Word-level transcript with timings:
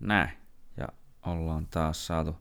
Näin. 0.00 0.30
Ja 0.76 0.88
ollaan 1.26 1.66
taas 1.66 2.06
saatu 2.06 2.36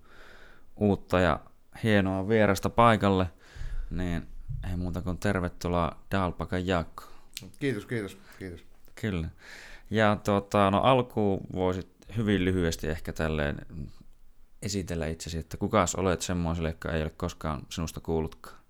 uutta 0.75 1.19
ja 1.19 1.39
hienoa 1.83 2.27
vierasta 2.27 2.69
paikalle. 2.69 3.25
Niin 3.89 4.27
ei 4.71 4.77
muuta 4.77 5.01
kuin 5.01 5.17
tervetuloa 5.17 5.91
Dalpakan 6.11 6.67
Jaakko. 6.67 7.03
Kiitos, 7.59 7.85
kiitos, 7.85 8.17
kiitos. 8.39 8.65
Kyllä. 8.95 9.29
Ja 9.89 10.17
tuota, 10.23 10.71
no 10.71 10.81
alkuun 10.81 11.41
voisit 11.53 11.87
hyvin 12.17 12.45
lyhyesti 12.45 12.87
ehkä 12.87 13.13
tälleen 13.13 13.65
esitellä 14.61 15.07
itsesi, 15.07 15.37
että 15.37 15.57
kukas 15.57 15.95
olet 15.95 16.21
semmoiselle, 16.21 16.69
joka 16.69 16.91
ei 16.91 17.01
ole 17.01 17.09
koskaan 17.09 17.61
sinusta 17.69 17.99
kuullutkaan? 17.99 18.62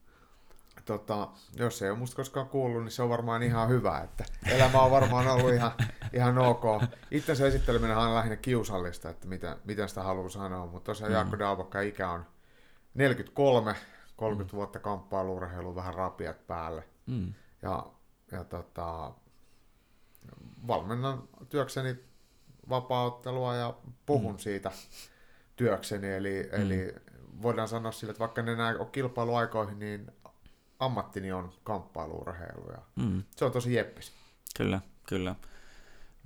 Tota, 0.86 1.28
jos 1.56 1.82
ei 1.82 1.90
ole 1.90 1.98
musta 1.98 2.16
koskaan 2.16 2.48
kuullut, 2.48 2.84
niin 2.84 2.92
se 2.92 3.02
on 3.02 3.10
varmaan 3.10 3.44
ihan 3.44 3.70
hyvä, 3.70 4.00
että 4.00 4.26
elämä 4.52 4.82
on 4.82 4.92
varmaan 4.92 5.28
ollut 5.28 5.54
ihan, 5.54 5.72
ihan 6.14 6.38
ok. 6.38 6.64
Itsensä 7.12 7.48
esitteleminen 7.48 7.98
on 7.98 8.16
lähinnä 8.16 8.36
kiusallista, 8.36 9.10
että 9.10 9.28
mitä, 9.28 9.58
miten 9.66 9.90
sitä 9.90 10.04
haluaa 10.04 10.30
sanoa, 10.30 10.66
mutta 10.66 10.86
tosiaan 10.86 11.12
mm. 11.12 11.16
Jaakko 11.16 11.40
Dalbakka 11.40 11.82
ikä 11.82 12.10
on 12.10 12.26
43, 12.94 13.76
30 14.16 14.54
mm. 14.54 14.58
vuotta 14.58 14.80
kamppailuurheilu, 14.80 15.76
vähän 15.76 15.94
rapiat 15.94 16.48
päälle. 16.48 16.84
Mm. 17.06 17.34
Ja, 17.62 17.86
ja 18.32 18.44
tota, 18.44 19.12
valmennan 20.68 21.24
työkseni 21.50 21.96
vapauttelua 22.70 23.56
ja 23.56 23.74
puhun 24.06 24.36
mm. 24.36 24.40
siitä 24.40 24.72
työkseni, 25.56 26.14
eli, 26.14 26.50
mm. 26.52 26.62
eli 26.62 26.96
voidaan 27.42 27.68
sanoa 27.68 27.92
sille, 27.92 28.12
että 28.12 28.20
vaikka 28.20 28.42
ne 28.42 28.52
enää 28.52 28.76
ole 28.80 28.88
kilpailuaikoihin, 28.92 29.80
niin 29.80 30.12
ammattini 30.86 31.32
on 31.32 31.54
kamppailuurheilu 31.64 32.72
ja 32.72 32.82
mm. 32.96 33.24
se 33.36 33.46
on 33.46 33.52
tosi 33.52 33.74
jeppis. 33.74 34.12
Kyllä, 34.58 34.82
kyllä. 35.08 35.36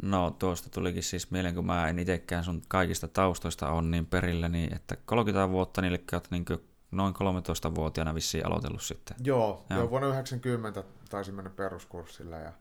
No 0.01 0.31
tuosta 0.31 0.69
tulikin 0.69 1.03
siis 1.03 1.31
mieleen, 1.31 1.55
kun 1.55 1.65
mä 1.65 1.89
en 1.89 1.99
itsekään 1.99 2.43
sun 2.43 2.61
kaikista 2.67 3.07
taustoista 3.07 3.69
on 3.69 3.91
niin 3.91 4.05
perillä, 4.05 4.49
niin 4.49 4.75
että 4.75 4.97
30 5.05 5.49
vuotta 5.49 5.81
niille 5.81 5.99
olet 6.13 6.27
niin 6.31 6.45
noin 6.91 7.13
13-vuotiaana 7.13 8.15
vissiin 8.15 8.45
aloitellut 8.45 8.81
sitten. 8.81 9.17
Joo, 9.23 9.65
joo. 9.69 9.79
jo 9.79 9.89
vuonna 9.89 10.07
90 10.07 10.83
taisin 11.09 11.35
mennä 11.35 11.49
peruskurssille 11.49 12.39
ja 12.41 12.53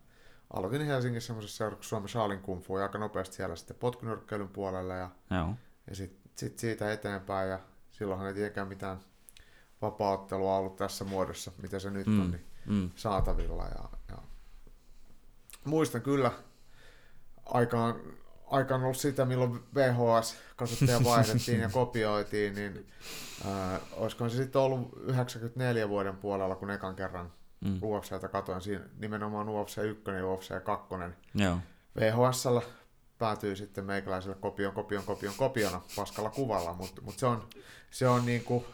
aloitin 0.53 0.87
Helsingissä 0.87 1.27
semmoisessa 1.27 1.57
seurassa 1.57 1.89
Suomen 1.89 2.09
Shaalin 2.09 2.41
Kung 2.41 2.63
Fu 2.63 2.79
ja 2.79 2.83
aika 2.83 2.99
nopeasti 2.99 3.37
siellä 3.37 3.57
sitten 3.57 3.77
potkunyrkkeilyn 3.77 4.49
puolella 4.49 4.95
ja, 4.95 5.11
joo. 5.31 5.55
ja 5.91 5.97
sitten 5.97 6.31
sit 6.35 6.59
siitä 6.59 6.93
eteenpäin 6.93 7.51
ja 7.51 7.61
silloinhan 7.91 8.29
ei 8.29 8.35
tietenkään 8.35 8.69
mitään 8.69 9.01
vapauttelua 9.87 10.57
ollut 10.57 10.77
tässä 10.77 11.05
muodossa, 11.05 11.53
mitä 11.63 11.79
se 11.79 11.91
nyt 11.91 12.07
mm, 12.07 12.21
on, 12.21 12.31
niin 12.31 12.47
mm. 12.67 12.91
saatavilla. 12.97 13.65
Ja, 13.65 13.89
ja 14.09 14.19
muistan 15.65 16.03
kyllä 16.03 16.33
aikaan, 17.47 17.95
aikaan 18.47 18.83
ollut 18.83 18.97
sitä, 18.97 19.25
milloin 19.25 19.61
VHS-kasetteja 19.75 21.05
vaihdettiin 21.05 21.61
ja 21.61 21.69
kopioitiin, 21.81 22.55
niin 22.55 22.87
äh, 23.47 23.81
olisikohan 23.93 24.31
se 24.31 24.37
sitten 24.37 24.61
ollut 24.61 24.93
94 25.03 25.89
vuoden 25.89 26.17
puolella, 26.17 26.57
kun 26.57 26.71
ekan 26.71 26.97
kerran 26.97 27.33
mm. 27.61 27.79
UFCtä 27.83 28.29
katoin. 28.29 28.61
Siinä 28.61 28.85
nimenomaan 28.99 29.49
UFC 29.49 29.79
1 29.79 30.11
ja 30.11 30.27
UFC 30.27 30.65
2. 30.65 30.95
Joo. 31.35 31.59
VHSllä 31.97 32.63
päätyy 33.19 33.57
sitten 33.57 33.85
meikäläiselle 33.85 34.37
kopion, 34.41 34.75
kopion, 34.75 35.05
kopion, 35.05 35.35
kopiona 35.37 35.81
paskalla 35.97 36.31
kuvalla, 36.31 36.73
mutta 36.73 37.03
mut 37.03 37.19
se 37.19 37.27
on, 37.27 37.49
se 37.91 38.09
on 38.09 38.27
niin 38.27 38.45
kuin, 38.45 38.65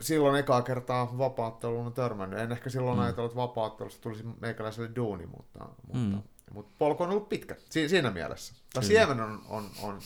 silloin 0.00 0.38
ekaa 0.40 0.62
kertaa 0.62 1.18
vapaatteluun 1.18 1.92
törmännyt. 1.92 2.38
En 2.38 2.52
ehkä 2.52 2.70
silloin 2.70 2.98
mm. 2.98 3.02
ajatellut, 3.02 3.30
että 3.30 3.40
vapaattelusta 3.42 4.02
tulisi 4.02 4.24
meikäläiselle 4.40 4.90
duuni, 4.96 5.26
mutta, 5.26 5.64
mutta, 5.86 5.98
mm. 6.16 6.22
mutta 6.54 6.72
polku 6.78 7.02
on 7.02 7.10
ollut 7.10 7.28
pitkä 7.28 7.56
si- 7.70 7.88
siinä 7.88 8.10
mielessä. 8.10 8.54
Tai 8.72 8.84
siemen 8.84 9.20
on, 9.20 9.42
on, 9.48 9.64
on 9.82 10.00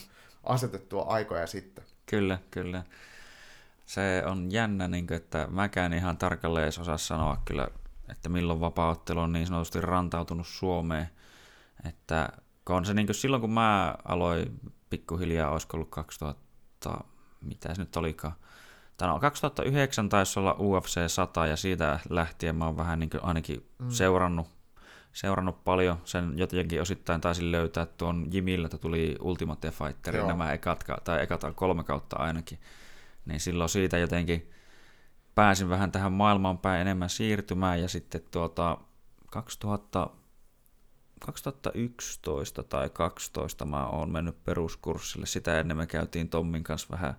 asetettua 0.45 1.03
aikoja 1.03 1.47
sitten. 1.47 1.85
Kyllä, 2.07 2.39
kyllä. 2.51 2.83
Se 3.87 4.23
on 4.27 4.53
jännä, 4.53 4.89
niin 4.89 5.07
kuin, 5.07 5.17
että 5.17 5.47
mäkään 5.51 5.93
ihan 5.93 6.17
tarkalleen 6.17 6.65
edes 6.65 6.79
osaa 6.79 6.99
sanoa 6.99 7.43
kyllä, 7.45 7.69
että 8.09 8.29
milloin 8.29 8.61
vapaattelu 8.61 9.21
on 9.21 9.33
niin 9.33 9.47
sanotusti 9.47 9.81
rantautunut 9.81 10.47
Suomeen. 10.47 11.09
Että 11.89 12.29
kun 12.65 12.77
on 12.77 12.85
se 12.85 12.95
niin 12.95 13.07
kuin 13.07 13.17
silloin, 13.17 13.41
kun 13.41 13.53
mä 13.53 13.95
aloin 14.05 14.61
pikkuhiljaa, 14.91 15.51
olisiko 15.51 15.77
ollut 15.77 15.91
2000, 15.91 17.05
mitä 17.41 17.75
se 17.75 17.83
nyt 17.83 17.97
olikaan, 17.97 18.35
tai 18.97 19.09
no, 19.09 19.21
2009 19.21 20.09
taisi 20.09 20.41
olla 20.41 20.57
UFC 20.59 21.09
100 21.09 21.47
ja 21.47 21.57
siitä 21.57 21.99
lähtien 22.11 22.57
mä 22.57 22.65
oon 22.65 22.77
vähän 22.77 22.99
niin 22.99 23.11
ainakin 23.23 23.67
mm. 23.79 23.91
seurannut, 23.91 24.47
seurannut 25.13 25.65
paljon. 25.65 25.99
Sen 26.05 26.33
jotenkin 26.37 26.83
osittain 26.83 27.21
taisin 27.21 27.53
löytää 27.53 27.87
tuon 27.87 28.27
Jimillä, 28.31 28.67
että 28.67 28.79
tuli 28.79 29.17
Ultimate 29.21 29.71
Fighter, 29.71 30.17
Joo. 30.17 30.29
nämä 30.29 30.53
ekat, 30.53 30.85
tai 31.05 31.23
ekat 31.23 31.45
kolme 31.55 31.85
kautta 31.85 32.17
ainakin. 32.17 32.59
Niin 33.27 33.41
silloin 33.41 33.71
siitä 33.71 33.99
jotenkin 33.99 34.51
pääsin 35.35 35.69
vähän 35.69 35.93
tähän 35.93 36.13
maailmaan 36.13 36.59
päin 36.59 36.81
enemmän 36.81 37.11
siirtymään 37.11 37.83
ja 37.83 37.89
sitten 37.89 38.23
tuota 38.31 38.79
2000, 39.31 40.11
2011 41.21 42.63
tai 42.63 42.91
2012 42.91 43.65
mä 43.65 43.87
oon 43.87 44.13
mennyt 44.13 44.45
peruskurssille. 44.45 45.27
Sitä 45.27 45.61
ennen 45.61 45.77
me 45.77 45.87
käytiin 45.87 46.29
Tommin 46.29 46.65
kanssa 46.65 46.89
vähän 46.91 47.15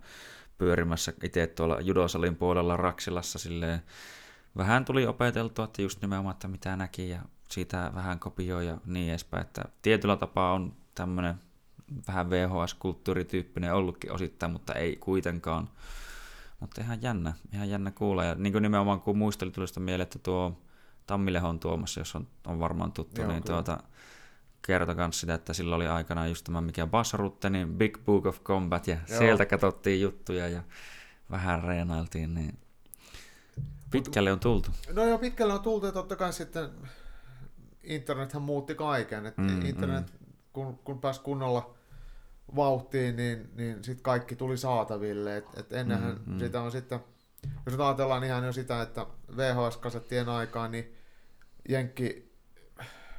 pyörimässä 0.58 1.12
itse 1.22 1.46
tuolla 1.46 1.80
judosalin 1.80 2.36
puolella 2.36 2.76
Raksilassa 2.76 3.38
silleen, 3.38 3.82
vähän 4.56 4.84
tuli 4.84 5.06
opeteltua, 5.06 5.64
että 5.64 5.82
just 5.82 6.02
nimenomaan, 6.02 6.32
että 6.32 6.48
mitä 6.48 6.76
näki 6.76 7.08
ja 7.08 7.22
siitä 7.50 7.90
vähän 7.94 8.18
kopioi 8.18 8.66
ja 8.66 8.78
niin 8.86 9.10
edespäin, 9.10 9.42
että 9.42 9.64
tietyllä 9.82 10.16
tapaa 10.16 10.52
on 10.52 10.72
tämmöinen 10.94 11.34
vähän 12.08 12.30
VHS-kulttuurityyppinen 12.30 13.74
ollutkin 13.74 14.12
osittain, 14.12 14.52
mutta 14.52 14.74
ei 14.74 14.96
kuitenkaan. 14.96 15.68
Mutta 16.60 16.80
ihan 16.80 17.02
jännä, 17.02 17.32
ihan 17.52 17.70
jännä 17.70 17.90
kuulla. 17.90 18.24
Ja 18.24 18.34
niin 18.34 18.52
kuin 18.52 18.62
nimenomaan 18.62 19.00
kun 19.00 19.18
muistelin, 19.18 19.52
tuli 19.52 19.68
sitä 19.68 19.80
mieleen, 19.80 20.02
että 20.02 20.18
tuo 20.18 20.62
Tammilehon 21.06 21.60
Tuomas, 21.60 21.96
jos 21.96 22.14
on, 22.16 22.26
on 22.46 22.60
varmaan 22.60 22.92
tuttu, 22.92 23.20
Joo, 23.20 23.30
niin 23.30 23.42
kyllä. 23.42 23.62
tuota, 23.62 23.82
kertoi 24.66 24.94
myös 24.94 25.20
sitä, 25.20 25.34
että 25.34 25.52
sillä 25.52 25.76
oli 25.76 25.86
aikanaan 25.86 26.28
just 26.28 26.44
tämä 26.44 26.60
mikä 26.60 26.86
Basrutte, 26.86 27.50
niin 27.50 27.74
Big 27.74 27.98
Book 28.04 28.26
of 28.26 28.42
Combat, 28.42 28.86
ja 28.86 28.96
Joo. 29.08 29.18
sieltä 29.18 29.46
katsottiin 29.46 30.00
juttuja 30.00 30.48
ja 30.48 30.62
vähän 31.30 31.64
reenailtiin, 31.64 32.34
niin 32.34 32.58
pitkälle 33.90 34.32
on 34.32 34.40
tultu. 34.40 34.70
No 34.92 35.04
joo, 35.04 35.18
pitkälle 35.18 35.54
on 35.54 35.60
tultu, 35.60 35.86
ja 35.86 35.92
totta 35.92 36.16
kai 36.16 36.32
sitten 36.32 36.70
internethän 37.82 38.42
muutti 38.42 38.74
kaiken, 38.74 39.26
että 39.26 39.42
mm, 39.42 39.66
internet, 39.66 40.12
mm. 40.20 40.26
kun, 40.52 40.78
kun 40.78 41.00
pääsi 41.00 41.20
kunnolla 41.20 41.74
vauhtiin, 42.56 43.16
niin, 43.16 43.50
niin 43.54 43.84
sitten 43.84 44.02
kaikki 44.02 44.36
tuli 44.36 44.56
saataville, 44.56 45.36
että 45.36 45.60
et 45.60 45.72
ennenhän 45.72 46.20
mm, 46.26 46.32
mm. 46.32 46.38
sitä 46.38 46.60
on 46.60 46.72
sitten, 46.72 47.00
jos 47.66 47.80
ajatellaan 47.80 48.24
ihan 48.24 48.44
jo 48.44 48.52
sitä, 48.52 48.82
että 48.82 49.06
VHS-kasettien 49.36 50.28
aikaan, 50.28 50.70
niin 50.70 50.94
Jenkki 51.68 52.25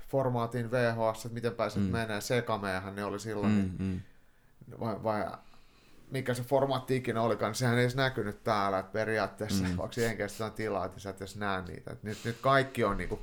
formaatin 0.08 0.72
VHS, 0.72 1.26
että 1.26 1.34
miten 1.34 1.56
pääset 1.56 1.84
mm. 1.84 1.90
menee, 1.90 2.22
sekameahan 2.22 2.96
ne 2.96 3.04
oli 3.04 3.20
silloin, 3.20 3.54
mm, 3.54 3.58
niin, 3.58 3.76
mm. 3.80 4.02
vai, 4.80 5.04
vai 5.04 5.26
mikä 6.12 6.34
se 6.34 6.44
formaatti 6.44 6.96
ikinä 6.96 7.22
olikaan, 7.22 7.50
niin 7.50 7.56
sehän 7.56 7.78
ei 7.78 7.82
edes 7.82 7.96
näkynyt 7.96 8.44
täällä, 8.44 8.80
että 8.80 8.92
periaatteessa, 8.92 9.64
mm. 9.64 9.78
vaikka 9.78 10.02
jenkeistä 10.02 10.46
on 10.46 10.52
tilaa, 10.52 10.86
että 10.86 11.00
sä 11.00 11.10
et 11.10 11.18
edes 11.18 11.36
näe 11.36 11.62
niitä. 11.62 11.92
Et 11.92 12.04
nyt, 12.04 12.18
nyt 12.26 12.38
kaikki 12.42 12.84
on 12.84 12.98
niinku 12.98 13.20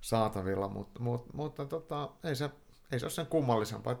saatavilla, 0.00 0.68
mutta, 0.68 1.00
mutta, 1.00 1.30
mutta 1.32 1.64
tota, 1.64 2.10
ei, 2.24 2.36
se, 2.36 2.50
ei 2.92 2.98
se 2.98 3.04
ole 3.04 3.10
sen 3.10 3.26
kummallisempaa. 3.26 3.96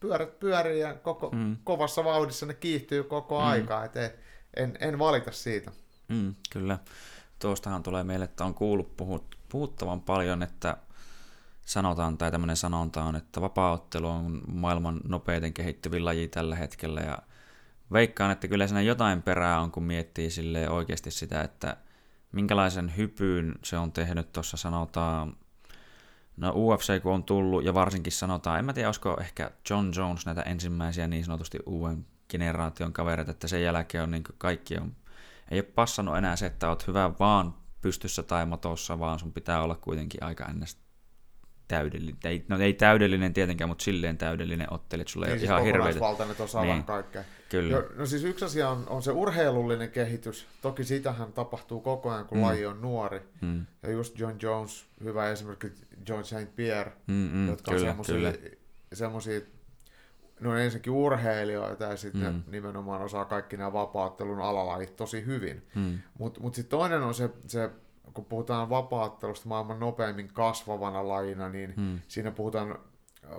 Pyörät 0.00 0.40
pyörii 0.40 0.80
ja 0.80 0.94
koko, 0.94 1.30
mm. 1.30 1.56
kovassa 1.64 2.04
vauhdissa 2.04 2.46
ne 2.46 2.54
kiihtyy 2.54 3.04
koko 3.04 3.40
mm. 3.40 3.46
aikaa, 3.46 3.84
et 3.84 3.96
ei, 3.96 4.10
en, 4.56 4.78
en 4.80 4.98
valita 4.98 5.32
siitä. 5.32 5.70
Mm, 6.08 6.34
kyllä. 6.50 6.78
Tuostahan 7.38 7.82
tulee 7.82 8.04
meille, 8.04 8.24
että 8.24 8.44
on 8.44 8.54
kuullut 8.54 8.96
puhut, 8.96 9.36
puhuttavan 9.48 10.00
paljon, 10.00 10.42
että 10.42 10.76
sanotaan, 11.64 12.18
tai 12.18 12.30
tämmöinen 12.30 12.56
sanonta 12.56 13.04
on, 13.04 13.16
että 13.16 13.40
vapaaottelu 13.40 14.08
on 14.08 14.40
maailman 14.52 15.00
nopeiten 15.08 15.52
kehittyvin 15.52 16.04
laji 16.04 16.28
tällä 16.28 16.56
hetkellä, 16.56 17.00
ja 17.00 17.18
veikkaan, 17.92 18.30
että 18.30 18.48
kyllä 18.48 18.66
siinä 18.66 18.80
jotain 18.80 19.22
perää 19.22 19.60
on, 19.60 19.70
kun 19.70 19.82
miettii 19.82 20.30
sille 20.30 20.70
oikeasti 20.70 21.10
sitä, 21.10 21.42
että 21.42 21.76
minkälaisen 22.32 22.96
hypyyn 22.96 23.54
se 23.64 23.78
on 23.78 23.92
tehnyt 23.92 24.32
tuossa 24.32 24.56
sanotaan, 24.56 25.36
no 26.36 26.52
UFC 26.56 27.02
kun 27.02 27.12
on 27.12 27.24
tullut, 27.24 27.64
ja 27.64 27.74
varsinkin 27.74 28.12
sanotaan, 28.12 28.58
en 28.58 28.64
mä 28.64 28.72
tiedä, 28.72 28.88
olisiko 28.88 29.16
ehkä 29.20 29.50
John 29.70 29.92
Jones 29.96 30.26
näitä 30.26 30.42
ensimmäisiä 30.42 31.06
niin 31.06 31.24
sanotusti 31.24 31.58
uuden 31.66 32.06
generaation 32.28 32.92
kavereita, 32.92 33.30
että 33.30 33.48
sen 33.48 33.62
jälkeen 33.62 34.04
on 34.04 34.10
niin 34.10 34.24
kaikki 34.38 34.78
on, 34.78 34.96
ei 35.50 35.58
ole 35.58 35.62
passannut 35.74 36.16
enää 36.16 36.36
se, 36.36 36.46
että 36.46 36.68
oot 36.68 36.86
hyvä 36.86 37.12
vaan 37.18 37.54
pystyssä 37.80 38.22
tai 38.22 38.46
matossa, 38.46 38.98
vaan 38.98 39.18
sun 39.18 39.32
pitää 39.32 39.62
olla 39.62 39.74
kuitenkin 39.74 40.24
aika 40.24 40.44
ennestään 40.44 40.81
täydellinen, 41.68 42.16
ei, 42.24 42.44
no 42.48 42.58
ei 42.58 42.72
täydellinen 42.72 43.32
tietenkään, 43.32 43.68
mutta 43.68 43.84
silleen 43.84 44.18
täydellinen 44.18 44.72
otteli, 44.72 45.02
että 45.02 45.12
sulla 45.12 45.26
ei 45.26 45.32
niin, 45.32 45.40
siis 45.40 45.50
ihan 45.50 45.64
hirveitä. 45.64 46.00
Valtainen 46.00 46.36
osaa 46.38 46.64
niin. 46.64 46.84
kaikkea. 46.84 47.24
Kyllä. 47.48 47.76
Jo, 47.76 47.88
no 47.96 48.06
siis 48.06 48.24
yksi 48.24 48.44
asia 48.44 48.68
on, 48.68 48.84
on 48.88 49.02
se 49.02 49.10
urheilullinen 49.10 49.90
kehitys. 49.90 50.46
Toki 50.62 50.84
sitähän 50.84 51.32
tapahtuu 51.32 51.80
koko 51.80 52.10
ajan, 52.10 52.26
kun 52.26 52.38
mm. 52.38 52.44
laji 52.44 52.66
on 52.66 52.80
nuori. 52.80 53.20
Mm. 53.40 53.66
Ja 53.82 53.90
just 53.90 54.18
John 54.18 54.36
Jones, 54.42 54.86
hyvä 55.04 55.30
esimerkki 55.30 55.66
John 56.08 56.24
St. 56.24 56.56
Pierre, 56.56 56.92
mm, 57.06 57.30
mm, 57.32 57.48
jotka 57.48 57.72
kyllä, 57.72 57.94
on 57.98 58.04
semmoisia 58.92 59.40
ne 60.42 60.48
on 60.48 60.58
ensinnäkin 60.58 60.92
urheilijoita 60.92 61.84
ja 61.84 61.96
sitten 61.96 62.32
mm. 62.32 62.42
nimenomaan 62.46 63.02
osaa 63.02 63.24
kaikki 63.24 63.56
nämä 63.56 63.72
vapaattelun 63.72 64.40
alalajit 64.40 64.96
tosi 64.96 65.26
hyvin. 65.26 65.62
Mm. 65.74 65.98
Mutta 66.18 66.40
mut 66.40 66.54
sitten 66.54 66.70
toinen 66.78 67.02
on 67.02 67.14
se, 67.14 67.30
se, 67.46 67.70
kun 68.14 68.24
puhutaan 68.24 68.70
vapaattelusta 68.70 69.48
maailman 69.48 69.80
nopeimmin 69.80 70.28
kasvavana 70.28 71.08
lajina, 71.08 71.48
niin 71.48 71.74
mm. 71.76 72.00
siinä 72.08 72.30
puhutaan 72.30 72.78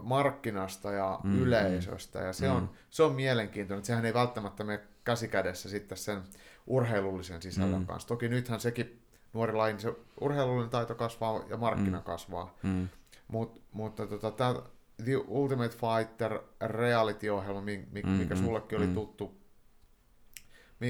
markkinasta 0.01 0.92
ja 0.92 1.19
mm, 1.24 1.42
yleisöstä, 1.42 2.19
ja 2.19 2.33
se, 2.33 2.48
mm. 2.48 2.56
on, 2.56 2.69
se 2.89 3.04
on 3.04 3.15
mielenkiintoinen, 3.15 3.80
että 3.80 3.88
sehän 3.88 4.06
ei 4.06 4.13
välttämättä 4.13 4.63
mene 4.63 4.80
käsikädessä 5.04 5.69
sitten 5.69 5.98
sen 5.98 6.21
urheilullisen 6.68 7.42
sisällön 7.42 7.80
mm. 7.80 7.86
kanssa. 7.86 8.07
Toki 8.07 8.30
nythän 8.30 8.60
sekin 8.60 9.01
nuori 9.33 9.54
laji, 9.54 9.74
niin 9.74 9.81
se 9.81 9.94
urheilullinen 10.21 10.69
taito 10.69 10.95
kasvaa 10.95 11.44
ja 11.50 11.57
markkina 11.57 11.98
mm. 11.98 12.04
kasvaa, 12.04 12.57
mm. 12.63 12.88
Mut, 13.27 13.62
mutta 13.71 14.07
tota, 14.07 14.31
tämä 14.31 14.56
The 15.04 15.18
Ultimate 15.27 15.77
Fighter 15.77 16.39
reality-ohjelma, 16.62 17.62
mikä, 17.62 18.07
mm, 18.07 18.13
mikä 18.13 18.36
sullekin 18.36 18.80
mm, 18.80 18.86
oli 18.86 18.94
tuttu, 18.94 19.38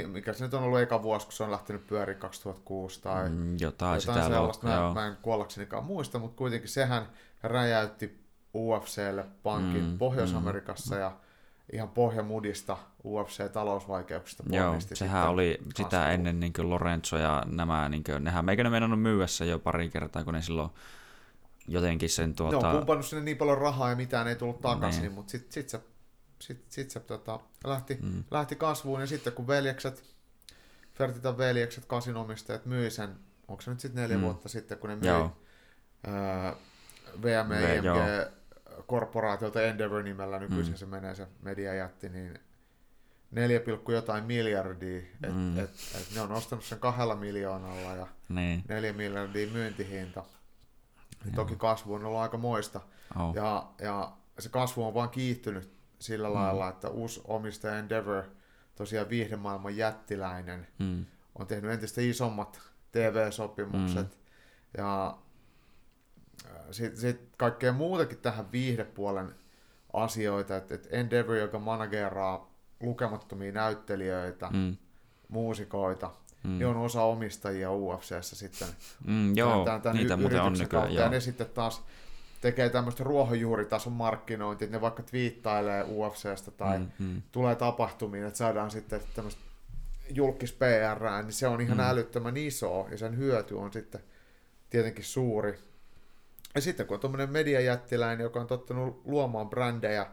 mikä 0.07 0.33
se 0.33 0.43
nyt 0.43 0.53
on 0.53 0.63
ollut 0.63 0.79
eka 0.79 1.03
vuosi, 1.03 1.25
kun 1.25 1.33
se 1.33 1.43
on 1.43 1.51
lähtenyt 1.51 1.87
pyöriin 1.87 2.19
2006 2.19 3.01
tai 3.01 3.29
mm, 3.29 3.51
jotain, 3.51 3.61
jotain 3.61 4.01
sitä 4.01 4.27
sellaista, 4.27 4.67
mä, 4.67 4.93
mä 4.93 5.07
en 5.07 5.17
kuollaksenikaan 5.21 5.83
muista, 5.83 6.19
mutta 6.19 6.37
kuitenkin 6.37 6.69
sehän 6.69 7.05
räjäytti 7.43 8.23
UFClle 8.55 9.25
pankin 9.43 9.85
mm, 9.85 9.97
Pohjois-Amerikassa 9.97 10.95
mm. 10.95 11.01
ja 11.01 11.11
ihan 11.73 11.89
pohjamudista 11.89 12.77
UFC-talousvaikeuksista 13.07 14.43
Joo, 14.49 14.75
sehän 14.93 15.29
oli 15.29 15.57
kasvu. 15.57 15.71
sitä 15.75 16.11
ennen 16.11 16.39
niin 16.39 16.53
kuin 16.53 16.69
Lorenzo 16.69 17.17
ja 17.17 17.43
nämä, 17.45 17.89
niin 17.89 18.03
kuin, 18.03 18.23
nehän 18.23 18.45
meikä 18.45 18.63
ne 18.63 18.69
meinannut 18.69 19.01
myyä 19.01 19.25
jo 19.49 19.59
pari 19.59 19.89
kertaa, 19.89 20.23
kun 20.23 20.33
ne 20.33 20.41
silloin 20.41 20.69
jotenkin 21.67 22.09
sen 22.09 22.35
tuota... 22.35 22.59
Ne 22.61 22.67
on 22.67 22.75
pumpannut 22.75 23.05
sinne 23.05 23.23
niin 23.23 23.37
paljon 23.37 23.57
rahaa 23.57 23.89
ja 23.89 23.95
mitään 23.95 24.27
ei 24.27 24.35
tullut 24.35 24.61
takaisin, 24.61 25.01
niin. 25.01 25.11
mutta 25.11 25.31
sitten 25.31 25.51
sit 25.51 25.69
se, 25.69 25.81
sit, 26.39 26.65
sit 26.69 26.91
se 26.91 26.99
tota, 26.99 27.39
lähti, 27.63 27.99
mm. 28.01 28.23
lähti 28.31 28.55
kasvuun 28.55 29.01
ja 29.01 29.07
sitten 29.07 29.33
kun 29.33 29.47
veljekset, 29.47 30.03
Fertitan 30.93 31.37
veljekset, 31.37 31.85
kasinomistajat 31.85 32.65
myi 32.65 32.91
sen, 32.91 33.15
onko 33.47 33.61
se 33.61 33.71
nyt 33.71 33.79
sitten 33.79 34.01
neljä 34.01 34.17
mm. 34.17 34.23
vuotta 34.23 34.49
sitten, 34.49 34.77
kun 34.77 34.89
ne 34.89 34.95
myi 34.95 35.07
Joo. 35.07 35.37
Ää, 36.07 36.55
VM, 37.21 37.51
IMG, 37.51 38.31
korporaatiolta 38.87 39.61
Endeavor 39.61 40.03
nimellä, 40.03 40.39
nykyisin 40.39 40.73
mm. 40.73 40.77
se 40.77 40.85
menee 40.85 41.15
se 41.15 41.27
mediajätti, 41.41 42.09
niin 42.09 42.39
4, 43.31 43.61
jotain 43.87 44.23
miljardia, 44.23 44.97
että 44.97 45.27
mm. 45.27 45.59
et, 45.59 45.69
et 45.95 46.07
ne 46.15 46.21
on 46.21 46.31
ostanut 46.31 46.65
sen 46.65 46.79
kahdella 46.79 47.15
miljoonalla 47.15 47.95
ja 47.95 48.07
niin. 48.29 48.63
4 48.67 48.93
miljardia 48.93 49.51
myyntihinta. 49.51 50.23
Niin 51.23 51.35
toki 51.35 51.55
kasvu 51.55 51.93
on 51.93 52.05
ollut 52.05 52.19
aika 52.19 52.37
moista. 52.37 52.81
Oh. 53.19 53.35
Ja, 53.35 53.71
ja 53.81 54.11
se 54.39 54.49
kasvu 54.49 54.83
on 54.85 54.93
vaan 54.93 55.09
kiihtynyt 55.09 55.73
sillä 56.03 56.27
mm. 56.27 56.33
lailla, 56.33 56.69
että 56.69 56.89
uusi 56.89 57.21
omistaja 57.25 57.77
Endeavor, 57.77 58.23
tosiaan 58.75 59.09
viihdemaailman 59.09 59.77
jättiläinen, 59.77 60.67
mm. 60.79 61.05
on 61.39 61.47
tehnyt 61.47 61.71
entistä 61.71 62.01
isommat 62.01 62.61
TV-sopimukset. 62.91 64.07
Mm. 64.07 64.23
Ja 64.77 65.17
sitten 66.71 66.99
sit 66.99 67.21
kaikkea 67.37 67.73
muutakin 67.73 68.17
tähän 68.17 68.51
viihdepuolen 68.51 69.35
asioita, 69.93 70.57
että 70.57 70.75
et 70.75 70.87
Endeavor, 70.91 71.35
joka 71.35 71.59
manageraa 71.59 72.53
lukemattomia 72.81 73.51
näyttelijöitä, 73.51 74.49
mm. 74.53 74.77
muusikoita, 75.27 76.11
mm. 76.43 76.49
niin 76.49 76.67
on 76.67 76.77
osa 76.77 77.01
omistajia 77.01 77.71
UFCssä 77.71 78.35
sitten. 78.35 78.67
Mm, 79.05 79.37
joo, 79.37 79.65
tämän, 79.65 79.81
tämän 79.81 79.97
niitä 79.97 80.17
muuten 80.17 80.41
on 80.41 80.53
nykyään. 80.53 80.93
Ja 80.93 81.09
ne 81.09 81.19
sitten 81.19 81.49
taas 81.49 81.83
tekee 82.43 82.69
tämmöistä 82.69 83.03
ruohonjuuritason 83.03 83.93
markkinointia, 83.93 84.65
että 84.65 84.77
ne 84.77 84.81
vaikka 84.81 85.03
twiittailee 85.03 85.83
UFCstä 85.83 86.51
tai 86.51 86.79
mm, 86.79 86.87
mm. 86.99 87.21
tulee 87.31 87.55
tapahtumiin, 87.55 88.25
että 88.25 88.37
saadaan 88.37 88.71
sitten 88.71 89.01
tämmöistä 89.15 89.41
julkis 90.09 90.53
PR, 90.53 91.23
niin 91.23 91.33
se 91.33 91.47
on 91.47 91.61
ihan 91.61 91.77
mm. 91.77 91.83
älyttömän 91.83 92.37
iso 92.37 92.87
ja 92.91 92.97
sen 92.97 93.17
hyöty 93.17 93.53
on 93.53 93.73
sitten 93.73 94.01
tietenkin 94.69 95.03
suuri. 95.03 95.59
Ja 96.55 96.61
sitten 96.61 96.87
kun 96.87 96.95
on 96.95 97.01
tuommoinen 97.01 97.31
mediajättiläinen, 97.31 98.23
joka 98.23 98.41
on 98.41 98.47
tottunut 98.47 99.01
luomaan 99.05 99.49
brändejä 99.49 100.05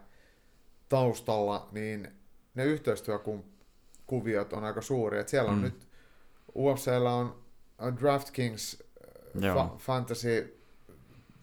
taustalla, 0.88 1.68
niin 1.72 2.08
ne 2.54 2.64
yhteistyökuviot 2.64 4.52
on 4.52 4.64
aika 4.64 4.82
suuria. 4.82 5.20
Että 5.20 5.30
siellä 5.30 5.50
on 5.50 5.56
mm. 5.58 5.62
nyt, 5.62 5.88
UFCllä 6.56 7.12
on, 7.12 7.42
on 7.78 7.96
DraftKings 8.00 8.82
fa- 9.36 9.78
fantasy 9.78 10.59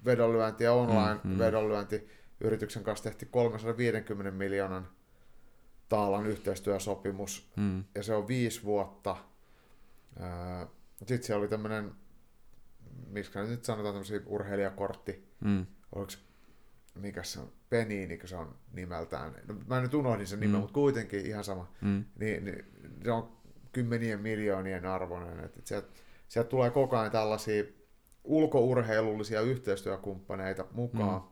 vedonlyönti 0.08 0.64
ja 0.64 0.74
online 0.74 1.20
mm, 1.24 1.32
mm. 1.32 1.40
vedonlyönti 1.40 2.08
yrityksen 2.42 2.84
kanssa 2.84 3.04
tehtiin 3.04 3.32
350 3.32 4.32
miljoonan 4.32 4.88
taalan 5.90 6.28
yhteistyösopimus, 6.28 7.52
mm. 7.56 7.84
ja 7.96 8.04
se 8.04 8.14
on 8.14 8.28
viisi 8.28 8.64
vuotta. 8.64 9.18
Sitten 10.98 11.24
siellä 11.24 11.40
oli 11.42 11.48
tämmöinen 11.48 11.92
miksi 13.10 13.40
nyt 13.40 13.66
sanotaan 13.66 13.94
tämmöisiä 13.94 14.20
urheilijakortti, 14.26 15.28
mm. 15.40 15.66
oliko 15.96 16.10
se, 16.10 16.18
mikä 16.96 17.24
se 17.24 17.40
on, 17.40 17.52
Penini, 17.70 18.20
se 18.26 18.36
on 18.36 18.56
nimeltään, 18.74 19.36
no, 19.48 19.56
mä 19.68 19.82
nyt 19.82 19.94
unohdin 19.94 20.28
sen 20.28 20.40
nimen, 20.40 20.56
mm. 20.56 20.60
mutta 20.60 20.74
kuitenkin 20.74 21.26
ihan 21.26 21.44
sama, 21.44 21.72
mm. 21.82 22.06
niin, 22.20 22.46
niin, 22.46 22.66
se 23.04 23.12
on 23.12 23.38
kymmenien 23.72 24.22
miljoonien 24.22 24.86
arvoinen, 24.86 25.40
että 25.40 25.60
et 25.60 25.68
sieltä, 25.68 25.88
sieltä 26.28 26.50
tulee 26.50 26.70
koko 26.70 26.98
ajan 26.98 27.12
tällaisia 27.12 27.64
ulkourheilullisia 28.28 29.42
yhteistyökumppaneita 29.42 30.66
mukaan, 30.72 31.22
mm. 31.22 31.28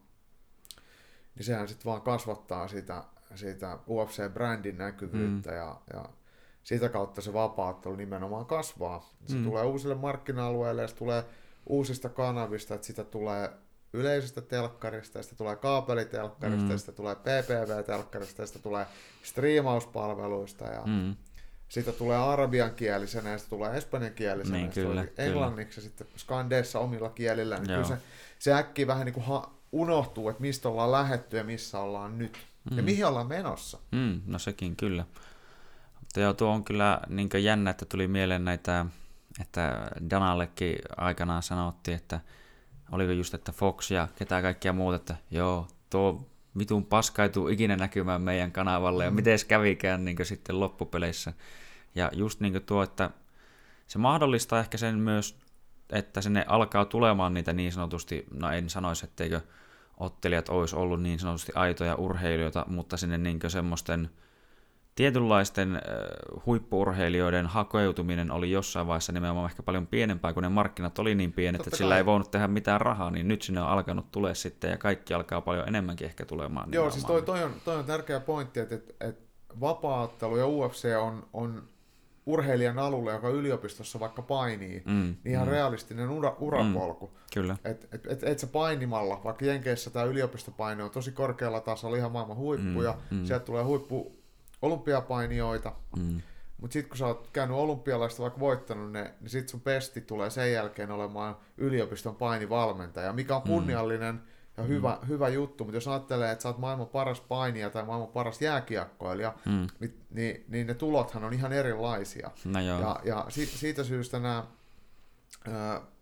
niin 1.35 1.45
sehän 1.45 1.67
sitten 1.67 1.85
vaan 1.85 2.01
kasvattaa 2.01 2.67
sitä, 2.67 3.03
sitä 3.35 3.79
UFC-brändin 3.87 4.77
näkyvyyttä 4.77 5.51
mm. 5.51 5.57
ja, 5.57 5.81
ja 5.93 6.05
sitä 6.63 6.89
kautta 6.89 7.21
se 7.21 7.33
vapaattelu 7.33 7.95
nimenomaan 7.95 8.45
kasvaa. 8.45 9.09
Se 9.25 9.35
mm. 9.35 9.43
tulee 9.43 9.63
uusille 9.63 9.95
markkina-alueille 9.95 10.81
ja 10.81 10.87
se 10.87 10.95
tulee 10.95 11.23
uusista 11.65 12.09
kanavista, 12.09 12.75
että 12.75 12.87
sitä 12.87 13.03
tulee 13.03 13.49
yleisestä 13.93 14.41
telkkarista, 14.41 15.23
sitä 15.23 15.35
tulee 15.35 15.55
kaapelitelkkarista, 15.55 16.69
mm. 16.69 16.77
sitä 16.77 16.91
tulee 16.91 17.15
PPV-telkkarista, 17.15 18.45
sitä 18.45 18.59
tulee 18.59 18.85
striimauspalveluista, 19.23 20.65
ja 20.65 20.81
mm. 20.85 21.15
Sitä 21.69 21.91
tulee 21.91 22.17
arabiankielisenä, 22.17 23.29
ja 23.29 23.37
sitä 23.37 23.49
tulee 23.49 23.77
espanjankielisenä, 23.77 24.57
niin, 24.57 24.67
ja 24.67 24.73
kyllä, 24.73 25.05
englanniksi, 25.17 25.75
kyllä. 25.75 25.85
ja 25.85 25.89
sitten 25.89 26.07
skandeessa 26.17 26.79
omilla 26.79 27.09
kielillä, 27.09 27.55
niin 27.55 27.67
kyllä 27.67 27.83
se, 27.83 27.97
se 28.39 28.53
äkkiä 28.53 28.87
vähän 28.87 29.05
niin 29.05 29.13
kuin 29.13 29.25
ha- 29.25 29.51
unohtuu, 29.71 30.29
että 30.29 30.41
mistä 30.41 30.69
ollaan 30.69 30.91
lähetty 30.91 31.37
ja 31.37 31.43
missä 31.43 31.79
ollaan 31.79 32.17
nyt, 32.17 32.37
mm. 32.71 32.77
ja 32.77 32.83
mihin 32.83 33.05
ollaan 33.05 33.27
menossa. 33.27 33.79
Mm, 33.91 34.21
no 34.25 34.39
sekin 34.39 34.75
kyllä. 34.75 35.05
Mutta 35.99 36.19
joo, 36.19 36.33
tuo 36.33 36.49
on 36.49 36.63
kyllä 36.63 36.99
niin 37.07 37.29
jännä, 37.43 37.69
että 37.69 37.85
tuli 37.85 38.07
mieleen 38.07 38.45
näitä 38.45 38.85
että 39.41 39.87
Danallekin 40.09 40.75
aikanaan 40.97 41.43
sanottiin, 41.43 41.97
että 41.97 42.19
oliko 42.91 43.11
just, 43.11 43.33
että 43.33 43.51
Fox 43.51 43.91
ja 43.91 44.07
ketä 44.15 44.41
kaikkia 44.41 44.73
muuta, 44.73 44.95
että 44.95 45.15
joo, 45.31 45.67
tuo 45.89 46.27
vitun 46.57 46.85
paska 46.85 47.23
ei 47.23 47.29
tule 47.29 47.51
ikinä 47.51 47.75
näkymään 47.75 48.21
meidän 48.21 48.51
kanavalle, 48.51 49.03
ja 49.03 49.11
mm. 49.11 49.15
miten 49.15 49.39
kävikään 49.47 50.05
niin 50.05 50.25
sitten 50.25 50.59
loppupeleissä. 50.59 51.33
Ja 51.95 52.11
just 52.13 52.39
niin 52.39 52.61
tuo, 52.65 52.83
että 52.83 53.09
se 53.87 53.97
mahdollistaa 53.97 54.59
ehkä 54.59 54.77
sen 54.77 54.97
myös, 54.97 55.37
että 55.89 56.21
sinne 56.21 56.45
alkaa 56.47 56.85
tulemaan 56.85 57.33
niitä 57.33 57.53
niin 57.53 57.71
sanotusti, 57.71 58.25
no 58.31 58.51
en 58.51 58.69
sanoisi, 58.69 59.05
etteikö 59.05 59.41
ottelijat 59.97 60.49
olisi 60.49 60.75
ollut 60.75 61.01
niin 61.01 61.19
sanotusti 61.19 61.51
aitoja 61.55 61.95
urheilijoita, 61.95 62.65
mutta 62.67 62.97
sinne 62.97 63.17
niin 63.17 63.39
semmoisten 63.47 64.09
tietynlaisten 64.95 65.81
huippuurheilijoiden 66.45 67.45
hakeutuminen 67.45 68.31
oli 68.31 68.51
jossain 68.51 68.87
vaiheessa 68.87 69.11
nimenomaan 69.11 69.49
ehkä 69.49 69.63
paljon 69.63 69.87
pienempää, 69.87 70.33
kun 70.33 70.43
ne 70.43 70.49
markkinat 70.49 70.99
oli 70.99 71.15
niin 71.15 71.33
pienet, 71.33 71.59
Totta 71.59 71.69
että 71.69 71.77
sillä 71.77 71.97
ei 71.97 72.05
voinut 72.05 72.31
tehdä 72.31 72.47
mitään 72.47 72.81
rahaa, 72.81 73.11
niin 73.11 73.27
nyt 73.27 73.41
sinne 73.41 73.61
on 73.61 73.67
alkanut 73.67 74.11
tulee 74.11 74.35
sitten 74.35 74.71
ja 74.71 74.77
kaikki 74.77 75.13
alkaa 75.13 75.41
paljon 75.41 75.67
enemmänkin 75.67 76.07
ehkä 76.07 76.25
tulemaan. 76.25 76.73
Joo, 76.73 76.91
siis 76.91 77.05
toi, 77.05 77.21
toi, 77.21 77.43
on, 77.43 77.51
toi 77.65 77.75
on 77.75 77.85
tärkeä 77.85 78.19
pointti, 78.19 78.59
että, 78.59 78.75
että, 78.75 78.93
että 78.99 79.25
vapaattelu 79.59 80.37
ja 80.37 80.47
UFC 80.47 80.85
on, 80.99 81.27
on 81.33 81.63
urheilijan 82.25 82.79
alulle, 82.79 83.11
joka 83.11 83.29
yliopistossa 83.29 83.99
vaikka 83.99 84.21
painii, 84.21 84.83
mm, 84.85 85.15
niin 85.23 85.33
ihan 85.33 85.47
mm. 85.47 85.51
realistinen 85.51 86.09
ura, 86.09 86.35
urapolku. 86.39 87.07
Mm, 87.07 87.13
kyllä. 87.33 87.57
Et, 87.65 87.87
et, 87.91 88.05
et, 88.05 88.23
et 88.23 88.39
sä 88.39 88.47
painimalla, 88.47 89.21
vaikka 89.23 89.45
Jenkeissä 89.45 89.89
tämä 89.89 90.05
yliopistopaine 90.05 90.83
on 90.83 90.91
tosi 90.91 91.11
korkealla 91.11 91.59
tasolla, 91.61 91.97
ihan 91.97 92.11
maailman 92.11 92.37
huippu, 92.37 92.79
mm, 92.79 92.83
ja 92.83 92.97
mm. 93.11 93.25
sieltä 93.25 93.45
tulee 93.45 93.63
huippu 93.63 94.24
olympiapainijoita, 94.65 95.71
mm. 95.97 96.21
mutta 96.61 96.73
sitten 96.73 96.89
kun 96.89 96.97
sä 96.97 97.07
oot 97.07 97.29
käynyt 97.33 97.57
olympialaista 97.57 98.21
vaikka 98.21 98.39
voittanut 98.39 98.91
ne, 98.91 99.13
niin 99.21 99.29
sitten 99.29 99.49
sun 99.49 99.61
pesti 99.61 100.01
tulee 100.01 100.29
sen 100.29 100.53
jälkeen 100.53 100.91
olemaan 100.91 101.37
yliopiston 101.57 102.15
painivalmentaja, 102.15 103.13
mikä 103.13 103.35
on 103.35 103.41
mm. 103.41 103.47
kunniallinen 103.47 104.15
mm. 104.15 104.21
ja 104.57 104.63
hyvä, 104.63 104.97
mm. 105.01 105.07
hyvä 105.07 105.27
juttu, 105.29 105.63
mutta 105.63 105.77
jos 105.77 105.87
ajattelee, 105.87 106.31
että 106.31 106.43
sä 106.43 106.49
oot 106.49 106.57
maailman 106.57 106.87
paras 106.87 107.21
painija 107.21 107.69
tai 107.69 107.85
maailman 107.85 108.11
paras 108.11 108.41
jääkiekkoilija, 108.41 109.33
mm. 109.45 109.67
niin, 109.79 110.01
niin, 110.09 110.45
niin 110.47 110.67
ne 110.67 110.73
tulothan 110.73 111.23
on 111.23 111.33
ihan 111.33 111.53
erilaisia. 111.53 112.31
No 112.45 112.59
ja, 112.59 112.99
ja 113.03 113.25
si, 113.29 113.45
siitä 113.45 113.83
syystä 113.83 114.19
nämä 114.19 114.43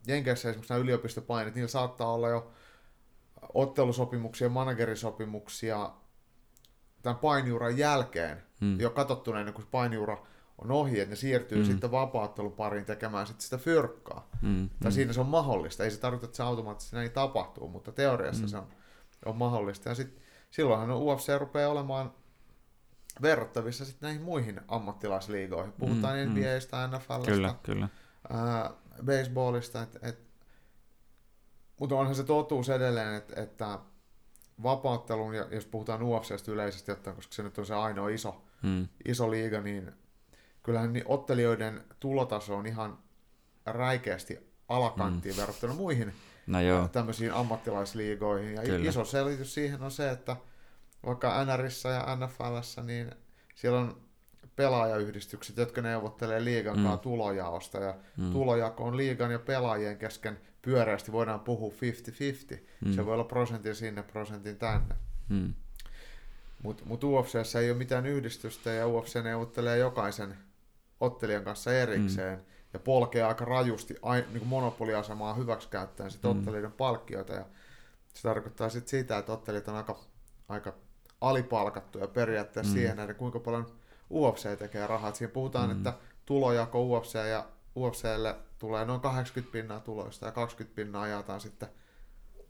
Jenkeissä 0.06 0.48
esimerkiksi 0.48 0.72
nämä 0.72 0.82
yliopistopainit, 0.82 1.54
niillä 1.54 1.68
saattaa 1.68 2.12
olla 2.12 2.28
jo 2.28 2.50
ottelusopimuksia, 3.54 4.48
managerisopimuksia 4.48 5.90
tämän 7.04 7.18
painiuran 7.18 7.78
jälkeen, 7.78 8.42
mm. 8.60 8.80
jo 8.80 8.90
katsottuna 8.90 9.40
ennen 9.40 9.54
kuin 9.54 9.66
painiura 9.70 10.26
on 10.58 10.70
ohi, 10.70 11.00
että 11.00 11.10
ne 11.10 11.16
siirtyy 11.16 11.58
mm. 11.58 11.64
sitten 11.64 11.90
vapauttelun 11.90 12.52
pariin 12.52 12.84
tekemään 12.84 13.26
sitten 13.26 13.44
sitä 13.44 13.58
fyrkkaa. 13.58 14.28
Mm. 14.42 14.68
Tai 14.82 14.90
mm. 14.90 14.94
siinä 14.94 15.12
se 15.12 15.20
on 15.20 15.26
mahdollista. 15.26 15.84
Ei 15.84 15.90
se 15.90 16.00
tarkoita, 16.00 16.24
että 16.24 16.36
se 16.36 16.42
automaattisesti 16.42 16.96
näin 16.96 17.10
tapahtuu, 17.10 17.68
mutta 17.68 17.92
teoriassa 17.92 18.42
mm. 18.42 18.48
se 18.48 18.56
on, 18.56 18.66
on 19.24 19.36
mahdollista. 19.36 19.88
Ja 19.88 19.94
sit, 19.94 20.18
silloinhan 20.50 20.96
UFC 20.96 21.38
rupeaa 21.38 21.70
olemaan 21.70 22.14
verrattavissa 23.22 23.84
sitten 23.84 24.06
näihin 24.06 24.22
muihin 24.22 24.60
ammattilaisliigoihin. 24.68 25.72
Puhutaan 25.72 26.18
mm, 26.18 26.30
NBAstä, 26.30 26.88
mm. 26.88 26.96
NFLstä, 26.96 27.30
kyllä, 27.30 27.54
kyllä. 27.62 27.88
Ää, 28.30 28.70
baseballista, 29.04 29.82
et, 29.82 29.98
et, 30.02 30.18
mutta 31.80 31.96
onhan 31.96 32.14
se 32.14 32.24
totuus 32.24 32.68
edelleen, 32.68 33.14
että, 33.14 33.42
että 33.42 33.78
vapauttelun, 34.62 35.34
ja 35.34 35.46
jos 35.50 35.66
puhutaan 35.66 36.02
UFCstä 36.02 36.52
yleisesti 36.52 36.92
ottaen, 36.92 37.16
koska 37.16 37.34
se 37.34 37.42
nyt 37.42 37.58
on 37.58 37.66
se 37.66 37.74
ainoa 37.74 38.08
iso, 38.08 38.44
mm. 38.62 38.88
iso 39.04 39.30
liiga, 39.30 39.60
niin 39.60 39.92
kyllähän 40.62 40.92
niin 40.92 41.04
ottelijoiden 41.06 41.84
tulotaso 42.00 42.56
on 42.56 42.66
ihan 42.66 42.98
räikeästi 43.66 44.38
alakanttiin 44.68 45.34
mm. 45.34 45.40
verrattuna 45.40 45.74
muihin 45.74 46.12
no 46.46 46.60
joo. 46.60 46.88
tämmöisiin 46.88 47.32
ammattilaisliigoihin. 47.32 48.54
Ja 48.54 48.62
Kyllä. 48.62 48.90
iso 48.90 49.04
selitys 49.04 49.54
siihen 49.54 49.82
on 49.82 49.90
se, 49.90 50.10
että 50.10 50.36
vaikka 51.06 51.44
NRissä 51.44 51.88
ja 51.88 52.16
NFLssä, 52.16 52.82
niin 52.82 53.10
siellä 53.54 53.78
on 53.78 54.00
pelaajayhdistykset, 54.56 55.56
jotka 55.56 55.82
neuvottelee 55.82 56.44
liigan 56.44 56.78
mm. 56.78 56.98
tulojaosta, 56.98 57.78
ja 57.78 57.94
mm. 58.16 58.32
tulojako 58.32 58.84
on 58.84 58.96
liigan 58.96 59.30
ja 59.30 59.38
pelaajien 59.38 59.98
kesken 59.98 60.38
pyöreästi, 60.64 61.12
voidaan 61.12 61.40
puhua 61.40 61.72
50-50. 62.54 62.58
Mm. 62.84 62.92
Se 62.92 63.06
voi 63.06 63.14
olla 63.14 63.24
prosentin 63.24 63.74
sinne, 63.74 64.02
prosentin 64.02 64.56
tänne. 64.56 64.94
Mm. 65.28 65.54
Mutta 66.62 66.84
mut 66.86 67.04
UFCssä 67.04 67.60
ei 67.60 67.70
ole 67.70 67.78
mitään 67.78 68.06
yhdistystä, 68.06 68.70
ja 68.70 68.88
UFC 68.88 69.22
neuvottelee 69.22 69.78
jokaisen 69.78 70.36
ottelijan 71.00 71.44
kanssa 71.44 71.74
erikseen, 71.74 72.38
mm. 72.38 72.44
ja 72.72 72.78
polkee 72.78 73.22
aika 73.22 73.44
rajusti 73.44 73.96
ai, 74.02 74.24
niin 74.32 74.46
monopoliasemaa 74.46 75.34
hyväksikäyttäen 75.34 76.10
sit 76.10 76.22
mm. 76.22 76.30
ottelijoiden 76.30 76.72
palkkioita, 76.72 77.32
ja 77.32 77.44
se 78.14 78.22
tarkoittaa 78.22 78.68
sit 78.68 78.88
sitä, 78.88 79.18
että 79.18 79.32
ottelijat 79.32 79.68
on 79.68 79.74
aika, 79.74 80.00
aika 80.48 80.74
alipalkattuja 81.20 82.08
periaatteessa 82.08 82.72
mm. 82.72 82.74
siihen 82.74 82.96
nähden, 82.96 83.16
kuinka 83.16 83.40
paljon 83.40 83.66
UFC 84.10 84.58
tekee 84.58 84.86
rahaa. 84.86 85.08
Et 85.08 85.16
siinä 85.16 85.32
puhutaan, 85.32 85.70
mm. 85.70 85.76
että 85.76 85.92
tulojako 86.26 86.82
UFC 86.86 87.14
ja 87.14 87.44
UFClle 87.76 88.36
tulee 88.58 88.84
noin 88.84 89.00
80 89.00 89.52
pinnaa 89.52 89.80
tuloista 89.80 90.26
ja 90.26 90.32
20 90.32 90.76
pinnaa 90.76 91.02
ajataan 91.02 91.40
sitten 91.40 91.68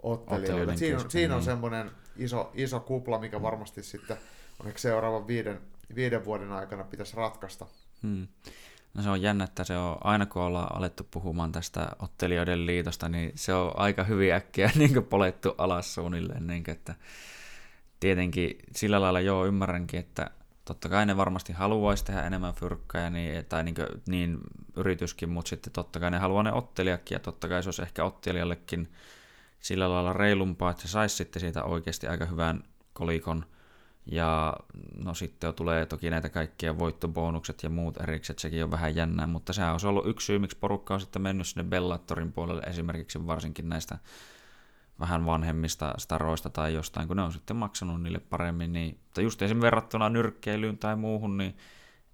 ottelijoille. 0.03 0.77
Siinä 0.77 0.99
on, 0.99 1.11
siinä 1.11 1.35
on 1.35 1.39
niin. 1.39 1.45
semmoinen 1.45 1.91
iso, 2.17 2.51
iso 2.55 2.81
kupla, 2.81 3.19
mikä 3.19 3.43
varmasti 3.43 3.83
sitten 3.83 4.17
onneksi 4.61 4.83
seuraavan 4.83 5.27
viiden, 5.27 5.61
viiden 5.95 6.25
vuoden 6.25 6.53
aikana 6.53 6.85
pitäisi 6.85 7.17
ratkaista. 7.17 7.67
Hmm. 8.03 8.29
No 8.95 9.03
se 9.03 9.11
on 9.11 9.23
jännä, 9.23 9.45
että 9.45 9.65
se 9.65 9.77
on, 9.77 9.99
aina 10.01 10.27
kun 10.27 10.43
ollaan 10.43 10.77
alettu 10.77 11.07
puhumaan 11.11 11.53
tästä 11.53 11.89
ottelijoiden 11.99 12.67
liitosta, 12.67 13.09
niin 13.09 13.33
se 13.35 13.55
on 13.55 13.73
aika 13.77 14.05
hyvin 14.05 14.35
äkkiä 14.35 14.71
niin 14.79 15.05
polettu 15.05 15.55
alas 15.59 15.95
suunnilleen. 15.95 16.47
Niin 16.47 16.65
kuin, 16.65 16.73
että 16.73 16.95
tietenkin 18.01 18.59
sillä 18.77 19.01
lailla 19.01 19.21
joo 19.21 19.47
ymmärränkin, 19.47 20.01
että 20.01 20.31
totta 20.65 20.89
kai 20.89 21.07
ne 21.07 21.17
varmasti 21.17 21.53
haluaisi 21.53 22.05
tehdä 22.05 22.23
enemmän 22.23 22.55
fyrkkaa, 22.55 23.11
niin, 23.11 23.45
tai 23.45 23.65
niin, 23.65 23.75
kuin, 23.75 23.87
niin 24.09 24.39
yrityskin, 24.77 25.29
mutta 25.29 25.49
sitten 25.49 25.73
totta 25.73 26.01
kai 26.01 26.11
ne 26.11 26.19
haluaa 26.19 26.43
ne 26.43 26.53
ottelijakin, 26.53 27.15
ja 27.15 27.21
totta 27.21 27.49
kai 27.49 27.63
se 27.63 27.69
olisi 27.69 27.83
ehkä 27.83 28.05
ottelijallekin 28.05 28.93
sillä 29.61 29.91
lailla 29.91 30.13
reilumpaa, 30.13 30.71
että 30.71 30.83
se 30.83 30.89
saisi 30.89 31.17
sitten 31.17 31.41
siitä 31.41 31.65
oikeasti 31.65 32.07
aika 32.07 32.25
hyvän 32.25 32.65
kolikon, 32.93 33.47
ja 34.07 34.57
no 35.05 35.15
sitten 35.15 35.55
tulee 35.55 35.87
toki 35.87 36.11
näitä 36.11 36.29
kaikkia 36.29 36.79
voittobonukset 36.79 37.63
ja 37.63 37.71
muut 37.71 38.01
erikset, 38.01 38.39
sekin 38.39 38.65
on 38.65 38.71
vähän 38.71 38.97
jännää, 38.97 39.27
mutta 39.27 39.53
sehän 39.53 39.73
olisi 39.73 39.87
ollut 39.87 40.07
yksi 40.07 40.27
syy, 40.27 40.39
miksi 40.39 40.59
porukka 40.61 40.95
on 40.95 41.01
sitten 41.01 41.23
mennyt 41.23 41.47
sinne 41.47 41.65
Bellatorin 41.65 42.33
puolelle 42.33 42.63
esimerkiksi 42.63 43.27
varsinkin 43.27 43.69
näistä 43.69 43.99
vähän 45.01 45.27
vanhemmista 45.27 45.95
staroista 45.99 46.51
tai 46.51 46.75
jostain, 46.75 47.09
kun 47.09 47.17
ne 47.17 47.23
on 47.23 47.33
sitten 47.33 47.57
maksanut 47.57 48.03
niille 48.03 48.19
paremmin. 48.19 48.73
Niin, 48.73 48.99
tai 49.15 49.25
just 49.25 49.43
esimerkiksi 49.43 49.65
verrattuna 49.65 50.09
nyrkkeilyyn 50.09 50.79
tai 50.79 50.97
muuhun, 50.97 51.37
niin 51.37 51.57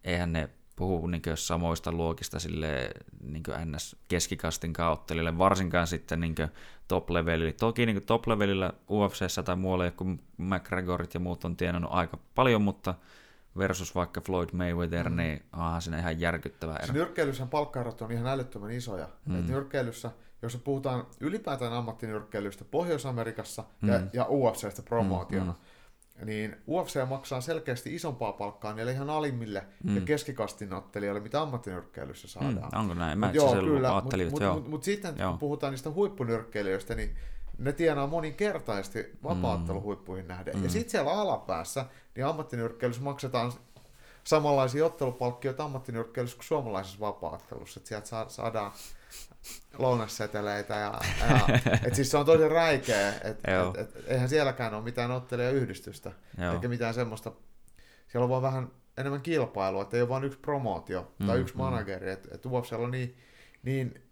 eihän 0.05 0.33
ne 0.33 0.51
puhu 0.77 1.07
niin 1.07 1.23
samoista 1.35 1.93
luokista 1.93 2.39
sille 2.39 2.91
niin 3.23 3.43
ns. 3.65 3.97
keskikastin 4.09 4.73
kauttelille, 4.73 5.39
varsinkaan 5.39 5.87
sitten 5.87 6.21
niin 6.21 6.35
top-levelillä. 6.89 7.53
Toki 7.53 7.87
niin 7.87 8.03
top-levelillä 8.07 8.73
UFCssä 8.91 9.43
tai 9.43 9.57
muualla, 9.57 9.91
kun 9.91 10.21
McGregorit 10.37 11.15
ja 11.15 11.21
muut 11.21 11.45
on 11.45 11.57
tienannut 11.57 11.91
aika 11.95 12.19
paljon, 12.35 12.63
mutta 12.63 12.95
versus 13.59 13.95
vaikka 13.95 14.21
Floyd 14.21 14.49
Mayweather, 14.53 15.11
mm. 15.11 15.17
niin 15.17 15.43
onhan 15.53 15.83
siinä 15.83 15.99
ihan 15.99 16.21
järkyttävä 16.21 16.77
ero. 16.77 16.93
Nyrkkeilyssä 16.93 17.47
palkkaerot 17.47 18.03
on 18.03 18.13
ihan 18.13 18.27
älyttömän 18.27 18.71
isoja. 18.71 19.09
Mm. 19.27 19.39
Et 19.39 19.47
nyrkkeilyssä 19.47 20.11
jos 20.43 20.57
puhutaan 20.57 21.07
ylipäätään 21.21 21.73
ammattinyrkkeilystä 21.73 22.65
Pohjois-Amerikassa 22.65 23.65
mm. 23.83 23.89
ja, 23.89 24.01
ja 24.13 24.27
UFCstä 24.29 24.83
promootiona, 24.83 25.53
mm, 25.53 26.21
mm. 26.21 26.27
niin 26.27 26.57
UFC 26.69 27.09
maksaa 27.09 27.41
selkeästi 27.41 27.95
isompaa 27.95 28.33
palkkaa 28.33 28.75
niille 28.75 28.93
ihan 28.93 29.11
alimmille 29.11 29.67
mm. 29.85 29.95
ja 29.95 30.01
keskikastinottelijoille, 30.01 31.21
mitä 31.21 31.43
ammattinyrkkeilyssä 31.43 32.29
saadaan. 32.29 32.71
Mm, 32.73 32.79
onko 32.79 32.95
näin? 32.95 33.19
Mä 33.19 33.31
joo, 33.35 33.55
kyllä, 33.55 33.93
mutta 33.93 34.17
mut, 34.31 34.55
mut, 34.55 34.69
mut 34.69 34.85
sitten 34.85 35.15
joo. 35.19 35.31
kun 35.31 35.39
puhutaan 35.39 35.71
niistä 35.71 35.91
huippunyrkkeilijöistä, 35.91 36.95
niin 36.95 37.17
ne 37.59 37.73
tienaa 37.73 38.07
moninkertaisesti 38.07 39.11
vapaatteluhuippuihin 39.23 40.29
nähden. 40.29 40.57
Mm. 40.57 40.65
Ja 40.65 40.71
sitten 40.71 40.91
siellä 40.91 41.13
alapäässä, 41.13 41.87
niin 42.17 42.27
ammattinyrkkeilyssä 42.27 43.03
maksetaan 43.03 43.53
samanlaisia 44.25 44.87
ottelupalkkioita 44.87 45.65
ammattinyrkkeilyssä 45.65 46.37
kuin 46.37 46.47
suomalaisessa 46.47 47.01
vapaattelussa. 47.01 47.81
Että 47.81 47.89
sieltä 47.89 48.25
saadaan 48.29 48.73
lounasseteleitä. 49.79 50.75
Ja, 50.75 51.01
ja, 51.21 51.59
et 51.87 51.95
siis 51.95 52.11
se 52.11 52.17
on 52.17 52.27
tosi 52.27 52.49
räikeä, 52.49 53.09
että 53.09 53.61
et, 53.61 53.77
et, 53.79 54.05
eihän 54.07 54.29
sielläkään 54.29 54.75
ole 54.75 54.85
mitään 54.85 55.11
ottelijayhdistystä, 55.11 56.13
eikä 56.55 56.69
mitään 56.69 56.95
semmoista, 56.95 57.33
siellä 58.09 58.25
on 58.25 58.31
vaan 58.31 58.43
vähän 58.43 58.71
enemmän 58.97 59.21
kilpailua, 59.21 59.83
että 59.83 59.97
ei 59.97 60.03
ole 60.03 60.09
vain 60.09 60.25
yksi 60.25 60.39
promootio 60.39 61.15
tai 61.27 61.37
mm, 61.37 61.43
yksi 61.43 61.55
mm. 61.55 61.59
manageri, 61.59 62.11
että 62.11 62.29
et 62.35 62.47
UFCllä 62.47 62.85
on 62.85 62.91
niin, 62.91 63.19
niin 63.63 64.03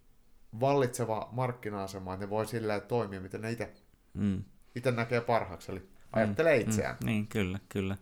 vallitseva 0.60 1.28
markkina-asema, 1.32 2.14
että 2.14 2.26
ne 2.26 2.30
voi 2.30 2.46
sillä 2.46 2.80
toimia, 2.80 3.20
miten 3.20 3.40
ne 3.40 3.52
itse 3.52 3.74
mm. 4.14 4.42
näkee 4.94 5.20
parhaaksi, 5.20 5.72
eli 5.72 5.88
ajattelee 6.12 6.56
mm, 6.56 6.68
itseään. 6.68 6.96
Mm, 7.00 7.06
niin, 7.06 7.26
kyllä, 7.26 7.58
kyllä. 7.68 7.96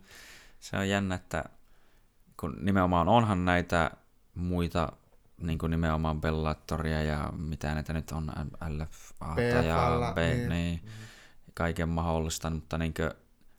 Se 0.59 0.77
on 0.77 0.89
jännä, 0.89 1.15
että 1.15 1.43
kun 2.39 2.57
nimenomaan 2.61 3.09
onhan 3.09 3.45
näitä 3.45 3.91
muita 4.35 4.91
niin 5.41 5.57
kuin 5.57 5.69
nimenomaan 5.69 6.21
Bellatoria 6.21 7.03
ja 7.03 7.33
mitä 7.37 7.73
näitä 7.73 7.93
nyt 7.93 8.11
on, 8.11 8.31
LFA 8.69 9.41
ja 9.41 10.13
B, 10.15 10.17
niin. 10.17 10.49
niin 10.49 10.81
kaiken 11.53 11.89
mahdollista, 11.89 12.49
mutta 12.49 12.77
niin 12.77 12.93
kuin, 12.93 13.11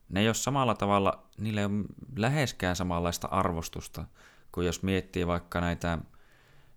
ne 0.08 0.20
ei 0.20 0.28
ole 0.28 0.34
samalla 0.34 0.74
tavalla, 0.74 1.22
niillä 1.38 1.60
ei 1.60 1.64
ole 1.64 1.84
läheskään 2.16 2.76
samanlaista 2.76 3.28
arvostusta, 3.28 4.04
kuin 4.52 4.66
jos 4.66 4.82
miettii 4.82 5.26
vaikka 5.26 5.60
näitä 5.60 5.98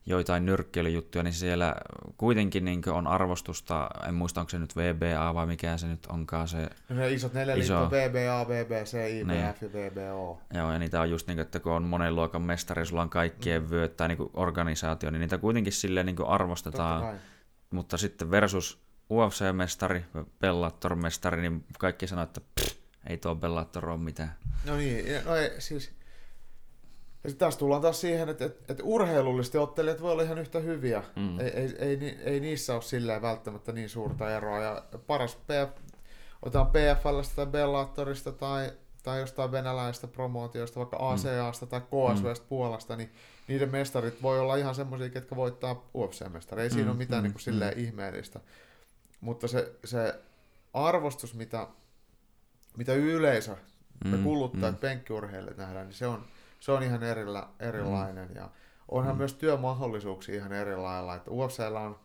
joitain 0.05 0.45
nyrkkeilyjuttuja, 0.45 1.23
niin 1.23 1.33
siellä 1.33 1.75
kuitenkin 2.17 2.65
niin 2.65 2.89
on 2.89 3.07
arvostusta, 3.07 3.89
en 4.07 4.13
muista 4.13 4.39
onko 4.39 4.49
se 4.49 4.59
nyt 4.59 4.75
VBA 4.75 5.33
vai 5.33 5.45
mikä 5.47 5.77
se 5.77 5.87
nyt 5.87 6.05
onkaan 6.05 6.47
se... 6.47 6.69
No 6.89 6.95
ne 6.95 7.09
isot 7.09 7.33
neljä 7.33 7.55
iso... 7.55 7.89
VBA, 7.91 8.47
VBC, 8.47 8.93
IBF 9.09 9.27
niin. 9.27 9.41
ja 9.41 9.53
VBO. 9.73 10.41
Joo, 10.53 10.71
ja 10.71 10.79
niitä 10.79 11.01
on 11.01 11.09
just 11.09 11.27
niin 11.27 11.37
kuin, 11.37 11.45
että 11.45 11.59
kun 11.59 11.71
on 11.71 11.83
monen 11.83 12.15
luokan 12.15 12.41
mestari, 12.41 12.85
sulla 12.85 13.01
on 13.01 13.09
kaikkien 13.09 13.61
mm. 13.61 13.69
vyöt 13.69 13.97
tai 13.97 14.07
niin 14.07 14.29
organisaatio, 14.33 15.09
niin 15.09 15.19
niitä 15.19 15.37
kuitenkin 15.37 15.73
silleen 15.73 16.05
niin 16.05 16.27
arvostetaan. 16.27 17.19
Mutta 17.69 17.97
sitten 17.97 18.31
versus 18.31 18.81
UFC-mestari, 19.11 20.05
Bellator-mestari, 20.39 21.41
niin 21.41 21.65
kaikki 21.79 22.07
sanoo, 22.07 22.23
että 22.23 22.41
pff, 22.41 22.77
ei 23.07 23.17
tuo 23.17 23.35
Bellator 23.35 23.89
ole 23.89 23.97
mitään. 23.97 24.35
No 24.65 24.75
niin, 24.75 25.25
no 25.25 25.35
ei, 25.35 25.61
siis 25.61 25.91
ja 27.23 27.29
sitten 27.29 27.39
taas 27.39 27.57
tullaan 27.57 27.81
taas 27.81 28.01
siihen, 28.01 28.29
että, 28.29 28.45
että, 28.45 28.65
että 28.69 28.83
urheilullisesti 28.83 29.57
ottelijat 29.57 30.01
voi 30.01 30.11
olla 30.11 30.23
ihan 30.23 30.37
yhtä 30.37 30.59
hyviä. 30.59 31.03
Mm. 31.15 31.39
Ei, 31.39 31.47
ei, 31.47 31.75
ei, 31.79 32.17
ei, 32.23 32.39
niissä 32.39 32.73
ole 32.73 32.81
silleen 32.81 33.21
välttämättä 33.21 33.71
niin 33.71 33.89
suurta 33.89 34.35
eroa. 34.35 34.59
Ja 34.59 34.83
paras 35.07 35.35
PF, 35.35 35.77
otetaan 36.41 36.67
PFLstä 36.67 37.35
tai 37.35 37.45
Bellatorista 37.45 38.31
tai, 38.31 38.71
tai 39.03 39.19
jostain 39.19 39.51
venäläistä 39.51 40.07
promootiosta, 40.07 40.79
vaikka 40.79 40.97
ACAsta 40.99 41.65
mm. 41.65 41.69
tai 41.69 41.81
KSVstä 41.81 42.45
mm. 42.45 42.49
Puolasta, 42.49 42.95
niin 42.95 43.11
niiden 43.47 43.71
mestarit 43.71 44.21
voi 44.21 44.39
olla 44.39 44.55
ihan 44.55 44.75
semmoisia, 44.75 45.09
ketkä 45.09 45.35
voittaa 45.35 45.89
UFC-mestari. 45.97 46.61
Ei 46.61 46.69
mm. 46.69 46.73
siinä 46.73 46.89
ole 46.89 46.97
mitään 46.97 47.21
mm. 47.21 47.23
niin 47.23 47.33
kuin 47.33 47.41
silleen 47.41 47.77
mm. 47.77 47.83
ihmeellistä. 47.83 48.39
Mutta 49.21 49.47
se, 49.47 49.71
se 49.85 50.19
arvostus, 50.73 51.33
mitä, 51.33 51.67
mitä 52.77 52.93
yleisö, 52.93 53.55
mm. 54.03 54.09
me 54.09 54.17
kuluttajat, 54.17 54.75
mm. 54.75 54.79
penkkiurheilijat 54.79 55.57
nähdään, 55.57 55.87
niin 55.87 55.95
se 55.95 56.07
on, 56.07 56.25
se 56.61 56.71
on 56.71 56.83
ihan 56.83 57.03
erillä, 57.03 57.47
erilainen. 57.59 58.29
Mm. 58.29 58.35
Ja 58.35 58.49
onhan 58.87 59.15
mm. 59.15 59.17
myös 59.17 59.33
työmahdollisuuksia 59.33 60.35
ihan 60.35 60.53
eri 60.53 60.75
lailla. 60.75 61.15
Että 61.15 61.31
UFCllä 61.31 61.79
on 61.79 61.99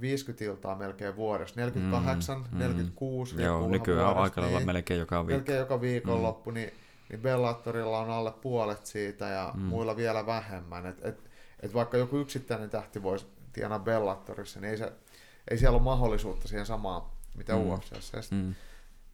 50 0.00 0.44
iltaa 0.44 0.74
melkein 0.74 1.16
vuodessa, 1.16 1.60
48, 1.60 2.44
mm, 2.52 2.58
46 2.58 3.34
mm. 3.34 3.40
Joo, 3.40 3.68
nykyään 3.68 4.08
on 4.08 4.18
aika 4.18 4.40
niin, 4.40 4.66
melkein 4.66 5.00
joka 5.00 5.26
viikko. 5.26 5.38
Melkein 5.38 5.58
joka 5.58 5.80
viikonloppu, 5.80 6.50
mm. 6.50 6.54
niin 6.54 6.72
niin 7.12 7.22
Bellatorilla 7.22 7.98
on 7.98 8.10
alle 8.10 8.32
puolet 8.32 8.86
siitä 8.86 9.28
ja 9.28 9.52
mm. 9.54 9.60
muilla 9.60 9.96
vielä 9.96 10.26
vähemmän. 10.26 10.86
Et, 10.86 11.04
et, 11.04 11.30
et 11.60 11.74
vaikka 11.74 11.96
joku 11.96 12.18
yksittäinen 12.18 12.70
tähti 12.70 13.02
voisi 13.02 13.26
tienaa 13.52 13.78
Bellatorissa, 13.78 14.60
niin 14.60 14.70
ei, 14.70 14.76
se, 14.76 14.92
ei 15.50 15.58
siellä 15.58 15.76
ole 15.76 15.82
mahdollisuutta 15.82 16.48
siihen 16.48 16.66
samaan, 16.66 17.02
mitä 17.34 17.54
mm. 17.54 17.70
UFCssä. 17.70 18.18
Mm. 18.30 18.54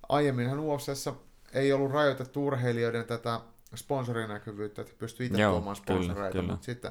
Aiemminhan 0.09 0.61
UFCssä 0.61 1.12
ei 1.52 1.73
ollut 1.73 1.92
rajoitettu 1.92 2.47
urheilijoiden 2.47 3.04
tätä 3.04 3.40
sponsorinäkyvyyttä, 3.75 4.82
että 4.82 4.94
pystyy 4.98 5.26
itse 5.26 5.42
tuomaan 5.42 5.76
sponsoreita, 5.76 6.42
mutta 6.42 6.64
sitten 6.64 6.90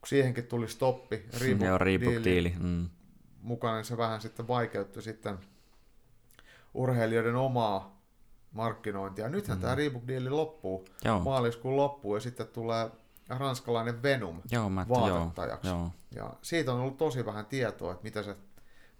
kun 0.00 0.08
siihenkin 0.08 0.46
tuli 0.46 0.68
stoppi, 0.68 1.26
Reebok-diili 1.78 2.54
mm. 2.58 2.88
mukana, 3.42 3.76
niin 3.76 3.84
se 3.84 3.96
vähän 3.96 4.20
sitten 4.20 4.48
vaikeutti 4.48 5.02
sitten 5.02 5.38
urheilijoiden 6.74 7.36
omaa 7.36 8.02
markkinointia. 8.52 9.28
Nythän 9.28 9.58
mm. 9.58 9.62
tämä 9.62 9.74
Reebok-diili 9.74 10.30
loppuu, 10.30 10.84
joo. 11.04 11.20
maaliskuun 11.20 11.76
loppuu, 11.76 12.14
ja 12.14 12.20
sitten 12.20 12.46
tulee 12.46 12.90
ranskalainen 13.28 14.02
Venom 14.02 14.42
joo, 14.50 14.70
mä, 14.70 14.86
vaatettajaksi. 14.88 15.68
Joo, 15.68 15.90
joo. 16.16 16.26
Ja 16.26 16.34
siitä 16.42 16.72
on 16.72 16.80
ollut 16.80 16.96
tosi 16.96 17.26
vähän 17.26 17.46
tietoa, 17.46 17.92
että 17.92 18.04
mitä 18.04 18.22
se 18.22 18.36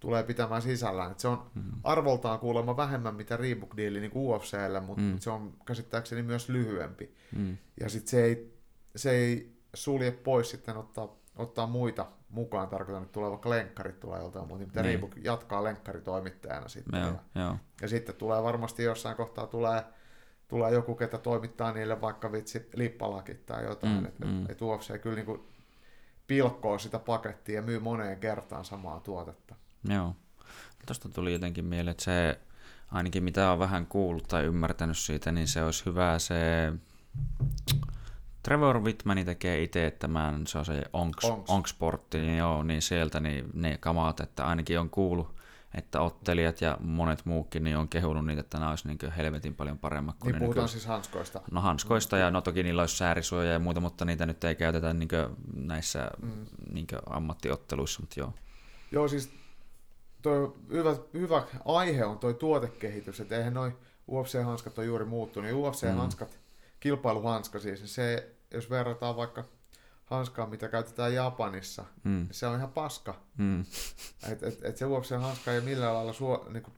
tulee 0.01 0.23
pitämään 0.23 0.63
sisällään. 0.63 1.13
Et 1.13 1.21
se 1.21 1.29
on 1.29 1.51
mm. 1.55 1.63
arvoltaan 1.85 2.39
kuulemma 2.39 2.77
vähemmän 2.77 3.15
mitä 3.15 3.37
Reebok-diili 3.37 4.01
niin 4.01 4.13
UFClle, 4.15 4.81
mutta 4.81 5.03
mm. 5.03 5.19
se 5.19 5.31
on 5.31 5.53
käsittääkseni 5.67 6.23
myös 6.23 6.49
lyhyempi. 6.49 7.15
Mm. 7.37 7.57
Ja 7.81 7.89
sitten 7.89 8.11
se 8.11 8.25
ei, 8.25 8.59
se 8.97 9.11
ei 9.11 9.57
sulje 9.75 10.11
pois 10.11 10.51
sitten 10.51 10.77
ottaa, 10.77 11.17
ottaa 11.37 11.67
muita 11.67 12.07
mukaan, 12.29 12.69
tarkoitan, 12.69 13.03
että 13.03 13.13
tulee 13.13 13.31
vaikka 13.31 13.51
lenkkarit 13.51 14.01
tulee 14.01 14.21
joltain 14.21 14.49
muuta, 14.49 14.65
mitä 14.67 14.83
niin. 14.83 14.91
Reebok 14.91 15.17
jatkaa 15.17 15.65
lenkkaritoimittajana 15.65 16.69
sitten. 16.69 17.01
Joo, 17.01 17.11
ja, 17.35 17.43
joo. 17.43 17.57
ja 17.83 17.89
sitten 17.89 18.15
tulee 18.15 18.43
varmasti 18.43 18.83
jossain 18.83 19.17
kohtaa 19.17 19.47
tulee 19.47 19.85
tulee 20.49 20.73
joku, 20.73 20.95
ketä 20.95 21.19
toimittaa 21.19 21.73
niille 21.73 22.01
vaikka 22.01 22.33
vitsi 22.33 22.69
lippalakit 22.75 23.47
tai 23.47 23.65
jotain, 23.65 24.01
mm, 24.01 24.05
että 24.05 24.27
mm. 24.27 24.47
et 24.49 24.63
UFC 24.63 25.01
kyllä 25.01 25.17
niin 25.17 25.27
kuin 25.27 25.41
pilkkoo 26.27 26.79
sitä 26.79 26.99
pakettia 26.99 27.55
ja 27.55 27.63
myy 27.63 27.79
moneen 27.79 28.21
kertaan 28.21 28.65
samaa 28.65 29.01
tuotetta. 29.01 29.55
Joo. 29.89 30.17
Tuosta 30.87 31.09
tuli 31.09 31.33
jotenkin 31.33 31.65
mieleen, 31.65 31.91
että 31.91 32.05
se 32.05 32.41
ainakin 32.93 33.25
mitä 33.25 33.53
on 33.53 33.59
vähän 33.59 33.87
kuullut 33.87 34.29
tai 34.29 34.45
ymmärtänyt 34.45 34.99
siitä, 34.99 35.33
niin 35.33 35.49
se 35.49 35.65
olisi 35.65 35.87
hyvä 35.87 36.19
se... 36.19 36.73
Trevor 38.43 38.81
Whitmani 38.81 39.25
tekee 39.25 39.63
itse 39.63 39.97
tämän, 39.99 40.47
se 40.47 40.59
on 40.59 40.65
se 40.65 40.83
Onks, 40.93 41.25
Onks. 41.25 41.51
Onksportti, 41.51 42.19
niin, 42.19 42.39
joo, 42.39 42.63
niin 42.63 42.83
sieltä 42.83 43.21
niin 43.21 43.51
ne 43.55 43.79
kamaat, 43.79 44.21
että 44.21 44.47
ainakin 44.47 44.81
on 44.81 44.91
kuullut, 44.91 45.37
että 45.75 46.01
ottelijat 46.01 46.61
ja 46.61 46.79
monet 46.81 47.25
muukin 47.25 47.65
niin 47.65 47.77
on 47.77 47.89
kehunut 47.89 48.27
niitä, 48.27 48.41
että 48.41 48.59
nämä 48.59 48.71
olisi 48.71 48.89
niin 48.89 49.13
helvetin 49.17 49.55
paljon 49.55 49.79
paremmat 49.79 50.17
kuin 50.19 50.33
niin 50.33 50.41
ne 50.41 50.41
puhutaan 50.41 50.65
nyky... 50.65 50.73
siis 50.73 50.87
hanskoista. 50.87 51.41
No 51.51 51.61
hanskoista 51.61 52.17
ja 52.17 52.31
no 52.31 52.41
toki 52.41 52.63
niillä 52.63 52.83
olisi 52.83 52.97
säärisuoja 52.97 53.53
ja 53.53 53.59
muuta, 53.59 53.81
mutta 53.81 54.05
niitä 54.05 54.27
nyt 54.27 54.45
ei 54.45 54.55
käytetä 54.55 54.95
niin 54.95 55.09
näissä 55.55 56.11
mm. 56.23 56.47
niin 56.73 56.87
ammattiotteluissa, 57.11 58.01
mutta 58.01 58.21
joo. 58.21 58.35
Joo, 58.93 59.09
siis 59.09 59.33
toi 60.27 60.55
hyvä, 60.71 60.97
hyvä 61.15 61.43
aihe 61.65 62.05
on 62.05 62.19
toi 62.19 62.35
tuotekehitys, 62.35 63.21
että 63.21 63.37
eihän 63.37 63.55
noi 63.55 63.73
UFC-hanskat 64.11 64.79
ole 64.79 64.87
juuri 64.87 65.05
muuttunut. 65.05 65.51
UFC-hanskat, 65.51 66.31
mm. 66.31 66.39
kilpailuhanska 66.81 67.61
siis, 67.61 67.81
niin 67.81 67.89
se, 67.89 68.31
jos 68.51 68.71
verrataan 68.71 69.17
vaikka 69.17 69.45
hanskaa, 70.05 70.47
mitä 70.47 70.69
käytetään 70.69 71.15
Japanissa, 71.15 71.85
mm. 72.05 72.11
Niin 72.11 72.29
se 72.31 72.47
on 72.47 72.57
ihan 72.57 72.73
paska. 72.73 73.21
Mm. 73.37 73.61
Et, 74.33 74.43
et, 74.43 74.65
et 74.65 74.77
se 74.77 74.85
UFC-hanska 74.85 75.53
ei 75.53 75.61
millään 75.61 75.95
lailla 75.95 76.13
suo, 76.13 76.47
niinku, 76.53 76.71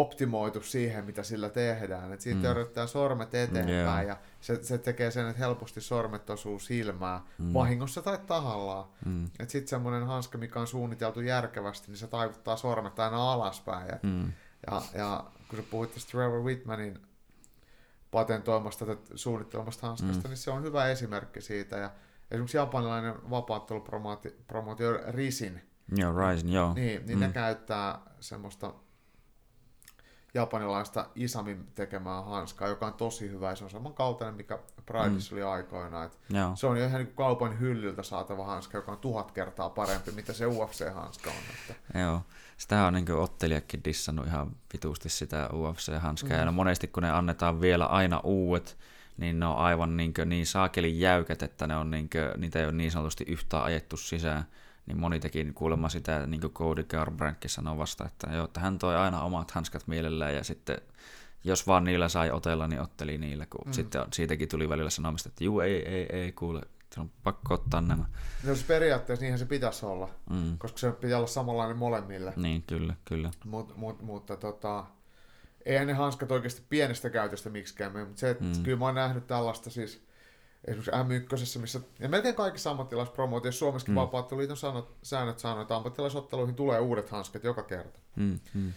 optimoitu 0.00 0.62
siihen, 0.62 1.04
mitä 1.04 1.22
sillä 1.22 1.48
tehdään. 1.48 2.12
Et 2.12 2.20
siitä 2.20 2.40
mm. 2.40 2.50
yritetään 2.50 2.88
sormet 2.88 3.34
eteenpäin 3.34 3.68
yeah. 3.68 4.06
ja 4.06 4.16
se, 4.40 4.62
se 4.62 4.78
tekee 4.78 5.10
sen, 5.10 5.28
että 5.28 5.38
helposti 5.38 5.80
sormet 5.80 6.30
osuu 6.30 6.58
silmään, 6.58 7.20
mm. 7.38 7.54
vahingossa 7.54 8.02
tai 8.02 8.18
tahallaan. 8.26 8.84
Mm. 9.04 9.30
Sitten 9.48 9.68
semmoinen 9.68 10.06
hanska, 10.06 10.38
mikä 10.38 10.60
on 10.60 10.66
suunniteltu 10.66 11.20
järkevästi, 11.20 11.90
niin 11.90 11.98
se 11.98 12.06
taivuttaa 12.06 12.56
sormet 12.56 12.98
aina 12.98 13.32
alaspäin. 13.32 13.88
Ja, 13.88 13.98
mm. 14.02 14.32
ja, 14.70 14.82
ja 14.94 15.24
kun 15.48 15.58
sä 15.58 15.64
puhuit 15.70 15.94
tästä 15.94 16.10
Trevor 16.10 16.42
Whitmanin 16.42 16.98
patentoimasta 18.10 18.86
tai 18.86 18.96
suunnittelemasta 19.14 19.86
hanskasta, 19.86 20.22
mm. 20.22 20.28
niin 20.28 20.36
se 20.36 20.50
on 20.50 20.62
hyvä 20.62 20.88
esimerkki 20.88 21.40
siitä. 21.40 21.76
Ja 21.76 21.90
esimerkiksi 22.30 22.56
japanilainen 22.56 23.30
vapaattelupromootio 23.30 25.00
Risin, 25.08 25.60
Joo, 25.96 26.28
Rising, 26.28 26.54
joo. 26.54 26.74
Niin, 26.74 27.06
niin 27.06 27.18
mm. 27.18 27.24
ne 27.24 27.28
käyttää 27.32 27.98
semmoista 28.20 28.74
japanilaista 30.34 31.06
Isamin 31.14 31.66
tekemää 31.74 32.22
hanskaa, 32.22 32.68
joka 32.68 32.86
on 32.86 32.94
tosi 32.94 33.30
hyvä 33.30 33.50
ja 33.50 33.56
se 33.56 33.64
on 33.64 33.70
samankaltainen, 33.70 34.34
mikä 34.34 34.58
Prideissa 34.86 35.34
mm. 35.34 35.36
oli 35.36 35.42
aikoina. 35.42 36.04
Et 36.04 36.18
se 36.54 36.66
on 36.66 36.78
jo 36.78 36.86
ihan 36.86 37.04
niin 37.04 37.14
kaupan 37.14 37.60
hyllyltä 37.60 38.02
saatava 38.02 38.44
hanska, 38.44 38.78
joka 38.78 38.92
on 38.92 38.98
tuhat 38.98 39.32
kertaa 39.32 39.70
parempi, 39.70 40.10
mitä 40.10 40.32
se 40.32 40.46
UFC-hanska 40.46 41.30
on. 41.30 41.36
Että. 41.54 41.98
Joo, 41.98 42.22
sitä 42.56 42.86
on 42.86 42.94
niin 42.94 43.12
ottelijakin 43.12 43.84
dissannut 43.84 44.26
ihan 44.26 44.56
vitusti 44.72 45.08
sitä 45.08 45.48
UFC-hanskaa. 45.52 46.38
Mm. 46.38 46.46
Ja 46.46 46.52
monesti 46.52 46.86
kun 46.86 47.02
ne 47.02 47.10
annetaan 47.10 47.60
vielä 47.60 47.86
aina 47.86 48.20
uudet, 48.24 48.78
niin 49.16 49.40
ne 49.40 49.46
on 49.46 49.56
aivan 49.56 49.96
niin, 49.96 50.14
niin 50.24 50.46
saakelin 50.46 51.00
jäykät, 51.00 51.42
että 51.42 51.66
ne 51.66 51.76
on 51.76 51.90
niin 51.90 52.10
kuin, 52.10 52.40
niitä 52.40 52.58
ei 52.58 52.64
ole 52.64 52.72
niin 52.72 52.90
sanotusti 52.90 53.24
yhtään 53.28 53.64
ajettu 53.64 53.96
sisään 53.96 54.44
niin 54.86 55.00
moni 55.00 55.20
teki 55.20 55.52
kuulemma 55.54 55.88
sitä, 55.88 56.26
niin 56.26 56.40
kuin 56.40 56.52
Cody 56.52 56.84
Garbrandt 56.84 57.44
sanoi 57.46 57.78
vasta, 57.78 58.06
että, 58.06 58.30
joo, 58.32 58.44
että 58.44 58.60
hän 58.60 58.78
toi 58.78 58.96
aina 58.96 59.22
omat 59.22 59.50
hanskat 59.50 59.86
mielellään 59.86 60.34
ja 60.34 60.44
sitten 60.44 60.78
jos 61.44 61.66
vaan 61.66 61.84
niillä 61.84 62.08
sai 62.08 62.30
otella, 62.30 62.68
niin 62.68 62.80
otteli 62.80 63.18
niillä, 63.18 63.46
kun 63.46 63.66
mm. 63.66 63.72
sitten 63.72 64.02
siitäkin 64.12 64.48
tuli 64.48 64.68
välillä 64.68 64.90
sanomista, 64.90 65.28
että 65.28 65.44
juu, 65.44 65.60
ei, 65.60 65.88
ei, 65.88 66.06
ei, 66.16 66.32
kuule, 66.32 66.60
se 66.94 67.00
on 67.00 67.10
pakko 67.22 67.54
ottaa 67.54 67.80
nämä. 67.80 68.04
No 68.44 68.54
siis 68.54 68.66
periaatteessa 68.66 69.22
niinhän 69.22 69.38
se 69.38 69.46
pitäisi 69.46 69.86
olla, 69.86 70.08
mm. 70.30 70.58
koska 70.58 70.78
se 70.78 70.92
pitää 70.92 71.18
olla 71.18 71.26
samanlainen 71.26 71.76
molemmille. 71.76 72.32
Niin, 72.36 72.62
kyllä, 72.62 72.94
kyllä. 73.04 73.30
Mut, 73.44 73.76
mut, 73.76 74.02
mutta 74.02 74.36
tota, 74.36 74.84
eihän 75.66 75.86
ne 75.86 75.92
hanskat 75.92 76.30
oikeasti 76.30 76.62
pienestä 76.68 77.10
käytöstä 77.10 77.50
miksikään 77.50 77.98
mutta 77.98 78.20
se, 78.20 78.30
että 78.30 78.44
mm. 78.44 78.62
kyllä 78.62 78.78
mä 78.78 78.84
oon 78.84 78.94
nähnyt 78.94 79.26
tällaista 79.26 79.70
siis, 79.70 80.03
esimerkiksi 80.66 81.58
M1, 81.58 81.60
missä, 81.60 81.80
ja 82.00 82.08
melkein 82.08 82.34
kaikissa 82.34 82.70
ammattilaispromootioissa 82.70 83.58
Suomessakin 83.58 83.94
mm. 83.94 84.00
vapaattoliiton 84.00 84.56
sanot, 84.56 84.96
säännöt 85.02 85.38
sanoo, 85.38 85.62
että 85.62 85.76
ammattilaisotteluihin 85.76 86.54
tulee 86.54 86.78
uudet 86.78 87.10
hanskat 87.10 87.44
joka 87.44 87.62
kerta. 87.62 87.98
Mm. 88.16 88.38
Mm. 88.54 88.72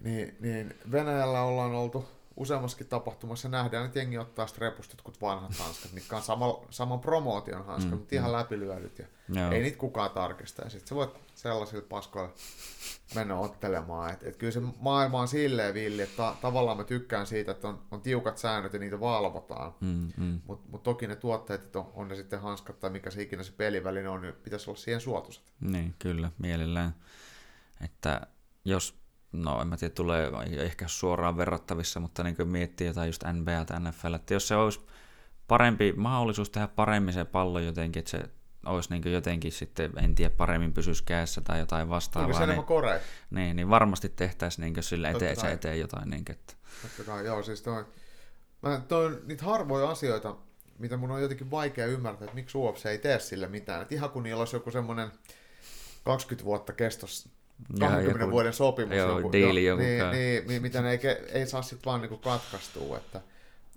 Niin, 0.00 0.36
niin 0.40 0.74
Venäjällä 0.92 1.42
ollaan 1.42 1.74
oltu 1.74 2.04
useammassakin 2.36 2.86
tapahtumassa 2.86 3.48
nähdään, 3.48 3.86
että 3.86 3.98
jengi 3.98 4.18
ottaa 4.18 4.46
sitten 4.46 4.72
kuin 5.02 5.14
vanhat 5.20 5.54
hanskat, 5.58 5.92
mitkä 5.92 6.16
on 6.16 6.22
sama, 6.22 6.60
saman 6.70 7.00
promootion 7.00 7.66
hanskat, 7.66 7.92
mm, 7.92 7.98
mutta 7.98 8.14
ihan 8.14 8.30
mm. 8.30 8.36
läpilyödyt. 8.36 8.98
Ja 8.98 9.06
Joo. 9.28 9.52
ei 9.52 9.62
niitä 9.62 9.78
kukaan 9.78 10.10
tarkista. 10.10 10.62
Ja 10.62 10.70
sitten 10.70 10.88
sä 10.88 10.94
voit 10.94 11.10
sellaisilla 11.34 11.84
paskoilla 11.88 12.34
mennä 13.14 13.36
ottelemaan. 13.36 14.12
Et, 14.12 14.22
et 14.22 14.36
kyllä 14.36 14.52
se 14.52 14.60
maailma 14.80 15.20
on 15.20 15.28
silleen 15.28 15.74
villi, 15.74 16.02
että 16.02 16.16
ta- 16.16 16.36
tavallaan 16.42 16.76
mä 16.76 16.84
tykkään 16.84 17.26
siitä, 17.26 17.52
että 17.52 17.68
on, 17.68 17.82
on 17.90 18.00
tiukat 18.00 18.38
säännöt 18.38 18.72
ja 18.72 18.78
niitä 18.78 19.00
valvotaan. 19.00 19.74
Mm, 19.80 20.12
mm. 20.16 20.40
Mutta 20.46 20.68
mut 20.70 20.82
toki 20.82 21.06
ne 21.06 21.16
tuotteet, 21.16 21.62
että 21.62 21.78
on, 21.78 21.92
on 21.94 22.08
ne 22.08 22.14
sitten 22.14 22.40
hanskat 22.40 22.80
tai 22.80 22.90
mikä 22.90 23.10
se 23.10 23.22
ikinä 23.22 23.42
se 23.42 23.52
peliväline 23.52 24.08
on, 24.08 24.22
niin 24.22 24.34
pitäisi 24.34 24.70
olla 24.70 24.78
siihen 24.78 25.00
suotuisat. 25.00 25.44
Niin, 25.60 25.94
kyllä, 25.98 26.30
mielellään. 26.38 26.94
Että 27.84 28.26
jos 28.64 29.03
no 29.34 29.62
en 29.62 29.68
mä 29.68 29.76
tiedä, 29.76 29.94
tulee 29.94 30.30
ehkä 30.58 30.88
suoraan 30.88 31.36
verrattavissa, 31.36 32.00
mutta 32.00 32.22
niin 32.22 32.36
kuin 32.36 32.48
miettii 32.48 32.86
jotain 32.86 33.08
just 33.08 33.24
NBA 33.32 33.64
tai 33.64 33.80
NFL, 33.80 34.14
että 34.14 34.34
jos 34.34 34.48
se 34.48 34.56
olisi 34.56 34.80
parempi 35.48 35.92
mahdollisuus 35.96 36.50
tehdä 36.50 36.68
paremmin 36.68 37.14
se 37.14 37.24
pallo 37.24 37.58
jotenkin, 37.58 38.00
että 38.00 38.10
se 38.10 38.22
olisi 38.66 38.90
niin 38.90 39.12
jotenkin 39.12 39.52
sitten, 39.52 39.92
en 39.98 40.14
tiedä, 40.14 40.34
paremmin 40.36 40.72
pysyisi 40.72 41.04
kädessä 41.04 41.40
tai 41.40 41.58
jotain 41.58 41.88
vastaavaa. 41.88 42.26
Onko 42.26 42.38
se 42.38 42.46
niin? 42.46 43.00
Niin, 43.30 43.56
niin 43.56 43.70
varmasti 43.70 44.08
tehtäisiin 44.08 44.72
niin 44.72 44.82
sille 44.82 45.10
eteen, 45.10 45.40
se 45.40 45.52
eteen 45.52 45.80
jotain. 45.80 46.10
Niin, 46.10 46.24
että... 46.30 46.54
Totta 46.82 47.12
kai, 47.12 47.24
joo, 47.24 47.42
siis 47.42 47.62
toi, 47.62 47.84
mä, 48.62 48.80
toi 48.88 49.22
niitä 49.26 49.44
harvoja 49.44 49.90
asioita, 49.90 50.36
mitä 50.78 50.96
mun 50.96 51.10
on 51.10 51.22
jotenkin 51.22 51.50
vaikea 51.50 51.86
ymmärtää, 51.86 52.24
että 52.24 52.34
miksi 52.34 52.58
UFC 52.58 52.86
ei 52.86 52.98
tee 52.98 53.18
sille 53.18 53.48
mitään. 53.48 53.82
Et 53.82 53.92
ihan 53.92 54.10
kun 54.10 54.22
niillä 54.22 54.40
olisi 54.40 54.56
joku 54.56 54.70
semmoinen 54.70 55.10
20 56.04 56.44
vuotta 56.44 56.72
kestos 56.72 57.28
20 57.80 58.20
joku, 58.20 58.32
vuoden 58.32 58.52
sopimus. 58.52 58.96
Joo, 58.96 59.16
joku, 59.16 59.32
diili 59.32 59.64
joku 59.64 59.82
niin, 59.82 60.10
niin, 60.10 60.46
niin, 60.48 60.62
mitä 60.62 60.82
ne 60.82 60.90
ei, 60.90 61.00
ei 61.32 61.46
saa 61.46 61.62
sitten 61.62 61.84
vaan 61.86 62.00
niinku 62.00 62.16
katkaistua. 62.16 62.96
Että, 62.96 63.20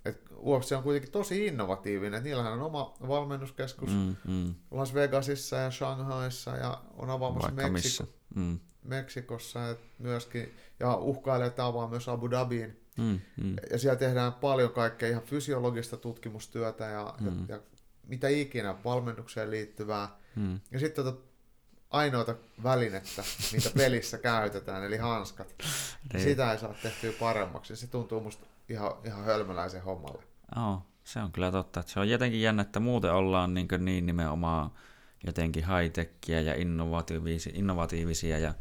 et 0.06 0.22
UFC 0.36 0.72
on 0.72 0.84
kuitenkin 0.84 1.12
tosi 1.12 1.46
innovatiivinen. 1.46 2.24
Niillähän 2.24 2.54
on 2.54 2.62
oma 2.62 2.94
valmennuskeskus 3.08 3.90
mm, 3.90 4.16
mm. 4.28 4.56
Las 4.72 4.94
Vegasissa 4.94 5.56
ja 5.56 5.72
Shanghaissa 5.72 6.56
ja 6.56 6.82
on 6.98 7.10
avaamassa 7.10 7.52
Meksiko, 7.52 8.10
mm. 8.36 8.60
Meksikossa 8.84 9.60
ja 9.60 9.76
myöskin, 10.00 10.56
ja 10.80 10.96
uhkailee, 10.96 11.48
että 11.48 11.66
avaa 11.66 11.88
myös 11.88 12.10
Abu 12.10 12.32
Dhabiin. 12.32 12.80
Mm, 12.98 13.20
mm. 13.44 13.56
Ja 13.72 13.78
siellä 13.80 14.00
tehdään 14.00 14.34
paljon 14.34 14.72
kaikkea 14.72 15.10
ihan 15.10 15.24
fysiologista 15.24 15.98
tutkimustyötä 15.98 16.86
ja, 16.86 17.14
mm. 17.20 17.28
ja, 17.28 17.56
ja 17.56 17.62
mitä 18.08 18.28
ikinä 18.28 18.76
valmennukseen 18.84 19.52
liittyvää. 19.52 20.10
Mm. 20.36 20.60
Ja 20.72 20.80
sitten 20.80 21.06
tota 21.06 21.27
ainoata 21.90 22.36
välinettä, 22.64 23.24
mitä 23.54 23.70
pelissä 23.78 24.18
käytetään, 24.18 24.84
eli 24.84 24.98
hanskat. 24.98 25.56
Niin. 26.14 26.24
Sitä 26.24 26.52
ei 26.52 26.60
saa 26.60 26.74
tehtyä 26.74 27.12
paremmaksi. 27.20 27.76
Se 27.76 27.88
tuntuu 27.88 28.22
musta 28.22 28.46
ihan, 28.70 28.92
ihan 29.06 29.26
hölmöläisen 29.26 29.84
hommalle. 29.84 30.24
Joo, 30.56 30.82
se 31.04 31.20
on 31.20 31.32
kyllä 31.32 31.52
totta. 31.52 31.84
Se 31.86 32.00
on 32.00 32.10
jotenkin 32.10 32.42
jännä, 32.42 32.62
että 32.62 32.80
muuten 32.80 33.14
ollaan 33.14 33.54
niin, 33.54 33.68
niin 33.80 34.06
nimenomaan 34.06 34.72
jotenkin 35.26 35.66
high-techia 35.68 36.42
ja 36.42 36.54
innovatiivisia, 36.56 37.54
innovatiivisia 37.56 38.38
ja 38.38 38.54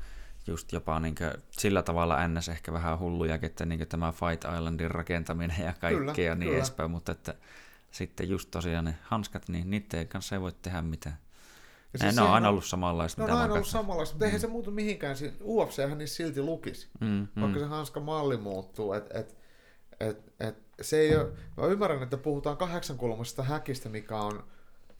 just 0.46 0.72
jopa 0.72 1.00
niin 1.00 1.14
sillä 1.50 1.82
tavalla 1.82 2.28
ns. 2.28 2.48
ehkä 2.48 2.72
vähän 2.72 2.98
hulluja, 2.98 3.38
että 3.42 3.66
niin 3.66 3.88
tämä 3.88 4.12
Fight 4.12 4.44
Islandin 4.44 4.90
rakentaminen 4.90 5.64
ja 5.64 5.72
kaikkea 5.80 5.98
kyllä, 5.98 6.12
ja 6.16 6.34
niin 6.34 6.46
kyllä. 6.46 6.56
edespäin, 6.56 6.90
mutta 6.90 7.12
että 7.12 7.34
sitten 7.90 8.28
just 8.28 8.50
tosiaan 8.50 8.84
ne 8.84 8.98
hanskat, 9.02 9.48
niin 9.48 9.70
niiden 9.70 10.08
kanssa 10.08 10.34
ei 10.34 10.40
voi 10.40 10.52
tehdä 10.52 10.82
mitään. 10.82 11.18
Ja 12.04 12.10
siis 12.10 12.16
ne 12.16 12.22
on 12.22 12.34
aina 12.34 12.48
ollut 12.48 12.64
samanlaista. 12.64 13.26
Ne 13.26 13.32
on 13.32 13.38
aina 13.38 13.54
ollut 13.54 13.66
samanlaista, 13.66 14.14
mutta 14.14 14.24
mm. 14.24 14.26
eihän 14.26 14.40
se 14.40 14.46
muutu 14.46 14.70
mihinkään. 14.70 15.16
UFChän 15.44 15.98
niin 15.98 16.08
silti 16.08 16.42
lukisi, 16.42 16.88
mm, 17.00 17.06
mm. 17.06 17.42
vaikka 17.42 17.58
se 17.58 17.66
hanska 17.66 18.00
malli 18.00 18.36
muuttuu. 18.36 18.92
Et, 18.92 19.06
et, 19.14 19.36
et, 20.00 20.32
et, 20.40 20.56
se 20.80 20.98
ei 20.98 21.16
ole, 21.16 21.28
mä 21.56 21.66
ymmärrän, 21.66 22.02
että 22.02 22.16
puhutaan 22.16 22.56
kahdeksankulmaisesta 22.56 23.42
häkistä, 23.42 23.88
mikä 23.88 24.16
on 24.16 24.44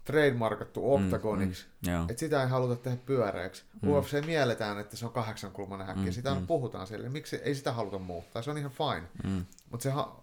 trademarkattu 0.04 0.80
mm, 0.80 1.04
oktagoniksi, 1.04 1.66
mm, 1.86 1.92
mm, 1.92 2.02
että 2.02 2.20
sitä 2.20 2.42
ei 2.42 2.48
haluta 2.48 2.76
tehdä 2.76 2.96
pyöreäksi. 3.06 3.64
Mm. 3.82 3.88
UFC 3.88 4.26
mielletään, 4.26 4.78
että 4.78 4.96
se 4.96 5.06
on 5.06 5.12
kahdeksankulmainen 5.12 5.86
häkki, 5.86 6.06
mm, 6.06 6.12
sitä 6.12 6.34
mm. 6.34 6.46
puhutaan 6.46 6.86
sille. 6.86 7.08
Miksi 7.08 7.36
ei 7.36 7.54
sitä 7.54 7.72
haluta 7.72 7.98
muuttaa? 7.98 8.42
Se 8.42 8.50
on 8.50 8.58
ihan 8.58 8.70
fine. 8.70 9.08
Mm. 9.24 9.44
Mutta 9.70 9.82
se 9.82 9.90
ha- 9.90 10.22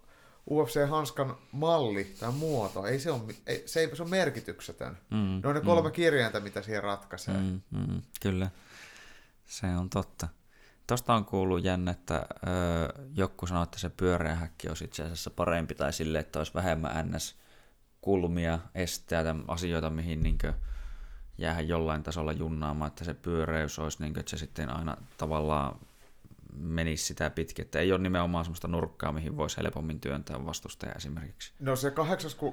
UFC-hanskan 0.49 1.35
malli 1.51 2.15
tai 2.19 2.31
muoto, 2.31 2.85
ei 2.85 2.99
se, 2.99 3.11
ole, 3.11 3.21
ei, 3.47 3.63
se, 3.65 3.79
ei, 3.79 3.95
se 3.95 4.03
on 4.03 4.09
merkityksetön. 4.09 4.97
Mm, 5.09 5.41
ne 5.43 5.49
on 5.49 5.55
ne 5.55 5.61
kolme 5.61 5.89
mm. 5.89 5.93
kirjainta, 5.93 6.39
mitä 6.39 6.61
siihen 6.61 6.83
ratkaisee. 6.83 7.37
Mm, 7.37 7.61
mm, 7.71 8.01
kyllä, 8.21 8.49
se 9.45 9.67
on 9.67 9.89
totta. 9.89 10.27
Tuosta 10.87 11.13
on 11.13 11.25
kuullut 11.25 11.63
jännä, 11.63 11.91
että 11.91 12.15
öö, 12.47 13.03
joku 13.15 13.47
sanoo, 13.47 13.63
että 13.63 13.79
se 13.79 13.89
pyöreä 13.89 14.35
häkki 14.35 14.69
olisi 14.69 14.85
itse 14.85 15.03
asiassa 15.03 15.29
parempi, 15.29 15.75
tai 15.75 15.93
sille, 15.93 16.19
että 16.19 16.39
olisi 16.39 16.53
vähemmän 16.53 17.11
ns 17.11 17.35
kulmia, 18.01 18.59
esteitä, 18.75 19.35
asioita, 19.47 19.89
mihin 19.89 20.23
niin 20.23 20.37
jäähän 21.37 21.67
jollain 21.67 22.03
tasolla 22.03 22.31
junnaamaan, 22.31 22.87
että 22.87 23.03
se 23.03 23.13
pyöreys 23.13 23.79
olisi, 23.79 23.97
niin 24.01 24.13
kuin, 24.13 24.19
että 24.19 24.29
se 24.29 24.37
sitten 24.37 24.69
aina 24.69 24.97
tavallaan 25.17 25.79
menisi 26.55 27.05
sitä 27.05 27.29
pitkin, 27.29 27.65
että 27.65 27.79
ei 27.79 27.91
ole 27.91 28.01
nimenomaan 28.01 28.45
sellaista 28.45 28.67
nurkkaa, 28.67 29.11
mihin 29.11 29.37
voisi 29.37 29.57
helpommin 29.57 29.99
työntää 29.99 30.45
vastustaja 30.45 30.93
esimerkiksi. 30.93 31.53
No 31.59 31.75
se 31.75 31.91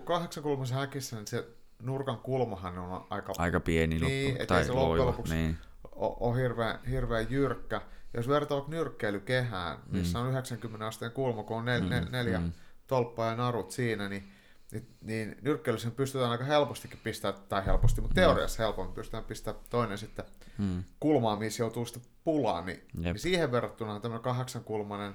kahdeksankulmaisen 0.04 0.76
häkissä, 0.76 1.16
niin 1.16 1.26
se 1.26 1.48
nurkan 1.82 2.18
kulmahan 2.18 2.78
on 2.78 3.06
aika, 3.10 3.32
aika 3.38 3.60
pieni 3.60 3.98
niin, 3.98 4.28
loppu, 4.28 4.46
tai 4.46 4.64
se 4.64 4.72
loppujen 4.72 5.06
lopuksi 5.06 5.34
niin. 5.34 5.58
on, 5.92 6.16
on 6.20 6.36
hirveän, 6.36 6.78
hirveän 6.90 7.26
jyrkkä. 7.30 7.82
Jos 8.14 8.28
vertaa 8.28 8.64
nyrkkeilykehään, 8.68 9.78
missä 9.90 10.18
mm. 10.18 10.24
on 10.24 10.30
90 10.30 10.86
asteen 10.86 11.12
kulma, 11.12 11.42
kun 11.42 11.56
on 11.56 11.64
nel, 11.64 11.80
mm, 11.80 12.12
neljä 12.12 12.38
mm. 12.38 12.52
tolppaa 12.86 13.30
ja 13.30 13.36
narut 13.36 13.70
siinä, 13.70 14.08
niin 14.08 14.32
niin, 14.72 14.96
niin 15.00 15.36
nyrkkeilyssä 15.42 15.90
pystytään 15.90 16.30
aika 16.30 16.44
helpostikin 16.44 17.00
pistää, 17.02 17.32
tai 17.32 17.66
helposti, 17.66 18.00
mutta 18.00 18.20
mm. 18.20 18.24
teoriassa 18.24 18.62
helpommin 18.62 18.94
pystytään 18.94 19.24
pistää 19.24 19.54
toinen 19.70 19.98
sitten 19.98 20.24
mm. 20.60 20.84
kulmaan, 21.00 21.38
missä 21.38 21.62
joutuu 21.62 21.86
sitten 21.86 22.12
pulaan, 22.24 22.66
niin, 22.66 22.82
niin 22.94 23.18
siihen 23.18 23.52
verrattuna 23.52 24.00
tämmöinen 24.00 24.22
kahdeksankulmainen 24.22 25.14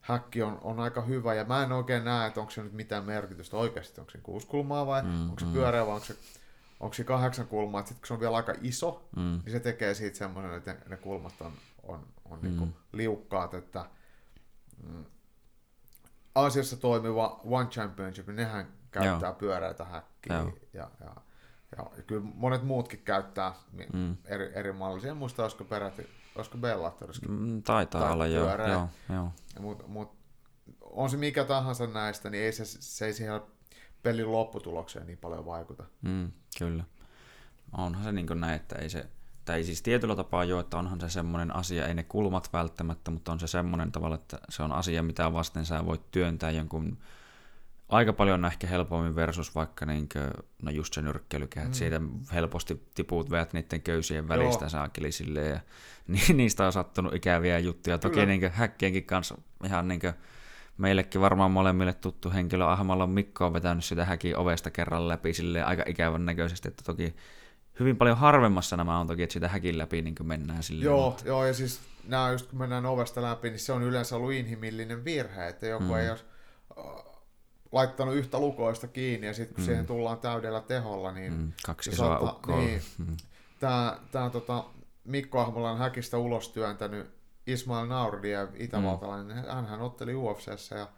häkki 0.00 0.42
on, 0.42 0.58
on 0.62 0.80
aika 0.80 1.02
hyvä, 1.02 1.34
ja 1.34 1.44
mä 1.44 1.62
en 1.62 1.72
oikein 1.72 2.04
näe, 2.04 2.26
että 2.28 2.40
onko 2.40 2.50
se 2.50 2.62
nyt 2.62 2.72
mitään 2.72 3.04
merkitystä 3.04 3.56
oikeasti, 3.56 4.00
onko 4.00 4.10
se 4.10 4.18
kuusi 4.18 4.46
kulmaa 4.46 4.86
vai 4.86 5.02
mm, 5.02 5.30
onko 5.30 5.40
se 5.40 5.46
mm. 5.46 5.52
pyöreä 5.52 5.86
vai 5.86 5.94
onko 5.94 6.06
se, 6.06 6.16
onko 6.80 6.94
se 6.94 7.04
kahdeksan 7.04 7.46
kulmaa, 7.46 7.80
sitten 7.80 7.96
kun 7.96 8.06
se 8.06 8.14
on 8.14 8.20
vielä 8.20 8.36
aika 8.36 8.54
iso, 8.62 9.08
mm. 9.16 9.40
niin 9.44 9.52
se 9.52 9.60
tekee 9.60 9.94
siitä 9.94 10.18
semmoinen, 10.18 10.54
että 10.54 10.76
ne 10.88 10.96
kulmat 10.96 11.40
on, 11.40 11.52
on, 11.82 12.06
on 12.24 12.38
mm. 12.42 12.48
niin 12.48 12.76
liukkaat, 12.92 13.54
että 13.54 13.84
mm, 14.86 15.04
Aasiassa 16.34 16.76
toimiva 16.76 17.40
One 17.44 17.68
Championship, 17.68 18.26
niin 18.26 18.36
nehän 18.36 18.68
käyttää 18.90 19.28
Joo. 19.28 19.38
pyöreitä 19.38 19.84
häkkiä 19.84 20.36
Joo. 20.36 20.52
ja, 20.72 20.90
ja, 21.00 21.16
ja, 21.76 22.02
kyllä 22.06 22.22
monet 22.34 22.62
muutkin 22.62 23.02
käyttää 23.04 23.54
mm. 23.92 24.16
eri, 24.24 24.50
eri 24.54 24.72
mallisia. 24.72 25.10
En 25.10 25.16
muista, 25.16 25.42
olisiko 25.42 25.64
peräti, 25.64 26.08
olisiko 26.36 26.58
Bellatorissa. 26.58 27.26
Mm, 27.28 27.62
taitaa 27.62 28.00
tai 28.00 28.12
olla, 28.12 28.26
joo. 28.26 28.66
joo, 28.66 28.88
joo. 29.08 29.32
Mut, 29.60 29.88
mut, 29.88 30.12
on 30.80 31.10
se 31.10 31.16
mikä 31.16 31.44
tahansa 31.44 31.86
näistä, 31.86 32.30
niin 32.30 32.44
ei 32.44 32.52
se, 32.52 32.64
se 32.64 33.06
ei 33.06 33.12
siihen 33.12 33.40
pelin 34.02 34.32
lopputulokseen 34.32 35.06
niin 35.06 35.18
paljon 35.18 35.46
vaikuta. 35.46 35.84
Mm, 36.02 36.32
kyllä. 36.58 36.84
Onhan 37.72 38.04
se 38.04 38.12
niin 38.12 38.26
kuin 38.26 38.40
näin, 38.40 38.56
että 38.56 38.76
ei 38.76 38.90
se, 38.90 39.06
tai 39.44 39.64
siis 39.64 39.82
tietyllä 39.82 40.16
tapaa 40.16 40.44
jo, 40.44 40.60
että 40.60 40.78
onhan 40.78 41.00
se 41.00 41.10
semmoinen 41.10 41.56
asia, 41.56 41.86
ei 41.86 41.94
ne 41.94 42.02
kulmat 42.02 42.52
välttämättä, 42.52 43.10
mutta 43.10 43.32
on 43.32 43.40
se 43.40 43.46
semmoinen 43.46 43.92
tavalla, 43.92 44.14
että 44.14 44.38
se 44.48 44.62
on 44.62 44.72
asia, 44.72 45.02
mitä 45.02 45.32
vasten 45.32 45.66
sä 45.66 45.86
voit 45.86 46.10
työntää 46.10 46.50
jonkun 46.50 46.98
aika 47.90 48.12
paljon 48.12 48.44
ehkä 48.44 48.66
helpommin 48.66 49.16
versus 49.16 49.54
vaikka 49.54 49.86
niinkö, 49.86 50.30
no 50.62 50.70
just 50.70 50.94
se 50.94 51.02
nyrkkeilykehä, 51.02 51.66
mm. 51.66 51.72
siitä 51.72 52.00
helposti 52.34 52.86
tiput 52.94 53.30
veät 53.30 53.52
niiden 53.52 53.82
köysien 53.82 54.28
välistä 54.28 54.68
saakeli 54.68 55.12
silleen, 55.12 55.50
ja 55.50 55.60
niin, 56.06 56.36
niistä 56.36 56.66
on 56.66 56.72
sattunut 56.72 57.14
ikäviä 57.14 57.58
juttuja. 57.58 57.98
Toki 57.98 58.14
Kyllä. 58.14 58.26
niinkö 58.26 58.50
häkkienkin 58.50 59.04
kanssa 59.04 59.38
ihan 59.64 59.88
niinkö, 59.88 60.12
meillekin 60.78 61.20
varmaan 61.20 61.50
molemmille 61.50 61.92
tuttu 61.92 62.30
henkilö 62.30 62.66
Ahmalla 62.66 63.06
Mikko 63.06 63.46
on 63.46 63.52
vetänyt 63.52 63.84
sitä 63.84 64.04
häkin 64.04 64.36
ovesta 64.36 64.70
kerran 64.70 65.08
läpi 65.08 65.34
silleen 65.34 65.66
aika 65.66 65.82
ikävän 65.86 66.26
näköisesti, 66.26 66.68
että 66.68 66.84
toki 66.84 67.14
hyvin 67.80 67.96
paljon 67.96 68.16
harvemmassa 68.16 68.76
nämä 68.76 68.98
on 68.98 69.06
toki, 69.06 69.22
että 69.22 69.32
sitä 69.32 69.48
häkin 69.48 69.78
läpi 69.78 70.02
niin 70.02 70.14
mennään 70.22 70.62
silleen. 70.62 70.84
Joo, 70.84 71.10
mutta... 71.10 71.28
joo, 71.28 71.46
ja 71.46 71.54
siis 71.54 71.80
nämä 72.06 72.30
just 72.30 72.46
kun 72.46 72.58
mennään 72.58 72.86
ovesta 72.86 73.22
läpi, 73.22 73.50
niin 73.50 73.58
se 73.58 73.72
on 73.72 73.82
yleensä 73.82 74.16
ollut 74.16 74.32
inhimillinen 74.32 75.04
virhe, 75.04 75.48
että 75.48 75.66
joku 75.66 75.84
mm. 75.84 75.96
ei 75.96 76.10
olisi 76.10 76.24
laittanut 77.72 78.14
yhtä 78.14 78.40
lukoista 78.40 78.86
kiinni 78.86 79.26
ja 79.26 79.34
sitten 79.34 79.54
kun 79.54 79.64
mm. 79.64 79.66
siihen 79.66 79.86
tullaan 79.86 80.18
täydellä 80.18 80.60
teholla, 80.60 81.12
niin... 81.12 81.32
Mm, 81.32 81.52
kaksi 81.66 81.90
isoa 81.90 82.06
saattaa, 82.06 82.32
ukkoa. 82.32 82.56
Niin, 82.56 82.82
mm. 82.98 83.16
Tämä, 83.60 83.98
tämä 84.12 84.30
tota, 84.30 84.64
Mikko 85.04 85.40
Ahmolan 85.40 85.78
häkistä 85.78 86.18
ulos 86.18 86.48
työntänyt 86.48 87.10
Ismail 87.46 87.86
Naurdia, 87.86 88.48
itävaltalainen, 88.54 89.36
mm. 89.36 89.66
hän 89.66 89.80
otteli 89.80 90.14
UFCssä 90.14 90.76
ja 90.76 90.88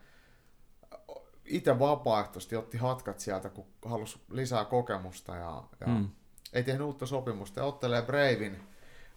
itse 1.44 1.78
vapaaehtoisesti 1.78 2.56
otti 2.56 2.78
hatkat 2.78 3.20
sieltä, 3.20 3.48
kun 3.48 3.66
halusi 3.84 4.20
lisää 4.30 4.64
kokemusta 4.64 5.36
ja, 5.36 5.62
ja 5.80 5.86
mm. 5.86 6.08
ei 6.52 6.62
tehnyt 6.62 6.86
uutta 6.86 7.06
sopimusta 7.06 7.60
ja 7.60 7.64
ottelee 7.64 8.02
Bravin 8.02 8.60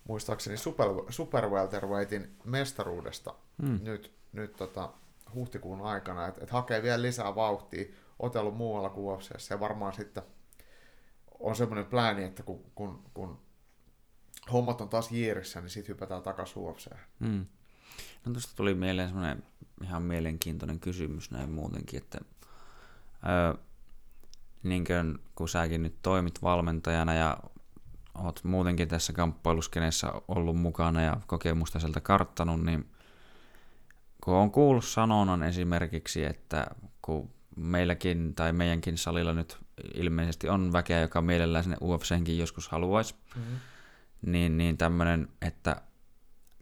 muistaakseni 0.07 0.57
super, 0.57 0.87
super 1.09 1.49
welterweightin 1.49 2.35
mestaruudesta 2.43 3.35
mm. 3.57 3.79
nyt, 3.83 4.11
nyt 4.33 4.55
tota, 4.55 4.89
huhtikuun 5.33 5.81
aikana, 5.81 6.27
että 6.27 6.43
et 6.43 6.49
hakee 6.49 6.83
vielä 6.83 7.01
lisää 7.01 7.35
vauhtia, 7.35 7.85
otellut 8.19 8.57
muualla 8.57 8.89
kuin 8.89 9.19
ja 9.49 9.59
varmaan 9.59 9.93
sitten 9.93 10.23
on 11.39 11.55
semmoinen 11.55 11.85
plääni, 11.85 12.23
että 12.23 12.43
kun, 12.43 12.71
kun, 12.75 13.03
kun 13.13 13.39
hommat 14.51 14.81
on 14.81 14.89
taas 14.89 15.11
jiirissä, 15.11 15.61
niin 15.61 15.69
sitten 15.69 15.95
hypätään 15.95 16.21
takaisin 16.21 16.57
UFC:hen. 16.57 16.99
Mm. 17.19 17.45
No 18.25 18.31
tuosta 18.31 18.55
tuli 18.55 18.73
mieleen 18.73 19.09
semmoinen 19.09 19.43
ihan 19.83 20.03
mielenkiintoinen 20.03 20.79
kysymys 20.79 21.31
näin 21.31 21.49
muutenkin, 21.49 22.01
että 22.01 22.17
öö, 23.29 23.63
niin 24.63 24.85
kuin, 24.85 25.17
kun 25.35 25.49
säkin 25.49 25.83
nyt 25.83 25.95
toimit 26.01 26.41
valmentajana 26.41 27.13
ja 27.13 27.37
oot 28.15 28.43
muutenkin 28.43 28.87
tässä 28.87 29.13
kamppailuskeneessä 29.13 30.13
ollut 30.27 30.57
mukana 30.57 31.01
ja 31.01 31.17
kokemusta 31.27 31.79
sieltä 31.79 32.01
karttanut, 32.01 32.63
niin 32.63 32.89
kun 34.25 34.33
on 34.33 34.51
kuullut 34.51 34.85
sanonnan 34.85 35.43
esimerkiksi, 35.43 36.23
että 36.23 36.67
kun 37.01 37.29
meilläkin 37.55 38.35
tai 38.35 38.53
meidänkin 38.53 38.97
salilla 38.97 39.33
nyt 39.33 39.57
ilmeisesti 39.93 40.49
on 40.49 40.73
väkeä, 40.73 41.01
joka 41.01 41.21
mielellään 41.21 41.63
sinne 41.63 41.77
UFChenkin 41.81 42.37
joskus 42.37 42.69
haluaisi, 42.69 43.15
mm-hmm. 43.35 43.57
niin, 44.21 44.57
niin 44.57 44.77
tämmöinen, 44.77 45.27
että 45.41 45.81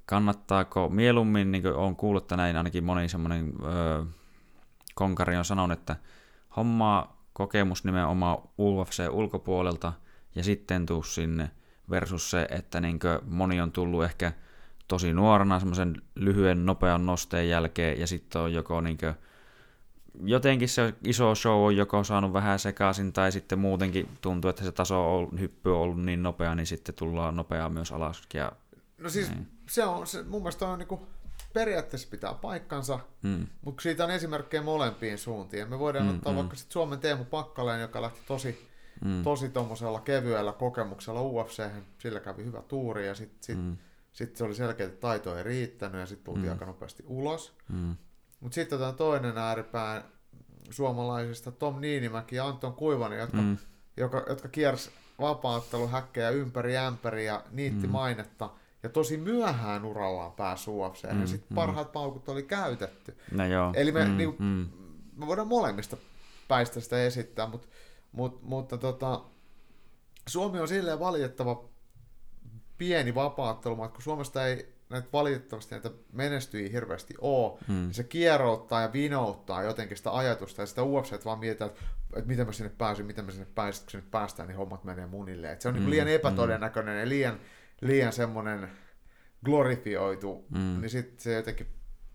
kannattaako 0.06 0.90
mieluummin, 0.90 1.52
niin 1.52 1.62
kuin 1.62 1.76
olen 1.76 1.96
kuullut, 1.96 2.24
että 2.24 2.38
näin 2.38 2.58
ainakin 2.58 2.84
moni 2.84 3.10
semmoinen 3.10 3.54
öö, 3.64 4.04
konkari 4.96 5.38
on 5.38 5.46
sanonut, 5.46 5.80
että 5.80 5.96
hommaa 6.56 7.26
kokemus 7.34 7.84
nimenomaan 7.84 8.38
UFC 8.60 9.08
ulkopuolelta 9.12 9.94
ja 10.36 10.44
sitten 10.44 10.86
tuu 10.86 11.04
sinne 11.04 11.52
versus 11.90 12.32
se, 12.32 12.48
että 12.52 12.82
niin 12.82 13.00
moni 13.26 13.62
on 13.62 13.72
tullut 13.72 14.04
ehkä 14.04 14.32
tosi 14.88 15.14
nuorena 15.14 15.60
semmoisen 15.60 16.02
lyhyen 16.16 16.66
nopean 16.66 17.06
nosteen 17.06 17.50
jälkeen 17.50 18.00
ja 18.00 18.08
sitten 18.08 18.42
on 18.42 18.54
joko 18.54 18.82
niinkö 18.82 19.14
jotenkin 20.22 20.70
se 20.70 20.94
iso 21.04 21.36
show 21.36 21.66
on 21.66 21.78
joko 21.78 22.04
saanut 22.04 22.34
vähän 22.34 22.60
sekaisin 22.60 23.14
tai 23.14 23.32
sitten 23.32 23.60
muutenkin 23.60 24.10
tuntuu, 24.22 24.50
että 24.50 24.64
se 24.64 24.72
taso 24.72 25.18
on, 25.18 25.40
hyppy 25.40 25.70
on 25.70 25.78
ollut 25.78 26.06
niin 26.06 26.24
nopea, 26.24 26.56
niin 26.56 26.68
sitten 26.68 26.96
tullaan 26.96 27.36
nopeaa 27.36 27.70
myös 27.70 27.92
alas. 27.92 28.24
Ja, 28.34 28.52
no 28.98 29.10
siis 29.10 29.30
niin. 29.30 29.48
se 29.70 29.84
on, 29.84 30.08
se, 30.08 30.24
mun 30.24 30.42
mielestä 30.42 30.68
on 30.68 30.80
niinku, 30.80 31.08
periaatteessa 31.54 32.08
pitää 32.12 32.34
paikkansa, 32.34 33.00
mm. 33.24 33.48
mutta 33.62 33.82
siitä 33.82 34.04
on 34.04 34.12
esimerkkejä 34.12 34.64
molempiin 34.64 35.18
suuntiin. 35.18 35.70
Me 35.70 35.80
voidaan 35.80 36.06
mm, 36.06 36.16
ottaa 36.16 36.34
mm. 36.34 36.38
vaikka 36.38 36.56
sit 36.56 36.72
Suomen 36.72 37.00
Teemu 37.00 37.26
Pakkaleen, 37.26 37.82
joka 37.82 38.02
lähti 38.02 38.22
tosi, 38.28 38.68
mm. 39.06 39.24
tosi 39.24 39.52
kevyellä 40.04 40.54
kokemuksella 40.54 41.22
UFC, 41.22 41.64
sillä 41.98 42.20
kävi 42.20 42.46
hyvä 42.46 42.62
tuuri 42.62 43.08
ja 43.08 43.16
sitten 43.16 43.44
sit, 43.44 43.58
mm 43.58 43.78
sitten 44.14 44.38
se 44.38 44.44
oli 44.44 44.56
selkeä, 44.56 44.86
että 44.86 45.00
taito 45.00 45.38
ei 45.38 45.44
riittänyt 45.44 46.00
ja 46.00 46.06
sitten 46.06 46.26
tultiin 46.26 46.46
mm. 46.46 46.52
aika 46.52 46.66
nopeasti 46.66 47.04
ulos. 47.08 47.54
Mm. 47.70 47.96
Mutta 48.40 48.56
sitten 48.56 48.76
otetaan 48.76 48.96
toinen 48.96 49.38
ääripää 49.38 50.04
suomalaisista, 50.70 51.52
Tom 51.52 51.82
Niinimäki 51.82 52.36
ja 52.36 52.48
Anton 52.48 52.74
Kuivanen, 52.74 53.20
jotka, 53.20 53.38
mm. 53.38 53.58
joka, 53.98 54.26
jotka 54.30 54.48
kiersi 54.48 54.92
vapaatteluhäkkejä 55.20 56.30
ympäri 56.30 56.78
ämpäri 56.78 57.26
ja 57.26 57.44
niitti 57.52 57.88
mm. 57.88 57.92
mainetta. 57.92 58.50
Ja 58.84 58.90
tosi 58.90 59.18
myöhään 59.18 59.86
urallaan 59.86 60.32
pääsi 60.32 60.70
UFC, 60.70 61.12
mm, 61.12 61.22
ja 61.22 61.28
sitten 61.28 61.48
mm. 61.50 61.56
parhaat 61.56 61.92
paukut 61.92 62.30
oli 62.30 62.44
käytetty. 62.44 63.18
No 63.32 63.46
joo. 63.46 63.74
Eli 63.76 63.92
me, 63.92 64.06
mm, 64.06 64.18
niin, 64.18 64.36
mm. 64.40 64.68
me 65.16 65.28
voidaan 65.28 65.48
molemmista 65.48 65.98
päistä 66.48 66.80
sitä 66.80 67.04
esittää, 67.04 67.48
mutta, 67.48 67.68
mutta, 68.12 68.40
mutta 68.44 68.78
tota, 68.78 69.22
Suomi 70.28 70.60
on 70.60 70.68
silleen 70.68 71.00
valitettava 71.00 71.64
pieni 72.78 73.16
vapaattelumaa, 73.16 73.88
kun 73.88 74.02
Suomesta 74.02 74.48
ei 74.48 74.74
näitä 74.90 75.08
valitettavasti 75.14 75.76
näitä 75.76 75.92
menestyjiä 76.12 76.70
hirveästi 76.70 77.14
ole. 77.22 77.60
Hmm. 77.68 77.92
Se 77.92 78.04
kierouttaa 78.04 78.82
ja 78.82 78.94
vinouttaa 78.94 79.64
jotenkin 79.64 79.98
sitä 79.98 80.18
ajatusta 80.18 80.62
ja 80.62 80.66
sitä 80.66 80.84
UFC 80.84 81.26
vaan 81.26 81.40
mietitään, 81.40 81.72
että, 81.72 81.84
että 82.16 82.28
miten 82.28 82.46
mä 82.46 82.52
sinne 82.52 82.72
pääsin, 82.78 83.06
miten 83.06 83.26
mä 83.26 83.32
sinne 83.32 83.48
pääsin, 83.56 83.84
kun 83.84 83.92
sinne 83.92 84.06
päästään, 84.12 84.48
niin 84.48 84.58
hommat 84.58 84.84
menee 84.84 85.06
munille. 85.06 85.52
Että 85.52 85.64
se 85.64 85.68
on 85.68 85.74
niin 85.74 85.84
hmm. 85.84 85.92
liian 85.92 86.08
epätodennäköinen 86.08 87.00
ja 87.00 87.10
liian, 87.10 87.40
liian 87.82 88.14
semmoinen 88.14 88.70
glorifioitu, 89.46 90.46
hmm. 90.52 90.82
niin 90.82 90.90
sitten 90.90 91.20
se 91.20 91.34
jotenkin 91.34 91.68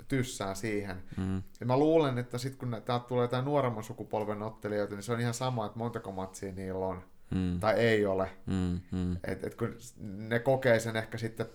tyssää 0.09 0.55
siihen. 0.55 1.03
Mm. 1.16 1.42
Ja 1.61 1.66
mä 1.66 1.77
luulen, 1.77 2.18
että 2.18 2.38
sitten 2.38 2.59
kun 2.59 2.83
täältä 2.85 3.07
tulee 3.09 3.25
jotain 3.25 3.44
nuoremman 3.44 3.85
sukupolven 3.85 4.42
ottelijoita, 4.42 4.94
niin 4.94 5.03
se 5.03 5.12
on 5.12 5.21
ihan 5.21 5.35
sama, 5.35 5.66
että 5.66 5.79
montako 5.79 6.12
matsia 6.12 6.53
niillä 6.53 6.87
on. 6.87 7.03
Mm. 7.31 7.61
Tai 7.61 7.75
ei 7.75 8.07
ole. 8.07 8.31
Mm, 8.47 8.81
mm. 8.91 9.17
Et, 9.25 9.45
et 9.45 9.55
kun 9.55 9.77
ne 10.03 10.38
kokee 10.38 10.81
sen 10.81 10.97
ehkä 10.97 11.19
sitten 11.19 11.47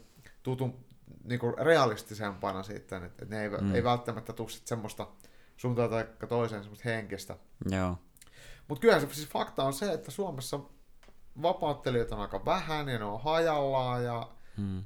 tutun, 0.43 0.85
niinku 1.23 1.51
realistisempana 1.51 2.63
sitten, 2.63 3.03
että 3.03 3.23
et 3.23 3.29
ne 3.29 3.43
ei, 3.43 3.49
mm. 3.49 3.75
ei 3.75 3.83
välttämättä 3.83 4.33
tule 4.33 4.49
sitten 4.49 4.67
semmoista 4.67 5.07
suuntaan 5.57 5.89
tai 5.89 6.07
toiseen 6.29 6.63
semmoista 6.63 6.89
henkistä. 6.89 7.37
Joo. 7.71 7.97
Mutta 8.67 8.81
kyllä 8.81 8.99
se 8.99 9.07
siis 9.11 9.29
fakta 9.29 9.63
on 9.63 9.73
se, 9.73 9.93
että 9.93 10.11
Suomessa 10.11 10.59
vapauttelijoita 11.41 12.15
on 12.15 12.21
aika 12.21 12.45
vähän 12.45 12.89
ja 12.89 12.99
ne 12.99 13.05
on 13.05 13.23
hajallaan 13.23 14.03
ja 14.03 14.29
mm 14.57 14.83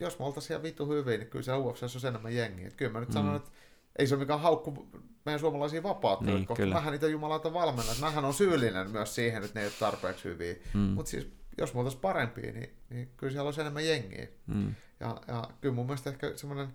jos 0.00 0.18
me 0.18 0.24
oltaisiin 0.24 0.54
ihan 0.54 0.62
vitu 0.62 0.86
hyvin, 0.86 1.20
niin 1.20 1.30
kyllä 1.30 1.42
se 1.42 1.52
UFC 1.52 1.96
on 2.04 2.08
enemmän 2.08 2.34
jengiä. 2.34 2.70
Kyllä 2.70 2.92
mä 2.92 3.00
nyt 3.00 3.08
mm. 3.08 3.12
sanon, 3.12 3.36
että 3.36 3.50
ei 3.98 4.06
se 4.06 4.14
ole 4.14 4.22
mikään 4.22 4.40
haukku 4.40 4.88
meidän 5.24 5.40
suomalaisia 5.40 5.82
vapauttelijoita, 5.82 6.38
niin, 6.38 6.46
koska 6.46 6.62
kyllä. 6.62 6.74
mähän 6.74 6.92
niitä 6.92 7.06
jumalauta 7.06 7.52
valmennan. 7.52 7.96
Mähän 8.00 8.24
on 8.24 8.34
syyllinen 8.34 8.90
myös 8.90 9.14
siihen, 9.14 9.44
että 9.44 9.58
ne 9.58 9.60
ei 9.60 9.66
ole 9.66 9.74
tarpeeksi 9.80 10.24
hyviä. 10.24 10.54
Mm. 10.74 10.80
Mutta 10.80 11.10
siis 11.10 11.32
jos 11.58 11.74
me 11.74 11.80
oltaisiin 11.80 12.00
parempia, 12.00 12.52
niin, 12.52 12.76
niin 12.90 13.10
kyllä 13.16 13.30
siellä 13.30 13.48
olisi 13.48 13.60
enemmän 13.60 13.86
jengiä. 13.86 14.28
Mm. 14.46 14.74
Ja, 15.00 15.20
ja 15.28 15.50
kyllä 15.60 15.74
mun 15.74 15.86
mielestä 15.86 16.10
ehkä 16.10 16.32
semmoinen 16.36 16.68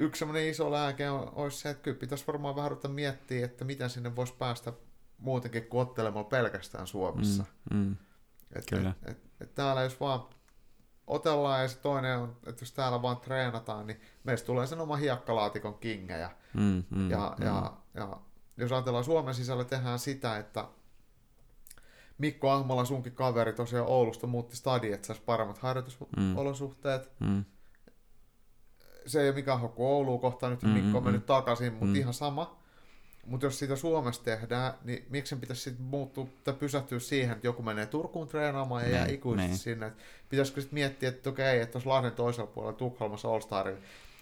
yksi 0.00 0.18
semmoinen 0.18 0.48
iso 0.48 0.70
lääke 0.70 1.10
on, 1.10 1.32
olisi 1.34 1.58
se, 1.58 1.70
että 1.70 1.82
kyllä 1.82 1.98
pitäisi 1.98 2.26
varmaan 2.26 2.56
vähän 2.56 2.70
ruveta 2.70 2.88
miettiä, 2.88 3.44
että 3.44 3.64
miten 3.64 3.90
sinne 3.90 4.16
voisi 4.16 4.34
päästä 4.38 4.72
muutenkin 5.18 5.66
kuin 5.66 5.82
ottelemalla 5.82 6.28
pelkästään 6.28 6.86
Suomessa. 6.86 7.44
Mm, 7.70 7.78
mm. 7.78 7.96
Että 8.54 8.76
et, 8.76 9.10
et, 9.10 9.18
et 9.40 9.54
täällä 9.54 9.82
jos 9.82 10.00
vaan 10.00 10.20
otellaan 11.06 11.62
ja 11.62 11.68
se 11.68 11.78
toinen 11.78 12.18
on, 12.18 12.36
että 12.46 12.62
jos 12.62 12.72
täällä 12.72 13.02
vaan 13.02 13.16
treenataan, 13.16 13.86
niin 13.86 14.00
meistä 14.24 14.46
tulee 14.46 14.66
sen 14.66 14.80
oma 14.80 14.96
hiekkalaatikon 14.96 15.74
kingejä. 15.74 16.30
Mm, 16.54 16.84
mm, 16.90 17.10
ja, 17.10 17.36
mm. 17.38 17.46
Ja, 17.46 17.72
ja 17.94 18.16
jos 18.56 18.72
ajatellaan 18.72 19.04
Suomen 19.04 19.34
sisällä 19.34 19.64
tehdään 19.64 19.98
sitä, 19.98 20.36
että 20.38 20.64
Mikko 22.18 22.50
Ahmola, 22.50 22.84
sunkin 22.84 23.14
kaveri 23.14 23.52
tosiaan 23.52 23.88
Oulusta 23.88 24.26
muutti 24.26 24.56
stadi, 24.56 24.92
että 24.92 25.06
saisi 25.06 25.22
paremmat 25.22 25.58
harjoitusolosuhteet. 25.58 27.12
Mm. 27.20 27.26
mm. 27.28 27.44
Se 29.06 29.20
ei 29.20 29.28
ole 29.28 29.34
mikään 29.34 29.60
hokku 29.60 29.86
Ouluun 29.86 30.20
kohtaan, 30.20 30.52
nyt 30.52 30.62
mm, 30.62 30.68
Mikko 30.68 30.98
on 30.98 31.02
mm, 31.02 31.06
mennyt 31.06 31.22
mm. 31.22 31.26
takaisin, 31.26 31.72
mutta 31.72 31.86
mm. 31.86 31.94
ihan 31.94 32.14
sama. 32.14 32.61
Mutta 33.26 33.46
jos 33.46 33.58
siitä 33.58 33.76
Suomessa 33.76 34.24
tehdään, 34.24 34.74
niin 34.84 35.06
miksi 35.10 35.30
sen 35.30 35.40
pitäisi 35.40 35.62
sitten 35.62 35.84
muuttua 35.84 36.26
tai 36.44 36.54
pysähtyä 36.54 36.98
siihen, 36.98 37.32
että 37.32 37.46
joku 37.46 37.62
menee 37.62 37.86
Turkuun 37.86 38.28
treenaamaan 38.28 38.82
ja 38.82 38.90
jää 38.90 39.04
niin, 39.04 39.14
ikuisesti 39.14 39.48
niin. 39.48 39.58
sinne. 39.58 39.86
Et 39.86 39.94
pitäisikö 40.28 40.60
sitten 40.60 40.74
miettiä, 40.74 41.08
että 41.08 41.30
okei, 41.30 41.60
että 41.60 41.72
tuossa 41.72 41.90
Lahden 41.90 42.12
toisella 42.12 42.50
puolella 42.50 42.78
Tukholmassa 42.78 43.28
All 43.28 43.40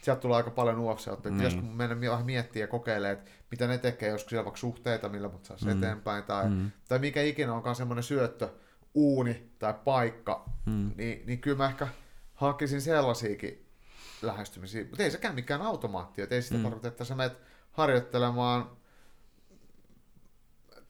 sieltä 0.02 0.20
tulee 0.20 0.36
aika 0.36 0.50
paljon 0.50 0.78
ufc 0.78 1.06
niin. 1.06 1.34
pitäisikö 1.34 1.62
mennä 1.62 2.10
vähän 2.10 2.26
miettiä 2.26 2.62
ja 2.62 2.66
kokeilemaan, 2.66 3.18
että 3.18 3.30
mitä 3.50 3.66
ne 3.66 3.78
tekee, 3.78 4.08
joskus 4.08 4.30
siellä 4.30 4.44
vaikka 4.44 4.60
suhteita, 4.60 5.08
millä 5.08 5.28
mut 5.28 5.44
saisi 5.44 5.64
mm. 5.64 5.70
eteenpäin, 5.70 6.24
tai, 6.24 6.48
mm. 6.48 6.70
tai 6.88 6.98
mikä 6.98 7.22
ikinä 7.22 7.54
onkaan 7.54 7.76
semmoinen 7.76 8.02
syöttö, 8.02 8.48
uuni 8.94 9.50
tai 9.58 9.74
paikka, 9.84 10.44
mm. 10.66 10.90
niin, 10.96 11.26
niin 11.26 11.38
kyllä 11.38 11.56
mä 11.56 11.68
ehkä 11.68 11.88
hakisin 12.34 12.80
sellaisiakin 12.80 13.66
lähestymisiä, 14.22 14.84
mutta 14.84 15.02
ei 15.02 15.10
sekään 15.10 15.34
mikään 15.34 15.62
automaatti, 15.62 16.22
että 16.22 16.34
ei 16.34 16.42
sitä 16.42 16.56
mm. 16.56 16.62
tarkoita, 16.62 16.88
että 16.88 17.04
sä 17.04 17.14
menet 17.14 17.38
harjoittelemaan 17.72 18.70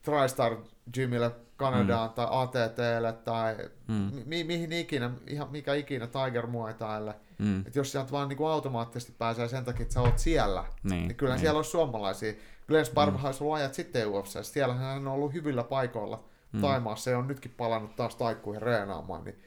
TriStar 0.03 0.57
Gymille 0.95 1.31
Kanadaan 1.57 2.11
mm. 2.11 2.15
tai 2.15 2.27
ATTlle 2.31 3.13
tai 3.13 3.57
mm. 3.89 4.11
mi- 4.27 4.45
mihin 4.45 4.73
ikinä, 4.73 5.11
ihan 5.27 5.51
mikä 5.51 5.75
ikinä 5.75 6.07
Tiger 6.07 6.47
Muay 6.47 6.75
Thaille. 6.75 7.15
Mm. 7.39 7.61
Että 7.61 7.79
jos 7.79 7.93
sieltä 7.93 8.13
vaan 8.13 8.29
niin 8.29 8.37
kuin 8.37 8.51
automaattisesti 8.51 9.15
pääsee 9.19 9.49
sen 9.49 9.65
takia, 9.65 9.83
että 9.83 9.95
sä 9.95 10.01
oot 10.01 10.19
siellä, 10.19 10.65
niin, 10.83 11.09
niin 11.09 11.17
kyllä 11.17 11.33
niin. 11.33 11.41
siellä 11.41 11.57
olisi 11.57 11.71
suomalaisia. 11.71 12.33
Glenn 12.69 12.87
Sparva 12.87 13.19
mm. 13.19 13.25
olisi 13.25 13.45
ollut 13.45 13.57
ajat 13.57 13.75
sitten 13.75 14.09
UFC, 14.09 14.45
siellä 14.45 14.75
hän 14.75 14.99
on 14.99 15.09
ollut 15.09 15.33
hyvillä 15.33 15.65
paikoilla 15.65 16.25
mm. 16.53 16.61
Taimaassa 16.61 17.11
ja 17.11 17.19
on 17.19 17.27
nytkin 17.27 17.55
palannut 17.57 17.97
taas 17.97 18.17
taikkuihin 18.17 18.63
reenaamaan, 18.63 19.25
niin 19.25 19.39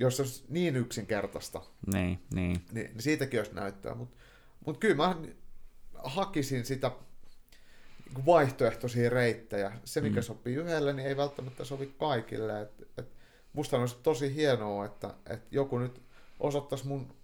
jos 0.00 0.16
se 0.16 0.22
olisi 0.22 0.44
niin 0.48 0.76
yksinkertaista, 0.76 1.62
niin, 1.92 2.18
niin. 2.34 2.64
Niin, 2.72 2.90
niin 2.90 3.02
siitäkin 3.02 3.40
olisi 3.40 3.54
näyttöä. 3.54 3.94
Mutta 3.94 4.16
mut 4.66 4.78
kyllä 4.78 4.94
mä 4.94 5.16
hakisin 6.04 6.64
sitä 6.64 6.88
Niinku 6.88 7.06
vaihtoehtoisia 8.26 9.10
reittejä. 9.10 9.72
Se, 9.84 10.00
mikä 10.00 10.20
mm. 10.20 10.24
sopii 10.24 10.54
yhdelle, 10.54 10.92
niin 10.92 11.08
ei 11.08 11.16
välttämättä 11.16 11.64
sovi 11.64 11.94
kaikille. 11.98 12.60
Et, 12.60 12.88
et 12.98 13.08
musta 13.52 13.76
olisi 13.76 13.96
tosi 14.02 14.34
hienoa, 14.34 14.84
että 14.84 15.14
et 15.26 15.42
joku 15.50 15.78
nyt 15.78 16.02
osoittaisi 16.40 16.86
mun 16.86 17.14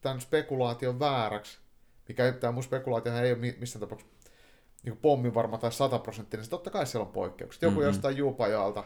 tämän 0.00 0.20
spekulaation 0.20 1.00
vääräksi, 1.00 1.58
mikä 2.08 2.32
tämä 2.32 2.52
mun 2.52 2.62
spekulaatio 2.62 3.16
ei 3.16 3.32
ole 3.32 3.54
missään 3.58 3.80
tapauksessa 3.80 4.18
niin 4.84 4.96
pommin 4.96 5.34
varma 5.34 5.58
tai 5.58 5.72
sataprosenttinen, 5.72 6.42
niin 6.42 6.50
totta 6.50 6.70
kai 6.70 6.86
siellä 6.86 7.06
on 7.06 7.12
poikkeukset. 7.12 7.62
Joku 7.62 7.74
mm-hmm. 7.74 7.86
jostain 7.86 8.16
juupajalta 8.16 8.84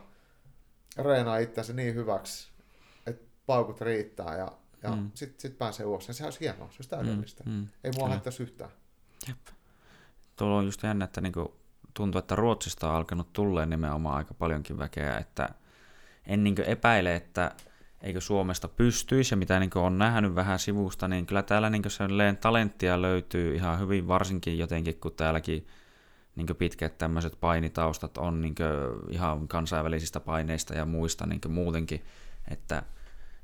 reenaa 0.99 1.39
itseänsä 1.39 1.73
niin 1.73 1.95
hyväksi, 1.95 2.51
että 3.07 3.25
paukut 3.47 3.81
riittää 3.81 4.37
ja, 4.37 4.53
ja 4.83 4.91
mm. 4.91 5.11
sitten 5.15 5.41
sit 5.41 5.59
pääsee 5.59 5.87
ulos. 5.87 6.07
Sehän 6.07 6.27
olisi 6.27 6.41
hienoa, 6.41 6.69
se 6.69 6.77
olisi 6.77 6.91
täydellistä. 6.91 7.45
Mm. 7.47 7.53
Mm. 7.53 7.69
Ei 7.85 7.93
mua 7.97 8.09
haittaisi 8.09 8.43
yhtään. 8.43 8.71
Jep 9.29 9.39
tuolla 10.43 10.59
on 10.59 10.65
just 10.65 10.83
jännä, 10.83 11.05
että 11.05 11.21
niin 11.21 11.33
tuntuu, 11.95 12.19
että 12.19 12.35
Ruotsista 12.35 12.91
on 12.91 12.97
alkanut 12.97 13.33
tulleen 13.33 13.71
nimenomaan 13.71 14.17
aika 14.17 14.35
paljonkin 14.35 14.79
väkeä, 14.79 15.19
että 15.19 15.49
en 16.27 16.45
niin 16.45 16.61
epäile, 16.67 17.15
että 17.15 17.53
eikö 18.01 18.21
Suomesta 18.21 18.69
pystyisi, 18.69 19.33
ja 19.33 19.37
mitä 19.37 19.61
niin 19.61 19.71
on 19.75 19.99
nähnyt 19.99 20.35
vähän 20.35 20.59
sivusta, 20.59 21.09
niin 21.09 21.27
kyllä 21.27 21.43
täällä 21.43 21.71
niin 21.71 21.83
sellainen 21.89 22.37
talenttia 22.37 23.03
löytyy 23.03 23.55
ihan 23.55 23.81
hyvin, 23.81 24.09
varsinkin 24.09 24.59
jotenkin, 24.59 25.01
kun 25.01 25.13
täälläkin 25.13 25.67
niin 26.37 26.47
pitkät 26.59 26.99
tämmöiset 26.99 27.37
painitaustat 27.41 28.19
on 28.19 28.43
niin 28.43 28.55
ihan 29.09 29.49
kansainvälisistä 29.49 30.21
paineista 30.21 30.75
ja 30.75 30.85
muista 30.85 31.27
niin 31.27 31.41
muutenkin, 31.49 32.05
että 32.51 32.83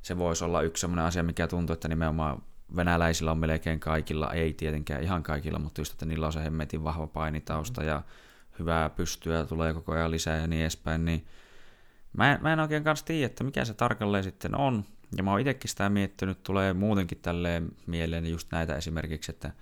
se 0.03 0.19
voisi 0.19 0.45
olla 0.45 0.63
yksi 0.63 0.81
sellainen 0.81 1.05
asia, 1.05 1.23
mikä 1.23 1.47
tuntuu, 1.47 1.75
että 1.75 1.89
nimenomaan 1.89 2.43
venäläisillä 2.77 3.31
on 3.31 3.39
melkein 3.39 3.81
kaikilla, 3.81 4.33
ei 4.33 4.55
tietenkään 4.55 5.03
ihan 5.03 5.23
kaikilla, 5.23 5.59
mutta 5.59 5.81
just, 5.81 5.93
että 5.93 6.07
niillä 6.07 6.27
on 6.27 6.33
se 6.33 6.45
hemmetin 6.45 6.85
vahva 6.85 7.07
painitausta 7.07 7.85
ja 7.85 8.03
hyvää 8.59 8.91
pystyä 8.91 9.45
tulee 9.45 9.75
koko 9.75 9.93
ajan 9.93 10.11
lisää 10.11 10.37
ja 10.37 10.47
niin 10.47 10.63
edespäin, 10.63 11.05
niin 11.05 11.27
mä 12.13 12.33
en, 12.33 12.39
mä 12.43 12.53
en 12.53 12.61
oikein 12.61 12.85
kanssa 12.85 13.07
tiedä, 13.07 13.27
että 13.27 13.45
mikä 13.45 13.65
se 13.65 13.75
tarkalleen 13.75 14.25
sitten 14.25 14.55
on. 14.55 14.85
Ja 15.17 15.23
mä 15.23 15.31
oon 15.31 15.41
itsekin 15.41 15.71
sitä 15.71 15.89
miettinyt, 15.89 16.43
tulee 16.43 16.73
muutenkin 16.73 17.19
tälleen 17.23 17.69
mieleen 17.87 18.27
just 18.27 18.49
näitä 18.53 18.77
esimerkiksi, 18.77 19.33
että 19.33 19.53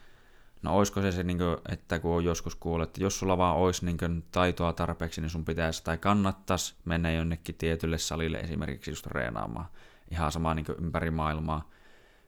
no 0.63 0.77
oisko 0.77 1.03
se 1.03 1.13
se, 1.13 1.23
niin 1.23 1.39
kuin, 1.39 1.57
että 1.69 1.99
kun 1.99 2.17
on 2.17 2.25
joskus 2.25 2.55
kuullut, 2.55 2.89
että 2.89 3.03
jos 3.03 3.19
sulla 3.19 3.39
vaan 3.39 3.57
olisi 3.57 3.85
niin 3.85 3.99
kuin, 3.99 4.25
taitoa 4.33 4.73
tarpeeksi, 4.73 5.21
niin 5.21 5.31
sun 5.31 5.45
pitäisi 5.45 5.85
tai 5.85 5.99
kannattaisi 5.99 6.75
mennä 6.85 7.11
jonnekin 7.11 7.55
tietylle 7.55 7.99
salille 7.99 8.39
esimerkiksi 8.39 8.91
just 8.91 9.07
reenaamaan. 9.07 9.67
Ihan 10.11 10.33
sama 10.33 10.55
niin 10.55 10.67
ympäri 10.83 11.11
maailmaa. 11.11 11.71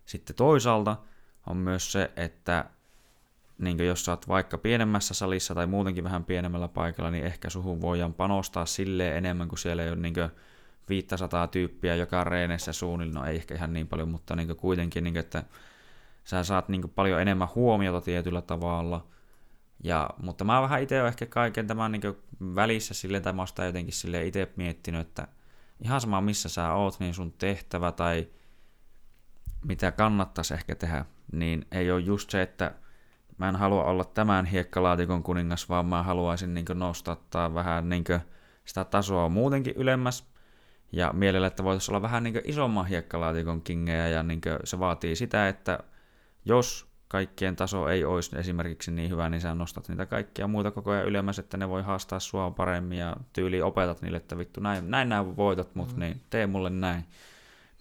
Sitten 0.09 0.37
toisaalta 0.37 0.97
on 1.47 1.57
myös 1.57 1.93
se, 1.93 2.11
että 2.17 2.65
niin 3.59 3.87
jos 3.87 4.05
sä 4.05 4.13
oot 4.13 4.29
vaikka 4.29 4.59
pienemmässä 4.59 5.15
salissa 5.15 5.55
tai 5.55 5.67
muutenkin 5.67 6.05
vähän 6.05 6.25
pienemmällä 6.25 6.69
paikalla, 6.69 7.11
niin 7.11 7.25
ehkä 7.25 7.51
suhun 7.51 7.81
voidaan 7.81 8.15
panostaa 8.15 8.67
silleen 8.67 9.17
enemmän 9.17 9.49
kuin 9.49 9.59
siellä 9.59 9.83
ei 9.83 9.89
ole 9.89 9.97
niin 9.97 10.15
500 10.89 11.47
tyyppiä 11.47 11.95
joka 11.95 12.25
reenessä 12.25 12.73
suunnilleen, 12.73 13.15
no 13.15 13.25
ei 13.25 13.37
ehkä 13.37 13.55
ihan 13.55 13.73
niin 13.73 13.89
paljon, 13.89 14.09
mutta 14.09 14.37
niin 14.37 14.57
kuitenkin, 14.57 15.05
niin 15.05 15.17
että 15.17 15.45
sä 16.25 16.45
saat 16.45 16.69
niin 16.69 16.91
paljon 16.95 17.21
enemmän 17.21 17.49
huomiota 17.55 18.01
tietyllä 18.01 18.43
tavalla. 18.43 19.07
Ja, 19.85 20.11
mutta 20.23 20.45
mä 20.45 20.63
vähän 20.63 20.83
itse 20.83 21.07
ehkä 21.07 21.27
kaiken 21.27 21.67
tämän 21.67 21.93
niin 21.93 22.03
välissä 22.55 22.95
silleen, 22.95 23.23
tai 23.23 23.33
mä 23.33 23.43
oon 23.43 23.67
jotenkin 23.67 23.95
silleen 23.95 24.27
itse 24.27 24.53
miettinyt, 24.57 25.01
että 25.01 25.29
ihan 25.81 26.01
sama 26.01 26.21
missä 26.21 26.49
sä 26.49 26.73
oot, 26.73 27.01
niin 27.01 27.15
sun 27.15 27.33
tehtävä 27.33 27.93
tai 27.93 28.29
mitä 29.65 29.93
kannattaisi 29.93 30.55
ehkä 30.55 30.75
tehdä, 30.75 31.05
niin 31.33 31.67
ei 31.73 31.91
ole 31.91 32.01
just 32.01 32.31
se, 32.31 32.43
että 32.43 32.75
mä 33.39 33.49
en 33.49 33.57
halua 33.57 33.85
olla 33.85 34.05
tämän 34.05 34.47
hiekkalaatikon 34.47 35.23
kuningas, 35.23 35.69
vaan 35.69 35.87
mä 35.87 36.03
haluaisin 36.03 36.55
niin 36.55 36.67
nostattaa 36.75 37.55
vähän 37.55 37.89
niin 37.89 38.05
sitä 38.65 38.85
tasoa 38.85 39.29
muutenkin 39.29 39.75
ylemmäs. 39.77 40.29
Ja 40.93 41.13
mielellä, 41.13 41.47
että 41.47 41.65
voitaisiin 41.65 41.93
olla 41.93 42.03
vähän 42.03 42.23
niin 42.23 42.41
isomman 42.45 42.87
hiekkalaatikon 42.87 43.63
kingejä, 43.63 44.09
ja 44.09 44.23
niin 44.23 44.41
se 44.65 44.79
vaatii 44.79 45.17
sitä, 45.17 45.49
että 45.49 45.79
jos 46.45 46.89
kaikkien 47.09 47.57
taso 47.57 47.89
ei 47.89 48.05
olisi 48.05 48.39
esimerkiksi 48.39 48.91
niin 48.91 49.11
hyvä, 49.11 49.29
niin 49.29 49.41
sä 49.41 49.55
nostat 49.55 49.89
niitä 49.89 50.07
kaikkia 50.07 50.49
muita 50.49 50.71
koko 50.71 50.91
ajan 50.91 51.07
ylemmäs, 51.07 51.39
että 51.39 51.57
ne 51.57 51.69
voi 51.69 51.83
haastaa 51.83 52.21
sua 52.21 52.51
paremmin 52.51 52.99
ja 52.99 53.17
tyyli 53.33 53.63
opetat 53.63 54.03
niille, 54.03 54.17
että 54.17 54.39
vittu 54.39 54.61
näin, 54.61 54.91
näin 54.91 55.09
nämä 55.09 55.37
voitot 55.37 55.75
mut, 55.75 55.93
mm. 55.93 56.01
niin 56.01 56.21
tee 56.31 56.47
mulle 56.47 56.71
näin. 56.71 57.05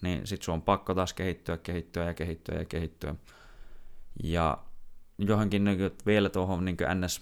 Niin 0.02 0.28
sit 0.28 0.42
sun 0.42 0.54
on 0.54 0.62
pakko 0.62 0.94
taas 0.94 1.14
kehittyä, 1.14 1.58
kehittyä 1.58 2.06
ja 2.06 2.14
kehittyä 2.14 2.56
ja 2.56 2.66
kehittyä. 2.66 3.16
Ja 4.24 4.58
johonkin 5.18 5.64
niin 5.64 5.92
vielä 6.06 6.30
tuohon 6.30 6.66
niin 6.66 6.78
ns, 7.06 7.22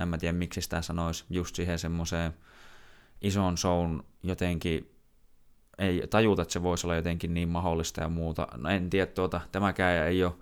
en 0.00 0.08
mä 0.08 0.18
tiedä 0.18 0.38
miksi 0.38 0.62
sitä 0.62 0.82
sanoisi, 0.82 1.24
just 1.30 1.56
siihen 1.56 1.78
semmoiseen 1.78 2.32
ison 3.22 3.58
shown 3.58 4.02
jotenkin 4.22 4.92
ei 5.78 6.06
tajuta, 6.10 6.42
että 6.42 6.52
se 6.52 6.62
voisi 6.62 6.86
olla 6.86 6.96
jotenkin 6.96 7.34
niin 7.34 7.48
mahdollista 7.48 8.00
ja 8.00 8.08
muuta. 8.08 8.48
No 8.56 8.68
en 8.68 8.90
tiedä, 8.90 9.06
tuota, 9.06 9.40
tämäkään 9.52 10.06
ei 10.06 10.24
ole 10.24 10.32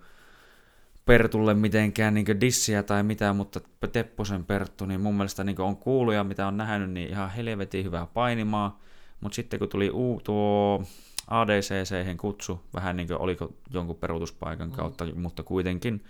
Pertulle 1.05 1.53
mitenkään 1.53 2.13
niin 2.13 2.41
dissiä 2.41 2.83
tai 2.83 3.03
mitään, 3.03 3.35
mutta 3.35 3.59
Tepposen 3.91 4.45
Perttu, 4.45 4.85
niin 4.85 5.01
mun 5.01 5.15
mielestä 5.15 5.43
niin 5.43 5.61
on 5.61 5.77
kuuluja, 5.77 6.23
mitä 6.23 6.47
on 6.47 6.57
nähnyt, 6.57 6.91
niin 6.91 7.09
ihan 7.09 7.29
helvetin 7.29 7.85
hyvää 7.85 8.05
painimaa. 8.05 8.79
Mutta 9.21 9.35
sitten 9.35 9.59
kun 9.59 9.69
tuli 9.69 9.89
uu, 9.89 10.21
tuo 10.23 10.83
ADCC 11.31 12.17
kutsu, 12.17 12.61
vähän 12.73 12.97
niin 12.97 13.07
kuin 13.07 13.17
oliko 13.17 13.53
jonkun 13.69 13.95
peruutuspaikan 13.95 14.69
mm. 14.69 14.75
kautta, 14.75 15.05
mm. 15.05 15.21
mutta 15.21 15.43
kuitenkin, 15.43 16.03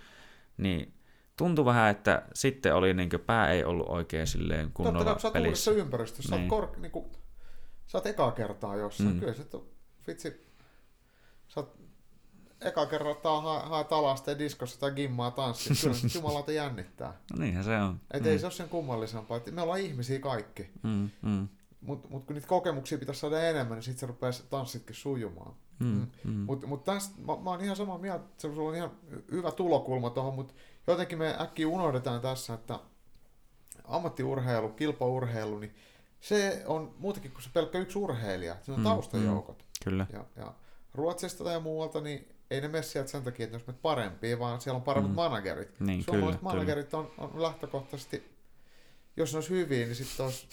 niin 0.56 0.94
tuntui 1.36 1.64
vähän, 1.64 1.90
että 1.90 2.22
sitten 2.34 2.74
oli 2.74 2.94
niin 2.94 3.10
kuin, 3.10 3.20
pää 3.20 3.50
ei 3.50 3.64
ollut 3.64 3.88
oikein 3.88 4.26
silleen 4.26 4.70
kunnolla 4.74 5.04
Totta 5.04 5.30
kai, 5.30 5.42
pelissä. 5.42 5.70
Totta 5.70 5.82
ympäristössä, 5.82 6.36
niin. 6.36 6.50
sä, 6.50 6.54
oot 6.54 6.70
kor, 6.70 6.80
niin 6.80 6.92
kuin, 6.92 7.04
sä 7.86 7.98
oot 7.98 8.06
ekaa 8.06 8.32
kertaa 8.32 8.76
jossain, 8.76 9.12
mm. 9.12 9.20
kyllä 9.20 9.34
se 9.34 9.44
vitsi, 10.06 10.46
sä 11.48 11.60
oot 11.60 11.82
eka 12.64 12.86
kertaa 12.86 13.40
haet 13.40 13.90
hae 13.90 13.98
alasta 13.98 14.30
ja 14.30 14.38
diskossa 14.38 14.80
tai 14.80 14.92
gimmaa 14.92 15.30
tanssia, 15.30 15.76
kyllä 15.82 15.96
se 15.96 16.18
jumalauta 16.18 16.52
jännittää. 16.52 17.20
No 17.32 17.38
niinhän 17.42 17.64
se 17.64 17.76
on. 17.78 18.00
Et 18.10 18.22
mm. 18.22 18.28
ei 18.28 18.38
se 18.38 18.46
ole 18.46 18.52
sen 18.52 18.68
kummallisempaa, 18.68 19.36
että 19.36 19.50
me 19.50 19.62
ollaan 19.62 19.80
ihmisiä 19.80 20.18
kaikki. 20.18 20.70
Mm, 20.82 21.10
mm. 21.22 21.48
Mutta 21.82 22.08
mut 22.08 22.24
kun 22.24 22.34
niitä 22.34 22.48
kokemuksia 22.48 22.98
pitäisi 22.98 23.20
saada 23.20 23.48
enemmän, 23.48 23.76
niin 23.76 23.82
sitten 23.82 24.00
se 24.00 24.06
rupeaa 24.06 24.32
tanssitkin 24.50 24.96
sujumaan. 24.96 25.54
Mm, 25.78 25.86
mm. 25.86 26.06
mm. 26.24 26.32
Mutta 26.32 26.66
mut 26.66 26.84
tästä, 26.84 27.20
mä, 27.20 27.36
mä 27.36 27.50
oon 27.50 27.64
ihan 27.64 27.76
samaa 27.76 27.98
mieltä, 27.98 28.24
että 28.24 28.42
se 28.42 28.48
on 28.48 28.74
ihan 28.74 28.90
hyvä 29.30 29.50
tulokulma 29.50 30.10
tuohon, 30.10 30.34
mutta 30.34 30.54
jotenkin 30.86 31.18
me 31.18 31.36
äkkiä 31.40 31.68
unohdetaan 31.68 32.20
tässä, 32.20 32.54
että 32.54 32.78
ammattiurheilu, 33.84 34.68
kilpaurheilu, 34.68 35.58
niin 35.58 35.74
se 36.20 36.62
on 36.66 36.94
muutenkin 36.98 37.32
kuin 37.32 37.42
se 37.42 37.50
pelkkä 37.52 37.78
yksi 37.78 37.98
urheilija, 37.98 38.56
se 38.62 38.72
on 38.72 38.78
mm, 38.78 38.84
taustajoukot. 38.84 39.58
Mm, 39.58 39.84
kyllä. 39.84 40.06
Ja, 40.12 40.24
ja 40.36 40.54
Ruotsista 40.94 41.44
tai 41.44 41.60
muualta, 41.60 42.00
niin 42.00 42.28
ei 42.50 42.60
ne 42.60 42.68
mene 42.68 42.82
sieltä 42.82 43.10
sen 43.10 43.22
takia, 43.22 43.44
että 43.44 43.58
ne 43.58 43.64
olisi 43.66 43.80
parempia, 43.82 44.38
vaan 44.38 44.60
siellä 44.60 44.76
on 44.76 44.82
paremmat 44.82 45.12
mm. 45.12 45.16
managerit. 45.16 45.80
Niin, 45.80 46.04
Suomalaiset 46.04 46.40
kyllä, 46.40 46.52
managerit 46.52 46.90
kyllä. 46.90 47.04
On, 47.18 47.30
on 47.32 47.42
lähtökohtaisesti, 47.42 48.32
jos 49.16 49.32
ne 49.32 49.36
olisi 49.36 49.50
hyviä, 49.50 49.86
niin 49.86 49.96
sitten 49.96 50.26
olisi 50.26 50.46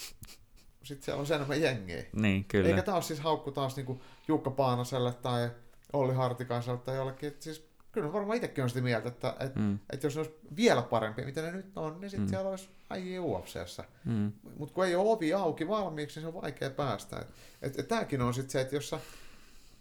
sitten 0.89 1.05
siellä 1.05 1.21
on 1.21 1.33
enemmän 1.35 1.61
jengiä. 1.61 2.03
Niin, 2.13 2.45
kyllä. 2.45 2.69
Eikä 2.69 2.81
taas 2.81 3.07
siis 3.07 3.19
haukku 3.19 3.51
taas 3.51 3.75
niinku 3.75 4.01
Jukka 4.27 4.51
Paanaselle 4.51 5.13
tai 5.13 5.49
Olli 5.93 6.13
Hartikaiselle 6.13 6.79
tai 6.79 6.95
jollekin. 6.95 7.27
Et 7.27 7.41
siis, 7.41 7.69
kyllä 7.91 8.13
varmaan 8.13 8.35
itsekin 8.35 8.63
on 8.63 8.69
sitä 8.69 8.81
mieltä, 8.81 9.07
että 9.07 9.35
et, 9.39 9.55
mm. 9.55 9.79
et 9.89 10.03
jos 10.03 10.15
ne 10.15 10.21
olisi 10.21 10.35
vielä 10.55 10.81
parempi, 10.81 11.25
mitä 11.25 11.41
ne 11.41 11.51
nyt 11.51 11.77
on, 11.77 12.01
niin 12.01 12.09
sitten 12.09 12.25
mm. 12.25 12.29
siellä 12.29 12.49
olisi 12.49 12.69
äijä 12.89 13.21
UFCssä. 13.21 13.83
Mm. 14.05 14.31
Mutta 14.57 14.75
kun 14.75 14.85
ei 14.85 14.95
ole 14.95 15.09
ovi 15.09 15.33
auki 15.33 15.67
valmiiksi, 15.67 16.19
niin 16.19 16.31
se 16.31 16.37
on 16.37 16.41
vaikea 16.41 16.69
päästä. 16.69 17.19
Et, 17.19 17.27
et, 17.61 17.79
et 17.79 17.87
tämäkin 17.87 18.21
on 18.21 18.33
sitten 18.33 18.51
se, 18.51 18.61
että 18.61 18.75
jos 18.75 18.89
sä 18.89 18.99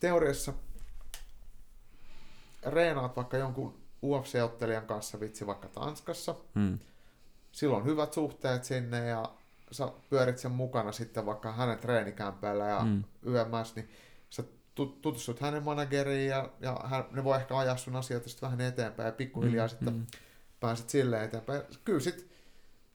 teoriassa 0.01 0.53
reenaat 2.67 3.17
vaikka 3.17 3.37
jonkun 3.37 3.75
UFC-ottelijan 4.03 4.87
kanssa 4.87 5.21
vitsi 5.21 5.47
vaikka 5.47 5.69
Tanskassa, 5.69 6.35
mm. 6.55 6.79
silloin 7.53 7.83
on 7.83 7.89
hyvät 7.89 8.13
suhteet 8.13 8.65
sinne 8.65 9.07
ja 9.07 9.33
sä 9.73 9.93
pyörit 10.11 10.39
sen 10.39 10.51
mukana 10.51 10.93
sitten 10.93 11.27
vaikka 11.27 11.53
hänen 11.53 11.79
treenikämpäillä 11.79 12.65
ja 12.65 12.81
mm. 12.85 13.05
YMS, 13.23 13.77
niin 13.77 13.89
sä 14.31 14.45
tutustut 14.75 15.41
hänen 15.41 15.63
manageriin 15.63 16.31
ja, 16.31 16.49
ja 16.61 16.81
hän, 16.85 17.05
ne 17.11 17.25
voi 17.25 17.37
ehkä 17.37 17.59
ajaa 17.59 17.77
sun 17.77 17.97
asioita 17.97 18.29
sitten 18.29 18.47
vähän 18.47 18.61
eteenpäin 18.61 19.07
ja 19.07 19.13
pikkuhiljaa 19.13 19.67
mm. 19.67 19.71
sitten 19.71 19.95
mm. 19.95 20.07
pääset 20.61 20.89
silleen 20.89 21.25
eteenpäin. 21.25 21.63
Kyllä 21.85 22.01
sitten 22.01 22.25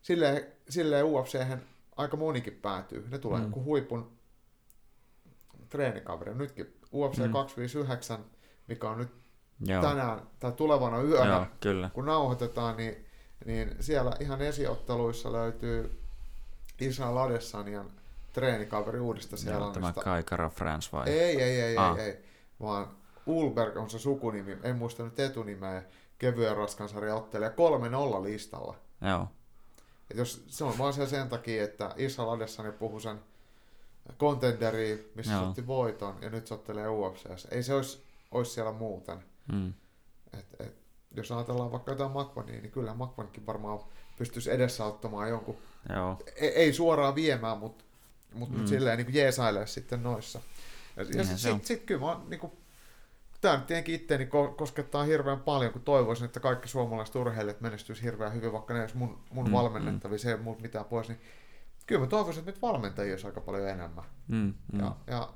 silleen, 0.02 0.46
silleen 0.70 1.06
ufc 1.06 1.36
aika 1.96 2.18
monikin 2.18 2.60
päätyy. 2.62 3.08
Ne 3.12 3.18
tulee 3.18 3.40
mm. 3.40 3.46
joku 3.46 3.64
huipun 3.64 4.12
treenikaveri. 5.70 6.36
Nytkin 6.36 6.78
UFC 6.94 7.18
mm. 7.18 7.32
259, 7.32 8.26
mikä 8.68 8.90
on 8.90 8.98
nyt 8.98 9.10
Joo. 9.66 9.82
tänään 9.82 10.22
tai 10.40 10.52
tulevana 10.52 11.02
yönä, 11.02 11.34
Joo, 11.34 11.46
kyllä. 11.60 11.90
kun 11.94 12.06
nauhoitetaan, 12.06 12.78
niin, 12.78 13.06
niin 13.46 13.76
siellä 13.80 14.12
ihan 14.20 14.42
esiotteluissa 14.42 15.32
löytyy 15.32 16.03
Israel 16.80 17.18
Adesanian 17.18 17.92
treenikaveri 18.34 19.00
uudesta 19.00 19.38
Seelannista. 19.38 19.80
Tämä 19.80 19.94
Kaikara 20.04 20.50
France 20.50 20.90
vai? 20.92 21.10
Ei, 21.10 21.42
ei, 21.42 21.62
ei, 21.62 21.78
ah. 21.78 21.98
ei, 21.98 22.06
ei, 22.06 22.24
vaan 22.62 22.88
Ulberg 23.26 23.78
on 23.78 23.90
se 23.90 24.00
sukunimi, 24.00 24.58
en 24.64 24.76
muista 24.76 25.04
nyt 25.04 25.20
etunimeä, 25.20 25.84
kevyen 26.18 26.58
raskan 26.58 26.90
sarja 26.90 27.16
ottelee 27.16 27.50
3-0 28.20 28.24
listalla. 28.24 28.76
Joo. 29.02 29.28
Et 30.12 30.18
jos, 30.18 30.44
se 30.48 30.64
on 30.64 30.78
vaan 30.78 30.94
se 30.94 31.08
sen 31.08 31.30
takia, 31.30 31.64
että 31.64 31.94
Israel 31.98 32.30
Adesanya 32.30 32.72
puhui 32.72 33.02
sen 33.02 33.20
contenderiin, 34.20 35.12
missä 35.16 35.34
Joo. 35.34 35.48
otti 35.48 35.68
voiton, 35.68 36.16
ja 36.22 36.30
nyt 36.30 36.48
se 36.48 36.54
ottelee 36.54 36.88
UFC. 36.88 37.52
Ei 37.52 37.64
se 37.64 37.74
olisi, 37.74 38.04
olisi 38.32 38.52
siellä 38.52 38.72
muuten. 38.72 39.24
Mm. 39.52 39.74
Et, 40.34 40.46
et, 40.60 40.76
jos 41.12 41.32
ajatellaan 41.32 41.72
vaikka 41.72 41.92
jotain 41.92 42.12
Makvania, 42.12 42.62
niin 42.62 42.72
kyllä 42.72 42.94
Makvankin 42.94 43.46
varmaan 43.46 43.80
pystyisi 44.18 44.52
edesauttamaan 44.52 45.30
jonkun, 45.30 45.58
Joo. 45.90 46.18
Ei, 46.36 46.50
ei 46.50 46.74
suoraan 46.74 47.16
viemään, 47.16 47.58
mutta 47.58 47.84
mut, 48.34 48.50
mm. 48.50 48.58
mut 48.58 48.68
silleen 48.68 48.98
niin 48.98 49.14
jeesailee 49.14 49.68
sitten 49.68 50.04
noissa. 50.04 50.42
Ja, 50.96 51.04
ja 51.04 51.24
sitten 51.24 51.38
sit, 51.38 51.66
sit, 51.66 51.84
kyllä 51.84 52.02
mä 52.02 52.20
niin 52.30 52.40
kuin, 52.40 52.52
tämä 53.42 53.58
nyt 53.58 53.68
tietenkin 53.68 53.96
itteeni 53.96 54.30
koskettaa 54.56 55.04
hirveän 55.04 55.40
paljon, 55.40 55.74
kun 55.74 55.82
toivoisin, 55.82 56.26
että 56.26 56.40
kaikki 56.40 56.68
suomalaiset 56.68 57.16
urheilijat 57.16 57.62
menestyisi 57.62 58.04
hirveän 58.04 58.34
hyvin, 58.34 58.54
vaikka 58.54 58.74
ne 58.74 58.82
olisi 58.82 58.98
mun, 58.98 59.20
mun 59.32 59.46
mm, 59.46 60.10
mm. 60.10 60.18
se 60.18 60.30
ei 60.30 60.38
ole 60.46 60.58
mitään 60.62 60.86
pois, 60.86 61.08
niin 61.08 61.22
kyllä 61.86 62.02
mä 62.02 62.08
toivoisin, 62.08 62.40
että 62.40 62.52
nyt 62.52 62.62
valmentajia 62.62 63.14
olisi 63.14 63.28
aika 63.28 63.42
paljon 63.42 63.70
enemmän. 63.70 64.04
Mm, 64.28 64.54
mm. 64.74 64.80
Ja, 64.80 64.96
ja 65.08 65.30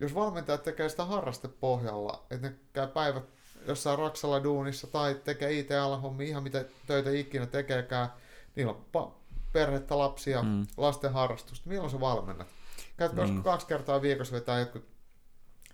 jos 0.00 0.14
valmentajat 0.14 0.62
tekee 0.62 0.88
sitä 0.88 1.04
harrastepohjalla, 1.04 2.26
että 2.30 2.48
ne 2.48 2.54
käy 2.72 2.86
päivät 2.86 3.24
jossain 3.66 3.98
Raksalla 3.98 4.44
duunissa 4.44 4.86
tai 4.86 5.14
tekee 5.24 5.52
IT-hommia, 5.52 6.28
ihan 6.28 6.42
mitä 6.42 6.64
töitä 6.86 7.10
ikinä 7.10 7.46
tekeekään, 7.46 8.08
niillä 8.56 8.72
on 8.72 8.84
pa- 8.96 9.21
perhettä, 9.52 9.98
lapsia, 9.98 10.42
mm. 10.42 10.66
lasten 10.76 11.12
harrastusta. 11.12 11.68
Milloin 11.68 11.90
sä 11.90 12.00
valmennat? 12.00 12.48
Käyt 12.96 13.12
mm. 13.12 13.42
kaksi 13.42 13.66
kertaa 13.66 14.02
viikossa 14.02 14.34
vetää 14.34 14.58
jotkut 14.58 14.84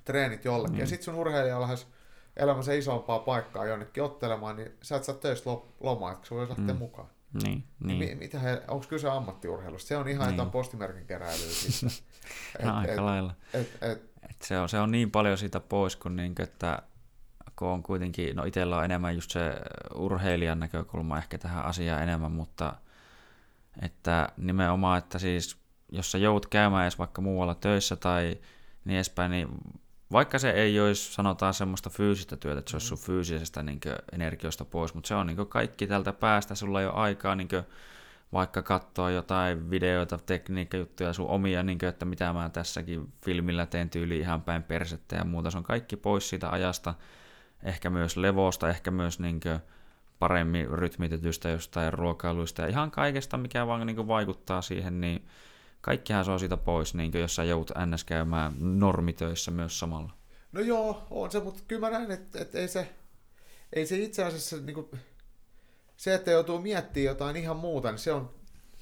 treenit 0.04 0.44
jollekin, 0.44 0.76
mm. 0.76 0.80
ja 0.80 0.86
sit 0.86 1.02
sun 1.02 1.14
urheilija 1.14 1.56
on 1.56 1.62
lähes 1.62 1.86
elämänsä 2.36 2.72
isompaa 2.72 3.18
paikkaa 3.18 3.66
jonnekin 3.66 4.02
ottelemaan, 4.02 4.56
niin 4.56 4.72
sä 4.82 4.96
et 4.96 5.04
saa 5.04 5.14
töistä 5.14 5.50
lomaa, 5.80 6.12
että 6.12 6.26
voi 6.30 6.48
lähteä 6.48 6.74
mm. 6.74 6.78
mukaan. 6.78 7.08
Niin, 7.42 7.64
niin. 7.84 7.98
niin. 7.98 8.18
Mitä 8.18 8.38
he, 8.38 8.62
onko 8.68 8.86
kyse 8.88 9.08
ammattiurheilusta? 9.08 9.88
Se 9.88 9.96
on 9.96 10.08
ihan 10.08 10.26
niin. 10.26 10.34
jotain 10.34 10.50
postimerkin 10.50 11.06
keräilyä 11.06 11.48
sitten. 11.48 11.90
et, 12.60 12.66
Aika 12.66 12.92
et, 12.92 12.98
lailla. 12.98 13.34
Et, 13.54 13.78
et, 13.82 14.02
et 14.30 14.42
se, 14.42 14.58
on, 14.58 14.68
se 14.68 14.78
on 14.78 14.90
niin 14.90 15.10
paljon 15.10 15.38
siitä 15.38 15.60
pois, 15.60 15.96
kun, 15.96 16.16
niin, 16.16 16.34
että 16.38 16.82
kun 17.56 17.68
on 17.68 17.82
kuitenkin, 17.82 18.36
no 18.36 18.44
itsellä 18.44 18.76
on 18.76 18.84
enemmän 18.84 19.14
just 19.14 19.30
se 19.30 19.54
urheilijan 19.94 20.60
näkökulma 20.60 21.18
ehkä 21.18 21.38
tähän 21.38 21.64
asiaan 21.64 22.02
enemmän, 22.02 22.32
mutta 22.32 22.74
että 23.82 24.28
nimenomaan, 24.36 24.98
että 24.98 25.18
siis 25.18 25.56
jos 25.92 26.12
sä 26.12 26.18
joudut 26.18 26.46
käymään 26.46 26.84
edes 26.84 26.98
vaikka 26.98 27.22
muualla 27.22 27.54
töissä 27.54 27.96
tai 27.96 28.38
niin 28.84 28.96
edespäin, 28.96 29.30
niin 29.30 29.48
vaikka 30.12 30.38
se 30.38 30.50
ei 30.50 30.80
olisi, 30.80 31.12
sanotaan 31.12 31.54
semmoista 31.54 31.90
fyysistä 31.90 32.36
työtä, 32.36 32.58
että 32.58 32.70
se 32.70 32.76
olisi 32.76 32.86
sun 32.86 32.98
fyysisestä 32.98 33.62
niin 33.62 33.80
energioista 34.12 34.64
pois, 34.64 34.94
mutta 34.94 35.08
se 35.08 35.14
on 35.14 35.26
niin 35.26 35.46
kaikki 35.48 35.86
tältä 35.86 36.12
päästä, 36.12 36.54
sulla 36.54 36.80
ei 36.80 36.86
ole 36.86 36.94
aikaa 36.94 37.34
niin 37.34 37.48
vaikka 38.32 38.62
katsoa 38.62 39.10
jotain 39.10 39.70
videoita, 39.70 40.18
tekniikkajuttuja, 40.18 41.12
sun 41.12 41.28
omia, 41.28 41.62
niin 41.62 41.78
kuin, 41.78 41.88
että 41.88 42.04
mitä 42.04 42.32
mä 42.32 42.48
tässäkin 42.48 43.12
filmillä 43.24 43.66
teen 43.66 43.90
tyyli 43.90 44.18
ihan 44.18 44.42
päin 44.42 44.62
persettä 44.62 45.16
ja 45.16 45.24
muuta. 45.24 45.50
Se 45.50 45.58
on 45.58 45.64
kaikki 45.64 45.96
pois 45.96 46.28
siitä 46.28 46.50
ajasta, 46.50 46.94
ehkä 47.62 47.90
myös 47.90 48.16
levosta, 48.16 48.68
ehkä 48.68 48.90
myös 48.90 49.20
niin 49.20 49.40
kuin, 49.40 49.60
paremmin 50.18 50.68
rytmitetystä 50.70 51.48
jostain 51.48 51.92
ruokailuista 51.92 52.62
ja 52.62 52.68
ihan 52.68 52.90
kaikesta, 52.90 53.36
mikä 53.36 53.66
vaan 53.66 53.86
niin 53.86 54.08
vaikuttaa 54.08 54.62
siihen, 54.62 55.00
niin 55.00 55.26
kaikkihan 55.80 56.24
se 56.24 56.30
on 56.30 56.40
siitä 56.40 56.56
pois, 56.56 56.94
niin 56.94 57.12
jos 57.14 57.36
sä 57.36 57.44
joudut 57.44 57.70
ns. 57.86 58.04
käymään 58.04 58.52
normitöissä 58.58 59.50
myös 59.50 59.78
samalla. 59.78 60.12
No 60.52 60.60
joo, 60.60 61.06
on 61.10 61.30
se, 61.30 61.40
mutta 61.40 61.62
kyllä 61.68 61.90
mä 61.90 61.98
näen, 61.98 62.10
että, 62.10 62.40
että 62.40 62.58
ei, 62.58 62.68
se, 62.68 62.88
ei 63.72 63.86
se 63.86 63.96
itse 63.96 64.24
asiassa 64.24 64.56
niin 64.56 64.74
kuin, 64.74 64.88
se, 65.96 66.14
että 66.14 66.30
joutuu 66.30 66.60
miettimään 66.60 67.06
jotain 67.06 67.36
ihan 67.36 67.56
muuta, 67.56 67.90
niin 67.90 67.98
se 67.98 68.12
on 68.12 68.30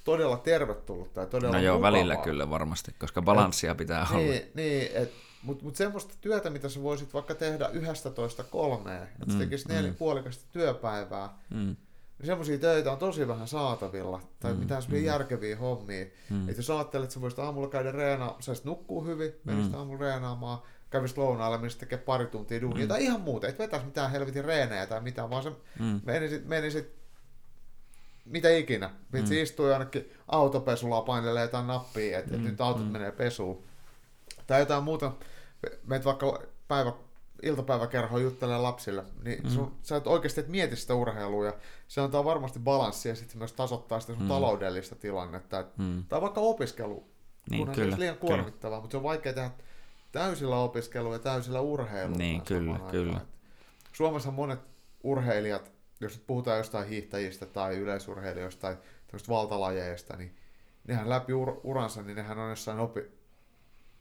todella 0.04 0.36
tervetullutta 0.36 1.20
ja 1.20 1.26
todella 1.26 1.56
No 1.56 1.62
joo, 1.62 1.76
mukavaa. 1.76 1.92
välillä 1.92 2.16
kyllä 2.16 2.50
varmasti, 2.50 2.94
koska 2.98 3.22
balanssia 3.22 3.74
pitää 3.74 4.06
olla. 4.10 4.20
Niin, 4.20 4.42
niin 4.54 4.90
et, 4.94 5.12
mutta 5.46 5.64
mut 5.64 5.76
semmoista 5.76 6.14
työtä, 6.20 6.50
mitä 6.50 6.68
sä 6.68 6.82
voisit 6.82 7.14
vaikka 7.14 7.34
tehdä 7.34 7.68
11 7.68 8.44
kolmeen, 8.44 9.02
että 9.02 9.26
mm, 9.26 9.32
sä 9.32 9.38
tekisit 9.38 9.68
neljä 9.68 9.90
mm. 9.90 9.96
puolikasta 9.96 10.44
työpäivää, 10.52 11.38
Mm, 11.50 11.76
niin 12.18 12.26
semmoisia 12.26 12.58
töitä 12.58 12.92
on 12.92 12.98
tosi 12.98 13.28
vähän 13.28 13.48
saatavilla, 13.48 14.20
tai 14.40 14.52
Mm, 14.54 14.58
mitään 14.58 14.82
mm. 14.88 15.04
järkeviä 15.04 15.56
hommia. 15.56 16.04
mm. 16.30 16.48
Että 16.48 16.58
jos 16.58 16.70
ajattelet, 16.70 17.04
että 17.04 17.14
sä 17.14 17.20
voisit 17.20 17.38
aamulla 17.38 17.68
käydä 17.68 17.92
reenaamaan, 17.92 18.42
saisit 18.42 18.64
nukkua 18.64 19.04
hyvin, 19.04 19.32
menisit 19.44 19.72
Mm. 19.72 19.78
aamulla 19.78 20.00
reenaamaan, 20.00 20.58
kävisit 20.90 21.18
lounaalle, 21.18 21.58
menisit 21.58 21.80
tekemään 21.80 22.04
pari 22.04 22.26
tuntia 22.26 22.60
duunia, 22.60 22.84
Mm. 22.84 22.88
tai 22.88 23.04
ihan 23.04 23.20
muuta, 23.20 23.46
et 23.48 23.58
vetäisi 23.58 23.86
mitään 23.86 24.10
helvetin 24.10 24.44
reenejä 24.44 24.86
tai 24.86 25.00
mitään, 25.00 25.30
vaan 25.30 25.42
sä 25.42 25.52
mm, 25.78 26.00
menisit, 26.04 26.46
menisit 26.46 26.96
mitä 28.24 28.48
ikinä. 28.50 28.90
Vitsi 29.12 29.34
Mm. 29.34 29.42
istuu 29.42 29.66
jonnekin 29.68 30.12
autopesulla 30.28 31.00
painelee 31.00 31.42
jotain 31.42 31.66
nappia, 31.66 32.18
että 32.18 32.34
Mm, 32.36 32.40
mm. 32.40 32.44
nyt 32.46 32.60
autot 32.60 32.86
mm. 32.86 32.92
menee 32.92 33.12
pesuun. 33.12 33.62
Tai 34.46 34.60
jotain 34.60 34.84
muuta. 34.84 35.12
Meet 35.86 36.04
vaikka 36.04 36.42
päivä, 36.68 36.92
iltapäiväkerhoon 37.42 38.22
juttelemaan 38.22 38.62
lapsille, 38.62 39.04
niin 39.24 39.42
Mm. 39.42 39.50
sun, 39.50 39.74
sä 39.82 39.96
et 39.96 40.06
oikeasti 40.06 40.40
et 40.40 40.48
mieti 40.48 40.76
sitä 40.76 40.94
urheilua 40.94 41.44
ja 41.46 41.52
se 41.88 42.00
antaa 42.00 42.24
varmasti 42.24 42.58
balanssia 42.58 43.12
ja 43.12 43.16
sitten 43.16 43.38
myös 43.38 43.52
tasoittaa 43.52 44.00
sitä 44.00 44.12
sun 44.12 44.22
Mm. 44.22 44.28
taloudellista 44.28 44.94
tilannetta. 44.94 45.60
Et, 45.60 45.78
mm. 45.78 46.04
tai 46.08 46.20
vaikka 46.20 46.40
opiskelu, 46.40 47.04
Niin, 47.50 47.58
kunhan 47.58 47.74
kyllä, 47.74 47.86
olisi 47.86 48.00
liian 48.00 48.16
kyllä. 48.16 48.26
kuormittavaa, 48.36 48.80
mutta 48.80 48.92
se 48.92 48.96
on 48.96 49.02
vaikea 49.02 49.32
tehdä 49.32 49.50
täysillä 50.12 50.56
opiskelua 50.56 51.12
ja 51.12 51.18
täysillä 51.18 51.60
urheilua. 51.60 52.16
Niin, 52.16 52.42
kyllä, 52.42 52.80
kyllä. 52.90 53.20
Suomessa 53.92 54.30
monet 54.30 54.60
urheilijat, 55.02 55.72
jos 56.00 56.12
nyt 56.16 56.26
puhutaan 56.26 56.58
jostain 56.58 56.88
hiihtäjistä 56.88 57.46
tai 57.46 57.76
yleisurheilijoista 57.76 58.60
tai 58.60 58.76
tämmöistä 59.06 59.28
valtalajeista, 59.28 60.16
niin 60.16 60.36
nehän 60.88 61.08
läpi 61.08 61.32
ur- 61.32 61.60
uransa, 61.64 62.02
niin 62.02 62.16
nehän 62.16 62.38
on 62.38 62.50
jossain 62.50 62.78
opi- 62.78 63.15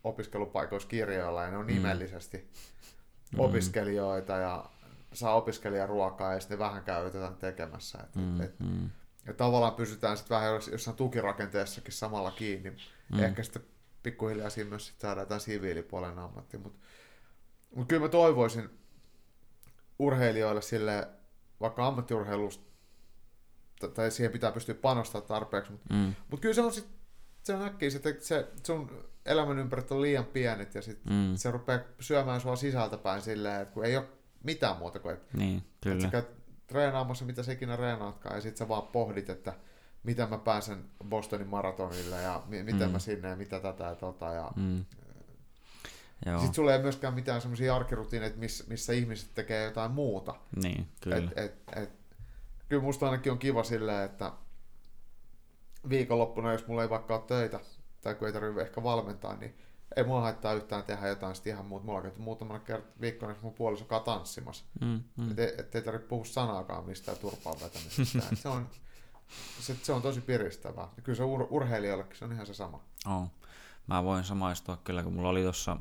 opiskelupaikoissa 0.06 0.90
kirjoilla 0.90 1.44
ja 1.44 1.52
ne 1.52 1.58
on 1.58 1.66
Mm. 1.66 1.74
nimellisesti 1.74 2.38
Mm. 3.34 3.40
opiskelijoita 3.40 4.34
ja 4.34 4.66
saa 5.14 5.36
opiskelijaruokaa 5.36 6.34
ja 6.34 6.40
sitten 6.40 6.60
vähän 6.60 6.84
käytetään 6.84 7.36
tekemässä. 7.36 7.98
Et, 8.04 8.16
Mm, 8.16 8.42
et, 8.42 8.60
mm, 8.60 8.90
ja 9.26 9.34
tavallaan 9.34 9.74
pysytään 9.76 10.18
sitten 10.18 10.36
vähän 10.36 10.54
jos- 10.54 10.68
jossain 10.68 10.98
tukirakenteessakin 10.98 11.94
samalla 11.94 12.32
kiinni. 12.32 12.70
Mm. 13.14 13.24
Ehkä 13.24 13.44
sitten 13.44 13.64
pikkuhiljaa 14.04 14.50
siinä 14.50 14.70
myös 14.70 14.88
sit 14.88 15.00
saadaan 15.00 15.26
jotain 15.26 15.42
siviilipuolen 15.42 16.20
ammatti. 16.20 16.58
Mutta 16.58 16.80
mut 17.76 17.88
kyllä 17.88 18.02
mä 18.02 18.10
toivoisin 18.10 18.70
urheilijoille 20.00 20.62
sille 20.62 21.08
vaikka 21.62 21.88
ammattiurheilusta, 21.88 22.66
tai 23.94 24.12
siihen 24.12 24.32
pitää 24.32 24.52
pystyä 24.52 24.76
panostamaan 24.76 25.28
tarpeeksi, 25.28 25.72
mutta 25.72 25.94
mm, 25.94 26.14
mut 26.32 26.40
kyllä 26.40 26.56
se 26.56 26.62
on 26.62 26.74
sit, 26.74 26.88
se 27.46 27.54
on 27.56 27.62
äkkiä, 27.66 27.90
että 27.96 28.26
se, 28.26 28.48
sun 28.64 29.04
elämän 29.26 29.60
ympärät 29.60 29.92
on 29.92 30.02
liian 30.02 30.26
pienet 30.26 30.76
ja 30.76 30.82
sit 30.82 31.00
mm, 31.10 31.36
se 31.36 31.52
rupeaa 31.52 31.80
syömään 32.00 32.42
sua 32.42 32.56
sisältäpäin 32.56 33.22
silleen, 33.22 33.62
että 33.62 33.74
kun 33.74 33.86
ei 33.86 33.98
ole 33.98 34.06
mitään 34.44 34.78
muuta 34.78 35.00
kuin, 35.00 35.14
että 35.14 35.38
niin, 35.38 35.58
että 35.58 35.70
kyllä. 35.82 36.02
sä 36.02 36.08
käyt 36.08 36.28
treenaamassa, 36.68 37.26
mitä 37.26 37.44
sä 37.44 37.52
ikinä 37.52 37.78
treenaatkaan, 37.78 38.36
ja 38.36 38.42
sit 38.42 38.58
sä 38.58 38.68
vaan 38.68 38.84
pohdit, 38.88 39.30
että 39.30 39.54
miten 40.04 40.30
mä 40.30 40.38
pääsen 40.38 40.86
Bostonin 41.10 41.48
maratonille, 41.48 42.22
ja 42.22 42.44
mi- 42.48 42.64
miten 42.64 42.88
Mm. 42.88 42.92
mä 42.92 43.00
sinne, 43.00 43.30
ja 43.30 43.36
mitä 43.36 43.60
tätä 43.60 43.84
ja 43.84 43.96
tota, 43.96 44.26
ja 44.34 44.52
Mm. 44.56 44.86
Joo, 46.26 46.38
Sitten 46.40 46.54
sulla 46.54 46.74
ei 46.74 46.82
myöskään 46.82 47.14
mitään 47.14 47.42
semmoisia 47.42 47.76
arkirutiineita, 47.76 48.38
missä, 48.38 48.64
missä 48.68 48.94
ihmiset 48.94 49.30
tekee 49.36 49.64
jotain 49.66 49.92
muuta. 49.92 50.36
niin, 50.64 50.88
kyllä. 51.02 51.18
Et, 51.18 51.38
et, 51.38 51.56
et, 51.76 51.90
kyllä 52.70 52.84
musta 52.84 53.06
ainakin 53.06 53.32
on 53.32 53.38
kiva 53.40 53.64
silleen, 53.64 54.04
että 54.06 54.32
viikonloppuna, 55.90 56.52
jos 56.52 56.68
mulla 56.68 56.84
ei 56.84 56.90
vaikka 56.90 57.16
ole 57.16 57.24
töitä, 57.28 57.60
tai 58.02 58.16
kun 58.16 58.28
ei 58.28 58.34
tarvitse 58.34 58.62
ehkä 58.62 58.84
valmentaa, 58.84 59.36
niin 59.36 59.58
ei 59.96 60.04
mulla 60.04 60.22
haittaa 60.22 60.54
yhtään 60.54 60.84
tehdä 60.84 61.08
jotain 61.08 61.36
sitten 61.36 61.54
ihan 61.54 61.66
muuta. 61.66 61.86
Mulla 61.86 61.98
on 61.98 62.04
käyty 62.04 62.20
muutamana 62.22 62.60
kert- 62.70 63.02
viikkona, 63.02 63.36
mun 63.42 63.54
puoliso 63.54 63.86
kaa 63.86 64.00
tanssimassa. 64.00 64.64
Mm, 64.82 64.88
Mm. 64.88 65.04
mm. 65.18 65.32
Et, 65.32 65.76
ei- 65.76 65.82
tarvitse 65.82 66.08
puhua 66.08 66.26
sanaakaan 66.26 66.86
mistään 66.86 67.18
turpaan 67.18 67.56
vetämisestä. 67.62 68.20
Et 68.32 68.40
se, 68.40 68.50
on, 68.50 68.70
se, 69.60 69.76
se 69.84 69.94
on 69.94 70.02
tosi 70.02 70.22
piristävää. 70.22 70.88
Ja 70.98 71.02
kyllä 71.04 71.16
se 71.18 71.24
ur, 71.24 71.48
urheilijoillekin 71.50 72.18
se 72.18 72.26
on 72.26 72.32
ihan 72.34 72.46
se 72.46 72.54
sama. 72.54 72.80
Oh. 73.08 73.32
Mä 73.88 74.04
voin 74.04 74.24
samaistua 74.24 74.78
kyllä, 74.84 75.04
kun 75.04 75.14
mulla 75.14 75.30
oli 75.30 75.44
tuossa 75.44 75.78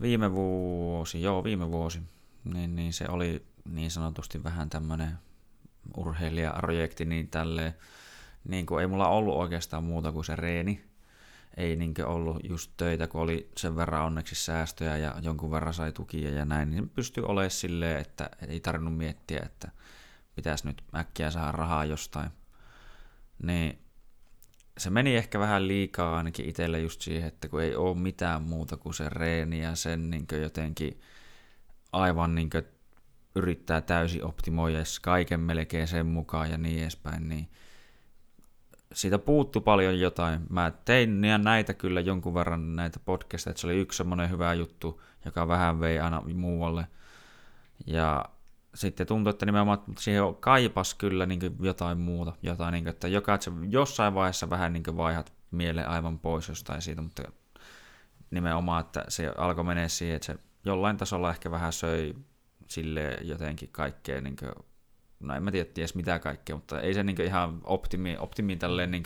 viime 0.00 0.32
vuosi, 0.32 1.22
joo 1.22 1.44
viime 1.44 1.70
vuosi, 1.70 2.00
niin, 2.44 2.76
niin 2.76 2.92
se 2.92 3.04
oli 3.08 3.46
niin 3.64 3.90
sanotusti 3.90 4.44
vähän 4.44 4.70
tämmönen 4.70 5.18
urheilijaprojekti, 5.96 7.04
niin 7.04 7.28
tälleen, 7.28 7.74
niin 8.48 8.66
kuin 8.66 8.80
ei 8.80 8.86
mulla 8.86 9.08
ollut 9.08 9.34
oikeastaan 9.34 9.84
muuta 9.84 10.12
kuin 10.12 10.24
se 10.24 10.36
reeni. 10.36 10.84
Ei 11.56 11.76
niin 11.76 11.94
ollut 12.04 12.36
just 12.48 12.72
töitä, 12.76 13.06
kun 13.06 13.20
oli 13.20 13.50
sen 13.56 13.76
verran 13.76 14.04
onneksi 14.04 14.34
säästöjä 14.34 14.96
ja 14.96 15.14
jonkun 15.22 15.50
verran 15.50 15.74
sai 15.74 15.92
tukia 15.92 16.30
ja 16.30 16.44
näin, 16.44 16.70
niin 16.70 16.88
pystyi 16.88 17.24
olemaan 17.24 17.50
silleen, 17.50 18.00
että 18.00 18.30
ei 18.48 18.60
tarvinnut 18.60 18.96
miettiä, 18.96 19.40
että 19.44 19.70
pitäisi 20.34 20.66
nyt 20.66 20.82
äkkiä 20.94 21.30
saada 21.30 21.52
rahaa 21.52 21.84
jostain. 21.84 22.30
Niin 23.42 23.78
se 24.78 24.90
meni 24.90 25.16
ehkä 25.16 25.38
vähän 25.38 25.68
liikaa 25.68 26.16
ainakin 26.16 26.48
itselle 26.48 26.80
just 26.80 27.00
siihen, 27.00 27.28
että 27.28 27.48
kun 27.48 27.62
ei 27.62 27.76
ole 27.76 27.98
mitään 27.98 28.42
muuta 28.42 28.76
kuin 28.76 28.94
se 28.94 29.08
reeni 29.08 29.62
ja 29.62 29.74
sen 29.74 30.10
niin 30.10 30.26
jotenkin 30.42 31.00
aivan 31.92 32.34
niin 32.34 32.50
yrittää 33.34 33.80
täysin 33.80 34.24
optimoida 34.24 34.78
kaiken 35.02 35.40
melkein 35.40 35.88
sen 35.88 36.06
mukaan 36.06 36.50
ja 36.50 36.58
niin 36.58 36.82
edespäin, 36.82 37.28
niin 37.28 37.48
siitä 38.92 39.18
puuttu 39.18 39.60
paljon 39.60 40.00
jotain. 40.00 40.40
Mä 40.50 40.72
tein 40.84 41.20
näitä 41.38 41.74
kyllä 41.74 42.00
jonkun 42.00 42.34
verran 42.34 42.76
näitä 42.76 43.00
podcasteja, 43.04 43.50
että 43.50 43.60
se 43.60 43.66
oli 43.66 43.80
yksi 43.80 43.96
semmoinen 43.96 44.30
hyvä 44.30 44.54
juttu, 44.54 45.02
joka 45.24 45.48
vähän 45.48 45.80
vei 45.80 45.98
aina 45.98 46.22
muualle. 46.34 46.86
Ja 47.86 48.24
sitten 48.74 49.06
tuntui, 49.06 49.30
että 49.30 49.46
nimenomaan 49.46 49.82
siihen 49.98 50.22
kaipas 50.40 50.94
kyllä 50.94 51.26
niin 51.26 51.40
jotain 51.60 51.98
muuta, 51.98 52.32
jotain, 52.42 52.72
niin 52.72 52.84
kuin, 52.84 52.90
että 52.90 53.08
joka, 53.08 53.34
että 53.34 53.50
jossain 53.70 54.14
vaiheessa 54.14 54.50
vähän 54.50 54.72
niin 54.72 54.96
vaihdat 54.96 55.32
mieleen 55.50 55.88
aivan 55.88 56.18
pois 56.18 56.48
jostain 56.48 56.82
siitä, 56.82 57.02
mutta 57.02 57.22
nimenomaan, 58.30 58.80
että 58.80 59.04
se 59.08 59.32
alkoi 59.36 59.64
menee 59.64 59.88
siihen, 59.88 60.16
että 60.16 60.26
se 60.26 60.38
jollain 60.64 60.96
tasolla 60.96 61.30
ehkä 61.30 61.50
vähän 61.50 61.72
söi 61.72 62.14
sille 62.66 63.18
jotenkin 63.22 63.68
kaikkea, 63.72 64.20
niin 64.20 64.36
no 65.20 65.34
en 65.34 65.42
mä 65.42 65.50
tiedä 65.50 65.70
ties 65.74 65.94
mitä 65.94 66.18
kaikkea, 66.18 66.56
mutta 66.56 66.80
ei 66.80 66.94
se 66.94 67.02
niin 67.02 67.20
ihan 67.22 67.60
optimi, 67.64 68.16
optimi 68.20 68.56
tälleen 68.56 68.90
niin 68.90 69.04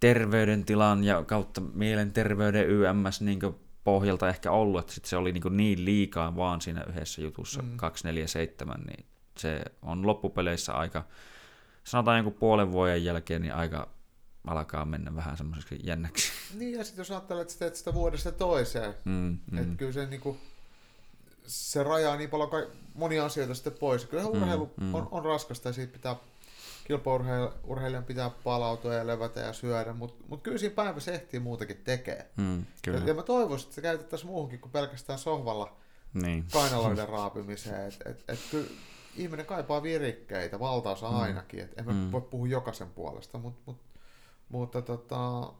terveydentilan 0.00 1.04
ja 1.04 1.24
kautta 1.24 1.60
mielenterveyden 1.60 2.68
YMS 2.68 3.20
niin 3.20 3.40
pohjalta 3.84 4.28
ehkä 4.28 4.50
ollut, 4.50 4.80
että 4.80 4.92
sit 4.92 5.04
se 5.04 5.16
oli 5.16 5.32
niin, 5.32 5.56
niin 5.56 5.84
liikaa 5.84 6.36
vaan 6.36 6.60
siinä 6.60 6.84
yhdessä 6.88 7.22
jutussa 7.22 7.62
mm. 7.62 7.76
247, 7.76 8.80
niin 8.80 9.06
se 9.38 9.62
on 9.82 10.06
loppupeleissä 10.06 10.72
aika, 10.72 11.04
sanotaan 11.84 12.16
jonkun 12.16 12.34
puolen 12.34 12.72
vuoden 12.72 13.04
jälkeen, 13.04 13.42
niin 13.42 13.54
aika 13.54 13.88
alkaa 14.46 14.84
mennä 14.84 15.14
vähän 15.14 15.36
semmoiseksi 15.36 15.78
jännäksi. 15.82 16.32
Niin, 16.54 16.78
ja 16.78 16.84
sitten 16.84 17.00
jos 17.00 17.10
ajattelet, 17.10 17.50
että 17.60 17.78
sitä 17.78 17.94
vuodesta 17.94 18.32
toiseen, 18.32 18.94
Mm, 19.04 19.38
mm. 19.50 19.58
että 19.58 19.76
kyllä 19.76 19.92
se, 19.92 20.06
niinku, 20.06 20.36
se 21.46 21.82
rajaa 21.82 22.16
niin 22.16 22.30
paljon 22.30 22.50
ka- 22.50 22.66
monia 22.94 23.24
asioita 23.24 23.54
sitten 23.54 23.72
pois. 23.72 24.06
Kyllähän 24.06 24.32
Mm, 24.32 24.42
urheilu 24.42 24.70
mm. 24.80 24.94
on, 24.94 25.08
on 25.10 25.24
raskasta 25.24 25.68
ja 25.68 25.72
siitä 25.72 25.92
pitää 25.92 26.16
kilpaurheilijan 26.84 28.04
pitää 28.04 28.30
palautua 28.30 28.94
ja 28.94 29.06
levätä 29.06 29.40
ja 29.40 29.52
syödä, 29.52 29.92
mutta 29.92 30.24
mut 30.28 30.42
kyllä 30.42 30.58
siinä 30.58 30.74
päivässä 30.74 31.12
ehtii 31.12 31.40
muutakin 31.40 31.76
tekee. 31.84 32.30
Mm, 32.36 32.64
kyllä. 32.82 32.98
Ja, 32.98 33.06
ja 33.06 33.14
mä 33.14 33.22
toivoisin, 33.22 33.64
että 33.66 33.74
se 33.74 33.80
käytettäisiin 33.82 34.30
muuhunkin 34.30 34.60
kuin 34.60 34.72
pelkästään 34.72 35.18
sohvalla 35.18 35.76
Niin. 36.14 36.44
kainaloiden 36.52 37.08
raapimiseen. 37.08 37.88
Et, 37.88 38.02
et, 38.06 38.24
et 38.28 38.38
kyllä 38.50 38.66
ihminen 39.16 39.46
kaipaa 39.46 39.82
virikkeitä, 39.82 40.60
valtaosa 40.60 41.10
Mm. 41.10 41.16
ainakin. 41.16 41.60
Et 41.60 41.78
en 41.78 41.84
mä 41.86 41.92
Mm. 41.92 42.12
voi 42.12 42.20
puhua 42.20 42.46
jokaisen 42.48 42.90
puolesta, 42.90 43.38
mut, 43.38 43.54
mut, 43.66 43.76
mutta 44.48 44.82
tota, 44.82 45.52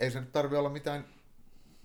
ei 0.00 0.10
se 0.10 0.20
nyt 0.20 0.32
tarvi 0.32 0.56
olla 0.56 0.68
mitään 0.68 1.04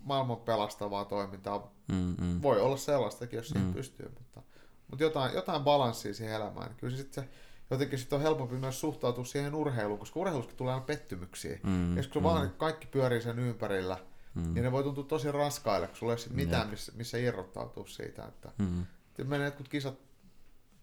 maailman 0.04 0.36
pelastavaa 0.36 1.04
toimintaa. 1.04 1.72
Mm, 1.92 2.14
mm. 2.20 2.42
Voi 2.42 2.60
olla 2.60 2.76
sellaistakin, 2.76 3.36
jos 3.36 3.48
siihen 3.48 3.66
Mm. 3.68 3.74
pystyy, 3.74 4.08
mutta, 4.18 4.42
mutta 4.90 5.02
jotain, 5.04 5.34
jotain 5.34 5.62
balanssia 5.62 6.14
siihen 6.14 6.34
elämään. 6.34 6.66
Niin 6.68 6.76
Kyllä 6.76 6.90
se 6.96 7.02
sitten 7.02 7.24
se, 7.24 7.30
jotenkin 7.70 7.98
sit 7.98 8.12
on 8.12 8.20
helpompi 8.22 8.54
myös 8.56 8.80
suhtautua 8.80 9.24
siihen 9.24 9.54
urheiluun, 9.54 9.98
koska 9.98 10.20
urheilussa 10.20 10.56
tulee 10.56 10.74
aina 10.74 10.86
pettymyksiä. 10.86 11.58
Mm, 11.62 11.96
Ja 11.96 12.02
kun 12.12 12.22
mm, 12.22 12.28
vaan 12.28 12.50
kaikki 12.58 12.86
pyörii 12.86 13.20
sen 13.22 13.38
ympärillä, 13.38 13.96
mm, 14.34 14.54
niin 14.54 14.64
ne 14.64 14.72
voi 14.72 14.82
tuntua 14.82 15.04
tosi 15.04 15.32
raskaille, 15.32 15.86
kun 15.86 15.96
sulla 15.96 16.12
ei 16.12 16.14
ole 16.14 16.18
sit 16.20 16.32
mitään, 16.32 16.68
missä, 16.68 16.92
missä 16.96 17.18
irrottautua 17.18 17.86
siitä. 17.86 18.24
Että 18.24 18.52
mm, 18.58 18.86
menee 19.24 19.44
jotkut 19.46 19.68
kisat 19.68 19.94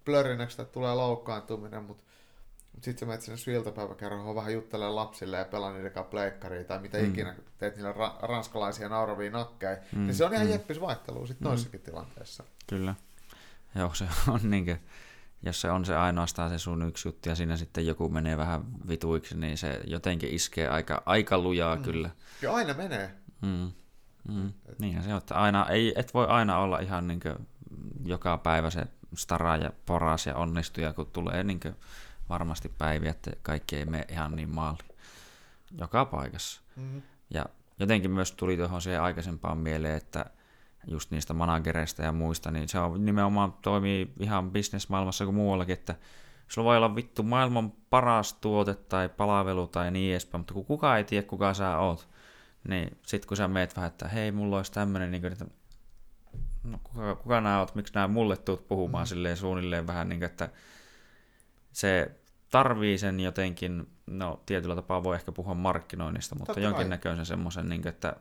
blörinäksi, 0.05 0.61
että 0.61 0.73
tulee 0.73 0.95
loukkaantuminen, 0.95 1.83
mutta 1.83 2.03
mut 2.79 2.83
sitten 2.83 2.99
sä 2.99 3.05
menet 3.05 3.21
sinne 3.21 3.37
sun 3.37 3.53
iltapäiväkerhoon 3.53 4.35
vähän 4.35 4.53
juttelemaan 4.53 4.95
lapsille 4.95 5.37
ja 5.37 5.45
pelaa 5.45 5.73
niiden 5.73 5.91
kanssa 5.91 6.09
pleikkaria 6.09 6.63
tai 6.63 6.79
mitä 6.79 6.97
Mm. 6.97 7.05
ikinä, 7.09 7.35
teet 7.57 7.75
niille 7.75 7.91
ra- 7.91 8.21
ranskalaisia 8.27 8.89
nauravia 8.89 9.31
nakkeja, 9.31 9.77
Mm, 9.91 9.99
niin 10.05 10.15
se 10.15 10.25
on 10.25 10.33
ihan 10.33 10.45
mm. 10.45 10.51
jeppis 10.51 10.81
vaihtelua 10.81 11.27
sitten 11.27 11.45
Mm. 11.45 11.49
noissakin 11.49 11.79
tilanteissa. 11.81 12.43
Kyllä. 12.67 12.95
Joo, 13.75 13.93
se 13.93 14.05
on 14.27 14.39
niinkö 14.43 14.77
jos 15.43 15.61
se 15.61 15.71
on 15.71 15.85
se 15.85 15.95
ainoastaan 15.95 16.49
se 16.49 16.57
sun 16.57 16.87
yksi 16.87 17.07
juttu 17.07 17.29
ja 17.29 17.35
siinä 17.35 17.57
sitten 17.57 17.87
joku 17.87 18.09
menee 18.09 18.37
vähän 18.37 18.61
vituiksi, 18.87 19.37
niin 19.37 19.57
se 19.57 19.81
jotenkin 19.87 20.29
iskee 20.33 20.67
aika, 20.67 21.03
aika 21.05 21.37
lujaa 21.37 21.75
mm. 21.75 21.83
kyllä. 21.83 22.09
Ja 22.41 22.53
aina 22.53 22.73
menee. 22.73 23.11
Mm. 23.41 23.71
Mm. 24.33 24.53
Niinhän 24.79 25.03
se 25.03 25.11
on, 25.13 25.17
että 25.17 25.35
aina, 25.35 25.65
ei, 25.69 25.93
et 25.95 26.13
voi 26.13 26.27
aina 26.27 26.57
olla 26.57 26.79
ihan 26.79 27.07
niin 27.07 27.19
joka 28.05 28.37
päivä 28.37 28.69
se 28.69 28.85
stara 29.17 29.57
ja 29.57 29.71
poras 29.85 30.25
ja 30.25 30.35
onnistuja, 30.35 30.93
kun 30.93 31.05
tulee 31.13 31.43
niin 31.43 31.59
varmasti 32.29 32.69
päiviä, 32.69 33.11
että 33.11 33.31
kaikki 33.41 33.75
ei 33.75 33.85
mene 33.85 34.05
ihan 34.09 34.35
niin 34.35 34.55
maali 34.55 34.77
joka 35.77 36.05
paikassa. 36.05 36.61
Mm-hmm. 36.75 37.01
Ja 37.29 37.45
jotenkin 37.79 38.11
myös 38.11 38.31
tuli 38.31 38.57
tuohon 38.57 38.81
siihen 38.81 39.01
aikaisempaan 39.01 39.57
mieleen, 39.57 39.95
että 39.95 40.25
just 40.87 41.11
niistä 41.11 41.33
managereista 41.33 42.03
ja 42.03 42.11
muista, 42.11 42.51
niin 42.51 42.69
se 42.69 42.79
on 42.79 43.05
nimenomaan 43.05 43.53
toimii 43.53 44.13
ihan 44.19 44.51
bisnesmaailmassa 44.51 45.25
kuin 45.25 45.35
muuallakin, 45.35 45.73
että 45.73 45.95
sulla 46.47 46.69
voi 46.69 46.77
olla 46.77 46.95
vittu 46.95 47.23
maailman 47.23 47.73
paras 47.89 48.33
tuote 48.33 48.75
tai 48.75 49.09
palvelu 49.09 49.67
tai 49.67 49.91
niin 49.91 50.11
edespäin, 50.11 50.39
mutta 50.39 50.53
kun 50.53 50.65
kukaan 50.65 50.97
ei 50.97 51.03
tiedä, 51.03 51.27
kuka 51.27 51.53
sä 51.53 51.77
oot, 51.77 52.09
niin 52.67 52.97
sit 53.05 53.25
kun 53.25 53.37
sä 53.37 53.47
meet 53.47 53.75
vähän, 53.75 53.87
että 53.87 54.07
hei, 54.07 54.31
mulla 54.31 54.57
olisi 54.57 54.71
tämmöinen, 54.71 55.11
niin 55.11 55.21
kuin, 55.21 55.33
että 55.33 55.45
no 56.63 56.79
kuka, 56.83 57.15
kuka 57.15 57.41
nää 57.41 57.59
oot, 57.59 57.75
miksi 57.75 57.93
nää 57.93 58.07
mulle 58.07 58.37
tuut 58.37 58.67
puhumaan 58.67 59.05
mm. 59.05 59.07
silleen 59.07 59.37
suunnilleen 59.37 59.87
vähän 59.87 60.09
niin 60.09 60.19
kuin, 60.19 60.29
että 60.29 60.49
se 61.71 62.18
tarvii 62.49 62.97
sen 62.97 63.19
jotenkin, 63.19 63.87
no 64.07 64.43
tietyllä 64.45 64.75
tapaa 64.75 65.03
voi 65.03 65.15
ehkä 65.15 65.31
puhua 65.31 65.53
markkinoinnista, 65.53 66.35
mutta 66.35 66.53
Totta 66.53 66.67
jonkinnäköisen 66.67 67.25
semmoisen, 67.25 67.69
niin 67.69 67.87
että 67.87 68.15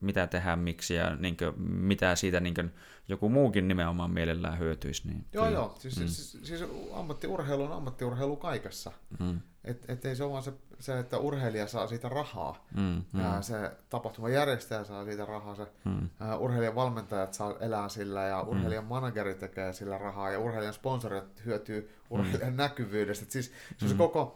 mitä 0.00 0.26
tehdään, 0.26 0.58
miksi 0.58 0.94
ja 0.94 1.16
niin 1.16 1.36
kuin, 1.36 1.62
mitä 1.62 2.16
siitä 2.16 2.40
niin 2.40 2.54
kuin, 2.54 2.74
joku 3.08 3.28
muukin 3.28 3.68
nimenomaan 3.68 4.10
mielellään 4.10 4.58
hyötyisi. 4.58 5.08
Niin 5.08 5.26
joo, 5.32 5.44
kyllä. 5.44 5.56
joo. 5.56 5.74
Siis, 5.78 6.00
mm. 6.00 6.06
siis, 6.06 6.38
siis 6.42 6.64
ammattiurheilu 6.92 7.64
on 7.64 7.72
ammattiurheilu 7.72 8.36
kaikessa. 8.36 8.92
Mm. 9.18 9.40
Et, 9.64 9.90
et 9.90 10.04
ei 10.04 10.16
se 10.16 10.24
ole 10.24 10.32
vaan 10.32 10.42
se, 10.42 10.52
se, 10.78 10.98
että 10.98 11.18
urheilija 11.18 11.66
saa 11.66 11.86
siitä 11.86 12.08
rahaa. 12.08 12.64
Mm, 12.76 13.04
mm. 13.12 13.20
Ja 13.20 13.42
se 13.42 13.72
tapahtuman 13.90 14.32
järjestäjä 14.32 14.84
saa 14.84 15.04
siitä 15.04 15.24
rahaa. 15.24 15.54
Se, 15.54 15.66
mm. 15.84 15.98
uh, 15.98 16.42
urheilijan 16.42 16.74
valmentajat 16.74 17.34
saa 17.34 17.54
elää 17.60 17.88
sillä 17.88 18.22
ja 18.22 18.42
mm. 18.42 18.48
urheilijan 18.48 18.84
mm. 18.84 18.88
manageri 18.88 19.34
tekee 19.34 19.72
sillä 19.72 19.98
rahaa 19.98 20.30
ja 20.30 20.38
urheilijan 20.38 20.74
sponsorit 20.74 21.44
hyötyy 21.44 21.90
urheilijan 22.10 22.52
mm. 22.52 22.56
näkyvyydestä. 22.56 23.24
Et 23.24 23.30
siis 23.30 23.52
se, 23.76 23.84
mm. 23.84 23.88
se 23.88 23.94
koko 23.94 24.34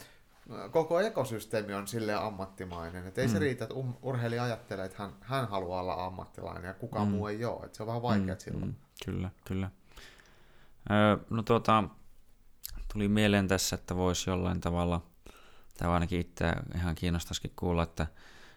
koko 0.71 1.01
ekosysteemi 1.01 1.75
on 1.75 1.87
sille 1.87 2.15
ammattimainen. 2.15 3.07
Et 3.07 3.19
ei 3.19 3.27
mm. 3.27 3.33
se 3.33 3.39
riitä, 3.39 3.65
että 3.65 3.75
um, 3.75 3.95
urheilija 4.03 4.45
ajattelee, 4.45 4.85
että 4.85 5.03
hän, 5.03 5.13
hän 5.21 5.49
haluaa 5.49 5.81
olla 5.81 6.05
ammattilainen 6.05 6.69
ja 6.69 6.75
kukaan 6.75 7.09
mm. 7.09 7.15
muu 7.15 7.27
ei 7.27 7.45
ole. 7.45 7.67
Et 7.67 7.75
se 7.75 7.83
on 7.83 7.87
vähän 7.87 8.03
vaikeaa 8.03 8.35
mm. 8.35 8.41
silloin. 8.41 8.67
Mm. 8.67 8.75
Kyllä, 9.05 9.31
kyllä. 9.45 9.71
Öö, 10.91 11.17
no 11.31 11.43
tuota, 11.43 11.85
tuli 12.93 13.09
mieleen 13.09 13.49
tässä, 13.49 13.75
että 13.75 13.97
voisi 13.97 14.31
jollain 14.31 14.61
tavalla, 14.61 15.03
tai 15.79 15.89
ainakin 15.89 16.21
itse 16.21 16.53
ihan 16.75 16.95
kiinnostaisikin 16.95 17.53
kuulla, 17.57 17.83
että 17.83 18.07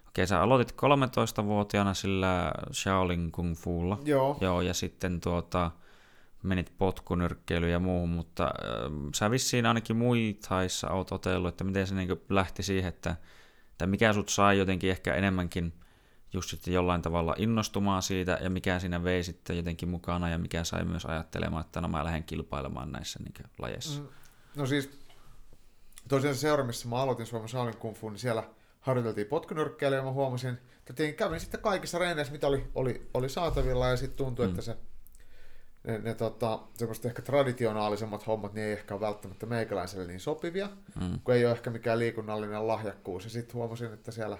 okei, 0.07 0.28
sä 0.28 0.41
aloitit 0.41 0.72
13-vuotiaana 0.72 1.93
sillä 1.93 2.51
Shaolin 2.74 3.32
Kung 3.32 3.55
Fulla. 3.55 3.99
Joo. 4.05 4.38
Joo, 4.41 4.61
ja 4.61 4.74
sitten 4.74 5.22
tuota, 5.22 5.72
menit 6.43 6.74
potkunyrkkeilyyn 6.78 7.72
ja 7.72 7.80
muuhun, 7.80 8.09
mutta 8.09 8.43
äh, 8.43 8.51
sä 9.15 9.32
vissiin 9.32 9.65
ainakin 9.65 9.95
muitaissa 9.95 10.89
oot 10.89 11.11
otellut, 11.11 11.49
että 11.49 11.63
miten 11.63 11.88
se 11.88 11.95
niin 11.95 12.22
lähti 12.30 12.63
siihen, 12.63 12.89
että, 12.89 13.15
että 13.72 13.88
mikä 13.88 14.13
sut 14.13 14.30
sai 14.30 14.57
jotenkin 14.57 14.89
ehkä 14.89 15.13
enemmänkin 15.13 15.74
just 16.34 16.49
sitten 16.49 16.74
jollain 16.74 17.01
tavalla 17.01 17.36
innostumaan 17.38 18.01
siitä, 18.01 18.39
ja 18.41 18.49
mikä 18.49 18.80
siinä 18.80 19.03
vei 19.03 19.24
sitten 19.24 19.57
jotenkin 19.57 19.89
mukana, 19.89 20.30
ja 20.30 20.38
mikä 20.38 20.63
sai 20.63 20.86
myös 20.86 21.05
ajattelemaan, 21.05 21.65
että 21.65 21.82
no 21.82 21.88
mä 21.88 22.03
lähden 22.03 22.24
kilpailemaan 22.24 22.91
näissä 22.91 23.20
niin 23.20 23.49
lajeissa. 23.59 24.01
Mm, 24.01 24.07
no 24.55 24.65
siis, 24.65 25.07
tosiaan 26.08 26.36
se 26.36 26.39
seura, 26.39 26.64
missä 26.64 26.88
mä 26.88 26.95
aloitin 26.95 27.26
Suomen 27.26 27.49
Saalin 27.49 27.78
Kung 27.78 27.95
Fu, 27.95 28.10
niin 28.10 28.20
siellä 28.20 28.43
harjoiteltiin 28.80 29.28
potkunyrkkeilyä, 29.28 29.97
ja 29.97 30.03
mä 30.03 30.12
huomasin, 30.12 30.58
että 30.89 31.12
kävin 31.18 31.39
sitten 31.39 31.60
kaikissa 31.60 31.99
reeneissä, 31.99 32.34
mitä 32.34 32.47
oli, 32.47 32.68
oli, 32.76 33.10
oli 33.14 33.30
saatavilla, 33.30 33.88
ja 33.88 33.97
sitten 33.97 34.18
tuntui, 34.18 34.45
mm. 34.45 34.49
että 34.49 34.62
se 34.62 34.78
ne, 35.88 35.97
ne 35.97 36.14
tota, 36.14 36.60
semmoiset 36.74 37.05
ehkä 37.05 37.22
traditionaalisemmat 37.22 38.28
hommat, 38.28 38.53
niin 38.53 38.68
ei 38.68 38.74
ehkä 38.74 38.93
ole 38.93 39.01
välttämättä 39.01 39.45
meikäläiselle 39.45 40.08
niin 40.08 40.20
sopivia, 40.20 40.70
mm. 41.01 41.20
kun 41.24 41.34
ei 41.34 41.45
ole 41.45 41.53
ehkä 41.53 41.70
mikään 41.70 41.99
liikunnallinen 41.99 42.68
lahjakkuus. 42.68 43.24
Ja 43.24 43.30
sitten 43.30 43.55
huomasin, 43.55 43.93
että 43.93 44.12
siellä 44.12 44.38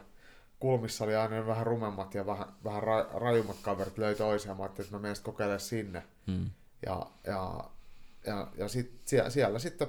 kulmissa 0.60 1.04
oli 1.04 1.16
aina 1.16 1.48
vähän 1.48 1.68
rumemmat 1.68 2.14
ja 2.14 2.26
vähän, 2.26 2.48
vähän 2.64 2.84
ra, 2.84 3.08
rajummat 3.14 3.58
kaverit 3.62 3.98
löi 3.98 4.16
toisiaan. 4.16 4.58
Mä 4.58 4.64
ajattelin, 4.64 4.86
että 4.86 4.98
mä 4.98 5.02
menen 5.02 5.16
kokeilemaan 5.24 5.60
sinne. 5.60 6.04
Mm. 6.28 6.50
Ja, 6.86 7.06
ja, 7.24 7.64
ja, 8.26 8.48
ja 8.58 8.68
sit, 8.68 8.92
siellä, 9.06 9.30
siellä 9.30 9.60
sitten 9.60 9.88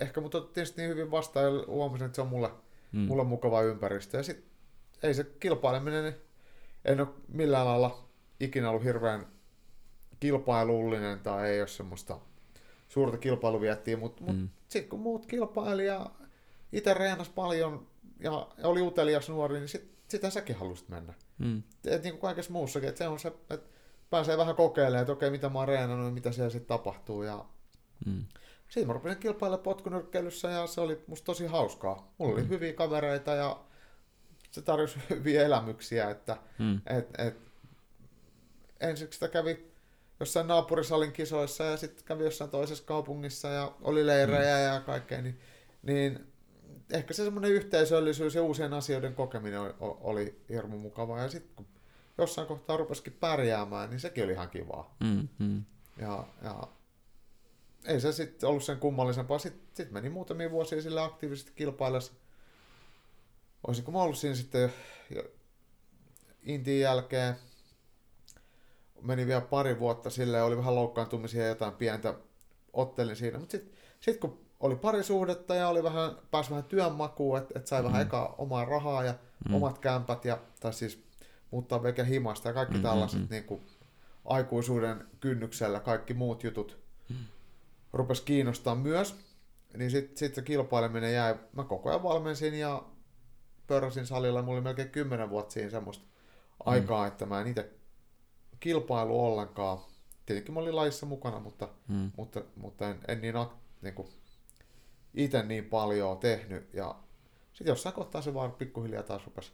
ehkä 0.00 0.20
mut 0.20 0.34
otettiin 0.34 0.66
niin 0.76 0.88
hyvin 0.88 1.10
vastaan 1.10 1.44
ja 1.44 1.64
huomasin, 1.66 2.06
että 2.06 2.16
se 2.16 2.22
on 2.22 2.28
mulle, 2.28 2.50
mm. 2.92 3.00
mulle 3.00 3.24
mukava 3.24 3.62
ympäristö. 3.62 4.16
Ja 4.16 4.22
sitten 4.22 4.50
ei 5.02 5.14
se 5.14 5.24
kilpaileminen, 5.24 6.04
niin 6.04 6.14
en 6.84 7.00
ole 7.00 7.08
millään 7.28 7.66
lailla 7.66 8.08
ikinä 8.40 8.70
ollut 8.70 8.84
hirveän 8.84 9.26
kilpailullinen 10.20 11.20
tai 11.20 11.48
ei 11.48 11.60
ole 11.60 11.68
semmoista 11.68 12.18
suurta 12.88 13.18
kilpailuviettiä, 13.18 13.96
mutta 13.96 14.24
mut 14.24 14.36
mm. 14.36 14.48
sitten 14.68 14.90
kun 14.90 15.00
muut 15.00 15.26
kilpaili 15.26 15.86
ja 15.86 16.10
itse 16.72 16.94
reenasi 16.94 17.30
paljon 17.34 17.86
ja 18.20 18.48
oli 18.62 18.82
utelias 18.82 19.28
nuori, 19.28 19.58
niin 19.58 19.68
sit, 19.68 19.96
sitä 20.08 20.30
säkin 20.30 20.56
halusit 20.56 20.88
mennä. 20.88 21.14
Mm. 21.38 21.62
Et 21.84 22.02
niin 22.02 22.12
kuin 22.12 22.20
kaikessa 22.20 22.52
muussakin, 22.52 22.88
että 22.88 22.98
se 22.98 23.08
on 23.08 23.18
se, 23.18 23.28
että 23.28 23.68
pääsee 24.10 24.36
vähän 24.36 24.56
kokeilemaan, 24.56 25.00
että 25.00 25.12
okei, 25.12 25.30
mitä 25.30 25.48
mä 25.48 25.58
oon 25.58 25.68
reenannut 25.68 26.06
ja 26.06 26.12
mitä 26.12 26.32
siellä 26.32 26.50
sitten 26.50 26.68
tapahtuu. 26.68 27.22
Ja 27.22 27.44
mm. 28.06 28.24
Sitten 28.68 28.86
mä 28.86 28.92
rupesin 28.92 29.18
kilpailemaan 29.18 29.62
potkunyrkkeilyssä 29.62 30.50
ja 30.50 30.66
se 30.66 30.80
oli 30.80 31.04
musta 31.06 31.24
tosi 31.26 31.46
hauskaa. 31.46 32.12
Mulla 32.18 32.32
mm. 32.32 32.38
oli 32.38 32.48
hyviä 32.48 32.72
kavereita 32.72 33.34
ja 33.34 33.60
se 34.50 34.62
tarjosi 34.62 34.98
hyviä 35.10 35.44
elämyksiä, 35.44 36.10
että 36.10 36.36
mm. 36.58 36.80
et, 36.86 37.08
et, 37.18 37.36
ensiksi 38.80 39.16
sitä 39.16 39.28
kävi 39.28 39.66
jossain 40.20 40.46
naapurisalin 40.46 41.12
kisoissa 41.12 41.64
ja 41.64 41.76
sitten 41.76 42.04
kävi 42.04 42.24
jossain 42.24 42.50
toisessa 42.50 42.84
kaupungissa 42.84 43.48
ja 43.48 43.72
oli 43.82 44.06
leirejä 44.06 44.56
mm. 44.56 44.74
ja 44.74 44.80
kaikkea, 44.80 45.22
niin, 45.22 45.40
niin 45.82 46.26
ehkä 46.92 47.14
se 47.14 47.24
semmoinen 47.24 47.52
yhteisöllisyys 47.52 48.34
ja 48.34 48.42
uusien 48.42 48.72
asioiden 48.74 49.14
kokeminen 49.14 49.60
oli, 49.60 49.74
oli 49.80 50.40
hirmu 50.48 50.78
mukavaa. 50.78 51.22
Ja 51.22 51.28
sitten 51.28 51.56
kun 51.56 51.66
jossain 52.18 52.48
kohtaa 52.48 52.76
rupesikin 52.76 53.12
pärjäämään, 53.12 53.90
niin 53.90 54.00
sekin 54.00 54.24
oli 54.24 54.32
ihan 54.32 54.50
kivaa. 54.50 54.96
Mm, 55.00 55.28
mm. 55.38 55.64
Ja, 56.00 56.24
ja 56.42 56.68
ei 57.86 58.00
se 58.00 58.12
sitten 58.12 58.48
ollut 58.48 58.64
sen 58.64 58.78
kummallisempaa. 58.78 59.38
Sitten 59.38 59.68
sit 59.74 59.90
meni 59.90 60.08
muutamia 60.08 60.50
vuosia 60.50 60.82
sille 60.82 61.00
aktiivisesti 61.00 61.52
kilpaillessa. 61.54 62.12
Olisinko 63.66 63.92
mä 63.92 64.02
ollut 64.02 64.18
siinä 64.18 64.34
sitten 64.34 64.62
jo, 64.62 64.70
jo 65.10 65.22
Intin 66.42 66.80
jälkeen 66.80 67.34
meni 69.02 69.26
vielä 69.26 69.40
pari 69.40 69.78
vuotta 69.78 70.10
sille 70.10 70.42
oli 70.42 70.56
vähän 70.56 70.74
loukkaantumisia 70.74 71.42
ja 71.42 71.48
jotain 71.48 71.72
pientä 71.72 72.14
ottelin 72.72 73.16
siinä, 73.16 73.38
mutta 73.38 73.52
sitten 73.52 73.72
sit 74.00 74.16
kun 74.20 74.46
oli 74.60 74.76
parisuhdetta 74.76 75.54
ja 75.54 75.68
oli 75.68 75.82
vähän, 75.82 76.10
pääsi 76.30 76.50
vähän 76.50 76.64
työnmakuun, 76.64 77.38
että 77.38 77.58
et 77.58 77.66
sai 77.66 77.80
mm-hmm. 77.80 77.92
vähän 77.92 78.06
eka 78.06 78.34
omaa 78.38 78.64
rahaa 78.64 79.04
ja 79.04 79.12
mm-hmm. 79.12 79.54
omat 79.54 79.78
kämpät, 79.78 80.24
ja, 80.24 80.38
tai 80.60 80.72
siis 80.72 81.04
muuttaa 81.50 81.82
veke 81.82 82.06
himasta 82.06 82.48
ja 82.48 82.54
kaikki 82.54 82.74
mm-hmm. 82.74 82.88
tällaiset 82.88 83.30
niin 83.30 83.44
kuin, 83.44 83.62
aikuisuuden 84.24 85.04
kynnyksellä, 85.20 85.80
kaikki 85.80 86.14
muut 86.14 86.44
jutut 86.44 86.78
mm-hmm. 87.08 87.26
Rupesi 87.96 88.22
kiinnostaa 88.22 88.74
myös, 88.74 89.16
niin 89.76 89.90
sitten 89.90 90.16
sit 90.16 90.34
se 90.34 90.42
kilpaileminen 90.42 91.14
jäi, 91.14 91.34
mä 91.52 91.64
koko 91.64 91.88
ajan 91.88 92.02
valmensin 92.02 92.54
ja 92.54 92.82
pörräsin 93.66 94.06
salilla, 94.06 94.42
mulla 94.42 94.58
oli 94.58 94.64
melkein 94.64 94.90
kymmenen 94.90 95.30
vuotta 95.30 95.52
siinä 95.52 95.70
semmoista 95.70 96.04
mm-hmm. 96.04 96.72
aikaa, 96.72 97.06
että 97.06 97.26
mä 97.26 97.40
en 97.40 97.46
itse 97.46 97.70
kilpailu 98.60 99.24
ollenkaan. 99.24 99.78
Tietenkin 100.26 100.54
mä 100.54 100.60
olin 100.60 100.76
lajissa 100.76 101.06
mukana, 101.06 101.40
mutta, 101.40 101.68
hmm. 101.88 102.12
mutta, 102.16 102.42
mutta 102.56 102.90
en, 102.90 102.98
en 103.08 103.20
niin, 103.20 103.34
niin 103.82 103.94
kuin, 103.94 104.08
itse 105.14 105.42
niin 105.42 105.64
paljon 105.64 106.18
tehnyt. 106.18 106.74
Ja 106.74 106.94
sitten 107.52 107.72
jossain 107.72 107.94
kohtaa 107.94 108.22
se 108.22 108.34
vaan 108.34 108.52
pikkuhiljaa 108.52 109.02
taas 109.02 109.26
rupesi 109.26 109.52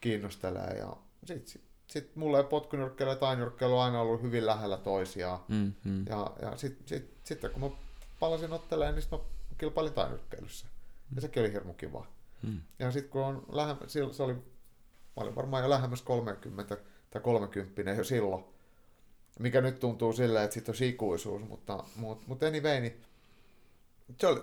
kiinnostelemaan. 0.00 0.76
Ja 0.76 0.96
sitten 1.24 1.48
sit, 1.48 1.65
sit 1.86 2.16
mulle 2.16 2.44
potkunyrkkeilu 2.44 3.10
ja 3.10 3.16
tainyrkkeilu 3.16 3.78
on 3.78 3.84
aina 3.84 4.00
ollut 4.00 4.22
hyvin 4.22 4.46
lähellä 4.46 4.76
toisiaan. 4.76 5.38
Hmm, 5.48 5.72
hmm. 5.84 6.04
Ja, 6.08 6.30
ja 6.42 6.56
sitten 6.56 6.88
sit, 6.88 7.16
sit, 7.24 7.40
kun 7.52 7.60
mä 7.60 7.70
palasin 8.20 8.52
otteleen, 8.52 8.94
niin 8.94 9.04
mä 9.12 9.18
kilpailin 9.58 9.92
tainyrkkeilyssä. 9.92 10.66
Ja 11.14 11.20
sekin 11.20 11.42
oli 11.42 11.52
hirmu 11.52 11.72
kiva. 11.72 12.06
Hmm. 12.42 12.60
Ja 12.78 12.90
sitten 12.90 13.10
kun 13.10 13.24
on 13.24 13.46
lähemmä, 13.52 13.82
se 13.86 14.22
oli, 14.22 14.34
mä 14.34 14.42
olin 15.16 15.36
varmaan 15.36 15.62
jo 15.62 15.70
lähemmäs 15.70 16.02
30 16.02 16.76
tai 17.10 17.22
30 17.22 17.82
jo 17.82 18.04
silloin. 18.04 18.44
Mikä 19.38 19.60
nyt 19.60 19.80
tuntuu 19.80 20.12
silleen, 20.12 20.44
että 20.44 20.54
sitten 20.54 20.74
on 20.74 20.88
ikuisuus, 20.88 21.42
mutta, 21.48 21.84
mutta, 21.96 22.24
mutta 22.28 22.46
anyway, 22.46 22.80
niin 22.80 23.02
se 24.20 24.26
oli, 24.26 24.40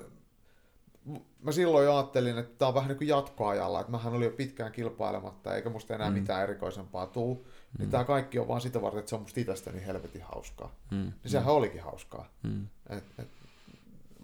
mä 1.42 1.52
silloin 1.52 1.86
jo 1.86 1.96
ajattelin, 1.96 2.38
että 2.38 2.58
tämä 2.58 2.70
on 2.70 2.76
vähän 2.76 2.88
niin 2.88 2.98
kuin 2.98 3.08
jatkoajalla, 3.08 3.80
että 3.80 3.92
mähän 3.92 4.14
olin 4.14 4.26
jo 4.26 4.32
pitkään 4.32 4.72
kilpailematta, 4.72 5.56
eikä 5.56 5.70
musta 5.70 5.96
enää 5.96 6.10
mm. 6.10 6.14
mitään 6.14 6.44
erikoisempaa 6.44 7.08
tuu. 7.08 7.34
Niin 7.34 7.46
mm. 7.46 7.80
Niin 7.80 7.90
tämä 7.90 8.04
kaikki 8.04 8.40
on 8.40 8.48
vaan 8.48 8.62
sitä 8.62 8.82
varten, 8.82 9.00
että 9.00 9.10
se 9.10 9.16
on 9.16 9.22
musta 9.22 9.40
itästä 9.40 9.72
niin 9.72 9.84
helvetin 9.84 10.22
hauskaa. 10.22 10.76
Mm. 10.92 10.98
Niin 10.98 11.32
sehän 11.32 11.48
mm. 11.48 11.54
olikin 11.54 11.84
hauskaa. 11.84 12.30
Mm. 12.44 12.68
Et, 12.90 13.04
et, 13.20 13.28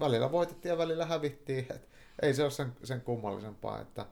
välillä 0.00 0.32
voitettiin 0.32 0.70
ja 0.70 0.78
välillä 0.78 1.06
hävittiin. 1.06 1.66
Et 1.70 1.88
ei 2.22 2.34
se 2.34 2.42
ole 2.42 2.50
sen, 2.50 2.72
sen 2.84 3.00
kummallisempaa, 3.00 3.80
että 3.80 4.06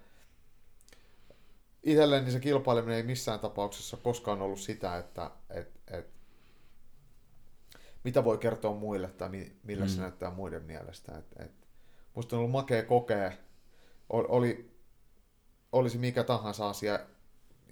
itselleni 1.82 2.30
se 2.30 2.40
kilpaileminen 2.40 2.96
ei 2.96 3.02
missään 3.02 3.40
tapauksessa 3.40 3.96
koskaan 3.96 4.42
ollut 4.42 4.60
sitä, 4.60 4.98
että 4.98 5.30
et, 5.50 5.80
et, 5.90 6.06
mitä 8.04 8.24
voi 8.24 8.38
kertoa 8.38 8.74
muille 8.74 9.08
tai 9.08 9.28
mi, 9.28 9.52
millä 9.62 9.84
mm. 9.84 9.88
se 9.88 10.00
näyttää 10.00 10.30
muiden 10.30 10.62
mielestä. 10.62 11.18
Et, 11.18 11.26
et, 11.38 11.52
musta 12.18 12.36
on 12.36 12.38
ollut 12.38 12.52
makea 12.52 12.82
kokea, 12.82 13.32
oli, 14.08 14.70
olisi 15.72 15.98
mikä 15.98 16.24
tahansa 16.24 16.68
asia, 16.68 16.98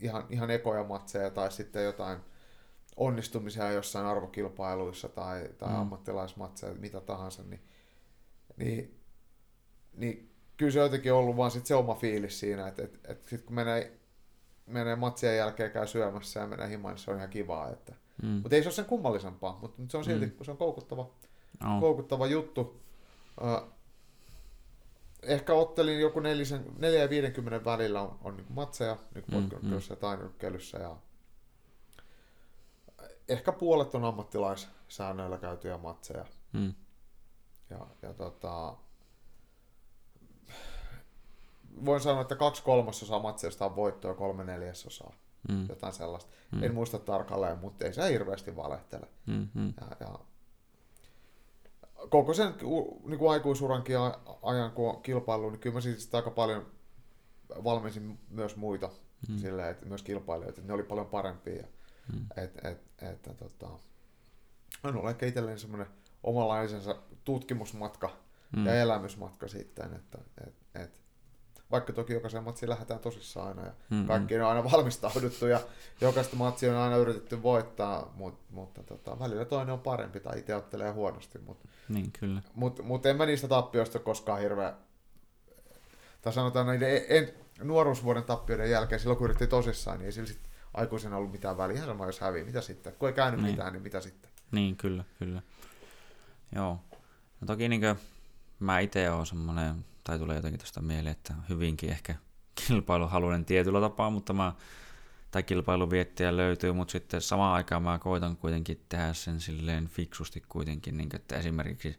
ihan, 0.00 0.26
ihan 0.30 0.50
ekoja 0.50 0.84
matseja 0.84 1.30
tai 1.30 1.52
sitten 1.52 1.84
jotain 1.84 2.18
onnistumisia 2.96 3.72
jossain 3.72 4.06
arvokilpailuissa 4.06 5.08
tai, 5.08 5.48
tai 5.58 5.68
mm. 5.68 5.80
ammattilaismatseja, 5.80 6.74
mitä 6.74 7.00
tahansa, 7.00 7.42
niin, 7.42 7.60
niin, 8.56 9.00
niin 9.96 10.30
kyllä 10.56 10.72
se 10.72 10.78
jotenkin 10.78 11.12
ollut 11.12 11.36
vaan 11.36 11.50
sit 11.50 11.66
se 11.66 11.74
oma 11.74 11.94
fiilis 11.94 12.40
siinä, 12.40 12.68
että, 12.68 12.82
että, 12.82 12.98
että 13.12 13.30
sit 13.30 13.42
kun 13.42 13.54
menee, 13.54 13.98
menee 14.66 14.96
matsien 14.96 15.36
jälkeen 15.36 15.70
käy 15.70 15.86
syömässä 15.86 16.40
ja 16.40 16.46
menee 16.46 16.68
himaan, 16.68 16.94
niin 16.94 17.04
se 17.04 17.10
on 17.10 17.16
ihan 17.16 17.30
kivaa. 17.30 17.70
Että. 17.70 17.94
Mm. 18.22 18.28
Mutta 18.28 18.56
ei 18.56 18.62
se 18.62 18.68
ole 18.68 18.74
sen 18.74 18.84
kummallisempaa, 18.84 19.58
mutta 19.60 19.82
se 19.88 19.96
on 19.96 20.04
silti, 20.04 20.26
mm. 20.26 20.44
se 20.44 20.50
on 20.50 20.56
koukuttava, 20.56 21.10
oh. 21.66 21.80
koukuttava 21.80 22.26
juttu. 22.26 22.80
Uh, 23.40 23.75
ehkä 25.22 25.54
ottelin 25.54 26.00
joku 26.00 26.20
4 26.20 26.44
ja 27.00 27.10
50 27.10 27.64
välillä 27.64 28.02
on, 28.02 28.18
on 28.22 28.36
niin 28.36 28.46
matseja 28.48 28.96
niin 29.14 29.24
mm, 29.28 29.68
mm. 29.68 29.80
ja 29.90 29.96
tainyrkkeilyssä 29.96 30.78
ja 30.78 30.96
ehkä 33.28 33.52
puolet 33.52 33.94
on 33.94 34.04
ammattilaissäännöillä 34.04 35.38
käytyjä 35.38 35.78
matseja. 35.78 36.24
Mm. 36.52 36.74
Ja, 37.70 37.86
ja 38.02 38.12
tota, 38.12 38.76
voin 41.84 42.00
sanoa, 42.00 42.20
että 42.20 42.36
kaksi 42.36 42.62
kolmasosaa 42.62 43.18
matseista 43.18 43.66
on 43.66 43.76
voittoa 43.76 44.10
ja 44.10 44.14
kolme 44.14 44.44
neljäsosaa. 44.44 45.12
Mm. 45.48 45.68
Jotain 45.68 45.92
sellaista. 45.92 46.30
Mm. 46.52 46.62
En 46.62 46.74
muista 46.74 46.98
tarkalleen, 46.98 47.58
mutta 47.58 47.84
ei 47.84 47.92
se 47.92 48.10
hirveästi 48.10 48.56
valehtele. 48.56 49.06
Mm-hmm. 49.26 49.74
Ja, 49.80 49.96
ja 50.00 50.18
koko 52.10 52.34
sen 52.34 52.54
niin 53.06 53.18
kuin 53.18 53.32
aikuisurankin 53.32 53.96
ajan, 54.42 54.70
kun 54.70 54.90
on 54.90 55.02
kilpailu, 55.02 55.50
niin 55.50 55.60
kyllä 55.60 55.74
mä 55.74 55.80
siis 55.80 56.14
aika 56.14 56.30
paljon 56.30 56.66
valmensin 57.64 58.18
myös 58.30 58.56
muita, 58.56 58.90
mm. 59.28 59.38
silleen, 59.38 59.70
että 59.70 59.86
myös 59.86 60.02
kilpailijoita, 60.02 60.60
että 60.60 60.68
ne 60.68 60.74
oli 60.74 60.82
paljon 60.82 61.06
parempia. 61.06 61.66
Mm. 62.12 62.26
Et, 62.36 62.64
et, 62.64 62.80
et, 63.02 63.26
et, 63.26 63.36
tota, 63.36 63.68
on 64.84 64.96
ollut 64.96 65.10
ehkä 65.10 65.26
itselleen 65.26 65.58
semmoinen 65.58 65.86
omanlaisensa 66.22 66.96
tutkimusmatka 67.24 68.10
mm. 68.56 68.66
ja 68.66 68.74
elämysmatka 68.74 69.48
sitten, 69.48 69.94
että 69.94 70.18
et, 70.46 70.54
et, 70.74 71.00
vaikka 71.70 71.92
toki 71.92 72.12
jokaisen 72.12 72.44
matsiin 72.44 72.70
lähdetään 72.70 73.00
tosissaan 73.00 73.48
aina 73.48 73.62
ja 73.62 73.72
mm-hmm. 73.90 74.06
kaikki 74.06 74.38
on 74.38 74.48
aina 74.48 74.70
valmistauduttu 74.72 75.46
ja 75.46 75.60
jokaista 76.00 76.36
matsia 76.36 76.72
on 76.72 76.78
aina 76.78 76.96
yritetty 76.96 77.42
voittaa, 77.42 78.12
mutta, 78.14 78.44
mutta 78.50 78.82
tota, 78.82 79.18
välillä 79.18 79.44
toinen 79.44 79.72
on 79.72 79.80
parempi 79.80 80.20
tai 80.20 80.38
itse 80.38 80.54
ottelee 80.54 80.90
huonosti. 80.90 81.38
Mutta 81.38 81.68
niin, 81.88 82.12
kyllä. 82.20 82.42
Mutta 82.54 82.82
mut 82.82 83.06
en 83.06 83.16
mä 83.16 83.26
niistä 83.26 83.48
tappioista 83.48 83.98
koskaan 83.98 84.40
hirveä, 84.40 84.74
tai 86.22 86.32
sanotaan 86.32 86.66
näiden 86.66 87.02
en, 87.08 87.30
nuoruusvuoden 87.62 88.24
tappioiden 88.24 88.70
jälkeen, 88.70 89.00
silloin 89.00 89.18
kun 89.18 89.24
yritti 89.24 89.46
tosissaan, 89.46 89.98
niin 89.98 90.06
ei 90.06 90.12
sillä 90.12 90.28
sit 90.28 90.40
aikuisena 90.74 91.16
ollut 91.16 91.32
mitään 91.32 91.56
väliä. 91.56 91.76
Ihan 91.76 91.88
sama, 91.88 92.06
jos 92.06 92.20
hävii, 92.20 92.44
mitä 92.44 92.60
sitten? 92.60 92.92
Kun 92.98 93.08
ei 93.08 93.14
käynyt 93.14 93.40
niin. 93.42 93.50
mitään, 93.50 93.72
niin 93.72 93.82
mitä 93.82 94.00
sitten? 94.00 94.30
Niin, 94.50 94.76
kyllä, 94.76 95.04
kyllä. 95.18 95.42
Joo. 96.54 96.80
No 97.40 97.46
toki 97.46 97.68
niin 97.68 97.80
kuin, 97.80 97.96
mä 98.58 98.80
itse 98.80 99.10
olen 99.10 99.26
semmoinen 99.26 99.84
tai 100.06 100.18
tulee 100.18 100.36
jotenkin 100.36 100.60
tuosta 100.60 100.82
mieleen, 100.82 101.12
että 101.12 101.34
hyvinkin 101.48 101.90
ehkä 101.90 102.14
kilpailuhaluinen 102.54 103.44
tietyllä 103.44 103.80
tapaa, 103.80 104.10
mutta 104.10 104.32
mä, 104.32 104.52
tai 105.30 105.42
kilpailuviettiä 105.42 106.36
löytyy, 106.36 106.72
mutta 106.72 106.92
sitten 106.92 107.20
samaan 107.20 107.54
aikaan 107.54 107.82
mä 107.82 107.98
koitan 107.98 108.36
kuitenkin 108.36 108.84
tehdä 108.88 109.12
sen 109.12 109.40
silleen 109.40 109.88
fiksusti 109.88 110.42
kuitenkin, 110.48 110.96
niin 110.96 111.08
että 111.14 111.36
esimerkiksi 111.36 111.96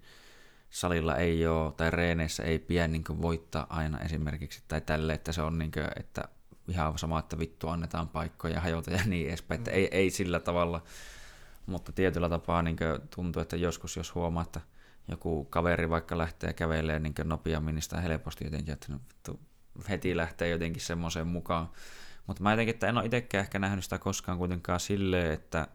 salilla 0.69 1.15
ei 1.15 1.47
ole, 1.47 1.71
tai 1.71 1.91
reeneissä 1.91 2.43
ei 2.43 2.59
pidä 2.59 2.87
niin 2.87 3.03
voittaa 3.21 3.67
aina 3.69 3.99
esimerkiksi, 3.99 4.63
tai 4.67 4.81
tälle, 4.81 5.13
että 5.13 5.31
se 5.31 5.41
on 5.41 5.57
niin 5.57 5.71
kuin, 5.71 5.87
että 5.95 6.23
ihan 6.67 6.97
sama, 6.97 7.19
että 7.19 7.39
vittu 7.39 7.67
annetaan 7.67 8.09
paikkoja 8.09 8.53
ja 8.53 8.61
hajota 8.61 8.91
ja 8.91 9.05
niin 9.05 9.27
edespäin, 9.27 9.59
että 9.59 9.71
ei, 9.71 9.87
ei 9.91 10.09
sillä 10.09 10.39
tavalla, 10.39 10.83
mutta 11.65 11.91
tietyllä 11.91 12.29
tapaa 12.29 12.61
niin 12.61 12.77
tuntuu, 13.15 13.41
että 13.41 13.55
joskus 13.55 13.95
jos 13.95 14.15
huomaa, 14.15 14.43
että 14.43 14.61
joku 15.07 15.45
kaveri 15.45 15.89
vaikka 15.89 16.17
lähtee 16.17 16.53
kävelemään 16.53 17.03
niin 17.03 17.13
nopeammin, 17.23 17.75
niin 17.75 17.83
sitä 17.83 18.01
helposti 18.01 18.43
jotenkin, 18.43 18.73
että 18.73 18.93
no, 18.93 18.99
vittu, 19.09 19.39
heti 19.89 20.17
lähtee 20.17 20.49
jotenkin 20.49 20.81
semmoiseen 20.81 21.27
mukaan. 21.27 21.69
Mutta 22.27 22.43
mä 22.43 22.51
jotenkin, 22.51 22.73
että 22.73 22.87
en 22.87 22.97
ole 22.97 23.05
itsekään 23.05 23.43
ehkä 23.43 23.59
nähnyt 23.59 23.83
sitä 23.83 23.97
koskaan 23.97 24.37
kuitenkaan 24.37 24.79
silleen, 24.79 25.31
että 25.31 25.67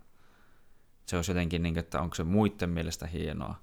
se 1.07 1.17
olisi 1.17 1.31
jotenkin, 1.31 1.63
niin 1.63 1.75
kuin, 1.75 1.81
että 1.85 2.01
onko 2.01 2.15
se 2.15 2.25
muiden 2.25 2.71
mielestä 2.71 3.07
hienoa, 3.07 3.55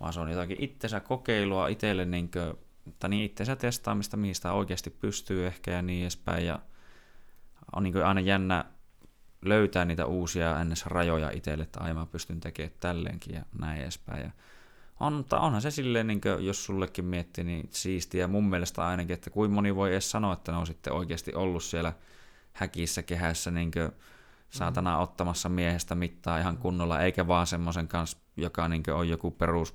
vaan 0.00 0.12
se 0.12 0.20
on 0.20 0.30
jotakin 0.30 0.56
itsensä 0.60 1.00
kokeilua 1.00 1.68
itselle, 1.68 2.04
niin 2.04 2.30
kuin, 2.30 2.54
tai 2.98 3.10
niin 3.10 3.24
itsensä 3.24 3.56
testaamista, 3.56 4.16
mihin 4.16 4.34
sitä 4.34 4.52
oikeasti 4.52 4.90
pystyy 4.90 5.46
ehkä 5.46 5.70
ja 5.70 5.82
niin 5.82 6.02
edespäin. 6.02 6.46
Ja 6.46 6.58
on 7.72 7.82
niin 7.82 8.04
aina 8.04 8.20
jännä 8.20 8.64
löytää 9.44 9.84
niitä 9.84 10.06
uusia 10.06 10.60
ennessä 10.60 10.86
rajoja 10.88 11.30
itselle, 11.30 11.64
että 11.64 11.80
aivan 11.80 12.08
pystyn 12.08 12.40
tekemään 12.40 12.76
tälleenkin 12.80 13.34
ja 13.34 13.42
näin 13.58 13.82
edespäin. 13.82 14.22
Ja 14.22 14.30
on, 15.02 15.12
mutta 15.12 15.40
onhan 15.40 15.62
se 15.62 15.70
silleen, 15.70 16.06
niin 16.06 16.20
kuin, 16.20 16.46
jos 16.46 16.64
sullekin 16.64 17.04
miettii, 17.04 17.44
niin 17.44 17.68
siistiä 17.70 18.26
mun 18.26 18.50
mielestä 18.50 18.86
ainakin, 18.86 19.14
että 19.14 19.30
kuin 19.30 19.50
moni 19.50 19.76
voi 19.76 19.92
edes 19.92 20.10
sanoa, 20.10 20.32
että 20.32 20.52
ne 20.52 20.58
on 20.58 20.66
sitten 20.66 20.92
oikeasti 20.92 21.34
ollut 21.34 21.64
siellä 21.64 21.92
häkissä, 22.52 23.02
kehässä, 23.02 23.50
niin 23.50 23.70
kuin, 23.70 23.92
saatana 24.50 24.96
mm. 24.96 25.02
ottamassa 25.02 25.48
miehestä 25.48 25.94
mittaa 25.94 26.38
ihan 26.38 26.58
kunnolla, 26.58 27.00
eikä 27.00 27.26
vaan 27.26 27.46
semmoisen 27.46 27.88
kanssa, 27.88 28.18
joka 28.36 28.68
niin 28.68 28.82
kuin, 28.82 28.94
on 28.94 29.08
joku 29.08 29.30
perus 29.30 29.74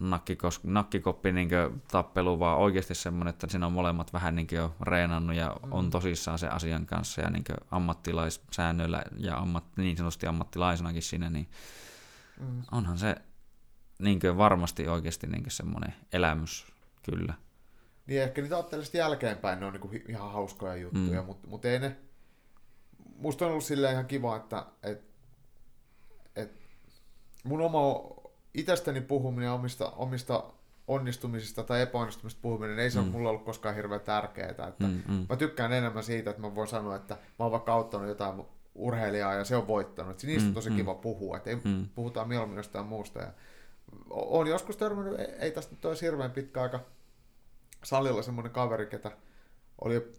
nakkikos, 0.00 0.64
nakkikoppi 0.64 1.32
niin 1.32 1.48
kuin, 1.48 1.82
tappelu, 1.90 2.38
vaan 2.38 2.58
oikeasti 2.58 2.94
semmoinen, 2.94 3.30
että 3.30 3.46
siinä 3.50 3.66
on 3.66 3.72
molemmat 3.72 4.12
vähän 4.12 4.36
niin 4.36 4.46
kuin, 4.46 4.56
jo 4.56 4.74
reenannut 4.80 5.36
ja 5.36 5.56
mm. 5.62 5.72
on 5.72 5.90
tosissaan 5.90 6.38
sen 6.38 6.52
asian 6.52 6.86
kanssa 6.86 7.20
ja 7.20 7.30
niin 7.30 7.44
kuin, 7.44 7.56
ammattilaissäännöillä 7.70 9.02
ja 9.16 9.36
ammat, 9.36 9.64
niin 9.76 9.96
sanotusti 9.96 10.26
ammattilaisenakin 10.26 11.02
siinä, 11.02 11.30
niin 11.30 11.48
mm. 12.40 12.62
onhan 12.72 12.98
se 12.98 13.16
niin 13.98 14.20
kuin 14.20 14.38
varmasti 14.38 14.88
oikeasti 14.88 15.26
niin 15.26 15.44
semmoinen 15.48 15.94
elämys, 16.12 16.66
kyllä. 17.02 17.34
Niin 18.06 18.22
ehkä 18.22 18.42
niitä 18.42 18.56
ajattelisit 18.56 18.94
jälkeenpäin, 18.94 19.60
ne 19.60 19.66
on 19.66 19.72
niin 19.72 20.04
ihan 20.08 20.32
hauskoja 20.32 20.76
juttuja, 20.76 21.20
mm. 21.20 21.26
mutta 21.26 21.48
mut 21.48 21.64
ei 21.64 21.78
ne... 21.78 21.96
Musta 23.18 23.44
on 23.44 23.50
ollut 23.50 23.64
silleen 23.64 23.92
ihan 23.92 24.06
kiva, 24.06 24.36
että 24.36 24.66
et, 24.82 25.04
et 26.36 26.52
mun 27.44 27.60
oma 27.60 27.80
itsestäni 28.54 29.00
puhuminen 29.00 29.50
omista, 29.50 29.90
omista 29.90 30.44
onnistumisista 30.88 31.62
tai 31.62 31.82
epäonnistumisista 31.82 32.42
puhuminen 32.42 32.78
ei 32.78 32.90
se 32.90 32.98
mm. 32.98 33.04
ole 33.04 33.12
mulle 33.12 33.28
ollut 33.28 33.44
koskaan 33.44 33.74
hirveän 33.74 34.00
tärkeää. 34.00 34.50
Että 34.50 34.86
mm, 34.86 35.02
mm. 35.08 35.26
Mä 35.28 35.36
tykkään 35.36 35.72
enemmän 35.72 36.04
siitä, 36.04 36.30
että 36.30 36.42
mä 36.42 36.54
voin 36.54 36.68
sanoa, 36.68 36.96
että 36.96 37.14
mä 37.14 37.20
oon 37.44 37.52
vaikka 37.52 37.72
auttanut 37.72 38.08
jotain 38.08 38.42
urheilijaa 38.74 39.34
ja 39.34 39.44
se 39.44 39.56
on 39.56 39.66
voittanut. 39.66 40.10
Että 40.10 40.26
niistä 40.26 40.42
mm, 40.42 40.48
on 40.48 40.54
tosi 40.54 40.70
mm. 40.70 40.76
kiva 40.76 40.94
puhua, 40.94 41.36
että 41.36 41.50
ei, 41.50 41.56
mm. 41.64 41.88
puhutaan 41.94 42.28
mieluummin 42.28 42.56
jostain 42.56 42.86
muusta. 42.86 43.18
Ja 43.18 43.32
on 44.10 44.46
joskus 44.46 44.76
törmännyt, 44.76 45.20
ei 45.38 45.50
tästä 45.50 45.74
nyt 45.74 45.84
olisi 45.84 46.06
hirveän 46.06 46.30
pitkä 46.30 46.62
aika, 46.62 46.80
salilla 47.84 48.22
semmoinen 48.22 48.52
kaveri, 48.52 48.86
ketä 48.86 49.10
oli 49.80 50.12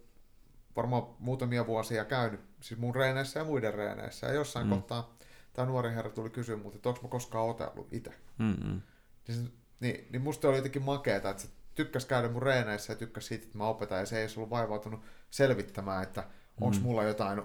varmaan 0.76 1.02
muutamia 1.18 1.66
vuosia 1.66 2.04
käynyt, 2.04 2.40
siis 2.60 2.80
mun 2.80 2.94
reeneissä 2.94 3.40
ja 3.40 3.44
muiden 3.44 3.74
reeneissä, 3.74 4.26
ja 4.26 4.32
jossain 4.32 4.66
mm. 4.66 4.70
kohtaa 4.70 5.14
tämä 5.52 5.66
nuori 5.66 5.94
herra 5.94 6.10
tuli 6.10 6.30
kysyä 6.30 6.56
multa, 6.56 6.76
että 6.76 6.88
onko 6.88 7.02
mä 7.02 7.08
koskaan 7.08 7.48
otellut 7.48 7.92
itse. 7.92 8.12
Mm-hmm. 8.38 8.80
Niin, 9.28 9.52
niin, 9.80 10.06
niin 10.10 10.22
musta 10.22 10.48
oli 10.48 10.56
jotenkin 10.56 10.82
makeeta, 10.82 11.30
että 11.30 11.42
se 11.42 11.48
tykkäs 11.74 12.04
käydä 12.06 12.28
mun 12.28 12.42
reeneissä 12.42 12.92
ja 12.92 12.96
tykkäs 12.96 13.26
siitä, 13.26 13.44
että 13.44 13.58
mä 13.58 13.68
opetan, 13.68 13.98
ja 13.98 14.06
se 14.06 14.20
ei 14.20 14.28
ollut 14.36 14.50
vaivautunut 14.50 15.00
selvittämään, 15.30 16.02
että 16.02 16.24
onko 16.60 16.76
mm. 16.76 16.82
mulla 16.82 17.04
jotain 17.04 17.42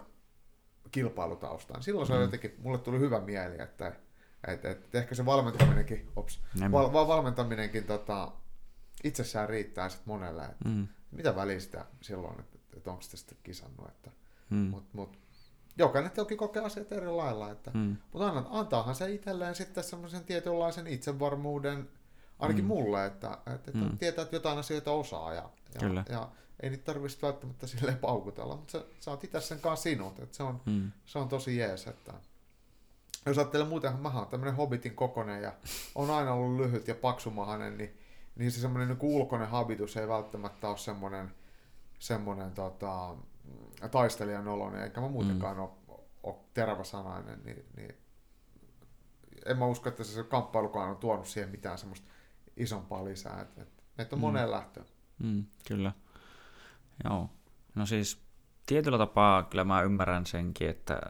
kilpailutaustaa. 0.92 1.82
Silloin 1.82 2.08
se 2.08 2.14
mm. 2.14 2.18
oli 2.18 2.26
jotenkin, 2.26 2.56
mulle 2.58 2.78
tuli 2.78 3.00
hyvä 3.00 3.20
mieli, 3.20 3.62
että 3.62 3.94
et, 4.48 4.66
et 4.66 4.96
ehkä 4.96 5.16
se 5.16 5.26
valmentaminenkin, 5.26 6.12
ops, 6.16 6.42
val, 6.72 6.94
val, 6.94 7.08
valmentaminenkin 7.08 7.84
tota, 7.84 8.32
itsessään 9.04 9.50
riittää 9.50 9.90
sit 9.90 10.06
monelle. 10.06 10.46
Et 10.46 10.66
mm. 10.66 10.88
Mitä 11.12 11.36
väliä 11.36 11.60
sitä 11.60 11.86
silloin, 12.02 12.40
että 12.40 12.58
et 12.78 12.88
onko 12.88 13.02
sitä 13.02 13.18
sitten 13.18 13.38
kisannut. 13.44 13.88
Että, 13.88 14.12
mm. 14.50 14.58
mut, 14.58 14.94
mut, 14.94 15.20
jokainen 15.78 16.12
toki 16.12 16.36
kokee 16.36 16.64
asiat 16.64 16.92
eri 16.92 17.08
lailla. 17.08 17.52
Että, 17.52 17.72
mm. 17.74 17.98
Mutta 18.14 18.46
antaahan 18.50 18.96
se 18.96 19.14
itselleen 19.14 19.56
sitten 19.56 19.84
semmoisen 19.84 20.24
tietynlaisen 20.24 20.88
itsevarmuuden, 20.88 21.90
ainakin 22.40 22.64
mm. 22.64 22.68
mulle, 22.68 23.06
että, 23.06 23.38
että, 23.38 23.54
että 23.54 23.72
mm. 23.72 23.98
tietää, 23.98 24.24
että 24.24 24.36
jotain 24.36 24.60
asioita 24.60 24.92
osaa. 24.92 25.34
Ja, 25.34 25.50
ja, 25.74 25.80
Kyllä. 25.80 26.06
ja 26.10 26.30
ei 26.60 26.70
niitä 26.70 26.84
tarvitsisi 26.84 27.22
välttämättä 27.22 27.68
silleen 27.68 27.98
paukutella, 27.98 28.56
mutta 28.56 28.72
sä, 28.72 28.86
sä 29.00 29.12
oot 29.12 29.24
itse 29.24 29.42
sen 29.42 29.60
kanssa 29.60 29.84
sinut. 29.84 30.20
Että 30.20 30.38
se, 30.38 30.44
on, 30.44 30.62
mm. 30.66 30.92
se 31.06 31.20
on 31.20 31.30
tosi 31.30 31.58
jees. 31.58 31.88
Että, 31.88 32.14
jos 33.26 33.38
ajattelee 33.38 33.68
muuten, 33.68 34.00
mä 34.00 34.10
oon 34.10 34.28
tämmönen 34.28 34.56
hobbitin 34.56 34.96
kokonen 34.96 35.42
ja 35.42 35.54
on 35.96 36.10
aina 36.10 36.34
ollut 36.34 36.66
lyhyt 36.66 36.88
ja 36.88 36.96
paksumahainen, 36.96 37.78
niin, 37.78 37.98
niin 38.36 38.52
se 38.52 38.62
semmoinen 38.62 38.88
niin 38.88 38.98
ulkoinen 39.02 39.50
habitus 39.50 39.98
ei 39.98 40.08
välttämättä 40.08 40.70
ole 40.70 40.78
semmoinen, 40.78 41.32
semmoinen 42.00 42.52
tota, 42.52 43.16
taistelijan 43.92 44.48
oloinen, 44.48 44.84
eikä 44.84 45.02
mä 45.02 45.08
muutenkaan 45.08 45.56
mm. 45.56 45.62
ole, 45.62 46.00
ole 46.24 46.36
teräväsanainen, 46.54 47.42
niin, 47.46 47.66
niin 47.76 47.96
en 49.46 49.58
mä 49.58 49.66
usko, 49.66 49.90
että 49.90 50.04
se 50.04 50.24
kamppailukaan 50.24 50.90
on 50.90 50.98
tuonut 50.98 51.28
siihen 51.28 51.50
mitään 51.50 51.78
semmoista 51.78 52.08
isompaa 52.58 53.06
lisää. 53.06 53.42
Että 53.42 53.62
et, 53.62 53.70
et 53.98 54.14
on 54.14 54.20
mm. 54.20 54.22
moneen 54.22 54.52
lähtöön. 54.52 54.86
Mm, 55.20 55.46
kyllä. 55.68 55.92
Joo. 57.04 57.30
No 57.76 57.86
siis 57.86 58.22
tietyllä 58.66 58.98
tapaa 58.98 59.44
kyllä 59.44 59.64
mä 59.64 59.82
ymmärrän 59.82 60.26
senkin, 60.26 60.70
että, 60.70 61.02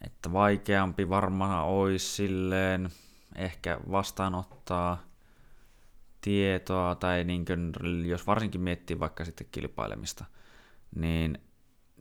että 0.00 0.32
vaikeampi 0.32 1.08
varmaan 1.08 1.64
olisi 1.64 2.14
silleen 2.14 2.90
ehkä 3.36 3.80
vastaanottaa 3.90 5.02
tietoa, 6.20 6.94
tai 6.94 7.24
niin 7.24 7.44
kuin, 7.44 7.72
jos 8.08 8.26
varsinkin 8.26 8.60
miettii 8.60 9.00
vaikka 9.00 9.24
sitten 9.24 9.46
kilpailemista, 9.52 10.24
niin, 10.94 11.38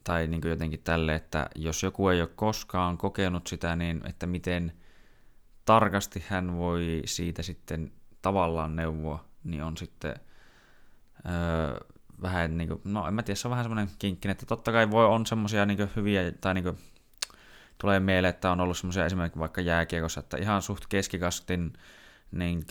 tai 0.04 0.28
niin 0.28 0.42
kuin 0.42 0.50
jotenkin 0.50 0.82
tälle, 0.84 1.16
että 1.16 1.50
jos 1.56 1.84
joku 1.84 2.10
ei 2.10 2.22
ole 2.22 2.30
koskaan 2.36 2.98
kokenut 2.98 3.48
sitä, 3.48 3.76
niin 3.76 4.02
että 4.08 4.28
miten 4.28 4.72
tarkasti 5.66 6.24
hän 6.28 6.58
voi 6.58 7.02
siitä 7.06 7.44
sitten 7.44 7.92
tavallaan 8.22 8.76
neuvoa, 8.76 9.26
niin 9.44 9.64
on 9.64 9.78
sitten 9.78 10.16
öö, 11.26 11.80
vähän 12.22 12.58
niin 12.58 12.68
kuin, 12.68 12.82
no 12.84 13.08
en 13.08 13.14
mä 13.14 13.24
tiedä, 13.24 13.36
se 13.36 13.48
on 13.48 13.50
vähän 13.50 13.66
semmoinen 13.66 13.90
kinkkinen, 14.00 14.32
että 14.32 14.46
totta 14.46 14.72
kai 14.72 14.92
voi 14.92 15.06
on 15.06 15.26
semmoisia 15.26 15.66
niin 15.66 15.90
hyviä, 15.96 16.32
tai 16.32 16.54
niin 16.54 16.64
kuin, 16.64 16.78
tulee 17.78 18.00
mieleen, 18.00 18.30
että 18.30 18.52
on 18.52 18.62
ollut 18.62 18.78
semmoisia 18.78 19.06
esimerkiksi 19.06 19.40
vaikka 19.40 19.62
jääkiekossa, 19.62 20.20
että 20.20 20.38
ihan 20.38 20.62
suht 20.62 20.84
keskikastin 20.90 21.74
niin 22.32 22.66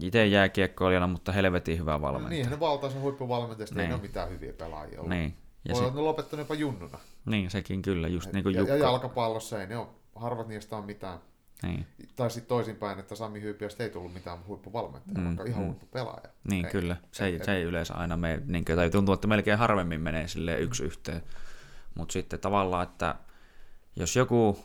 itse 0.00 0.26
jääkiekkoilijana, 0.26 1.06
mutta 1.06 1.32
helvetin 1.32 1.78
hyvä 1.78 2.00
valmentaja. 2.00 2.42
Niin, 2.42 2.50
ne 2.50 2.60
valtaisen 2.60 3.00
huippuvalmentajista 3.00 3.76
niin. 3.76 3.86
ei 3.86 3.94
ole 3.94 4.02
mitään 4.02 4.30
hyviä 4.30 4.52
pelaajia 4.52 5.00
ollut. 5.00 5.10
Niin. 5.10 5.36
Ja 5.68 5.74
Voi 5.74 5.82
se... 5.82 5.90
olla 5.90 6.04
lopettanut 6.04 6.44
jopa 6.44 6.54
junnuna. 6.54 6.98
Niin, 7.26 7.50
sekin 7.50 7.82
kyllä, 7.82 8.08
just 8.08 8.32
niin 8.32 8.42
kuin 8.42 8.54
ja, 8.54 8.62
ja 8.62 8.76
jalkapallossa 8.76 9.60
ei 9.60 9.66
ne 9.66 9.76
ole, 9.76 9.86
harvat 10.14 10.48
niistä 10.48 10.76
on 10.76 10.84
mitään. 10.84 11.18
Niin. 11.62 11.86
Tai 12.16 12.30
sitten 12.30 12.48
toisinpäin, 12.48 12.98
että 12.98 13.14
Sami 13.14 13.40
Hyypiöstä 13.40 13.84
ei 13.84 13.90
tullut 13.90 14.14
mitään 14.14 14.38
huippuvalmentaja, 14.46 15.18
mm, 15.18 15.24
vaikka 15.24 15.44
ihan 15.44 15.62
mm. 15.62 15.66
huippupelaaja. 15.66 16.28
Niin, 16.50 16.66
ei, 16.66 16.72
kyllä. 16.72 16.96
Se 17.12 17.24
ei, 17.24 17.44
se 17.44 17.56
ei 17.56 17.62
yleensä 17.62 17.94
aina 17.94 18.16
mene, 18.16 18.42
niin 18.46 18.64
kuin, 18.64 18.76
tai 18.76 18.90
tuntuu, 18.90 19.14
että 19.14 19.26
melkein 19.26 19.58
harvemmin 19.58 20.00
menee 20.00 20.28
sille 20.28 20.58
yksi 20.58 20.84
yhteen. 20.84 21.22
Mutta 21.94 22.12
sitten 22.12 22.40
tavallaan, 22.40 22.82
että 22.82 23.14
jos 23.96 24.16
joku, 24.16 24.64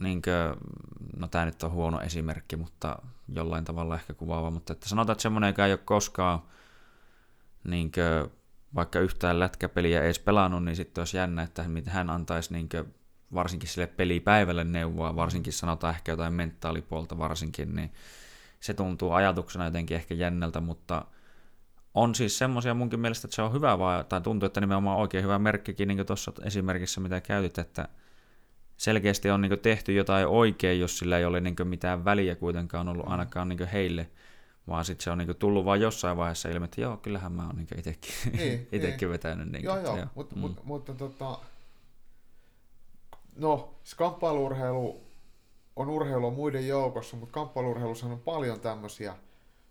niin 0.00 0.22
kuin, 0.22 0.70
no 1.16 1.28
tämä 1.28 1.44
nyt 1.44 1.62
on 1.62 1.70
huono 1.70 2.00
esimerkki, 2.00 2.56
mutta 2.56 2.98
jollain 3.28 3.64
tavalla 3.64 3.94
ehkä 3.94 4.14
kuvaava, 4.14 4.50
mutta 4.50 4.72
että 4.72 4.88
sanotaan, 4.88 5.14
että 5.14 5.22
semmoinen, 5.22 5.48
joka 5.48 5.66
ei 5.66 5.72
ole 5.72 5.80
koskaan 5.84 6.42
niin 7.64 7.92
kuin, 7.92 8.32
vaikka 8.74 9.00
yhtään 9.00 9.40
lätkäpeliä 9.40 10.02
edes 10.02 10.18
pelannut, 10.18 10.64
niin 10.64 10.76
sitten 10.76 11.00
olisi 11.00 11.16
jännä, 11.16 11.42
että 11.42 11.62
mitä 11.62 11.90
hän 11.90 12.10
antaisi 12.10 12.52
niin 12.52 12.68
kuin, 12.68 12.94
varsinkin 13.34 13.68
sille 13.68 13.86
pelipäivälle 13.86 14.64
neuvoa, 14.64 15.16
varsinkin 15.16 15.52
sanotaan 15.52 15.94
ehkä 15.94 16.12
jotain 16.12 16.32
mentaalipuolta 16.32 17.18
varsinkin, 17.18 17.76
niin 17.76 17.92
se 18.60 18.74
tuntuu 18.74 19.12
ajatuksena 19.12 19.64
jotenkin 19.64 19.96
ehkä 19.96 20.14
jännältä, 20.14 20.60
mutta 20.60 21.04
on 21.94 22.14
siis 22.14 22.38
semmoisia 22.38 22.74
munkin 22.74 23.00
mielestä, 23.00 23.26
että 23.26 23.36
se 23.36 23.42
on 23.42 23.52
hyvä, 23.52 23.78
vaan, 23.78 24.06
tai 24.06 24.20
tuntuu, 24.20 24.46
että 24.46 24.60
nimenomaan 24.60 24.98
oikein 24.98 25.24
hyvä 25.24 25.38
merkkikin, 25.38 25.88
niin 25.88 25.98
kuin 25.98 26.06
tuossa 26.06 26.32
esimerkissä, 26.44 27.00
mitä 27.00 27.20
käytit, 27.20 27.58
että 27.58 27.88
selkeästi 28.78 29.30
on 29.30 29.40
niin 29.40 29.58
tehty 29.58 29.92
jotain 29.92 30.26
oikein, 30.26 30.80
jos 30.80 30.98
sillä 30.98 31.18
ei 31.18 31.24
ole 31.24 31.40
niin 31.40 31.56
mitään 31.64 32.04
väliä 32.04 32.36
kuitenkaan 32.36 32.88
ollut 32.88 33.06
mm. 33.06 33.12
ainakaan 33.12 33.48
niin 33.48 33.68
heille, 33.72 34.10
vaan 34.68 34.84
sitten 34.84 35.04
se 35.04 35.10
on 35.10 35.18
niin 35.18 35.36
tullut 35.36 35.64
vain 35.64 35.80
jossain 35.80 36.16
vaiheessa 36.16 36.48
ilmi, 36.48 36.64
että 36.64 36.80
joo, 36.80 36.96
kyllähän 36.96 37.32
mä 37.32 37.46
oon 37.46 37.56
niin 37.56 37.68
itsekin, 37.76 38.10
niin, 38.38 38.68
niin. 38.72 39.10
vetänyt. 39.10 39.52
Niin 39.52 39.64
joo, 39.64 39.78
joo, 39.78 39.96
joo. 39.96 40.06
Mut, 40.14 40.34
mm. 40.34 40.40
mutta, 40.40 40.62
mutta 40.64 40.94
tota, 40.94 41.38
no, 43.36 43.74
kamppailuurheilu 43.96 45.00
on 45.76 45.88
urheilua 45.88 46.30
muiden 46.30 46.68
joukossa, 46.68 47.16
mutta 47.16 47.32
kamppailuurheilussa 47.32 48.06
on 48.06 48.20
paljon 48.20 48.60
tämmöisiä 48.60 49.16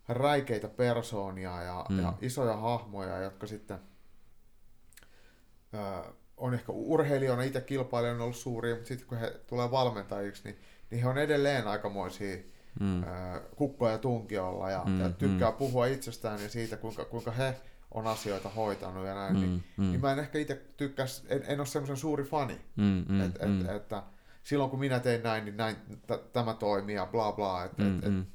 räikeitä 0.07 0.67
persoonia 0.67 1.61
ja, 1.61 1.85
mm. 1.89 1.99
ja 1.99 2.13
isoja 2.21 2.55
hahmoja, 2.57 3.17
jotka 3.17 3.47
sitten 3.47 3.79
ö, 5.73 6.11
on 6.37 6.53
ehkä 6.53 6.71
urheilijoina 6.71 7.43
itse 7.43 7.61
kilpailijana 7.61 8.23
ollut 8.23 8.35
suuria, 8.35 8.75
mutta 8.75 8.87
sitten 8.87 9.07
kun 9.07 9.17
he 9.17 9.39
tulee 9.47 9.71
valmentajiksi, 9.71 10.43
niin, 10.43 10.57
niin 10.91 11.01
he 11.01 11.09
on 11.09 11.17
edelleen 11.17 11.67
aikamoisia 11.67 12.37
mm. 12.79 13.03
kukkoja 13.55 13.97
tunkiolla 13.97 14.71
ja, 14.71 14.83
mm, 14.85 14.99
ja 14.99 15.09
tykkää 15.09 15.51
mm. 15.51 15.57
puhua 15.57 15.85
itsestään 15.85 16.43
ja 16.43 16.49
siitä, 16.49 16.77
kuinka, 16.77 17.05
kuinka 17.05 17.31
he 17.31 17.55
on 17.91 18.07
asioita 18.07 18.49
hoitanut 18.49 19.05
ja 19.05 19.15
näin, 19.15 19.35
mm, 19.35 19.41
niin, 19.41 19.63
mm. 19.77 19.83
niin 19.83 20.01
mä 20.01 20.11
en 20.11 20.19
ehkä 20.19 20.39
itse 20.39 20.61
tykkäs, 20.77 21.25
en, 21.29 21.43
en 21.47 21.59
ole 21.59 21.67
semmoisen 21.67 21.97
suuri 21.97 22.23
fani, 22.23 22.61
mm, 22.75 23.05
mm, 23.09 23.21
et, 23.21 23.35
et, 23.35 23.49
mm. 23.49 23.69
että 23.75 24.03
silloin 24.43 24.69
kun 24.69 24.79
minä 24.79 24.99
tein 24.99 25.23
näin, 25.23 25.45
niin 25.45 25.57
näin 25.57 25.75
t- 25.75 26.33
tämä 26.33 26.53
toimii 26.53 26.95
ja 26.95 27.05
bla 27.05 27.31
bla, 27.31 27.63
että 27.63 27.83
mm, 27.83 27.97
et, 27.97 28.03
et, 28.05 28.11
mm. 28.11 28.25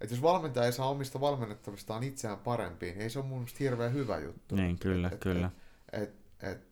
et 0.00 0.10
jos 0.10 0.22
valmentaja 0.22 0.66
ei 0.66 0.72
saa 0.72 0.88
omista 0.88 1.20
valmennettavistaan 1.20 2.02
itseään 2.02 2.38
parempiin, 2.38 2.94
niin 2.94 3.02
ei 3.02 3.10
se 3.10 3.18
ole 3.18 3.26
mun 3.26 3.38
mielestä 3.38 3.58
hirveän 3.60 3.92
hyvä 3.92 4.18
juttu. 4.18 4.54
Niin, 4.54 4.78
kyllä, 4.78 5.08
et, 5.12 5.20
kyllä. 5.20 5.50
Et, 5.92 6.02
et, 6.02 6.14
et, 6.50 6.65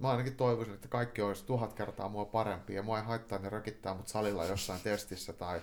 mä 0.00 0.10
ainakin 0.10 0.36
toivoisin, 0.36 0.74
että 0.74 0.88
kaikki 0.88 1.22
olisi 1.22 1.46
tuhat 1.46 1.72
kertaa 1.72 2.08
mua 2.08 2.24
parempi 2.24 2.74
ja 2.74 2.82
mua 2.82 2.98
ei 2.98 3.04
haittaa, 3.04 3.38
ne 3.38 3.48
rakittaa 3.48 3.94
mut 3.94 4.08
salilla 4.08 4.44
jossain 4.44 4.80
testissä 4.80 5.32
tai, 5.32 5.60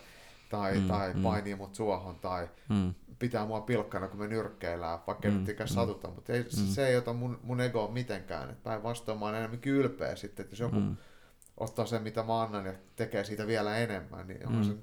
tai, 0.49 0.79
mm, 0.79 0.87
tai 0.87 1.13
mm. 1.13 1.23
painii 1.23 1.55
mut 1.55 1.75
suohon 1.75 2.19
tai 2.19 2.49
mm 2.69 2.93
pitää 3.21 3.45
mua 3.45 3.61
pilkkana, 3.61 4.07
kun 4.07 4.19
me 4.19 4.27
nyrkkeillään, 4.27 4.99
vaikka 5.07 5.29
mm, 5.29 5.33
nyt 5.33 5.59
mm, 5.59 5.67
satuta, 5.67 6.07
mutta 6.07 6.33
ei, 6.33 6.43
mm. 6.43 6.49
se 6.49 6.87
ei 6.87 6.97
ota 6.97 7.13
mun, 7.13 7.39
mun 7.43 7.61
egoa 7.61 7.91
mitenkään. 7.91 8.57
Päinvastoin 8.63 9.19
mä 9.19 9.25
oon 9.25 9.35
enemmänkin 9.35 9.73
ylpeä 9.73 10.15
sitten, 10.15 10.43
että 10.43 10.53
jos 10.53 10.59
joku 10.59 10.79
mm. 10.79 10.97
ottaa 11.57 11.85
sen, 11.85 12.03
mitä 12.03 12.23
mä 12.23 12.41
annan 12.41 12.65
ja 12.65 12.73
tekee 12.95 13.23
siitä 13.23 13.47
vielä 13.47 13.77
enemmän, 13.77 14.27
niin 14.27 14.49
mm. 14.49 14.63
se, 14.63 14.75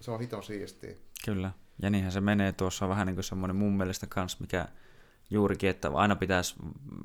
se 0.00 0.10
on 0.10 0.20
hiton 0.20 0.42
siistiä. 0.42 0.94
Kyllä, 1.24 1.50
ja 1.82 1.90
niinhän 1.90 2.12
se 2.12 2.20
menee 2.20 2.52
tuossa 2.52 2.88
vähän 2.88 3.06
niin 3.06 3.16
kuin 3.16 3.24
semmoinen 3.24 3.56
mun 3.56 3.76
mielestä 3.76 4.06
kans, 4.06 4.40
mikä 4.40 4.68
juurikin, 5.30 5.70
että 5.70 5.90
aina 5.94 6.16
pitäisi 6.16 6.54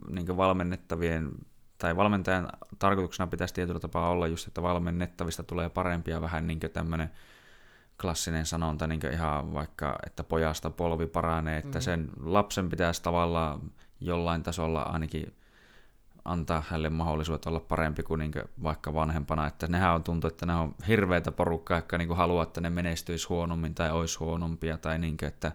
niin 0.09 0.37
valmennettavien 0.37 1.31
tai 1.77 1.95
valmentajan 1.95 2.49
tarkoituksena 2.79 3.27
pitäisi 3.27 3.53
tietyllä 3.53 3.79
tapaa 3.79 4.09
olla 4.09 4.27
just, 4.27 4.47
että 4.47 4.61
valmennettavista 4.61 5.43
tulee 5.43 5.69
parempia 5.69 6.21
vähän 6.21 6.47
niin 6.47 6.59
kuin 6.59 6.71
tämmöinen 6.71 7.11
klassinen 8.01 8.45
sanonta 8.45 8.87
niin 8.87 9.13
ihan 9.13 9.53
vaikka, 9.53 9.99
että 10.05 10.23
pojasta 10.23 10.69
polvi 10.69 11.07
paranee, 11.07 11.57
että 11.57 11.67
mm-hmm. 11.67 11.81
sen 11.81 12.09
lapsen 12.23 12.69
pitäisi 12.69 13.03
tavallaan 13.03 13.61
jollain 13.99 14.43
tasolla 14.43 14.81
ainakin 14.81 15.33
antaa 16.25 16.63
hänelle 16.69 16.89
mahdollisuudet 16.89 17.45
olla 17.45 17.59
parempi 17.59 18.03
kuin, 18.03 18.19
niin 18.19 18.31
kuin 18.31 18.45
vaikka 18.63 18.93
vanhempana, 18.93 19.47
että 19.47 19.67
nehän 19.67 19.95
on 19.95 20.03
tuntuu, 20.03 20.27
että 20.27 20.45
ne 20.45 20.55
on 20.55 20.75
hirveitä 20.87 21.31
porukkaa, 21.31 21.77
jotka 21.77 21.97
niin 21.97 22.15
haluaa, 22.15 22.43
että 22.43 22.61
ne 22.61 22.69
menestyisi 22.69 23.27
huonommin 23.27 23.75
tai 23.75 23.91
olisi 23.91 24.19
huonompia 24.19 24.77
tai 24.77 24.99
niin 24.99 25.17
kuin, 25.17 25.27
että 25.27 25.51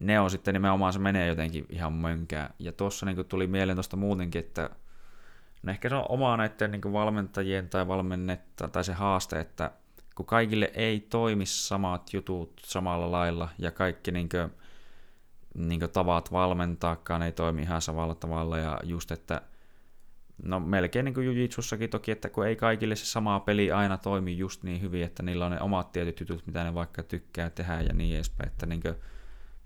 ne 0.00 0.20
on 0.20 0.30
sitten 0.30 0.54
nimenomaan, 0.54 0.92
se 0.92 0.98
menee 0.98 1.26
jotenkin 1.26 1.66
ihan 1.68 1.92
mönkään. 1.92 2.54
Ja 2.58 2.72
tuossa 2.72 3.06
niin 3.06 3.26
tuli 3.26 3.46
mieleen 3.46 3.76
tuosta 3.76 3.96
muutenkin, 3.96 4.38
että 4.38 4.70
no 5.62 5.72
ehkä 5.72 5.88
se 5.88 5.94
on 5.94 6.06
oma 6.08 6.36
näiden 6.36 6.70
niin 6.70 6.92
valmentajien 6.92 7.68
tai 7.68 7.88
valmennetta 7.88 8.68
tai 8.68 8.84
se 8.84 8.92
haaste, 8.92 9.40
että 9.40 9.70
kun 10.14 10.26
kaikille 10.26 10.70
ei 10.74 11.00
toimi 11.00 11.46
samat 11.46 12.12
jutut 12.12 12.60
samalla 12.64 13.10
lailla 13.10 13.48
ja 13.58 13.70
kaikki 13.70 14.10
niin 14.10 14.28
kuin, 14.28 14.50
niin 15.54 15.80
kuin 15.80 15.90
tavat 15.90 16.32
valmentaakaan 16.32 17.22
ei 17.22 17.32
toimi 17.32 17.62
ihan 17.62 17.82
samalla 17.82 18.14
tavalla 18.14 18.58
ja 18.58 18.78
just, 18.82 19.10
että 19.10 19.42
no 20.42 20.60
melkein 20.60 21.04
niin 21.04 21.14
kuin 21.14 21.26
jujitsussakin 21.26 21.90
toki, 21.90 22.10
että 22.10 22.28
kun 22.28 22.46
ei 22.46 22.56
kaikille 22.56 22.96
se 22.96 23.06
sama 23.06 23.40
peli 23.40 23.72
aina 23.72 23.98
toimi 23.98 24.38
just 24.38 24.62
niin 24.62 24.80
hyvin, 24.80 25.04
että 25.04 25.22
niillä 25.22 25.46
on 25.46 25.52
ne 25.52 25.60
omat 25.60 25.92
tietyt 25.92 26.20
jutut, 26.20 26.46
mitä 26.46 26.64
ne 26.64 26.74
vaikka 26.74 27.02
tykkää 27.02 27.50
tehdä 27.50 27.80
ja 27.80 27.94
niin 27.94 28.14
edespäin, 28.14 28.48
että 28.50 28.66
niin 28.66 28.82
kuin, 28.82 28.94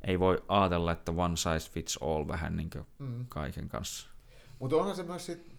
ei 0.04 0.20
voi 0.20 0.44
ajatella, 0.48 0.92
että 0.92 1.12
one 1.16 1.36
size 1.36 1.70
fits 1.70 1.98
all 2.02 2.28
vähän 2.28 2.56
niin 2.56 2.70
kuin 2.70 2.86
mm. 2.98 3.26
kaiken 3.28 3.68
kanssa. 3.68 4.08
Mutta 4.58 4.76
onhan 4.76 4.96
se 4.96 5.02
myös 5.02 5.26
sitten 5.26 5.55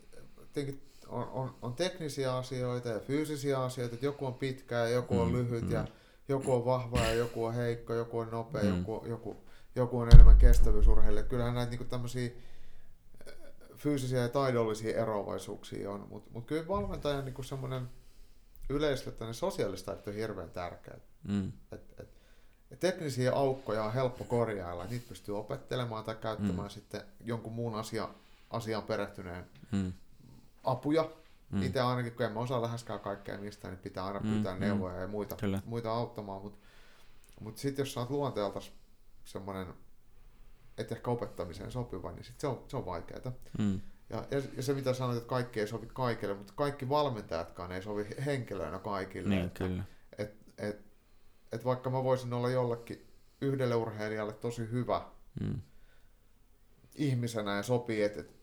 on, 1.07 1.29
on, 1.29 1.55
on 1.61 1.73
teknisiä 1.73 2.37
asioita 2.37 2.89
ja 2.89 2.99
fyysisiä 2.99 3.63
asioita, 3.63 3.93
että 3.93 4.05
joku 4.05 4.25
on 4.25 4.33
pitkä 4.33 4.75
ja 4.75 4.89
joku 4.89 5.19
on 5.19 5.27
mm, 5.27 5.33
lyhyt 5.33 5.63
mm. 5.63 5.71
ja 5.71 5.87
joku 6.27 6.53
on 6.53 6.65
vahva 6.65 6.99
ja 6.99 7.13
joku 7.13 7.45
on 7.45 7.53
heikko, 7.53 7.93
joku 7.93 8.19
on 8.19 8.31
nopea, 8.31 8.63
mm. 8.63 8.77
joku, 8.77 9.05
joku, 9.05 9.37
joku 9.75 9.99
on 9.99 10.09
enemmän 10.13 10.37
kestävyysurheilija. 10.37 11.23
Kyllähän 11.23 11.53
näitä 11.53 11.71
niin 11.71 11.87
tämmöisiä 11.87 12.29
äh, 13.27 13.33
fyysisiä 13.75 14.19
ja 14.19 14.29
taidollisia 14.29 15.01
eroavaisuuksia 15.01 15.91
on, 15.91 16.07
mutta 16.09 16.29
mut 16.33 16.45
kyllä 16.45 16.67
valmentajan 16.67 17.25
niin 17.25 17.43
semmoinen 17.43 17.89
yleislyttäinen 18.69 19.33
sosiaalistaito 19.33 20.09
on 20.09 20.15
hirveän 20.15 20.49
tärkeä. 20.49 20.97
Mm. 21.27 21.51
Et, 21.71 21.81
et, 21.99 22.09
et 22.71 22.79
teknisiä 22.79 23.33
aukkoja 23.33 23.83
on 23.83 23.93
helppo 23.93 24.23
korjailla, 24.23 24.85
niitä 24.85 25.05
pystyy 25.09 25.37
opettelemaan 25.37 26.03
tai 26.03 26.15
käyttämään 26.15 26.67
mm. 26.67 26.69
sitten 26.69 27.01
jonkun 27.25 27.53
muun 27.53 27.75
asia, 27.75 28.09
asiaan 28.49 28.83
perehtyneen 28.83 29.45
mm 29.71 29.93
apuja. 30.71 31.09
Mm. 31.51 31.63
Itse 31.63 31.81
ainakin, 31.81 32.13
kun 32.13 32.25
en 32.25 32.31
mä 32.31 32.39
osaa 32.39 32.61
läheskään 32.61 32.99
kaikkea 32.99 33.37
mistä, 33.37 33.67
niin 33.67 33.79
pitää 33.79 34.05
aina 34.05 34.19
mm, 34.19 34.29
pyytää 34.29 34.53
mm, 34.53 34.59
neuvoja 34.59 34.95
mm, 34.95 35.01
ja 35.01 35.07
muita, 35.07 35.37
muita 35.65 35.91
auttamaan. 35.91 36.41
Mutta 36.41 36.59
Mutta 37.39 37.61
sitten 37.61 37.83
jos 37.83 37.93
sä 37.93 37.99
oot 37.99 38.09
luonteelta 38.09 38.59
semmoinen, 39.25 39.67
et 40.77 40.91
ehkä 40.91 41.11
opettamiseen 41.11 41.71
sopiva, 41.71 42.11
niin 42.11 42.23
sit 42.23 42.39
se 42.39 42.47
on, 42.47 42.63
se 42.67 42.77
on 42.77 42.85
vaikeaa. 42.85 43.31
Mm. 43.59 43.81
Ja, 44.09 44.25
ja, 44.31 44.41
ja 44.57 44.63
se 44.63 44.73
mitä 44.73 44.93
sanoit, 44.93 45.17
että 45.17 45.29
kaikki 45.29 45.59
ei 45.59 45.67
sovi 45.67 45.87
kaikille, 45.93 46.33
mutta 46.33 46.53
kaikki 46.55 46.89
valmentajatkaan 46.89 47.71
ei 47.71 47.81
sovi 47.81 48.07
henkilöinä 48.25 48.79
kaikille. 48.79 49.29
Niin, 49.29 49.45
että, 49.45 49.63
kyllä. 49.63 49.83
Et, 50.17 50.35
et, 50.57 50.85
et 51.51 51.65
vaikka 51.65 51.89
mä 51.89 52.03
voisin 52.03 52.33
olla 52.33 52.49
jollekin 52.49 53.07
yhdelle 53.41 53.75
urheilijalle 53.75 54.33
tosi 54.33 54.71
hyvä 54.71 55.05
Mm. 55.39 55.61
ihmisenä 56.95 57.55
ja 57.55 57.63
sopii, 57.63 58.03
että 58.03 58.19
et 58.19 58.36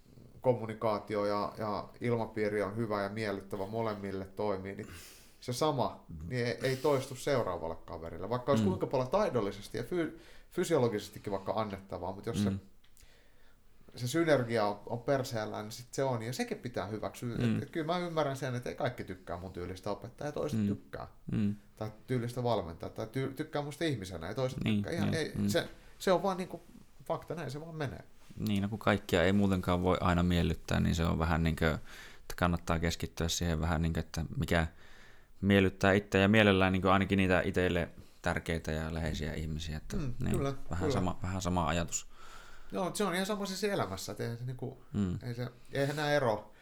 kommunikaatio 0.44 1.26
ja, 1.26 1.52
ja 1.58 1.88
ilmapiiri 2.00 2.62
on 2.62 2.76
hyvä 2.76 3.02
ja 3.02 3.08
miellyttävä 3.08 3.66
molemmille 3.66 4.24
toimii, 4.24 4.74
niin 4.76 4.86
se 5.40 5.52
sama 5.52 6.04
niin 6.28 6.46
ei, 6.46 6.58
ei 6.62 6.76
toistu 6.76 7.14
seuraavalle 7.14 7.76
kaverille. 7.84 8.28
Vaikka 8.30 8.52
olisi 8.52 8.64
Mm. 8.64 8.68
kuinka 8.68 8.86
paljon 8.86 9.08
taidollisesti 9.10 9.78
ja 9.78 9.84
fy, 9.84 10.20
fysiologisestikin 10.50 11.30
vaikka 11.30 11.52
annettavaa, 11.56 12.12
mutta 12.12 12.30
jos 12.30 12.42
se, 12.42 12.50
Mm. 12.50 12.58
se 13.96 14.08
synergia 14.08 14.66
on, 14.66 14.80
on 14.86 14.98
perseellään, 15.00 15.64
niin 15.64 15.72
sit 15.72 15.86
se 15.94 16.04
on. 16.04 16.22
Ja 16.22 16.32
sekin 16.32 16.58
pitää 16.58 16.86
hyväksyä. 16.86 17.36
Mm. 17.36 17.56
Et, 17.56 17.62
et 17.62 17.70
kyllä 17.70 17.86
mä 17.86 17.98
ymmärrän 17.98 18.36
sen, 18.36 18.54
että 18.54 18.68
ei 18.68 18.74
kaikki 18.76 19.04
tykkää 19.04 19.36
mun 19.36 19.52
tyylistä 19.52 19.90
opettajaa 19.90 20.28
ja 20.28 20.32
toiset 20.32 20.60
Mm. 20.60 20.66
tykkää. 20.68 21.06
Mm. 21.32 21.54
Tai 21.76 21.90
tyylistä 22.06 22.42
valmentajaa 22.42 22.90
tai 22.94 23.06
ty, 23.06 23.32
tykkää 23.36 23.62
musta 23.62 23.84
ihmisenä 23.84 24.26
ja 24.26 24.34
toiset 24.34 24.64
Niin, 24.64 24.74
tykkää. 24.76 24.92
Ihan, 24.92 25.10
niin, 25.10 25.20
ei, 25.26 25.32
mm. 25.34 25.48
se, 25.48 25.68
se 25.98 26.12
on 26.12 26.22
vaan 26.22 26.36
niinku 26.36 26.62
fakta, 27.04 27.34
näin 27.34 27.50
se 27.50 27.60
vaan 27.60 27.74
menee. 27.74 28.04
Niin, 28.38 28.62
no 28.62 28.68
kun 28.68 28.78
kaikkia 28.78 29.22
ei 29.22 29.32
muutenkaan 29.32 29.82
voi 29.82 29.96
aina 30.00 30.22
miellyttää, 30.22 30.80
niin 30.80 30.94
se 30.94 31.04
on 31.04 31.18
vähän 31.18 31.42
niin 31.42 31.56
kuin, 31.56 31.70
että 31.70 32.34
kannattaa 32.36 32.78
keskittyä 32.78 33.28
siihen 33.28 33.60
vähän 33.60 33.82
niin 33.82 33.92
kuin, 33.92 34.04
että 34.04 34.24
mikä 34.36 34.66
miellyttää 35.40 35.92
itseä 35.92 36.20
ja 36.20 36.28
mielellään 36.28 36.72
niin 36.72 36.82
kuin 36.82 36.92
ainakin 36.92 37.16
niitä 37.16 37.40
itselle 37.44 37.88
tärkeitä 38.22 38.72
ja 38.72 38.94
läheisiä 38.94 39.34
ihmisiä. 39.34 39.76
Että, 39.76 39.96
Mm, 39.96 40.14
niin, 40.18 40.36
kyllä, 40.36 40.54
vähän, 40.70 40.78
kyllä. 40.84 40.92
Sama, 40.94 41.18
vähän 41.22 41.42
sama 41.42 41.68
ajatus. 41.68 42.06
Joo, 42.72 42.90
se 42.94 43.04
on 43.04 43.14
ihan 43.14 43.26
sama 43.26 43.46
siis 43.46 43.64
elämässä, 43.64 44.12
että 44.12 44.22
eihän 44.24 44.38
se, 44.38 44.44
niinku, 44.44 44.82
Mm. 44.92 45.18
ei 45.22 45.34
se, 45.34 45.48
eihän 45.72 45.96
nämä 45.96 46.10
ero, 46.12 46.52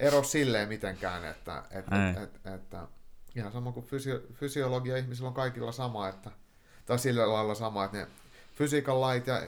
ero 0.00 0.22
silleen 0.22 0.68
mitenkään, 0.68 1.24
että, 1.24 1.62
että, 1.70 2.04
Ei. 2.04 2.10
että, 2.10 2.22
että, 2.22 2.54
että 2.54 2.88
ihan 3.36 3.52
sama 3.52 3.72
kuin 3.72 3.86
fysio, 3.86 4.20
fysiologia 4.32 4.96
ihmisillä 4.96 5.28
on 5.28 5.34
kaikilla 5.34 5.72
sama, 5.72 6.08
että, 6.08 6.30
tai 6.86 6.98
sillä 6.98 7.32
lailla 7.32 7.54
sama, 7.54 7.84
että 7.84 7.96
ne 7.98 8.06
fysiikan 8.54 9.00
lait 9.00 9.26
ja 9.26 9.42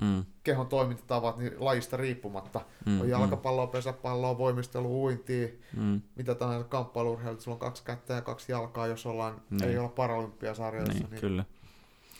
Mm. 0.00 0.24
kehon 0.42 0.66
toimintatavat 0.66 1.38
niin 1.38 1.52
lajista 1.58 1.96
riippumatta, 1.96 2.60
Mm, 2.86 3.00
on 3.00 3.08
jalkapalloa, 3.08 3.66
pesäpalloa, 3.66 4.38
voimistelu, 4.38 5.02
uintia, 5.04 5.48
Mm. 5.76 6.00
mitä 6.16 6.34
tahansa 6.34 6.68
kamppailurheilu, 6.68 7.40
sulla 7.40 7.54
on 7.54 7.58
kaksi 7.60 7.84
kättä 7.84 8.14
ja 8.14 8.20
kaksi 8.22 8.52
jalkaa, 8.52 8.86
jos 8.86 9.06
ollaan, 9.06 9.42
Niin. 9.50 9.64
ei 9.64 9.78
olla 9.78 9.88
paralympiasarjoissa, 9.88 10.92
Niin, 10.98 11.10
niin, 11.10 11.20
kyllä. 11.20 11.44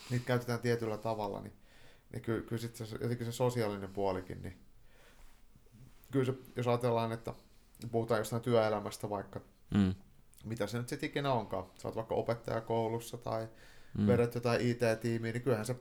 niitä 0.09 0.25
käytetään 0.25 0.59
tietyllä 0.59 0.97
tavalla, 0.97 1.41
niin, 1.41 1.53
niin 2.11 2.21
kyllä, 2.21 2.41
kyllä 2.41 2.61
sit 2.61 2.75
se, 2.75 2.85
jotenkin 3.01 3.25
se 3.25 3.31
sosiaalinen 3.31 3.89
puolikin, 3.89 4.41
niin 4.41 4.57
kyllä 6.11 6.25
se, 6.25 6.33
jos 6.55 6.67
ajatellaan, 6.67 7.11
että 7.11 7.33
puhutaan 7.91 8.19
jostain 8.19 8.41
työelämästä 8.41 9.09
vaikka, 9.09 9.39
Mm. 9.73 9.93
mitä 10.45 10.67
se 10.67 10.77
nyt 10.77 10.89
sitten 10.89 11.09
ikinä 11.09 11.33
onkaan, 11.33 11.65
sä 11.77 11.87
oot 11.87 11.95
vaikka 11.95 12.15
opettajakoulussa 12.15 13.17
tai 13.17 13.47
Mm. 13.93 14.01
mm. 14.01 14.07
vedät 14.07 14.35
jotain 14.35 14.61
IT-tiimiä, 14.61 15.31
niin 15.31 15.41
kyllähän 15.41 15.65
se, 15.65 15.75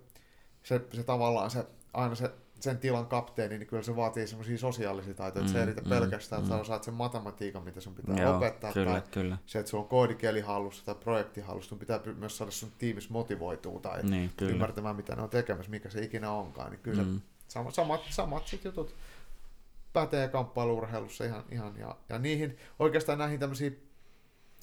se, 0.62 0.80
se 0.93 1.03
tavallaan 1.03 1.51
se, 1.51 1.66
aina 1.95 2.14
se, 2.14 2.30
sen 2.61 2.78
tilan 2.78 3.07
kapteeni, 3.07 3.59
niin 3.59 3.66
kyllä 3.66 3.82
se 3.82 3.97
vaatii 3.97 4.26
semmoisia 4.26 4.59
sosiaalisia 4.59 5.14
taitoja, 5.14 5.40
että 5.40 5.53
se 5.53 5.59
ei 5.59 5.64
Mm, 5.64 5.66
riitä 5.66 5.82
mm, 5.82 5.88
pelkästään, 5.88 6.40
että 6.40 6.49
sä 6.51 6.55
mm. 6.55 6.61
osaat 6.61 6.84
sen 6.84 6.95
matematiikan, 6.95 7.62
mitä 7.62 7.80
sun 7.80 7.95
pitää 7.95 8.16
Joo, 8.16 8.36
opettaa, 8.36 8.72
kyllä, 8.72 8.90
tai 8.93 9.03
kyllä. 9.11 9.38
se, 9.47 9.59
että 9.59 9.70
sulla 9.70 9.82
on 9.84 9.88
koodikieli 9.88 10.40
hallussa 10.40 10.84
tai 10.84 10.95
projekti 10.95 11.40
hallussa, 11.40 11.68
sun 11.68 11.78
pitää 11.78 12.01
myös 12.16 12.38
saada 12.38 12.51
sun 12.51 12.72
tiimissä 12.78 13.11
motivoitua 13.12 13.80
tai 13.80 14.03
Niin, 14.03 14.30
kyllä. 14.36 14.53
ymmärtämään, 14.53 14.97
mitä 14.97 15.16
ne 15.16 15.22
on 15.22 15.30
tekemässä, 15.30 15.70
mikä 15.70 15.90
se 15.90 16.03
ikinä 16.03 16.30
onkaan, 16.30 16.70
niin 16.70 16.80
kyllä 16.80 17.03
mm. 17.03 17.09
Mm. 17.09 17.20
se 17.20 17.53
samat, 17.53 17.74
samat, 17.74 18.01
samat 18.11 18.47
sit 18.47 18.64
jutut 18.64 18.95
pätee 19.93 20.28
kamppailurheilussa 20.28 21.24
ihan, 21.24 21.45
ihan 21.51 21.76
ja, 21.78 21.97
ja 22.09 22.18
niihin, 22.18 22.57
oikeastaan 22.78 23.18
näihin 23.18 23.40
tämmöisiin 23.40 23.88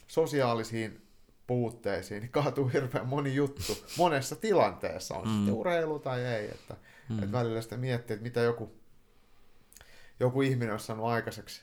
sosiaalisiin 0.07 1.01
puutteisiin, 1.47 2.21
niin 2.21 2.31
kaatuu 2.31 2.67
hirveän 2.67 3.07
moni 3.07 3.35
juttu 3.35 3.77
monessa 3.97 4.35
tilanteessa, 4.35 5.15
on 5.15 5.23
Mm. 5.27 5.31
mm. 5.31 5.35
sitten 5.37 5.53
urheilu 5.53 5.99
tai 5.99 6.25
ei, 6.25 6.45
että, 6.45 6.75
Mm. 7.09 7.19
että 7.19 7.31
välillä 7.31 7.61
sitä 7.61 7.77
miettii, 7.77 8.13
että 8.13 8.23
mitä 8.23 8.39
joku, 8.41 8.71
joku 10.19 10.41
ihminen 10.41 10.73
on 10.73 10.79
saanut 10.79 11.05
aikaiseksi 11.05 11.61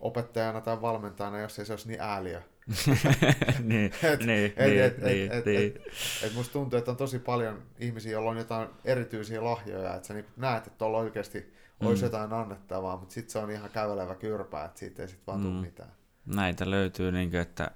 opettajana 0.00 0.60
tai 0.60 0.80
valmentajana, 0.80 1.40
jos 1.40 1.58
ei 1.58 1.64
se 1.66 1.72
olisi 1.72 1.88
niin 1.88 2.00
ääliö. 2.00 2.42
niin, 3.62 3.92
Et- 4.02 4.20
niin, 4.26 4.52
et- 4.56 4.66
niin, 4.66 4.80
et- 4.82 4.98
et- 4.98 5.04
niin, 5.04 5.32
et- 5.32 5.44
niin. 5.44 5.74
Et 6.22 6.34
musta 6.34 6.52
tuntuu, 6.52 6.78
että 6.78 6.90
on 6.90 6.96
tosi 6.96 7.18
paljon 7.18 7.62
ihmisiä, 7.78 8.12
joilla 8.12 8.30
on 8.30 8.36
jotain 8.36 8.68
erityisiä 8.84 9.44
lahjoja, 9.44 9.94
että 9.94 10.08
sä 10.08 10.14
niin 10.14 10.26
näet, 10.36 10.66
että 10.66 10.78
tuolla 10.78 10.98
oikeasti 10.98 11.54
olisi 11.80 12.02
Mm. 12.02 12.06
jotain 12.06 12.32
annettavaa, 12.32 12.96
mutta 12.96 13.14
sitten 13.14 13.32
se 13.32 13.38
on 13.38 13.50
ihan 13.50 13.70
kävelevä 13.70 14.14
kyrpä, 14.14 14.64
että 14.64 14.78
siitä 14.78 15.02
ei 15.02 15.08
sitten 15.08 15.26
vaan. 15.26 15.40
Mm. 15.40 15.46
tule 15.50 15.60
mitään. 15.60 15.92
näitä 16.26 16.70
löytyy, 16.70 17.12
niin 17.12 17.30
kuin, 17.30 17.40
että 17.40 17.70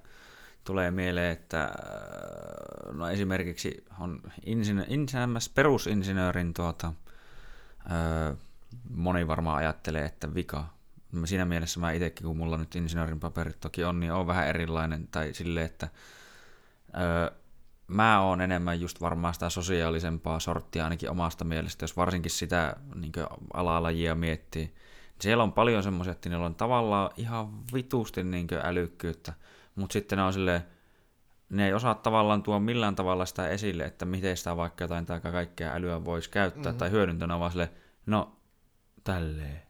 tulee 0.67 0.91
mieleen, 0.91 1.31
että 1.31 1.63
äh, 1.63 2.93
no 2.93 3.09
esimerkiksi 3.09 3.85
on 3.99 4.21
insinö, 4.45 4.85
insinöörimässä 4.87 5.51
perusinsinöörin 5.55 6.53
tuota, 6.53 6.93
ö, 7.85 8.35
moni 8.89 9.27
varmaan 9.27 9.57
ajattelee, 9.57 10.05
että 10.05 10.35
vika. 10.35 10.67
Siinä 11.25 11.45
mielessä 11.45 11.79
mä 11.79 11.91
itsekin, 11.91 12.27
kun 12.27 12.37
mulla 12.37 12.57
nyt 12.57 12.75
insinöörin 12.75 13.19
paperit 13.19 13.59
toki 13.59 13.83
on, 13.83 13.99
niin 13.99 14.11
on 14.11 14.27
vähän 14.27 14.47
erilainen, 14.47 15.07
tai 15.07 15.33
sille, 15.33 15.63
että 15.63 15.89
ö, 16.93 17.31
mä 17.87 18.21
oon 18.21 18.41
enemmän 18.41 18.81
just 18.81 19.01
varmaan 19.01 19.33
sitä 19.33 19.49
sosiaalisempaa 19.49 20.39
sorttia 20.39 20.83
ainakin 20.83 21.09
omasta 21.09 21.43
mielestä, 21.43 21.83
jos 21.83 21.97
varsinkin 21.97 22.31
sitä 22.31 22.75
niin 22.95 23.11
alalajia 23.53 24.15
miettii. 24.15 24.73
Siellä 25.19 25.43
on 25.43 25.53
paljon 25.53 25.83
semmoisia, 25.83 26.11
että 26.11 26.29
niillä 26.29 26.45
on 26.45 26.55
tavallaan 26.55 27.09
ihan 27.17 27.49
vitusti 27.73 28.23
niin 28.23 28.47
älykkyyttä, 28.63 29.33
mutta 29.77 29.93
sitten 29.93 30.17
ne 30.17 30.23
on 30.23 30.33
silleen, 30.33 30.61
ne 31.49 31.65
ei 31.65 31.73
osaa 31.73 31.95
tavallaan 31.95 32.43
tuo 32.43 32.59
millään 32.59 32.95
tavalla 32.95 33.25
sitä 33.25 33.49
esille, 33.49 33.83
että 33.83 34.05
miten 34.05 34.37
sitä 34.37 34.57
vaikka 34.57 34.83
jotain 34.83 35.05
tai 35.05 35.19
kaikkea 35.19 35.73
älyä 35.73 36.05
voisi 36.05 36.29
käyttää 36.29 36.61
mm-hmm. 36.61 36.69
Mhm. 36.69 36.77
tai 36.77 36.91
hyödyntää, 36.91 37.39
vaan 37.39 37.51
silleen, 37.51 37.69
no 38.05 38.39
tälleen. 39.03 39.61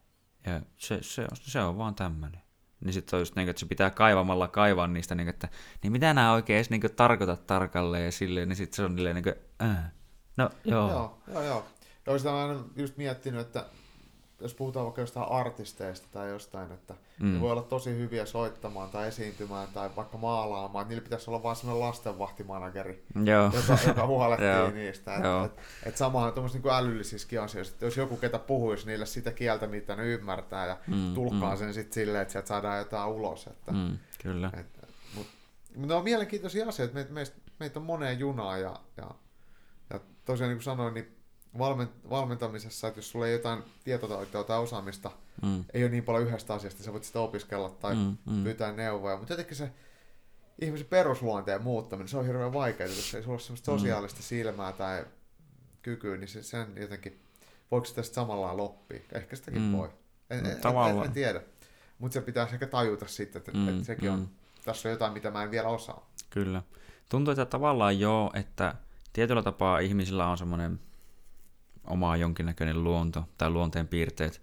Ja 0.45 0.61
se, 0.77 0.99
se, 1.01 1.21
on, 1.21 1.27
se 1.33 1.61
on 1.61 1.77
vaan 1.77 1.95
tämmöinen. 1.95 2.41
Niin 2.85 2.93
sitten 2.93 3.17
on 3.17 3.21
just 3.21 3.35
niin, 3.35 3.49
että 3.49 3.59
se 3.59 3.65
pitää 3.65 3.89
kaivamalla 3.89 4.47
kaivaa 4.47 4.87
niistä, 4.87 5.15
niin, 5.15 5.29
että 5.29 5.49
niin 5.83 5.91
mitä 5.91 6.13
nämä 6.13 6.33
oikein 6.33 6.57
edes 6.57 6.69
niin 6.69 6.81
tarkoitat 6.95 7.47
tarkalleen 7.47 8.05
ja 8.05 8.11
silleen, 8.11 8.49
niin 8.49 8.57
sitten 8.57 8.75
se 8.75 8.83
on 8.83 8.95
silleen 8.95 9.15
niin 9.15 9.23
kuin, 9.23 9.35
äh. 9.61 9.91
no 10.37 10.49
joo. 10.65 10.89
Joo, 10.89 11.21
joo, 11.27 11.41
joo. 11.41 11.65
Ja 12.05 12.11
olisin 12.11 12.31
aina 12.31 12.63
just 12.75 12.97
miettinyt, 12.97 13.41
että 13.41 13.65
jos 14.41 14.53
puhutaan 14.53 14.85
vaikka 14.85 15.01
jostain 15.01 15.31
artisteista 15.31 16.07
tai 16.11 16.29
jostain, 16.29 16.71
että 16.71 16.93
mm. 17.19 17.33
ne 17.33 17.41
voi 17.41 17.51
olla 17.51 17.61
tosi 17.61 17.89
hyviä 17.89 18.25
soittamaan 18.25 18.89
tai 18.89 19.07
esiintymään 19.07 19.67
tai 19.73 19.89
vaikka 19.95 20.17
maalaamaan, 20.17 20.81
että 20.81 20.89
niillä 20.89 21.03
pitäisi 21.03 21.29
olla 21.29 21.43
vaan 21.43 21.55
semmoinen 21.55 21.87
lastenvahtimanageri, 21.87 23.03
Joo. 23.23 23.51
joka, 23.53 23.77
joka 23.87 24.07
huolehtii 24.07 24.71
niistä. 24.73 25.15
Et, 25.15 25.23
joo. 25.23 25.45
et, 25.45 25.51
et 25.83 25.97
samahan 25.97 26.33
tuommoisissa 26.33 26.69
niin 26.69 26.77
älyllisissä 26.77 27.43
asioissa, 27.43 27.73
että 27.73 27.85
jos 27.85 27.97
joku 27.97 28.17
ketä 28.17 28.39
puhuisi 28.39 28.87
niille 28.87 29.05
sitä 29.05 29.31
kieltä, 29.31 29.67
mitä 29.67 29.95
ne 29.95 30.05
ymmärtää 30.05 30.65
ja 30.65 30.77
Mm, 30.87 31.13
tulkkaa 31.13 31.51
mm. 31.51 31.57
sen 31.57 31.73
sitten 31.73 31.93
silleen, 31.93 32.21
että 32.21 32.31
sieltä 32.31 32.47
saadaan 32.47 32.77
jotain 32.77 33.09
ulos. 33.09 33.47
Että, 33.47 33.71
mm. 33.71 33.97
Kyllä. 34.23 34.51
et, 34.59 34.87
mut, 35.15 35.27
mut 35.75 35.87
ne 35.87 35.93
on 35.93 36.03
mielenkiintoisia 36.03 36.67
asioita, 36.67 36.93
meitä, 36.93 37.13
meistä, 37.13 37.37
meitä 37.59 37.79
on 37.79 37.85
moneen 37.85 38.19
junaan 38.19 38.61
ja, 38.61 38.79
ja, 38.97 39.11
ja 39.89 39.99
tosiaan 40.25 40.49
niin 40.49 40.57
kuin 40.57 40.63
sanoin, 40.63 40.93
niin 40.93 41.16
valment, 41.57 41.91
valmentamisessa, 42.09 42.87
että 42.87 42.97
jos 42.97 43.09
sulla 43.11 43.27
ei 43.27 43.33
jotain 43.33 43.63
tietotaitoa 43.83 44.43
tai 44.43 44.59
osaamista, 44.59 45.11
Mm, 45.41 45.63
ei 45.73 45.83
ole 45.83 45.91
niin 45.91 46.03
paljon 46.03 46.27
yhdestä 46.27 46.53
asiasta, 46.53 46.83
sä 46.83 46.93
voit 46.93 47.03
sitä 47.03 47.19
opiskella 47.19 47.69
tai 47.69 47.95
Mm, 47.95 48.01
mm, 48.01 48.17
mm. 48.25 48.33
mm. 48.33 48.43
pyytää 48.43 48.71
neuvoja, 48.71 49.17
mutta 49.17 49.33
jotenkin 49.33 49.55
se 49.57 49.71
ihmisen 50.61 50.87
perusluonteen 50.87 51.63
muuttaminen, 51.63 52.07
se 52.07 52.17
on 52.17 52.25
hirveän 52.25 52.53
vaikeaa, 52.53 52.89
jos 52.89 53.13
ei 53.13 53.21
sulla 53.23 53.33
ole 53.33 53.39
semmoista 53.41 53.71
Mm. 53.71 53.77
sosiaalista 53.77 54.21
silmää 54.21 54.71
tai 54.73 55.05
kykyä, 55.81 56.17
niin 56.17 56.27
se, 56.27 56.43
sen 56.43 56.67
jotenkin, 56.75 57.19
voiko 57.71 57.85
sitä 57.85 58.03
sitten 58.03 58.15
samalla 58.23 58.57
loppia? 58.57 58.99
Ehkä 59.11 59.35
sitäkin 59.35 59.61
Mm. 59.61 59.67
mm. 59.67 59.77
voi. 59.77 59.89
En, 60.29 60.39
en, 60.39 60.45
en, 60.45 60.61
tavallaan. 60.61 61.05
en, 61.07 61.13
tiedä. 61.13 61.41
Mutta 61.99 62.13
se 62.13 62.21
pitää 62.21 62.47
ehkä 62.53 62.67
tajuta 62.67 63.07
sitten, 63.07 63.39
että, 63.39 63.51
Mm, 63.51 63.57
mm, 63.59 63.69
että 63.69 63.83
sekin 63.85 64.11
on, 64.11 64.19
mm. 64.19 64.27
tässä 64.65 64.89
on 64.89 64.91
jotain, 64.91 65.13
mitä 65.13 65.31
mä 65.31 65.43
en 65.43 65.51
vielä 65.51 65.67
osaa. 65.67 66.09
Kyllä. 66.29 66.61
Tuntuu, 67.09 67.31
että 67.31 67.45
tavallaan 67.45 67.99
joo, 67.99 68.31
että 68.33 68.75
tietyllä 69.13 69.43
tapaa 69.43 69.79
ihmisillä 69.79 70.27
on 70.27 70.37
semmoinen 70.37 70.79
oma 71.87 72.17
jonkinnäköinen 72.17 72.83
luonto 72.83 73.23
tai 73.37 73.49
luonteen 73.49 73.87
piirteet, 73.87 74.41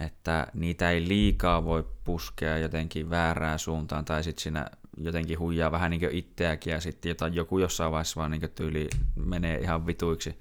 että 0.00 0.46
niitä 0.54 0.90
ei 0.90 1.08
liikaa 1.08 1.64
voi 1.64 1.86
puskea 2.04 2.58
jotenkin 2.58 3.10
väärään 3.10 3.58
suuntaan 3.58 4.04
tai 4.04 4.24
sitten 4.24 4.42
siinä 4.42 4.66
jotenkin 4.96 5.38
huijaa 5.38 5.72
vähän 5.72 5.90
niin 5.90 6.10
itseäkin 6.10 6.72
ja 6.72 6.80
sitten 6.80 7.08
jotain, 7.08 7.34
joku 7.34 7.58
jossain 7.58 7.92
vaiheessa 7.92 8.20
vaan 8.20 8.30
niin 8.30 8.50
tyyli 8.54 8.88
menee 9.16 9.58
ihan 9.58 9.86
vituiksi. 9.86 10.38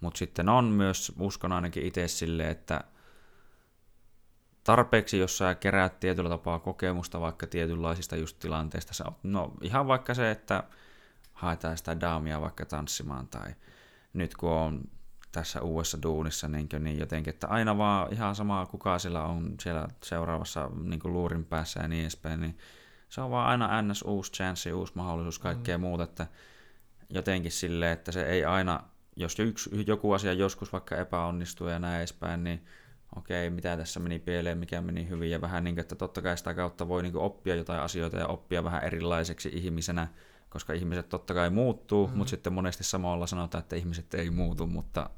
Mutta 0.00 0.18
sitten 0.18 0.48
on 0.48 0.64
myös, 0.64 1.12
uskon 1.18 1.52
ainakin 1.52 1.86
itse 1.86 2.08
silleen, 2.08 2.50
että 2.50 2.84
tarpeeksi, 4.64 5.18
jos 5.18 5.38
sä 5.38 5.54
keräät 5.54 6.00
tietyllä 6.00 6.28
tapaa 6.28 6.58
kokemusta 6.58 7.20
vaikka 7.20 7.46
tietynlaisista 7.46 8.16
just 8.16 8.38
tilanteista, 8.38 8.94
sä- 8.94 9.12
no 9.22 9.52
ihan 9.60 9.86
vaikka 9.86 10.14
se, 10.14 10.30
että 10.30 10.64
haetaan 11.32 11.76
sitä 11.76 12.00
daamia 12.00 12.40
vaikka 12.40 12.66
tanssimaan 12.66 13.28
tai 13.28 13.54
nyt 14.12 14.36
kun 14.36 14.50
on 14.50 14.80
tässä 15.34 15.60
uudessa 15.60 16.02
duunissa 16.02 16.48
niin, 16.48 16.68
niin 16.78 16.98
jotenkin, 16.98 17.34
että 17.34 17.46
aina 17.46 17.78
vaan 17.78 18.12
ihan 18.12 18.34
sama 18.34 18.66
kuka 18.66 18.98
siellä 18.98 19.22
on 19.22 19.54
siellä 19.60 19.88
seuraavassa 20.02 20.70
niin 20.82 21.00
luurin 21.04 21.44
päässä 21.44 21.80
ja 21.80 21.88
niin 21.88 22.02
edespäin, 22.02 22.40
niin 22.40 22.58
se 23.08 23.20
on 23.20 23.30
vaan 23.30 23.48
aina 23.48 23.82
ns. 23.82 24.02
uusi 24.02 24.32
chanssi, 24.32 24.72
uusi 24.72 24.92
mahdollisuus, 24.96 25.38
kaikkea 25.38 25.78
mm. 25.78 25.82
muuta, 25.82 26.04
että 26.04 26.26
jotenkin 27.10 27.52
silleen, 27.52 27.92
että 27.92 28.12
se 28.12 28.22
ei 28.26 28.44
aina, 28.44 28.80
jos 29.16 29.38
yksi, 29.38 29.84
joku 29.86 30.12
asia 30.12 30.32
joskus 30.32 30.72
vaikka 30.72 30.96
epäonnistuu 30.96 31.68
ja 31.68 31.78
näin 31.78 31.98
edespäin, 31.98 32.44
niin 32.44 32.64
okei, 33.16 33.50
mitä 33.50 33.76
tässä 33.76 34.00
meni 34.00 34.18
pieleen, 34.18 34.58
mikä 34.58 34.80
meni 34.80 35.08
hyvin, 35.08 35.30
ja 35.30 35.40
vähän 35.40 35.64
niin 35.64 35.74
kuin, 35.74 35.80
että 35.82 35.94
totta 35.94 36.22
kai 36.22 36.38
sitä 36.38 36.54
kautta 36.54 36.88
voi 36.88 37.02
niin 37.02 37.12
kuin 37.12 37.24
oppia 37.24 37.54
jotain 37.54 37.80
asioita 37.80 38.16
ja 38.16 38.26
oppia 38.26 38.64
vähän 38.64 38.84
erilaiseksi 38.84 39.50
ihmisenä, 39.52 40.08
koska 40.54 40.72
ihmiset 40.72 41.08
totta 41.08 41.34
kai 41.34 41.50
muuttuu, 41.50 42.06
mm. 42.06 42.16
mutta 42.16 42.30
sitten 42.30 42.52
monesti 42.52 42.84
samalla 42.84 43.26
sanotaan, 43.26 43.62
että 43.62 43.76
ihmiset 43.76 44.14
ei 44.14 44.30
muutu, 44.30 44.66
mutta 44.66 45.10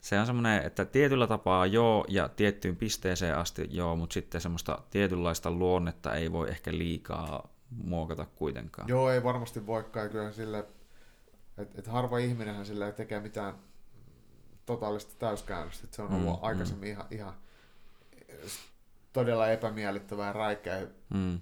se 0.00 0.20
on 0.20 0.26
semmoinen, 0.26 0.62
että 0.62 0.84
tietyllä 0.84 1.26
tapaa 1.26 1.66
joo 1.66 2.04
ja 2.08 2.28
tiettyyn 2.28 2.76
pisteeseen 2.76 3.38
asti 3.38 3.68
joo, 3.70 3.96
mutta 3.96 4.14
sitten 4.14 4.40
semmoista 4.40 4.78
tietynlaista 4.90 5.50
luonnetta 5.50 6.14
ei 6.14 6.32
voi 6.32 6.50
ehkä 6.50 6.70
liikaa 6.72 7.48
muokata 7.70 8.26
kuitenkaan. 8.26 8.88
Joo, 8.88 9.10
ei 9.10 9.22
varmasti 9.22 9.66
voikaan. 9.66 10.10
Kyllä 10.10 10.32
sille, 10.32 10.64
että 11.58 11.80
et 11.80 11.86
harva 11.86 12.18
ihminenhän 12.18 12.66
sille 12.66 12.92
tekee 12.92 13.20
mitään 13.20 13.54
totaalista 14.66 15.14
täyskäännöstä. 15.18 15.86
Se 15.90 16.02
on 16.02 16.10
mm, 16.10 16.16
ollut 16.16 16.40
mm, 16.40 16.44
aikaisemmin 16.46 16.88
mm. 16.88 16.92
ihan, 16.92 17.06
ihan 17.10 17.34
todella 19.12 19.48
epämiellyttävää 19.48 20.26
ja 20.26 20.32
räikeä 20.32 20.86
mm 21.14 21.40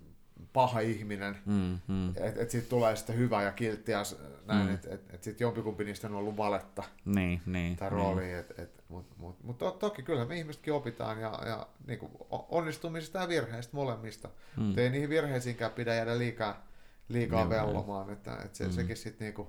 paha 0.53 0.81
ihminen, 0.81 1.37
mm, 1.47 1.79
mm. 1.89 2.09
että 2.09 2.43
et 2.43 2.51
siitä 2.51 2.69
tulee 2.69 2.97
sitten 2.97 3.17
hyvä 3.17 3.43
ja 3.43 3.53
kiltti 3.53 3.93
ja 3.93 4.03
näin, 4.47 4.67
mm. 4.67 4.75
että 4.75 4.95
et, 4.95 5.15
et 5.15 5.23
sitten 5.23 5.45
jompikumpi 5.45 5.85
niistä 5.85 6.09
on 6.09 6.15
ollut 6.15 6.37
valetta 6.37 6.83
niin, 7.05 7.43
niin, 7.47 7.77
tai 7.77 7.91
rooli, 7.91 8.23
niin. 8.23 8.37
Et, 8.37 8.59
et, 8.59 8.85
mutta 8.89 9.15
mut, 9.19 9.45
mut 9.45 9.59
to, 9.59 9.71
toki 9.71 10.03
kyllä 10.03 10.25
me 10.25 10.39
ihmisetkin 10.39 10.73
opitaan 10.73 11.21
ja, 11.21 11.39
ja 11.47 11.67
niin 11.87 11.99
kuin 11.99 12.13
onnistumisista 12.31 13.19
ja 13.19 13.29
virheistä 13.29 13.77
molemmista, 13.77 14.29
mm. 14.57 14.63
mutta 14.63 14.81
ei 14.81 14.91
niihin 14.91 15.09
virheisiinkään 15.09 15.73
pidä 15.73 15.95
jäädä 15.95 16.19
liikaa, 16.19 16.67
liikaa 17.09 17.49
vellomaan, 17.49 18.11
että, 18.11 18.37
että 18.45 18.59
se, 18.59 18.65
mm. 18.65 18.73
sekin 18.73 18.97
sitten 18.97 19.25
niin 19.25 19.35
kuin, 19.35 19.49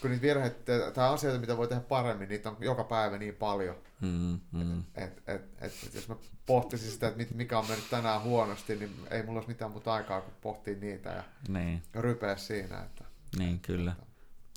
kun 0.00 0.10
niitä 0.10 0.22
virheitä 0.22 0.90
tai 0.94 1.14
asioita, 1.14 1.40
mitä 1.40 1.56
voi 1.56 1.68
tehdä 1.68 1.82
paremmin, 1.82 2.28
niitä 2.28 2.50
on 2.50 2.56
joka 2.60 2.84
päivä 2.84 3.18
niin 3.18 3.34
paljon. 3.34 3.76
Mm, 4.00 4.40
mm. 4.52 4.78
Et, 4.94 5.22
et, 5.26 5.42
et, 5.58 5.72
et, 5.86 5.94
jos 5.94 6.08
mä 6.08 6.16
pohtisin 6.46 6.90
sitä, 6.90 7.08
että 7.08 7.34
mikä 7.34 7.58
on 7.58 7.68
mennyt 7.68 7.90
tänään 7.90 8.22
huonosti, 8.22 8.76
niin 8.76 8.96
ei 9.10 9.22
mulla 9.22 9.38
olisi 9.38 9.48
mitään 9.48 9.70
muuta 9.70 9.94
aikaa 9.94 10.20
kuin 10.20 10.34
pohtia 10.40 10.76
niitä 10.76 11.10
ja 11.10 11.24
niin. 11.48 11.82
rypeä 11.94 12.36
siinä. 12.36 12.80
Että, 12.82 13.04
niin, 13.38 13.60
kyllä. 13.60 13.92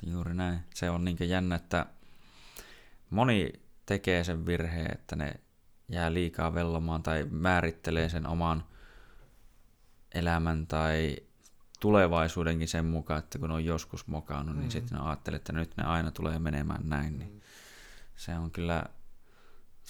Juuri 0.05 0.33
näin. 0.33 0.59
Se 0.73 0.89
on 0.89 1.05
niin 1.05 1.17
jännä, 1.29 1.55
että 1.55 1.85
moni 3.09 3.53
tekee 3.85 4.23
sen 4.23 4.45
virheen, 4.45 4.91
että 4.91 5.15
ne 5.15 5.33
jää 5.89 6.13
liikaa 6.13 6.53
vellomaan 6.53 7.03
tai 7.03 7.27
määrittelee 7.31 8.09
sen 8.09 8.27
oman 8.27 8.63
elämän 10.13 10.67
tai 10.67 11.17
tulevaisuudenkin 11.83 12.67
sen 12.67 12.85
mukaan, 12.85 13.19
että 13.19 13.39
kun 13.39 13.51
on 13.51 13.65
joskus 13.65 14.07
mokannut, 14.07 14.55
niin 14.55 14.65
mm. 14.65 14.71
sitten 14.71 14.97
ne 14.97 15.03
ajattelee, 15.05 15.35
että 15.35 15.53
nyt 15.53 15.77
ne 15.77 15.83
aina 15.83 16.11
tulee 16.11 16.39
menemään 16.39 16.89
näin, 16.89 17.19
niin 17.19 17.31
mm. 17.31 17.41
se 18.15 18.37
on 18.37 18.51
kyllä, 18.51 18.83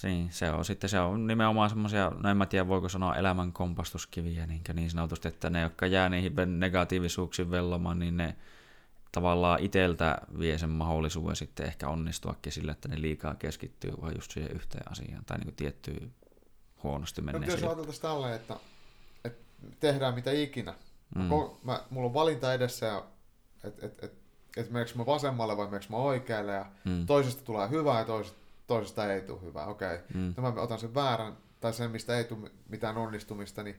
niin, 0.02 0.32
se 0.32 0.50
on 0.50 0.64
sitten 0.64 0.90
se 0.90 1.00
on 1.00 1.26
nimenomaan 1.26 1.70
semmoisia, 1.70 2.12
no 2.22 2.30
en 2.30 2.36
mä 2.36 2.46
tiedä 2.46 2.68
voiko 2.68 2.88
sanoa 2.88 3.16
elämän 3.16 3.52
kompastuskiviä 3.52 4.46
niin, 4.46 4.62
niin 4.72 4.90
sanotusti, 4.90 5.28
että 5.28 5.50
ne, 5.50 5.60
jotka 5.60 5.86
jää 5.86 6.08
niihin 6.08 6.32
negatiivisuuksiin 6.46 7.50
vellomaan, 7.50 7.98
niin 7.98 8.16
ne 8.16 8.36
tavallaan 9.12 9.60
iteltä 9.60 10.18
vie 10.38 10.58
sen 10.58 10.70
mahdollisuuden 10.70 11.36
sitten 11.36 11.66
ehkä 11.66 11.88
onnistuakin 11.88 12.52
sillä, 12.52 12.72
että 12.72 12.88
ne 12.88 13.00
liikaa 13.00 13.34
keskittyy 13.34 13.92
vain 14.02 14.14
just 14.16 14.30
siihen 14.30 14.52
yhteen 14.52 14.92
asiaan 14.92 15.24
tai 15.24 15.38
niin 15.38 15.46
kuin 15.46 15.56
tiettyyn 15.56 16.14
huonosti 16.82 17.22
menneeseen. 17.22 17.60
No, 17.60 17.66
jos 17.66 17.68
ajateltaisiin 17.68 18.02
tälle, 18.02 18.34
että, 18.34 18.56
että 19.24 19.44
tehdään 19.80 20.14
mitä 20.14 20.30
ikinä, 20.30 20.74
Mm. 21.14 21.30
Mä, 21.62 21.82
mulla 21.90 22.06
on 22.06 22.14
valinta 22.14 22.54
edessä, 22.54 23.02
että 23.64 23.86
et, 23.86 24.04
et, 24.04 24.12
et 24.56 24.70
meneekö 24.70 24.92
mä 24.94 25.06
vasemmalle 25.06 25.56
vai 25.56 25.66
meneekö 25.66 25.86
mä 25.88 25.96
oikealle, 25.96 26.52
ja 26.52 26.66
mm. 26.84 27.06
toisesta 27.06 27.44
tulee 27.44 27.70
hyvää 27.70 27.98
ja 27.98 28.04
toisesta, 28.04 28.38
toisesta 28.66 29.12
ei 29.12 29.20
tule 29.20 29.40
hyvää, 29.42 29.66
okei. 29.66 29.94
Okay. 29.94 30.06
Mm. 30.14 30.34
mä 30.36 30.48
otan 30.48 30.78
sen 30.78 30.94
väärän, 30.94 31.36
tai 31.60 31.72
sen, 31.72 31.90
mistä 31.90 32.16
ei 32.16 32.24
tule 32.24 32.50
mitään 32.68 32.96
onnistumista, 32.96 33.62
niin, 33.62 33.76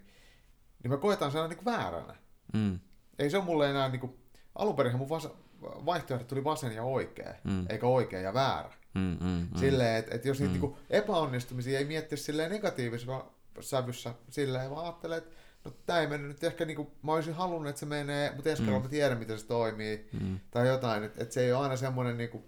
niin 0.83 0.91
mä 0.91 0.97
koetan 0.97 1.31
sen 1.31 1.49
niin 1.49 1.65
vääränä. 1.65 2.15
Mm. 2.53 2.79
Ei 3.19 3.29
se 3.29 3.37
ole 3.37 3.45
mulle 3.45 3.69
enää, 3.69 3.89
niin 3.89 3.99
kuin, 3.99 4.19
alun 4.55 4.75
perin 4.75 4.97
mun 4.97 5.09
vas, 5.09 5.29
vaihtoehdot 5.61 6.27
tuli 6.27 6.43
vasen 6.43 6.75
ja 6.75 6.83
oikea, 6.83 7.33
mm. 7.43 7.65
eikä 7.69 7.87
oikea 7.87 8.19
ja 8.19 8.33
väärä. 8.33 8.73
Mm, 8.93 9.17
mm, 9.21 9.27
mm. 9.27 9.59
Silleen, 9.59 9.95
että 9.95 10.15
et 10.15 10.25
jos 10.25 10.39
niitä 10.39 10.55
mm. 10.55 10.61
niin 10.61 10.75
epäonnistumisia 10.89 11.79
ei 11.79 11.85
miettisi 11.85 12.23
silleen 12.23 12.51
negatiivisessa 12.51 13.25
sävyssä, 13.59 14.13
silleen 14.29 14.69
vaan 14.69 14.85
ajattelee, 14.85 15.17
että 15.17 15.35
no 15.65 15.71
tämä 15.85 15.99
ei 15.99 16.07
mennyt 16.07 16.27
nyt 16.27 16.43
ehkä 16.43 16.65
niin 16.65 16.75
kuin, 16.75 16.87
mä 17.01 17.13
olisin 17.13 17.33
halunnut, 17.33 17.69
että 17.69 17.79
se 17.79 17.85
menee, 17.85 18.31
mutta 18.35 18.49
ensi 18.49 18.63
mm. 18.63 18.69
mä 18.69 18.87
tiedän, 18.89 19.17
miten 19.17 19.39
se 19.39 19.45
toimii, 19.45 20.09
mm. 20.21 20.39
tai 20.51 20.67
jotain, 20.67 21.03
että, 21.03 21.23
että 21.23 21.33
se 21.33 21.41
ei 21.41 21.53
ole 21.53 21.63
aina 21.63 21.75
semmoinen 21.75 22.17
niin 22.17 22.29
kuin, 22.29 22.43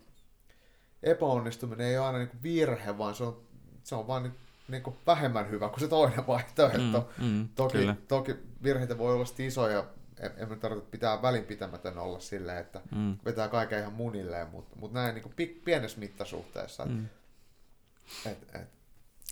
epäonnistuminen 1.04 1.88
ei 1.88 1.98
ole 1.98 2.06
aina 2.06 2.18
niin 2.18 2.30
kuin 2.30 2.44
virhe, 2.44 2.98
vaan 2.98 3.16
se 3.16 3.24
on, 3.24 3.42
se 3.84 3.96
on 3.96 4.08
vaan 4.08 4.24
niin, 4.24 4.36
niin 4.68 4.84
kuin 4.84 4.96
vähemmän 5.08 5.50
hyvä 5.50 5.70
kuin 5.70 5.80
se 5.80 5.88
toinen 5.88 6.28
vaihtoehto. 6.28 7.10
Mm, 7.18 7.26
mm, 7.26 7.48
toki, 7.56 7.78
toki 8.08 8.36
virheitä 8.64 8.98
voi 8.98 9.14
olla 9.14 9.26
isoja, 9.40 9.86
en, 10.20 10.32
en 10.38 10.60
tarvitse 10.60 10.90
pitää 10.92 11.22
välinpitämätön 11.22 11.98
olla 11.98 12.20
silleen, 12.20 12.58
että 12.58 12.82
mm. 12.96 13.18
vetää 13.26 13.48
kaiken 13.48 13.80
ihan 13.80 13.94
munilleen, 13.94 14.48
mutta, 14.48 14.76
mutta 14.76 15.00
näin 15.00 15.16
niin 15.16 15.24
kuin 15.24 15.62
pienessä 15.66 16.00
mittasuhteessa. 16.00 16.86
Mm. 16.86 17.06
Et, 18.26 18.56
et, 18.56 18.77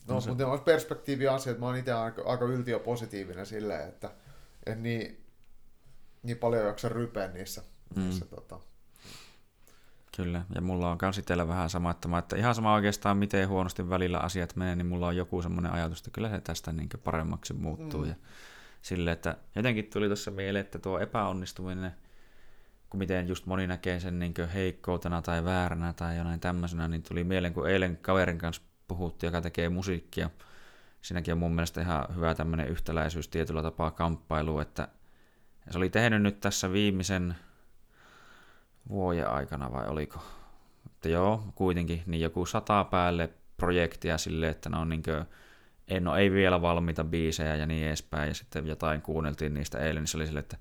No, 0.07 0.21
se... 0.21 0.29
mutta 0.29 0.47
on 0.47 0.59
perspektiivi 0.59 1.27
asia, 1.27 1.51
että 1.51 1.59
mä 1.59 1.65
oon 1.65 1.77
itse 1.77 1.93
aika, 1.93 2.21
aika 2.25 2.45
yltiöpositiivinen 2.45 3.45
silleen, 3.45 3.89
että 3.89 4.11
en 4.65 4.83
niin, 4.83 5.25
niin 6.23 6.37
paljon 6.37 6.65
jaksa 6.65 6.89
rypeä 6.89 7.27
niissä. 7.27 7.61
Mm. 7.95 8.01
niissä 8.01 8.25
tota. 8.25 8.59
Kyllä, 10.17 10.41
ja 10.55 10.61
mulla 10.61 10.91
on 10.91 10.97
kans 10.97 11.17
itsellä 11.17 11.47
vähän 11.47 11.69
sama, 11.69 11.91
että, 11.91 12.07
mä, 12.07 12.17
että 12.17 12.35
ihan 12.35 12.55
sama 12.55 12.73
oikeastaan 12.73 13.17
miten 13.17 13.47
huonosti 13.47 13.89
välillä 13.89 14.19
asiat 14.19 14.55
menee, 14.55 14.75
niin 14.75 14.85
mulla 14.85 15.07
on 15.07 15.17
joku 15.17 15.41
semmoinen 15.41 15.71
ajatus, 15.71 15.99
että 15.99 16.11
kyllä 16.11 16.29
se 16.29 16.41
tästä 16.41 16.71
niin 16.71 16.89
paremmaksi 17.03 17.53
muuttuu. 17.53 18.01
Mm. 18.01 18.09
Ja 18.09 18.15
sille, 18.81 19.11
että 19.11 19.37
jotenkin 19.55 19.89
tuli 19.93 20.07
tuossa 20.07 20.31
mieleen, 20.31 20.65
että 20.65 20.79
tuo 20.79 20.99
epäonnistuminen, 20.99 21.91
kun 22.89 22.97
miten 22.97 23.27
just 23.27 23.45
moni 23.45 23.67
näkee 23.67 23.99
sen 23.99 24.19
niin 24.19 24.33
heikkoutena 24.53 25.21
tai 25.21 25.43
vääränä 25.43 25.93
tai 25.93 26.17
jonain 26.17 26.39
tämmöisenä, 26.39 26.87
niin 26.87 27.03
tuli 27.03 27.23
mieleen, 27.23 27.53
kun 27.53 27.69
eilen 27.69 27.97
kaverin 27.97 28.37
kanssa 28.37 28.61
puhuttiin, 28.87 29.27
joka 29.27 29.41
tekee 29.41 29.69
musiikkia. 29.69 30.29
Siinäkin 31.01 31.31
on 31.31 31.37
mun 31.37 31.55
mielestä 31.55 31.81
ihan 31.81 32.05
hyvä 32.15 32.35
tämmöinen 32.35 32.67
yhtäläisyys 32.67 33.27
tietyllä 33.27 33.61
tapaa 33.61 33.91
kamppailu, 33.91 34.59
että 34.59 34.87
se 35.71 35.77
oli 35.77 35.89
tehnyt 35.89 36.21
nyt 36.21 36.39
tässä 36.39 36.71
viimeisen 36.71 37.35
vuoden 38.89 39.29
aikana 39.29 39.71
vai 39.71 39.87
oliko? 39.87 40.19
Että 40.85 41.09
joo, 41.09 41.43
kuitenkin, 41.55 42.03
niin 42.05 42.21
joku 42.21 42.45
sata 42.45 42.83
päälle 42.83 43.29
projektia 43.57 44.17
sille, 44.17 44.49
että 44.49 44.69
ne 44.69 44.77
on 44.77 44.89
niin 44.89 45.03
kuin, 45.03 45.25
en, 45.87 46.03
no, 46.03 46.15
ei 46.15 46.31
vielä 46.31 46.61
valmiita 46.61 47.03
biisejä 47.03 47.55
ja 47.55 47.65
niin 47.65 47.87
edespäin, 47.87 48.27
ja 48.27 48.33
sitten 48.33 48.67
jotain 48.67 49.01
kuunneltiin 49.01 49.53
niistä 49.53 49.79
eilen, 49.79 50.01
niin 50.01 50.07
se 50.07 50.17
oli 50.17 50.25
sille, 50.25 50.39
että 50.39 50.57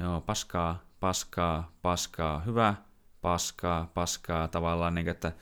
joo, 0.00 0.20
paskaa, 0.20 0.82
paskaa, 1.00 1.72
paskaa, 1.82 2.40
hyvä, 2.40 2.74
paskaa, 3.20 3.90
paskaa, 3.94 4.48
tavallaan 4.48 4.94
niin 4.94 5.04
kuin, 5.04 5.14
että 5.14 5.32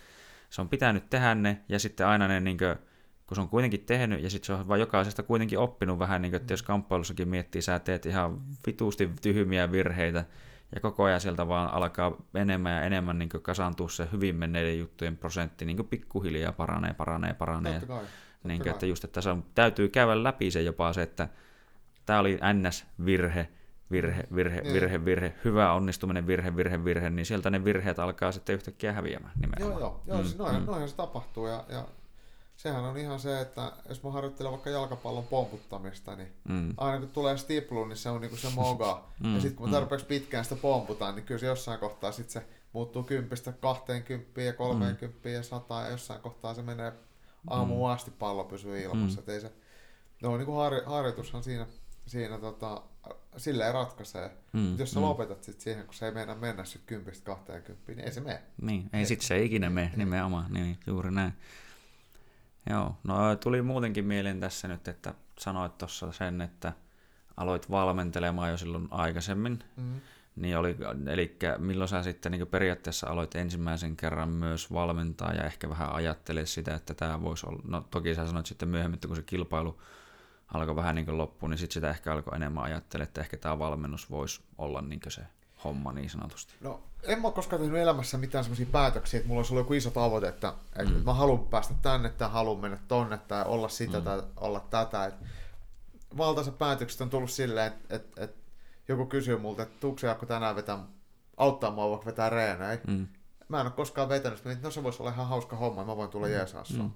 se 0.57 0.63
on 0.63 0.69
pitänyt 0.69 1.11
tehdä 1.11 1.35
ne, 1.35 1.61
ja 1.69 1.79
sitten 1.79 2.07
aina 2.07 2.29
ne, 2.29 2.41
niin 2.41 2.59
kuin, 2.59 2.77
kun 3.27 3.35
se 3.35 3.41
on 3.41 3.49
kuitenkin 3.49 3.81
tehnyt, 3.81 4.23
ja 4.23 4.31
sitten 4.31 4.47
se 4.47 4.53
on 4.53 4.69
vaan 4.69 4.81
jokaisesta 4.81 5.23
kuitenkin 5.23 5.59
oppinut 5.59 5.99
vähän, 5.99 6.23
niin 6.23 6.33
kuin, 6.33 6.41
että 6.41 6.53
jos 6.53 6.63
kamppailussakin 6.63 7.29
miettii, 7.29 7.63
sä 7.63 7.79
teet 7.79 8.07
ihan 8.07 8.41
vituusti 8.67 9.11
tyhmiä 9.23 9.73
virheitä, 9.73 10.25
ja 10.75 10.81
koko 10.81 11.05
ajan 11.05 11.21
sieltä 11.21 11.49
vaan 11.49 11.71
alkaa 11.71 12.17
enemmän 12.35 12.73
ja 12.73 12.83
enemmän 12.83 13.19
niin 13.19 13.29
kasaantua 13.29 13.89
se 13.89 14.09
hyvin 14.13 14.37
menneiden 14.37 14.79
juttujen 14.79 15.17
prosentti, 15.17 15.65
niin 15.65 15.77
kuin 15.77 15.89
pikkuhiljaa 15.89 16.53
paranee, 16.53 16.95
paranee, 16.95 17.35
paranee. 17.35 17.73
Totta 17.73 17.87
kai. 17.87 18.05
Totta 18.05 18.49
niin 18.49 18.63
kuin, 18.63 18.73
että 18.73 18.87
just, 18.87 19.05
että 19.05 19.21
se 19.21 19.31
on, 19.31 19.45
täytyy 19.55 19.89
käydä 19.89 20.23
läpi 20.23 20.51
se 20.51 20.63
jopa 20.63 20.93
se, 20.93 21.03
että 21.03 21.29
tämä 22.07 22.19
oli 22.19 22.39
NS-virhe, 22.53 23.47
virhe, 23.91 24.24
virhe, 24.34 24.61
niin. 24.61 24.74
virhe, 24.74 25.05
virhe, 25.05 25.34
hyvä 25.45 25.72
onnistuminen, 25.72 26.26
virhe, 26.26 26.57
virhe, 26.57 26.84
virhe, 26.84 27.11
niin 27.11 27.26
sieltä 27.26 27.51
ne 27.51 27.64
virheet 27.64 27.99
alkaa 27.99 28.32
sitten 28.32 28.55
yhtäkkiä 28.55 28.93
häviämään 28.93 29.32
nimenomaan. 29.41 29.80
Joo, 29.80 29.80
joo, 29.80 30.01
joo 30.07 30.18
mm, 30.18 30.24
siis 30.24 30.39
noinhan, 30.39 30.62
mm. 30.62 30.66
noinhan 30.66 30.89
se 30.89 30.97
tapahtuu 30.97 31.47
ja, 31.47 31.64
ja 31.68 31.89
sehän 32.57 32.84
on 32.84 32.97
ihan 32.97 33.20
se, 33.20 33.41
että 33.41 33.72
jos 33.89 34.03
mä 34.03 34.11
harjoittelen 34.11 34.53
vaikka 34.53 34.70
jalkapallon 34.70 35.26
pomputtamista, 35.26 36.16
niin 36.16 36.32
mm. 36.49 36.74
aina 36.76 36.99
kun 36.99 37.09
tulee 37.09 37.37
stiplu, 37.37 37.84
niin 37.84 37.97
se 37.97 38.11
on 38.11 38.20
niinku 38.20 38.37
se 38.37 38.49
moga. 38.55 39.05
mm, 39.20 39.34
ja 39.34 39.41
sitten 39.41 39.57
kun 39.57 39.66
mä 39.66 39.76
mm. 39.76 39.80
tarpeeksi 39.80 40.07
pitkään 40.07 40.45
sitä 40.45 40.57
pomputaan, 40.57 41.14
niin 41.14 41.26
kyllä 41.26 41.39
se 41.39 41.47
jossain 41.47 41.80
kohtaa 41.80 42.12
sit 42.12 42.30
se 42.30 42.47
muuttuu 42.72 43.03
kympistä 43.03 43.53
20 43.53 44.41
ja 44.41 44.53
30 44.53 45.28
mm. 45.28 45.34
ja 45.34 45.43
100 45.43 45.80
ja 45.80 45.89
jossain 45.91 46.20
kohtaa 46.20 46.55
se 46.55 46.62
menee 46.62 46.93
aamuun 47.51 47.91
mm. 47.91 47.95
asti 47.95 48.11
pallo 48.11 48.45
pysyy 48.45 48.82
ilmassa. 48.82 49.20
Mm. 49.20 49.32
ei 49.32 49.41
se, 49.41 49.53
no 50.22 50.37
niin 50.37 50.47
kuin 50.47 50.57
har, 50.57 50.72
harjoitushan 50.87 51.43
siinä 51.43 51.66
siinä 52.07 52.39
tota, 52.39 52.83
silleen 53.37 53.75
ratkaisee. 53.75 54.31
Mm, 54.53 54.79
Jos 54.79 54.91
sä 54.91 55.01
mm. 55.01 55.07
lopetat 55.07 55.45
sit 55.45 55.61
siihen, 55.61 55.85
kun 55.85 55.95
se 55.95 56.07
ei 56.07 56.13
meinaa 56.13 56.35
mennä 56.35 56.65
sit 56.65 56.83
10 56.87 57.21
20, 57.25 57.83
niin 57.87 58.01
ei 58.01 58.13
se 58.13 58.21
mene. 58.21 58.43
Niin, 58.63 58.91
ei 58.93 59.07
sit 59.07 59.21
se 59.21 59.35
ei 59.35 59.45
ikinä 59.47 59.71
mene, 59.71 59.93
nimenomaan, 59.97 60.53
niin, 60.53 60.79
juuri 60.87 61.11
näin. 61.11 61.33
Joo, 62.71 62.97
no 63.05 63.37
tuli 63.37 63.63
muutenkin 63.63 64.05
mieleen 64.05 64.41
tässä 64.41 64.69
nyt, 64.69 64.89
että 64.89 65.15
sanoit 65.39 65.79
tuossa 65.79 66.13
sen, 66.13 66.41
että 66.41 66.73
aloit 67.37 67.71
valmentelemaan 67.71 68.51
jo 68.51 68.57
silloin 68.57 68.89
aikaisemmin, 68.91 69.65
Mm. 69.77 70.01
niin 70.37 70.59
oli, 70.59 70.77
eli 71.07 71.37
milloin 71.59 71.89
sä 71.89 72.03
sitten 72.03 72.33
niin 72.33 72.47
periaatteessa 72.47 73.07
aloit 73.11 73.35
ensimmäisen 73.37 73.97
kerran 73.97 74.29
myös 74.29 74.73
valmentaa 74.73 75.33
ja 75.33 75.45
ehkä 75.45 75.69
vähän 75.69 75.93
ajattelee 75.93 76.47
sitä, 76.47 76.75
että 76.75 76.95
tämä 76.95 77.23
voisi 77.23 77.47
olla, 77.47 77.63
no 77.69 77.87
toki 77.91 78.15
sä 78.15 78.27
sanoit 78.27 78.47
sitten 78.47 78.69
myöhemmin, 78.69 78.95
että 78.95 79.09
kun 79.09 79.17
se 79.17 79.23
kilpailu 79.23 79.81
alkoi 80.55 80.77
vähän 80.77 80.95
niin 80.95 81.19
loppuun, 81.19 81.51
niin 81.51 81.59
sitten 81.59 81.75
sitä 81.75 81.91
ehkä 81.91 82.13
alkoi 82.13 82.37
enemmän 82.37 82.65
ajattelemaan, 82.65 83.09
että 83.09 83.21
ehkä 83.21 83.37
tämä 83.37 83.59
valmennus 83.59 84.11
voisi 84.11 84.43
olla 84.59 84.81
niin 84.81 85.01
se 85.09 85.23
homma 85.65 85.93
niin 85.93 86.11
sanotusti. 86.11 86.55
No, 86.61 86.83
en 87.03 87.21
mä 87.21 87.27
ole 87.27 87.35
koskaan 87.35 87.63
tehnyt 87.63 87.81
elämässä 87.81 88.19
mitään 88.19 88.45
semmoisia 88.45 88.67
päätöksiä, 88.73 89.19
että 89.19 89.29
mulla 89.29 89.39
olisi 89.39 89.53
ollut 89.53 89.65
joku 89.65 89.75
iso 89.75 89.91
tavoite, 89.91 90.29
että, 90.29 90.53
että 90.77 90.95
mm. 90.95 91.05
mä 91.05 91.15
haluan 91.15 91.47
päästä 91.47 91.75
tänne 91.83 92.09
tai 92.09 92.31
haluan 92.31 92.61
mennä 92.61 92.79
tonne 92.89 93.19
tai 93.19 93.45
olla 93.45 93.69
sitä 93.69 93.99
mm. 93.99 94.05
tai 94.05 94.23
olla 94.37 94.61
tätä. 94.61 95.05
Et 95.05 95.15
valtaisa 96.17 96.53
päätökset 96.53 97.01
on 97.01 97.11
tullut 97.11 97.31
silleen, 97.31 97.67
että, 97.67 97.97
että, 97.97 98.25
että 98.25 98.37
joku 98.89 99.07
kysyy 99.07 99.39
multa, 99.39 99.63
että 99.63 99.81
tuutko 99.81 99.99
se 99.99 100.07
Jaakko 100.07 100.27
tänään 100.27 100.57
vetää, 100.57 100.79
auttaa 101.37 101.71
mua 101.71 101.91
vaikka 101.91 102.07
vetää 102.07 102.31
reenejä. 102.31 102.79
Mm. 102.87 103.07
Mä 103.49 103.61
en 103.61 103.67
ole 103.67 103.73
koskaan 103.73 104.09
vetänyt, 104.09 104.47
että 104.47 104.59
no 104.63 104.71
se 104.71 104.83
voisi 104.83 105.03
olla 105.03 105.13
ihan 105.13 105.29
hauska 105.29 105.57
homma, 105.57 105.85
mä 105.85 105.97
voin 105.97 106.11
tulla 106.11 106.27
mm. 106.27 106.33
jeesaa. 106.33 106.65
Mm. 106.79 106.91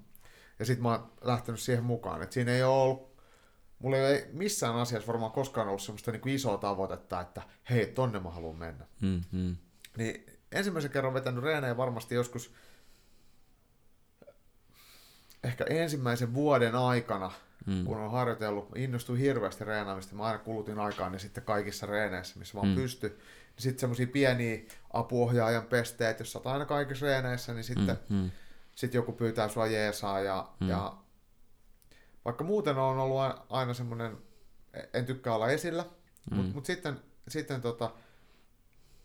Ja 0.59 0.65
sit 0.65 0.79
mä 0.79 0.89
oon 0.89 1.11
lähtenyt 1.21 1.61
siihen 1.61 1.83
mukaan. 1.83 2.23
Et 2.23 2.31
siinä 2.31 2.51
ei 2.51 2.63
ole 2.63 2.83
ollut, 2.83 3.10
mulla 3.81 3.97
ei 3.97 4.25
missään 4.33 4.75
asiassa 4.75 5.07
varmaan 5.07 5.31
koskaan 5.31 5.67
ollut 5.67 5.81
semmoista 5.81 6.11
niin 6.11 6.27
isoa 6.29 6.57
tavoitetta, 6.57 7.21
että 7.21 7.41
hei, 7.69 7.85
tonne 7.87 8.19
mä 8.19 8.29
haluan 8.29 8.55
mennä. 8.55 8.85
Mm, 9.01 9.21
mm, 9.31 9.55
Niin 9.97 10.25
ensimmäisen 10.51 10.91
kerran 10.91 11.13
vetänyt 11.13 11.43
reenejä 11.43 11.77
varmasti 11.77 12.15
joskus 12.15 12.53
ehkä 15.43 15.65
ensimmäisen 15.69 16.33
vuoden 16.33 16.75
aikana, 16.75 17.31
mm, 17.65 17.85
kun 17.85 17.97
on 17.97 18.11
harjoitellut, 18.11 18.69
innostuin 18.77 19.19
hirveästi 19.19 19.63
reenaamista, 19.65 20.15
mä 20.15 20.23
aina 20.23 20.39
kulutin 20.39 20.79
aikaa 20.79 21.09
niin 21.09 21.19
sitten 21.19 21.43
kaikissa 21.43 21.85
reeneissä, 21.85 22.39
missä 22.39 22.55
vaan 22.55 22.67
Mm. 22.67 22.75
pysty. 22.75 23.07
Niin 23.09 23.63
sitten 23.63 23.79
semmoisia 23.79 24.07
pieniä 24.07 24.59
apuohjaajan 24.93 25.63
pesteet, 25.63 26.19
jos 26.19 26.31
sä 26.31 26.39
aina 26.45 26.65
kaikissa 26.65 27.05
reeneissä, 27.05 27.53
niin 27.53 27.63
sitten 27.63 27.99
mm, 28.09 28.15
mm, 28.17 28.31
sit 28.75 28.93
joku 28.93 29.11
pyytää 29.11 29.47
sua 29.49 29.67
jeesaa 29.67 30.19
ja, 30.19 30.47
mm. 30.59 30.69
ja 30.69 30.93
vaikka 32.25 32.43
muuten 32.43 32.77
on 32.77 32.99
ollut 32.99 33.17
aina 33.49 33.73
semmoinen, 33.73 34.17
en 34.93 35.05
tykkää 35.05 35.35
olla 35.35 35.49
esillä, 35.49 35.85
mm. 36.31 36.37
Mutta 36.37 36.53
mut 36.55 36.65
sitten, 36.65 36.99
sitten 37.27 37.61
tota, 37.61 37.91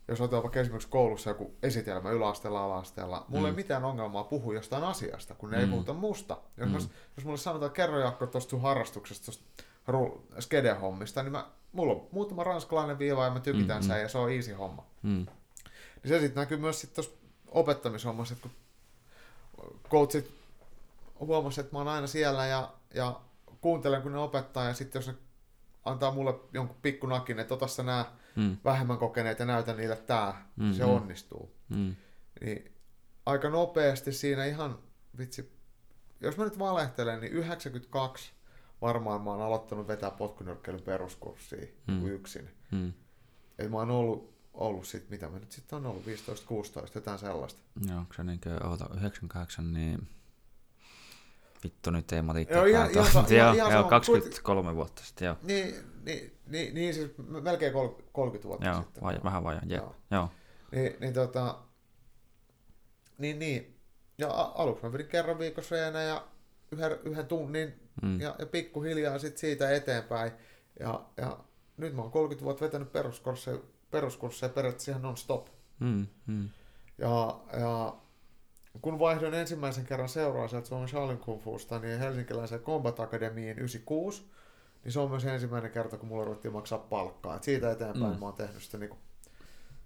jos 0.07 0.21
otetaan 0.21 0.43
vaikka 0.43 0.59
esimerkiksi 0.59 0.89
koulussa 0.89 1.29
joku 1.29 1.53
esitelmä 1.63 2.09
yläasteella, 2.11 2.63
alasteella, 2.63 3.25
mulla 3.27 3.47
Mm. 3.47 3.51
ei 3.51 3.55
mitään 3.55 3.85
ongelmaa 3.85 4.23
puhua 4.23 4.53
jostain 4.53 4.83
asiasta, 4.83 5.35
kun 5.35 5.51
ne 5.51 5.57
Mm. 5.57 5.63
ei 5.63 5.69
puhuta 5.69 5.93
musta. 5.93 6.37
Jos, 6.57 6.69
Mm. 6.69 6.75
mm. 6.77 6.89
jos 7.17 7.25
mulle 7.25 7.37
sanotaan 7.37 7.71
kerro 7.71 7.99
Jaakko 7.99 8.27
tuosta 8.27 8.49
sun 8.49 8.61
harrastuksesta, 8.61 9.25
tuosta 9.25 9.43
ru- 9.91 10.41
skede-hommista, 10.41 11.23
niin 11.23 11.31
mä, 11.31 11.47
mulla 11.71 11.93
on 11.93 12.07
muutama 12.11 12.43
ranskalainen 12.43 12.99
viiva 12.99 13.25
ja 13.25 13.31
mä 13.31 13.39
tykitän 13.39 13.77
Mm, 13.77 13.83
mm. 13.83 13.87
sen 13.87 14.01
ja 14.01 14.09
se 14.09 14.17
on 14.17 14.31
easy 14.31 14.53
homma. 14.53 14.85
mm, 15.01 15.09
Niin 16.03 16.07
se 16.07 16.19
sitten 16.19 16.41
näkyy 16.41 16.57
myös 16.57 16.81
sitten 16.81 16.95
tuossa 17.05 17.19
opettamishommassa, 17.51 18.33
että 18.33 18.49
kun 18.49 18.51
coachit 19.89 20.31
huomasivat, 21.19 21.65
että 21.65 21.75
mä 21.75 21.79
oon 21.79 21.87
aina 21.87 22.07
siellä 22.07 22.45
ja, 22.45 22.73
ja 22.93 23.21
kuuntelen, 23.61 24.01
kun 24.01 24.11
ne 24.11 24.17
opettaa, 24.17 24.65
ja 24.65 24.73
sitten 24.73 24.99
jos 24.99 25.07
ne 25.07 25.13
antaa 25.85 26.11
mulle 26.11 26.39
jonkun 26.53 26.77
pikkunakin, 26.81 27.39
että 27.39 27.53
ota 27.53 27.67
sä 27.67 27.83
nää 27.83 28.05
mm, 28.35 28.57
vähemmän 28.65 28.97
kokeneet 28.97 29.39
ja 29.39 29.45
näytä 29.45 29.73
niille 29.73 29.95
tää, 29.95 30.47
Mm, 30.55 30.73
se 30.73 30.83
mm. 30.83 30.89
onnistuu. 30.89 31.51
mm, 31.69 31.95
Niin 32.41 32.71
aika 33.25 33.49
nopeasti 33.49 34.11
siinä 34.11 34.45
ihan, 34.45 34.79
vitsi, 35.17 35.57
jos 36.21 36.37
mä 36.37 36.43
nyt 36.43 36.59
valehtelen, 36.59 37.21
niin 37.21 37.33
92 37.33 38.31
varmaan 38.81 39.21
mä 39.21 39.29
oon 39.29 39.41
aloittanut 39.41 39.87
vetää 39.87 40.11
potkunyrkkeilyn 40.11 40.81
peruskurssia 40.83 41.67
Mm. 41.87 42.05
yksin. 42.07 42.49
mm. 42.71 42.93
Et 43.59 43.71
mä 43.71 43.77
oon 43.77 43.91
ollut, 43.91 44.33
ollut 44.53 44.87
sit, 44.87 45.09
mitä 45.09 45.29
mä 45.29 45.39
nyt 45.39 45.51
sitten 45.51 45.77
on 45.77 45.85
ollut, 45.85 46.05
15-16, 46.05 46.91
jotain 46.95 47.19
sellaista. 47.19 47.61
Joo, 47.89 47.97
onko 47.99 48.13
se 48.13 48.23
niinkö, 48.23 48.67
oota, 48.67 48.89
98, 48.93 49.73
niin 49.73 50.07
vittu 51.63 51.89
nyt 51.91 52.11
ei 52.11 52.21
matikka 52.21 52.55
Joo, 52.55 52.65
ihan- 52.65 52.91
ihan 52.91 53.05
ihan- 53.07 53.25
joo, 53.29 53.53
ihan 53.53 53.57
joo, 53.57 53.69
sama. 53.71 53.89
23 53.89 54.75
vuotta 54.75 55.03
sitten, 55.03 55.25
joo. 55.25 55.35
Niin, 55.43 55.75
niin, 56.05 56.37
niin, 56.47 56.73
niin 56.73 56.93
siis 56.93 57.11
melkein 57.41 57.73
kol- 57.73 58.01
30 58.11 58.47
vuotta 58.47 58.65
Joo, 58.67 58.75
sitten. 58.81 59.03
vai, 59.03 59.19
vähän 59.23 59.43
vajaa, 59.43 59.61
jep. 59.65 59.81
Joo. 59.83 59.95
Joo. 60.11 60.29
Niin, 60.71 60.95
niin 60.99 61.13
tota, 61.13 61.57
niin, 63.17 63.39
niin. 63.39 63.73
Ja 64.17 64.29
aluksi 64.55 64.83
mä 64.83 64.93
vedin 64.93 65.07
kerran 65.07 65.39
viikossa 65.39 65.75
reenä 65.75 66.01
ja 66.03 66.27
yhden, 66.71 66.91
yhden 67.03 67.25
tunnin 67.27 67.73
Mm. 68.01 68.21
ja, 68.21 68.35
ja 68.39 68.45
pikkuhiljaa 68.45 69.19
sit 69.19 69.37
siitä 69.37 69.71
eteenpäin. 69.71 70.31
Ja, 70.79 71.01
ja 71.17 71.37
nyt 71.77 71.93
mä 71.95 72.01
oon 72.01 72.11
30 72.11 72.45
vuotta 72.45 72.65
vetänyt 72.65 72.91
peruskursseja, 72.91 73.57
peruskursseja 73.91 74.49
periaatteessa 74.49 74.91
ihan 74.91 75.01
non-stop. 75.01 75.47
Mm, 75.79 76.07
mm, 76.27 76.49
Ja, 76.97 77.39
ja 77.59 77.95
kun 78.81 78.99
vaihdoin 78.99 79.33
ensimmäisen 79.33 79.85
kerran 79.85 80.09
seuraa 80.09 80.47
sieltä 80.47 80.67
Suomen 80.67 80.87
Shaolin 80.87 81.17
Kung 81.17 81.41
Fusta, 81.43 81.79
niin 81.79 81.99
helsinkiläiseen 81.99 82.61
Combat 82.61 82.99
Academyin 82.99 83.57
96, 83.57 84.25
niin 84.83 84.91
se 84.91 84.99
on 84.99 85.09
myös 85.09 85.25
ensimmäinen 85.25 85.71
kerta, 85.71 85.97
kun 85.97 86.07
mulla 86.09 86.25
ruvettiin 86.25 86.51
maksaa 86.53 86.79
palkkaa. 86.79 87.35
Et 87.35 87.43
siitä 87.43 87.71
eteenpäin 87.71 88.13
Mm. 88.13 88.19
mä 88.19 88.25
oon 88.25 88.33
tehnyt 88.33 88.63
sitä, 88.63 88.77
niinku, 88.77 88.97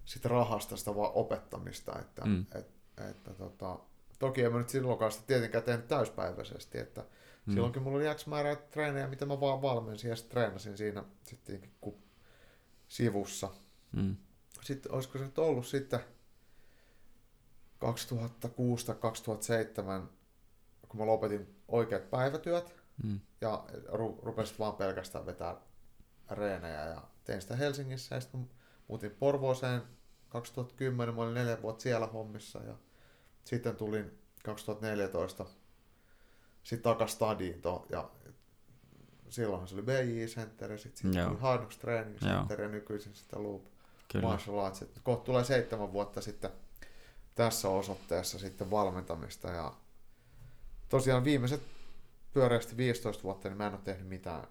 sitä 0.04 0.28
rahasta 0.28 0.76
sitä 0.76 0.96
vaan 0.96 1.12
opettamista. 1.14 1.98
Että, 2.00 2.24
Mm. 2.24 2.46
et, 2.54 2.70
että 3.10 3.34
tota, 3.34 3.78
toki 4.18 4.42
en 4.42 4.52
mä 4.52 4.58
nyt 4.58 4.68
silloinkaan 4.68 5.12
sitä 5.12 5.24
tietenkään 5.26 5.64
tehnyt 5.64 5.88
täyspäiväisesti, 5.88 6.78
että 6.78 7.04
Mm. 7.46 7.52
silloinkin 7.52 7.82
mulla 7.82 7.96
oli 7.98 8.14
X 8.14 8.26
määrää 8.26 8.56
treenejä, 8.56 9.06
mitä 9.08 9.26
mä 9.26 9.40
vaan 9.40 9.62
valmensin 9.62 10.10
ja 10.10 10.16
sitten 10.16 10.30
treenasin 10.30 10.76
siinä 10.76 11.04
sitten 11.24 11.62
sivussa 12.88 13.48
mm, 13.92 14.16
sitten 14.62 14.92
olisiko 14.92 15.18
se 15.18 15.24
nyt 15.24 15.38
ollut 15.38 15.66
sitten 15.66 16.00
2006 17.82 18.86
tai 18.86 18.94
2007, 18.94 20.08
kun 20.88 21.00
mä 21.00 21.06
lopetin 21.06 21.56
oikeat 21.68 22.10
päivätyöt 22.10 22.74
mm, 23.04 23.20
ja 23.40 23.64
ru- 23.88 24.18
rupesin 24.22 24.58
vaan 24.58 24.74
pelkästään 24.74 25.26
vetää 25.26 25.56
reenejä 26.30 26.86
ja 26.86 27.02
tein 27.24 27.42
sitä 27.42 27.56
Helsingissä 27.56 28.14
ja 28.14 28.20
sitten 28.20 28.50
muutin 28.88 29.10
Porvooseen 29.10 29.82
2010, 30.28 31.14
mä 31.14 31.22
olin 31.22 31.34
neljä 31.34 31.62
vuotta 31.62 31.82
siellä 31.82 32.06
hommissa 32.06 32.58
ja 32.58 32.74
sitten 33.44 33.76
tulin 33.76 34.18
2014 34.44 35.46
sitten 36.62 36.92
takas 36.92 37.12
stadiin 37.12 37.62
to, 37.62 37.86
ja 37.90 38.10
silloinhan 39.28 39.68
se 39.68 39.74
oli 39.74 39.82
BJ 39.82 40.24
Center 40.24 40.72
ja 40.72 40.78
sitten 40.78 41.12
sit 41.12 41.14
Joo. 41.20 41.28
tuli 41.28 41.40
Hardux 41.40 41.78
Training 41.78 42.16
Joo. 42.22 42.30
Center 42.38 42.60
ja 42.60 42.68
nykyisin 42.68 43.14
sitten 43.14 43.42
Loop 43.42 43.64
kyllä. 44.12 44.28
martial 44.28 44.58
arts. 44.58 44.84
Kohta 45.02 45.24
tulee 45.24 45.44
seitsemän 45.44 45.92
vuotta 45.92 46.20
sitten 46.20 46.50
tässä 47.34 47.68
osoitteessa 47.68 48.38
sitten 48.38 48.70
valmentamista 48.70 49.48
ja 49.48 49.72
tosiaan 50.88 51.24
viimeiset 51.24 51.62
pyöreästi 52.32 52.76
15 52.76 53.22
vuotta, 53.22 53.48
niin 53.48 53.58
mä 53.58 53.66
en 53.66 53.72
ole 53.72 53.80
tehnyt 53.84 54.08
mitään 54.08 54.46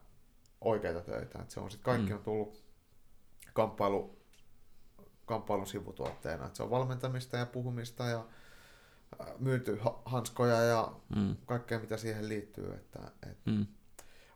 oikeita 0.62 1.02
töitä. 1.02 1.40
Et 1.42 1.52
se 1.52 1.60
on 1.60 1.72
sitten 1.72 1.86
kaikki 1.86 2.10
Mm. 2.12 2.18
on 2.18 2.24
tullut 2.24 2.64
kamppailu, 3.54 4.18
kamppailun 5.26 5.68
sivutuotteena. 5.68 6.48
Et 6.48 6.56
se 6.56 6.64
on 6.64 6.70
valmentamista 6.70 7.38
ja 7.38 7.46
puhumista 7.46 8.04
ja 8.06 8.26
äh, 9.22 9.28
myyty 9.40 9.78
ha- 9.82 10.02
hanskoja 10.06 10.62
ja 10.62 10.92
Mm, 11.16 11.36
kaikkea 11.46 11.80
mitä 11.80 11.98
siihen 11.98 12.30
liittyy. 12.30 12.74
Että, 12.74 13.12
et. 13.32 13.38
mm, 13.46 13.66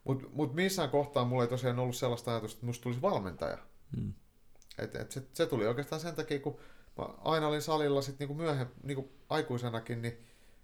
Mutta 0.04 0.26
mut 0.34 0.54
missään 0.54 0.90
kohtaa 0.90 1.26
mulla 1.26 1.44
ei 1.44 1.50
tosiaan 1.50 1.80
ollut 1.80 1.96
sellaista 1.96 2.32
ajatusta, 2.32 2.58
että 2.58 2.66
musta 2.66 2.84
tulisi 2.84 3.02
valmentaja. 3.02 3.58
mm, 3.98 4.14
Et, 4.78 4.96
et 4.96 5.12
se, 5.12 5.24
se, 5.34 5.46
tuli 5.46 5.68
oikeastaan 5.68 6.02
sen 6.02 6.16
takia, 6.16 6.40
kun 6.40 6.60
mä 6.98 7.06
aina 7.24 7.48
olin 7.48 7.62
salilla 7.62 8.02
sit 8.02 8.20
niinku 8.20 8.34
myöhemmin, 8.34 8.76
niinku 8.84 9.12
aikuisenakin, 9.30 10.02
niin 10.02 10.18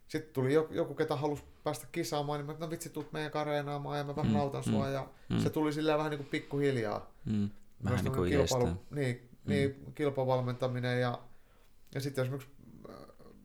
sitten 0.07 0.33
tuli 0.33 0.53
joku, 0.53 0.73
joku, 0.73 0.93
ketä 0.93 1.15
halusi 1.15 1.43
päästä 1.63 1.87
kisaamaan, 1.91 2.39
niin 2.39 2.45
mä 2.45 2.51
että 2.51 2.65
no 2.65 2.69
vitsi, 2.71 2.89
tuut 2.89 3.11
meidän 3.11 3.31
kareenaamaan 3.31 3.97
ja 3.97 4.03
mä 4.03 4.15
vähän 4.15 4.31
Mm, 4.31 4.35
mm, 4.37 4.41
autan 4.41 4.63
mm, 4.65 4.71
sua. 4.71 4.87
Ja 4.89 5.07
mm. 5.29 5.39
se 5.39 5.49
tuli 5.49 5.73
silleen 5.73 5.97
vähän 5.97 6.09
niin 6.09 6.17
kuin 6.19 6.29
pikkuhiljaa. 6.29 7.11
mm. 7.25 7.49
Vähän 7.83 8.03
niin 8.03 8.13
kuin 8.13 8.31
tämmönen 8.31 8.47
kilpailu, 8.47 8.85
niin, 8.91 9.29
niin, 9.45 9.91
kilpavalmentaminen 9.95 11.01
ja, 11.01 11.19
ja 11.95 12.01
sitten 12.01 12.21
esimerkiksi 12.21 12.49
äh, 12.89 12.95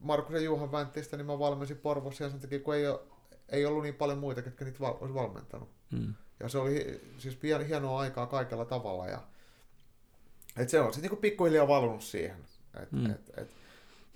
Markus 0.01 0.35
ja 0.35 0.41
Juhan 0.41 0.73
Vänttistä, 0.73 1.17
niin 1.17 1.27
mä 1.27 1.39
valmensin 1.39 1.79
Porvossa 1.79 2.25
ja 2.25 2.31
sen 2.31 2.41
takia, 2.41 2.61
kun 2.61 2.75
ei, 2.75 2.87
ole, 2.87 3.01
ei 3.49 3.67
ollut 3.67 3.83
niin 3.83 3.95
paljon 3.95 4.19
muita, 4.19 4.43
ketkä 4.43 4.65
niitä 4.65 4.81
val, 4.81 4.95
olisi 5.01 5.15
valmentanut. 5.15 5.69
Mm, 5.93 6.15
Ja 6.41 6.49
se 6.49 6.59
oli 6.59 7.01
siis 7.19 7.39
hien- 7.43 7.67
hienoa 7.67 8.01
aikaa 8.01 8.27
kaikella 8.27 8.65
tavalla. 8.65 9.07
Ja, 9.09 9.23
et 10.57 10.69
se 10.69 10.81
on 10.81 10.87
sitten 10.87 11.03
niinku 11.03 11.21
pikkuhiljaa 11.21 11.69
valunut 11.69 12.03
siihen. 12.03 12.37
Et, 12.83 12.93
Mm. 12.93 13.11
et, 13.11 13.31
et, 13.37 13.51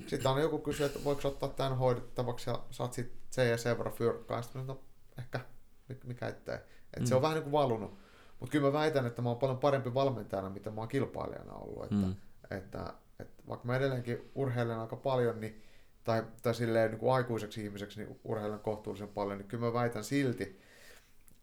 sitten 0.07 0.27
aina 0.31 0.41
joku 0.41 0.59
kysyy, 0.59 0.87
että 0.87 1.05
voiko 1.05 1.29
ottaa 1.29 1.49
tämän 1.49 1.79
hoidettavaksi 1.79 2.51
ja 2.51 2.63
saat 2.71 2.93
sitten 2.93 3.19
se 3.31 3.49
ja 3.49 3.57
sen 3.57 3.79
verran 3.79 3.95
fyrkkaa. 3.95 4.43
Sitten 4.43 4.67
no 4.67 4.81
ehkä, 5.19 5.41
mi- 5.89 5.99
mikä 6.05 6.29
ettei. 6.29 6.55
Et 6.55 7.01
Mm. 7.01 7.07
Se 7.07 7.15
on 7.15 7.23
vähän 7.23 7.35
niin 7.35 7.43
kuin 7.43 7.53
valunut, 7.53 7.99
Mutta 8.41 8.53
kyllä 8.53 8.67
mä 8.67 8.73
väitän, 8.73 9.07
että 9.07 9.23
mä 9.23 9.29
oon 9.29 9.39
paljon 9.39 9.59
parempi 9.59 9.95
valmentajana, 9.95 10.51
mitä 10.51 10.71
mä 10.71 10.81
oon 10.81 10.89
kilpailijana 10.89 11.53
ollut. 11.53 11.83
Että, 11.85 11.95
Mm. 11.95 12.15
että, 12.51 12.95
että 13.19 13.43
vaikka 13.49 13.67
mä 13.67 13.77
edelleenkin 13.77 14.31
urheilen 14.35 14.79
aika 14.79 14.97
paljon, 14.97 15.41
niin, 15.41 15.63
tai, 16.05 16.23
tai 16.43 16.55
silleen 16.55 16.91
niin 16.91 16.99
kuin 16.99 17.13
aikuiseksi 17.13 17.65
ihmiseksi 17.65 18.05
niin 18.05 18.21
urheilen 18.25 18.59
kohtuullisen 18.61 19.09
paljon, 19.09 19.39
niin 19.39 19.49
kyllä 19.49 19.67
mä 19.67 19.73
väitän 19.73 20.05
silti, 20.05 20.61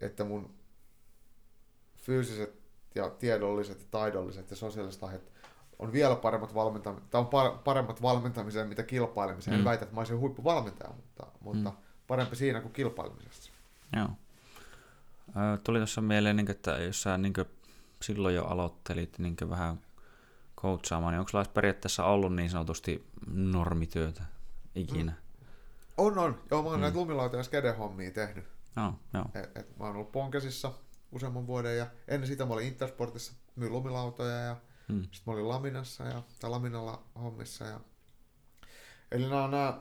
että 0.02 0.23
mun 0.23 0.53
fyysiset 1.98 2.53
ja 2.95 3.10
tiedolliset 3.10 3.80
ja 3.80 3.85
taidolliset 3.91 4.49
ja 4.49 4.56
sosiaaliset 4.56 5.02
lahjat 5.02 5.31
on 5.80 5.91
vielä 5.94 6.16
paremmat, 6.16 6.54
valmenta- 6.54 7.02
tai 7.10 7.22
on 7.22 7.28
par- 7.28 7.58
paremmat 7.64 8.02
valmentamiseen, 8.02 8.68
mitä 8.68 8.84
kilpailemiseen. 8.84 9.54
Mm. 9.54 9.58
Mm. 9.58 9.62
En 9.62 9.66
väitä, 9.66 9.84
että 9.84 9.95
mä 9.95 10.02
olisin 10.02 10.20
huippuvalmentaja, 10.20 10.91
mutta, 10.94 11.28
mutta 11.40 11.70
Mm. 11.70 11.78
parempi 12.08 12.36
siinä 12.36 12.62
kuin 12.62 12.74
kilpailemisessa. 12.74 13.52
Joo. 13.95 14.10
Ö, 15.30 15.58
tuli 15.64 15.78
tuossa 15.80 16.02
mieleen, 16.02 16.45
että 16.49 16.72
jos 16.72 17.02
sä 17.02 17.18
niin, 17.18 17.34
silloin 18.02 18.36
jo 18.36 18.45
aloittelit 18.45 19.20
niin 19.20 19.36
vähän 19.49 19.80
coachaamaan, 20.62 21.12
niin 21.14 21.20
onko 21.20 21.30
sulla 21.30 21.45
periaatteessa 21.54 22.06
ollut 22.06 22.36
niin 22.36 22.49
sanotusti 22.49 23.08
normityötä 23.34 24.24
ikinä? 24.76 25.14
On, 25.98 26.18
on. 26.18 26.41
Joo, 26.52 26.64
mä 26.64 26.70
oon 26.70 26.76
Mm. 26.76 26.80
mm. 26.80 26.82
näitä 26.82 26.98
lumilauta- 26.98 27.38
ja 27.38 27.44
skede-hommia 27.44 28.12
tehnyt. 28.12 28.45
Joo, 28.76 28.94
joo. 29.14 29.26
Et, 29.36 29.58
et 29.58 29.78
mä 29.80 29.86
oon 29.86 29.95
ollut 29.95 30.12
Ponkesissa 30.12 30.74
useamman 31.12 31.48
vuoden 31.48 31.78
ja 31.78 31.88
ennen 32.08 32.28
sitä 32.28 32.45
mä 32.45 32.54
olin 32.54 32.68
Intersportissa, 32.68 33.34
myin 33.56 33.72
lumilautoja 33.72 34.36
ja 34.36 34.56
Mm. 34.88 35.02
sitten 35.02 35.22
mä 35.26 35.34
olin 35.34 35.50
Laminassa 35.50 36.04
ja, 36.04 36.24
tai 36.40 36.50
Laminalla 36.50 37.04
hommissa. 37.22 37.66
Ja... 37.66 37.80
Eli 39.12 39.30
nämä, 39.30 39.48
nämä 39.48 39.80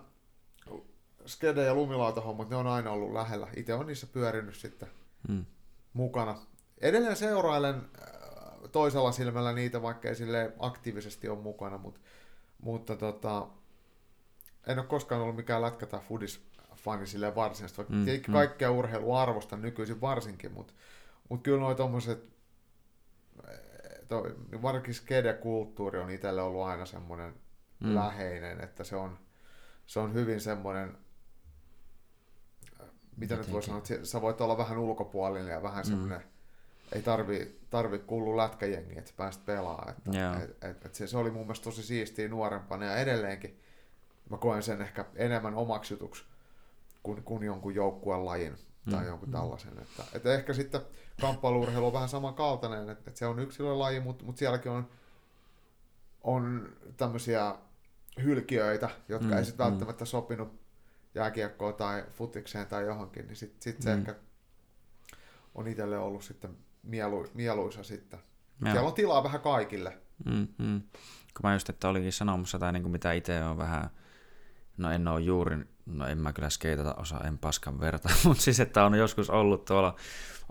skede- 1.26 1.64
ja 1.64 1.74
lumilautahommat, 1.74 2.50
ne 2.50 2.56
on 2.56 2.66
aina 2.66 2.90
ollut 2.90 3.12
lähellä. 3.12 3.48
Itse 3.56 3.74
on 3.74 3.86
niissä 3.86 4.06
pyörinyt 4.06 4.54
sitten 4.56 4.88
Mm. 5.28 5.44
mukana. 5.92 6.38
Edelleen 6.80 7.16
seurailen 7.16 7.74
äh, 7.74 8.70
toisella 8.72 9.12
silmällä 9.12 9.52
niitä, 9.52 9.82
vaikka 9.82 10.08
ei 10.08 10.14
sille 10.14 10.52
aktiivisesti 10.58 11.28
ole 11.28 11.38
mukana, 11.38 11.78
mutta, 11.78 12.00
mutta 12.62 12.96
tota, 12.96 13.46
en 14.66 14.78
ole 14.78 14.86
koskaan 14.86 15.20
ollut 15.20 15.36
mikään 15.36 15.62
lätkä- 15.62 15.86
tai 15.86 16.00
fudis-fani 16.00 17.06
silleen 17.06 17.34
varsinaisesti, 17.34 17.76
vaikka 17.78 17.94
Mm, 17.94 18.00
mm, 18.00 18.10
mm. 18.28 18.32
kaikkea 18.32 18.70
urheilua 18.70 19.22
arvostan 19.22 19.62
nykyisin 19.62 20.00
varsinkin, 20.00 20.52
mutta, 20.52 20.72
mutta 21.28 21.44
kyllä 21.44 21.60
noi 21.60 21.74
tommoset, 21.74 22.18
eh, 22.18 22.28
toi, 24.08 24.34
varsinkin 24.62 24.94
skede-kulttuuri 24.94 25.98
on 25.98 26.10
itselle 26.10 26.42
ollut 26.42 26.62
aina 26.62 26.86
semmoinen 26.86 27.34
Mm. 27.80 27.88
mm. 27.88 27.94
läheinen, 27.94 28.60
että 28.64 28.84
se 28.84 28.96
on, 28.96 29.18
se 29.86 30.00
on 30.00 30.14
hyvin 30.14 30.40
semmoinen, 30.40 30.98
mitä 33.16 33.36
nyt 33.36 33.52
voi 33.52 33.58
Jotenkin. 33.58 33.62
sanoa, 33.62 33.78
että 33.78 34.06
sä 34.06 34.20
voit 34.22 34.40
olla 34.40 34.58
vähän 34.58 34.78
ulkopuolinen 34.78 35.52
ja 35.52 35.62
vähän 35.62 35.84
Mm. 35.84 35.88
semmoinen, 35.90 36.22
ei 36.92 37.02
tarvi, 37.02 37.58
tarvi 37.70 37.98
kuulua 37.98 38.36
lätkäjengiin, 38.36 38.98
että 38.98 39.10
sä 39.10 39.16
pääst 39.16 39.46
pelaamaan. 39.46 39.88
Että, 39.90 40.18
Joo. 40.18 40.34
et, 40.44 40.64
et, 40.64 40.84
et 40.86 40.94
se, 40.94 41.06
se, 41.06 41.16
oli 41.18 41.30
mun 41.30 41.42
mielestä 41.42 41.64
tosi 41.64 41.82
siistiä 41.82 42.28
nuorempana 42.28 42.84
ja 42.86 42.96
edelleenkin 42.96 43.60
mä 44.30 44.36
koen 44.36 44.62
sen 44.62 44.82
ehkä 44.82 45.04
enemmän 45.14 45.54
omaksi 45.54 45.94
jutuksi 45.94 46.24
kuin, 47.02 47.22
kuin 47.22 47.42
jonkun 47.42 47.74
joukkueen 47.74 48.24
lajin 48.24 48.56
tai 48.90 49.00
Mm. 49.00 49.06
jonkun 49.06 49.30
tällaisen. 49.30 49.78
Että, 49.78 50.04
että 50.14 50.34
ehkä 50.34 50.52
sitten 50.52 50.80
kamppailuurheilu 51.20 51.86
on 51.86 51.92
vähän 51.92 52.08
samankaltainen, 52.08 52.88
että, 52.88 53.04
että 53.10 53.18
se 53.18 53.26
on 53.26 53.38
yksilölaji, 53.38 54.00
mutta, 54.00 54.24
mutta 54.24 54.38
sielläkin 54.38 54.72
on, 54.72 54.88
on 56.22 56.68
tämmöisiä 56.96 57.54
hylkiöitä, 58.22 58.90
jotka 59.08 59.26
Mm, 59.28 59.36
ei 59.36 59.44
sitten 59.44 59.66
mm. 59.66 59.70
välttämättä 59.70 60.04
sopinut 60.04 60.60
jääkiekkoon 61.14 61.74
tai 61.74 62.04
futikseen 62.12 62.66
tai 62.66 62.84
johonkin, 62.86 63.26
niin 63.26 63.36
sitten 63.36 63.62
sit 63.62 63.82
se 63.82 63.92
Mm. 63.94 63.98
ehkä 63.98 64.14
on 65.54 65.68
itselle 65.68 65.98
ollut 65.98 66.24
sitten 66.24 66.56
mielu, 66.82 67.26
mieluisa 67.34 67.82
sitten. 67.82 68.20
Joo. 68.62 68.72
Siellä 68.72 68.88
on 68.88 68.94
tilaa 68.94 69.24
vähän 69.24 69.40
kaikille. 69.40 69.98
Mm, 70.24 70.48
mm. 70.58 70.80
Kun 71.34 71.42
mä 71.42 71.52
just, 71.52 71.68
että 71.68 71.88
olikin 71.88 72.12
sanomassa, 72.12 72.58
tai 72.58 72.72
niin 72.72 72.82
kuin 72.82 72.92
mitä 72.92 73.12
itse 73.12 73.44
on 73.44 73.58
vähän, 73.58 73.90
no 74.76 74.90
en 74.90 75.08
ole 75.08 75.20
juuri, 75.20 75.56
no 75.86 76.06
en 76.06 76.18
mä 76.18 76.32
kyllä 76.32 76.50
skeitata 76.50 76.94
osaa, 76.94 77.20
en 77.20 77.38
paskan 77.38 77.80
verta, 77.80 78.08
mutta 78.24 78.42
siis, 78.42 78.60
että 78.60 78.84
on 78.84 78.94
joskus 78.94 79.30
ollut 79.30 79.64
tuolla 79.64 79.96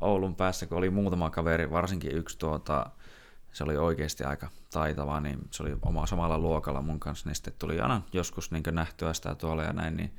Oulun 0.01 0.35
päässä, 0.35 0.65
kun 0.65 0.77
oli 0.77 0.89
muutama 0.89 1.29
kaveri, 1.29 1.71
varsinkin 1.71 2.15
yksi 2.15 2.39
tuota, 2.39 2.85
se 3.53 3.63
oli 3.63 3.77
oikeasti 3.77 4.23
aika 4.23 4.49
taitava, 4.73 5.19
niin 5.19 5.39
se 5.51 5.63
oli 5.63 5.77
oma 5.81 6.05
samalla 6.05 6.39
luokalla 6.39 6.81
mun 6.81 6.99
kanssa, 6.99 7.29
niin 7.29 7.35
sitten 7.35 7.53
tuli 7.59 7.79
aina 7.79 8.01
joskus 8.13 8.51
niin 8.51 8.63
nähtyä 8.71 9.13
sitä 9.13 9.35
tuolla 9.35 9.63
ja 9.63 9.73
näin, 9.73 9.97
niin 9.97 10.15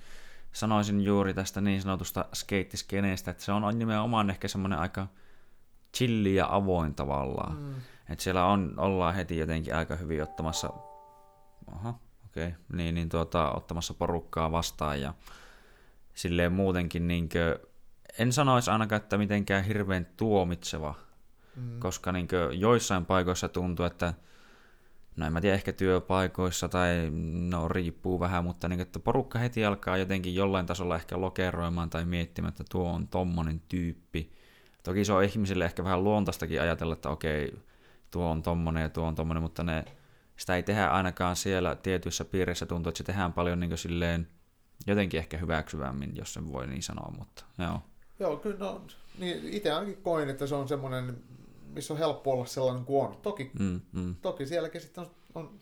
sanoisin 0.53 1.01
juuri 1.01 1.35
tästä 1.35 1.61
niin 1.61 1.83
sanotusta 1.83 2.25
skeittiskeneestä, 2.35 3.31
että 3.31 3.43
se 3.43 3.53
on 3.53 3.79
nimenomaan 3.79 4.31
ehkä 4.31 4.49
semmoinen 4.49 4.79
aika 4.79 5.07
chilli 5.97 6.35
ja 6.35 6.47
avoin 6.51 6.95
tavallaan. 6.95 7.57
Mm. 7.59 7.75
Et 8.09 8.21
siellä 8.21 8.45
on, 8.45 8.75
ollaan 8.77 9.15
heti 9.15 9.39
jotenkin 9.39 9.75
aika 9.75 9.97
hyvin 9.97 10.23
ottamassa, 10.23 10.71
aha, 11.73 11.99
okay, 12.37 12.53
niin, 12.73 12.95
niin 12.95 13.09
tuota, 13.09 13.53
ottamassa 13.53 13.95
porukkaa 13.95 14.53
vastaan 14.53 15.01
ja 15.01 15.15
silleen 16.15 16.53
muutenkin 16.53 17.09
niinkö, 17.09 17.59
en 18.19 18.33
sanoisi 18.33 18.71
ainakaan, 18.71 19.03
että 19.03 19.19
mitenkään 19.19 19.65
hirveän 19.65 20.07
tuomitseva, 20.17 20.95
Mm. 21.57 21.81
koska 21.81 22.13
niinkö 22.13 22.51
joissain 22.53 23.07
paikoissa 23.07 23.49
tuntuu, 23.49 23.87
että 23.87 24.15
no 25.17 25.27
en 25.27 25.33
mä 25.33 25.41
tiedä, 25.41 25.55
ehkä 25.55 25.73
työpaikoissa 25.73 26.69
tai 26.69 27.11
no 27.49 27.69
riippuu 27.69 28.21
vähän, 28.21 28.45
mutta 28.45 28.69
niin, 28.69 28.81
että 28.81 28.99
porukka 28.99 29.39
heti 29.39 29.65
alkaa 29.65 29.97
jotenkin 29.97 30.35
jollain 30.35 30.67
tasolla 30.67 30.97
ehkä 30.97 31.21
lokeroimaan 31.21 31.91
tai 31.91 32.05
miettimään, 32.05 32.49
että 32.49 32.65
tuo 32.71 32.93
on 32.93 33.09
tommonen 33.09 33.63
tyyppi. 33.69 34.33
Toki 34.83 35.05
se 35.05 35.13
on 35.13 35.25
ihmisille 35.25 35.65
ehkä 35.65 35.85
vähän 35.85 36.05
luontaistakin 36.05 36.63
ajatella, 36.63 36.95
että 36.95 37.09
okei, 37.09 37.59
tuo 38.11 38.31
on 38.31 38.43
tommonen 38.43 38.83
ja 38.83 38.89
tuo 38.89 39.07
on 39.07 39.15
tommonen, 39.15 39.43
mutta 39.43 39.63
ne, 39.63 39.85
sitä 40.37 40.57
ei 40.57 40.63
tehdä 40.63 40.87
ainakaan 40.89 41.37
siellä 41.37 41.75
tietyissä 41.77 42.25
piireissä 42.25 42.67
tuntuu, 42.67 42.89
että 42.91 42.99
se 42.99 43.05
tehdään 43.05 43.33
paljon 43.33 43.61
niin 43.61 43.79
silleen 43.79 44.29
jotenkin 44.87 45.19
ehkä 45.19 45.37
hyväksyvämmin, 45.39 46.17
jos 46.17 46.35
sen 46.35 46.53
voi 46.53 46.67
niin 46.67 46.83
sanoa, 46.83 47.13
mutta 47.19 47.45
joo. 47.59 47.81
Joo, 48.19 48.37
kyllä 48.37 48.57
no, 48.59 48.83
niin 49.19 49.49
itse 49.49 49.73
ainakin 49.73 50.03
koin, 50.03 50.29
että 50.29 50.47
se 50.47 50.55
on 50.55 50.69
semmoinen, 50.69 51.23
missä 51.73 51.93
on 51.95 51.99
helppo 51.99 52.33
olla 52.33 52.47
sellainen 52.47 52.85
kuin 52.85 53.07
on. 53.09 53.17
Toki, 53.23 53.51
Mm, 53.59 53.81
mm. 53.93 54.15
toki 54.23 54.47
sielläkin 54.47 54.81
sitten 54.81 55.05
on, 55.05 55.11
on 55.35 55.59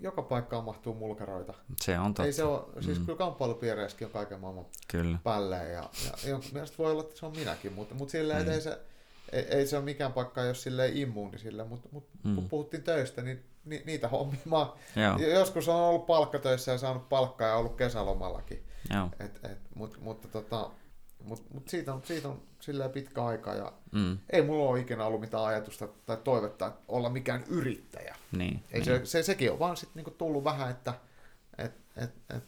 joka 0.00 0.22
paikkaan 0.22 0.64
mahtuu 0.64 0.94
mulkeroita. 0.94 1.54
Se 1.82 1.98
on 1.98 2.06
totta, 2.14 2.24
Ei 2.24 2.32
se 2.32 2.44
ole, 2.44 2.82
siis 2.82 2.98
Mm. 2.98 3.04
kyllä 3.06 3.18
kamppailupiireissäkin 3.18 4.06
on 4.06 4.12
kaiken 4.12 4.40
maailman 4.40 4.64
kyllä. 4.88 5.18
pälleen 5.24 5.72
ja, 5.72 5.90
ja 6.22 6.30
jonkun 6.30 6.50
mielestä 6.52 6.78
voi 6.78 6.90
olla, 6.92 7.02
että 7.02 7.18
se 7.18 7.26
on 7.26 7.36
minäkin, 7.36 7.72
mutta, 7.72 7.94
mutta 7.94 8.12
silleen, 8.12 8.46
Mm. 8.46 8.52
ei 8.52 8.60
se, 8.60 8.78
ei, 9.34 9.42
ei 9.44 9.66
se 9.66 9.76
ole 9.76 9.84
mikään 9.84 10.12
paikka, 10.12 10.42
jos 10.42 10.62
silleen 10.62 10.96
immuuni 10.96 11.38
sille, 11.38 11.64
mutta, 11.64 11.88
mutta 11.92 12.18
Mm. 12.24 12.34
kun 12.34 12.48
puhuttiin 12.48 12.82
töistä, 12.82 13.22
niin 13.22 13.44
ni, 13.64 13.82
niitä 13.86 14.08
hommia 14.08 14.40
mä 14.44 14.66
Joo, 14.96 15.18
joskus 15.18 15.68
on 15.68 15.76
ollut 15.76 16.06
palkkatöissä 16.06 16.72
ja 16.72 16.78
saanut 16.78 17.08
palkkaa 17.08 17.48
ja 17.48 17.56
ollut 17.56 17.76
kesälomallakin. 17.76 18.62
joo. 18.94 19.08
Et, 19.20 19.40
et, 19.44 19.58
mut, 19.74 19.98
mutta 20.00 20.28
tota, 20.28 20.70
mut, 21.24 21.44
mut 21.54 21.68
siitä, 21.68 21.94
on, 21.94 22.02
siitä 22.04 22.28
on 22.28 22.42
silleen 22.60 22.90
pitkä 22.90 23.24
aika 23.24 23.54
ja 23.54 23.72
Mm, 23.92 24.18
ei 24.30 24.42
mulla 24.42 24.70
ole 24.70 24.80
ikinä 24.80 25.04
ollut 25.04 25.20
mitään 25.20 25.44
ajatusta 25.44 25.88
tai 26.06 26.16
toivetta 26.24 26.72
olla 26.88 27.08
mikään 27.10 27.44
yrittäjä. 27.48 28.16
niin. 28.32 28.62
Ei 28.72 28.80
niin. 28.80 28.84
se, 28.84 29.00
se, 29.06 29.22
sekin 29.22 29.52
on 29.52 29.58
vaan 29.58 29.76
sitten 29.76 29.96
niinku 29.96 30.10
tullut 30.10 30.44
vähän, 30.44 30.70
että 30.70 30.94
et, 31.58 31.72
et, 31.96 32.10
et, 32.36 32.42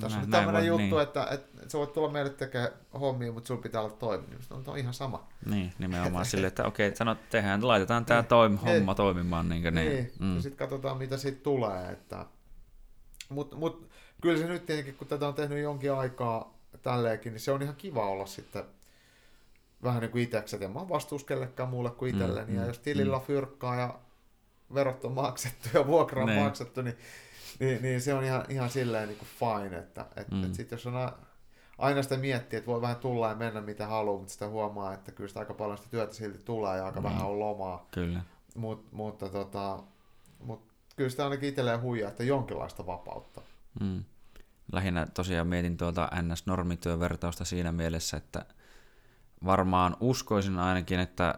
tässä 0.00 0.18
on 0.18 0.30
tämmöinen 0.30 0.66
juttu, 0.66 0.82
niin. 0.96 1.00
että, 1.02 1.26
että 1.30 1.68
sä 1.68 1.78
voit 1.78 1.92
tulla 1.92 2.10
meille 2.10 2.30
tekemään 2.30 2.70
hommia, 3.00 3.32
mutta 3.32 3.48
sulla 3.48 3.62
pitää 3.62 3.80
olla 3.80 3.94
toimia. 3.94 4.28
Niin 4.28 4.40
on, 4.50 4.62
on 4.66 4.78
ihan 4.78 4.94
sama. 4.94 5.28
Niin, 5.46 5.72
nimenomaan 5.78 6.24
silleen, 6.32 6.48
että 6.48 6.64
okei, 6.64 6.96
sanot, 6.96 7.18
tehdään, 7.30 7.68
laitetaan 7.68 8.04
tämä 8.04 8.22
toim, 8.22 8.56
homma 8.56 8.94
toimimaan. 8.94 9.48
Niin, 9.48 9.62
niin. 9.62 9.74
Niin, 9.74 10.12
Mm. 10.18 10.36
ja 10.36 10.42
sitten 10.42 10.58
katsotaan, 10.58 10.98
mitä 10.98 11.16
siitä 11.16 11.42
tulee. 11.42 11.90
Että... 11.92 12.26
Mutta 13.28 13.56
mut, 13.56 13.88
kyllä 14.20 14.38
se 14.38 14.46
nyt 14.46 14.66
tietenkin, 14.66 14.94
kun 14.94 15.06
tätä 15.06 15.28
on 15.28 15.34
tehnyt 15.34 15.62
jonkin 15.62 15.92
aikaa 15.92 16.54
tälleenkin, 16.82 17.32
niin 17.32 17.40
se 17.40 17.52
on 17.52 17.62
ihan 17.62 17.76
kiva 17.76 18.06
olla 18.06 18.26
sitten 18.26 18.64
vähän 19.82 20.00
niin 20.00 20.10
kuin 20.10 20.24
itseksi, 20.24 20.56
että 20.56 20.66
en 20.66 20.72
mä 20.72 20.88
vastuus 20.88 21.24
kellekään 21.24 21.68
muulle 21.68 21.90
kuin 21.90 22.14
Mm, 22.14 22.20
itselleni. 22.20 22.54
ja 22.54 22.60
mm, 22.62 22.66
jos 22.66 22.78
tilillä 22.78 23.16
on 23.16 23.22
fyrkkaa 23.22 23.76
ja 23.76 23.94
verot 24.74 25.04
on 25.04 25.12
maksettu 25.12 25.68
ja 25.74 25.86
vuokra 25.86 26.22
on 26.22 26.28
Niin. 26.28 26.42
maksettu, 26.42 26.82
niin, 26.82 26.96
niin, 27.60 27.82
niin, 27.82 28.00
se 28.00 28.14
on 28.14 28.24
ihan, 28.24 28.44
ihan 28.48 28.70
silleen 28.70 29.08
niin 29.08 29.18
kuin 29.18 29.28
fine. 29.38 29.78
Että 29.78 30.06
et, 30.16 30.30
Mm. 30.30 30.44
et 30.44 30.54
sit 30.54 30.70
jos 30.70 30.86
on 30.86 30.96
a- 30.96 31.12
aina 31.78 32.02
sitä 32.02 32.16
miettiä, 32.16 32.58
että 32.58 32.70
voi 32.70 32.80
vähän 32.80 32.96
tulla 32.96 33.28
ja 33.28 33.34
mennä 33.34 33.60
mitä 33.60 33.86
haluaa, 33.86 34.18
mutta 34.18 34.32
sitä 34.32 34.48
huomaa, 34.48 34.94
että 34.94 35.12
kyllä 35.12 35.28
sitä 35.28 35.40
aika 35.40 35.54
paljon 35.54 35.78
sitä 35.78 35.90
työtä 35.90 36.14
silti 36.14 36.38
tulee 36.44 36.76
ja 36.76 36.86
aika 36.86 37.00
Mm. 37.00 37.04
vähän 37.04 37.26
on 37.26 37.38
lomaa. 37.38 37.88
Kyllä. 37.90 38.20
Mut, 38.54 38.92
mutta 38.92 39.28
tota, 39.28 39.82
mut 40.44 40.72
kyllä 40.96 41.10
sitä 41.10 41.24
ainakin 41.24 41.48
itselleen 41.48 41.80
huijaa, 41.82 42.10
että 42.10 42.24
jonkinlaista 42.24 42.86
vapautta. 42.86 43.40
Mm. 43.80 44.04
Lähinnä 44.72 45.06
tosiaan 45.14 45.46
mietin 45.46 45.76
tuota 45.76 46.08
NS-normityövertausta 46.22 47.44
siinä 47.44 47.72
mielessä, 47.72 48.16
että 48.16 48.44
varmaan 49.44 49.96
uskoisin 50.00 50.58
ainakin, 50.58 51.00
että 51.00 51.34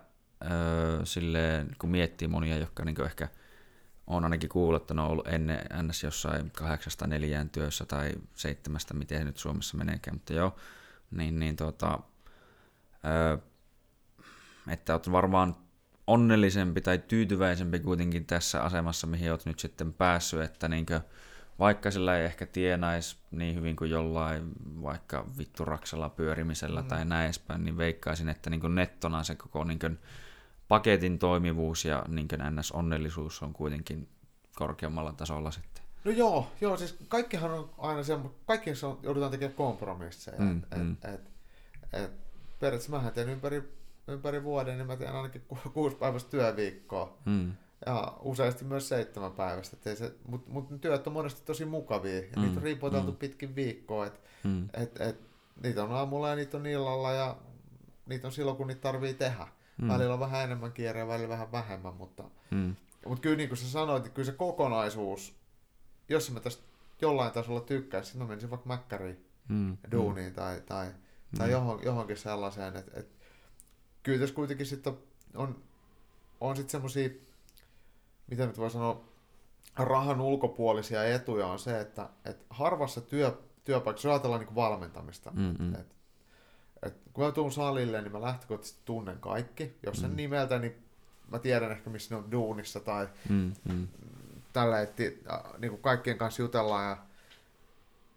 öö, 0.51 1.05
silleen, 1.05 1.76
kun 1.78 1.90
miettii 1.90 2.28
monia, 2.28 2.56
jotka 2.56 2.84
niin 2.84 3.05
ehkä 3.05 3.28
on 4.16 4.24
ainakin 4.24 4.49
kuullut, 4.49 4.82
että 4.82 4.95
ne 4.95 5.01
on 5.01 5.11
ollut 5.11 5.28
ennen 5.28 5.59
NS 5.82 6.03
jossain 6.03 6.51
kahdeksasta 6.51 7.07
neljään 7.07 7.51
työssä 7.51 7.85
tai 7.85 8.12
seitsemästä, 8.35 8.95
miten 8.95 9.27
nyt 9.27 9.37
Suomessa 9.37 9.77
meneekään, 9.77 10.16
mutta 10.16 10.32
joo, 10.32 10.57
niin, 11.11 11.39
niin 11.39 11.57
tuota, 11.57 11.99
öö, 13.05 13.39
että 14.69 14.93
olet 14.93 15.12
varmaan 15.12 15.57
onnellisempi 16.07 16.81
tai 16.81 16.99
tyytyväisempi 16.99 17.78
kuitenkin 17.78 18.27
tässä 18.27 18.62
asemassa, 18.62 19.07
mihin 19.07 19.31
olet 19.31 19.47
nyt 19.47 19.59
sitten 19.59 19.93
päässyt, 19.93 20.41
että 20.41 20.69
niinkö, 20.69 21.01
vaikka 21.59 21.91
sillä 21.91 22.19
ei 22.19 22.24
ehkä 22.24 22.47
tienaisi 22.47 23.16
niin 23.31 23.55
hyvin 23.55 23.77
kuin 23.77 23.91
jollain 23.91 24.53
vaikka 24.82 25.27
vittu 25.39 25.65
raksalla 25.65 26.09
pyörimisellä 26.09 26.82
mm. 26.82 26.89
tai 26.89 27.05
näin 27.05 27.24
edespäin, 27.24 27.65
niin 27.65 27.77
veikkaisin, 27.77 28.28
että 28.28 28.51
niin 28.51 28.74
nettona 28.74 29.23
se 29.23 29.35
koko 29.35 29.65
niin 29.65 29.99
paketin 30.70 31.18
toimivuus 31.18 31.84
ja 31.84 32.05
niin 32.09 32.28
NS-onnellisuus 32.51 33.42
on 33.42 33.52
kuitenkin 33.52 34.09
korkeammalla 34.56 35.12
tasolla 35.12 35.51
sitten. 35.51 35.84
No 36.05 36.10
joo, 36.10 36.52
joo 36.60 36.76
siis 36.76 36.97
kaikkihan 37.09 37.51
on 37.51 37.70
aina 37.78 38.02
se, 38.02 38.18
kaikki 38.47 38.70
on, 38.70 38.98
joudutaan 39.02 39.30
tekemään 39.30 39.56
kompromisseja. 39.56 40.38
Mm, 40.38 40.59
et, 40.59 40.78
mm. 40.78 40.92
Et, 40.92 41.14
et, 41.14 41.20
et, 41.92 42.10
periaatteessa 42.60 42.90
mähän 42.90 43.12
teen 43.12 43.28
ympäri, 43.28 43.62
ympäri 44.09 44.44
vuoden, 44.44 44.78
niin 44.78 44.86
mä 44.86 44.97
teen 44.97 45.12
ainakin 45.12 45.42
ku, 45.48 45.59
kuusi 45.74 45.97
päivästä 45.97 46.30
työviikkoa. 46.30 47.18
Mm. 47.24 47.52
Ja 47.86 48.16
useasti 48.20 48.64
myös 48.64 48.88
seitsemän 48.88 49.32
päivästä. 49.32 49.76
Mutta 50.26 50.52
mut 50.52 50.80
työt 50.80 51.06
on 51.06 51.12
monesti 51.12 51.42
tosi 51.44 51.64
mukavia. 51.64 52.18
Ja 52.18 52.36
mm, 52.36 52.42
niitä 52.42 52.56
on 52.56 52.62
riipoteltu 52.62 53.10
mm. 53.10 53.16
pitkin 53.16 53.56
viikkoa. 53.56 54.06
Et, 54.06 54.20
mm. 54.44 54.68
et, 54.74 55.01
et, 55.01 55.20
niitä 55.62 55.84
on 55.84 55.92
aamulla 55.92 56.28
ja 56.28 56.36
niitä 56.36 56.56
on 56.56 56.66
illalla 56.66 57.12
ja 57.12 57.36
niitä 58.06 58.26
on 58.26 58.32
silloin, 58.32 58.56
kun 58.56 58.66
niitä 58.66 58.80
tarvii 58.80 59.14
tehdä. 59.14 59.47
Mm. 59.81 59.89
Välillä 59.89 60.15
on 60.15 60.20
vähän 60.20 60.44
enemmän 60.44 60.73
kiireä, 60.73 61.09
välillä 61.09 61.28
vähän 61.28 61.52
vähemmän, 61.52 61.94
mutta, 61.94 62.24
mm. 62.51 62.77
mutta 63.07 63.23
kyllä 63.23 63.36
niin 63.36 63.48
kuin 63.48 63.59
sä 63.59 63.70
sanoit, 63.70 64.02
niin 64.02 64.12
kyllä 64.12 64.27
se 64.27 64.32
kokonaisuus, 64.32 65.35
jos 66.09 66.31
mä 66.31 66.40
tästä 66.40 66.62
jollain 67.01 67.32
tasolla 67.32 67.61
tykkäisin, 67.61 68.07
sitten 68.07 68.27
mä 68.27 68.28
menisin 68.28 68.51
vaikka 68.51 68.69
mäkkäriin 68.69 69.24
mm. 69.48 69.77
duuniin 69.93 70.28
mm. 70.28 70.35
tai, 70.35 70.61
tai, 70.61 70.90
tai 71.39 71.47
mm. 71.47 71.52
johon, 71.52 71.81
johonkin 71.85 72.16
sellaiseen, 72.16 72.77
että 72.77 73.01
et, 73.01 73.09
kyllä 74.02 74.19
tässä 74.19 74.35
kuitenkin 74.35 74.66
sitten 74.66 74.98
on, 75.35 75.62
on 76.40 76.57
sitten 76.57 76.70
semmoisia, 76.70 77.11
mitä 78.27 78.47
nyt 78.47 78.59
voi 78.59 78.70
sanoa, 78.70 79.05
rahan 79.77 80.20
ulkopuolisia 80.20 81.05
etuja 81.05 81.47
on 81.47 81.59
se, 81.59 81.81
että, 81.81 82.09
että 82.24 82.44
harvassa 82.51 83.01
työ, 83.01 83.39
työpaikassa, 83.65 84.09
jos 84.09 84.12
ajatellaan 84.12 84.40
niin 84.40 84.55
valmentamista, 84.55 85.31
mm-hmm. 85.31 85.74
että 85.74 85.94
et 86.82 86.97
kun 87.12 87.24
mä 87.24 87.32
tuun 87.32 87.52
salille, 87.52 88.02
niin 88.02 88.12
mä 88.12 88.20
lähtökohtaisesti 88.20 88.81
tunnen 88.85 89.19
kaikki. 89.19 89.77
Jos 89.82 90.01
sen 90.01 90.11
mm. 90.11 90.16
nimeltä, 90.16 90.59
niin 90.59 90.82
mä 91.28 91.39
tiedän 91.39 91.73
ehkä, 91.73 91.90
missä 91.90 92.15
ne 92.15 92.19
on 92.19 92.31
duunissa 92.31 92.81
tai 92.81 93.09
mm, 93.28 93.52
mm. 93.69 93.89
tällä, 94.52 94.81
että 94.81 95.02
niin 95.59 95.70
kuin 95.70 95.82
kaikkien 95.82 96.19
kanssa 96.19 96.43
jutellaan 96.43 96.89
ja 96.90 96.97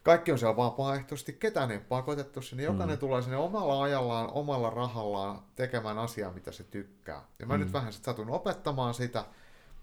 kaikki 0.03 0.31
on 0.31 0.39
siellä 0.39 0.57
vapaaehtoisesti, 0.57 1.33
ketään 1.33 1.71
ei 1.71 1.79
pakotettu 1.79 2.41
sinne, 2.41 2.63
jokainen 2.63 2.95
mm. 2.95 2.99
tulee 2.99 3.21
sinne 3.21 3.37
omalla 3.37 3.83
ajallaan, 3.83 4.29
omalla 4.33 4.69
rahallaan 4.69 5.41
tekemään 5.55 5.97
asiaa, 5.97 6.33
mitä 6.33 6.51
se 6.51 6.63
tykkää. 6.63 7.23
Ja 7.39 7.45
mä 7.45 7.53
mm. 7.53 7.59
nyt 7.59 7.73
vähän 7.73 7.93
sit 7.93 8.03
satun 8.03 8.29
opettamaan 8.29 8.93
sitä, 8.93 9.25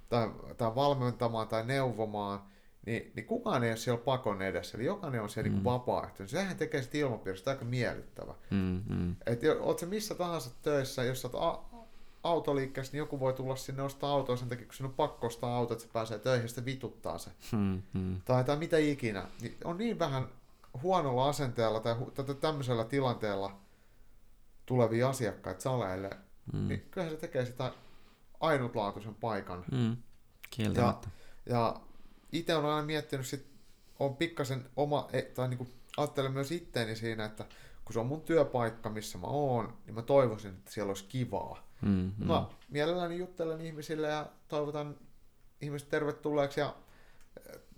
tai, 0.08 0.30
tai 0.56 0.74
valmentamaan 0.74 1.48
tai 1.48 1.66
neuvomaan, 1.66 2.42
niin, 2.86 3.12
niin 3.14 3.26
kukaan 3.26 3.64
ei 3.64 3.70
ole 3.70 3.76
siellä 3.76 4.04
pakon 4.04 4.42
edessä, 4.42 4.78
eli 4.78 4.84
jokainen 4.84 5.22
on 5.22 5.30
siellä 5.30 5.44
niin 5.44 5.52
mm. 5.52 5.56
niin 5.56 5.64
vapaaehtoinen. 5.64 6.28
Sehän 6.28 6.56
tekee 6.56 6.82
sitä 6.82 6.98
ilmapiiristä 6.98 7.50
aika 7.50 7.64
miellyttävä. 7.64 8.34
Mm, 8.50 8.82
mm. 8.88 9.16
Että 9.26 9.46
oot 9.60 9.78
se 9.78 9.86
missä 9.86 10.14
tahansa 10.14 10.50
töissä, 10.62 11.04
jos 11.04 11.24
oot 11.24 11.34
a- 11.34 11.62
autoliikkeessä, 12.22 12.92
niin 12.92 12.98
joku 12.98 13.20
voi 13.20 13.32
tulla 13.32 13.56
sinne 13.56 13.82
ostaa 13.82 14.10
autoa 14.10 14.36
sen 14.36 14.48
takia, 14.48 14.66
kun 14.66 14.74
sinun 14.74 14.90
on 14.90 14.96
pakko 14.96 15.26
ostaa 15.26 15.56
auto, 15.56 15.74
että 15.74 15.84
se 15.86 15.92
pääsee 15.92 16.18
töihin 16.18 16.42
ja 16.44 16.48
sitten 16.48 16.64
vituttaa 16.64 17.18
se. 17.18 17.30
Mm, 17.52 17.82
mm. 17.92 18.20
Tai, 18.24 18.44
tai 18.44 18.56
mitä 18.56 18.78
ikinä. 18.78 19.26
Niin 19.40 19.56
on 19.64 19.78
niin 19.78 19.98
vähän 19.98 20.28
huonolla 20.82 21.28
asenteella 21.28 21.80
tai, 21.80 21.96
tai 22.14 22.34
tämmöisellä 22.34 22.84
tilanteella 22.84 23.56
tulevia 24.66 25.08
asiakkaita 25.08 25.60
saleille, 25.60 26.10
mm. 26.52 26.68
niin 26.68 26.86
kyllähän 26.90 27.14
se 27.14 27.20
tekee 27.20 27.46
sitä 27.46 27.72
ainutlaatuisen 28.40 29.14
paikan. 29.14 29.64
Mm. 29.72 29.96
Kieltämättä. 30.50 31.08
Ja, 31.46 31.56
ja 31.56 31.80
itse 32.32 32.56
olen 32.56 32.70
aina 32.70 32.86
miettinyt, 32.86 33.26
sit, 33.26 33.46
on 33.98 34.16
pikkasen 34.16 34.66
oma, 34.76 35.08
e, 35.12 35.22
tai 35.22 35.48
niin 35.48 35.58
kuin, 35.58 35.70
ajattelen 35.96 36.32
myös 36.32 36.52
itteeni 36.52 36.96
siinä, 36.96 37.24
että 37.24 37.44
kun 37.84 37.92
se 37.92 38.00
on 38.00 38.06
mun 38.06 38.20
työpaikka, 38.20 38.90
missä 38.90 39.18
mä 39.18 39.26
oon, 39.26 39.74
niin 39.86 39.94
mä 39.94 40.02
toivoisin, 40.02 40.50
että 40.50 40.70
siellä 40.70 40.90
olisi 40.90 41.04
kivaa. 41.04 41.66
Mm, 41.82 42.12
mm. 42.18 42.26
Mä 42.26 42.46
mielelläni 42.68 43.18
juttelen 43.18 43.60
ihmisille 43.60 44.08
ja 44.08 44.26
toivotan 44.48 44.96
ihmiset 45.60 45.88
tervetulleeksi 45.88 46.60
ja 46.60 46.74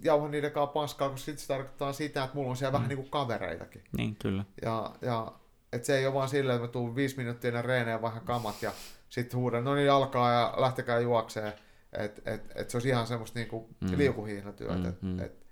jauhan 0.01 0.31
niiden 0.31 0.53
kanssa 0.53 0.73
paskaa, 0.73 1.09
koska 1.09 1.24
sitten 1.24 1.43
se 1.43 1.49
tarkoittaa 1.49 1.93
sitä, 1.93 2.24
että 2.24 2.37
mulla 2.37 2.51
on 2.51 2.57
siellä 2.57 2.70
mm. 2.70 2.74
vähän 2.74 2.89
niin 2.89 2.97
kuin 2.97 3.11
kavereitakin. 3.11 3.85
Niin, 3.97 4.16
kyllä. 4.16 4.45
Ja, 4.62 4.95
ja 5.01 5.33
että 5.73 5.87
se 5.87 5.99
ei 5.99 6.07
ole 6.07 6.15
vaan 6.15 6.29
silleen, 6.29 6.57
että 6.57 6.66
mä 6.66 6.73
tuun 6.73 6.97
viisi 6.97 7.16
minuuttia 7.16 7.49
ennen 7.49 7.65
reeneen 7.65 8.03
vähän 8.03 8.23
kamat 8.23 8.62
ja 8.62 8.73
sitten 9.09 9.41
huudan, 9.41 9.65
no 9.65 9.74
niin 9.74 9.91
alkaa 9.91 10.33
ja 10.33 10.55
lähtekää 10.57 11.01
juokseen 11.01 11.53
et, 11.93 12.28
et, 12.28 12.52
et 12.55 12.70
se 12.70 12.77
olisi 12.77 12.89
ihan 12.89 13.06
semmoista 13.06 13.39
niinku 13.39 13.69
mm. 13.81 13.98
liukuhiihnatyötä. 13.98 14.74
Mm, 14.74 14.89
et, 14.89 15.02
mm. 15.02 15.20
Et, 15.20 15.47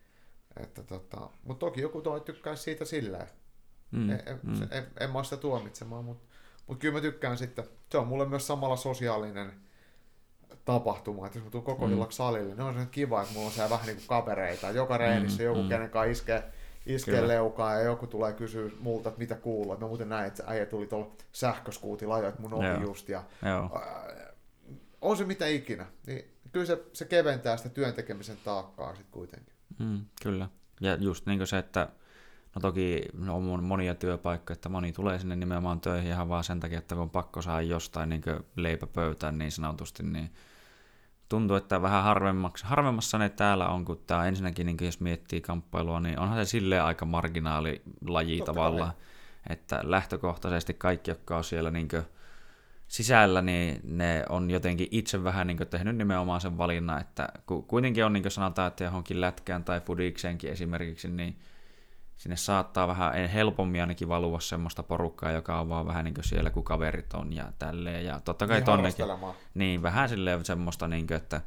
että 0.56 0.82
tota, 0.82 1.30
mutta 1.44 1.66
toki 1.66 1.80
joku 1.80 2.02
toi 2.02 2.20
tykkää 2.20 2.56
siitä 2.56 2.84
silleen. 2.84 3.26
Mm, 3.90 4.10
en, 4.10 4.40
mm. 4.42 4.62
en, 4.70 4.86
en 5.00 5.10
mä 5.10 5.22
sitä 5.22 5.36
tuomitsemaan, 5.36 6.04
mutta 6.04 6.28
mut 6.66 6.78
kyllä 6.78 6.94
mä 6.94 7.00
tykkään 7.00 7.38
sitten. 7.38 7.64
Se 7.90 7.98
on 7.98 8.06
mulle 8.06 8.28
myös 8.28 8.46
samalla 8.46 8.76
sosiaalinen 8.76 9.52
tapahtuma, 10.64 11.26
että 11.26 11.38
jos 11.38 11.44
mä 11.44 11.50
tuun 11.50 11.64
koko 11.64 11.86
mm. 11.86 12.06
salille, 12.10 12.54
niin 12.54 12.60
on 12.60 12.74
se 12.74 12.86
kiva, 12.90 13.22
että 13.22 13.34
mulla 13.34 13.46
on 13.46 13.52
siellä 13.52 13.70
vähän 13.70 13.86
niin 13.86 13.96
kuin 13.96 14.06
kavereita. 14.06 14.70
Joka 14.70 14.98
reenissä 14.98 15.42
mm, 15.42 15.44
joku, 15.44 15.62
mm. 15.62 15.68
kenen 15.68 15.90
kanssa 15.90 16.10
iskee, 16.10 16.44
iskee 16.86 17.28
leukaa 17.28 17.74
ja 17.74 17.80
joku 17.80 18.06
tulee 18.06 18.32
kysyä 18.32 18.70
multa, 18.80 19.08
että 19.08 19.18
mitä 19.18 19.34
kuuluu. 19.34 19.76
Mä 19.78 19.86
muuten 19.86 20.08
näin, 20.08 20.26
että 20.26 20.44
äijä 20.46 20.66
tuli 20.66 20.86
tuolla 20.86 21.10
sähköskuutilla 21.32 22.14
ajoit 22.14 22.38
mun 22.38 22.54
ohi 22.54 22.82
just. 22.82 23.08
Ja, 23.08 23.22
Joo 23.42 23.80
on 25.00 25.16
se 25.16 25.24
mitä 25.24 25.46
ikinä, 25.46 25.86
niin 26.06 26.24
kyllä 26.52 26.66
se, 26.66 26.82
se 26.92 27.04
keventää 27.04 27.56
sitä 27.56 27.68
työntekemisen 27.68 28.36
taakkaa 28.44 28.94
sitten 28.94 29.12
kuitenkin. 29.12 29.54
Mm, 29.78 30.04
kyllä. 30.22 30.48
Ja 30.80 30.94
just 30.94 31.26
niin 31.26 31.38
kuin 31.38 31.46
se, 31.46 31.58
että 31.58 31.88
no 32.54 32.60
toki 32.60 33.02
no 33.12 33.36
on 33.36 33.64
monia 33.64 33.94
työpaikkoja, 33.94 34.54
että 34.54 34.68
moni 34.68 34.92
tulee 34.92 35.18
sinne 35.18 35.36
nimenomaan 35.36 35.80
töihin 35.80 36.10
ihan 36.10 36.28
vaan 36.28 36.44
sen 36.44 36.60
takia, 36.60 36.78
että 36.78 36.94
kun 36.94 37.02
on 37.02 37.10
pakko 37.10 37.42
saada 37.42 37.62
jostain 37.62 38.08
niin 38.08 38.22
leipä 38.56 38.86
pöytään 38.86 39.38
niin 39.38 39.52
sanotusti, 39.52 40.02
niin 40.02 40.30
tuntuu, 41.28 41.56
että 41.56 41.82
vähän 41.82 42.02
harvemmaksi, 42.02 42.64
harvemmassa 42.64 43.18
ne 43.18 43.28
täällä 43.28 43.68
on, 43.68 43.84
kun 43.84 44.02
tämä 44.06 44.26
ensinnäkin, 44.26 44.66
niin 44.66 44.76
jos 44.80 45.00
miettii 45.00 45.40
kamppailua, 45.40 46.00
niin 46.00 46.18
onhan 46.18 46.46
se 46.46 46.50
silleen 46.50 46.84
aika 46.84 47.04
marginaalilaji 47.04 48.38
Totta 48.38 48.52
tavallaan, 48.52 48.92
että 49.48 49.80
lähtökohtaisesti 49.82 50.74
kaikki, 50.74 51.10
jotka 51.10 51.36
on 51.36 51.44
siellä 51.44 51.70
niin 51.70 51.88
kuin, 51.88 52.04
sisällä, 52.90 53.42
niin 53.42 53.80
ne 53.84 54.24
on 54.28 54.50
jotenkin 54.50 54.88
itse 54.90 55.24
vähän 55.24 55.46
niin 55.46 55.56
tehnyt 55.70 55.96
nimenomaan 55.96 56.40
sen 56.40 56.58
valinnan, 56.58 57.00
että 57.00 57.28
kuitenkin 57.66 58.04
on 58.04 58.12
niin 58.12 58.22
kuin 58.22 58.32
sanotaan, 58.32 58.68
että 58.68 58.84
johonkin 58.84 59.20
lätkään 59.20 59.64
tai 59.64 59.80
fudikseenkin 59.80 60.50
esimerkiksi, 60.50 61.08
niin 61.08 61.38
sinne 62.16 62.36
saattaa 62.36 62.88
vähän 62.88 63.28
helpommin 63.28 63.80
ainakin 63.80 64.08
valua 64.08 64.40
semmoista 64.40 64.82
porukkaa, 64.82 65.30
joka 65.30 65.60
on 65.60 65.68
vaan 65.68 65.86
vähän 65.86 66.04
niin 66.04 66.14
kuin 66.14 66.24
siellä, 66.24 66.50
kun 66.50 66.64
kaverit 66.64 67.14
on 67.14 67.32
ja 67.32 67.52
tälleen. 67.58 68.04
Ja 68.04 68.20
totta 68.24 68.46
kai 68.46 68.56
niin 68.56 68.64
tonnekin. 68.64 69.06
Niin, 69.54 69.82
vähän 69.82 70.08
silleen 70.08 70.44
semmoista, 70.44 70.88
niin 70.88 71.06
kuin, 71.06 71.16
että 71.16 71.40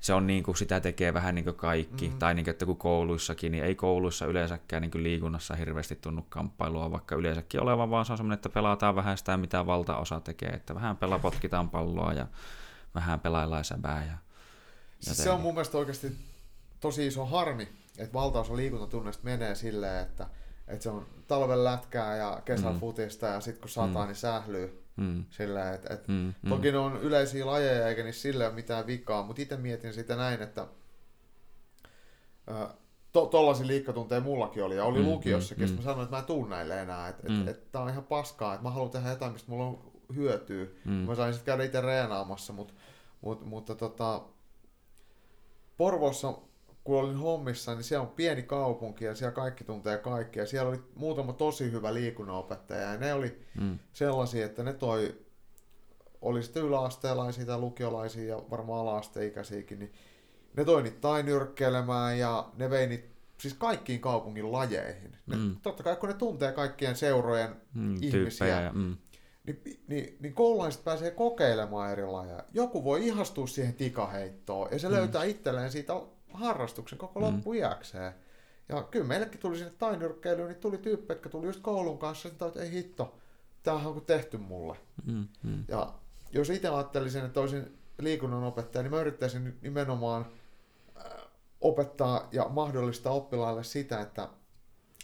se 0.00 0.14
on 0.14 0.26
niin 0.26 0.42
kuin 0.42 0.56
sitä 0.56 0.80
tekee 0.80 1.14
vähän 1.14 1.34
niin 1.34 1.44
kuin 1.44 1.56
kaikki, 1.56 2.08
mm. 2.08 2.18
tai 2.18 2.34
niin 2.34 2.44
kuin, 2.44 2.52
että 2.52 2.66
kun 2.66 2.76
kouluissakin, 2.76 3.52
niin 3.52 3.64
ei 3.64 3.74
kouluissa 3.74 4.26
yleensäkään 4.26 4.82
niin 4.82 4.90
kuin 4.90 5.04
liikunnassa 5.04 5.54
hirveästi 5.54 5.96
tunnu 5.96 6.26
kamppailua, 6.28 6.90
vaikka 6.90 7.14
yleensäkin 7.14 7.62
olevan, 7.62 7.90
vaan 7.90 8.04
se 8.04 8.12
on 8.12 8.16
semmoinen, 8.16 8.34
että 8.34 8.48
pelataan 8.48 8.96
vähän 8.96 9.18
sitä, 9.18 9.36
mitä 9.36 9.66
valtaosa 9.66 10.20
tekee, 10.20 10.48
että 10.48 10.74
vähän 10.74 10.96
pela 10.96 11.18
potkitaan 11.18 11.70
palloa 11.70 12.12
ja 12.12 12.26
vähän 12.94 13.20
pelaillaan 13.20 13.64
säbää. 13.64 14.04
Ja 14.04 14.18
siis 15.00 15.18
se 15.18 15.30
on 15.30 15.40
mun 15.40 15.54
mielestä 15.54 15.78
oikeasti 15.78 16.16
tosi 16.80 17.06
iso 17.06 17.26
harmi, 17.26 17.68
että 17.98 18.12
valtaosa 18.12 18.56
liikuntatunneista 18.56 19.24
menee 19.24 19.54
silleen, 19.54 20.02
että, 20.02 20.26
että 20.68 20.82
se 20.82 20.90
on 20.90 21.06
talven 21.28 21.64
lätkää 21.64 22.16
ja 22.16 22.42
kesän 22.44 22.72
mm. 22.72 22.80
futista 22.80 23.26
ja 23.26 23.40
sitten 23.40 23.60
kun 23.60 23.70
sataa, 23.70 24.02
mm. 24.02 24.08
niin 24.08 24.16
sählyy 24.16 24.79
Mm. 24.96 25.24
Sillä, 25.30 25.72
et, 25.72 25.90
et, 25.90 26.08
mm, 26.08 26.34
mm. 26.42 26.48
Toki 26.48 26.72
ne 26.72 26.78
on 26.78 27.00
yleisiä 27.02 27.46
lajeja 27.46 27.88
eikä 27.88 28.02
niissä 28.02 28.22
sillä 28.22 28.46
ole 28.46 28.54
mitään 28.54 28.86
vikaa, 28.86 29.22
mutta 29.22 29.42
itse 29.42 29.56
mietin 29.56 29.94
sitä 29.94 30.16
näin, 30.16 30.42
että 30.42 30.66
to, 33.12 33.26
tollaisia 33.26 33.66
liikkatunteja 33.66 34.20
mullakin 34.20 34.64
oli 34.64 34.76
ja 34.76 34.84
oli 34.84 34.98
mm, 34.98 35.04
lukiossakin, 35.04 35.64
mm, 35.64 35.70
mm. 35.70 35.76
mä 35.76 35.82
sanoin, 35.82 36.02
että 36.02 36.16
mä 36.16 36.20
en 36.20 36.26
tuu 36.26 36.44
näille 36.44 36.80
enää, 36.80 37.08
että 37.08 37.28
mm. 37.28 37.42
et, 37.42 37.48
et, 37.48 37.72
tää 37.72 37.82
on 37.82 37.88
ihan 37.88 38.04
paskaa, 38.04 38.54
että 38.54 38.62
mä 38.62 38.70
haluan 38.70 38.90
tehdä 38.90 39.10
jotain, 39.10 39.32
mistä 39.32 39.50
mulla 39.50 39.66
on 39.66 39.92
hyötyä. 40.14 40.66
Mm. 40.84 40.92
Mä 40.92 41.14
sain 41.14 41.34
sitten 41.34 41.52
käydä 41.52 41.64
itse 41.64 41.80
reenaamassa, 41.80 42.52
mutta, 42.52 42.74
mutta, 43.20 43.44
mutta 43.44 43.74
tota, 43.74 44.22
Porvossa 45.76 46.34
kun 46.84 46.98
olin 46.98 47.16
hommissa, 47.16 47.74
niin 47.74 47.84
siellä 47.84 48.02
on 48.02 48.14
pieni 48.14 48.42
kaupunki 48.42 49.04
ja 49.04 49.14
siellä 49.14 49.34
kaikki 49.34 49.64
tuntee 49.64 49.98
kaikkia. 49.98 50.46
Siellä 50.46 50.68
oli 50.68 50.80
muutama 50.94 51.32
tosi 51.32 51.72
hyvä 51.72 51.94
liikunnanopettaja 51.94 52.92
ja 52.92 52.96
ne 52.96 53.14
oli 53.14 53.42
mm. 53.60 53.78
sellaisia, 53.92 54.46
että 54.46 54.62
ne 54.62 54.72
toi, 54.72 55.20
oli 56.22 56.42
sitten 56.42 56.62
yläasteelaisia 56.62 57.46
tai 57.46 57.58
lukiolaisia 57.58 58.24
ja 58.24 58.42
varmaan 58.50 58.80
ala-asteikäisiäkin, 58.80 59.78
niin 59.78 59.92
ne 60.56 60.64
toi 60.64 60.82
niitä 60.82 61.00
tai 61.00 61.22
nyrkkeilemään 61.22 62.18
ja 62.18 62.48
ne 62.56 62.70
vei 62.70 62.86
niitä 62.86 63.08
siis 63.40 63.54
kaikkiin 63.54 64.00
kaupungin 64.00 64.52
lajeihin. 64.52 65.16
Ne, 65.26 65.36
mm. 65.36 65.56
Totta 65.62 65.82
kai 65.82 65.96
kun 65.96 66.08
ne 66.08 66.14
tuntee 66.14 66.52
kaikkien 66.52 66.96
seurojen 66.96 67.56
mm, 67.74 67.96
ihmisiä, 68.02 68.62
ja, 68.62 68.72
mm. 68.72 68.96
niin 69.44 69.62
niin, 69.64 69.80
niin, 69.88 70.16
niin 70.20 70.34
koululaiset 70.34 70.84
pääsee 70.84 71.10
kokeilemaan 71.10 71.92
eri 71.92 72.06
lajeja. 72.06 72.44
Joku 72.52 72.84
voi 72.84 73.06
ihastua 73.06 73.46
siihen 73.46 73.74
tikaheittoon 73.74 74.68
ja 74.72 74.78
se 74.78 74.88
mm. 74.88 74.94
löytää 74.94 75.24
itselleen 75.24 75.72
siitä 75.72 75.94
harrastuksen 76.32 76.98
koko 76.98 77.20
mm. 77.20 77.26
loppuiäkseen. 77.26 78.12
Ja 78.68 78.82
kyllä 78.82 79.06
meillekin 79.06 79.40
tuli 79.40 79.56
sinne 79.56 79.72
tainyrkkeilyyn, 79.78 80.48
niin 80.48 80.60
tuli 80.60 80.78
tyyppi, 80.78 81.12
jotka 81.12 81.28
tuli 81.28 81.46
just 81.46 81.60
koulun 81.60 81.98
kanssa, 81.98 82.28
että 82.28 82.62
ei 82.62 82.70
hitto, 82.70 83.14
tämähän 83.62 83.86
on 83.86 84.04
tehty 84.04 84.38
mulle. 84.38 84.76
Mm, 85.04 85.28
mm. 85.42 85.64
Ja 85.68 85.92
jos 86.32 86.50
itse 86.50 86.68
ajattelisin, 86.68 87.24
että 87.24 87.40
olisin 87.40 87.78
liikunnan 87.98 88.44
opettaja, 88.44 88.82
niin 88.82 88.90
mä 88.90 89.00
yrittäisin 89.00 89.58
nimenomaan 89.62 90.26
äh, 90.96 91.04
opettaa 91.60 92.28
ja 92.32 92.48
mahdollistaa 92.48 93.12
oppilaille 93.12 93.64
sitä, 93.64 94.00
että 94.00 94.28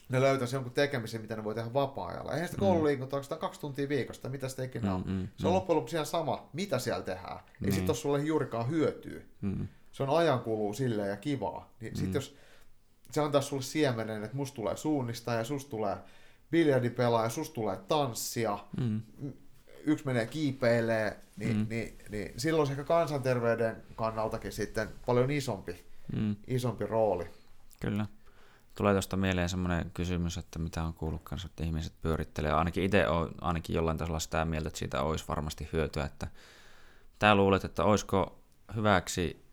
ne 0.08 0.20
löytäisi 0.20 0.56
jonkun 0.56 0.72
tekemisen, 0.72 1.20
mitä 1.20 1.36
ne 1.36 1.44
voi 1.44 1.54
tehdä 1.54 1.74
vapaa-ajalla. 1.74 2.32
Eihän 2.32 2.48
sitä 2.48 2.60
mm. 2.60 2.66
koululiikuntaa 2.66 3.20
mm. 3.20 3.38
kaksi 3.38 3.60
tuntia 3.60 3.88
viikosta, 3.88 4.28
mitä 4.28 4.48
sitä 4.48 4.62
ikinä 4.62 4.94
on. 4.94 5.02
Mm, 5.06 5.12
mm, 5.12 5.28
se 5.36 5.46
on 5.46 5.52
mm. 5.52 5.54
loppujen 5.54 5.76
lopuksi 5.76 5.96
ihan 5.96 6.06
sama, 6.06 6.48
mitä 6.52 6.78
siellä 6.78 7.02
tehdään. 7.02 7.38
Ei 7.62 7.70
mm. 7.70 7.74
sit 7.74 7.88
ole 7.88 7.96
sulle 7.96 8.22
juurikaan 8.22 8.70
hyötyä. 8.70 9.20
Mm. 9.40 9.68
Se 9.96 10.02
on 10.02 10.18
ajankuluu 10.18 10.74
silleen 10.74 11.08
ja 11.08 11.16
kivaa. 11.16 11.70
Niin 11.80 11.92
mm. 11.92 11.96
sit 11.96 12.14
jos 12.14 12.36
se 13.10 13.20
antaa 13.20 13.40
sulle 13.40 13.62
siemenen, 13.62 14.24
että 14.24 14.36
musta 14.36 14.54
tulee 14.54 14.76
suunnista 14.76 15.32
ja 15.32 15.44
susta 15.44 15.70
tulee 15.70 15.96
biljardipelaa 16.50 17.22
ja 17.22 17.28
susta 17.28 17.54
tulee 17.54 17.76
tanssia, 17.88 18.58
mm. 18.80 19.02
yksi 19.84 20.06
menee 20.06 20.26
kiipeilee, 20.26 21.16
niin, 21.36 21.56
mm. 21.56 21.66
niin, 21.68 21.98
niin 22.08 22.32
silloin 22.36 22.66
se 22.66 22.72
ehkä 22.72 22.84
kansanterveyden 22.84 23.82
kannaltakin 23.94 24.52
sitten 24.52 24.88
paljon 25.06 25.30
isompi, 25.30 25.84
mm. 26.16 26.36
isompi 26.46 26.86
rooli. 26.86 27.30
Kyllä. 27.80 28.06
Tulee 28.74 28.94
tuosta 28.94 29.16
mieleen 29.16 29.48
semmoinen 29.48 29.90
kysymys, 29.94 30.38
että 30.38 30.58
mitä 30.58 30.84
on 30.84 30.94
kuullut 30.94 31.22
kanssa, 31.24 31.46
että 31.46 31.64
ihmiset 31.64 31.92
pyörittelee. 32.02 32.52
Ainakin 32.52 32.84
itse 32.84 33.08
olen 33.08 33.30
ainakin 33.40 33.76
jollain 33.76 33.98
tasolla 33.98 34.20
sitä 34.20 34.44
mieltä, 34.44 34.68
että 34.68 34.78
siitä 34.78 35.02
olisi 35.02 35.24
varmasti 35.28 35.68
hyötyä. 35.72 36.04
Että 36.04 36.26
tää 37.18 37.34
luulet, 37.34 37.64
että 37.64 37.84
olisiko 37.84 38.38
hyväksi 38.74 39.45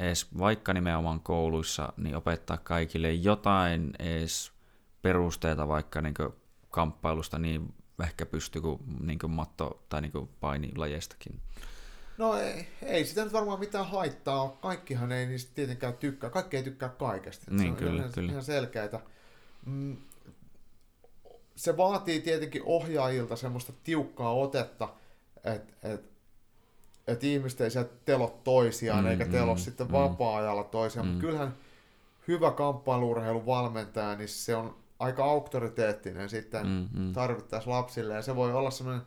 edes 0.00 0.38
vaikka 0.38 0.72
nimenomaan 0.72 1.20
kouluissa, 1.20 1.92
niin 1.96 2.16
opettaa 2.16 2.56
kaikille 2.56 3.12
jotain 3.12 3.92
edes 3.98 4.52
perusteita 5.02 5.68
vaikka 5.68 6.00
niin 6.00 6.14
kamppailusta 6.70 7.38
niin 7.38 7.74
ehkä 8.02 8.26
pysty 8.26 8.60
kuin, 8.60 8.80
niin 9.00 9.18
kuin 9.18 9.32
matto- 9.32 9.82
tai 9.88 10.00
niin 10.00 10.28
painilajeistakin. 10.40 11.40
No 12.18 12.34
ei, 12.34 12.68
ei 12.82 13.04
sitä 13.04 13.24
nyt 13.24 13.32
varmaan 13.32 13.60
mitään 13.60 13.86
haittaa 13.86 14.42
ole. 14.42 14.52
Kaikkihan 14.60 15.12
ei 15.12 15.26
niistä 15.26 15.52
tietenkään 15.54 15.94
tykkää. 15.94 16.30
Kaikki 16.30 16.56
ei 16.56 16.62
tykkää 16.62 16.88
kaikesta. 16.88 17.50
Niin, 17.50 17.62
se 17.62 17.68
on 17.68 17.76
kyllä, 17.76 17.96
ihan, 17.96 18.12
kyllä. 18.12 18.30
ihan 18.30 18.44
selkeitä. 18.44 19.00
Mm, 19.66 19.96
se 21.56 21.76
vaatii 21.76 22.20
tietenkin 22.20 22.62
ohjaajilta 22.64 23.36
semmoista 23.36 23.72
tiukkaa 23.84 24.32
otetta, 24.32 24.88
että 25.44 25.88
et, 25.92 26.09
et 27.12 27.24
ihmiset 27.24 27.60
ei 27.60 27.70
sieltä 27.70 27.94
telo 28.04 28.40
toisiaan, 28.44 29.04
mm, 29.04 29.10
eikä 29.10 29.26
telo 29.26 29.54
mm, 29.54 29.58
sitten 29.58 29.86
mm, 29.86 29.92
vapaa-ajalla 29.92 30.64
toisiaan. 30.64 31.06
Mm. 31.06 31.12
Mutta 31.12 31.26
kyllähän 31.26 31.54
hyvä 32.28 32.50
kamppailuurheilun 32.50 33.46
valmentaja, 33.46 34.16
niin 34.16 34.28
se 34.28 34.56
on 34.56 34.76
aika 34.98 35.24
auktoriteettinen 35.24 36.28
sitten 36.30 36.66
mm, 36.66 36.88
mm. 37.00 37.12
tarvittaessa 37.12 37.70
lapsille. 37.70 38.14
Ja 38.14 38.22
se 38.22 38.36
voi 38.36 38.52
olla 38.52 38.70
semmoinen 38.70 39.02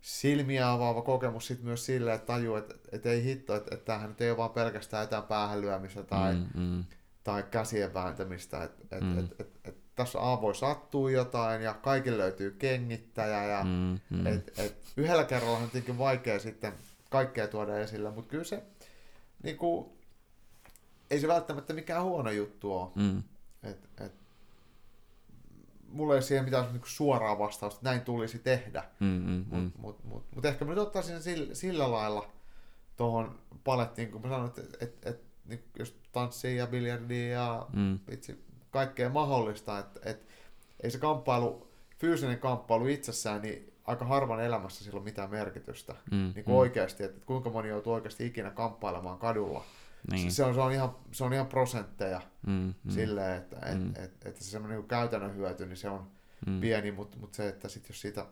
silmiä 0.00 0.72
avaava 0.72 1.02
kokemus 1.02 1.46
sit 1.46 1.62
myös 1.62 1.86
sille, 1.86 2.14
että 2.14 2.26
tajuu, 2.26 2.56
että, 2.56 2.74
että 2.92 3.10
ei 3.10 3.24
hitto, 3.24 3.56
että, 3.56 3.74
että 3.74 3.84
tämähän 3.84 4.08
nyt 4.08 4.20
ei 4.20 4.30
ole 4.30 4.36
vaan 4.36 4.50
pelkästään 4.50 5.02
jotain 5.02 5.22
päähän 5.22 5.60
lyömistä 5.60 6.02
tai, 6.02 6.34
mm, 6.34 6.46
mm. 6.54 6.84
tai 7.24 7.42
käsien 7.42 7.94
vääntämistä, 7.94 8.62
että, 8.62 8.82
että, 8.82 9.04
mm. 9.04 9.18
että, 9.18 9.34
että, 9.38 9.58
että 9.64 9.88
tässä 9.94 10.18
A 10.32 10.40
voi 10.40 10.54
sattua 10.54 11.10
jotain 11.10 11.62
ja 11.62 11.74
kaikille 11.74 12.18
löytyy 12.18 12.50
kengittäjä 12.50 13.44
ja 13.44 13.64
mm, 13.64 13.98
mm. 14.10 14.26
Et, 14.26 14.58
et, 14.58 14.76
yhdellä 14.96 15.24
kerralla 15.24 15.56
on 15.56 15.62
tietenkin 15.62 15.98
vaikea 15.98 16.38
sitten 16.38 16.72
kaikkea 17.08 17.48
tuoda 17.48 17.78
esille, 17.78 18.10
mutta 18.10 18.30
kyllä 18.30 18.44
se 18.44 18.62
niin 19.42 19.56
kuin, 19.56 19.86
ei 21.10 21.20
se 21.20 21.28
välttämättä 21.28 21.72
mikään 21.72 22.04
huono 22.04 22.30
juttu 22.30 22.72
ole. 22.72 22.90
Mm. 22.94 23.22
Et, 23.62 23.88
et, 24.00 24.12
mulla 25.88 26.14
ei 26.14 26.22
siihen 26.22 26.44
mitään 26.44 26.72
niin 26.72 26.82
suoraa 26.84 27.38
vastausta, 27.38 27.78
että 27.78 27.90
näin 27.90 28.00
tulisi 28.00 28.38
tehdä. 28.38 28.84
Mm, 29.00 29.06
mm, 29.06 29.44
mutta 29.48 29.56
mm. 29.56 29.82
mut, 29.82 30.04
mut, 30.04 30.24
mut 30.34 30.44
ehkä 30.44 30.64
mä 30.64 30.70
nyt 30.70 30.78
ottaisin 30.78 31.22
sillä, 31.22 31.54
sillä 31.54 31.90
lailla 31.90 32.30
tuohon 32.96 33.38
palettiin, 33.64 34.12
kun 34.12 34.22
mä 34.22 34.28
sanoin, 34.28 34.48
että 34.48 34.62
et, 34.62 34.82
et, 34.82 35.06
et, 35.06 35.22
niin 35.44 35.64
jos 35.78 35.96
tanssii 36.12 36.56
ja 36.56 36.66
biljardia 36.66 37.28
ja 37.28 37.66
mm. 37.72 37.98
itse 38.10 38.38
kaikkea 38.70 39.08
mahdollista, 39.08 39.78
että 39.78 40.00
et, 40.04 40.28
ei 40.82 40.90
se 40.90 40.98
kamppailu, 40.98 41.70
fyysinen 41.98 42.38
kamppailu 42.38 42.86
itsessään, 42.86 43.42
niin 43.42 43.72
aika 43.88 44.04
harvan 44.04 44.40
elämässä 44.40 44.84
sillä 44.84 44.98
on 44.98 45.04
mitään 45.04 45.30
merkitystä. 45.30 45.94
Mm, 46.10 46.32
niin 46.34 46.44
kuin 46.44 46.54
mm. 46.54 46.58
oikeasti, 46.58 47.04
että 47.04 47.26
kuinka 47.26 47.50
moni 47.50 47.68
joutuu 47.68 47.92
oikeasti 47.92 48.26
ikinä 48.26 48.50
kamppailemaan 48.50 49.18
kadulla 49.18 49.64
niin. 50.10 50.32
Se, 50.32 50.44
on, 50.44 50.54
se, 50.54 50.60
on 50.60 50.72
ihan, 50.72 50.96
se 51.12 51.24
on 51.24 51.32
ihan 51.32 51.46
prosentteja 51.46 52.20
mm, 52.46 52.74
mm, 52.84 52.90
silleen, 52.90 53.36
että 53.36 53.56
mm. 53.56 53.90
et, 53.90 53.98
et, 53.98 54.26
et 54.26 54.36
se 54.36 54.44
semmoinen 54.44 54.78
niin 54.78 54.88
käytännön 54.88 55.36
hyöty, 55.36 55.66
niin 55.66 55.76
se 55.76 55.88
on 55.88 56.06
mm. 56.46 56.60
pieni, 56.60 56.92
mutta 56.92 57.18
mut 57.18 57.34
se, 57.34 57.48
että 57.48 57.68
sit 57.68 57.88
jos 57.88 58.00
siitä 58.00 58.26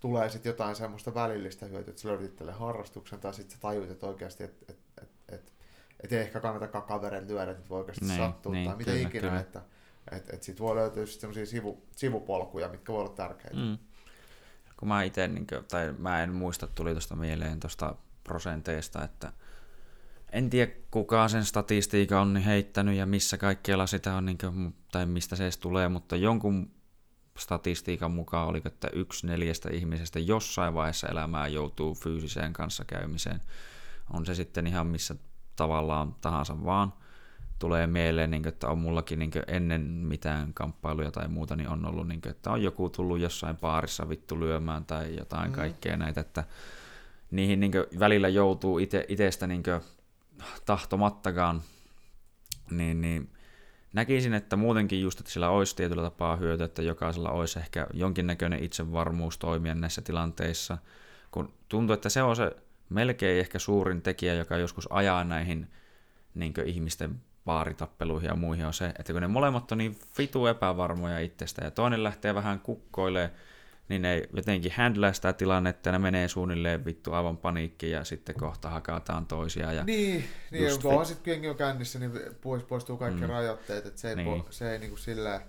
tulee 0.00 0.28
sitten 0.28 0.50
jotain 0.50 0.76
semmoista 0.76 1.14
välillistä 1.14 1.66
hyötyä, 1.66 1.90
että 1.90 2.02
sä 2.02 2.08
löydät 2.08 2.58
harrastuksen, 2.58 3.20
tai 3.20 3.34
sitten 3.34 3.54
sä 3.56 3.60
tajut, 3.60 3.90
että 3.90 4.06
oikeasti, 4.06 4.44
että 4.44 4.72
et, 4.72 4.78
et, 5.02 5.10
et, 5.28 5.52
et 6.00 6.12
ei 6.12 6.20
ehkä 6.20 6.40
kannatakaan 6.40 6.84
kavereille 6.84 7.28
lyödä, 7.28 7.50
että 7.50 7.68
voi 7.68 7.78
oikeasti 7.78 8.04
niin, 8.04 8.16
sattua, 8.16 8.52
niin, 8.52 8.68
tai 8.68 8.76
mitä 8.76 8.90
kyllä, 8.90 9.08
ikinä, 9.08 9.28
kyllä. 9.28 9.40
että 9.40 9.62
et, 10.12 10.34
et 10.34 10.42
sit 10.42 10.60
voi 10.60 10.76
löytyä 10.76 11.06
semmoisia 11.06 11.46
sivu, 11.46 11.82
sivupolkuja, 11.96 12.68
mitkä 12.68 12.92
voi 12.92 13.00
olla 13.00 13.14
tärkeitä. 13.14 13.56
Mm. 13.56 13.78
Kun 14.84 14.88
mä 14.88 15.02
itse, 15.02 15.28
niin 15.28 15.46
tai 15.70 15.94
mä 15.98 16.22
en 16.22 16.32
muista, 16.32 16.66
tuli 16.66 16.90
tuosta 16.90 17.16
mieleen 17.16 17.60
tuosta 17.60 17.94
prosenteista, 18.24 19.04
että 19.04 19.32
en 20.32 20.50
tiedä 20.50 20.72
kuka 20.90 21.28
sen 21.28 21.44
statistiikan 21.44 22.20
on 22.20 22.36
heittänyt 22.36 22.96
ja 22.96 23.06
missä 23.06 23.38
kaikkialla 23.38 23.86
sitä 23.86 24.14
on, 24.14 24.24
niin 24.26 24.38
kuin, 24.38 24.74
tai 24.92 25.06
mistä 25.06 25.36
se 25.36 25.44
edes 25.44 25.58
tulee, 25.58 25.88
mutta 25.88 26.16
jonkun 26.16 26.70
statistiikan 27.38 28.10
mukaan 28.10 28.48
oliko, 28.48 28.68
että 28.68 28.88
yksi 28.92 29.26
neljästä 29.26 29.68
ihmisestä 29.72 30.18
jossain 30.18 30.74
vaiheessa 30.74 31.08
elämää 31.08 31.48
joutuu 31.48 31.94
fyysiseen 31.94 32.52
kanssakäymiseen. 32.52 33.40
On 34.12 34.26
se 34.26 34.34
sitten 34.34 34.66
ihan 34.66 34.86
missä 34.86 35.14
tavallaan 35.56 36.14
tahansa 36.20 36.64
vaan. 36.64 36.92
Tulee 37.58 37.86
mieleen, 37.86 38.30
niin 38.30 38.42
kuin, 38.42 38.52
että 38.52 38.68
on 38.68 38.78
mullakin 38.78 39.18
niin 39.18 39.30
kuin, 39.30 39.42
ennen 39.46 39.80
mitään 39.80 40.54
kamppailuja 40.54 41.10
tai 41.10 41.28
muuta, 41.28 41.56
niin 41.56 41.68
on 41.68 41.86
ollut, 41.86 42.08
niin 42.08 42.20
kuin, 42.20 42.30
että 42.30 42.50
on 42.50 42.62
joku 42.62 42.88
tullut 42.88 43.20
jossain 43.20 43.56
baarissa 43.56 44.08
vittu 44.08 44.40
lyömään 44.40 44.84
tai 44.84 45.16
jotain 45.16 45.50
mm. 45.50 45.54
kaikkea 45.54 45.96
näitä, 45.96 46.20
että 46.20 46.44
niihin 47.30 47.60
niin 47.60 47.72
kuin, 47.72 47.84
välillä 47.98 48.28
joutuu 48.28 48.78
ite, 48.78 49.04
itestä 49.08 49.46
niin 49.46 49.62
kuin, 49.62 49.80
tahtomattakaan, 50.64 51.62
niin, 52.70 53.00
niin 53.00 53.30
näkisin, 53.92 54.34
että 54.34 54.56
muutenkin 54.56 55.00
just, 55.00 55.20
että 55.20 55.32
sillä 55.32 55.50
olisi 55.50 55.76
tietyllä 55.76 56.02
tapaa 56.02 56.36
hyötyä, 56.36 56.66
että 56.66 56.82
jokaisella 56.82 57.30
olisi 57.30 57.58
ehkä 57.58 57.86
jonkinnäköinen 57.92 58.64
itsevarmuus 58.64 59.38
toimia 59.38 59.74
näissä 59.74 60.02
tilanteissa, 60.02 60.78
kun 61.30 61.52
tuntuu, 61.68 61.94
että 61.94 62.08
se 62.08 62.22
on 62.22 62.36
se 62.36 62.56
melkein 62.88 63.40
ehkä 63.40 63.58
suurin 63.58 64.02
tekijä, 64.02 64.34
joka 64.34 64.56
joskus 64.56 64.88
ajaa 64.90 65.24
näihin 65.24 65.70
niin 66.34 66.54
ihmisten 66.64 67.20
vaaritappeluihin 67.46 68.28
ja 68.28 68.36
muihin 68.36 68.66
on 68.66 68.74
se, 68.74 68.86
että 68.98 69.12
kun 69.12 69.22
ne 69.22 69.28
molemmat 69.28 69.72
on 69.72 69.78
niin 69.78 69.98
fitu 70.12 70.46
epävarmoja 70.46 71.18
itsestä 71.18 71.64
ja 71.64 71.70
toinen 71.70 72.04
lähtee 72.04 72.34
vähän 72.34 72.60
kukkoilemaan 72.60 73.30
niin 73.88 74.02
ne 74.02 74.22
jotenkin 74.36 74.72
handlaa 74.76 75.12
sitä 75.12 75.32
tilannetta 75.32 75.88
ja 75.88 75.92
ne 75.92 75.98
menee 75.98 76.28
suunnilleen 76.28 76.84
vittu 76.84 77.12
aivan 77.12 77.36
paniikkiin 77.36 77.92
ja 77.92 78.04
sitten 78.04 78.34
kohta 78.34 78.70
hakataan 78.70 79.26
toisiaan. 79.26 79.76
Ja 79.76 79.84
niin, 79.84 80.24
niin 80.50 80.82
kun 80.82 80.94
on 80.94 81.06
sitten 81.06 81.32
jengi 81.32 81.48
on 81.48 81.56
kännissä, 81.56 81.98
niin 81.98 82.12
pois, 82.40 82.62
poistuu 82.62 82.96
kaikki 82.96 83.20
mm. 83.20 83.28
rajoitteet, 83.28 83.86
että 83.86 84.00
se 84.00 84.08
ei, 84.08 84.16
niin. 84.16 84.42
po, 84.42 84.46
se 84.50 84.72
ei 84.72 84.78
niinku 84.78 84.96
silleen... 84.96 85.40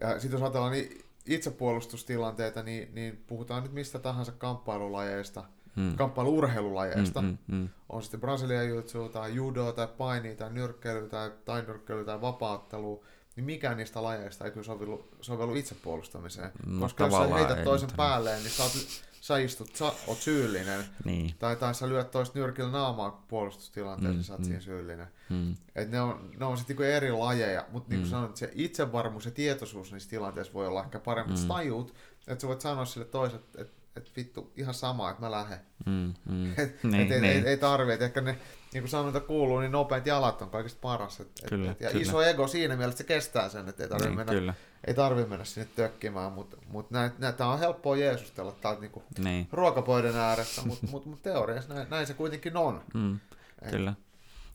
Ja 0.00 0.20
sitten 0.20 0.32
jos 0.32 0.42
ajatellaan 0.42 0.72
niin 0.72 1.04
itsepuolustustilanteita, 1.26 2.62
niin, 2.62 2.94
niin 2.94 3.24
puhutaan 3.26 3.62
nyt 3.62 3.72
mistä 3.72 3.98
tahansa 3.98 4.32
kamppailulajeista, 4.32 5.44
hmm. 5.78 5.96
kamppailuurheilulajeista. 5.96 7.20
Hmm, 7.20 7.38
hmm, 7.48 7.58
hmm. 7.58 7.68
On 7.88 8.02
sitten 8.02 8.20
Brasilian 8.20 8.68
jutsu 8.68 9.08
tai 9.08 9.34
judo 9.34 9.72
tai 9.72 9.88
paini 9.98 10.36
tai 10.36 10.52
nyrkkeily 10.52 11.08
tai 11.08 11.30
tainyrkkeily 11.44 12.04
tai 12.04 12.20
vapaattelu 12.20 13.04
niin 13.38 13.44
mikään 13.44 13.76
niistä 13.76 14.02
lajeista 14.02 14.44
ei 14.44 14.50
kyllä 14.50 14.64
sovellu, 14.64 15.08
sovellu 15.20 15.54
itsepuolustamiseen. 15.54 16.50
No, 16.66 16.80
Koska 16.80 17.04
jos 17.04 17.14
sä 17.14 17.34
heität 17.34 17.64
toisen 17.64 17.88
päälle, 17.96 18.36
niin 18.36 18.50
sä, 18.50 18.62
oot, 18.62 18.72
sä 19.20 19.38
istut, 19.38 19.76
sä 19.76 19.92
oot 20.06 20.18
syyllinen. 20.18 20.84
Niin. 21.04 21.34
Tai, 21.38 21.56
tai 21.56 21.74
sä 21.74 21.88
lyöt 21.88 22.10
toista 22.10 22.38
nyrkillä 22.38 22.70
naamaa 22.70 23.24
puolustustilanteessa, 23.28 24.18
mm, 24.18 24.22
sä 24.22 24.32
oot 24.32 24.40
mm. 24.40 24.44
siinä 24.44 24.60
syyllinen. 24.60 25.06
Mm. 25.28 25.56
Et 25.74 25.90
ne 25.90 26.00
on, 26.00 26.30
ne 26.40 26.46
on 26.46 26.56
sitten 26.58 26.76
niinku 26.76 26.96
eri 26.96 27.12
lajeja, 27.12 27.64
mutta 27.72 27.88
niin 27.88 28.00
kuin 28.00 28.08
mm. 28.08 28.10
sanoin, 28.10 28.36
se 28.36 28.50
itsevarmuus 28.54 29.24
ja 29.24 29.30
tietoisuus 29.30 29.92
niissä 29.92 30.10
tilanteissa 30.10 30.52
voi 30.52 30.66
olla 30.66 30.84
ehkä 30.84 30.98
parempi. 30.98 31.32
Mm. 31.32 31.48
Tajut, 31.48 31.94
että 32.26 32.42
sä 32.42 32.48
voit 32.48 32.60
sanoa 32.60 32.84
sille 32.84 33.06
toiselle, 33.06 33.44
että 33.58 33.77
et, 33.98 34.06
et 34.06 34.16
vittu 34.16 34.52
ihan 34.56 34.74
sama, 34.74 35.10
että 35.10 35.22
mä 35.22 35.30
lähden. 35.30 35.58
Mm, 35.86 36.14
mm. 36.28 36.52
Et, 36.58 36.82
Niin, 36.82 36.94
et, 36.94 37.12
ei, 37.12 37.20
niin. 37.20 37.24
ei, 37.36 37.46
ei 37.46 37.56
tarvi, 37.56 37.92
että 37.92 38.04
ehkä 38.04 38.20
ne, 38.20 38.38
niin 38.72 38.82
kuin 38.82 38.88
sanonta 38.90 39.20
kuuluu, 39.20 39.60
niin 39.60 39.72
nopeat 39.72 40.06
jalat 40.06 40.42
on 40.42 40.50
kaikista 40.50 40.78
paras. 40.82 41.20
Et, 41.20 41.26
et, 41.42 41.48
Kyllä, 41.48 41.70
et, 41.70 41.80
ja 41.80 41.90
kyllä. 41.90 42.02
iso 42.02 42.22
ego 42.22 42.46
siinä 42.46 42.76
mielessä, 42.76 43.02
että 43.02 43.14
se 43.14 43.18
kestää 43.18 43.48
sen, 43.48 43.68
että 43.68 43.82
ei 43.82 43.88
tarvitse 43.88 44.08
niin, 44.08 44.16
mennä, 44.18 44.32
kyllä. 44.32 44.54
ei 44.86 44.94
tarvi 44.94 45.24
mennä 45.24 45.44
sinne 45.44 45.68
tökkimään, 45.76 46.32
mutta 46.32 46.56
mut 46.68 46.90
näitä 46.90 47.14
näitä 47.18 47.46
on 47.46 47.58
helppoa 47.58 47.96
jeesustella 47.96 48.52
täältä 48.52 48.80
niinku 48.80 49.02
Niin. 49.18 49.48
ruokapöydän 49.52 50.16
ääressä, 50.16 50.62
mutta 50.62 50.86
mut, 50.92 51.06
mut 51.06 51.22
teoriassa 51.22 51.74
näin, 51.74 51.86
näin, 51.90 52.06
se 52.06 52.14
kuitenkin 52.14 52.56
on. 52.56 52.82
Mm, 52.94 53.18
Et- 53.62 53.70
kyllä. 53.70 53.94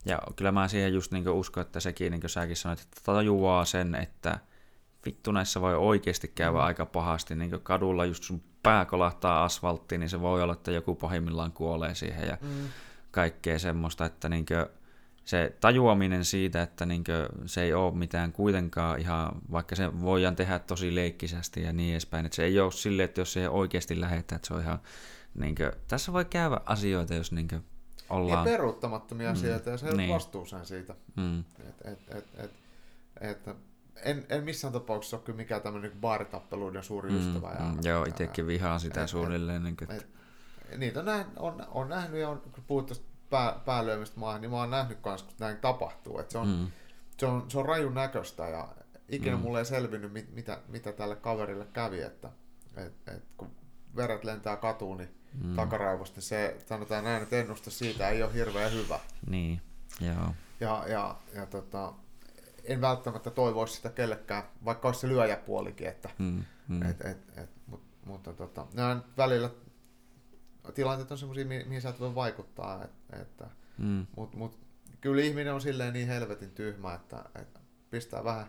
Ja 0.06 0.20
kyllä 0.36 0.52
mä 0.52 0.68
siihen 0.68 0.94
just 0.94 1.12
niin 1.12 1.30
uskon, 1.30 1.62
että 1.62 1.80
sekin, 1.80 2.12
niin 2.12 2.22
kuin 2.22 2.30
säkin 2.30 2.56
sanoit, 2.58 2.80
että 2.80 3.02
tajuaa 3.06 3.66
sen, 3.66 3.96
että 3.96 4.40
vittu 5.06 5.32
näissä 5.32 5.62
voi 5.62 5.76
oikeasti 5.76 6.28
käydä 6.36 6.52
Mm. 6.52 6.58
aika 6.64 6.86
pahasti. 6.86 7.36
Niin 7.36 7.60
kadulla 7.64 8.06
just 8.06 8.24
sun 8.24 8.42
pää 8.64 8.86
kolahtaa 8.86 9.44
asfalttiin, 9.44 10.00
niin 10.00 10.10
se 10.10 10.22
voi 10.22 10.44
olla, 10.44 10.54
että 10.54 10.72
joku 10.72 10.96
pahimmillaan 10.96 11.52
kuolee 11.52 11.96
siihen 11.96 12.28
ja 12.28 12.38
Mm. 12.42 12.48
kaikkea 13.12 13.60
semmoista, 13.60 14.06
että 14.06 14.30
niin 14.30 14.46
se 15.26 15.56
tajuaminen 15.60 16.26
siitä, 16.26 16.62
että 16.62 16.86
niin 16.86 17.04
se 17.46 17.62
ei 17.62 17.74
ole 17.74 17.96
mitään 17.96 18.32
kuitenkaan 18.32 19.00
ihan, 19.00 19.32
vaikka 19.52 19.76
se 19.76 20.02
voidaan 20.02 20.36
tehdä 20.36 20.60
tosi 20.60 20.96
leikkisästi 20.96 21.62
ja 21.64 21.74
niin 21.74 21.92
edespäin, 21.92 22.26
että 22.26 22.36
se 22.36 22.44
ei 22.44 22.60
ole 22.60 22.72
silleen, 22.72 23.06
että 23.06 23.22
jos 23.22 23.34
siihen 23.34 23.50
oikeasti 23.52 24.02
lähdetään, 24.02 24.36
että 24.36 24.48
se 24.48 24.54
on 24.54 24.62
ihan, 24.62 24.80
niin 25.36 25.56
kuin, 25.56 25.72
tässä 25.88 26.14
voi 26.14 26.26
käydä 26.26 26.58
asioita, 26.66 27.14
jos 27.14 27.32
niin 27.32 27.48
Niin 27.52 27.64
ollaan... 28.10 28.44
peruuttamattomia 28.44 29.28
Mm. 29.30 29.34
asioita 29.34 29.70
ja 29.70 29.78
se 29.78 29.86
Niin. 29.86 29.98
niin. 29.98 30.10
vastuuseen 30.14 30.66
siitä. 30.66 30.96
Mm, 31.16 31.40
Et, 31.40 31.76
et, 31.86 32.00
et, 32.10 32.26
et, 32.40 32.52
et, 33.22 33.56
en, 34.06 34.26
en 34.30 34.44
missään 34.44 34.74
tapauksessa 34.74 35.18
ole 35.18 35.24
kyllä 35.26 35.38
mikään 35.38 35.62
tämmöinen 35.62 35.92
niin 35.92 36.02
baaritappeluiden 36.02 36.84
suuri 36.84 37.10
mm, 37.10 37.18
ystävä. 37.18 37.52
Ja, 37.52 37.66
mm, 37.66 37.78
joo, 37.84 38.04
itsekin 38.06 38.48
vihaan 38.48 38.80
sitä 38.80 39.00
et- 39.00 39.04
et- 39.04 39.10
suunnilleen. 39.10 39.64
Niin 39.64 39.78
kuin, 39.78 39.92
et- 39.92 40.08
niitä 40.78 41.00
on, 41.00 41.06
nähnyt, 41.06 41.38
on, 41.38 41.66
on 41.72 41.90
nähnyt 41.90 42.22
ja 42.22 42.30
on, 42.30 42.42
kun 42.42 42.64
puhut 42.68 42.86
tuosta 42.86 43.06
pää, 43.30 43.60
päälyömistä 43.66 44.20
maahan, 44.20 44.42
niin 44.42 44.52
mä 44.52 44.58
oon 44.58 44.70
nähnyt 44.72 44.98
kans, 45.02 45.24
kun 45.24 45.34
näin 45.40 45.58
tapahtuu. 45.58 46.20
Et 46.20 46.32
se, 46.32 46.38
on, 46.38 46.48
mm, 46.48 46.68
se, 47.18 47.26
on, 47.26 47.46
se 47.52 47.58
on 47.60 47.66
rajun 47.66 47.94
näköistä 47.94 48.48
ja 48.48 48.68
ikinä 49.10 49.36
Mm. 49.36 49.42
mulle 49.42 49.60
ei 49.60 49.66
selvinnyt, 49.66 50.14
mit, 50.14 50.36
mitä, 50.36 50.60
mitä 50.68 50.92
tälle 50.92 51.16
kaverille 51.16 51.68
kävi, 51.74 52.02
että 52.02 52.30
et, 52.78 52.94
et, 53.08 53.24
kun 53.38 53.52
veret 53.96 54.24
lentää 54.24 54.56
katuun, 54.58 54.98
niin 54.98 55.10
mm, 55.34 55.48
mm. 55.50 55.56
takaraivosta, 55.56 56.16
niin 56.16 56.24
se 56.24 56.58
sanotaan 56.66 57.04
näin, 57.04 57.24
että 57.24 57.40
ennuste 57.40 57.72
siitä 57.72 58.10
ei 58.10 58.24
ole 58.24 58.34
hirveän 58.34 58.72
hyvä. 58.72 59.00
Niin, 59.30 59.62
joo. 60.02 60.34
Ja, 60.60 60.84
ja, 60.88 61.16
ja 61.36 61.46
tota, 61.46 61.94
en 62.64 62.82
välttämättä 62.82 63.32
toivoisi 63.32 63.76
sitä 63.76 63.90
kellekään, 63.90 64.44
vaikka 64.66 64.88
olisi 64.88 65.02
se 65.02 65.08
lyöjäpuolikin, 65.08 65.88
että, 65.88 66.10
Mm, 66.20 66.44
mm, 66.68 66.82
et, 66.82 67.02
et, 67.02 67.18
et, 67.38 67.50
mut, 67.68 67.82
mutta 68.06 68.34
tota, 68.34 68.68
nämä 68.74 69.02
välillä 69.18 69.50
tilanteet 70.74 71.12
on 71.12 71.18
semmoisia, 71.18 71.46
mi- 71.46 71.64
mihin 71.64 71.82
sä 71.82 71.90
et 71.90 72.00
voi 72.00 72.16
vaikuttaa, 72.16 72.84
et, 72.84 73.22
että, 73.22 73.48
mm, 73.78 74.06
mutta 74.16 74.38
mut, 74.38 74.60
kyllä 75.02 75.22
ihminen 75.22 75.54
on 75.54 75.62
silleen 75.62 75.94
niin 75.94 76.08
helvetin 76.08 76.52
tyhmä, 76.52 76.94
että, 76.94 77.26
että 77.36 77.60
pistää 77.92 78.24
vähän, 78.24 78.46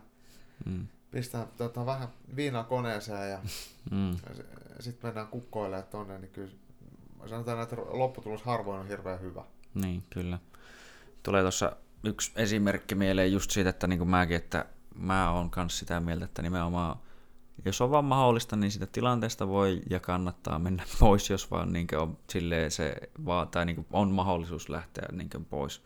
mm, 0.66 0.86
pistää 1.10 1.46
tota, 1.56 1.86
vähän 1.86 2.08
viinaa 2.36 2.64
koneeseen 2.64 3.30
ja 3.30 3.38
mm, 3.90 4.16
sitten 4.80 5.08
mennään 5.08 5.28
kukkoilemaan 5.28 5.88
tonne, 5.90 6.18
niin 6.18 6.30
kyllä 6.30 6.52
sanotaan, 7.26 7.62
että 7.62 7.76
lopputulos 7.76 8.42
harvoin 8.42 8.80
on 8.80 8.88
hirveän 8.88 9.20
hyvä. 9.20 9.44
Niin, 9.74 10.02
kyllä. 10.10 10.38
Tulee 11.22 11.42
tuossa 11.42 11.76
yksi 12.06 12.32
esimerkki 12.36 12.94
mieleen 12.94 13.32
just 13.32 13.50
siitä, 13.50 13.70
että 13.70 13.86
niin 13.86 13.98
kuin 13.98 14.10
mäkin, 14.10 14.36
että 14.36 14.66
mä 14.94 15.30
oon 15.30 15.50
myös 15.56 15.78
sitä 15.78 16.00
mieltä, 16.00 16.24
että 16.24 16.42
nimenomaan 16.42 16.96
jos 17.64 17.80
on 17.80 17.90
vaan 17.90 18.04
mahdollista, 18.04 18.56
niin 18.56 18.70
sitä 18.70 18.86
tilanteesta 18.86 19.48
voi 19.48 19.82
ja 19.90 20.00
kannattaa 20.00 20.58
mennä 20.58 20.84
pois, 21.00 21.30
jos 21.30 21.50
vaan 21.50 21.72
niin 21.72 21.86
on 21.96 22.18
se 22.68 22.96
vaan, 23.24 23.48
tai 23.48 23.66
niin 23.66 23.86
on 23.92 24.10
mahdollisuus 24.10 24.68
lähteä 24.68 25.08
niin 25.12 25.46
pois. 25.50 25.82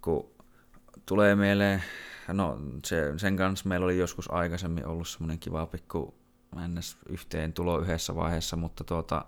Kun 0.00 0.30
tulee 1.06 1.36
mieleen, 1.36 1.82
no 2.28 2.58
se, 2.84 3.12
sen 3.16 3.36
kanssa 3.36 3.68
meillä 3.68 3.84
oli 3.84 3.98
joskus 3.98 4.30
aikaisemmin 4.30 4.86
ollut 4.86 5.08
semmoinen 5.08 5.38
kiva 5.38 5.66
pikku 5.66 6.14
ns. 6.68 6.96
yhteen 7.08 7.52
tulo 7.52 7.78
yhdessä 7.78 8.14
vaiheessa, 8.14 8.56
mutta 8.56 8.84
tuota, 8.84 9.24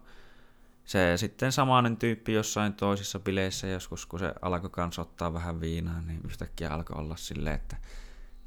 se 0.84 1.16
sitten 1.16 1.52
samainen 1.52 1.96
tyyppi 1.96 2.32
jossain 2.32 2.74
toisissa 2.74 3.18
bileissä 3.18 3.66
joskus, 3.66 4.06
kun 4.06 4.18
se 4.18 4.34
alkoi 4.42 4.70
kanssa 4.70 5.02
ottaa 5.02 5.34
vähän 5.34 5.60
viinaa, 5.60 6.00
niin 6.00 6.20
yhtäkkiä 6.24 6.70
alkoi 6.70 6.98
olla 6.98 7.16
silleen, 7.16 7.54
että 7.56 7.76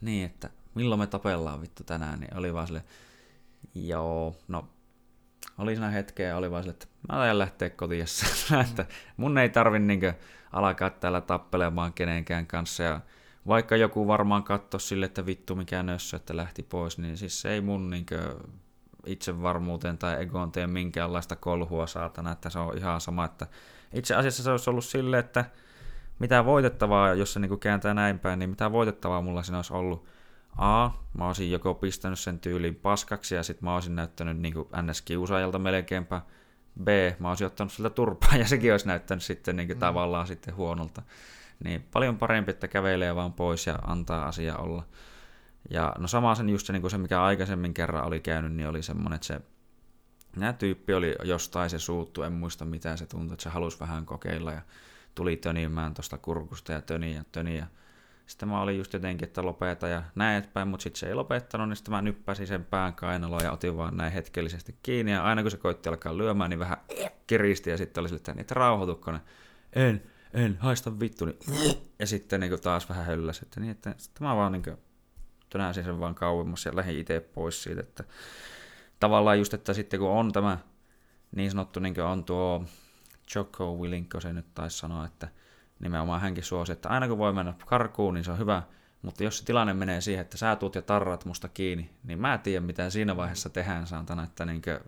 niin, 0.01 0.25
että 0.25 0.49
milloin 0.75 0.99
me 0.99 1.07
tapellaan 1.07 1.61
vittu 1.61 1.83
tänään, 1.83 2.19
niin 2.19 2.37
oli 2.37 2.53
vaan 2.53 2.67
sille, 2.67 2.83
joo, 3.75 4.35
no 4.47 4.69
oli 5.57 5.75
siinä 5.75 5.89
hetkeä 5.89 6.37
oli 6.37 6.51
vaan 6.51 6.63
sille, 6.63 6.73
että 6.73 6.87
mä 7.09 7.21
ajan 7.21 7.39
lähteä 7.39 7.69
kotiin, 7.69 8.05
että 8.69 8.85
mun 9.17 9.37
ei 9.37 9.49
tarvi 9.49 9.79
niinkö 9.79 10.13
alkaa 10.51 10.89
täällä 10.89 11.21
tappelemaan 11.21 11.93
kenenkään 11.93 12.47
kanssa. 12.47 12.83
Ja 12.83 13.01
vaikka 13.47 13.75
joku 13.75 14.07
varmaan 14.07 14.43
katso 14.43 14.79
sille, 14.79 15.05
että 15.05 15.25
vittu 15.25 15.55
mikä 15.55 15.83
nössö, 15.83 16.17
että 16.17 16.37
lähti 16.37 16.63
pois, 16.63 16.97
niin 16.97 17.17
siis 17.17 17.41
se 17.41 17.51
ei 17.51 17.61
mun 17.61 17.89
niinkö 17.89 18.35
itsevarmuuteen 19.07 19.97
tai 19.97 20.21
egoon 20.21 20.51
tee 20.51 20.67
minkäänlaista 20.67 21.35
kolhua 21.35 21.87
saatana, 21.87 22.31
että 22.31 22.49
se 22.49 22.59
on 22.59 22.77
ihan 22.77 23.01
sama, 23.01 23.25
että 23.25 23.47
itse 23.93 24.15
asiassa 24.15 24.43
se 24.43 24.51
olisi 24.51 24.69
ollut 24.69 24.85
silleen, 24.85 25.19
että 25.19 25.45
mitä 26.19 26.45
voitettavaa, 26.45 27.13
jos 27.13 27.33
se 27.33 27.39
niinku 27.39 27.57
kääntää 27.57 27.93
näin 27.93 28.19
päin, 28.19 28.39
niin 28.39 28.49
mitä 28.49 28.71
voitettavaa 28.71 29.21
mulla 29.21 29.43
siinä 29.43 29.57
olisi 29.57 29.73
ollut. 29.73 30.07
A, 30.57 30.89
mä 31.17 31.27
olisin 31.27 31.51
joko 31.51 31.73
pistänyt 31.73 32.19
sen 32.19 32.39
tyyliin 32.39 32.75
paskaksi 32.75 33.35
ja 33.35 33.43
sit 33.43 33.61
mä 33.61 33.73
olisin 33.73 33.95
näyttänyt 33.95 34.37
niinku 34.37 34.69
NS-kiusaajalta 34.75 35.59
melkeinpä. 35.59 36.21
B, 36.83 36.87
mä 37.19 37.29
olisin 37.29 37.47
ottanut 37.47 37.73
siltä 37.73 37.89
turpaa 37.89 38.35
ja 38.35 38.47
sekin 38.47 38.71
olisi 38.71 38.87
näyttänyt 38.87 39.23
sitten 39.23 39.55
niinku 39.55 39.73
mm. 39.73 39.79
tavallaan 39.79 40.27
sitten 40.27 40.55
huonolta. 40.55 41.01
Niin 41.63 41.87
paljon 41.93 42.17
parempi, 42.17 42.51
että 42.51 42.67
kävelee 42.67 43.15
vaan 43.15 43.33
pois 43.33 43.67
ja 43.67 43.75
antaa 43.75 44.25
asia 44.25 44.57
olla. 44.57 44.83
Ja 45.69 45.93
no 45.97 46.07
sama 46.07 46.35
sen 46.35 46.49
just 46.49 46.67
se, 46.67 46.73
niin 46.73 46.81
kuin 46.81 46.91
se, 46.91 46.97
mikä 46.97 47.23
aikaisemmin 47.23 47.73
kerran 47.73 48.07
oli 48.07 48.19
käynyt, 48.19 48.53
niin 48.53 48.67
oli 48.67 48.83
semmoinen, 48.83 49.15
että 49.15 49.27
se 49.27 49.41
nämä 50.35 50.53
tyyppi 50.53 50.93
oli 50.93 51.15
jostain 51.23 51.69
se 51.69 51.79
suuttu, 51.79 52.23
en 52.23 52.33
muista 52.33 52.65
mitä 52.65 52.97
se 52.97 53.05
tuntui, 53.05 53.33
että 53.33 53.43
se 53.43 53.49
halusi 53.49 53.79
vähän 53.79 54.05
kokeilla 54.05 54.51
ja 54.51 54.61
tuli 55.15 55.37
tönimään 55.37 55.93
tuosta 55.93 56.17
kurkusta 56.17 56.71
ja 56.71 56.81
töni 56.81 57.15
ja 57.15 57.23
töni 57.31 57.57
ja 57.57 57.65
sitten 58.25 58.49
mä 58.49 58.61
olin 58.61 58.77
just 58.77 58.93
jotenkin, 58.93 59.27
että 59.27 59.45
lopeta 59.45 59.87
ja 59.87 60.03
näin 60.15 60.37
eteenpäin, 60.37 60.67
mutta 60.67 60.83
sitten 60.83 60.99
se 60.99 61.07
ei 61.07 61.13
lopettanut, 61.13 61.69
niin 61.69 61.75
sitten 61.75 61.93
mä 61.93 62.01
nyppäsin 62.01 62.47
sen 62.47 62.65
pään 62.65 62.93
kainaloon 62.93 63.43
ja 63.43 63.51
otin 63.51 63.77
vaan 63.77 63.97
näin 63.97 64.13
hetkellisesti 64.13 64.75
kiinni 64.83 65.11
ja 65.11 65.23
aina 65.23 65.41
kun 65.41 65.51
se 65.51 65.57
koitti 65.57 65.89
alkaa 65.89 66.17
lyömään, 66.17 66.49
niin 66.49 66.59
vähän 66.59 66.77
kiristi 67.27 67.69
ja 67.69 67.77
sitten 67.77 68.01
oli 68.01 68.09
sille, 68.09 68.17
että 68.17 68.33
niitä 68.33 68.53
rauhoitukko 68.53 69.11
ne. 69.11 69.21
En, 69.73 70.03
en, 70.33 70.57
haista 70.59 70.99
vittu, 70.99 71.25
niin 71.25 71.37
ja 71.99 72.07
sitten 72.07 72.39
niin 72.39 72.61
taas 72.61 72.89
vähän 72.89 73.05
hölläsi, 73.05 73.41
että 73.43 73.59
niin, 73.59 73.71
että 73.71 73.95
sitten 73.97 74.27
mä 74.27 74.35
vaan 74.35 74.51
niin 74.51 74.63
kuin, 74.63 74.77
tönäsin 75.49 75.83
sen 75.83 75.99
vaan 75.99 76.15
kauemmas 76.15 76.65
ja 76.65 76.75
lähdin 76.75 76.99
itse 76.99 77.19
pois 77.19 77.63
siitä, 77.63 77.81
että 77.81 78.03
tavallaan 78.99 79.37
just, 79.39 79.53
että 79.53 79.73
sitten 79.73 79.99
kun 79.99 80.09
on 80.09 80.31
tämä 80.31 80.57
niin 81.35 81.51
sanottu, 81.51 81.79
niin 81.79 81.93
kuin 81.93 82.05
on 82.05 82.23
tuo 82.23 82.65
Jocko 83.35 83.75
Willinko 83.75 84.21
se 84.21 84.33
nyt 84.33 84.53
taisi 84.53 84.77
sanoa, 84.77 85.05
että 85.05 85.27
nimenomaan 85.79 86.21
hänkin 86.21 86.43
suosi, 86.43 86.71
että 86.71 86.89
aina 86.89 87.07
kun 87.07 87.17
voi 87.17 87.33
mennä 87.33 87.53
karkuun, 87.65 88.13
niin 88.13 88.23
se 88.23 88.31
on 88.31 88.39
hyvä, 88.39 88.63
mutta 89.01 89.23
jos 89.23 89.37
se 89.37 89.45
tilanne 89.45 89.73
menee 89.73 90.01
siihen, 90.01 90.21
että 90.21 90.37
sä 90.37 90.55
tuut 90.55 90.75
ja 90.75 90.81
tarrat 90.81 91.25
musta 91.25 91.49
kiinni, 91.49 91.89
niin 92.03 92.19
mä 92.19 92.33
en 92.33 92.39
tiedä, 92.39 92.65
mitä 92.65 92.89
siinä 92.89 93.17
vaiheessa 93.17 93.49
tehdään, 93.49 93.87
saatana, 93.87 94.23
että 94.23 94.45
niin 94.45 94.61
kuin, 94.61 94.79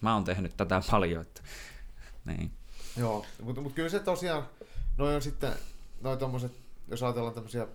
mä 0.00 0.14
oon 0.14 0.24
tehnyt 0.24 0.56
tätä 0.56 0.82
paljon, 0.90 1.22
että 1.22 1.42
niin. 2.24 2.50
Joo, 2.96 3.26
mutta 3.42 3.60
mut 3.60 3.72
kyllä 3.72 3.88
se 3.88 4.00
tosiaan, 4.00 4.42
noi 4.96 5.14
on 5.14 5.22
sitten, 5.22 5.52
noi 6.00 6.16
tommoset, 6.16 6.52
jos 6.88 7.02
ajatellaan 7.02 7.34
tämmöisiä 7.34 7.66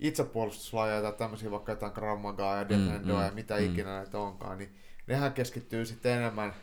itsepuolustuslajeja 0.00 1.02
tai 1.02 1.12
tämmöisiä 1.12 1.50
vaikka 1.50 1.72
jotain 1.72 1.92
Krav 1.92 2.20
Magaa 2.20 2.56
ja 2.56 2.68
Defendoa 2.68 3.18
mm, 3.20 3.26
ja 3.26 3.32
mitä 3.32 3.56
mm. 3.56 3.64
ikinä 3.64 3.90
näitä 3.90 4.18
onkaan, 4.18 4.58
niin 4.58 4.74
nehän 5.06 5.32
keskittyy 5.32 5.86
sitten 5.86 6.12
enemmän 6.12 6.54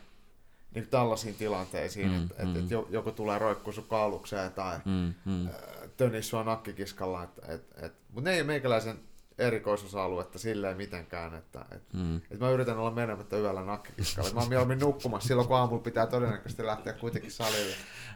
niin 0.74 0.86
tällaisiin 0.86 1.34
tilanteisiin, 1.34 2.08
Mm, 2.10 2.14
mm, 2.14 2.24
että 2.24 2.44
mm. 2.44 2.56
et, 2.56 2.64
et 2.64 2.70
jo- 2.70 2.86
joku 2.90 3.12
tulee 3.12 3.38
roikkuu 3.38 3.72
sun 3.72 3.84
kaulukseen 3.88 4.52
tai 4.52 4.78
Mm, 4.84 5.14
mm, 5.24 5.48
tönis 5.96 6.28
sua 6.28 6.44
nakkikiskalla, 6.44 7.22
et, 7.24 7.30
et, 7.48 7.64
et, 7.82 7.92
mutta 8.12 8.30
ne 8.30 8.34
ei 8.34 8.40
ole 8.40 8.46
meikäläisen 8.46 8.98
erikoisosa-aluetta 9.38 10.38
silleen 10.38 10.76
mitenkään, 10.76 11.34
että 11.34 11.64
et, 11.72 11.82
mm. 11.92 12.16
et 12.16 12.40
mä 12.40 12.50
yritän 12.50 12.78
olla 12.78 12.90
menemättä 12.90 13.36
yöllä 13.36 13.64
nakkikiskalle. 13.64 14.32
Mä 14.32 14.40
oon 14.40 14.48
mieluummin 14.48 14.78
nukkumassa 14.78 15.28
silloin, 15.28 15.48
kun 15.48 15.56
aamulla 15.56 15.82
pitää 15.82 16.06
todennäköisesti 16.06 16.66
lähteä 16.66 16.92
kuitenkin 16.92 17.30
salille. 17.30 17.74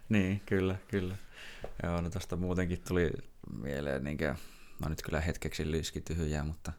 Niin, 0.09 0.43
kyllä, 0.47 0.77
kyllä. 0.89 1.15
Joo, 1.83 2.01
no 2.01 2.11
tästä 2.11 2.37
muutenkin 2.37 2.83
tuli 2.89 3.11
mieleen, 3.63 4.05
niin 4.05 4.19
kuin, 4.19 4.37
no 4.83 4.89
nyt 4.89 5.03
kyllä 5.03 5.21
hetkeksi 5.21 5.71
liiski 5.71 6.01
tyhjää, 6.01 6.45
mutta 6.45 6.73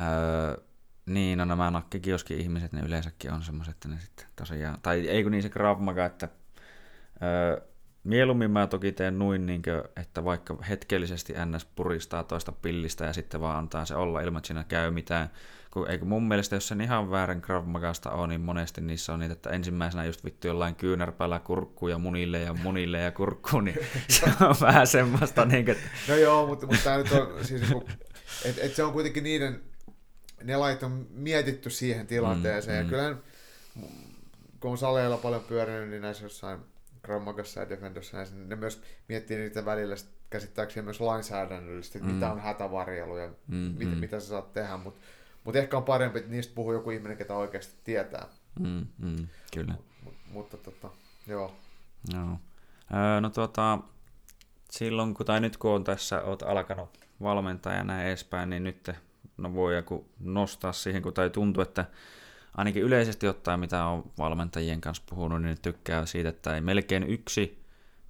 öö, 0.00 0.64
niin, 1.06 1.38
no 1.38 1.44
nämä 1.44 1.70
nakkikioski 1.70 2.36
ihmiset, 2.36 2.72
ne 2.72 2.80
yleensäkin 2.80 3.32
on 3.32 3.42
semmoiset, 3.42 3.74
että 3.74 3.88
ne 3.88 3.98
sitten 4.00 4.26
tosiaan, 4.36 4.78
tai 4.82 5.08
ei 5.08 5.22
kun 5.22 5.32
niin 5.32 5.42
se 5.42 5.48
Krav 5.48 5.80
Maga, 5.80 6.04
että 6.04 6.28
öö, 7.22 7.72
mieluummin 8.04 8.50
mä 8.50 8.66
toki 8.66 8.92
teen 8.92 9.18
noin, 9.18 9.46
niin 9.46 9.62
kuin, 9.62 9.82
että 9.96 10.24
vaikka 10.24 10.56
hetkellisesti 10.68 11.32
NS 11.46 11.64
puristaa 11.64 12.24
toista 12.24 12.52
pillistä 12.52 13.04
ja 13.04 13.12
sitten 13.12 13.40
vaan 13.40 13.58
antaa 13.58 13.84
se 13.84 13.94
olla 13.94 14.20
ilman, 14.20 14.38
että 14.38 14.46
siinä 14.46 14.64
käy 14.64 14.90
mitään. 14.90 15.30
Kun, 15.72 15.90
eikö 15.90 16.04
mun 16.04 16.28
mielestä, 16.28 16.56
jos 16.56 16.68
se 16.68 16.74
ihan 16.82 17.10
väärän 17.10 17.42
Krav 17.42 17.66
Magasta 17.66 18.10
on, 18.10 18.28
niin 18.28 18.40
monesti 18.40 18.80
niissä 18.80 19.12
on 19.12 19.20
niitä, 19.20 19.32
että 19.32 19.50
ensimmäisenä 19.50 20.04
just 20.04 20.24
vittu 20.24 20.46
jollain 20.46 20.74
kyynärpäällä 20.74 21.38
kurkkuu 21.38 21.88
ja 21.88 21.98
munille 21.98 22.40
ja 22.40 22.54
munille 22.54 22.98
ja 22.98 23.10
kurkkuu, 23.10 23.60
niin 23.60 23.78
se 24.08 24.26
on 24.40 24.56
vähän 24.60 24.86
semmoista. 24.86 25.44
Niin 25.44 25.64
kuin. 25.64 25.76
No 26.08 26.14
joo, 26.14 26.46
mutta, 26.46 26.66
mutta 26.66 26.84
tämä 26.84 26.98
nyt 26.98 27.12
on, 27.12 27.44
siis, 27.44 27.62
että 28.44 28.62
et 28.62 28.74
se 28.74 28.84
on 28.84 28.92
kuitenkin 28.92 29.24
niiden, 29.24 29.60
ne 30.42 30.56
lait 30.56 30.82
on 30.82 31.06
mietitty 31.10 31.70
siihen 31.70 32.06
tilanteeseen. 32.06 32.76
Mm, 32.76 32.78
ja 32.78 32.84
mm. 32.84 32.90
kyllähän, 32.90 33.22
kun 34.60 34.70
on 34.70 34.78
saleilla 34.78 35.16
paljon 35.16 35.42
pyörinyt, 35.42 35.88
niin 35.88 36.02
näissä 36.02 36.24
jossain 36.24 36.60
Grammagassa 37.02 37.60
ja 37.60 37.68
Defendossa, 37.68 38.22
niin 38.22 38.48
ne 38.48 38.56
myös 38.56 38.82
miettii 39.08 39.38
niitä 39.38 39.64
välillä 39.64 39.96
käsittääkseni 40.30 40.84
myös 40.84 41.00
lainsäädännöllisesti, 41.00 41.98
että 41.98 42.08
mm. 42.08 42.14
mitä 42.14 42.32
on 42.32 42.40
hätävarjelu 42.40 43.16
ja 43.16 43.28
mm, 43.46 43.56
mit, 43.56 43.90
mm. 43.90 43.96
mitä 43.96 44.20
sä 44.20 44.26
saat 44.26 44.52
tehdä, 44.52 44.76
mutta 44.76 45.00
mut 45.44 45.56
ehkä 45.56 45.76
on 45.76 45.84
parempi, 45.84 46.18
että 46.18 46.30
niistä 46.30 46.54
puhuu 46.54 46.72
joku 46.72 46.90
ihminen, 46.90 47.16
ketä 47.16 47.34
oikeasti 47.34 47.74
tietää. 47.84 48.26
Mm, 48.60 48.86
mm, 48.98 49.28
kyllä. 49.54 49.72
M- 49.72 50.32
mutta 50.32 50.56
tota, 50.56 50.90
joo. 51.26 51.56
Joo. 52.14 52.38
Öö, 52.94 53.20
no 53.20 53.30
tuota, 53.30 53.78
silloin 54.70 55.14
kun, 55.14 55.26
tai 55.26 55.40
nyt 55.40 55.56
kun 55.56 55.70
on 55.70 55.84
tässä, 55.84 56.22
oot 56.22 56.42
alkanut 56.42 56.98
valmentaa 57.22 57.72
ja 57.72 57.84
näin 57.84 58.06
edespäin, 58.06 58.50
niin 58.50 58.64
nyt 58.64 58.90
no 59.36 59.54
voi 59.54 59.76
joku 59.76 60.08
nostaa 60.20 60.72
siihen, 60.72 61.02
kun 61.02 61.14
tai 61.14 61.30
tuntuu, 61.30 61.62
että 61.62 61.84
ainakin 62.56 62.82
yleisesti 62.82 63.28
ottaen, 63.28 63.60
mitä 63.60 63.84
on 63.84 64.10
valmentajien 64.18 64.80
kanssa 64.80 65.02
puhunut, 65.10 65.42
niin 65.42 65.60
tykkää 65.62 66.06
siitä, 66.06 66.28
että 66.28 66.54
ei 66.54 66.60
melkein 66.60 67.02
yksi 67.02 67.62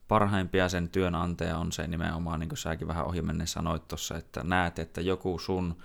parhaimpia 0.08 0.68
sen 0.68 0.88
työnantaja 0.88 1.58
on 1.58 1.72
se 1.72 1.86
nimenomaan, 1.86 2.40
niin 2.40 2.48
kuin 2.48 2.58
säkin 2.58 2.88
vähän 2.88 3.06
ohi 3.06 3.22
menneen 3.22 3.48
sanoit 3.48 3.88
tuossa, 3.88 4.16
että 4.16 4.44
näet, 4.44 4.78
että 4.78 5.00
joku 5.00 5.38
sun 5.38 5.76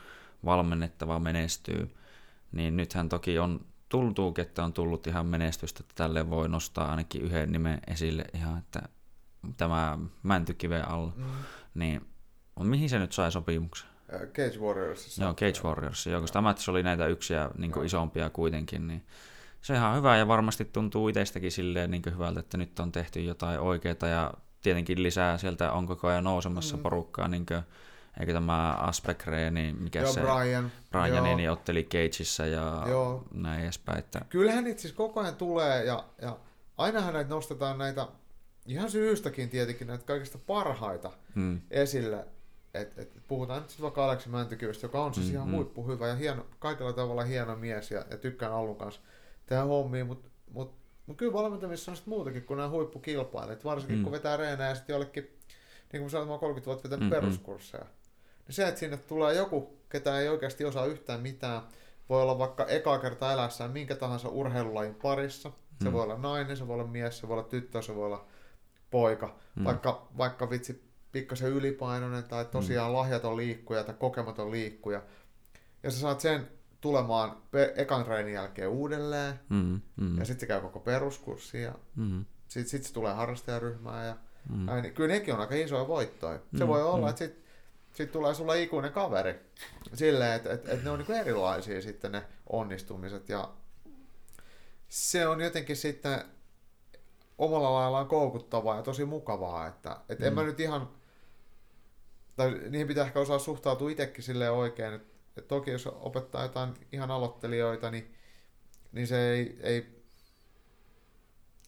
valmennettava 0.46 1.20
menestyy, 1.20 1.96
niin 2.52 2.78
nythän 2.78 3.10
toki 3.10 3.40
on 3.40 3.66
tultuu, 3.90 4.34
että 4.38 4.64
on 4.64 4.74
tullut 4.74 5.08
ihan 5.08 5.26
menestystä, 5.26 5.80
että 5.82 5.94
tälle 5.96 6.30
voi 6.30 6.50
nostaa 6.50 6.90
ainakin 6.90 7.22
yhden 7.22 7.52
nimen 7.52 7.80
esille 7.88 8.26
ihan, 8.34 8.58
että 8.58 8.82
tämä 9.58 9.98
Mäntykiven 10.24 10.88
alla, 10.88 11.14
mm. 11.16 11.26
niin 11.74 12.08
mihin 12.60 12.90
se 12.90 13.00
nyt 13.00 13.14
sai 13.14 13.32
sopimuksen? 13.32 13.90
Cage 14.34 14.60
Warriors. 14.60 15.18
Joo, 15.18 15.34
Cage 15.34 15.62
Warriors, 15.64 16.08
joo, 16.08 16.22
koska 16.22 16.34
tämä 16.34 16.56
oli 16.68 16.84
näitä 16.84 17.08
yksiä 17.08 17.50
niin 17.58 17.72
kuin 17.72 17.86
isompia 17.86 18.30
kuitenkin, 18.30 18.88
niin 18.88 19.06
se 19.62 19.74
on 19.74 19.80
ihan 19.80 19.98
hyvä 19.98 20.18
ja 20.18 20.28
varmasti 20.28 20.66
tuntuu 20.66 21.10
itsestäkin 21.10 21.52
silleen 21.52 21.92
niin 21.92 22.02
hyvältä, 22.12 22.40
että 22.40 22.58
nyt 22.58 22.80
on 22.80 22.92
tehty 22.92 23.22
jotain 23.22 23.60
oikeaa 23.60 24.10
ja 24.10 24.34
tietenkin 24.62 25.04
lisää 25.04 25.38
sieltä 25.38 25.72
on 25.72 25.88
koko 25.88 26.08
ajan 26.08 26.24
nousemassa 26.24 26.78
mm. 26.78 26.84
porukkaa, 26.84 27.28
niin 27.28 27.46
kuin, 27.46 27.62
eikö 28.20 28.34
tämä 28.34 28.72
Aspekre, 28.74 29.52
niin 29.52 29.82
mikä 29.82 30.00
joo, 30.00 30.12
se 30.12 30.22
Brian, 30.22 30.72
Brian 30.92 31.26
joo. 31.26 31.36
niin 31.36 31.52
otteli 31.52 31.84
Cageissa 31.84 32.46
ja 32.46 32.84
joo. 32.90 33.24
näin 33.34 33.64
edespäin. 33.64 34.00
Että... 34.00 34.22
Kyllähän 34.30 34.64
niitä 34.64 34.82
siis 34.82 34.94
koko 34.94 35.20
ajan 35.20 35.36
tulee 35.36 35.86
ja, 35.86 36.04
ja 36.22 36.38
ainahan 36.78 37.14
näitä 37.14 37.30
nostetaan 37.30 37.78
näitä 37.78 38.08
ihan 38.66 38.92
syystäkin 38.92 39.50
tietenkin 39.50 39.88
näitä 39.88 40.06
kaikista 40.06 40.38
parhaita 40.38 41.12
hmm. 41.36 41.62
esille 41.72 42.26
et, 42.74 43.00
et, 43.00 43.12
puhutaan 43.28 43.62
nyt 43.62 43.70
sitten 43.70 43.84
vaikka 43.84 44.06
Aleksi 44.06 44.30
Mäntykivestä, 44.30 44.86
joka 44.86 45.04
on 45.04 45.14
siis 45.14 45.26
mm-hmm. 45.26 45.36
ihan 45.36 45.52
huippuhyvä 45.52 46.08
ja 46.08 46.16
hieno, 46.16 46.46
kaikella 46.60 46.94
tavalla 46.94 47.24
hieno 47.24 47.56
mies 47.56 47.92
ja, 47.92 48.06
ja 48.10 48.18
tykkään 48.18 48.54
Allun 48.54 48.76
kanssa 48.76 49.02
tehdä 49.46 49.64
hommia, 49.64 50.06
mutta 50.06 50.30
mut, 50.52 50.76
mut 51.06 51.18
kyllä 51.18 51.34
valmentamissa 51.34 51.92
on 51.92 51.96
sitten 51.98 52.14
muutakin 52.14 52.44
kuin 52.44 52.58
nämä 52.58 52.70
huippukilpailijat, 52.70 53.64
varsinkin 53.64 53.98
mm. 53.98 54.04
kun 54.04 54.12
vetää 54.12 54.38
reenää 54.38 54.70
ja 54.70 54.76
sitten 54.76 54.94
jollekin, 54.94 55.24
niin 55.94 56.02
kuin 56.02 56.10
sanoin, 56.10 56.40
30 56.40 56.66
vuotta 56.66 56.84
vetänyt 56.84 57.10
mm-hmm. 57.10 57.22
peruskursseja. 57.22 57.86
Se, 58.50 58.68
että 58.68 58.80
sinne 58.80 58.98
tulee 58.98 59.36
joku, 59.36 59.78
ketä 59.90 60.20
ei 60.20 60.30
oikeasti 60.30 60.66
osaa 60.66 60.86
yhtään 60.86 61.22
mitään, 61.22 61.62
voi 62.10 62.22
olla 62.22 62.40
vaikka 62.40 62.66
eka 62.66 63.00
kerta 63.00 63.34
elässään 63.34 63.72
minkä 63.72 63.96
tahansa 63.96 64.30
urheilulajin 64.30 64.96
parissa, 64.96 65.52
se 65.82 65.90
mm. 65.90 65.94
voi 65.94 66.04
olla 66.04 66.18
nainen, 66.18 66.58
se 66.58 66.68
voi 66.68 66.74
olla 66.74 66.88
mies, 66.88 67.20
se 67.20 67.28
voi 67.28 67.34
olla 67.34 67.50
tyttö, 67.50 67.82
se 67.82 67.96
voi 67.96 68.06
olla 68.06 68.26
poika, 68.92 69.36
mm. 69.56 69.64
vaikka, 69.64 70.08
vaikka 70.18 70.50
vitsi 70.50 70.88
pikkasen 71.12 71.52
ylipainoinen 71.52 72.24
tai 72.24 72.46
tosiaan 72.46 72.92
mm. 72.92 72.96
lahjaton 72.96 73.38
liikkuja 73.38 73.84
tai 73.84 73.96
kokematon 74.00 74.52
liikkuja. 74.52 75.02
Ja 75.84 75.92
sä 75.92 76.00
saat 76.00 76.20
sen 76.20 76.48
tulemaan 76.82 77.38
pe- 77.52 77.74
ekan 77.76 78.04
treenin 78.04 78.34
jälkeen 78.34 78.70
uudelleen, 78.70 79.40
mm, 79.50 79.82
mm. 79.96 80.18
ja 80.20 80.26
sitten 80.26 80.40
se 80.40 80.46
käy 80.46 80.62
koko 80.62 80.80
peruskurssi, 80.80 81.62
ja 81.62 81.74
mm. 81.96 82.26
sitten 82.48 82.70
sit 82.70 82.84
se 82.84 82.94
tulee 82.94 83.14
harrastajaryhmään, 83.14 84.08
ja 84.08 84.16
mm. 84.50 84.82
niin 84.82 84.94
kyllä 84.94 85.14
nekin 85.14 85.34
on 85.34 85.40
aika 85.40 85.56
isoja 85.56 85.88
voittoja. 85.88 86.40
Se 86.58 86.64
mm, 86.64 86.68
voi 86.68 86.84
olla, 86.84 87.06
mm. 87.06 87.10
että 87.10 87.26
sitten 87.26 87.47
sit 87.98 88.12
tulee 88.12 88.34
sulla 88.34 88.54
ikuinen 88.54 88.94
kaveri, 88.94 89.40
silleen, 89.94 90.34
että 90.34 90.54
et, 90.54 90.70
et 90.70 90.84
ne 90.84 90.90
on 90.90 90.98
niinku 90.98 91.14
erilaisia 91.14 91.82
sitten 91.82 92.12
ne 92.12 92.24
onnistumiset, 92.50 93.30
ja 93.30 93.54
se 94.90 95.28
on 95.28 95.42
jotenkin 95.42 95.76
sitten 95.76 96.24
omalla 97.38 97.74
laillaan 97.74 98.08
koukuttavaa 98.08 98.76
ja 98.76 98.84
tosi 98.84 99.06
mukavaa, 99.06 99.68
että 99.68 99.98
et 100.10 100.20
mm. 100.20 100.26
en 100.26 100.34
mä 100.34 100.44
nyt 100.44 100.60
ihan 100.60 100.90
tai 102.36 102.52
niihin 102.70 102.88
pitää 102.88 103.06
ehkä 103.06 103.20
osaa 103.20 103.40
suhtautua 103.40 103.90
itsekin 103.90 104.24
silleen 104.24 104.52
oikein, 104.52 104.94
että, 104.94 105.18
että 105.38 105.48
toki 105.48 105.72
jos 105.72 105.88
opettaa 105.88 106.44
jotain 106.44 106.74
ihan 106.92 107.12
aloittelijoita, 107.12 107.92
niin, 107.92 108.16
niin 108.92 109.08
se 109.08 109.32
ei, 109.32 109.60
ei, 109.62 110.04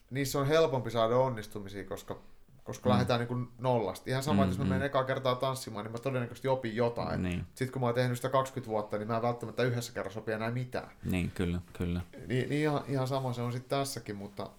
niissä 0.09 0.39
on 0.39 0.47
helpompi 0.47 0.91
saada 0.91 1.17
onnistumisia, 1.17 1.85
koska, 1.85 2.21
koska 2.69 2.89
mm. 2.89 2.93
lähdetään 2.93 3.19
niin 3.19 3.47
nollasta. 3.57 4.09
Ihan 4.09 4.23
sama, 4.23 4.43
mm, 4.43 4.49
jos 4.49 4.57
mä 4.57 4.63
mm. 4.63 4.69
menen 4.69 4.85
ekaa 4.85 5.03
kertaa 5.03 5.35
tanssimaan, 5.35 5.85
niin 5.85 5.91
mä 5.91 5.97
todennäköisesti 5.97 6.47
opin 6.47 6.75
jotain. 6.75 7.23
Niin. 7.23 7.45
Sitten 7.55 7.71
kun 7.71 7.81
mä 7.81 7.85
oon 7.85 7.95
tehnyt 7.95 8.17
sitä 8.17 8.29
20 8.29 8.71
vuotta, 8.71 8.97
niin 8.97 9.07
mä 9.07 9.15
en 9.15 9.21
välttämättä 9.21 9.63
yhdessä 9.63 9.93
kerrassa 9.93 10.19
opi 10.19 10.31
enää 10.31 10.51
mitään. 10.51 10.91
Niin, 11.03 11.31
kyllä, 11.31 11.61
kyllä. 11.73 12.01
Niin, 12.27 12.49
niin 12.49 12.61
ihan, 12.61 12.83
ihan 12.87 13.07
sama 13.07 13.33
se 13.33 13.41
on 13.41 13.51
sitten 13.51 13.79
tässäkin, 13.79 14.15
mutta, 14.15 14.49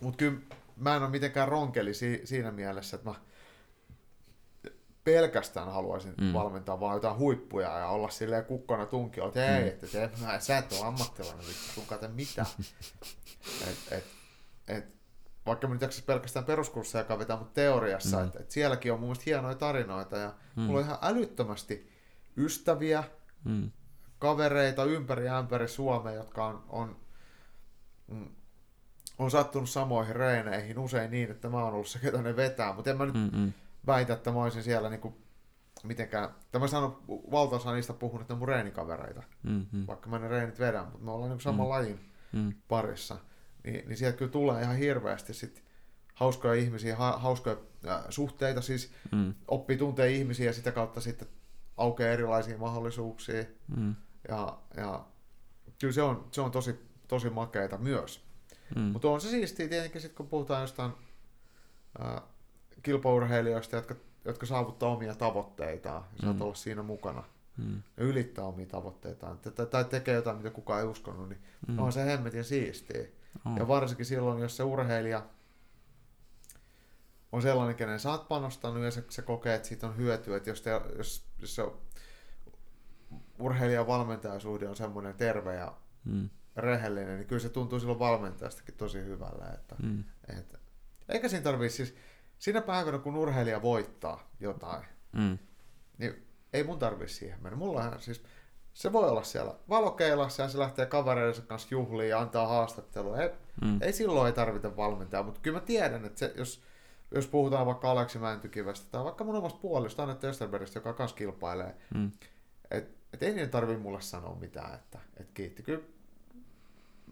mutta 0.00 0.16
kyllä 0.16 0.38
mä 0.76 0.96
en 0.96 1.02
ole 1.02 1.10
mitenkään 1.10 1.48
ronkeli 1.48 1.94
si, 1.94 2.20
siinä 2.24 2.50
mielessä, 2.50 2.96
että 2.96 3.10
mä 3.10 3.14
pelkästään 5.04 5.72
haluaisin 5.72 6.14
mm. 6.20 6.32
valmentaa 6.32 6.80
vaan 6.80 6.94
jotain 6.94 7.18
huippuja 7.18 7.78
ja 7.78 7.88
olla 7.88 8.10
silleen 8.10 8.44
kukkona 8.44 8.86
tunki, 8.86 9.20
että 9.20 9.56
ei, 9.56 9.62
mm. 9.62 9.68
että 9.68 9.86
se, 9.86 10.10
mä, 10.20 10.40
sä 10.40 10.58
et 10.58 10.72
ole 10.72 10.86
ammattilainen, 10.86 11.44
sun 11.44 11.86
kate 11.86 12.08
mitään. 12.08 12.46
et, 13.68 13.78
et, 13.90 14.04
et, 14.68 14.97
vaikka 15.46 15.68
mä 15.68 15.74
nyt 15.74 15.82
jaksaisi 15.82 16.04
pelkästään 16.04 16.44
peruskursseja 16.44 17.18
vetää, 17.18 17.36
mutta 17.36 17.54
teoriassa, 17.54 18.18
mm. 18.18 18.24
että 18.24 18.40
et 18.40 18.50
sielläkin 18.50 18.92
on 18.92 19.00
mun 19.00 19.08
mielestä 19.08 19.24
hienoja 19.26 19.54
tarinoita 19.54 20.16
ja 20.16 20.34
mm. 20.56 20.62
mulla 20.62 20.78
on 20.78 20.84
ihan 20.84 20.98
älyttömästi 21.02 21.90
ystäviä, 22.36 23.04
mm. 23.44 23.70
kavereita 24.18 24.84
ympäri 24.84 25.26
ja 25.26 25.38
ämpäri 25.38 25.68
Suomea, 25.68 26.14
jotka 26.14 26.46
on, 26.46 26.64
on, 26.68 26.96
mm, 28.06 28.28
on 29.18 29.30
sattunut 29.30 29.70
samoihin 29.70 30.16
reeneihin 30.16 30.78
usein 30.78 31.10
niin, 31.10 31.30
että 31.30 31.48
mä 31.48 31.64
oon 31.64 31.74
ollut 31.74 31.86
se, 31.86 31.98
ketä 31.98 32.22
ne 32.22 32.36
vetää, 32.36 32.72
mutta 32.72 32.90
en 32.90 32.98
mä 32.98 33.06
nyt 33.06 33.14
Mm-mm 33.14 33.52
väitä, 33.88 34.12
että 34.12 34.32
mä 34.32 34.42
olisin 34.42 34.62
siellä 34.62 34.90
niin 34.90 35.00
kuin, 35.00 35.14
mitenkään, 35.82 36.28
tämä 36.52 36.68
sanon 36.68 37.02
valtaosa 37.08 37.72
niistä 37.72 37.92
puhunut, 37.92 38.20
että 38.20 38.34
ne 38.34 38.38
mun 38.38 38.48
reenikavereita, 38.48 39.22
mm-hmm. 39.42 39.86
vaikka 39.86 40.08
mä 40.08 40.18
ne 40.18 40.28
reenit 40.28 40.58
vedän, 40.58 40.84
mutta 40.84 41.04
me 41.04 41.10
ollaan 41.10 41.30
niin 41.30 41.40
saman 41.40 41.66
mm. 41.66 41.70
lajin 41.70 42.10
mm. 42.32 42.52
parissa, 42.68 43.18
niin, 43.64 43.88
niin 43.88 43.96
sieltä 43.96 44.16
kyllä 44.18 44.30
tulee 44.30 44.62
ihan 44.62 44.76
hirveästi 44.76 45.34
sit 45.34 45.62
hauskoja 46.14 46.54
ihmisiä, 46.54 46.96
ha, 46.96 47.18
hauskoja 47.18 47.56
äh, 47.88 48.04
suhteita, 48.08 48.60
siis 48.60 48.92
mm. 49.12 49.34
oppii 49.48 49.76
tuntee 49.76 50.10
ihmisiä 50.10 50.46
ja 50.46 50.52
sitä 50.52 50.72
kautta 50.72 51.00
sitten 51.00 51.28
aukeaa 51.76 52.12
erilaisia 52.12 52.58
mahdollisuuksia. 52.58 53.44
Mm. 53.76 53.94
Ja, 54.28 54.58
ja 54.76 55.04
kyllä 55.80 55.92
se 55.92 56.02
on, 56.02 56.28
se 56.32 56.40
on 56.40 56.50
tosi, 56.50 56.80
tosi 57.08 57.30
makeita 57.30 57.78
myös. 57.78 58.20
Mm. 58.76 58.82
Mutta 58.82 59.08
on 59.08 59.20
se 59.20 59.28
siistiä 59.28 59.68
tietenkin 59.68 60.00
sitten, 60.00 60.16
kun 60.16 60.28
puhutaan 60.28 60.60
jostain 60.60 60.92
äh, 62.02 62.22
kilpaurheilijoista, 62.82 63.76
jotka, 63.76 63.94
jotka 64.24 64.46
saavuttaa 64.46 64.88
omia 64.88 65.14
tavoitteitaan 65.14 66.04
ja 66.12 66.22
saat 66.22 66.36
mm. 66.36 66.42
olla 66.42 66.54
siinä 66.54 66.82
mukana 66.82 67.24
mm. 67.56 67.82
ja 67.96 68.04
ylittää 68.04 68.44
omia 68.44 68.66
tavoitteitaan 68.66 69.38
tai, 69.38 69.66
tai 69.66 69.84
tekee 69.84 70.14
jotain, 70.14 70.36
mitä 70.36 70.50
kukaan 70.50 70.80
ei 70.80 70.86
uskonut, 70.86 71.28
niin 71.28 71.40
mm. 71.68 71.78
on 71.78 71.92
se 71.92 72.04
hemmetin 72.04 72.44
siistiä. 72.44 73.02
Ja 73.56 73.68
varsinkin 73.68 74.06
silloin, 74.06 74.42
jos 74.42 74.56
se 74.56 74.62
urheilija 74.62 75.26
on 77.32 77.42
sellainen, 77.42 77.76
kenen 77.76 78.00
sä 78.00 78.10
oot 78.10 78.28
panostanut 78.28 78.82
ja 78.82 78.90
se, 78.90 79.04
se 79.08 79.22
kokee, 79.22 79.54
että 79.54 79.68
siitä 79.68 79.86
on 79.86 79.96
hyötyä, 79.96 80.36
että 80.36 80.50
jos, 80.50 80.62
te, 80.62 80.70
jos, 80.96 81.26
jos 81.38 81.54
se 81.54 81.62
urheilijan 83.38 83.86
valmentajasuhde 83.86 84.68
on 84.68 84.76
semmoinen 84.76 85.14
terve 85.14 85.54
ja 85.54 85.76
mm. 86.04 86.30
rehellinen, 86.56 87.16
niin 87.16 87.26
kyllä 87.26 87.42
se 87.42 87.48
tuntuu 87.48 87.80
silloin 87.80 87.98
valmentajastakin 87.98 88.74
tosi 88.74 88.98
hyvällä. 88.98 89.52
Että, 89.54 89.76
mm. 89.82 90.04
et, 90.38 90.54
eikä 91.08 91.28
siinä 91.28 91.44
tarvitse 91.44 91.76
siis, 91.76 91.96
siinä 92.38 92.60
päivänä, 92.60 92.98
kun 92.98 93.16
urheilija 93.16 93.62
voittaa 93.62 94.30
jotain, 94.40 94.84
mm. 95.12 95.38
niin 95.98 96.26
ei 96.52 96.64
mun 96.64 96.78
tarvi 96.78 97.08
siihen 97.08 97.42
mennä. 97.42 97.58
Mulla 97.58 97.98
siis, 97.98 98.24
se 98.78 98.92
voi 98.92 99.08
olla 99.08 99.22
siellä 99.22 99.54
valokeilassa 99.68 100.42
ja 100.42 100.48
se 100.48 100.58
lähtee 100.58 100.86
kavereidensa 100.86 101.42
kanssa 101.42 101.68
juhliin 101.70 102.10
ja 102.10 102.20
antaa 102.20 102.46
haastattelua. 102.46 103.18
Ei, 103.18 103.30
mm. 103.64 103.82
ei 103.82 103.92
silloin 103.92 104.26
ei 104.26 104.32
tarvita 104.32 104.76
valmentajaa, 104.76 105.22
mutta 105.22 105.40
kyllä 105.40 105.58
mä 105.58 105.66
tiedän, 105.66 106.04
että 106.04 106.18
se, 106.18 106.32
jos, 106.36 106.62
jos 107.10 107.26
puhutaan 107.26 107.66
vaikka 107.66 107.90
Aleksi 107.90 108.18
Mäntykivestä 108.18 108.86
tai 108.90 109.04
vaikka 109.04 109.24
mun 109.24 109.36
omasta 109.36 109.58
puolesta, 109.58 110.02
Anette 110.02 110.26
Österbergistä, 110.26 110.78
joka 110.78 110.92
kanssa 110.92 111.16
kilpailee, 111.16 111.76
mm. 111.94 112.12
että 112.70 112.98
et 113.12 113.22
ei 113.22 113.34
niin 113.34 113.50
tarvi 113.50 113.76
mulle 113.76 114.00
sanoa 114.00 114.34
mitään, 114.34 114.74
että 114.74 114.98
et 115.16 115.30
kiitti. 115.34 115.62
Kyllä 115.62 115.82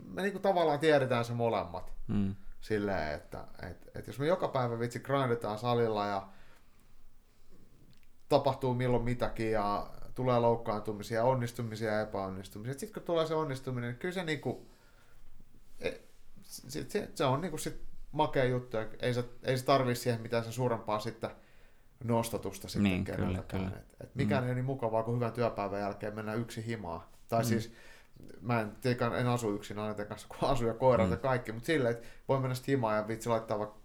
me 0.04 0.22
niinku 0.22 0.38
tavallaan 0.38 0.78
tiedetään 0.78 1.24
se 1.24 1.32
molemmat. 1.32 1.92
Mm. 2.08 2.34
Silleen, 2.60 3.14
että 3.14 3.44
et, 3.70 3.90
et 3.94 4.06
jos 4.06 4.18
me 4.18 4.26
joka 4.26 4.48
päivä 4.48 4.78
vitsi 4.78 5.00
grindetaan 5.00 5.58
salilla 5.58 6.06
ja 6.06 6.28
tapahtuu 8.28 8.74
milloin 8.74 9.04
mitäkin 9.04 9.50
ja 9.50 9.86
tulee 10.16 10.38
loukkaantumisia, 10.38 11.24
onnistumisia 11.24 11.92
ja 11.92 12.00
epäonnistumisia. 12.00 12.72
Sitten 12.72 12.92
kun 12.92 13.02
tulee 13.02 13.26
se 13.26 13.34
onnistuminen, 13.34 13.90
niin 13.90 13.98
kyllä 13.98 14.14
se, 14.14 14.24
niinku, 14.24 14.66
e, 15.80 15.90
se, 16.42 16.86
se, 16.88 17.08
se 17.14 17.24
on 17.24 17.40
niinku 17.40 17.58
sit 17.58 17.82
makea 18.12 18.44
juttu. 18.44 18.76
Ei 19.00 19.14
se, 19.14 19.24
ei 19.42 19.58
se 19.58 19.64
tarvii 19.64 19.94
siihen 19.94 20.20
mitään 20.20 20.44
sen 20.44 20.52
suurempaa 20.52 21.00
sitten 21.00 21.30
nostatusta 22.04 22.68
sitten 22.68 22.82
niin, 22.82 23.04
kyllä, 23.04 23.42
kyllä. 23.48 23.68
Et, 23.68 23.96
et 24.00 24.14
mikään 24.14 24.42
mm. 24.42 24.46
ei 24.46 24.50
ole 24.50 24.54
niin 24.54 24.64
mukavaa 24.64 25.02
kuin 25.02 25.14
hyvän 25.14 25.32
työpäivän 25.32 25.80
jälkeen 25.80 26.14
mennä 26.14 26.34
yksi 26.34 26.66
himaa. 26.66 27.12
Tai 27.28 27.42
mm. 27.42 27.46
siis 27.46 27.72
mä 28.40 28.60
en, 28.60 28.72
teikan, 28.80 29.18
en 29.18 29.26
asu 29.26 29.54
yksin 29.54 29.78
aina 29.78 30.04
kanssa, 30.04 30.28
kun 30.28 30.48
asu 30.48 30.66
ja 30.66 30.74
koirat 30.74 31.06
mm. 31.06 31.12
ja 31.12 31.16
kaikki, 31.16 31.52
mutta 31.52 31.66
silleen, 31.66 31.94
että 31.94 32.08
voi 32.28 32.40
mennä 32.40 32.54
sitten 32.54 32.72
himaan 32.72 32.96
ja 32.96 33.08
vitsi 33.08 33.28
laittaa 33.28 33.58
vaikka 33.58 33.78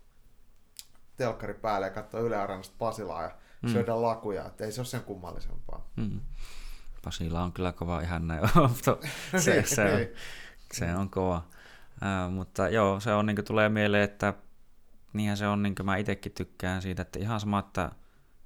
telkkari 1.18 1.54
päälle 1.54 1.88
ja 1.88 1.94
katsoa 1.94 2.20
Yle 2.20 2.38
Areenasta 2.38 2.76
Pasilaa 2.78 3.24
ja 3.24 3.32
mm. 3.62 3.70
syödä 3.70 4.02
lakuja, 4.02 4.46
että 4.46 4.66
ei 4.66 4.72
se 4.72 4.82
ole 4.82 4.86
sen 4.86 5.02
kummallisempaa. 5.02 5.88
Mm. 5.96 6.20
Pasila 7.04 7.44
on 7.44 7.54
kyllä 7.54 7.72
kova 7.72 8.02
ihan 8.02 8.28
näin. 8.28 8.42
se, 9.38 9.64
se, 9.66 9.84
on, 9.84 10.00
se 10.74 10.96
on 10.96 11.10
kova. 11.10 11.44
Äh, 12.04 12.32
mutta 12.32 12.70
joo, 12.70 13.00
se 13.00 13.14
on, 13.14 13.26
niin 13.26 13.46
tulee 13.46 13.70
mieleen, 13.70 14.04
että 14.04 14.34
niinhän 15.14 15.38
se 15.38 15.48
on, 15.48 15.64
niin 15.64 15.76
mä 15.84 15.98
itsekin 15.98 16.32
tykkään 16.32 16.82
siitä, 16.82 17.02
että 17.02 17.20
ihan 17.20 17.40
sama, 17.40 17.60
että 17.60 17.92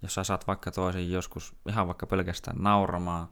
jos 0.02 0.14
sä 0.14 0.24
saat 0.24 0.48
vaikka 0.48 0.72
toisen 0.72 1.12
joskus 1.12 1.56
ihan 1.70 1.88
vaikka 1.88 2.06
pelkästään 2.06 2.58
nauramaan, 2.60 3.28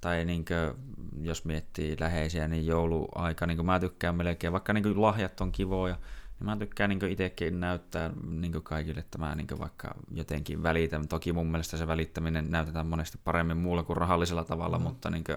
tai 0.00 0.24
niin 0.24 0.44
kuin, 0.44 0.96
jos 1.22 1.44
miettii 1.44 1.96
läheisiä, 2.00 2.48
niin 2.48 2.66
jouluaika, 2.66 3.46
niin 3.46 3.66
mä 3.66 3.80
tykkään 3.80 4.14
melkein, 4.14 4.52
vaikka 4.52 4.72
niin 4.72 5.02
lahjat 5.02 5.40
on 5.40 5.52
kivoja, 5.52 5.98
niin 6.38 6.46
mä 6.46 6.56
tykkään 6.56 6.90
niin 6.90 7.10
itsekin 7.10 7.60
näyttää 7.60 8.10
niin 8.28 8.62
kaikille, 8.62 9.00
että 9.00 9.18
mä 9.18 9.34
niin 9.34 9.58
vaikka 9.58 9.94
jotenkin 10.14 10.62
välitän. 10.62 11.08
Toki 11.08 11.32
mun 11.32 11.46
mielestä 11.46 11.76
se 11.76 11.86
välittäminen 11.86 12.50
näytetään 12.50 12.86
monesti 12.86 13.18
paremmin 13.24 13.56
muulla 13.56 13.82
kuin 13.82 13.96
rahallisella 13.96 14.44
tavalla, 14.44 14.78
mm. 14.78 14.82
mutta 14.82 15.10
niin 15.10 15.24
kuin, 15.24 15.36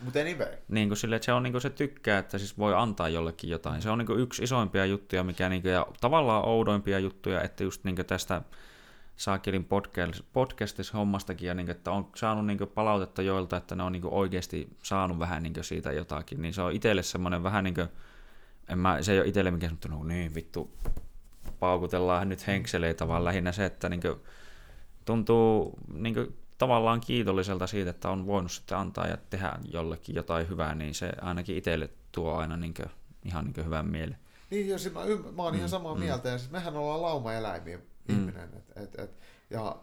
mutta 0.00 0.20
anyway. 0.20 0.48
Niin 0.68 0.88
kuin 0.88 0.98
sille, 0.98 1.16
että 1.16 1.26
se 1.26 1.32
on 1.32 1.42
niin 1.42 1.52
kuin 1.52 1.62
se 1.62 1.70
tykkää, 1.70 2.18
että 2.18 2.38
siis 2.38 2.58
voi 2.58 2.74
antaa 2.74 3.08
jollekin 3.08 3.50
jotain. 3.50 3.82
Se 3.82 3.90
on 3.90 3.98
niin 3.98 4.06
kuin 4.06 4.20
yksi 4.20 4.42
isoimpia 4.42 4.86
juttuja, 4.86 5.24
mikä 5.24 5.48
niin 5.48 5.62
kuin, 5.62 5.72
ja 5.72 5.86
tavallaan 6.00 6.44
oudoimpia 6.44 6.98
juttuja, 6.98 7.42
että 7.42 7.64
just 7.64 7.84
niin 7.84 7.96
kuin 7.96 8.06
tästä 8.06 8.42
Saakelin 9.16 9.68
podcastissa 10.32 10.98
hommastakin, 10.98 11.46
ja 11.46 11.54
niin 11.54 11.66
kuin, 11.66 11.76
että 11.76 11.90
on 11.90 12.10
saanut 12.16 12.46
niin 12.46 12.58
kuin 12.58 12.70
palautetta 12.70 13.22
joilta, 13.22 13.56
että 13.56 13.74
ne 13.74 13.82
on 13.82 13.92
niin 13.92 14.02
kuin 14.02 14.14
oikeasti 14.14 14.76
saanut 14.82 15.18
vähän 15.18 15.42
niin 15.42 15.52
kuin 15.54 15.64
siitä 15.64 15.92
jotakin, 15.92 16.42
niin 16.42 16.54
se 16.54 16.62
on 16.62 16.72
itselle 16.72 17.02
semmoinen 17.02 17.42
vähän 17.42 17.64
niin 17.64 17.74
kuin, 17.74 17.88
en 18.68 18.78
mä, 18.78 19.02
se 19.02 19.12
ei 19.12 19.18
ole 19.18 19.28
itselle 19.28 19.50
mikään 19.50 19.70
sanottu, 19.70 19.88
no 19.88 20.04
niin 20.04 20.34
vittu, 20.34 20.76
paukutellaan 21.60 22.28
nyt 22.28 22.46
henkseleitä, 22.46 23.08
vaan 23.08 23.24
lähinnä 23.24 23.52
se, 23.52 23.64
että 23.64 23.88
niin 23.88 24.00
kuin, 24.00 24.20
tuntuu 25.04 25.78
niin 25.92 26.14
kuin, 26.14 26.36
tavallaan 26.58 27.00
kiitolliselta 27.00 27.66
siitä, 27.66 27.90
että 27.90 28.10
on 28.10 28.26
voinut 28.26 28.52
sitten 28.52 28.78
antaa 28.78 29.06
ja 29.06 29.16
tehdä 29.30 29.52
jollekin 29.72 30.14
jotain 30.14 30.48
hyvää, 30.48 30.74
niin 30.74 30.94
se 30.94 31.12
ainakin 31.20 31.56
itselle 31.56 31.90
tuo 32.12 32.34
aina 32.34 32.56
niin 32.56 32.74
kuin, 32.74 32.90
ihan 33.24 33.44
niin 33.44 33.54
kuin 33.54 33.64
hyvän 33.64 33.86
mielen. 33.86 34.18
Niin, 34.50 34.68
jos 34.68 34.92
mä, 34.92 35.00
mä 35.36 35.42
oon 35.42 35.52
mm, 35.52 35.58
ihan 35.58 35.68
samaa 35.68 35.94
mm. 35.94 36.00
mieltä, 36.00 36.28
ja 36.28 36.38
siis 36.38 36.50
mehän 36.50 36.76
ollaan 36.76 37.02
laumaeläimiä 37.02 37.76
mm. 37.76 38.14
ihminen, 38.14 38.48
et, 38.56 38.82
et, 38.82 38.98
et, 38.98 39.10
ja 39.50 39.76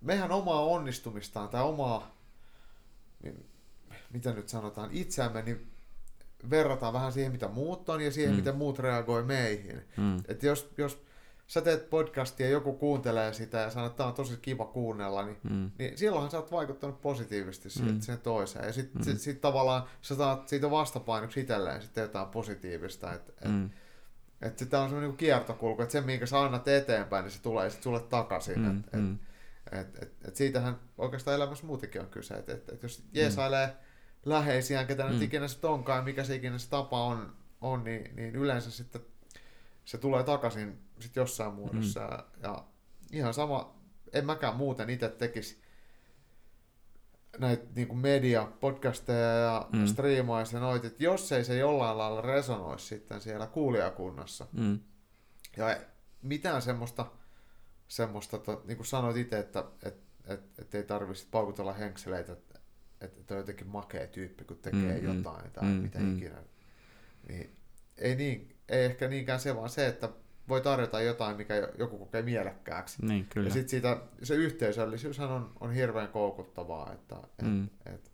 mehän 0.00 0.32
omaa 0.32 0.64
onnistumistaan 0.64 1.48
tai 1.48 1.62
omaa, 1.62 2.16
niin, 3.22 3.46
mitä 4.10 4.32
nyt 4.32 4.48
sanotaan, 4.48 4.88
itseämme, 4.92 5.42
niin 5.42 5.73
verrataan 6.50 6.92
vähän 6.92 7.12
siihen, 7.12 7.32
mitä 7.32 7.48
muut 7.48 7.88
on 7.88 8.00
ja 8.00 8.10
siihen, 8.10 8.32
mm. 8.32 8.36
miten 8.36 8.56
muut 8.56 8.78
reagoi 8.78 9.22
meihin. 9.22 9.82
Mm. 9.96 10.16
Et 10.28 10.42
jos, 10.42 10.72
jos 10.78 11.04
sä 11.46 11.60
teet 11.60 11.90
podcastia 11.90 12.46
ja 12.46 12.52
joku 12.52 12.72
kuuntelee 12.72 13.32
sitä 13.32 13.58
ja 13.58 13.70
sanoo, 13.70 13.86
että 13.86 13.96
tämä 13.96 14.08
on 14.08 14.14
tosi 14.14 14.36
kiva 14.42 14.64
kuunnella, 14.64 15.26
niin, 15.26 15.36
mm. 15.42 15.70
niin 15.78 15.98
silloinhan 15.98 16.30
sä 16.30 16.36
oot 16.36 16.52
vaikuttanut 16.52 17.00
positiivisesti 17.00 17.68
mm. 17.82 18.00
siihen 18.00 18.20
toiseen. 18.20 18.66
Ja 18.66 18.72
sitten 18.72 19.02
mm. 19.02 19.04
sit, 19.04 19.20
sit 19.20 19.40
tavallaan 19.40 19.84
sä 20.02 20.14
saat 20.14 20.48
siitä 20.48 20.70
vastapainoksi 20.70 21.40
itselleen 21.40 21.82
sitten 21.82 22.02
jotain 22.02 22.28
positiivista. 22.28 23.12
Että 23.12 23.32
et, 23.42 23.52
mm. 23.52 23.70
et 24.42 24.58
sitä 24.58 24.80
on 24.80 24.88
semmoinen 24.88 25.16
kiertokulku, 25.16 25.82
että 25.82 25.92
se 25.92 26.00
minkä 26.00 26.26
sä 26.26 26.40
annat 26.40 26.68
eteenpäin, 26.68 27.22
niin 27.22 27.32
se 27.32 27.42
tulee 27.42 27.70
sitten 27.70 27.82
sulle 27.84 28.00
takaisin. 28.00 28.58
Mm. 28.58 28.78
Et, 28.78 28.92
mm. 28.92 29.18
et, 29.72 30.02
et, 30.02 30.12
et 30.28 30.36
siitähän 30.36 30.76
oikeastaan 30.98 31.34
elämässä 31.34 31.66
muutenkin 31.66 32.00
on 32.00 32.06
kyse. 32.06 32.34
Että 32.34 32.52
et, 32.52 32.68
et 32.68 32.82
jos 32.82 32.98
mm. 32.98 33.04
jeesailee 33.12 33.66
mm. 33.66 33.72
Läheisiään, 34.24 34.86
ketä 34.86 35.04
mm. 35.04 35.12
nyt 35.12 35.22
ikinä 35.22 35.48
se 35.48 35.66
onkaan, 35.66 36.04
mikä 36.04 36.24
se 36.24 36.34
ikinä 36.34 36.58
se 36.58 36.70
tapa 36.70 37.04
on, 37.04 37.36
on 37.60 37.84
niin, 37.84 38.16
niin 38.16 38.36
yleensä 38.36 38.70
sitten 38.70 39.00
se 39.84 39.98
tulee 39.98 40.22
takaisin 40.22 40.78
sit 41.00 41.16
jossain 41.16 41.54
muodossa. 41.54 42.00
Mm. 42.00 42.42
Ja 42.42 42.64
ihan 43.12 43.34
sama, 43.34 43.74
en 44.12 44.26
mäkään 44.26 44.56
muuten 44.56 44.90
itse 44.90 45.08
tekisi 45.08 45.64
näitä 47.38 47.64
niin 47.74 47.98
media, 47.98 48.48
podcasteja 48.60 49.34
ja 49.34 49.68
mm. 49.72 49.86
striimaisi 49.86 50.56
ja 50.56 50.60
noit, 50.60 50.84
että 50.84 51.04
jos 51.04 51.32
ei 51.32 51.44
se 51.44 51.56
jollain 51.56 51.98
lailla 51.98 52.20
resonoisi 52.20 52.86
sitten 52.86 53.20
siellä 53.20 53.46
kuulijakunnassa. 53.46 54.46
Mm. 54.52 54.80
Ja 55.56 55.76
mitään 56.22 56.62
semmoista, 56.62 57.06
semmoista 57.88 58.38
to, 58.38 58.62
niin 58.64 58.76
kuin 58.76 58.86
sanoit 58.86 59.16
itse, 59.16 59.38
että 59.38 59.64
et, 59.82 59.96
et, 60.26 60.58
et 60.58 60.74
ei 60.74 60.82
tarvitse 60.82 61.26
paukutella 61.30 61.72
henkseleitä, 61.72 62.32
että 62.32 62.53
et, 63.04 63.18
et 63.18 63.30
on 63.30 63.36
jotenkin 63.36 63.66
makea 63.66 64.06
tyyppi, 64.06 64.44
kun 64.44 64.56
tekee 64.56 65.00
mm, 65.00 65.04
jotain 65.04 65.50
tai 65.50 65.64
mm, 65.64 65.70
mitä 65.70 65.98
mm. 65.98 66.16
ikinä. 66.16 66.36
Niin, 67.28 67.56
ei, 67.98 68.16
niin, 68.16 68.56
ei 68.68 68.84
ehkä 68.84 69.08
niinkään 69.08 69.40
se, 69.40 69.56
vaan 69.56 69.68
se, 69.68 69.86
että 69.86 70.08
voi 70.48 70.60
tarjota 70.60 71.00
jotain, 71.00 71.36
mikä 71.36 71.54
joku 71.78 71.98
kokee 71.98 72.22
mielekkääksi. 72.22 73.06
Niin, 73.06 73.26
kyllä. 73.26 73.48
Ja 73.48 73.52
sitten 73.52 73.68
siitä, 73.68 74.00
se 74.22 74.34
yhteisöllisyyshän 74.34 75.30
on, 75.30 75.52
on 75.60 75.72
hirveän 75.72 76.08
koukuttavaa. 76.08 76.92
Että, 76.92 77.16
et, 77.16 77.46
mm. 77.46 77.68
et, 77.86 78.12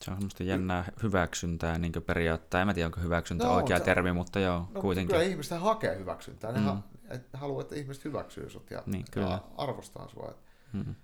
se 0.00 0.10
on 0.10 0.16
semmoista 0.16 0.42
jännää 0.42 0.92
hyväksyntää 1.02 1.78
niin 1.78 1.92
periaatteessa. 2.06 2.60
En 2.60 2.66
mä 2.66 2.74
tiedä, 2.74 2.86
onko 2.86 3.00
hyväksyntä 3.00 3.44
no, 3.44 3.54
oikea 3.54 3.78
se, 3.78 3.84
termi, 3.84 4.12
mutta 4.12 4.40
joo, 4.40 4.68
no, 4.74 4.80
kuitenkin. 4.80 5.16
Kyllä 5.16 5.28
ihmiset 5.28 5.60
hakee 5.60 5.98
hyväksyntää. 5.98 6.52
Ne 6.52 6.58
mm. 6.58 6.64
ha, 6.64 6.82
et, 7.10 7.28
haluaa, 7.32 7.62
että 7.62 7.74
ihmiset 7.74 8.04
hyväksyy 8.04 8.50
sut 8.50 8.70
ja, 8.70 8.82
niin, 8.86 9.04
kyllä. 9.10 9.26
ja 9.26 9.44
arvostaa 9.56 10.08
sua. 10.08 10.34
Mm. 10.72 10.84
mm. 10.86 10.94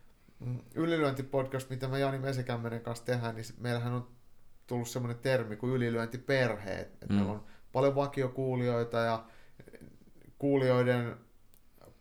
Ylilyöntipodcast, 0.74 1.70
mitä 1.70 1.88
me 1.88 1.98
Jani 1.98 2.18
Mesikämmenen 2.18 2.80
kanssa 2.80 3.04
tehdään, 3.04 3.34
niin 3.34 3.44
meillähän 3.60 3.92
on 3.92 4.08
tullut 4.66 4.88
semmoinen 4.88 5.18
termi 5.22 5.56
kuin 5.56 5.72
ylilyöntiperheet. 5.72 6.88
Että 6.88 7.06
mm. 7.08 7.14
meillä 7.14 7.32
on 7.32 7.44
paljon 7.72 7.94
vakiokuulijoita 7.94 8.98
ja 8.98 9.24
kuulijoiden 10.38 11.16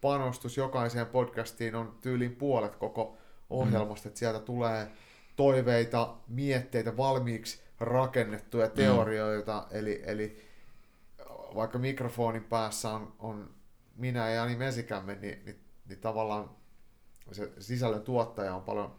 panostus 0.02 0.58
jokaiseen 0.58 1.08
podcastiin 1.08 1.76
on 1.76 1.98
tyylin 2.02 2.36
puolet 2.36 2.76
koko 2.76 3.18
ohjelmasta, 3.50 4.08
mm. 4.08 4.10
että 4.10 4.20
sieltä 4.20 4.40
tulee 4.40 4.92
toiveita, 5.36 6.16
mietteitä, 6.28 6.98
valmiiksi 6.98 7.64
rakennettuja 7.80 8.66
mm. 8.66 8.72
teorioita, 8.72 9.68
mm. 9.72 9.78
eli, 9.78 10.02
eli 10.06 10.48
vaikka 11.56 11.78
mikrofonin 11.80 12.44
päässä 12.44 12.90
on, 12.90 13.14
on 13.20 13.50
minä 13.96 14.30
ja 14.30 14.36
Jani 14.36 14.56
Mesikämme, 14.56 15.16
niin, 15.16 15.46
niin, 15.46 15.60
niin 15.88 16.00
tavallaan 16.00 16.50
se 17.32 17.52
sisällön 17.60 18.02
tuottaja 18.02 18.56
on 18.56 18.62
paljon 18.62 18.96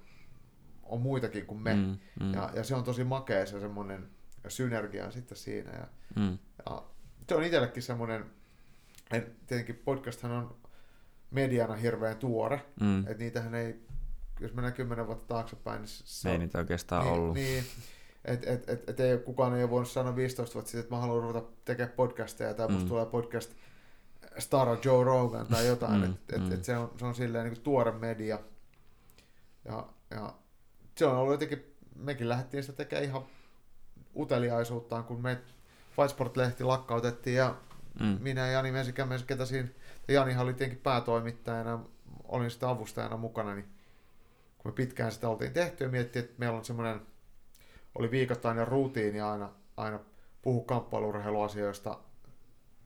on 0.83 1.01
muitakin 1.01 1.47
kuin 1.47 1.61
me. 1.61 1.75
Mm, 1.75 1.99
mm. 2.21 2.35
Ja, 2.35 2.51
ja 2.55 2.65
se 2.65 2.75
on 2.75 2.85
tosi 2.85 3.05
makea 3.05 3.47
se 3.47 3.61
semmoinen 3.61 4.09
synergia 4.49 5.11
sitten 5.11 5.39
siinä. 5.39 5.71
Ja, 5.71 5.87
mm. 6.17 6.39
ja 6.67 6.83
se 7.29 7.35
on 7.35 7.43
itsellekin 7.43 7.83
semmoinen 7.83 8.25
et 9.11 9.47
tietenkin 9.47 9.83
podcasthan 9.85 10.31
on 10.31 10.57
mediana 11.31 11.75
hirveän 11.75 12.17
tuore, 12.17 12.61
mm. 12.81 13.01
että 13.01 13.19
niitähän 13.19 13.55
ei, 13.55 13.81
jos 14.41 14.55
mennään 14.55 14.75
kymmenen 14.75 15.07
vuotta 15.07 15.27
taaksepäin, 15.27 15.83
niin 15.83 15.89
se 15.89 16.31
ei 16.31 16.39
niitä 16.39 16.59
oikeastaan 16.59 17.05
niin, 17.05 17.15
ollut. 17.15 17.35
Niin, 17.35 17.65
et, 18.25 18.47
et, 18.47 18.69
et, 18.69 18.91
et 18.91 19.01
ei, 19.01 19.19
kukaan 19.19 19.57
ei 19.57 19.63
ole 19.63 19.71
voinut 19.71 19.91
sanoa 19.91 20.17
15 20.17 20.55
vuotta 20.55 20.71
sitten, 20.71 20.81
että 20.81 20.95
mä 20.95 21.01
haluan 21.01 21.23
ruveta 21.23 21.49
tekemään 21.65 21.97
podcasteja, 21.97 22.55
tai 22.55 22.69
mm. 22.69 22.75
musta 22.75 22.89
tulee 22.89 23.07
podcast 23.07 23.55
Star 24.39 24.69
Joe 24.85 25.05
Rogan 25.05 25.47
tai 25.47 25.67
jotain, 25.67 26.01
mm, 26.01 26.05
että 26.05 26.39
mm. 26.39 26.47
et, 26.47 26.53
et 26.53 26.65
se, 26.65 26.77
on, 26.77 26.93
se 26.99 27.05
on 27.05 27.15
silleen 27.15 27.45
niin 27.45 27.55
kuin 27.55 27.65
tuore 27.65 27.93
media. 27.93 28.39
Ja, 29.65 29.87
ja 30.11 30.35
se 30.97 31.07
on 31.07 31.17
ollut 31.17 31.33
jotenkin, 31.33 31.75
mekin 31.97 32.29
lähdettiin 32.29 32.63
sitä 32.63 32.77
tekemään 32.77 33.05
ihan 33.05 33.23
uteliaisuuttaan, 34.17 35.05
kun 35.05 35.23
me 35.23 35.39
Fightsport-lehti 35.97 36.65
lakkautettiin 36.65 37.37
ja 37.37 37.55
Mm. 38.01 38.19
Minä 38.21 38.47
ja 38.47 38.53
Jani 38.53 38.73
Mesikämies, 38.73 39.23
ketä 39.23 39.47
siinä, 39.47 39.69
Janihan 40.09 40.45
oli 40.45 40.55
tietenkin 40.55 40.83
päätoimittajana, 40.83 41.81
olin 42.25 42.51
sitä 42.51 42.69
avustajana 42.69 43.17
mukana, 43.17 43.55
niin 43.55 43.69
kun 44.59 44.73
me 44.73 44.75
pitkään 44.75 45.13
sitä 45.13 45.29
oltiin 45.29 45.53
tehty 45.53 45.85
ja 45.85 45.91
miettii, 45.91 46.21
että 46.21 46.35
meillä 46.39 46.59
on 46.59 46.65
semmoinen, 46.65 47.01
oli 47.95 48.11
viikoittainen 48.11 48.69
rutiini 48.69 49.21
aina, 49.21 49.51
aina 49.77 50.01
puhua 50.43 50.65
kamppailurheiluasioista 50.65 51.99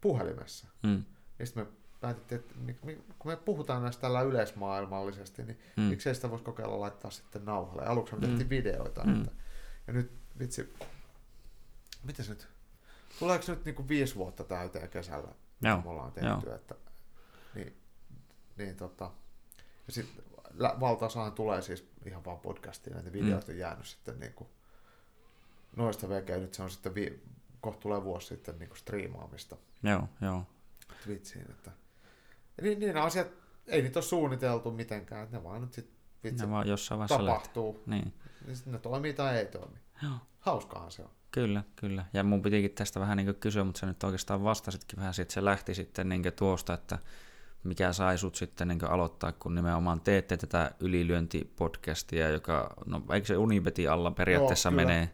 puhelimessa. 0.01 0.69
Mm. 0.83 1.05
Ja 1.43 1.47
sitten 1.47 1.67
me 1.67 1.73
päätettiin, 2.01 2.41
että 2.41 2.55
kun 3.19 3.33
me 3.33 3.37
puhutaan 3.37 3.83
näistä 3.83 4.01
tällä 4.01 4.23
yleismaailmallisesti, 4.23 5.43
niin 5.43 5.59
mm. 5.77 5.83
miksei 5.83 6.15
sitä 6.15 6.31
voisi 6.31 6.45
kokeilla 6.45 6.81
laittaa 6.81 7.11
sitten 7.11 7.45
nauhalle. 7.45 7.87
Aluksi 7.87 8.15
me 8.15 8.21
tehtiin 8.21 8.47
mm. 8.47 8.51
videoita. 8.51 9.05
Mm. 9.05 9.17
Että, 9.17 9.31
ja 9.87 9.93
nyt 9.93 10.13
vitsi, 10.39 10.75
miten 12.05 12.27
nyt, 12.29 12.49
tuleeko 13.19 13.45
nyt 13.49 13.65
niin 13.65 13.75
kuin 13.75 13.89
viisi 13.89 14.15
vuotta 14.15 14.45
täyteen 14.45 14.89
kesällä, 14.89 15.29
Joo. 15.63 15.81
me 15.81 15.91
ollaan 15.91 16.13
tehty, 16.13 16.47
Joo. 16.47 16.55
että 16.55 16.75
niin, 17.55 17.77
niin 18.57 18.77
tota, 18.77 19.11
ja 19.87 19.93
sitten 19.93 20.25
valtaosahan 20.81 21.33
tulee 21.33 21.63
siis 21.63 21.89
ihan 22.07 22.25
vaan 22.25 22.41
podcastiin, 22.41 22.95
näitä 22.95 23.13
videoita 23.13 23.47
mm. 23.47 23.53
on 23.53 23.59
jäänyt 23.59 23.87
sitten 23.87 24.21
niin 24.21 24.33
kuin, 24.33 24.49
noista 25.77 26.09
vekeä, 26.09 26.37
nyt 26.37 26.55
se 26.55 26.63
on 26.63 26.71
sitten 26.71 26.95
vi- 26.95 27.23
kohta 27.61 27.81
tulee 27.81 28.05
vuosi 28.05 28.27
sitten 28.27 28.59
niin 28.59 28.69
kuin 28.69 28.79
striimaamista. 28.79 29.57
Joo, 29.83 30.09
joo. 30.21 30.47
Twitchiin, 31.05 31.51
että 31.51 31.71
niin, 32.63 32.79
niin 32.79 32.97
asiat, 32.97 33.29
ei 33.67 33.83
niitä 33.83 33.99
ole 33.99 34.05
suunniteltu 34.05 34.71
mitenkään, 34.71 35.29
ne 35.31 35.43
vaan 35.43 35.61
nyt 35.61 35.73
sitten 35.73 35.97
vitsi, 36.25 36.45
ne 36.45 36.51
vaan 36.51 36.69
jossain 36.69 37.09
tapahtuu. 37.09 37.83
Niin. 37.87 38.15
niin 38.47 38.59
ne 38.67 38.79
toimii 38.79 39.13
tai 39.13 39.37
ei 39.37 39.47
toimi. 39.47 39.79
Joo. 40.03 40.13
Hauskaahan 40.41 40.91
se 40.91 41.03
on. 41.03 41.11
Kyllä, 41.31 41.63
kyllä. 41.77 42.05
Ja 42.13 42.23
mun 42.23 42.43
pitikin 42.43 42.71
tästä 42.71 43.01
vähän 43.01 43.17
niin 43.17 43.35
kysyä, 43.35 43.65
mutta 43.65 43.79
sä 43.79 43.87
nyt 43.87 44.05
oikeastaan 44.05 44.45
vastasitkin 44.45 44.99
vähän 44.99 45.15
siitä, 45.15 45.33
se 45.33 45.45
lähti 45.45 45.75
sitten 45.75 46.09
niin 46.09 46.23
tuosta, 46.37 46.75
että 46.75 46.99
mikä 47.65 47.93
sai 47.93 48.19
sut 48.19 48.35
sitten 48.35 48.69
niin 48.69 48.85
aloittaa, 48.85 49.33
kun 49.33 49.55
nimenomaan 49.55 50.01
teette 50.01 50.37
tätä 50.37 50.71
ylilyöntipodcastia, 50.81 52.31
joka, 52.31 52.75
no 52.87 53.03
eikö 53.13 53.27
se 53.27 53.37
Unibeti 53.37 53.89
alla 53.89 54.11
periaatteessa 54.11 54.69
Joo, 54.69 54.77
menee, 54.77 55.11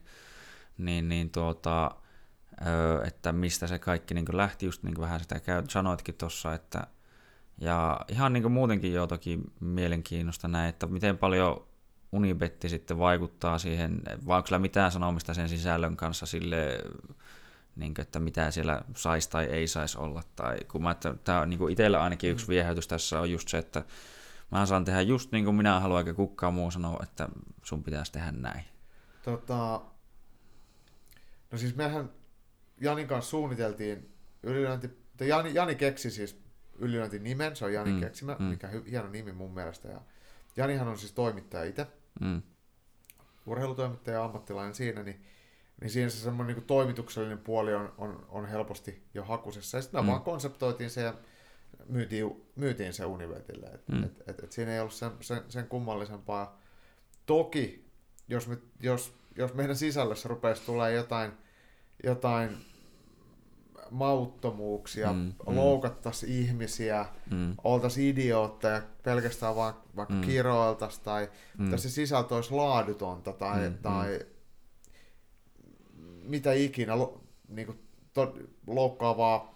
niin, 0.79 1.09
niin 1.09 1.31
tuota, 1.31 1.91
että 3.07 3.33
mistä 3.33 3.67
se 3.67 3.79
kaikki 3.79 4.15
niin 4.15 4.25
lähti, 4.33 4.67
just 4.67 4.83
niin 4.83 5.01
vähän 5.01 5.21
sitä 5.21 5.41
käy, 5.41 5.63
sanoitkin 5.69 6.15
tuossa, 6.15 6.55
että 6.55 6.87
ja 7.61 8.01
ihan 8.09 8.33
niin 8.33 8.53
muutenkin 8.53 8.93
jo 8.93 9.07
toki 9.07 9.41
mielenkiinnosta 9.61 10.49
näin, 10.49 10.69
että 10.69 10.87
miten 10.87 11.19
paljon 11.19 11.69
Unibetti 12.13 12.69
sitten 12.69 12.99
vaikuttaa 12.99 13.59
siihen, 13.59 14.03
vai 14.27 14.37
onko 14.37 14.47
sillä 14.47 14.59
mitään 14.59 14.93
sanomista 14.93 15.35
sen 15.35 15.49
sisällön 15.49 15.97
kanssa 15.97 16.27
sille, 16.27 16.79
niin 17.77 17.95
kuin, 17.95 18.03
että 18.03 18.21
mitä 18.21 18.51
siellä 18.51 18.83
saisi 18.97 19.31
tai 19.31 19.45
ei 19.45 19.67
saisi 19.67 19.99
olla. 19.99 20.23
Tai 20.37 20.59
kun 20.69 20.83
mä, 20.83 20.91
että 20.91 21.15
tämä 21.25 21.41
on 21.41 21.51
niin 21.51 21.71
itsellä 21.71 22.03
ainakin 22.03 22.31
yksi 22.31 22.47
mm. 22.47 22.51
viehätys 22.51 22.89
tässä 22.89 23.21
on 23.21 23.31
just 23.31 23.49
se, 23.49 23.59
että 23.59 23.85
mä 24.51 24.67
saan 24.67 24.85
tehdä 24.85 25.01
just 25.01 25.33
niin 25.33 25.45
kuin 25.45 25.57
minä 25.57 25.81
haluan, 25.81 26.01
eikä 26.01 26.15
kukaan 26.15 26.55
muu 26.55 26.71
sanoa, 26.71 27.01
että 27.03 27.29
sun 27.63 27.83
pitäisi 27.83 28.13
tehdä 28.13 28.33
näin. 28.33 28.65
Tota, 29.23 29.81
no 31.53 31.59
siis 31.59 31.77
mehän 31.77 32.11
Janin 32.81 33.09
kanssa 33.09 33.31
suunniteltiin 33.31 34.15
ylilöinti, 34.43 34.91
Jani, 35.21 35.55
Jani 35.55 35.75
keksi 35.75 36.11
siis 36.11 36.43
ylilöintin 36.79 37.25
nimen, 37.25 37.57
se 37.57 37.65
on 37.65 37.73
Jani 37.73 37.93
mm. 37.93 38.01
keksimä, 38.01 38.37
mm. 38.39 38.45
mikä 38.45 38.69
hy, 38.69 38.85
hieno 38.91 39.09
nimi 39.09 39.33
mun 39.33 39.55
mielestä. 39.55 39.89
Ja 39.89 40.01
Janihan 40.57 40.89
on 40.89 40.99
siis 40.99 41.13
toimittaja 41.13 41.65
itse, 41.65 41.87
mm. 42.21 42.43
urheilutoimittaja 43.47 44.17
ja 44.17 44.25
ammattilainen 44.25 44.75
siinä, 44.75 45.03
niin, 45.03 45.25
niin 45.81 45.91
siinä 45.91 46.11
se 46.11 46.17
semmoinen 46.19 46.57
niin 46.57 46.67
toimituksellinen 46.67 47.39
puoli 47.39 47.75
on, 47.75 47.95
on, 47.99 48.27
on 48.29 48.47
helposti 48.47 49.03
jo 49.15 49.25
hakusessa. 49.25 49.79
Ja 49.79 49.83
sitten 49.83 50.05
mm. 50.05 50.07
vaan 50.07 50.23
konseptoitiin 50.23 50.91
se 50.91 51.03
ja 51.03 51.15
myytiin, 51.89 52.43
myytiin 52.57 52.93
se 52.93 53.05
Univetille. 53.05 53.67
Et, 53.67 53.89
mm. 53.89 54.05
et, 54.05 54.23
et, 54.27 54.45
et 54.45 54.53
siinä 54.53 54.75
ei 54.75 54.81
ollut 54.81 54.95
sen, 54.95 55.11
sen, 55.21 55.43
sen 55.49 55.67
kummallisempaa. 55.67 56.61
Toki, 57.27 57.91
jos, 58.29 58.49
me, 58.49 58.59
jos, 58.81 59.15
jos 59.37 59.55
meidän 59.55 59.77
sisällössä 59.77 60.29
rupeaisi 60.29 60.67
tulee 60.67 60.93
jotain– 60.93 61.33
jotain 62.05 62.51
mauttomuuksia, 63.91 65.13
mm, 65.13 65.19
mm. 65.19 65.35
loukattaisiin 65.47 66.43
ihmisiä, 66.43 67.07
mm. 67.31 67.55
oltaisiin 67.65 68.09
idiootteja, 68.09 68.83
pelkästään 69.03 69.57
vaan 69.57 69.75
vaikka 69.97 70.15
mm. 70.15 70.21
kiroiltaisiin, 70.21 71.05
tai 71.05 71.31
mm. 71.59 71.77
se 71.77 71.91
sisältö 71.91 72.35
olisi 72.35 72.53
laadutonta, 72.53 73.33
tai, 73.33 73.59
mm, 73.59 73.65
mm. 73.65 73.79
tai 73.79 74.21
mm. 75.97 76.05
mitä 76.23 76.53
ikinä 76.53 76.93
niin 77.49 77.67
kuin, 77.67 77.79
to, 78.15 78.35
loukkaavaa 78.67 79.55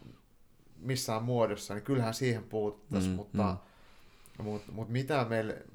missään 0.77 1.23
muodossa, 1.23 1.75
niin 1.75 1.85
kyllähän 1.85 2.15
siihen 2.15 2.45
puututtaisiin, 2.45 3.13
mm, 3.13 3.17
mutta, 3.17 3.57
mm. 4.39 4.45
mutta, 4.45 4.73
mutta 4.73 4.93
mitä 4.93 5.27
meille, 5.29 5.67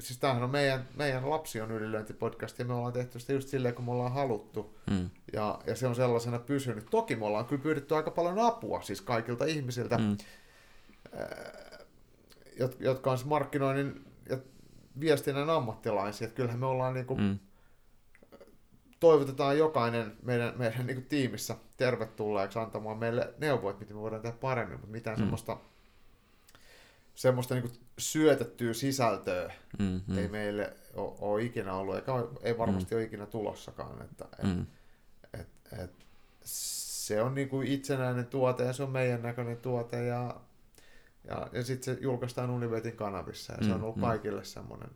siis 0.00 0.18
tämähän 0.18 0.42
on 0.42 0.50
meidän, 0.50 0.88
meidän 0.96 1.30
lapsi 1.30 1.60
on 1.60 1.70
ylilöintipodcast 1.70 2.58
ja 2.58 2.64
me 2.64 2.74
ollaan 2.74 2.92
tehty 2.92 3.20
sitä 3.20 3.32
just 3.32 3.48
silleen, 3.48 3.74
kun 3.74 3.84
me 3.84 3.90
ollaan 3.90 4.12
haluttu. 4.12 4.78
Mm. 4.90 5.10
Ja, 5.32 5.58
ja 5.66 5.76
se 5.76 5.86
on 5.86 5.94
sellaisena 5.94 6.38
pysynyt. 6.38 6.86
Toki 6.90 7.16
me 7.16 7.24
ollaan 7.24 7.46
kyllä 7.46 7.62
pyydetty 7.62 7.94
aika 7.94 8.10
paljon 8.10 8.38
apua 8.38 8.82
siis 8.82 9.00
kaikilta 9.00 9.44
ihmisiltä, 9.44 9.98
mm. 9.98 10.16
jotka 12.80 13.10
on 13.10 13.18
siis 13.18 13.28
markkinoinnin 13.28 14.04
ja 14.30 14.38
viestinnän 15.00 15.50
ammattilaisia. 15.50 16.26
Että 16.26 16.36
kyllähän 16.36 16.60
me 16.60 16.66
ollaan 16.66 16.94
niin 16.94 17.06
kuin, 17.06 17.20
mm. 17.20 17.38
toivotetaan 19.00 19.58
jokainen 19.58 20.16
meidän, 20.22 20.52
meidän 20.56 20.86
niin 20.86 20.96
kuin 20.96 21.08
tiimissä 21.08 21.56
tervetulleeksi 21.76 22.58
antamaan 22.58 22.98
meille 22.98 23.34
neuvoja, 23.38 23.76
miten 23.80 23.96
me 23.96 24.02
voidaan 24.02 24.22
tehdä 24.22 24.36
paremmin, 24.40 24.80
mutta 24.80 24.92
mitään 24.92 25.16
mm. 25.16 25.20
semmoista 25.20 25.56
semmoista 27.18 27.54
niin 27.54 27.72
syötettyä 27.98 28.74
sisältöä 28.74 29.52
mm-hmm. 29.78 30.18
ei 30.18 30.28
meille 30.28 30.76
ole, 30.94 31.14
ole 31.18 31.42
ikinä 31.42 31.74
ollut, 31.74 31.96
eikä 31.96 32.12
ei 32.42 32.58
varmasti 32.58 32.94
mm. 32.94 32.98
ole 32.98 33.04
ikinä 33.04 33.26
tulossakaan. 33.26 34.02
Että, 34.02 34.24
et, 34.38 34.44
mm. 34.44 34.66
et, 35.34 35.48
et, 35.82 35.90
se 36.44 37.22
on 37.22 37.34
niin 37.34 37.48
kuin 37.48 37.66
itsenäinen 37.66 38.26
tuote 38.26 38.64
ja 38.64 38.72
se 38.72 38.82
on 38.82 38.90
meidän 38.90 39.22
näköinen 39.22 39.56
tuote 39.56 40.04
ja, 40.04 40.40
ja, 41.24 41.48
ja 41.52 41.64
sitten 41.64 41.94
se 41.94 42.00
julkaistaan 42.02 42.50
Univetin 42.50 42.96
kanavissa 42.96 43.52
ja 43.52 43.58
mm. 43.60 43.66
se 43.66 43.74
on 43.74 43.82
ollut 43.82 43.96
mm. 43.96 44.02
kaikille 44.02 44.44
semmoinen, 44.44 44.90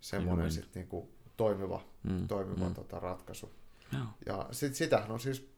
semmoinen 0.00 0.50
sit 0.50 0.74
niin 0.74 0.88
kuin 0.88 1.08
toimiva, 1.36 1.84
mm. 2.02 2.28
toimiva 2.28 2.68
mm. 2.68 2.74
Tota, 2.74 3.00
ratkaisu. 3.00 3.52
No. 3.92 4.04
Ja 4.26 4.48
sit, 4.50 4.74
sitähän 4.74 5.10
on 5.10 5.20
siis 5.20 5.52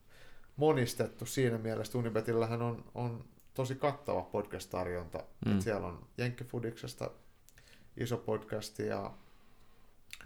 monistettu 0.56 1.26
siinä 1.26 1.58
mielessä, 1.58 1.98
Unibetillähän 1.98 2.62
on, 2.62 2.84
on 2.94 3.24
tosi 3.54 3.74
kattava 3.74 4.22
podcast-tarjonta. 4.22 5.24
Mm. 5.46 5.60
siellä 5.60 5.86
on 5.86 6.06
Jenkkifudiksesta 6.18 7.10
iso 7.96 8.16
podcast 8.16 8.78
ja 8.78 9.14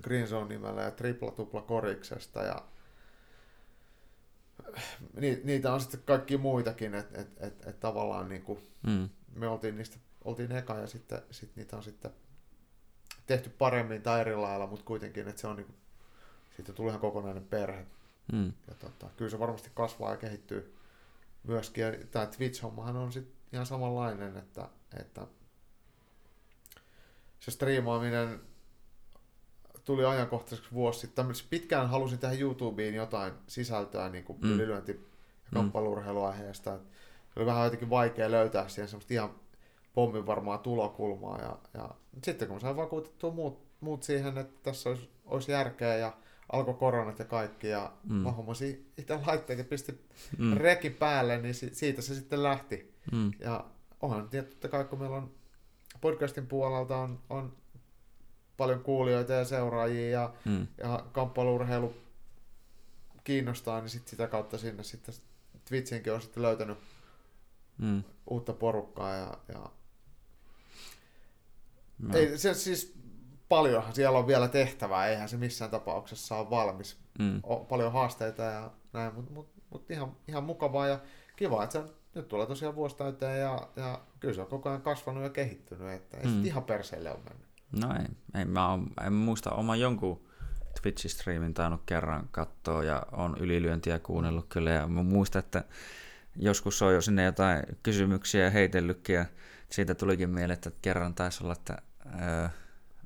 Green 0.03 0.29
Zone 0.29 0.49
nimellä 0.49 0.83
ja 0.83 0.91
Tripla 0.91 1.31
Tupla 1.31 1.63
Koriksesta 1.63 2.43
ja 2.43 2.65
ni, 5.17 5.41
niitä 5.45 5.73
on 5.73 5.81
sitten 5.81 6.03
kaikki 6.03 6.37
muitakin, 6.37 6.95
että 6.95 7.21
et, 7.21 7.29
et, 7.41 7.67
et 7.67 7.81
tavallaan 7.81 8.29
niin 8.29 8.43
kuin 8.43 8.59
mm. 8.87 9.09
me 9.35 9.49
oltiin 9.49 9.77
niistä 9.77 9.97
oltiin 10.25 10.53
eka 10.53 10.75
ja 10.75 10.87
sitten 10.87 11.23
sit 11.31 11.57
niitä 11.57 11.77
on 11.77 11.83
sitten 11.83 12.11
tehty 13.27 13.51
paremmin 13.51 14.03
tai 14.03 14.21
eri 14.21 14.37
lailla, 14.37 14.67
mutta 14.67 14.85
kuitenkin, 14.85 15.29
että 15.29 15.41
se 15.41 15.47
on 15.47 15.57
niin 15.57 15.75
siitä 16.57 16.73
tulee 16.73 16.91
ihan 16.91 17.01
kokonainen 17.01 17.45
perhe. 17.45 17.87
Mm. 18.33 18.53
Ja 18.69 18.75
tota, 18.75 19.11
kyllä 19.17 19.31
se 19.31 19.39
varmasti 19.39 19.71
kasvaa 19.75 20.11
ja 20.11 20.17
kehittyy 20.17 20.78
myöskin. 21.45 21.85
Tämä 22.11 22.27
Twitch-hommahan 22.27 22.97
on 22.97 23.13
sitten 23.13 23.35
ihan 23.53 23.67
samanlainen, 23.67 24.37
että, 24.37 24.69
että 25.01 25.27
se 27.41 27.51
striimaaminen 27.51 28.41
tuli 29.85 30.05
ajankohtaiseksi 30.05 30.73
vuosi 30.73 31.01
sitten. 31.01 31.27
Pitkään 31.51 31.89
halusin 31.89 32.19
tehdä 32.19 32.35
YouTubeen 32.35 32.95
jotain 32.95 33.33
sisältöä 33.47 34.09
niin 34.09 34.25
kuin 34.25 34.39
mm. 34.43 34.51
ylilyönti- 34.51 35.09
ja 35.45 35.51
kamppailurheiluaiheesta. 35.55 36.79
Se 37.35 37.41
oli 37.41 37.47
vähän 37.47 37.65
jotenkin 37.65 37.91
vaikea 37.91 38.31
löytää 38.31 38.69
siihen 38.69 38.89
semmoista 38.89 39.15
ihan 39.15 39.31
pommin 39.95 40.27
varmaa 40.27 40.59
tulokulmaa. 40.59 41.39
Ja, 41.39 41.59
ja 41.75 41.91
sitten 42.25 42.49
kun 42.49 42.61
sain 42.61 42.77
vakuutettua 42.77 43.31
muut, 43.31 43.63
muut 43.81 44.03
siihen, 44.03 44.39
että 44.39 44.63
tässä 44.63 44.89
olisi, 44.89 45.11
olisi 45.27 45.53
järkeä 45.53 45.97
ja 45.97 46.17
alkoi 46.53 46.75
koronat 46.75 47.19
ja 47.19 47.25
kaikki 47.25 47.69
ja 47.69 47.93
mm. 48.05 48.15
mä 48.15 48.33
hommasin 48.33 48.93
itse 48.99 49.19
laitteet 49.27 49.59
ja 49.59 49.65
pistin 49.65 50.05
mm. 50.39 50.57
reki 50.57 50.91
päälle, 50.91 51.39
niin 51.39 51.55
siitä 51.55 52.03
se 52.03 52.15
sitten 52.15 52.43
lähti. 52.43 52.95
Mm. 53.13 53.33
Ja 53.39 53.65
onhan 54.01 54.29
tietysti 54.29 54.69
kai, 54.69 54.85
kun 54.85 54.99
meillä 54.99 55.17
on 55.17 55.35
podcastin 56.01 56.47
puolelta 56.47 56.97
on, 56.97 57.21
on 57.31 57.57
paljon 58.57 58.81
kuulijoita 58.81 59.33
ja 59.33 59.45
seuraajia 59.45 60.11
ja, 60.11 60.35
mm. 60.45 60.67
ja 60.79 61.07
kamppailurheilu 61.13 61.95
kiinnostaa, 63.25 63.81
niin 63.81 63.91
sit 63.91 64.09
sitä 64.09 64.27
kautta 64.27 64.59
sinne 64.59 64.83
sitten 64.83 65.15
Twitchinkin 65.69 66.13
on 66.13 66.23
sitten 66.23 66.43
löytänyt 66.43 66.79
mm. 67.79 68.03
uutta 68.31 68.53
porukkaa 68.53 69.15
ja, 69.15 69.39
ja... 69.49 69.71
No. 71.99 72.19
Ei, 72.19 72.39
se 72.39 72.55
siis 72.55 72.95
paljonhan 73.49 73.95
siellä 73.95 74.19
on 74.19 74.27
vielä 74.27 74.49
tehtävää, 74.49 75.07
eihän 75.07 75.29
se 75.29 75.37
missään 75.37 75.71
tapauksessa 75.71 76.37
ole 76.37 76.51
valmis. 76.51 76.99
Mm. 77.19 77.41
On 77.43 77.67
paljon 77.67 77.93
haasteita 77.93 78.43
ja 78.43 78.71
näin, 78.93 79.15
mutta 79.15 79.33
mut, 79.33 79.49
mut 79.71 79.91
ihan, 79.91 80.17
ihan 80.29 80.45
mukavaa 80.45 80.87
ja 80.87 80.99
kiva, 81.37 81.65
että 81.65 81.73
se 81.73 81.85
nyt 82.15 82.29
tulee 82.29 82.47
tosiaan 82.47 82.75
vuosi 82.75 82.97
täyteen 82.97 83.41
ja, 83.41 83.69
ja 83.77 84.01
kyllä 84.21 84.35
se 84.35 84.41
on 84.41 84.47
koko 84.47 84.69
ajan 84.69 84.83
kasvanut 84.83 85.23
ja 85.23 85.31
kehittynyt, 85.31 85.93
että 85.93 86.17
ei 86.17 86.27
mm. 86.27 86.45
ihan 86.45 86.65
perseelle 86.65 87.11
ole 87.11 87.21
mennyt. 87.25 87.49
No 87.73 87.95
ei, 88.01 88.41
ei 88.41 88.45
mä 88.45 88.71
oon, 88.71 88.87
en 89.07 89.13
muista 89.13 89.51
oma 89.51 89.77
jonkun 89.77 90.29
Twitch-striimin 90.81 91.55
tainnut 91.55 91.83
kerran 91.87 92.29
katsoa 92.31 92.85
ja 92.85 93.03
on 93.13 93.37
ylilyöntiä 93.41 93.99
kuunnellut 93.99 94.47
kyllä 94.49 94.71
ja 94.71 94.89
mä 94.89 95.03
muistan, 95.03 95.41
että 95.41 95.65
joskus 96.37 96.83
on 96.83 96.95
jo 96.95 97.01
sinne 97.01 97.25
jotain 97.25 97.63
kysymyksiä 97.83 98.51
heitellytkin 98.51 99.15
ja 99.15 99.27
siitä 99.71 99.95
tulikin 99.95 100.31
mieleen, 100.31 100.55
että 100.55 100.71
kerran 100.83 101.15
taisi 101.15 101.45
olla, 101.45 101.53
että 101.53 101.83
öö, 102.07 102.49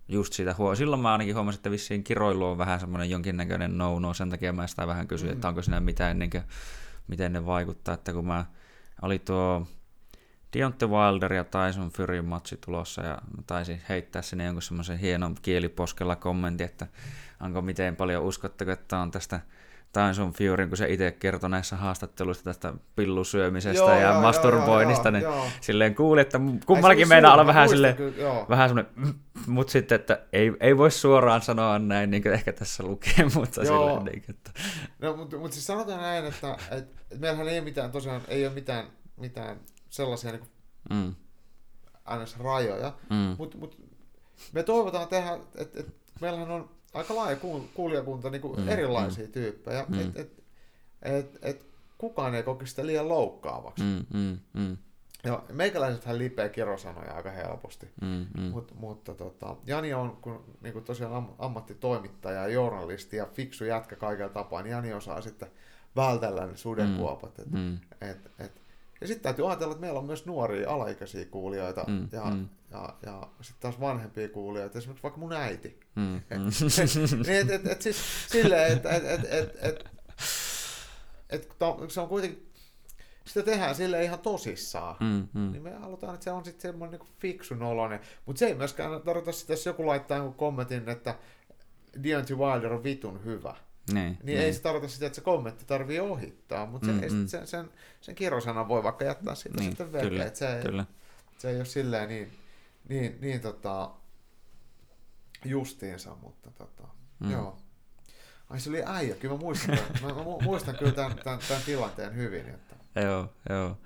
just 0.08 0.32
siitä 0.32 0.54
huo... 0.58 0.74
Silloin 0.74 1.02
mä 1.02 1.12
ainakin 1.12 1.34
huomasin, 1.34 1.58
että 1.58 1.70
vissiin 1.70 2.04
kiroilu 2.04 2.46
on 2.46 2.58
vähän 2.58 2.80
semmoinen 2.80 3.10
jonkinnäköinen 3.10 3.78
no-no, 3.78 4.14
sen 4.14 4.30
takia 4.30 4.52
mä 4.52 4.66
sitä 4.66 4.86
vähän 4.86 5.08
kysyin, 5.08 5.30
mm. 5.30 5.34
että 5.34 5.48
onko 5.48 5.62
siinä 5.62 5.80
mitään 5.80 6.10
ennen 6.10 6.30
kuin, 6.30 6.42
miten 7.08 7.32
ne 7.32 7.46
vaikuttaa, 7.46 7.94
että 7.94 8.12
kun 8.12 8.26
mä 8.26 8.44
oli 9.02 9.18
tuo 9.18 9.66
Deontay 10.52 10.88
Wilder 10.88 11.32
ja 11.32 11.44
Tyson 11.44 11.90
Fury 11.90 12.22
matsi 12.22 12.56
tulossa 12.56 13.02
ja 13.02 13.18
taisin 13.46 13.82
heittää 13.88 14.22
sinne 14.22 14.44
jonkun 14.44 14.62
semmoisen 14.62 14.98
hienon 14.98 15.36
kieliposkella 15.42 16.16
kommentin, 16.16 16.64
että 16.64 16.86
onko 17.40 17.62
miten 17.62 17.96
paljon 17.96 18.22
uskotteko, 18.22 18.70
että 18.70 18.98
on 18.98 19.10
tästä 19.10 19.40
Tyson 19.92 20.32
Fury, 20.32 20.68
kun 20.68 20.76
se 20.76 20.92
itse 20.92 21.10
kertoi 21.10 21.50
näissä 21.50 21.76
haastatteluissa 21.76 22.44
tästä 22.44 22.74
pillusyömisestä 22.96 23.82
joo, 23.82 23.94
ja 23.94 24.12
joo, 24.12 24.20
masturboinnista, 24.20 25.08
joo, 25.08 25.12
niin 25.12 25.22
joo. 25.22 25.44
silleen 25.60 25.94
kuuli, 25.94 26.20
että 26.20 26.40
kummallakin 26.66 27.08
meinaa 27.08 27.32
olla 27.32 27.46
vähän 27.46 27.68
silleen, 27.68 27.96
kyllä, 27.96 28.46
vähän 28.48 28.68
semmoinen, 28.68 29.14
mutta 29.46 29.70
sitten, 29.70 29.96
että 29.96 30.20
ei, 30.32 30.52
ei 30.60 30.76
voi 30.76 30.90
suoraan 30.90 31.42
sanoa 31.42 31.78
näin, 31.78 32.10
niin 32.10 32.22
kuin 32.22 32.32
ehkä 32.32 32.52
tässä 32.52 32.82
lukee, 32.82 33.24
mutta 33.34 33.62
joo. 33.62 33.88
silleen, 33.88 34.04
niin, 34.04 34.24
että... 34.28 34.50
No, 34.98 35.16
mutta, 35.16 35.36
mutta 35.36 35.54
siis 35.54 35.66
sanotaan 35.66 36.00
näin, 36.00 36.24
että, 36.24 36.56
että, 36.70 36.76
että 36.76 37.18
meillähän 37.18 37.48
ei 37.48 37.60
mitään, 37.60 37.92
tosiaan 37.92 38.20
ei 38.28 38.46
ole 38.46 38.54
mitään, 38.54 38.86
mitään 39.16 39.60
sellaisia 39.90 40.32
niin 40.32 40.40
kuin, 40.40 40.50
mm. 40.90 41.14
rajoja, 42.38 42.92
mm. 43.10 43.34
mutta 43.38 43.58
mut, 43.58 43.78
me 44.52 44.62
toivotaan 44.62 45.08
tehdä, 45.08 45.38
että, 45.54 45.80
että 45.80 45.92
meillähän 46.20 46.50
on 46.50 46.70
aika 46.94 47.16
laaja 47.16 47.36
kuulijakunta 47.74 48.30
niin 48.30 48.42
kuin 48.42 48.60
mm, 48.60 48.68
erilaisia 48.68 49.24
mm, 49.24 49.32
tyyppejä, 49.32 49.84
mm. 49.88 50.00
että 50.00 50.20
et, 50.20 50.42
et, 51.02 51.38
et, 51.42 51.66
kukaan 51.98 52.34
ei 52.34 52.42
koke 52.42 52.66
sitä 52.66 52.86
liian 52.86 53.08
loukkaavaksi. 53.08 53.84
Mm, 53.84 54.18
mm, 54.18 54.38
mm. 54.52 54.76
Ja 55.24 55.42
meikäläisethän 55.52 56.18
lipeä 56.18 56.48
kirosanoja 56.48 57.14
aika 57.14 57.30
helposti, 57.30 57.88
mm, 58.00 58.26
mm. 58.36 58.42
Mut, 58.42 58.74
mutta 58.74 59.14
tota, 59.14 59.56
Jani 59.66 59.94
on 59.94 60.16
kun, 60.16 60.56
niin 60.60 60.72
kuin 60.72 60.84
tosiaan 60.84 61.14
am, 61.14 61.28
ammattitoimittaja, 61.38 62.48
journalisti 62.48 63.16
ja 63.16 63.26
fiksu 63.26 63.64
jätkä 63.64 63.96
kaikella 63.96 64.32
tapaa, 64.32 64.62
niin 64.62 64.70
Jani 64.70 64.92
osaa 64.92 65.20
sitten 65.20 65.50
vältellä 65.96 66.46
ne 66.46 66.56
sudenkuopat. 66.56 67.38
Mm, 67.38 67.44
et, 67.44 67.52
mm. 67.52 67.78
Et, 68.00 68.30
et, 68.38 68.61
ja 69.02 69.06
sitten 69.06 69.22
täytyy 69.22 69.46
ajatella, 69.46 69.72
että 69.72 69.80
meillä 69.80 69.98
on 69.98 70.06
myös 70.06 70.26
nuoria 70.26 70.70
alaikäisiä 70.70 71.24
kuulijoita 71.24 71.84
mm, 71.88 72.08
ja, 72.12 72.24
mm. 72.24 72.48
ja, 72.70 72.94
ja 73.06 73.28
sitten 73.40 73.60
taas 73.60 73.80
vanhempia 73.80 74.28
kuulijoita, 74.28 74.78
esimerkiksi 74.78 75.02
vaikka 75.02 75.20
mun 75.20 75.32
äiti. 75.32 75.80
Mm, 75.94 76.02
mm. 76.02 76.20
niin, 77.26 77.40
et, 77.40 77.50
et, 77.50 77.66
et, 77.66 77.82
siis 77.82 77.96
silleen, 78.28 78.72
että 78.72 78.90
et, 78.90 79.04
et, 79.04 79.24
et, 79.62 79.90
et, 81.30 81.56
se 81.88 82.00
on 82.00 82.08
kuitenkin, 82.08 82.52
sitä 83.24 83.42
tehdään 83.42 83.74
sille 83.74 84.04
ihan 84.04 84.18
tosissaan, 84.18 84.96
mm, 85.00 85.28
mm. 85.40 85.52
niin 85.52 85.62
me 85.62 85.70
halutaan, 85.70 86.14
että 86.14 86.24
se 86.24 86.30
on 86.30 86.44
sitten 86.44 86.62
semmoinen 86.62 87.00
niin 87.00 87.10
fiksun 87.18 87.62
oloinen. 87.62 88.00
Mutta 88.26 88.38
se 88.38 88.46
ei 88.46 88.54
myöskään 88.54 89.02
tarkoita 89.02 89.32
sitä, 89.32 89.52
jos 89.52 89.66
joku 89.66 89.86
laittaa 89.86 90.16
jonkun 90.16 90.34
kommentin, 90.34 90.88
että 90.88 91.14
Deontay 92.02 92.36
Wilder 92.36 92.72
on 92.72 92.84
vitun 92.84 93.24
hyvä. 93.24 93.56
Niin, 93.92 94.18
niin 94.22 94.38
ei 94.38 94.44
niin. 94.44 94.54
se 94.54 94.62
tarkoita 94.62 94.88
sitä, 94.88 95.06
että 95.06 95.16
se 95.16 95.22
kommentti 95.22 95.64
tarvii 95.64 96.00
ohittaa, 96.00 96.66
mutta 96.66 96.86
mm, 96.86 97.00
se, 97.00 97.08
mm. 97.08 97.26
sen, 97.26 97.46
sen, 97.46 97.70
sen 98.00 98.14
kirjosanan 98.14 98.68
voi 98.68 98.82
vaikka 98.82 99.04
jättää 99.04 99.34
siitä 99.34 99.58
niin, 99.60 99.70
sitten 99.70 99.92
veke. 99.92 100.08
Kyllä, 100.08 100.30
se, 100.34 100.60
kyllä. 100.62 100.84
se 101.38 101.50
ei 101.50 101.56
ole 101.56 101.64
silleen 101.64 102.08
niin, 102.08 102.32
niin, 102.88 103.18
niin 103.20 103.40
tota, 103.40 103.90
justiinsa, 105.44 106.16
mutta 106.22 106.50
tota, 106.50 106.88
mm. 107.20 107.30
joo. 107.30 107.58
Ai 108.50 108.60
se 108.60 108.70
oli 108.70 108.82
äijä, 108.86 109.14
kyllä 109.14 109.34
mä 109.34 109.40
muistan, 109.40 109.78
mä, 110.02 110.08
mä 110.08 110.22
muistan 110.42 110.76
kyllä 110.76 110.92
tämän, 110.92 111.18
tämän, 111.24 111.38
tämän 111.48 111.62
tilanteen 111.66 112.16
hyvin. 112.16 112.48
Että... 112.48 112.76
Joo, 113.00 113.32
joo. 113.50 113.78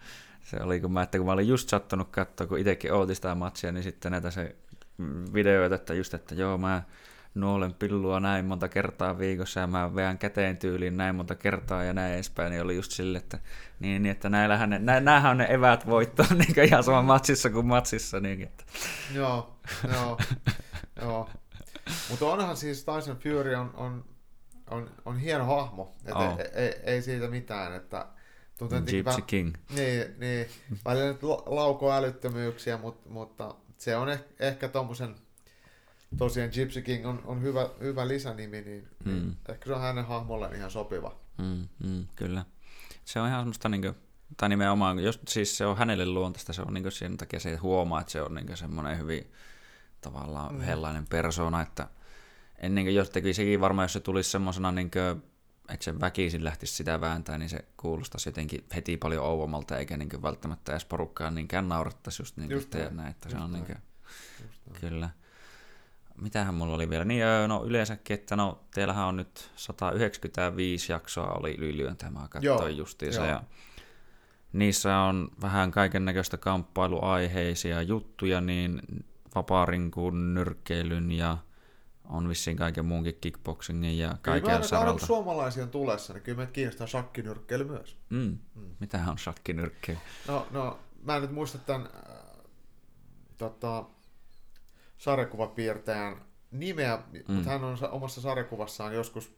Se 0.44 0.56
oli, 0.62 0.80
kun 0.80 0.92
mä, 0.92 1.02
että 1.02 1.18
kun 1.18 1.26
mä 1.26 1.32
olin 1.32 1.48
just 1.48 1.68
sattunut 1.68 2.08
katsoa, 2.10 2.46
kun 2.46 2.58
itsekin 2.58 2.92
ootin 2.92 3.16
sitä 3.16 3.34
matsia, 3.34 3.72
niin 3.72 3.82
sitten 3.82 4.12
näitä 4.12 4.30
se 4.30 4.56
videoita, 5.32 5.74
että 5.74 5.94
just, 5.94 6.14
että 6.14 6.34
joo, 6.34 6.58
mä 6.58 6.82
nuolen 7.36 7.74
pillua 7.74 8.20
näin 8.20 8.44
monta 8.44 8.68
kertaa 8.68 9.18
viikossa 9.18 9.60
ja 9.60 9.66
mä 9.66 9.94
veän 9.94 10.18
käteen 10.18 10.56
tyyliin 10.56 10.96
näin 10.96 11.14
monta 11.14 11.34
kertaa 11.34 11.84
ja 11.84 11.92
näin 11.92 12.14
edespäin, 12.14 12.50
niin 12.50 12.62
oli 12.62 12.76
just 12.76 12.92
sille, 12.92 13.18
että, 13.18 13.38
niin, 13.80 14.02
niin, 14.02 14.10
että 14.10 14.28
näillähän 14.28 14.70
ne, 14.70 14.78
nä, 14.78 15.00
näähän 15.00 15.30
on 15.30 15.38
ne 15.38 15.46
evät 15.50 15.86
voittoon 15.86 16.28
niin 16.38 16.64
ihan 16.68 16.84
sama 16.84 17.02
matsissa 17.02 17.50
kuin 17.50 17.66
matsissa. 17.66 18.20
Niin, 18.20 18.42
että. 18.42 18.64
Joo, 19.14 19.60
joo, 19.92 20.18
joo. 21.02 21.30
Mutta 22.10 22.26
onhan 22.26 22.56
siis 22.56 22.84
Tyson 22.84 23.18
Fury 23.18 23.54
on, 23.54 23.70
on, 23.74 24.04
on, 24.70 24.90
on 25.04 25.18
hieno 25.18 25.44
hahmo, 25.44 25.94
että 26.04 26.18
oh. 26.18 26.38
ei, 26.38 26.46
ei, 26.54 26.74
ei, 26.82 27.02
siitä 27.02 27.28
mitään, 27.28 27.74
että 27.74 28.06
tuntuu, 28.58 28.78
Gypsy 28.78 29.04
vähän, 29.04 29.22
King. 29.22 29.54
Niin, 29.74 30.14
niin 30.18 30.46
välillä 30.84 31.06
nyt 31.06 31.22
laukoo 31.46 31.92
älyttömyyksiä, 31.92 32.76
mutta, 32.76 33.08
mutta 33.08 33.54
se 33.76 33.96
on 33.96 34.08
ehkä, 34.08 34.26
ehkä 34.38 34.68
tuommoisen 34.68 35.14
tosiaan 36.18 36.50
Gypsy 36.54 36.82
King 36.82 37.06
on, 37.06 37.22
on 37.24 37.42
hyvä, 37.42 37.68
hyvä 37.80 38.08
lisänimi, 38.08 38.60
niin, 38.60 38.88
mm. 39.04 39.36
ehkä 39.48 39.66
se 39.66 39.72
on 39.72 39.80
hänen 39.80 40.06
hahmolleen 40.06 40.56
ihan 40.56 40.70
sopiva. 40.70 41.16
Mm, 41.38 41.68
mm, 41.84 42.06
kyllä. 42.16 42.44
Se 43.04 43.20
on 43.20 43.28
ihan 43.28 43.40
semmoista, 43.40 43.68
niin 43.68 43.82
kuin, 43.82 43.94
tai 44.36 44.48
nimenomaan, 44.48 44.98
jos, 44.98 45.20
siis 45.28 45.58
se 45.58 45.66
on 45.66 45.76
hänelle 45.76 46.06
luontaista, 46.06 46.52
se 46.52 46.62
on 46.62 46.74
niin 46.74 46.92
sen 46.92 47.16
takia 47.16 47.40
se 47.40 47.56
huomaa, 47.56 48.00
että 48.00 48.12
se 48.12 48.22
on 48.22 48.34
niin 48.34 48.56
semmoinen 48.56 48.98
hyvin 48.98 49.32
tavallaan 50.00 50.54
mm. 50.54 50.60
hellainen 50.60 51.06
persona, 51.06 51.62
että 51.62 51.88
ennen 52.58 52.84
kuin 52.84 52.94
jos 52.94 53.10
teki 53.10 53.34
sekin 53.34 53.60
varmaan, 53.60 53.84
jos 53.84 53.92
se 53.92 54.00
tulisi 54.00 54.30
semmoisena 54.30 54.72
niin 54.72 54.90
kuin, 54.90 55.22
että 55.68 55.84
se 55.84 56.00
väkisin 56.00 56.44
lähtisi 56.44 56.74
sitä 56.74 57.00
vääntää, 57.00 57.38
niin 57.38 57.48
se 57.48 57.64
kuulostaisi 57.76 58.28
jotenkin 58.28 58.64
heti 58.74 58.96
paljon 58.96 59.24
ouvomalta, 59.24 59.78
eikä 59.78 59.96
niin 59.96 60.22
välttämättä 60.22 60.72
edes 60.72 60.84
porukkaan 60.84 61.34
niinkään 61.34 61.68
naurattaisi 61.68 62.22
just 62.22 62.36
niin 62.36 62.50
just 62.50 62.74
näin, 62.90 63.10
että 63.10 63.28
se 63.28 63.36
on 63.36 63.52
niin 63.52 63.66
kuin, 63.66 63.78
kyllä 64.80 65.10
mitähän 66.20 66.54
mulla 66.54 66.74
oli 66.74 66.90
vielä? 66.90 67.04
Niin, 67.04 67.22
no 67.48 67.64
yleensäkin, 67.64 68.14
että 68.14 68.36
no 68.36 68.60
teillähän 68.74 69.06
on 69.06 69.16
nyt 69.16 69.50
195 69.56 70.92
jaksoa 70.92 71.26
oli 71.26 71.54
ylilyöntä, 71.54 72.10
mä 72.10 72.28
katsoin 72.30 72.76
justiinsa. 72.76 73.20
Joo. 73.20 73.30
Ja 73.30 73.42
niissä 74.52 74.98
on 74.98 75.28
vähän 75.40 75.70
kaiken 75.70 76.04
näköistä 76.04 76.36
kamppailuaiheisia 76.36 77.82
juttuja, 77.82 78.40
niin 78.40 78.82
vapaarinkun, 79.34 80.34
nyrkkeilyn 80.34 81.12
ja 81.12 81.38
on 82.08 82.28
vissiin 82.28 82.56
kaiken 82.56 82.84
muunkin 82.84 83.18
kickboxingin 83.20 83.98
ja 83.98 84.18
kaiken 84.22 84.64
saralta. 84.64 84.94
Kyllä 84.94 85.06
suomalaisia 85.06 85.62
on 85.62 85.70
tulessa, 85.70 86.12
niin 86.12 86.22
kyllä 86.22 86.36
meitä 86.36 86.52
kiinnostaa 86.52 86.86
shakkinyrkkeily 86.86 87.64
myös. 87.64 87.96
Mm. 88.10 88.38
Mm. 88.54 88.70
Mitähän 88.80 89.08
on 89.08 89.18
shakkinyrkkeily? 89.18 90.00
No, 90.28 90.46
no, 90.50 90.78
mä 91.02 91.16
en 91.16 91.22
nyt 91.22 91.30
muista 91.30 91.58
tämän 91.58 91.86
äh, 91.86 92.42
tota, 93.38 93.84
sarjakuvapiirtäjän 94.98 96.24
nimeä, 96.50 96.96
mm. 96.96 97.34
mutta 97.34 97.50
hän 97.50 97.64
on 97.64 97.78
omassa 97.90 98.20
sarjakuvassaan 98.20 98.94
joskus 98.94 99.36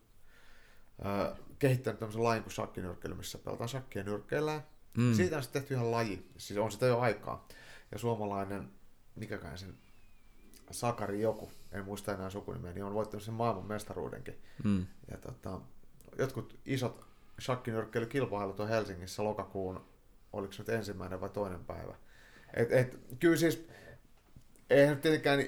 äh, 1.06 1.38
kehittänyt 1.58 1.98
tämmöisen 1.98 2.24
lajin 2.24 2.42
kuin 2.42 2.52
shakkinyrkkeily, 2.52 3.14
missä 3.14 3.38
pelataan 3.38 3.68
shakkia 3.68 4.02
nyrkkeillään. 4.02 4.62
Mm. 4.96 5.14
Siitä 5.14 5.36
on 5.36 5.42
sitten 5.42 5.62
tehty 5.62 5.74
ihan 5.74 5.90
laji, 5.90 6.30
siis 6.36 6.58
on 6.58 6.72
sitä 6.72 6.86
jo 6.86 7.00
aikaa. 7.00 7.48
Ja 7.92 7.98
suomalainen, 7.98 8.70
mikäkään 9.14 9.58
sen 9.58 9.74
Sakari 10.70 11.20
joku, 11.20 11.50
en 11.72 11.84
muista 11.84 12.14
enää 12.14 12.30
sukunimeä, 12.30 12.72
niin 12.72 12.84
on 12.84 12.94
voittanut 12.94 13.22
sen 13.22 13.34
maailman 13.34 13.66
mestaruudenkin. 13.66 14.42
Mm. 14.64 14.86
Ja 15.10 15.16
tota, 15.16 15.60
jotkut 16.18 16.58
isot 16.66 17.04
shakkinyrkkeilykilpailut 17.40 18.60
on 18.60 18.68
Helsingissä 18.68 19.24
lokakuun, 19.24 19.84
oliko 20.32 20.52
se 20.52 20.62
nyt 20.62 20.68
ensimmäinen 20.68 21.20
vai 21.20 21.30
toinen 21.30 21.64
päivä. 21.64 21.94
Et, 22.54 22.72
et, 22.72 22.98
kyllä 23.20 23.36
siis 23.36 23.68
eihän 24.70 25.00
tietenkään 25.00 25.44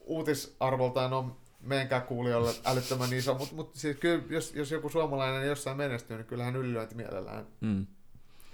uutisarvoltaan 0.00 1.12
ole 1.12 1.32
meidänkään 1.60 2.02
kuulijoille 2.02 2.50
älyttömän 2.64 3.12
iso, 3.12 3.34
mutta, 3.34 3.54
mutta 3.54 3.78
siis 3.78 3.96
kyllä, 3.96 4.24
jos, 4.28 4.54
jos 4.54 4.70
joku 4.70 4.88
suomalainen 4.88 5.48
jossain 5.48 5.76
menestyy, 5.76 6.16
niin 6.16 6.26
kyllähän 6.26 6.56
ylilyönti 6.56 6.94
mielellään 6.94 7.46
mm. 7.60 7.86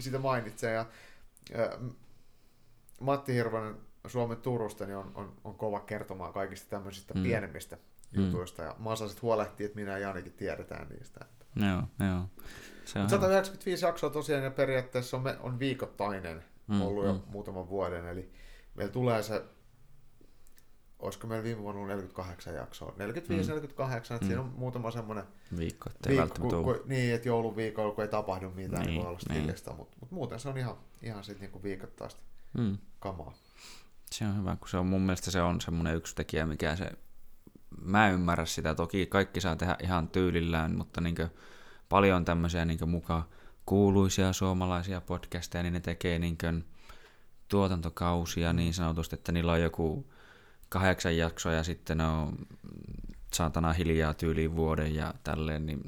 sitä 0.01 0.19
mainitsee. 0.19 0.73
Ja, 0.73 0.87
ja 1.51 1.79
Matti 3.01 3.35
Hirvonen 3.35 3.75
Suomen 4.07 4.37
Turusta 4.37 4.87
niin 4.87 4.97
on, 4.97 5.13
on, 5.15 5.33
on 5.45 5.55
kova 5.55 5.81
kertomaan 5.81 6.33
kaikista 6.33 6.71
tämmöisistä 6.71 7.15
mm. 7.15 7.23
pienemmistä 7.23 7.77
mm. 7.77 8.25
jutuista. 8.25 8.63
Ja 8.63 8.77
mä 8.79 8.91
osaisin 8.91 9.23
huolehtia, 9.23 9.67
että 9.67 9.79
minä 9.79 9.93
ja 9.93 9.99
Janikin 9.99 10.33
tiedetään 10.33 10.89
niistä. 10.89 11.21
Joo, 11.57 12.09
joo. 12.09 12.25
Se 12.85 12.99
on 12.99 13.11
195 13.11 13.85
jaksoa 13.85 14.11
tosiaan 14.11 14.45
ja 14.45 14.51
periaatteessa 14.51 15.17
on, 15.17 15.25
on 15.41 15.59
viikoittainen 15.59 16.45
mm, 16.67 16.83
ollut 16.83 17.05
mm. 17.05 17.11
jo 17.11 17.23
muutaman 17.27 17.69
vuoden. 17.69 18.07
Eli 18.07 18.31
meillä 18.75 18.93
tulee 18.93 19.23
se 19.23 19.43
olisiko 20.99 21.27
meillä 21.27 21.45
viime 21.45 21.63
vuonna 21.63 21.81
ollut 21.81 21.89
48 21.89 22.55
jaksoa, 22.55 22.91
45-48, 22.91 22.95
mm. 22.99 23.97
että 23.97 24.15
mm. 24.21 24.27
siinä 24.27 24.41
on 24.41 24.53
muutama 24.57 24.91
semmoinen 24.91 25.25
viikko, 25.57 25.91
ettei 25.91 26.17
viikko 26.17 26.49
ku, 26.49 26.63
ku, 26.63 26.83
niin, 26.87 27.15
että 27.15 27.29
jouluviikolla, 27.29 27.95
kun 27.95 28.05
ei 28.05 28.11
tapahdu 28.11 28.51
mitään, 28.51 28.83
niin, 28.83 28.95
niin 28.95 29.03
voi 29.03 29.11
olla 29.11 29.19
niin. 29.29 29.55
mutta 29.77 29.97
mut 30.01 30.11
muuten 30.11 30.41
se 30.41 30.49
on 30.49 30.59
ihan, 30.59 30.77
ihan 31.03 31.25
sitten 31.25 31.41
niinku 31.41 31.63
viikoittaista 31.63 32.21
mm. 32.59 32.79
kamaa. 33.01 33.35
Se 34.11 34.25
on 34.25 34.39
hyvä, 34.39 34.57
kun 34.57 34.69
se 34.69 34.77
on 34.77 34.87
mun 34.87 35.01
mielestä 35.01 35.31
se 35.31 35.43
on 35.43 35.61
semmoinen 35.61 35.97
yksi 35.97 36.15
tekijä, 36.15 36.47
mikä 36.47 36.77
se, 36.77 36.91
mä 37.83 38.11
ymmärrän 38.11 38.47
sitä, 38.47 38.75
toki 38.75 39.07
kaikki 39.07 39.41
saa 39.41 39.57
tehdä 39.57 39.77
ihan 39.83 40.09
tyylillään, 40.09 40.77
mutta 40.77 41.01
niin 41.01 41.17
paljon 41.89 42.25
tämmöisiä 42.25 42.65
niin 42.65 42.89
mukaan 42.89 43.25
kuuluisia 43.67 44.33
suomalaisia 44.33 45.01
podcasteja, 45.01 45.63
niin 45.63 45.73
ne 45.73 45.81
tekee 45.81 46.19
niin 46.19 46.39
kuin 46.39 46.65
tuotantokausia 47.49 48.53
niin 48.53 48.75
sanotusti, 48.75 49.15
että 49.15 49.33
niillä 49.33 49.53
on 49.53 49.63
joku 49.63 50.13
kahdeksan 50.69 51.17
jaksoa 51.17 51.53
ja 51.53 51.63
sitten 51.63 52.01
on 52.01 52.37
saatana 53.33 53.73
hiljaa 53.73 54.15
tyyliin 54.15 54.57
vuoden 54.57 54.95
ja 54.95 55.15
tälleen, 55.25 55.67
niin 55.67 55.81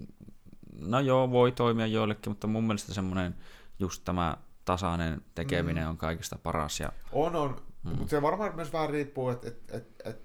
no 0.80 1.00
joo, 1.00 1.30
voi 1.30 1.52
toimia 1.52 1.86
joillekin, 1.86 2.30
mutta 2.30 2.46
mun 2.46 2.64
mielestä 2.64 2.94
semmoinen 2.94 3.34
just 3.78 4.04
tämä 4.04 4.36
tasainen 4.64 5.22
tekeminen 5.34 5.84
mm. 5.84 5.90
on 5.90 5.96
kaikista 5.96 6.38
paras. 6.42 6.80
Ja... 6.80 6.92
On, 7.12 7.36
on, 7.36 7.62
mm. 7.82 7.90
mutta 7.90 8.10
se 8.10 8.22
varmaan 8.22 8.56
myös 8.56 8.72
vähän 8.72 8.90
riippuu, 8.90 9.28
että 9.28 9.48
et, 9.48 9.60
et, 9.70 9.86
et 10.04 10.22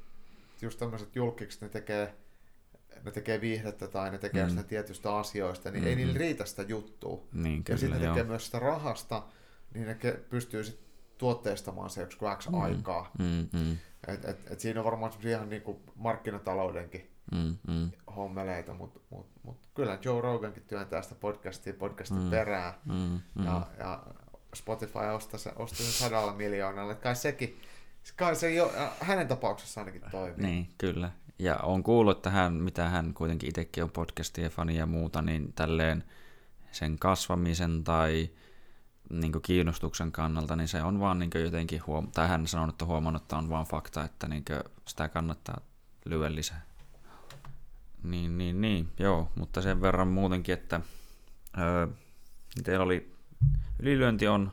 just 0.61 0.79
tämmöiset 0.79 1.15
julkikset, 1.15 1.61
ne 1.61 1.69
tekee, 1.69 2.15
ne 3.03 3.11
tekee 3.11 3.41
viihdettä 3.41 3.87
tai 3.87 4.11
ne 4.11 4.17
tekee 4.17 4.43
mm. 4.43 4.49
sitä 4.49 4.63
tietystä 4.63 5.15
asioista, 5.15 5.71
niin 5.71 5.83
mm-hmm. 5.83 5.89
ei 5.89 5.95
niillä 5.95 6.19
riitä 6.19 6.45
sitä 6.45 6.61
juttua. 6.61 7.23
Niin, 7.33 7.63
kyllä, 7.63 7.75
ja 7.75 7.77
sitten 7.77 8.01
ne 8.01 8.07
tekee 8.07 8.23
myös 8.23 8.45
sitä 8.45 8.59
rahasta, 8.59 9.23
niin 9.73 9.87
ne 9.87 9.97
pystyy 10.29 10.63
sitten 10.63 10.85
tuotteistamaan 11.17 11.89
se 11.89 12.01
joku 12.01 12.25
X 12.37 12.49
mm. 12.49 12.61
aikaa. 12.61 13.11
Mm, 13.19 13.47
mm. 13.53 13.77
Et, 14.07 14.25
et, 14.25 14.51
et 14.51 14.59
siinä 14.59 14.79
on 14.79 14.85
varmaan 14.85 15.11
ihan 15.23 15.49
niin 15.49 15.61
kuin 15.61 15.77
markkinataloudenkin 15.95 17.11
mm, 17.31 17.57
mm. 17.67 17.91
hommeleita, 18.15 18.73
mutta 18.73 18.99
mut, 19.09 19.27
mut 19.43 19.57
kyllä 19.73 19.97
Joe 20.05 20.21
Rogankin 20.21 20.63
työntää 20.67 21.01
sitä 21.01 21.15
podcastia 21.15 21.73
podcastin 21.73 22.21
mm, 22.21 22.29
perään. 22.29 22.73
Mm, 22.85 23.19
mm. 23.35 23.45
Ja, 23.45 23.67
ja 23.79 24.03
Spotify 24.55 24.99
ostaa 24.99 25.39
sen, 25.39 25.53
ostaa 25.55 25.85
sen 25.85 26.09
sadalla 26.09 26.33
miljoonalla. 26.33 26.95
Kai 26.95 27.15
sekin, 27.15 27.61
kai 28.15 28.35
se 28.35 28.53
jo, 28.53 28.73
hänen 28.99 29.27
tapauksessa 29.27 29.81
ainakin 29.81 30.01
toimii. 30.11 30.45
Niin, 30.45 30.69
kyllä. 30.77 31.11
Ja 31.39 31.57
on 31.57 31.83
kuullut, 31.83 32.17
että 32.17 32.29
hän, 32.29 32.53
mitä 32.53 32.89
hän 32.89 33.13
kuitenkin 33.13 33.49
itsekin 33.49 33.83
on 33.83 33.91
podcastien 33.91 34.51
fani 34.51 34.77
ja 34.77 34.85
muuta, 34.85 35.21
niin 35.21 35.53
tälleen 35.53 36.03
sen 36.71 36.99
kasvamisen 36.99 37.83
tai 37.83 38.29
niin 39.09 39.41
kiinnostuksen 39.41 40.11
kannalta, 40.11 40.55
niin 40.55 40.67
se 40.67 40.83
on 40.83 40.99
vaan 40.99 41.19
niin 41.19 41.31
jotenkin, 41.43 41.81
huom- 41.87 42.11
tai 42.11 42.27
hän 42.27 42.47
sanonut, 42.47 42.73
että 42.73 42.85
huomannut, 42.85 43.21
että 43.21 43.37
on 43.37 43.49
vaan 43.49 43.65
fakta, 43.65 44.03
että 44.03 44.27
niin 44.27 44.45
sitä 44.87 45.07
kannattaa 45.07 45.61
lyödä 46.05 46.35
lisää. 46.35 46.61
Niin, 48.03 48.37
niin, 48.37 48.61
niin, 48.61 48.91
joo, 48.99 49.31
mutta 49.35 49.61
sen 49.61 49.81
verran 49.81 50.07
muutenkin, 50.07 50.53
että 50.53 50.81
öö, 51.57 51.87
teillä 52.63 52.83
oli, 52.83 53.15
ylilyönti 53.79 54.27
on, 54.27 54.51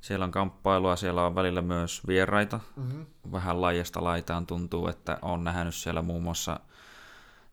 siellä 0.00 0.24
on 0.24 0.30
kamppailua, 0.30 0.96
siellä 0.96 1.26
on 1.26 1.34
välillä 1.34 1.62
myös 1.62 2.06
vieraita, 2.06 2.60
mm-hmm. 2.76 3.06
vähän 3.32 3.60
laajasta 3.60 4.04
laitaan 4.04 4.46
tuntuu, 4.46 4.88
että 4.88 5.18
on 5.22 5.44
nähnyt 5.44 5.74
siellä 5.74 6.02
muun 6.02 6.22
muassa 6.22 6.60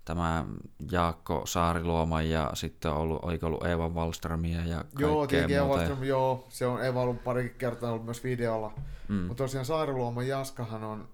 tämä 0.05 0.45
Jaakko 0.91 1.41
Saariluoma 1.45 2.21
ja 2.21 2.51
sitten 2.53 2.91
on 2.91 2.97
ollut, 2.97 3.23
oliko 3.23 3.47
ollut 3.47 3.65
Eeva 3.65 3.89
Wallströmiä 3.89 4.61
ja 4.65 4.75
kaikkea 4.75 5.07
Joo, 5.07 5.27
tietenkin 5.27 5.57
Eeva 5.57 5.67
Wallström, 5.67 6.03
joo, 6.03 6.45
se 6.49 6.67
on 6.67 6.83
Eeva 6.83 7.01
ollut 7.01 7.23
parikin 7.23 7.57
kertaa 7.57 7.91
ollut 7.91 8.05
myös 8.05 8.23
videolla. 8.23 8.73
Mm. 9.07 9.15
Mutta 9.15 9.43
tosiaan 9.43 9.65
Saariluoma 9.65 10.23
Jaskahan 10.23 10.83
on, 10.83 11.07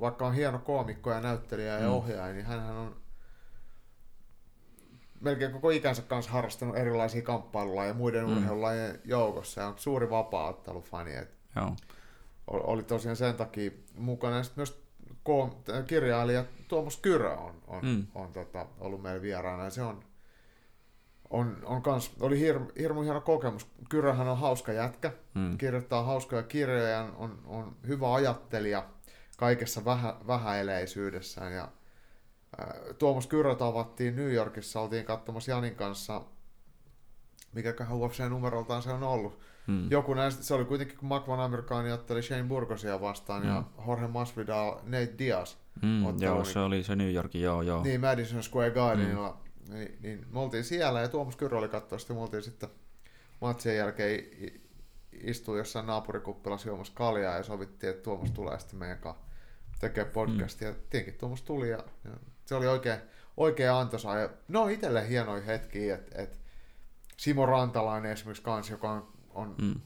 vaikka 0.00 0.26
on 0.26 0.34
hieno 0.34 0.58
koomikko 0.58 1.10
ja 1.10 1.20
näyttelijä 1.20 1.78
ja 1.78 1.88
mm. 1.88 1.92
ohjaaja, 1.92 2.34
niin 2.34 2.46
hän 2.46 2.76
on 2.76 2.96
melkein 5.20 5.52
koko 5.52 5.70
ikänsä 5.70 6.02
kanssa 6.02 6.32
harrastanut 6.32 6.76
erilaisia 6.76 7.22
kamppailuja 7.22 7.84
ja 7.84 7.94
muiden 7.94 8.26
mm. 8.26 8.36
urheilulajien 8.36 9.00
joukossa 9.04 9.60
ja 9.60 9.66
on 9.66 9.74
suuri 9.76 10.10
vapaa-ottelufani. 10.10 11.12
Joo. 11.56 11.76
Oli 12.46 12.82
tosiaan 12.82 13.16
sen 13.16 13.34
takia 13.34 13.70
mukana. 13.96 14.36
Ja 14.36 14.42
myös 14.56 14.82
kirjailija 15.86 16.44
Tuomas 16.68 16.96
Kyrö 16.96 17.36
on, 17.36 17.62
on, 17.66 17.84
mm. 17.84 18.06
on, 18.14 18.32
tota, 18.32 18.66
ollut 18.80 19.02
meillä 19.02 19.22
vieraana 19.22 19.64
ja 19.64 19.70
se 19.70 19.82
on, 19.82 20.04
on, 21.30 21.58
on 21.64 21.82
kans, 21.82 22.12
oli 22.20 22.40
hirmu, 22.40 22.66
hirmu 22.78 23.02
hieno 23.02 23.20
kokemus. 23.20 23.66
Kyröhän 23.88 24.28
on 24.28 24.38
hauska 24.38 24.72
jätkä, 24.72 25.12
mm. 25.34 25.58
kirjoittaa 25.58 26.02
hauskoja 26.02 26.42
kirjoja, 26.42 27.12
on, 27.16 27.42
on 27.46 27.76
hyvä 27.86 28.14
ajattelija 28.14 28.88
kaikessa 29.36 29.84
vähä, 29.84 30.16
vähäeleisyydessään 30.26 31.52
ja 31.52 31.68
Tuomas 32.98 33.26
Kyrö 33.26 33.54
tavattiin 33.54 34.16
New 34.16 34.32
Yorkissa, 34.32 34.80
oltiin 34.80 35.04
katsomassa 35.04 35.50
Janin 35.50 35.74
kanssa, 35.74 36.22
mikäköhän 37.52 37.98
UFC-numeroltaan 37.98 38.82
se 38.82 38.90
on 38.90 39.02
ollut. 39.02 39.40
Hmm. 39.66 39.90
Joku 39.90 40.14
näistä, 40.14 40.42
se 40.42 40.54
oli 40.54 40.64
kuitenkin, 40.64 40.98
kun 40.98 41.08
Makvan 41.08 41.40
Amerikaani 41.40 41.92
otteli 41.92 42.22
Shane 42.22 42.44
Burgosia 42.44 43.00
vastaan 43.00 43.42
hmm. 43.42 43.50
ja 43.50 43.62
Jorge 43.86 44.06
Masvidal 44.06 44.74
Nate 44.82 45.14
Diaz. 45.18 45.54
Hmm, 45.82 46.02
joo, 46.20 46.42
niin, 46.42 46.46
se 46.46 46.58
oli 46.58 46.82
se 46.82 46.96
New 46.96 47.12
Yorkin, 47.12 47.42
joo, 47.42 47.62
joo. 47.62 47.82
Niin, 47.82 48.00
Madison 48.00 48.42
Square 48.42 48.70
Gardenilla. 48.70 49.28
Hmm. 49.68 49.74
Niin, 49.74 49.98
niin, 50.00 50.26
me 50.30 50.40
oltiin 50.40 50.64
siellä 50.64 51.00
ja 51.00 51.08
Tuomas 51.08 51.36
Kyrö 51.36 51.58
oli 51.58 51.68
katsoa, 51.68 51.98
sitten 51.98 52.16
me 52.16 52.22
oltiin 52.22 52.42
sitten 52.42 52.68
matsien 53.40 53.76
jälkeen 53.76 54.24
istuu 55.12 55.56
jossain 55.56 55.86
naapurikuppilassa 55.86 56.68
juomassa 56.68 56.92
kaljaa 56.96 57.36
ja 57.36 57.42
sovittiin, 57.42 57.90
että 57.90 58.02
Tuomas 58.02 58.30
tulee 58.30 58.58
sitten 58.58 58.78
meidän 58.78 58.98
kanssa 58.98 59.22
tekee 59.80 60.04
podcastia. 60.04 60.72
Hmm. 60.72 60.80
Tietenkin 60.90 61.20
Tuomas 61.20 61.42
tuli 61.42 61.70
ja, 61.70 61.84
ja 62.04 62.10
se 62.44 62.54
oli 62.54 62.66
oikein, 62.66 62.98
oikein 63.36 63.72
antoisa. 63.72 64.18
Ja 64.18 64.30
ne 64.48 64.58
on 64.58 64.70
itselleen 64.70 65.08
hienoja 65.08 65.42
hetkiä, 65.42 65.94
että 65.94 66.22
et 66.22 66.40
Simo 67.16 67.46
Rantalainen 67.46 68.12
esimerkiksi 68.12 68.42
kans, 68.42 68.70
joka 68.70 68.90
on, 68.90 69.12
on 69.34 69.54
mm. 69.62 69.80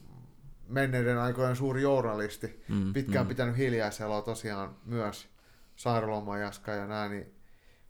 menneiden 0.67 1.19
aikojen 1.19 1.55
suuri 1.55 1.81
journalisti, 1.81 2.63
mm, 2.69 2.93
pitkään 2.93 3.25
mm. 3.25 3.27
pitänyt 3.27 3.57
hiljaiseloa 3.57 4.21
tosiaan 4.21 4.75
myös 4.85 5.29
Sairalomajaska 5.75 6.71
ja 6.71 6.87
näin, 6.87 7.11
niin 7.11 7.35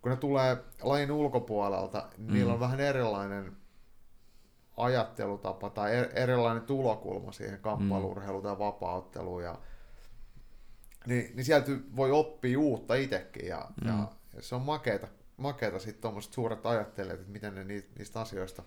kun 0.02 0.12
ne 0.12 0.18
tulee 0.18 0.58
lajin 0.82 1.12
ulkopuolelta, 1.12 2.10
mm. 2.18 2.34
niillä 2.34 2.54
on 2.54 2.60
vähän 2.60 2.80
erilainen 2.80 3.58
ajattelutapa 4.78 5.70
tai 5.70 5.96
er, 5.96 6.10
erilainen 6.16 6.64
tulokulma 6.64 7.32
siihen 7.32 7.60
kamppailurheiluun 7.60 8.44
tai 8.44 8.60
vapautteluun. 8.60 9.44
Ja, 9.44 9.60
niin, 11.06 11.36
niin 11.36 11.46
sieltä 11.46 11.72
voi 11.96 12.12
oppia 12.12 12.60
uutta 12.60 12.96
itsekin 12.96 13.48
ja, 13.48 13.68
mm. 13.82 13.88
ja 13.88 14.08
ja 14.38 14.44
se 14.44 14.56
on 14.56 14.62
makeeta, 14.62 15.08
makeeta 15.38 15.80
sitten 15.80 16.02
tuommoiset 16.02 16.34
suuret 16.34 16.66
ajattelijat, 16.66 17.20
että 17.20 17.32
miten 17.32 17.56
ne 17.56 17.64
niistä 17.64 18.22
asioista 18.22 18.64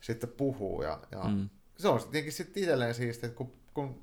sitten 0.00 0.30
puhuu. 0.30 0.82
Ja, 0.82 1.00
ja 1.10 1.24
mm. 1.24 1.48
Se 1.78 1.88
on 1.88 2.00
tietenkin 2.00 2.32
sitten 2.32 2.62
itselleen 2.62 2.94
siistiä, 2.94 3.26
että 3.26 3.36
kun, 3.36 3.52
kun, 3.74 4.02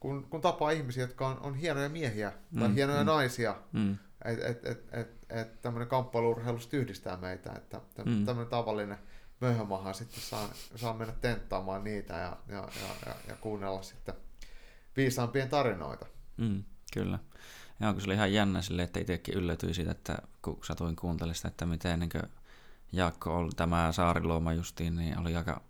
kun, 0.00 0.26
kun 0.30 0.40
tapaa 0.40 0.70
ihmisiä, 0.70 1.04
jotka 1.04 1.28
on, 1.28 1.40
on 1.40 1.54
hienoja 1.54 1.88
miehiä 1.88 2.32
tai 2.58 2.68
mm. 2.68 2.74
hienoja 2.74 3.00
mm. 3.00 3.06
naisia, 3.06 3.56
mm. 3.72 3.96
että 4.24 4.46
et, 4.46 4.66
et, 4.66 4.84
et, 4.92 5.08
et 5.30 5.62
tämmöinen 5.62 5.88
kamppailurheilu 5.88 6.58
yhdistää 6.72 7.16
meitä, 7.16 7.52
että 7.52 7.80
mm. 8.04 8.24
tämmöinen 8.24 8.50
tavallinen 8.50 8.98
möhömaha 9.40 9.92
sitten 9.92 10.20
saa, 10.20 10.48
saa 10.76 10.94
mennä 10.94 11.14
tenttaamaan 11.20 11.84
niitä 11.84 12.14
ja, 12.14 12.36
ja, 12.48 12.68
ja, 12.80 13.06
ja, 13.06 13.14
ja 13.28 13.36
kuunnella 13.36 13.82
sitten 13.82 14.14
viisaampien 14.96 15.48
tarinoita. 15.48 16.06
Mm, 16.36 16.64
kyllä. 16.92 17.18
Joo, 17.80 17.92
kun 17.92 18.02
se 18.02 18.06
oli 18.06 18.14
ihan 18.14 18.32
jännä 18.32 18.62
sille, 18.62 18.82
että 18.82 19.00
itsekin 19.00 19.34
yllätyin 19.34 19.74
siitä, 19.74 19.90
että 19.90 20.18
kun 20.42 20.58
satuin 20.64 20.96
kuuntelemaan 20.96 21.34
sitä, 21.34 21.48
että 21.48 21.66
miten 21.66 22.00
niin 22.00 22.10
Jaakko 22.92 23.36
oli, 23.36 23.50
tämä 23.56 23.92
Saariluoma 23.92 24.52
justiin, 24.52 24.96
niin 24.96 25.18
oli 25.18 25.36
aika 25.36 25.60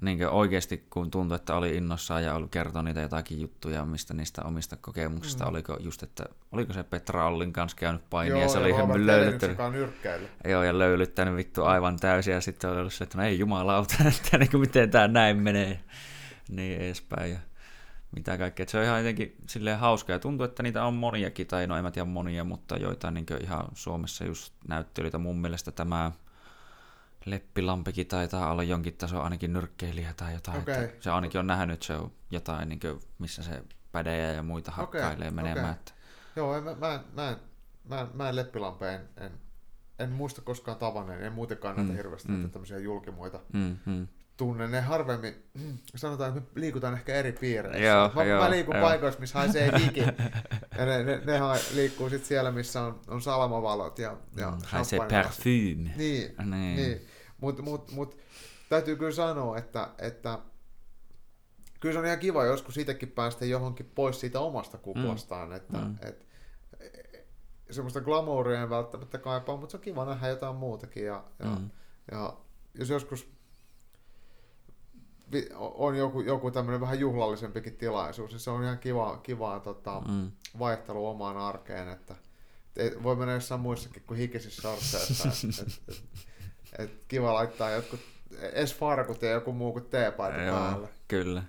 niin 0.00 0.28
oikeasti, 0.28 0.86
kun 0.90 1.10
tuntui, 1.10 1.36
että 1.36 1.54
oli 1.54 1.76
innossaan 1.76 2.24
ja 2.24 2.34
oli 2.34 2.48
kertonut 2.50 2.84
niitä 2.84 3.00
jotakin 3.00 3.40
juttuja, 3.40 3.84
mistä 3.84 4.14
niistä 4.14 4.42
omista 4.42 4.76
kokemuksista, 4.76 5.44
mm. 5.44 5.50
oliko 5.50 5.76
just, 5.80 6.02
että 6.02 6.24
oliko 6.52 6.72
se 6.72 6.82
Petra 6.82 7.26
Ollin 7.26 7.52
kanssa 7.52 7.76
käynyt 7.76 8.10
painia, 8.10 8.42
ja 8.42 8.48
se 8.48 8.58
oli 8.58 8.70
ihan 8.70 9.06
löylyttänyt. 9.06 9.56
Joo, 10.44 10.62
ja 10.62 10.78
löylyttänyt 10.78 11.36
vittu 11.36 11.64
aivan 11.64 11.96
täysin, 11.96 12.34
ja 12.34 12.40
sitten 12.40 12.70
oli 12.70 12.80
ollut 12.80 12.92
se, 12.92 13.04
että 13.04 13.18
no 13.18 13.24
ei 13.24 13.38
jumalauta, 13.38 13.94
että 14.08 14.38
niin 14.38 14.50
kuin 14.50 14.60
miten 14.60 14.90
tämä 14.90 15.08
näin 15.08 15.36
menee, 15.42 15.80
niin 16.48 16.80
edespäin. 16.80 17.32
Ja 17.32 17.38
mitä 18.16 18.38
kaikkea. 18.38 18.62
Et 18.62 18.68
se 18.68 18.78
on 18.78 18.84
ihan 18.84 18.98
jotenkin 18.98 19.36
silleen 19.46 19.78
hauska 19.78 20.12
ja 20.12 20.18
tuntuu, 20.18 20.44
että 20.44 20.62
niitä 20.62 20.84
on 20.84 20.94
moniakin, 20.94 21.46
tai 21.46 21.66
no 21.66 21.76
en 21.76 21.84
mä 21.84 21.90
tiedä 21.90 22.08
monia, 22.08 22.44
mutta 22.44 22.76
joitain 22.76 23.14
niin 23.14 23.26
ihan 23.42 23.64
Suomessa 23.74 24.24
just 24.24 24.54
näyttelyitä. 24.68 25.18
Mun 25.18 25.38
mielestä 25.38 25.72
tämä 25.72 26.12
Leppilampikin 27.26 28.06
taitaa 28.06 28.50
olla 28.50 28.62
jonkin 28.62 28.96
taso 28.96 29.22
ainakin 29.22 29.52
nyrkkeilijä 29.52 30.14
tai 30.16 30.34
jotain. 30.34 30.58
Okay. 30.58 30.84
Että 30.84 31.04
se 31.04 31.10
ainakin 31.10 31.38
on 31.38 31.46
nähnyt, 31.46 31.82
se 31.82 31.92
on 31.92 32.12
jotain, 32.30 32.68
niin 32.68 32.80
kuin, 32.80 33.00
missä 33.18 33.42
se 33.42 33.62
pädejä 33.92 34.32
ja 34.32 34.42
muita 34.42 34.70
hakkailee 34.70 35.28
okay. 35.28 35.30
menemään. 35.30 35.64
Okay. 35.64 35.72
Että... 35.72 35.92
Joo, 36.36 36.60
mä, 36.60 36.74
mä, 36.74 37.04
mä, 37.12 37.36
mä, 37.88 38.06
mä 38.14 38.28
en 38.28 38.36
Leppilampeen 38.36 39.00
en, 39.16 39.30
en 39.98 40.10
muista 40.10 40.42
koskaan 40.42 40.78
tavanneen, 40.78 41.22
en 41.22 41.32
muutenkaan 41.32 41.76
näitä 41.76 41.92
mm, 41.92 41.96
hirveästi 41.96 42.32
mm. 42.32 42.50
tämmöisiä 42.50 42.78
julkimoita. 42.78 43.40
Mm, 43.52 43.76
mm 43.86 44.08
tunne 44.36 44.68
ne 44.68 44.80
harvemmin, 44.80 45.34
sanotaan, 45.94 46.28
että 46.28 46.40
me 46.54 46.60
liikutaan 46.60 46.94
ehkä 46.94 47.14
eri 47.14 47.32
piireissä. 47.32 47.82
Joo, 47.82 48.10
mä, 48.14 48.24
joo, 48.24 48.42
mä 48.42 48.50
liikun 48.50 48.76
joo. 48.76 48.84
paikoissa, 48.84 49.20
missä 49.20 49.38
haisee 49.38 49.78
hiki. 49.78 50.00
ja 50.78 50.86
ne, 50.86 51.04
ne, 51.04 51.20
ne 51.24 51.40
liikkuu 51.74 52.08
sitten 52.08 52.28
siellä, 52.28 52.50
missä 52.50 52.82
on, 52.82 53.00
on 53.08 53.22
salamavalot 53.22 53.98
ja, 53.98 54.16
ja 54.36 54.50
mm, 54.50 54.58
Haisee 54.66 54.98
parfyymi. 54.98 55.92
Niin, 55.96 56.34
niin. 56.44 56.76
niin. 56.76 57.06
Mutta 57.40 57.62
mut, 57.62 57.90
mut, 57.90 58.18
täytyy 58.68 58.96
kyllä 58.96 59.12
sanoa, 59.12 59.58
että, 59.58 59.90
että 59.98 60.38
kyllä 61.80 61.92
se 61.92 61.98
on 61.98 62.06
ihan 62.06 62.18
kiva 62.18 62.44
joskus 62.44 62.78
itsekin 62.78 63.10
päästä 63.10 63.44
johonkin 63.44 63.90
pois 63.94 64.20
siitä 64.20 64.40
omasta 64.40 64.78
kuplastaan, 64.78 65.48
mm. 65.48 65.56
että 65.56 65.78
mm. 65.78 65.96
Et, 66.02 66.26
semmoista 67.70 68.00
glamouria 68.00 68.62
en 68.62 68.70
välttämättä 68.70 69.18
kaipaa, 69.18 69.56
mutta 69.56 69.70
se 69.70 69.76
on 69.76 69.82
kiva 69.82 70.04
nähdä 70.04 70.28
jotain 70.28 70.56
muutakin 70.56 71.04
ja, 71.04 71.24
ja, 71.38 71.46
mm. 71.46 71.70
ja 72.10 72.36
jos 72.74 72.88
joskus 72.88 73.28
on 75.58 75.96
joku, 75.96 76.20
joku 76.20 76.50
tämmöinen 76.50 76.80
vähän 76.80 77.00
juhlallisempikin 77.00 77.76
tilaisuus, 77.76 78.30
niin 78.30 78.40
se 78.40 78.50
on 78.50 78.62
ihan 78.62 78.78
kiva, 78.78 79.16
kiva 79.22 79.60
tota, 79.60 80.02
mm. 80.08 80.30
vaihtelu 80.58 81.06
omaan 81.06 81.36
arkeen, 81.36 81.88
että 81.88 82.16
et 82.76 83.02
voi 83.02 83.16
mennä 83.16 83.34
jossain 83.34 83.60
muissakin 83.60 84.02
kuin 84.06 84.18
hikisissä 84.18 84.62
sortseissa. 84.62 85.28
Et, 86.78 86.90
kiva 87.08 87.34
laittaa 87.34 87.70
jotkut 87.70 88.00
edes 88.40 88.74
farkut 88.74 89.22
ja 89.22 89.30
joku 89.30 89.52
muu 89.52 89.72
kuin 89.72 89.84
teepaita 89.84 90.36
päälle. 90.36 90.88
Kyllä. 91.08 91.42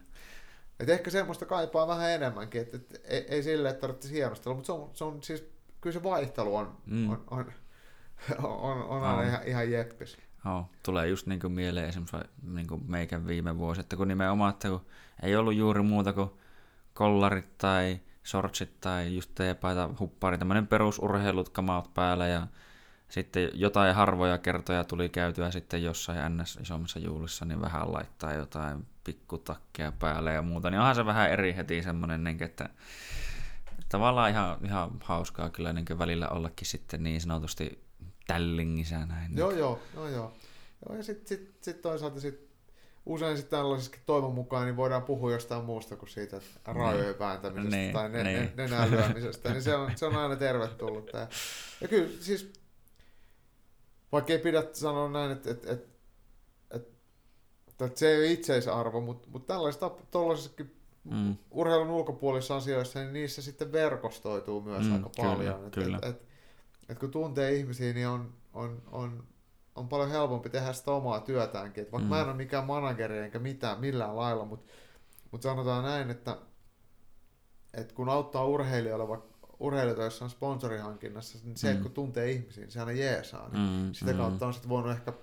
Et 0.80 0.90
ehkä 0.90 1.10
semmoista 1.10 1.46
kaipaa 1.46 1.88
vähän 1.88 2.12
enemmänkin, 2.12 2.62
että 2.62 2.78
et, 2.78 3.02
ei, 3.04 3.26
ei 3.30 3.44
silleen, 3.44 3.72
että 3.72 3.82
tarvitsisi 3.82 4.14
hienostella, 4.14 4.56
mutta 4.56 4.66
se 4.66 4.72
on, 4.72 4.90
se 4.94 5.04
on 5.04 5.24
siis, 5.24 5.50
kyllä 5.82 5.94
se 5.94 6.04
vaihtelu 6.04 6.56
on, 6.56 6.78
mm. 6.86 7.10
on, 7.10 7.24
on, 7.32 7.46
on, 8.44 8.84
on 8.84 9.04
aina 9.04 9.24
ihan, 9.24 9.44
ihan 9.46 9.72
jeppis. 9.72 10.18
Oh, 10.46 10.70
tulee 10.84 11.08
just 11.08 11.28
niin 11.28 11.40
kuin 11.40 11.54
mieleen 11.54 11.90
esimerkiksi 11.90 12.18
niin 12.44 12.68
kuin 12.68 12.84
meikän 12.88 13.28
viime 13.28 13.58
vuosi, 13.58 13.82
että 13.82 13.96
kun 13.96 14.08
nimenomaan, 14.08 14.54
että 14.54 14.68
kun 14.68 14.86
ei 15.24 15.36
ollut 15.36 15.56
juuri 15.56 15.82
muuta 15.82 16.14
kuin 16.14 16.30
kollarit 16.94 17.58
tai 17.58 18.00
shortsit 18.26 18.82
tai 18.82 19.16
just 19.16 19.32
teepaita, 19.36 19.90
huppari, 20.00 20.38
tämmöinen 20.38 20.68
perusurheilut 20.68 21.50
kamaut 21.50 21.94
päällä 21.94 22.28
ja 22.28 22.48
sitten 23.10 23.50
jotain 23.54 23.96
harvoja 23.96 24.38
kertoja 24.38 24.84
tuli 24.84 25.10
käytyä 25.10 25.52
sitten 25.52 25.84
jossain 25.84 26.38
ns. 26.38 26.60
isommassa 26.62 27.00
juhlissa, 27.00 27.46
niin 27.46 27.62
vähän 27.62 27.94
laittaa 27.94 28.34
jotain 28.34 28.86
pikkutakkeja 29.04 29.92
päälle 29.92 30.34
ja 30.34 30.42
muuta, 30.42 30.70
niin 30.70 30.80
onhan 30.80 30.96
se 30.96 31.06
vähän 31.06 31.32
eri 31.32 31.56
heti 31.56 31.84
semmoinen, 31.84 32.24
niin 32.24 32.44
että 32.44 32.70
tavallaan 33.90 34.30
ihan, 34.30 34.58
ihan 34.66 34.92
hauskaa 35.04 35.50
kyllä 35.50 35.74
niin 35.74 36.00
välillä 36.00 36.28
ollakin 36.30 36.68
sitten 36.68 37.04
niin 37.04 37.22
sanotusti 37.22 37.84
tällingissä 38.28 39.06
näin. 39.06 39.38
Joo, 39.38 39.52
joo, 39.52 39.80
joo, 39.96 40.08
joo. 40.08 40.34
joo 40.88 40.98
ja 40.98 41.04
sitten 41.04 41.28
sit, 41.28 41.58
sit 41.62 41.82
toisaalta 41.82 42.20
sit, 42.20 42.48
usein 43.06 43.38
sitten 43.38 43.58
tällaisessakin 43.58 44.02
toivon 44.06 44.34
mukaan 44.34 44.66
niin 44.66 44.78
voidaan 44.78 45.04
puhua 45.04 45.32
jostain 45.32 45.66
muusta 45.66 45.96
kuin 45.96 46.10
siitä 46.10 46.42
rajojen 46.66 47.16
mm. 47.16 47.20
vääntämisestä 47.20 47.78
niin, 47.78 47.94
tai 47.94 48.10
ne, 48.10 48.24
niin. 48.24 48.40
ne, 48.40 48.52
nenän 48.56 48.92
lyömisestä, 48.92 49.50
niin 49.50 49.64
se 49.64 49.76
on, 49.76 49.92
se 49.96 50.06
on 50.06 50.16
aina 50.16 50.36
tervetullut. 50.36 51.10
Ja, 51.14 51.28
ja 51.82 51.88
kyllä 51.88 52.10
siis, 52.20 52.54
vaikka 54.12 54.34
ei 54.34 54.40
pidä 54.40 54.64
sanoa 54.74 55.10
näin, 55.10 55.32
että, 55.32 55.52
että, 55.52 55.72
että, 55.72 55.88
että, 56.72 57.86
että 57.86 58.00
se 58.00 58.10
ei 58.10 58.18
ole 58.18 58.32
itseisarvo, 58.32 59.02
mutta, 59.02 59.28
mutta 59.32 59.54
tällaisissa 59.54 59.92
tuollaisissakin 60.12 60.76
mm. 61.04 61.36
urheilun 61.52 61.90
ulkopuolisissa 61.90 62.56
asioissa, 62.56 63.00
niin 63.00 63.14
niissä 63.14 63.42
sitten 63.42 63.72
verkostoituu 63.72 64.62
myös 64.62 64.86
mm, 64.86 64.94
aika 64.94 65.10
kyllä, 65.16 65.30
paljon. 65.30 65.66
Että, 65.66 65.82
kyllä. 65.82 65.98
Että, 65.98 66.10
että, 66.10 66.26
että 66.90 67.00
kun 67.00 67.12
tuntee 67.12 67.54
ihmisiä, 67.54 67.94
niin 67.94 68.08
on, 68.08 68.34
on, 68.54 68.82
on, 68.92 69.24
on 69.76 69.90
paljon 69.90 70.10
helpompi 70.10 70.50
tehdä 70.50 70.74
sitä 70.74 70.92
omaa 70.92 71.20
työtäänkin. 71.20 71.82
Että 71.82 71.92
vaikka 71.92 72.06
mm. 72.06 72.10
mä 72.10 72.22
en 72.22 72.28
ole 72.28 72.36
mikään 72.36 72.66
manageri 72.66 73.18
enkä 73.18 73.40
mitään 73.40 73.80
millään 73.80 74.16
lailla, 74.16 74.46
mutta, 74.46 74.74
mutta 75.32 75.50
sanotaan 75.50 75.84
näin, 75.84 76.10
että, 76.10 76.38
että 77.74 77.94
kun 77.94 78.10
auttaa 78.10 78.46
urheilijoille, 78.46 79.08
vaikka 79.08 79.37
urheilijoita, 79.60 80.24
on 80.24 80.30
sponsorihankinnassa, 80.30 81.38
niin 81.44 81.58
se, 81.58 81.74
mm. 81.74 81.82
kun 81.82 81.92
tuntee 81.92 82.32
ihmisiä, 82.32 82.64
niin 82.64 82.72
se 82.72 82.80
aina 82.80 82.92
jeesaa. 82.92 83.50
Niin 83.50 83.86
mm. 83.86 83.94
Sitä 83.94 84.12
mm. 84.12 84.18
kautta 84.18 84.48
on 84.48 84.54
sitten 84.54 84.70
voinut 84.70 84.92
ehkä 84.92 85.14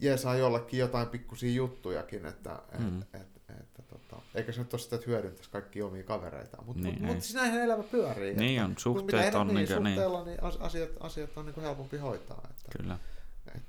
jeesaa 0.00 0.36
jollekin 0.36 0.80
jotain 0.80 1.08
pikkusia 1.08 1.52
juttujakin, 1.52 2.26
että 2.26 2.62
mm. 2.78 3.02
et, 3.02 3.10
et, 3.14 3.30
että 3.58 3.82
tota, 3.82 4.22
eikä 4.34 4.52
se 4.52 4.60
nyt 4.60 4.74
ole 4.74 4.80
sitä, 4.80 4.96
että 4.96 5.10
hyödyntäisi 5.10 5.50
kaikki 5.50 5.82
omia 5.82 6.02
kavereita, 6.02 6.62
mutta 6.62 6.82
niin, 6.82 7.02
mut, 7.02 7.14
mut 7.14 7.22
siis 7.22 7.34
näinhän 7.34 7.62
elämä 7.62 7.82
pyörii. 7.82 8.34
Niin 8.34 8.62
on, 8.62 8.74
suhteet 8.78 9.34
on. 9.34 9.46
Niin, 9.46 9.56
niin, 9.56 9.68
suhteella, 9.68 10.24
niin 10.24 10.38
asiat, 10.60 10.90
asiat 11.00 11.36
on 11.36 11.46
niin 11.46 11.60
helpompi 11.62 11.96
hoitaa. 11.96 12.42
Että, 12.50 12.78
Kyllä. 12.78 12.98
Et, 13.56 13.62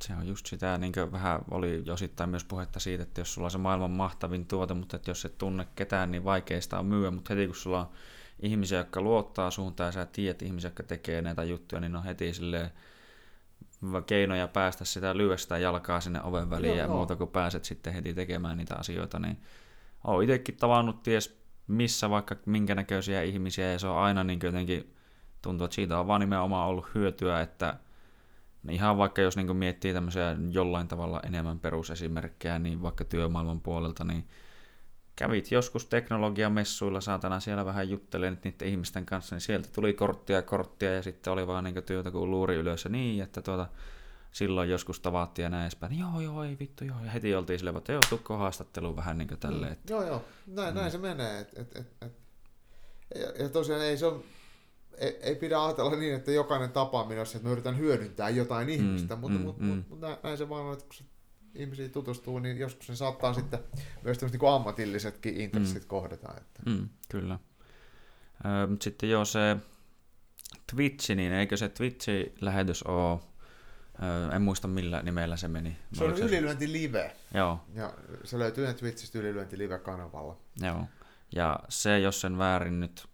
se 0.00 0.12
on 0.14 0.28
just 0.28 0.46
sitä, 0.46 0.78
niin 0.78 0.92
vähän 1.12 1.40
oli 1.50 1.84
osittain 1.90 2.30
myös 2.30 2.44
puhetta 2.44 2.80
siitä, 2.80 3.02
että 3.02 3.20
jos 3.20 3.34
sulla 3.34 3.46
on 3.46 3.50
se 3.50 3.58
maailman 3.58 3.90
mahtavin 3.90 4.46
tuote, 4.46 4.74
mutta 4.74 4.96
että 4.96 5.10
jos 5.10 5.24
et 5.24 5.38
tunne 5.38 5.66
ketään, 5.76 6.10
niin 6.10 6.24
vaikeista 6.24 6.78
on 6.78 6.86
myyä, 6.86 7.10
mutta 7.10 7.34
heti 7.34 7.46
kun 7.46 7.56
sulla 7.56 7.80
on 7.80 7.88
ihmisiä, 8.40 8.78
jotka 8.78 9.00
luottaa 9.00 9.50
suuntaan 9.50 9.88
ja 9.88 9.92
sä 9.92 10.06
tiedät 10.06 10.42
ihmisiä, 10.42 10.68
jotka 10.68 10.82
tekee 10.82 11.22
näitä 11.22 11.44
juttuja, 11.44 11.80
niin 11.80 11.96
on 11.96 12.04
heti 12.04 12.34
silleen 12.34 12.70
keinoja 14.06 14.48
päästä 14.48 14.84
sitä 14.84 15.16
lyöstä 15.16 15.58
jalkaa 15.58 16.00
sinne 16.00 16.22
oven 16.22 16.50
väliin 16.50 16.68
joo, 16.68 16.78
ja 16.78 16.84
joo. 16.84 16.96
muuta 16.96 17.16
kuin 17.16 17.30
pääset 17.30 17.64
sitten 17.64 17.92
heti 17.92 18.14
tekemään 18.14 18.56
niitä 18.56 18.74
asioita, 18.78 19.18
niin 19.18 19.38
olen 20.04 20.24
itsekin 20.24 20.56
tavannut 20.56 21.02
ties 21.02 21.38
missä 21.68 22.10
vaikka 22.10 22.36
minkä 22.46 22.74
näköisiä 22.74 23.22
ihmisiä 23.22 23.72
ja 23.72 23.78
se 23.78 23.86
on 23.86 23.98
aina 23.98 24.24
niin 24.24 24.40
jotenkin 24.42 24.94
tuntuu, 25.42 25.64
että 25.64 25.74
siitä 25.74 25.98
on 25.98 26.06
vaan 26.06 26.20
nimenomaan 26.20 26.68
ollut 26.68 26.94
hyötyä, 26.94 27.40
että 27.40 27.76
ihan 28.70 28.98
vaikka 28.98 29.22
jos 29.22 29.36
niin 29.36 29.56
miettii 29.56 29.92
tämmöisiä 29.92 30.36
jollain 30.50 30.88
tavalla 30.88 31.20
enemmän 31.26 31.60
perusesimerkkejä, 31.60 32.58
niin 32.58 32.82
vaikka 32.82 33.04
työmaailman 33.04 33.60
puolelta, 33.60 34.04
niin 34.04 34.28
kävit 35.18 35.50
joskus 35.50 35.86
teknologiamessuilla, 35.86 37.00
saatana 37.00 37.40
siellä 37.40 37.64
vähän 37.64 37.90
juttelen 37.90 38.38
niiden 38.44 38.68
ihmisten 38.68 39.06
kanssa, 39.06 39.34
niin 39.34 39.40
sieltä 39.40 39.68
tuli 39.72 39.92
korttia 39.92 40.36
ja 40.36 40.42
korttia 40.42 40.94
ja 40.94 41.02
sitten 41.02 41.32
oli 41.32 41.46
vaan 41.46 41.64
niin 41.64 41.82
työtä 41.86 42.10
kuin 42.10 42.30
luuri 42.30 42.54
ylös 42.54 42.84
ja 42.84 42.90
niin, 42.90 43.22
että 43.22 43.42
tuota, 43.42 43.66
silloin 44.32 44.70
joskus 44.70 45.00
tavattiin 45.00 45.44
ja 45.44 45.50
näin 45.50 45.62
edespäin. 45.62 45.98
Joo, 45.98 46.20
joo, 46.20 46.44
ei 46.44 46.56
vittu, 46.60 46.84
joo. 46.84 46.96
Ja 47.04 47.10
heti 47.10 47.34
oltiin 47.34 47.58
silleen, 47.58 47.76
että 47.76 47.92
joo, 47.92 48.00
tukko 48.10 48.36
haastattelu 48.36 48.96
vähän 48.96 49.18
niin 49.18 49.28
kuin 49.28 49.40
tälleen. 49.40 49.72
Että... 49.72 49.92
Joo, 49.92 50.06
joo, 50.06 50.24
näin, 50.46 50.74
mm. 50.74 50.80
näin 50.80 50.90
se 50.90 50.98
menee. 50.98 51.40
Et, 51.40 51.58
et, 51.58 51.76
et, 51.76 51.86
et. 52.02 52.12
Ja, 53.14 53.42
ja 53.42 53.48
tosiaan 53.48 53.82
ei 53.82 53.96
se 53.96 54.06
on, 54.06 54.24
ei, 54.98 55.18
ei 55.22 55.34
pidä 55.34 55.64
ajatella 55.64 55.96
niin, 55.96 56.14
että 56.14 56.32
jokainen 56.32 56.72
tapaaminen 56.72 57.20
on 57.20 57.26
se, 57.26 57.36
että 57.36 57.48
me 57.48 57.52
yritän 57.52 57.78
hyödyntää 57.78 58.28
jotain 58.28 58.66
mm, 58.66 58.72
ihmistä, 58.72 59.14
mm, 59.14 59.20
mutta 59.20 59.38
mm, 59.38 59.44
mut, 59.44 59.58
mm. 59.58 59.84
Mut, 59.88 60.00
näin 60.22 60.38
se 60.38 60.48
vaan 60.48 60.64
on, 60.64 60.72
että 60.72 60.84
kun 60.84 61.06
ihmisiä 61.58 61.88
tutustuu, 61.88 62.38
niin 62.38 62.58
joskus 62.58 62.88
ne 62.88 62.96
saattaa 62.96 63.34
sitten 63.34 63.60
myös 64.04 64.20
niin 64.20 64.38
kuin 64.38 64.52
ammatillisetkin 64.52 65.40
intressit 65.40 65.82
mm. 65.82 65.88
kohdata. 65.88 66.34
Että. 66.36 66.62
Mm, 66.66 66.88
kyllä. 67.08 67.38
Ö, 68.44 68.76
sitten 68.80 69.10
joo 69.10 69.24
se 69.24 69.56
Twitch, 70.74 71.14
niin 71.14 71.32
eikö 71.32 71.56
se 71.56 71.68
Twitch-lähetys 71.68 72.82
ole, 72.88 73.20
ö, 74.02 74.36
en 74.36 74.42
muista 74.42 74.68
millä 74.68 75.02
nimellä 75.02 75.36
se 75.36 75.48
meni. 75.48 75.76
Se 75.92 76.04
on 76.04 76.18
Ylilyönti 76.18 76.72
Live. 76.72 77.16
Joo. 77.34 77.60
Ja 77.74 77.92
se 78.24 78.38
löytyy 78.38 78.74
Twitchistä 78.74 79.18
Ylilyönti 79.18 79.58
Live-kanavalla. 79.58 80.36
Joo. 80.60 80.84
Ja 81.34 81.60
se, 81.68 81.98
jos 81.98 82.20
sen 82.20 82.38
väärin 82.38 82.80
nyt 82.80 83.08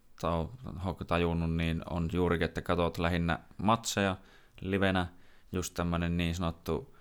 tajunnut, 1.07 1.57
niin 1.57 1.83
on 1.91 2.09
juurikin, 2.13 2.45
että 2.45 2.63
katsot 2.63 2.99
lähinnä 2.99 3.39
matseja 3.57 4.17
livenä, 4.61 5.07
just 5.53 5.75
tämmöinen 5.75 6.17
niin 6.17 6.35
sanottu 6.35 6.94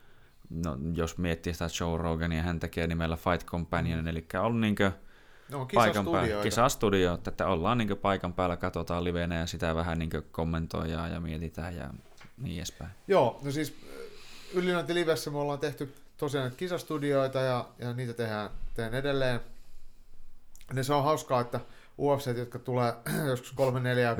no, 0.49 0.77
jos 0.93 1.17
miettii 1.17 1.53
sitä 1.53 1.67
Joe 1.79 1.97
Rogania, 1.97 2.43
hän 2.43 2.59
tekee 2.59 2.87
nimellä 2.87 3.17
Fight 3.17 3.45
Companion, 3.45 3.99
mm. 3.99 4.07
eli 4.07 4.25
on 4.39 4.61
niinkö 4.61 4.91
no, 5.49 5.67
paikan 5.73 6.05
päällä, 6.05 6.43
kisastudio, 6.43 7.13
että 7.27 7.47
ollaan 7.47 7.77
niinkö 7.77 7.95
paikan 7.95 8.33
päällä, 8.33 8.57
katsotaan 8.57 9.03
livenä 9.03 9.35
ja 9.35 9.45
sitä 9.45 9.75
vähän 9.75 9.99
niinkö 9.99 10.21
kommentoidaan 10.31 11.11
ja 11.11 11.19
mietitään 11.19 11.75
ja 11.75 11.89
niin 12.37 12.57
edespäin. 12.57 12.91
Joo, 13.07 13.39
no 13.43 13.51
siis 13.51 13.75
Ylinointi 14.53 14.93
Livessä 14.93 15.31
me 15.31 15.37
ollaan 15.37 15.59
tehty 15.59 15.93
tosiaan 16.17 16.51
kisastudioita 16.57 17.39
ja, 17.39 17.69
ja 17.79 17.93
niitä 17.93 18.13
tehdään, 18.13 18.49
teen 18.73 18.93
edelleen. 18.93 19.39
Ja 20.73 20.83
se 20.83 20.93
on 20.93 21.03
hauskaa, 21.03 21.41
että 21.41 21.59
UFC, 21.99 22.37
jotka 22.37 22.59
tulee 22.59 22.93
joskus 23.29 23.51
kolme 23.51 23.79
neljä 23.79 24.15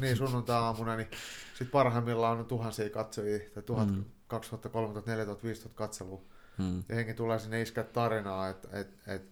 niin 0.00 0.16
sunnuntai-aamuna, 0.16 0.96
niin 0.96 1.08
sitten 1.48 1.72
parhaimmillaan 1.72 2.38
on 2.38 2.46
tuhansia 2.46 2.90
katsojia, 2.90 3.38
tai 3.54 3.62
tuhat, 3.62 3.88
mm. 3.88 4.04
2013, 4.28 4.94
2014, 4.94 5.34
2015 5.34 5.78
katselua. 5.78 6.20
Hmm. 6.58 6.84
Ja 6.88 6.94
henki 6.94 7.14
tulee 7.14 7.38
sinne 7.38 7.62
iskeä 7.62 7.84
tarinaa, 7.84 8.48
että 8.48 8.68
et, 8.72 8.88
et, 9.06 9.22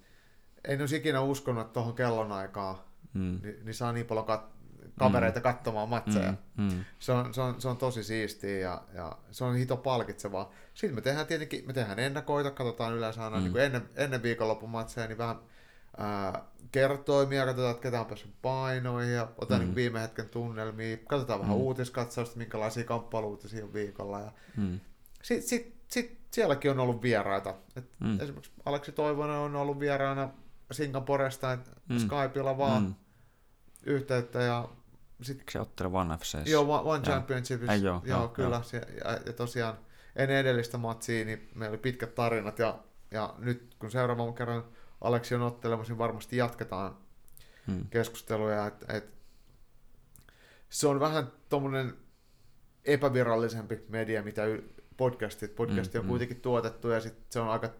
en 0.64 0.80
olisi 0.80 0.96
ikinä 0.96 1.20
uskonut, 1.20 1.60
että 1.60 1.72
tuohon 1.72 1.94
kellonaikaan 1.94 2.76
hmm. 3.14 3.40
niin, 3.42 3.64
niin 3.64 3.74
saa 3.74 3.92
niin 3.92 4.06
paljon 4.06 4.26
kat- 4.26 4.56
kavereita 4.98 5.40
hmm. 5.40 5.42
katsomaan 5.42 5.88
matseja. 5.88 6.34
Hmm. 6.56 6.70
Hmm. 6.70 6.84
Se, 6.98 7.12
on, 7.12 7.34
se, 7.34 7.40
on, 7.40 7.60
se 7.60 7.68
on 7.68 7.76
tosi 7.76 8.04
siistiä 8.04 8.58
ja, 8.58 8.82
ja 8.94 9.18
se 9.30 9.44
on 9.44 9.56
hito 9.56 9.76
palkitsevaa. 9.76 10.52
Sitten 10.74 10.94
me 10.94 11.00
tehdään 11.00 11.26
tietenkin, 11.26 11.66
me 11.66 11.72
tehdään 11.72 11.98
ennakoita, 11.98 12.50
katsotaan 12.50 12.94
yleensä 12.94 13.24
aina 13.24 13.36
hmm. 13.36 13.44
niin 13.44 13.52
kuin 13.52 13.64
ennen, 13.64 13.88
ennen 13.96 14.22
viikonlopun 14.22 14.70
matseja, 14.70 15.06
niin 15.06 15.18
vähän 15.18 15.36
ää, 15.98 16.44
kertoimia, 16.72 17.46
katsotaan, 17.46 17.70
että 17.70 17.82
ketä 17.82 18.00
on 18.00 18.06
päässyt 18.06 18.34
painoihin 18.42 19.12
ja 19.12 19.28
otetaan 19.38 19.60
mm. 19.60 19.64
niin 19.64 19.74
viime 19.74 20.00
hetken 20.00 20.28
tunnelmia, 20.28 20.96
katsotaan 20.96 21.40
mm. 21.40 21.42
vähän 21.42 21.56
uutiskatsausta, 21.56 22.38
minkälaisia 22.38 22.84
kamppailuutisia 22.84 23.64
on 23.64 23.72
viikolla. 23.72 24.20
Ja 24.20 24.32
mm. 24.56 24.80
Sitten 25.22 25.48
sit, 25.48 25.76
sit, 25.88 26.18
sielläkin 26.30 26.70
on 26.70 26.80
ollut 26.80 27.02
vieraita. 27.02 27.54
Et 27.76 27.90
mm. 28.00 28.20
Esimerkiksi 28.20 28.52
Aleksi 28.64 28.92
Toivonen 28.92 29.36
on 29.36 29.56
ollut 29.56 29.80
vieraana 29.80 30.30
Singaporesta, 30.72 31.58
mm. 31.88 31.98
Skypeilla 31.98 32.58
vaan 32.58 32.82
mm. 32.82 32.94
yhteyttä 33.86 34.42
ja 34.42 34.68
sit, 35.22 35.42
se 35.50 35.60
ottelu 35.60 35.96
One 35.96 36.16
FC? 36.16 36.38
Joo, 36.46 36.82
One 36.84 37.04
Championshipissa. 37.04 37.74
Joo, 37.74 38.02
joo, 38.04 38.18
joo, 38.18 38.28
kyllä. 38.28 38.60
Jo. 38.72 38.80
Ja, 39.04 39.18
ja, 39.26 39.32
tosiaan 39.32 39.78
ennen 40.16 40.36
edellistä 40.36 40.78
matsia 40.78 41.24
niin 41.24 41.48
meillä 41.54 41.72
oli 41.72 41.78
pitkät 41.78 42.14
tarinat 42.14 42.58
ja, 42.58 42.78
ja 43.10 43.34
nyt 43.38 43.74
kun 43.78 43.90
seuraavan 43.90 44.34
kerran 44.34 44.64
Aleksi 45.00 45.34
on 45.34 45.42
ottelemassa, 45.42 45.92
niin 45.92 45.98
varmasti 45.98 46.36
jatketaan 46.36 46.96
hmm. 47.66 47.86
keskusteluja. 47.90 48.66
Et, 48.66 48.84
et, 48.88 49.14
se 50.68 50.86
on 50.86 51.00
vähän 51.00 51.32
tuommoinen 51.48 51.94
epävirallisempi 52.84 53.84
media, 53.88 54.22
mitä 54.22 54.42
podcastit. 54.96 55.54
Podcasti 55.54 55.92
hmm, 55.92 56.00
on 56.00 56.04
hmm. 56.04 56.10
kuitenkin 56.10 56.40
tuotettu 56.40 56.88
ja 56.88 57.00
sit 57.00 57.14
se 57.30 57.40
on 57.40 57.48
aika 57.48 57.70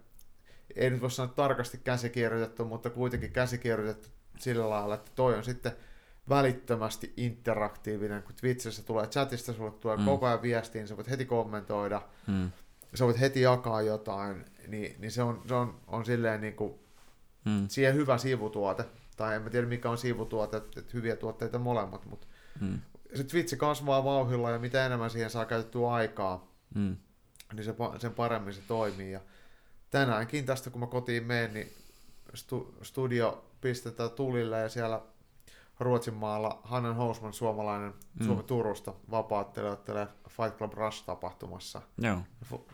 ei 0.77 0.91
nyt 0.91 1.01
voi 1.01 1.11
sanoa 1.11 1.33
tarkasti 1.37 1.81
käsikirjoitettu, 1.85 2.65
mutta 2.65 2.91
kuitenkin 2.91 3.33
käsikirjoitettu 3.33 4.09
sillä 4.39 4.71
lailla, 4.71 4.95
että 4.95 5.11
toi 5.15 5.35
on 5.35 5.45
sitten 5.45 5.73
välittömästi 6.29 7.13
interaktiivinen, 7.17 8.23
kun 8.23 8.35
Twitchissä 8.35 8.83
tulee 8.83 9.07
chatista, 9.07 9.53
sulle 9.53 9.71
tulee 9.71 9.97
mm. 9.97 10.05
koko 10.05 10.27
ajan 10.27 10.43
viestiin, 10.43 10.89
sä 10.89 10.97
voit 10.97 11.11
heti 11.11 11.25
kommentoida, 11.25 12.03
mm. 12.27 12.51
sä 12.95 13.05
voit 13.05 13.21
heti 13.21 13.41
jakaa 13.41 13.83
jotain, 13.83 14.45
niin, 14.69 14.97
niin 15.01 15.11
se 15.11 15.23
on, 15.23 15.43
se 15.49 15.55
on, 15.55 15.81
on 15.87 16.05
silleen 16.05 16.41
niin 16.41 16.55
kuin, 16.55 16.75
mm. 17.47 17.69
siihen 17.69 17.95
hyvä 17.95 18.19
sivutuote, 18.19 18.85
tai 19.17 19.37
en 19.37 19.43
mä 19.43 19.51
tiedä 19.51 19.67
mikä 19.67 19.91
on 19.91 19.99
sivutuote, 19.99 20.57
että, 20.57 20.81
hyviä 20.95 21.17
tuotteita 21.17 21.59
molemmat, 21.59 22.07
mutta 22.07 22.27
mm. 22.61 22.79
se 23.15 23.25
Twitch 23.25 23.57
kasvaa 23.57 24.05
vauhilla 24.05 24.51
ja 24.51 24.59
mitä 24.59 24.87
enemmän 24.87 25.11
siihen 25.11 25.31
saa 25.31 25.45
käytettyä 25.45 25.91
aikaa, 25.91 26.53
mm. 26.75 26.97
niin 27.53 27.65
se, 27.65 27.75
sen 27.99 28.15
paremmin 28.15 28.55
se 28.55 28.63
toimii. 28.69 29.13
Ja 29.13 29.21
tänäänkin 29.91 30.47
tästä 30.47 30.71
kun 30.71 30.81
mä 30.81 30.87
kotiin 30.87 31.25
menen, 31.25 31.55
niin 31.55 31.73
stu, 32.35 32.75
studio 32.83 33.45
pistetään 33.61 34.11
tulille 34.11 34.61
ja 34.61 34.69
siellä 34.69 35.01
Ruotsin 35.81 36.15
maalla 36.15 36.61
Hannen 36.65 36.95
Housman, 36.95 37.33
suomalainen 37.33 37.95
mm. 38.21 38.27
Suomen 38.27 38.45
Turusta, 38.45 38.95
vapaattelee 39.11 40.07
Fight 40.29 40.59
Club 40.59 40.73
Rush-tapahtumassa. 40.73 41.83
Joo. 41.99 42.19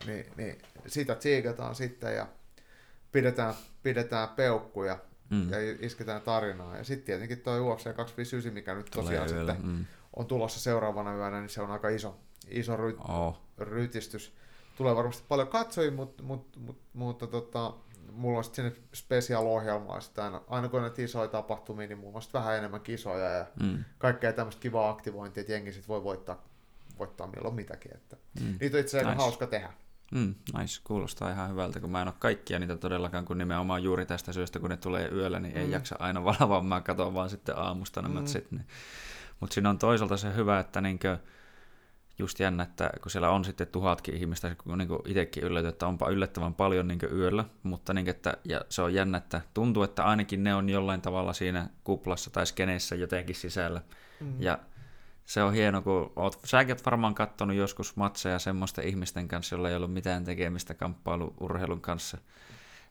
Niin, 0.06 0.26
niin 0.36 0.58
sitä 0.86 1.14
tsiikataan 1.14 1.74
sitten 1.74 2.16
ja 2.16 2.26
pidetään, 3.12 3.54
pidetään 3.82 4.28
peukkuja 4.28 4.98
mm. 5.30 5.50
ja 5.50 5.58
isketään 5.80 6.22
tarinaa. 6.22 6.76
Ja 6.76 6.84
sitten 6.84 7.06
tietenkin 7.06 7.40
tuo 7.40 7.56
UFC 7.58 7.82
259, 7.82 8.52
mikä 8.52 8.74
nyt 8.74 8.90
Tulee 8.90 9.04
tosiaan 9.04 9.30
yöllä. 9.30 9.52
sitten 9.52 9.70
mm. 9.70 9.84
on 10.16 10.26
tulossa 10.26 10.60
seuraavana 10.60 11.14
yönä, 11.14 11.40
niin 11.40 11.48
se 11.48 11.62
on 11.62 11.70
aika 11.70 11.88
iso, 11.88 12.18
iso 12.48 12.76
ry, 12.76 12.96
oh. 13.08 13.40
rytistys. 13.58 14.32
Tulee 14.76 14.96
varmasti 14.96 15.24
paljon 15.28 15.48
katsojia, 15.48 15.90
mutta, 15.90 16.22
mutta, 16.22 16.58
mutta, 16.60 16.82
mutta 16.92 17.26
tota, 17.26 17.74
mulla 18.12 18.38
on 18.38 18.44
sitten 18.44 18.64
sinne 18.64 18.86
special-ohjelmaa 18.94 20.00
sitä 20.00 20.24
aina, 20.24 20.40
aina 20.48 20.68
kun 20.68 20.80
näitä 20.80 21.02
isoja 21.02 21.28
tapahtumia, 21.28 21.86
niin 21.86 21.98
mulla 21.98 22.16
on 22.18 22.22
vähän 22.34 22.56
enemmän 22.56 22.80
kisoja 22.80 23.28
ja 23.28 23.46
mm. 23.62 23.84
kaikkea 23.98 24.32
tämmöistä 24.32 24.60
kivaa 24.60 24.90
aktivointia, 24.90 25.40
että 25.40 25.52
jengi 25.52 25.72
sit 25.72 25.88
voi 25.88 26.04
voittaa, 26.04 26.44
voittaa 26.98 27.26
milloin 27.26 27.54
mitäkin. 27.54 27.94
Että 27.94 28.16
mm. 28.40 28.56
Niitä 28.60 28.76
on 28.76 28.80
itse 28.80 28.98
asiassa 28.98 29.10
nice. 29.10 29.22
hauska 29.22 29.46
tehdä. 29.46 29.72
Mm, 30.12 30.34
nice. 30.58 30.80
Kuulostaa 30.84 31.30
ihan 31.30 31.50
hyvältä, 31.50 31.80
kun 31.80 31.90
mä 31.90 32.02
en 32.02 32.08
ole 32.08 32.14
kaikkia 32.18 32.58
niitä 32.58 32.76
todellakaan, 32.76 33.24
kun 33.24 33.38
nimenomaan 33.38 33.82
juuri 33.82 34.06
tästä 34.06 34.32
syystä, 34.32 34.58
kun 34.58 34.70
ne 34.70 34.76
tulee 34.76 35.08
yöllä, 35.08 35.40
niin 35.40 35.56
ei 35.56 35.66
mm. 35.66 35.72
jaksa 35.72 35.96
aina 35.98 36.24
valvoa, 36.40 36.62
mä 36.62 36.80
katson 36.80 37.14
vaan 37.14 37.30
sitten 37.30 37.58
aamusta 37.58 38.02
nämä 38.02 38.20
mm. 38.20 38.26
Niin. 38.50 38.66
Mutta 39.40 39.54
siinä 39.54 39.70
on 39.70 39.78
toisaalta 39.78 40.16
se 40.16 40.34
hyvä, 40.34 40.58
että 40.58 40.80
niinkö, 40.80 41.18
just 42.18 42.40
jännä, 42.40 42.62
että 42.62 42.90
kun 43.02 43.10
siellä 43.10 43.30
on 43.30 43.44
sitten 43.44 43.66
tuhatkin 43.66 44.14
ihmistä, 44.14 44.54
kun 44.54 44.78
niin 44.78 44.88
itsekin 45.04 45.44
yllätty, 45.44 45.68
että 45.68 45.86
onpa 45.86 46.08
yllättävän 46.08 46.54
paljon 46.54 46.88
niin 46.88 46.98
yöllä, 47.12 47.44
mutta 47.62 47.94
niin 47.94 48.08
että, 48.08 48.36
ja 48.44 48.60
se 48.68 48.82
on 48.82 48.94
jännä, 48.94 49.18
että 49.18 49.40
tuntuu, 49.54 49.82
että 49.82 50.04
ainakin 50.04 50.44
ne 50.44 50.54
on 50.54 50.68
jollain 50.68 51.00
tavalla 51.00 51.32
siinä 51.32 51.68
kuplassa 51.84 52.30
tai 52.30 52.46
skeneessä 52.46 52.94
jotenkin 52.94 53.36
sisällä. 53.36 53.82
Mm. 54.20 54.42
Ja 54.42 54.58
se 55.32 55.42
on 55.42 55.52
hieno, 55.54 55.82
kun 55.82 56.12
oot, 56.16 56.38
säkin 56.44 56.72
oot 56.72 56.84
varmaan 56.86 57.14
katsonut 57.14 57.56
joskus 57.56 57.96
matseja 57.96 58.38
semmoisten 58.38 58.88
ihmisten 58.88 59.28
kanssa, 59.28 59.54
joilla 59.54 59.68
ei 59.68 59.76
ollut 59.76 59.92
mitään 59.92 60.24
tekemistä 60.24 60.74
kamppailuurheilun 60.74 61.80
kanssa, 61.80 62.18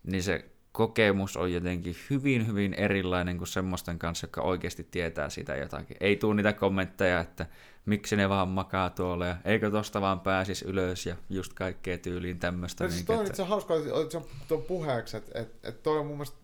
niin 0.04 0.24
se 0.24 0.46
kokemus 0.72 1.38
on 1.38 1.54
jotenkin 1.54 1.96
hyvin, 2.10 2.48
hyvin 2.48 2.74
erilainen 2.74 3.38
kuin 3.38 3.48
semmoisten 3.48 4.00
kanssa, 4.00 4.26
jotka 4.26 4.42
oikeasti 4.42 4.88
tietää 4.92 5.30
sitä 5.30 5.56
jotakin. 5.56 5.98
Ei 6.00 6.16
tule 6.16 6.36
niitä 6.36 6.54
kommentteja, 6.54 7.20
että 7.20 7.46
miksi 7.86 8.16
ne 8.16 8.30
vaan 8.30 8.48
makaa 8.48 8.90
tuolla 8.90 9.26
ja 9.26 9.36
eikö 9.46 9.72
tosta 9.72 10.02
vaan 10.02 10.20
pääsis 10.20 10.62
ylös 10.62 11.06
ja 11.06 11.16
just 11.30 11.54
kaikkea 11.54 11.98
tyyliin 11.98 12.40
tämmöistä. 12.40 12.90
Siis 12.90 13.06
toi 13.06 13.18
on 13.18 13.28
itse 13.28 13.44
hauska, 13.44 13.76
että 13.76 14.20
se 14.20 14.22
tuon 14.48 14.64
puheeksi, 14.64 15.18
että, 15.18 15.40
että, 15.40 15.70
että 15.70 15.84
toi 15.84 15.98
on 15.98 16.06
mun 16.06 16.18
mielestä, 16.18 16.38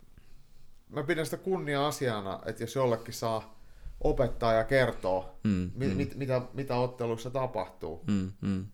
mä 0.90 1.04
pidän 1.04 1.26
sitä 1.26 1.38
kunnia-asiana, 1.38 2.40
että 2.46 2.64
jos 2.64 2.76
jollekin 2.76 3.14
saa 3.14 3.57
opettaa 4.02 4.54
ja 4.54 4.64
kertoa, 4.64 5.36
mm, 5.44 5.72
mit, 5.76 5.90
mm. 5.90 5.98
Mit, 5.98 6.16
mitä, 6.16 6.42
mitä 6.54 6.76
otteluissa 6.76 7.30
tapahtuu. 7.30 8.04
Mm, 8.08 8.32
mm. 8.42 8.66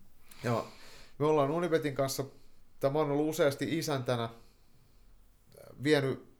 Ja 0.44 0.64
me 1.18 1.26
ollaan 1.26 1.50
Unibetin 1.50 1.94
kanssa, 1.94 2.24
tämä 2.80 2.98
on 2.98 3.10
ollut 3.10 3.28
useasti 3.28 3.78
isäntänä, 3.78 4.28
vienyt 5.82 6.34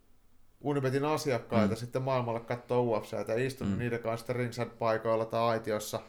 Unibetin 0.61 1.05
asiakkaita 1.05 1.75
mm. 1.75 1.79
sitten 1.79 2.03
maailmalle 2.03 2.41
katsoa 2.41 2.81
UFC 2.81 3.13
ja 3.13 3.47
istunut 3.47 3.73
mm. 3.73 3.79
niiden 3.79 4.01
kanssa 4.01 4.33
ringside-paikoilla 4.33 5.25
tai 5.25 5.41
aitiossa. 5.41 6.01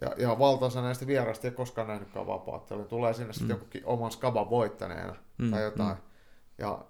Ja, 0.00 0.14
ja 0.18 0.38
valtaosa 0.38 0.82
näistä 0.82 1.06
vierasta 1.06 1.46
ei 1.46 1.52
koskaan 1.52 1.88
nähnytkään 1.88 2.26
vapaattelua. 2.26 2.84
Tulee 2.84 3.14
sinne 3.14 3.28
mm. 3.28 3.32
sitten 3.32 3.48
joku 3.48 3.66
oman 3.84 4.10
skaban 4.10 4.50
voittaneena 4.50 5.16
mm. 5.38 5.50
tai 5.50 5.62
jotain. 5.62 5.96
Mm. 5.96 6.02
Ja 6.58 6.84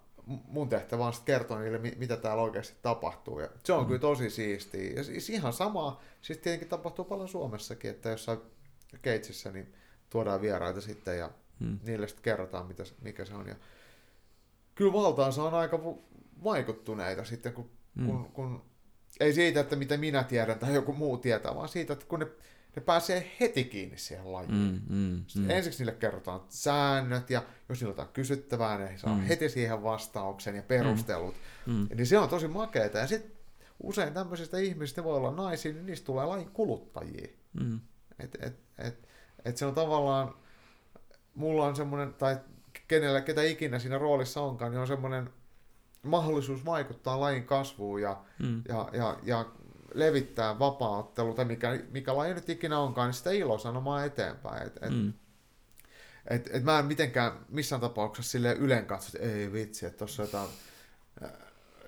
mun 0.48 0.69
tehtävä 0.69 1.07
on 1.07 1.12
sitten 1.12 1.35
kertoa 1.35 1.61
niille, 1.61 1.78
mitä 1.78 2.16
täällä 2.16 2.43
oikeasti 2.43 2.74
tapahtuu. 2.82 3.40
Ja 3.40 3.48
se 3.65 3.73
on 3.73 3.81
mm. 3.81 3.86
kyllä 3.86 4.01
tosi 4.01 4.31
siistiä. 4.31 4.93
Ja 4.97 5.05
siis 5.05 5.31
ihan 5.31 5.52
sama, 5.52 6.01
siis 6.23 6.39
tietenkin 6.39 6.69
tapahtuu 6.69 7.05
paljon 7.05 7.28
Suomessakin, 7.28 7.90
että 7.90 8.09
jossain 8.09 8.39
Keitsissä 9.02 9.52
niin 9.52 9.74
tuodaan 10.11 10.40
vieraita 10.40 10.81
sitten 10.81 11.19
ja 11.19 11.31
mm. 11.61 11.78
niille 11.82 12.09
sitten 12.09 12.24
kerrotaan, 12.24 12.66
mitä, 12.66 12.85
mikä 13.02 13.24
se 13.24 13.35
on. 13.35 13.48
Ja 13.48 13.55
kyllä 14.74 14.93
valtaansa 14.93 15.43
on 15.43 15.55
aika 15.55 15.81
vaikuttuneita 16.44 17.24
sitten, 17.24 17.52
kun, 17.52 17.70
mm. 17.94 18.07
kun, 18.07 18.24
kun 18.32 18.62
ei 19.20 19.32
siitä, 19.32 19.61
että 19.61 19.77
mitä 19.77 19.97
minä 19.97 20.24
tiedän 20.24 20.59
tai 20.59 20.74
joku 20.74 20.93
muu 20.93 21.16
tietää, 21.16 21.55
vaan 21.55 21.69
siitä, 21.69 21.93
että 21.93 22.07
kun 22.07 22.19
ne, 22.19 22.27
ne 22.76 22.82
pääsee 22.82 23.32
heti 23.40 23.64
kiinni 23.64 23.98
siihen 23.98 24.32
lajiin. 24.32 24.55
Mm, 24.55 24.97
mm, 24.97 25.24
mm. 25.36 25.51
Ensiksi 25.51 25.78
niille 25.78 25.98
kerrotaan 25.98 26.40
säännöt 26.48 27.30
ja 27.30 27.42
jos 27.68 27.82
niillä 27.82 28.02
on 28.02 28.09
kysyttävää, 28.09 28.78
ne 28.78 28.98
saa 28.98 29.14
mm. 29.14 29.20
heti 29.20 29.48
siihen 29.48 29.82
vastauksen 29.82 30.56
ja 30.56 30.62
perustelut. 30.62 31.34
Mm. 31.66 31.72
Mm. 31.72 31.88
Niin 31.94 32.06
se 32.06 32.18
on 32.18 32.28
tosi 32.28 32.48
makeeta. 32.48 32.98
Ja 32.98 33.06
sitten 33.06 33.32
usein 33.82 34.14
tämmöisistä 34.14 34.59
ihmisistä 34.59 35.05
voi 35.05 35.16
olla 35.16 35.30
naisia, 35.30 35.72
niin 35.72 35.86
niistä 35.86 36.06
tulee 36.06 36.26
lajin 36.26 36.51
kuluttajia. 36.51 37.28
Mm. 37.60 37.80
Et, 38.18 38.38
et, 38.40 38.59
et, 38.78 39.09
et 39.44 39.56
se 39.56 39.66
on 39.66 39.74
tavallaan, 39.74 40.34
mulla 41.34 41.66
on 41.66 41.76
semmoinen, 41.76 42.14
tai 42.14 42.36
kenellä, 42.88 43.20
ketä 43.20 43.42
ikinä 43.42 43.78
siinä 43.78 43.98
roolissa 43.98 44.40
onkaan, 44.40 44.70
niin 44.70 44.80
on 44.80 44.86
semmoinen 44.86 45.30
mahdollisuus 46.02 46.64
vaikuttaa 46.64 47.20
lajin 47.20 47.44
kasvuun 47.44 48.02
ja, 48.02 48.24
mm. 48.38 48.62
ja, 48.68 48.88
ja, 48.92 49.18
ja 49.22 49.47
levittää 49.95 50.59
vapaaottelu, 50.59 51.35
tai 51.35 51.45
mikä, 51.45 51.81
mikä 51.91 52.17
laji 52.17 52.35
nyt 52.35 52.49
ikinä 52.49 52.79
onkaan, 52.79 53.09
niin 53.09 53.15
sitä 53.15 53.31
ilosanomaa 53.31 54.05
eteenpäin. 54.05 54.67
Et, 54.67 54.77
et, 54.83 54.91
mm. 54.91 55.12
et, 56.31 56.51
et 56.53 56.65
mä 56.65 56.79
en 56.79 56.85
mitenkään 56.85 57.33
missään 57.49 57.81
tapauksessa 57.81 58.33
sille 58.33 58.53
ylen 58.53 58.87
katso, 58.87 59.19
että 59.19 59.29
ei 59.29 59.53
vitsi, 59.53 59.87
että 59.87 59.99
tuossa 59.99 60.23
jotain, 60.23 60.49
äh, 61.25 61.31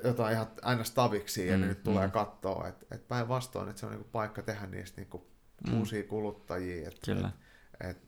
jotain 0.05 0.35
ihan 0.35 0.47
aina 0.63 0.85
staviksi 0.85 1.47
ja 1.47 1.59
mm, 1.59 1.65
nyt 1.65 1.83
tulee 1.83 2.07
mm. 2.07 2.13
katsoa. 2.13 2.69
Et, 2.69 2.87
et 2.91 3.09
päinvastoin, 3.09 3.69
että 3.69 3.81
se 3.81 3.87
on 3.87 3.93
niinku 3.93 4.09
paikka 4.13 4.43
tehdä 4.43 4.67
niistä 4.67 5.01
niinku 5.01 5.27
mm. 5.67 5.79
uusia 5.79 6.03
kuluttajia. 6.03 6.89
Et, 6.89 6.99
Kyllä. 7.05 7.31
Et, 7.81 7.91
et, 7.91 8.03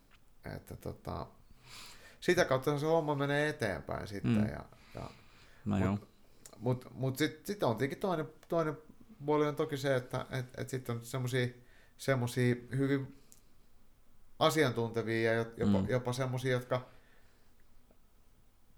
et, 0.55 0.71
et, 0.73 0.81
tota, 0.81 1.27
sitä 2.21 2.45
kautta 2.45 2.79
se 2.79 2.87
homma 2.87 3.15
menee 3.15 3.49
eteenpäin 3.49 4.09
sitten. 4.09 4.33
Mm. 4.33 4.47
Ja, 4.47 4.65
ja, 4.95 5.11
no 5.65 5.99
mutta 6.65 6.89
mut, 6.91 6.95
mut 7.01 7.19
sitten 7.19 7.47
sit 7.47 7.63
on 7.63 7.77
tietenkin 7.77 8.01
toinen, 8.01 8.29
toinen 8.49 8.79
puoli 9.27 9.47
on 9.47 9.57
toki 9.57 9.77
se, 9.77 9.97
että 9.97 10.27
et, 10.31 10.47
et 10.57 10.69
sitten 10.69 10.97
on 10.97 11.05
semmoisia 11.99 12.57
hyvin 12.77 13.21
asiantuntevia 14.39 15.33
ja 15.33 15.47
jopa, 15.57 15.81
mm. 15.81 15.89
jopa 15.89 16.13
semmoisia, 16.13 16.53
jotka 16.53 16.89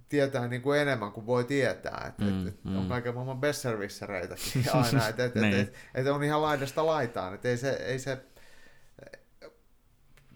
tietää 0.08 0.48
niin 0.48 0.62
kuin 0.62 0.80
enemmän 0.80 1.12
kuin 1.12 1.26
voi 1.26 1.44
tietää. 1.44 2.04
Et, 2.08 2.18
mm, 2.18 2.46
et, 2.48 2.54
et 2.54 2.64
mm. 2.64 2.76
On 2.76 2.88
kaiken 2.88 3.14
maailman 3.14 3.40
besservissereitäkin 3.40 4.64
aina. 4.74 5.08
Että 5.08 5.24
et, 5.24 5.36
et, 5.36 5.42
niin. 5.42 5.54
et, 5.54 5.74
et 5.94 6.06
on 6.06 6.24
ihan 6.24 6.42
laidasta 6.42 6.86
laitaan. 6.86 7.34
Et 7.34 7.44
ei 7.44 7.56
se, 7.56 7.70
ei 7.70 7.98
se, 7.98 8.24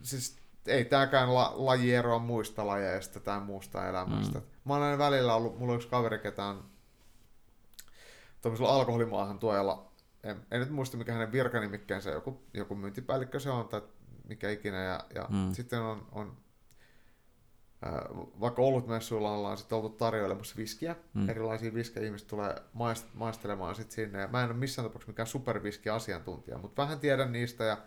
siis 0.02 0.40
ei 0.66 0.85
tämäkään 0.85 1.35
la, 1.35 1.52
laji 1.56 1.94
eroa 1.94 2.18
muista 2.18 2.66
lajeista 2.66 3.20
tai 3.20 3.40
muusta 3.40 3.89
elämästä. 3.89 4.39
Mm. 4.39 4.44
Mä 4.64 4.74
olen 4.74 4.98
välillä 4.98 5.35
ollut, 5.35 5.59
mulla 5.59 5.72
on 5.72 5.77
yksi 5.77 5.89
kaveri, 5.89 6.18
ketä 6.18 6.44
on 6.44 6.70
tuollaisella 8.43 8.74
alkoholimaahan 8.74 9.39
tuojalla, 9.39 9.89
en, 10.24 10.36
en 10.51 10.60
nyt 10.60 10.70
muista 10.70 10.97
mikä 10.97 11.12
hänen 11.12 11.32
virkanimikkeensä, 11.32 12.10
joku, 12.10 12.42
joku 12.55 12.74
myyntipäällikkö 12.74 13.40
se 13.40 13.51
on 13.51 13.68
tai 13.68 13.82
mikä 14.28 14.51
ikinä, 14.51 14.84
ja, 14.84 15.05
ja 15.14 15.26
mm. 15.30 15.52
sitten 15.52 15.80
on, 15.80 16.06
on 16.12 16.36
vaikka 18.40 18.62
ollut 18.62 18.86
messuilla 18.86 19.32
ollaan 19.32 19.59
sitten 19.59 19.78
oltu 19.78 19.88
tarjoilemassa 19.88 20.56
viskiä, 20.56 20.97
mm. 21.14 21.28
erilaisia 21.28 21.74
viskejä, 21.74 22.06
ihmiset 22.06 22.28
tulee 22.28 22.62
maist, 22.72 23.06
maistelemaan 23.14 23.74
sitten 23.74 23.94
sinne, 23.94 24.20
ja 24.20 24.28
mä 24.28 24.42
en 24.42 24.51
ole 24.51 24.56
missään 24.56 24.88
tapauksessa 24.88 25.10
mikään 25.10 25.26
superviski-asiantuntija, 25.26 26.59
mutta 26.59 26.82
vähän 26.82 27.01
tiedän 27.01 27.32
niistä, 27.32 27.64
ja 27.64 27.78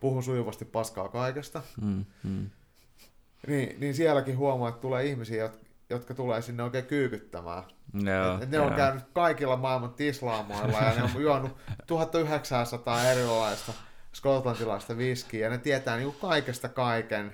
puhun 0.00 0.22
sujuvasti 0.22 0.64
paskaa 0.64 1.08
kaikesta. 1.08 1.62
Mm, 1.80 2.04
mm. 2.22 2.50
Niin, 3.46 3.80
niin 3.80 3.94
sielläkin 3.94 4.38
huomaa, 4.38 4.68
että 4.68 4.80
tulee 4.80 5.06
ihmisiä, 5.06 5.42
jotka, 5.42 5.65
jotka 5.90 6.14
tulee 6.14 6.42
sinne 6.42 6.62
oikein 6.62 6.86
kyykyttämään. 6.86 7.62
Joo, 7.94 8.36
et, 8.36 8.42
et 8.42 8.50
ne 8.50 8.60
on 8.60 8.74
käynyt 8.74 9.04
kaikilla 9.12 9.56
maailman 9.56 9.94
tislaamoilla 9.94 10.78
ja 10.78 10.94
ne 10.94 11.02
on 11.02 11.22
juonut 11.22 11.56
1900 11.86 13.04
erilaista 13.04 13.72
skotlantilaista 14.12 14.98
viskiä 14.98 15.46
ja 15.46 15.50
ne 15.50 15.58
tietää 15.58 15.96
niinku 15.96 16.18
kaikesta 16.20 16.68
kaiken. 16.68 17.32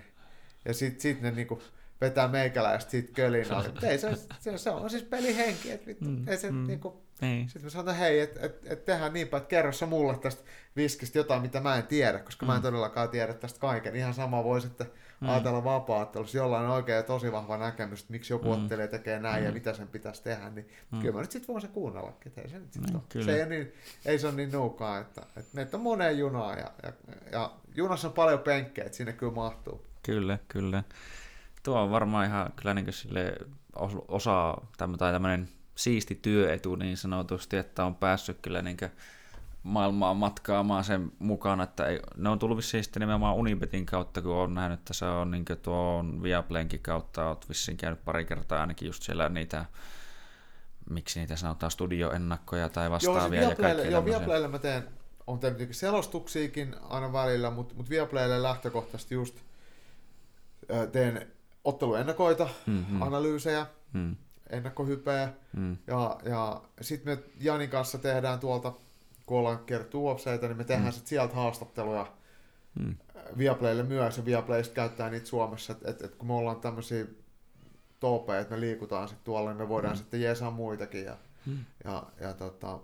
Ja 0.64 0.74
sitten 0.74 1.00
sit 1.00 1.20
ne 1.20 1.30
niinku 1.30 1.62
vetää 2.00 2.28
meikäläistä 2.28 2.90
siitä 2.90 3.12
kölinaa. 3.12 3.64
ei, 3.82 3.98
se, 3.98 4.08
se, 4.40 4.58
se, 4.58 4.70
on 4.70 4.90
siis 4.90 5.02
pelihenki, 5.02 5.70
että 5.70 5.86
vittu, 5.86 6.08
mm, 6.08 6.28
ei 6.28 6.36
se 6.36 6.50
mm, 6.50 6.66
niinku, 6.66 7.02
niin. 7.20 7.48
Sitten 7.48 7.62
mä 7.62 7.70
sanoin, 7.70 7.88
että 7.88 8.04
hei, 8.04 8.20
että 8.20 8.40
et, 8.40 8.66
et 8.66 8.84
tehdään 8.84 9.12
niinpä, 9.12 9.36
että 9.36 9.48
kerro 9.48 9.72
sä 9.72 9.86
mulle 9.86 10.18
tästä 10.18 10.42
viskistä 10.76 11.18
jotain, 11.18 11.42
mitä 11.42 11.60
mä 11.60 11.76
en 11.76 11.86
tiedä, 11.86 12.18
koska 12.18 12.46
mm. 12.46 12.50
mä 12.50 12.54
en 12.54 12.60
mm. 12.60 12.62
todellakaan 12.62 13.08
tiedä 13.08 13.34
tästä 13.34 13.60
kaiken. 13.60 13.96
Ihan 13.96 14.14
sama 14.14 14.44
voi 14.44 14.60
sitten 14.60 14.86
mm. 15.22 15.28
ajatella 15.28 15.64
vapaa-ottelussa 15.64 16.38
jollain 16.38 16.66
oikein 16.66 16.96
ja 16.96 17.02
tosi 17.02 17.32
vahva 17.32 17.56
näkemys, 17.56 18.00
että 18.00 18.12
miksi 18.12 18.32
joku 18.32 18.44
mm. 18.44 18.52
ottelee 18.52 18.88
tekee 18.88 19.20
näin 19.20 19.40
mm. 19.40 19.46
ja 19.46 19.52
mitä 19.52 19.74
sen 19.74 19.88
pitäisi 19.88 20.22
tehdä, 20.22 20.50
niin 20.50 20.68
mm. 20.90 21.00
kyllä 21.00 21.14
mä 21.14 21.20
nyt 21.20 21.30
sitten 21.30 21.52
voin 21.52 21.62
se 21.62 21.68
kuunnella, 21.68 22.12
että 22.26 22.40
ei 22.40 22.48
se 22.48 22.58
nyt 22.58 22.72
sit 22.72 22.82
mm, 22.92 23.22
Se 23.24 23.42
ei, 23.42 23.48
niin, 23.48 23.72
ei 24.04 24.18
se 24.18 24.26
ole 24.26 24.36
niin 24.36 24.52
nuukaa, 24.52 24.98
että, 24.98 25.22
että 25.36 25.50
meitä 25.52 25.76
on 25.76 25.82
moneen 25.82 26.18
junaan 26.18 26.58
ja, 26.58 26.70
ja, 26.82 26.92
ja 27.32 27.52
junassa 27.74 28.08
on 28.08 28.14
paljon 28.14 28.38
penkkejä, 28.40 28.84
että 28.84 28.96
sinne 28.96 29.12
kyllä 29.12 29.32
mahtuu. 29.32 29.84
Kyllä, 30.02 30.38
kyllä. 30.48 30.82
Tuo 31.62 31.80
on 31.80 31.90
varmaan 31.90 32.26
ihan 32.26 32.52
kyllä 32.56 32.74
niin 32.74 32.92
sille 32.92 33.36
osa 34.08 34.56
tai 34.98 35.12
tämmöinen 35.12 35.48
siisti 35.74 36.14
työetu 36.14 36.76
niin 36.76 36.96
sanotusti, 36.96 37.56
että 37.56 37.84
on 37.84 37.94
päässyt 37.94 38.38
kyllä 38.42 38.62
niin 38.62 38.76
maailmaa 39.62 40.14
matkaamaan 40.14 40.84
sen 40.84 41.12
mukana, 41.18 41.64
että 41.64 41.86
ei, 41.86 42.00
ne 42.16 42.28
on 42.28 42.38
tullut 42.38 42.56
vissiin 42.56 42.84
sitten 42.84 43.00
nimenomaan 43.00 43.36
Unibetin 43.36 43.86
kautta, 43.86 44.22
kun 44.22 44.34
on 44.34 44.54
nähnyt, 44.54 44.78
että 44.78 44.94
se 44.94 45.04
on 45.04 45.30
niin 45.30 45.44
tuon 45.62 46.22
Viaplenkin 46.22 46.80
kautta, 46.80 47.28
olet 47.28 47.48
vissiin 47.48 47.76
käynyt 47.76 48.04
pari 48.04 48.24
kertaa 48.24 48.60
ainakin 48.60 48.86
just 48.86 49.02
siellä 49.02 49.28
niitä 49.28 49.64
miksi 50.90 51.20
niitä 51.20 51.36
sanotaan, 51.36 51.70
studioennakkoja 51.70 52.68
tai 52.68 52.90
vastaavia. 52.90 53.40
Joo, 53.40 53.48
siis 53.48 53.58
Viaplaylle, 53.58 53.90
joo, 53.90 54.04
Viaplaylle 54.04 54.48
mä 54.48 54.58
teen, 54.58 54.84
on 55.26 55.38
tehnyt 55.38 55.76
selostuksiakin 55.76 56.76
aina 56.82 57.12
välillä, 57.12 57.50
mutta, 57.50 57.74
mutta 57.74 57.90
Viaplaylle 57.90 58.42
lähtökohtaisesti 58.42 59.14
just 59.14 59.34
teen 60.92 61.26
otteluennakoita, 61.64 62.48
mm-hmm. 62.66 63.02
analyysejä, 63.02 63.66
mm. 63.92 64.16
ennakkohypeä, 64.50 65.28
mm. 65.56 65.76
ja, 65.86 66.18
ja 66.24 66.62
sitten 66.80 67.18
me 67.18 67.22
Janin 67.40 67.70
kanssa 67.70 67.98
tehdään 67.98 68.38
tuolta 68.38 68.72
kun 69.26 69.38
ollaan 69.38 69.64
kerrottu 69.64 70.06
UFCtä, 70.06 70.46
niin 70.48 70.56
me 70.56 70.64
tehdään 70.64 70.88
mm. 70.88 70.92
sit 70.92 71.06
sieltä 71.06 71.34
haastatteluja 71.34 72.12
mm. 72.80 72.96
Viaplaylle 73.38 73.82
myös, 73.82 74.16
ja 74.16 74.24
Viaplay 74.24 74.62
käyttää 74.74 75.10
niitä 75.10 75.26
Suomessa, 75.26 75.72
että 75.72 75.90
et, 75.90 76.02
et 76.02 76.14
kun 76.14 76.28
me 76.28 76.32
ollaan 76.32 76.60
tämmöisiä 76.60 77.06
topeja, 78.00 78.40
että 78.40 78.54
me 78.54 78.60
liikutaan 78.60 79.08
sitten 79.08 79.24
tuolla, 79.24 79.50
niin 79.50 79.58
me 79.58 79.68
voidaan 79.68 79.94
mm. 79.94 79.98
sitten 79.98 80.20
jeesaa 80.20 80.50
muitakin. 80.50 81.04
Ja, 81.04 81.16
mm. 81.46 81.58
ja, 81.84 82.06
ja 82.20 82.34
tota, 82.34 82.78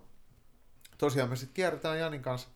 tosiaan 0.98 1.30
me 1.30 1.36
sitten 1.36 1.54
kierretään 1.54 1.98
Janin 1.98 2.22
kanssa. 2.22 2.48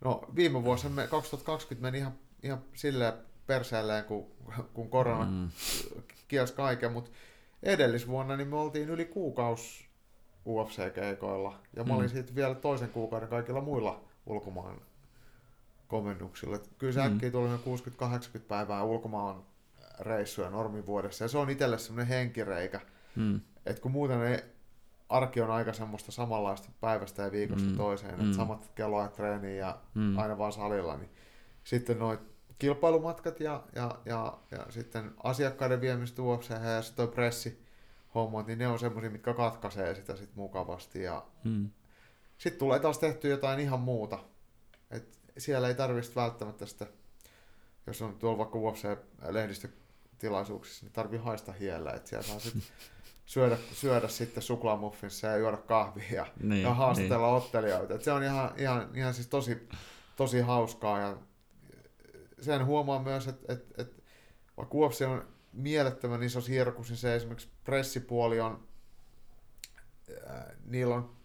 No 0.00 0.24
viime 0.36 0.64
vuosina 0.64 0.94
me 0.94 1.06
2020 1.06 1.82
meni 1.82 1.98
ihan, 1.98 2.14
ihan 2.42 2.58
silleen 2.74 3.12
perseelleen, 3.46 4.04
kun, 4.04 4.26
kun 4.74 4.90
korona 4.90 5.24
mm. 5.24 5.50
kielsi 6.28 6.54
kaiken, 6.54 6.92
mutta 6.92 7.10
edellisvuonna 7.62 8.36
niin 8.36 8.48
me 8.48 8.56
oltiin 8.56 8.88
yli 8.88 9.04
kuukausi 9.04 9.86
UFC-keikoilla. 10.46 11.54
Ja 11.76 11.84
mä 11.84 11.94
olin 11.94 12.06
mm. 12.06 12.12
siitä 12.12 12.34
vielä 12.34 12.54
toisen 12.54 12.88
kuukauden 12.88 13.28
kaikilla 13.28 13.60
muilla 13.60 14.04
ulkomaan 14.26 14.80
komennuksilla. 15.88 16.58
Kyllä 16.78 16.92
se 16.92 17.08
mm. 17.08 17.14
äkkiä 17.14 17.30
tuli 17.30 17.48
60-80 17.48 18.38
päivää 18.48 18.84
ulkomaan 18.84 19.42
reissuja 20.00 20.50
normivuodessa. 20.50 21.24
Ja 21.24 21.28
se 21.28 21.38
on 21.38 21.50
itselle 21.50 21.78
semmoinen 21.78 22.08
henkireikä. 22.08 22.80
Mm. 23.16 23.40
Että 23.66 23.82
kun 23.82 23.90
muuten 23.90 24.22
ei, 24.22 24.42
arki 25.08 25.40
on 25.40 25.50
aika 25.50 25.72
semmoista 25.72 26.12
samanlaista 26.12 26.68
päivästä 26.80 27.22
ja 27.22 27.32
viikosta 27.32 27.68
mm. 27.68 27.76
toiseen, 27.76 28.14
mm. 28.14 28.24
että 28.24 28.36
samat 28.36 28.70
kelloajat 28.74 29.12
treeniin 29.12 29.58
ja 29.58 29.78
mm. 29.94 30.18
aina 30.18 30.38
vaan 30.38 30.52
salilla, 30.52 30.96
niin 30.96 31.10
sitten 31.64 31.98
noit 31.98 32.20
kilpailumatkat 32.58 33.40
ja, 33.40 33.62
ja, 33.74 33.98
ja, 34.04 34.38
ja 34.50 34.66
sitten 34.70 35.10
asiakkaiden 35.22 35.80
viemistä 35.80 36.22
UFC 36.22 36.50
ja 36.50 36.82
sitten 36.82 37.06
toi 37.06 37.14
pressi, 37.14 37.63
hommat, 38.14 38.46
niin 38.46 38.58
ne 38.58 38.68
on 38.68 38.78
semmoisia, 38.78 39.10
mitkä 39.10 39.34
katkaisee 39.34 39.94
sitä 39.94 40.16
sit 40.16 40.36
mukavasti. 40.36 41.02
Ja 41.02 41.26
hmm. 41.44 41.70
Sitten 42.38 42.58
tulee 42.58 42.78
taas 42.78 42.98
tehty 42.98 43.28
jotain 43.28 43.60
ihan 43.60 43.80
muuta. 43.80 44.18
Et 44.90 45.18
siellä 45.38 45.68
ei 45.68 45.74
tarvitsisi 45.74 46.16
välttämättä 46.16 46.66
sitä, 46.66 46.86
jos 47.86 48.02
on 48.02 48.18
tuolla 48.18 48.38
vaikka 48.38 48.58
UFC-lehdistötilaisuuksissa, 48.58 50.84
niin 50.84 50.92
tarvii 50.92 51.18
haista 51.18 51.52
hiellä. 51.52 51.92
Että 51.92 52.08
siellä 52.08 52.26
saa 52.26 52.38
sitten 52.38 52.62
syödä, 53.26 53.56
syödä 53.72 54.08
sitten 54.08 54.42
suklaamuffinsa 54.42 55.26
ja 55.26 55.36
juoda 55.36 55.56
kahvia 55.56 56.12
ja, 56.12 56.26
niin, 56.42 56.62
ja 56.62 56.74
haastatella 56.74 57.26
niin. 57.26 57.36
ottelijoita. 57.36 57.94
Et 57.94 58.02
se 58.02 58.12
on 58.12 58.22
ihan, 58.22 58.52
ihan, 58.56 58.88
ihan 58.94 59.14
siis 59.14 59.28
tosi, 59.28 59.68
tosi 60.16 60.40
hauskaa 60.40 61.00
ja 61.00 61.16
sen 62.40 62.66
huomaa 62.66 63.02
myös, 63.02 63.28
että 63.28 63.52
et, 63.52 63.64
et, 63.78 64.04
vaikka 64.56 64.78
UFC 64.78 65.02
on 65.02 65.33
mielettömän 65.54 66.22
iso 66.22 66.40
sirkus, 66.40 66.88
niin 66.88 66.96
se 66.96 67.16
esimerkiksi 67.16 67.48
pressipuoli 67.64 68.40
on, 68.40 68.68
äh, 70.30 70.44
niillä 70.64 70.94
on 70.94 71.16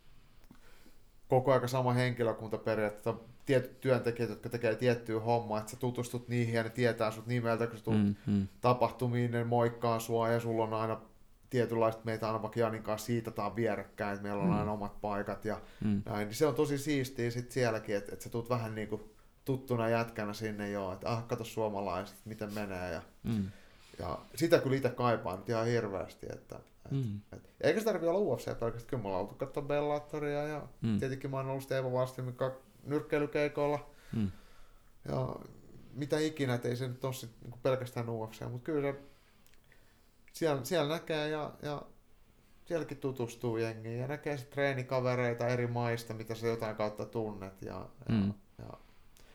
koko 1.27 1.53
aika 1.53 1.67
sama 1.67 1.93
henkilökunta 1.93 2.57
periaatteessa, 2.57 3.15
tietyt 3.45 3.79
työntekijät, 3.79 4.29
jotka 4.29 4.49
tekee 4.49 4.75
tiettyä 4.75 5.19
hommaa, 5.19 5.59
että 5.59 5.71
sä 5.71 5.77
tutustut 5.77 6.27
niihin 6.27 6.53
ja 6.53 6.63
ne 6.63 6.69
tietää 6.69 7.11
sut 7.11 7.27
nimeltä, 7.27 7.67
kun 7.67 7.77
sä 7.77 7.83
tulet 7.83 7.99
mm, 7.99 8.15
mm. 8.25 8.47
tapahtumiin, 8.61 9.31
ne 9.31 9.43
moikkaa 9.43 9.99
sua 9.99 10.29
ja 10.29 10.39
sulla 10.39 10.63
on 10.63 10.73
aina 10.73 11.01
tietynlaista, 11.49 12.01
meitä 12.05 12.27
aina 12.27 12.41
vaikka 12.41 12.59
Janin 12.59 12.83
kanssa 12.83 13.05
siitataan 13.05 13.55
vierekkäin, 13.55 14.13
että 14.13 14.23
meillä 14.23 14.43
on 14.43 14.49
mm. 14.49 14.59
aina 14.59 14.71
omat 14.71 15.01
paikat 15.01 15.45
ja 15.45 15.61
mm. 15.83 16.01
näin, 16.05 16.27
niin 16.27 16.35
se 16.35 16.47
on 16.47 16.55
tosi 16.55 16.77
siistiä 16.77 17.31
sit 17.31 17.51
sielläkin, 17.51 17.95
että, 17.95 18.13
että 18.13 18.23
sä 18.23 18.29
tulet 18.29 18.49
vähän 18.49 18.75
niin 18.75 18.87
kuin 18.87 19.01
tuttuna 19.45 19.89
jätkänä 19.89 20.33
sinne 20.33 20.69
jo, 20.69 20.91
että 20.91 21.09
ah, 21.09 21.27
kato 21.27 21.43
suomalaiset, 21.43 22.17
miten 22.25 22.53
menee 22.53 22.91
ja 22.91 23.01
mm. 23.23 23.45
Ja 23.99 24.19
sitä 24.35 24.59
kyllä 24.59 24.75
itse 24.75 24.89
kaipaan 24.89 25.39
nyt 25.39 25.49
ihan 25.49 25.65
hirveästi. 25.65 26.27
Että, 26.33 26.55
et, 26.85 26.91
mm. 26.91 27.19
et, 27.33 27.49
eikä 27.61 27.79
se 27.79 27.85
tarvitse 27.85 28.09
olla 28.09 28.19
UFC 28.19 28.59
pelkästään, 28.59 28.89
kyllä 28.89 29.03
ollaan 29.03 29.21
oltu 29.21 29.35
katsoa 29.35 29.63
Bellatoria 29.63 30.43
ja 30.43 30.67
mm. 30.81 30.99
tietenkin 30.99 31.31
mä 31.31 31.37
oon 31.37 31.49
ollut 31.49 31.63
Stevo 31.63 31.93
Vastimikka 31.93 32.51
nyrkkeilykeikoilla. 32.83 33.89
Mm. 34.15 34.31
Ja 35.09 35.35
mitä 35.93 36.19
ikinä, 36.19 36.53
että 36.53 36.67
ei 36.67 36.75
se 36.75 36.87
nyt 36.87 37.05
ole 37.05 37.13
sit, 37.13 37.31
niin 37.41 37.59
pelkästään 37.63 38.09
UFC, 38.09 38.41
mutta 38.41 38.65
kyllä 38.65 38.81
se 38.81 38.99
siellä, 40.31 40.63
siellä 40.63 40.93
näkee 40.93 41.29
ja, 41.29 41.53
ja 41.61 41.81
sielläkin 42.65 42.97
tutustuu 42.97 43.57
jengiin 43.57 43.99
ja 43.99 44.07
näkee 44.07 44.37
sitten 44.37 44.53
treenikavereita 44.53 45.47
eri 45.47 45.67
maista, 45.67 46.13
mitä 46.13 46.35
sä 46.35 46.47
jotain 46.47 46.75
kautta 46.75 47.05
tunnet. 47.05 47.61
Ja, 47.61 47.85
mm. 48.09 48.27
ja, 48.27 48.33
ja 48.65 48.73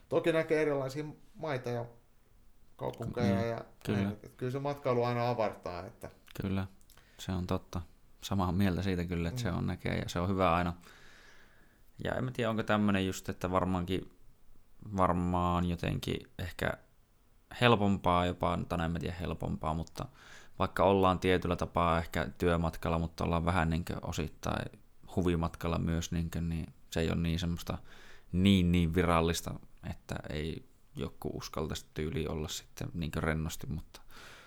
toki 0.08 0.32
näkee 0.32 0.62
erilaisia 0.62 1.04
maita 1.34 1.70
ja 1.70 1.84
kaupunkeja. 2.76 3.34
Mm, 3.34 3.48
ja 3.48 3.64
kyllä. 3.84 3.98
Näin, 3.98 4.12
että 4.12 4.36
kyllä 4.36 4.52
se 4.52 4.58
matkailu 4.58 5.04
aina 5.04 5.30
avartaa. 5.30 5.86
Että... 5.86 6.10
Kyllä, 6.42 6.66
se 7.18 7.32
on 7.32 7.46
totta. 7.46 7.80
Samaa 8.20 8.52
mieltä 8.52 8.82
siitä 8.82 9.04
kyllä, 9.04 9.28
että 9.28 9.40
mm. 9.40 9.42
se 9.42 9.50
on 9.52 9.66
näkee 9.66 9.98
ja 9.98 10.08
se 10.08 10.20
on 10.20 10.28
hyvä 10.28 10.54
aina. 10.54 10.74
Ja 12.04 12.14
en 12.14 12.24
mä 12.24 12.30
tiedä, 12.30 12.50
onko 12.50 12.62
tämmöinen 12.62 13.06
just, 13.06 13.28
että 13.28 13.50
varmaankin 13.50 14.10
varmaan 14.96 15.68
jotenkin 15.68 16.20
ehkä 16.38 16.72
helpompaa 17.60 18.26
jopa, 18.26 18.58
tai 18.68 18.84
en 18.84 18.90
mä 18.90 18.98
tiedä 18.98 19.16
helpompaa, 19.20 19.74
mutta 19.74 20.06
vaikka 20.58 20.84
ollaan 20.84 21.18
tietyllä 21.18 21.56
tapaa 21.56 21.98
ehkä 21.98 22.28
työmatkalla, 22.38 22.98
mutta 22.98 23.24
ollaan 23.24 23.44
vähän 23.44 23.70
niin 23.70 23.84
osittain 24.02 24.80
huvimatkalla 25.16 25.78
myös, 25.78 26.12
niin, 26.12 26.30
kuin, 26.30 26.48
niin 26.48 26.66
se 26.90 27.00
ei 27.00 27.10
ole 27.10 27.16
niin 27.20 27.38
semmoista 27.38 27.78
niin 28.32 28.72
niin 28.72 28.94
virallista, 28.94 29.54
että 29.90 30.16
ei 30.30 30.68
joku 30.96 31.30
uskaltaisi 31.34 31.86
tyyli 31.94 32.26
olla 32.26 32.48
sitten 32.48 32.88
niin 32.94 33.10
rennosti, 33.16 33.66
mutta... 33.66 34.00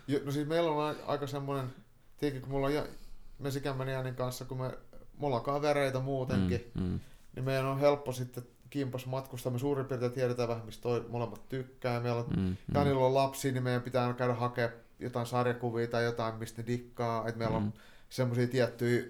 Jo, 0.08 0.20
no 0.26 0.32
siis 0.32 0.48
meillä 0.48 0.72
on 0.72 0.96
aika 1.08 1.28
semmoinen, 1.28 1.74
tietenkin 2.18 2.42
kun 2.42 2.52
mulla 2.52 2.68
on 2.68 2.74
ja, 2.74 2.86
me 3.40 3.52
Sikämän 3.52 3.88
Janin 3.88 4.16
kanssa, 4.16 4.46
kun 4.46 4.58
me, 4.58 4.78
mulla 5.18 5.36
on 5.36 5.44
kavereita 5.44 6.00
muutenkin, 6.00 6.72
mm, 6.76 6.84
mm. 6.84 7.00
niin 7.36 7.46
meidän 7.46 7.66
on 7.66 7.80
helppo 7.80 8.12
sitten 8.12 8.44
kimpas 8.70 9.06
matkustaa. 9.06 9.52
Me 9.52 9.60
suurin 9.60 9.86
piirtein 9.86 10.12
tiedetään 10.12 10.50
vähän, 10.50 10.66
mistä 10.66 10.82
toi 10.82 11.06
molemmat 11.10 11.50
tykkää. 11.50 12.00
Meillä 12.00 12.20
on, 12.20 12.28
mm, 12.38 12.58
Janilla 12.74 13.06
on 13.06 13.14
lapsi, 13.14 13.52
niin 13.52 13.64
meidän 13.64 13.82
pitää 13.82 14.14
käydä 14.14 14.34
hakemaan 14.34 14.74
jotain 15.00 15.26
sarjakuvia 15.26 15.88
tai 15.88 16.04
jotain, 16.04 16.36
mistä 16.36 16.62
ne 16.62 16.68
dikkaa. 16.68 17.28
Että 17.28 17.40
meillä 17.40 17.60
mm. 17.60 17.66
on 17.66 17.74
semmoisia 18.10 18.48
tiettyjä, 18.48 19.04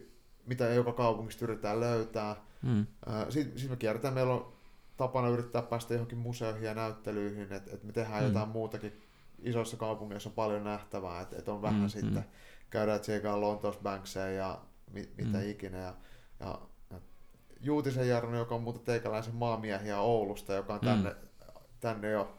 mitä 0.45 0.69
joka 0.69 0.93
kaupungista 0.93 1.45
yritetään 1.45 1.79
löytää. 1.79 2.35
Mm. 2.61 2.85
Sitten 3.29 3.59
sit 3.59 3.69
me 3.69 3.75
kierretään, 3.75 4.13
meillä 4.13 4.33
on 4.33 4.53
tapana 4.97 5.27
yrittää 5.27 5.61
päästä 5.61 5.93
johonkin 5.93 6.17
museoihin 6.17 6.63
ja 6.63 6.73
näyttelyihin, 6.73 7.53
että 7.53 7.71
et 7.73 7.83
me 7.83 7.91
tehdään 7.91 8.23
mm. 8.23 8.27
jotain 8.27 8.49
muutakin. 8.49 9.01
Isoissa 9.39 9.77
kaupungeissa 9.77 10.29
on 10.29 10.33
paljon 10.33 10.63
nähtävää, 10.63 11.21
että 11.21 11.35
et 11.39 11.49
on 11.49 11.61
vähän 11.61 11.81
mm, 11.81 11.87
sitten, 11.87 12.13
mm. 12.13 12.23
käydään 12.69 12.99
tsekaan 12.99 13.41
Lontoossa 13.41 14.19
ja 14.19 14.59
mi, 14.91 15.09
mitä 15.17 15.37
mm. 15.37 15.49
ikinä. 15.49 15.77
Ja, 15.77 15.93
ja, 16.39 16.59
ja 16.91 16.99
Juutisen 17.61 18.09
Jarno, 18.09 18.37
joka 18.37 18.55
on 18.55 18.61
muuten 18.61 18.81
teikäläisen 18.81 19.35
maamiehiä 19.35 19.99
Oulusta, 19.99 20.53
joka 20.53 20.73
on 20.73 20.79
tänne, 20.79 21.09
mm. 21.09 21.15
tänne 21.79 22.11
jo 22.11 22.37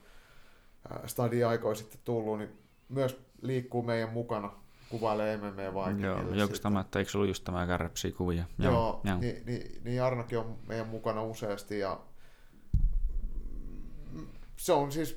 stadi-aikoja 1.06 1.74
sitten 1.74 2.00
tullut, 2.04 2.38
niin 2.38 2.58
myös 2.88 3.20
liikkuu 3.42 3.82
meidän 3.82 4.10
mukana 4.10 4.52
kuvailee 4.90 5.36
MMA 5.36 5.74
vaikka. 5.74 6.06
Joo, 6.06 6.34
joku 6.34 6.54
tämä, 6.62 6.80
että 6.80 6.98
eikö 6.98 7.10
ollut 7.14 7.28
just 7.28 7.44
tämä 7.44 7.66
kuvia? 8.16 8.44
Joo, 8.58 8.72
joo, 8.72 9.00
joo. 9.04 9.18
Niin, 9.18 9.42
niin, 9.46 9.84
niin 9.84 9.96
Jarnokin 9.96 10.38
on 10.38 10.58
meidän 10.66 10.88
mukana 10.88 11.22
useasti 11.22 11.78
ja 11.78 12.00
se 14.58 14.72
on 14.72 14.92
siis, 14.92 15.16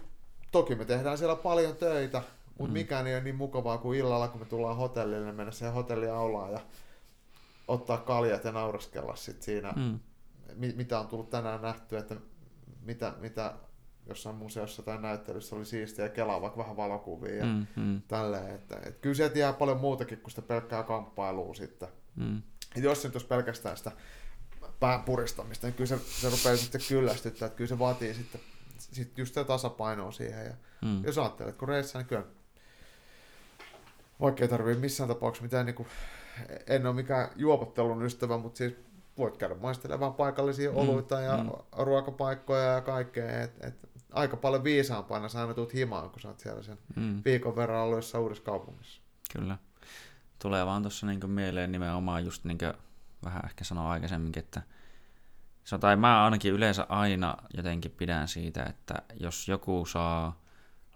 toki 0.51 0.75
me 0.75 0.85
tehdään 0.85 1.17
siellä 1.17 1.35
paljon 1.35 1.75
töitä, 1.75 2.21
mutta 2.57 2.71
mm. 2.71 2.73
mikään 2.73 3.07
ei 3.07 3.15
ole 3.15 3.23
niin 3.23 3.35
mukavaa 3.35 3.77
kuin 3.77 3.99
illalla, 3.99 4.27
kun 4.27 4.41
me 4.41 4.45
tullaan 4.45 4.77
hotellille, 4.77 5.25
niin 5.25 5.35
mennä 5.35 5.51
siihen 5.51 5.73
hotelliaulaan 5.73 6.51
ja 6.51 6.59
ottaa 7.67 7.97
kaljat 7.97 8.43
ja 8.43 8.51
nauraskella 8.51 9.15
sit 9.15 9.41
siinä, 9.41 9.73
mm. 9.75 9.99
mitä 10.75 10.99
on 10.99 11.07
tullut 11.07 11.29
tänään 11.29 11.61
nähty, 11.61 11.97
että 11.97 12.15
mitä, 12.81 13.13
mitä 13.19 13.53
jossain 14.07 14.35
museossa 14.35 14.83
tai 14.83 15.01
näyttelyssä 15.01 15.55
oli 15.55 15.65
siistiä 15.65 16.05
ja 16.05 16.09
kelaa 16.09 16.41
vaikka 16.41 16.59
vähän 16.59 16.77
valokuvia 16.77 17.35
ja 17.35 17.45
mm, 17.45 17.67
mm. 17.75 18.01
tälleen. 18.07 18.55
Että, 18.55 18.79
et 18.85 18.99
kyllä 18.99 19.15
sieltä 19.15 19.39
jää 19.39 19.53
paljon 19.53 19.79
muutakin 19.79 20.17
kuin 20.17 20.31
sitä 20.31 20.41
pelkkää 20.41 20.83
kamppailua 20.83 21.53
sitten. 21.53 21.89
Mm. 22.15 22.41
Et 22.75 22.83
jos 22.83 23.01
se 23.01 23.07
nyt 23.07 23.15
olisi 23.15 23.27
pelkästään 23.27 23.77
sitä 23.77 23.91
pään 24.79 25.03
puristamista, 25.03 25.67
niin 25.67 25.73
kyllä 25.73 25.87
se, 25.87 25.97
se 25.97 26.29
rupeaa 26.29 26.55
sitten 26.55 26.81
kyllästyttää, 26.87 27.45
että 27.45 27.57
kyllä 27.57 27.69
se 27.69 27.79
vaatii 27.79 28.13
sitten 28.13 28.41
sit 28.81 29.17
just 29.17 29.29
sitä 29.29 29.43
tasapainoa 29.43 30.11
siihen. 30.11 30.45
Ja 30.45 30.53
mm. 30.81 31.03
Jos 31.03 31.17
ajattelet, 31.17 31.55
kun 31.55 31.67
reissaa, 31.67 32.01
niin 32.01 32.07
kyllä 32.07 32.23
vaikka 34.21 34.43
ei 34.43 34.47
tarvitse 34.47 34.81
missään 34.81 35.07
tapauksessa 35.07 35.43
mitään, 35.43 35.65
niin 35.65 35.75
kuin, 35.75 35.87
en 36.67 36.85
ole 36.85 36.95
mikään 36.95 37.29
juopottelun 37.35 38.03
ystävä, 38.03 38.37
mutta 38.37 38.57
siis 38.57 38.73
voit 39.17 39.37
käydä 39.37 39.55
maistelemaan 39.55 40.13
paikallisia 40.13 40.71
mm, 40.71 40.77
oluita 40.77 41.21
ja 41.21 41.37
mm. 41.37 41.49
ruokapaikkoja 41.77 42.63
ja 42.63 42.81
kaikkea. 42.81 43.41
Et, 43.41 43.65
et, 43.65 43.75
aika 44.11 44.37
paljon 44.37 44.63
viisaampana 44.63 45.29
sä 45.29 45.41
aina 45.41 45.53
tuut 45.53 45.73
himaan, 45.73 46.09
kun 46.09 46.21
sä 46.21 46.27
oot 46.27 46.39
siellä 46.39 46.63
sen 46.63 46.77
mm. 46.95 47.21
viikon 47.25 47.55
verran 47.55 47.81
ollut 47.81 47.97
jossain 47.97 48.23
uudessa 48.23 48.43
kaupungissa. 48.43 49.01
Kyllä. 49.33 49.57
Tulee 50.39 50.65
vaan 50.65 50.81
tuossa 50.81 51.07
niin 51.07 51.29
mieleen 51.29 51.71
nimenomaan 51.71 52.25
just 52.25 52.45
niin 52.45 52.57
kuin 52.57 52.73
vähän 53.25 53.45
ehkä 53.45 53.63
sanoa 53.63 53.91
aikaisemminkin, 53.91 54.43
että 54.43 54.61
se 55.63 55.77
tai 55.77 55.95
mä 55.95 56.23
ainakin 56.23 56.53
yleensä 56.53 56.85
aina 56.89 57.37
jotenkin 57.57 57.91
pidän 57.91 58.27
siitä, 58.27 58.63
että 58.63 58.93
jos 59.19 59.47
joku 59.47 59.85
saa 59.85 60.41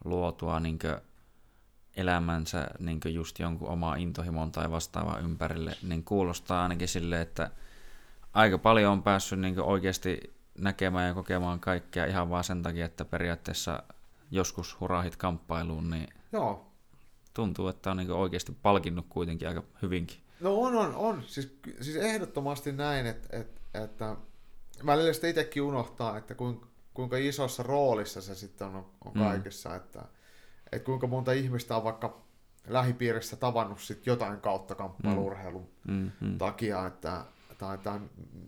luotua 0.06 0.60
niin 0.60 0.80
elämänsä 1.96 2.68
niin 2.80 3.00
just 3.06 3.40
jonkun 3.40 3.70
oma 3.70 3.96
intohimon 3.96 4.52
tai 4.52 4.72
vastaava 4.72 5.20
ympärille, 5.20 5.78
niin 5.84 6.04
kuulostaa 6.04 6.64
ainakin 6.64 6.88
silleen, 6.88 7.22
että 7.22 7.52
aika 8.34 8.58
paljon 8.58 8.92
on 8.92 9.04
päässyt 9.04 9.40
niin 9.40 9.62
oikeasti 9.62 10.36
näkemään 10.58 11.08
ja 11.08 11.14
kokemaan 11.14 11.60
kaikkea 11.60 12.06
ihan 12.06 12.30
vaan 12.30 12.44
sen 12.44 12.64
takia, 12.64 12.86
että 12.86 13.06
periaatteessa 13.06 13.84
joskus 14.32 14.80
hurahit 14.80 15.16
kamppailuun, 15.16 15.90
niin 15.90 16.08
Joo. 16.32 16.72
tuntuu, 17.34 17.68
että 17.68 17.92
on 17.92 17.98
niin 17.98 18.12
oikeasti 18.12 18.58
palkinnut 18.62 19.06
kuitenkin 19.10 19.48
aika 19.48 19.64
hyvinkin. 19.82 20.18
No 20.40 20.56
on, 20.56 20.76
on, 20.76 20.96
on. 20.96 21.24
Siis, 21.28 21.58
siis 21.82 21.98
ehdottomasti 21.98 22.72
näin, 22.72 23.06
että, 23.06 23.38
että, 23.38 23.84
että 23.84 24.16
välillä 24.85 25.14
sitä 25.14 25.27
itsekin 25.27 25.64
unohtaa, 25.64 26.18
että 26.18 26.35
kuinka, 26.35 26.68
kuinka 26.93 27.18
isossa 27.18 27.64
roolissa 27.64 28.22
se 28.22 28.35
sitten 28.35 28.68
on, 28.68 28.85
on 29.06 29.11
mm. 29.14 29.19
kaikessa, 29.19 29.69
mm. 29.69 29.76
että, 29.76 30.06
että 30.72 30.85
kuinka 30.85 31.07
monta 31.07 31.31
ihmistä 31.31 31.77
on 31.77 31.84
vaikka 31.84 32.22
lähipiirissä 32.68 33.35
tavannut 33.35 33.80
sit 33.80 34.06
jotain 34.06 34.41
kautta 34.41 34.76
kamppailurheilun 34.76 35.69
mm. 35.88 36.11
mm. 36.22 36.38
takia, 36.38 36.88
että, 36.88 37.26
tai, 37.57 37.77
tai 37.77 37.99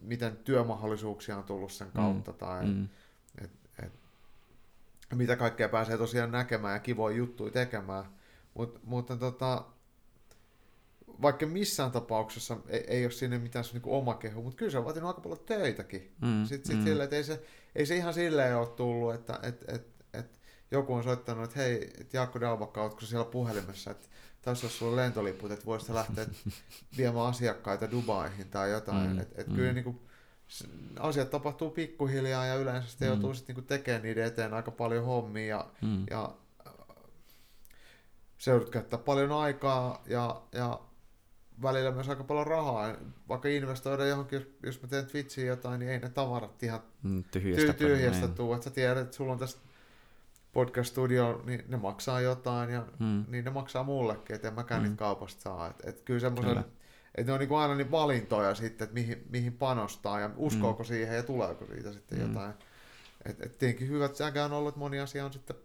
miten 0.02 0.38
työmahdollisuuksia 0.38 1.38
on 1.38 1.44
tullut 1.44 1.72
sen 1.72 1.92
kautta, 1.92 2.32
mm. 2.32 2.38
tai 2.38 2.66
mm. 2.66 2.88
Et, 3.42 3.52
et, 3.84 3.94
mitä 5.16 5.36
kaikkea 5.36 5.70
pääsee 5.70 5.98
tosiaan 5.98 6.32
näkemään 6.32 6.74
ja 6.74 6.80
kivoja 6.80 7.18
juttuja 7.18 7.52
tekemään. 7.52 8.06
Mut, 8.54 8.80
mutta 8.84 9.18
tota, 9.18 9.66
vaikka 11.22 11.46
missään 11.46 11.92
tapauksessa 11.92 12.58
ei, 12.68 12.84
ei 12.88 13.06
ole 13.06 13.12
sinne 13.12 13.38
mitään 13.38 13.66
se 13.66 13.74
niin 13.74 13.82
oma 13.86 14.14
kehu, 14.14 14.44
mutta 14.44 14.58
kyllä 14.58 14.72
se 14.72 14.78
on 14.78 14.86
vaatinut 14.86 15.08
aika 15.08 15.22
paljon 15.22 15.40
töitäkin. 15.46 16.16
Mm, 16.22 16.46
Sitten 16.46 16.72
sit 16.72 16.80
mm. 16.80 16.84
sille, 16.84 17.04
että 17.04 17.16
ei 17.16 17.24
se, 17.24 17.44
ei 17.76 17.86
se 17.86 17.96
ihan 17.96 18.14
silleen 18.14 18.58
ole 18.58 18.68
tullut, 18.68 19.14
että 19.14 19.40
et, 19.44 19.66
et, 19.68 19.88
et 20.14 20.40
joku 20.72 20.94
on 20.94 21.04
soittanut, 21.04 21.44
että 21.44 21.60
hei, 21.60 21.92
et 21.98 22.14
Jaakko 22.14 22.40
Dalbakka, 22.40 22.84
ootko 22.84 23.02
siellä 23.02 23.26
puhelimessa, 23.26 23.92
että 23.92 24.08
tässä 24.42 24.68
olisi 24.68 24.78
sulla 24.78 24.96
lentoliput, 24.96 25.52
että 25.52 25.66
voisit 25.66 25.90
lähteä 25.90 26.26
viemään 26.98 27.26
asiakkaita 27.26 27.92
Dubaihin 27.92 28.50
tai 28.50 28.72
jotain. 28.72 29.10
Mm, 29.10 29.20
että 29.20 29.42
et 29.42 29.48
mm. 29.48 29.56
kyllä 29.56 29.74
niin 29.74 29.84
kuin, 29.84 30.00
asiat 31.00 31.30
tapahtuu 31.30 31.70
pikkuhiljaa 31.70 32.46
ja 32.46 32.56
yleensä 32.56 32.90
sitten 32.90 33.08
mm. 33.08 33.14
joutuu 33.14 33.34
sitten 33.34 33.56
niin 33.56 33.66
tekemään 33.66 34.04
niiden 34.04 34.26
eteen 34.26 34.54
aika 34.54 34.72
paljon 34.72 35.06
hommia 35.06 35.46
ja, 35.46 35.68
mm. 35.82 36.04
ja 36.10 36.34
se 38.38 38.52
joudut 38.52 38.70
käyttää 38.70 39.00
paljon 39.00 39.32
aikaa 39.32 40.04
ja, 40.08 40.42
ja 40.52 40.80
välillä 41.62 41.92
myös 41.92 42.10
aika 42.10 42.24
paljon 42.24 42.48
rahaa. 42.48 42.96
Vaikka 43.30 43.48
investoida 43.50 44.06
johonkin, 44.06 44.40
jos, 44.40 44.48
jos 44.64 44.82
mä 44.82 44.88
teen 44.88 45.06
Twitchiin 45.06 45.48
jotain, 45.48 45.80
niin 45.80 45.92
ei 45.92 46.00
ne 46.00 46.10
tavarat 46.10 46.64
ihan 46.64 46.80
mm, 47.04 47.24
tyhjästä, 47.32 47.74
tyhjästä 47.74 48.28
tuu. 48.28 48.54
Että 48.54 48.64
sä 48.64 48.70
tiedät, 48.70 48.98
että 48.98 49.16
sulla 49.16 49.34
on 49.34 49.40
tästä 49.40 49.62
podcast 50.54 50.92
studio, 50.92 51.42
niin 51.46 51.64
ne 51.68 51.78
maksaa 51.78 52.22
jotain 52.22 52.70
ja 52.70 52.86
mm. 53.00 53.26
niin 53.28 53.46
ne 53.46 53.52
maksaa 53.52 53.84
mullekin, 53.84 54.36
että 54.36 54.48
en 54.48 54.54
mäkään 54.54 54.82
mm. 54.82 54.84
niitä 54.84 55.00
kaupasta 55.00 55.42
saa. 55.42 55.68
Et, 55.68 55.76
et 55.84 56.02
kyllä 56.02 56.20
semmoisen, 56.20 56.58
että 56.58 57.30
ne 57.30 57.34
on 57.34 57.40
niinku 57.40 57.56
aina 57.56 57.76
niin 57.76 57.92
valintoja 57.92 58.56
sitten, 58.56 58.86
että 58.86 58.94
mihin, 58.94 59.28
mihin 59.30 59.54
panostaa 59.54 60.20
ja 60.20 60.30
uskoako 60.36 60.84
mm. 60.84 60.88
siihen 60.88 61.16
ja 61.16 61.24
tuleeko 61.24 61.66
siitä 61.66 61.94
sitten 61.94 62.18
mm. 62.18 62.28
jotain. 62.28 62.54
Et, 63.26 63.42
et 63.42 63.58
tietenkin 63.58 63.88
hyvät 63.88 64.16
säkä 64.16 64.46
on 64.46 64.54
ollut, 64.54 64.70
että 64.70 64.80
moni 64.80 65.00
asia 65.00 65.26
on 65.26 65.34
sitten 65.34 65.56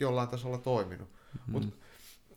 jollain 0.00 0.28
tasolla 0.28 0.58
toiminut. 0.58 1.08
Mm. 1.46 1.52
Mutta 1.52 1.76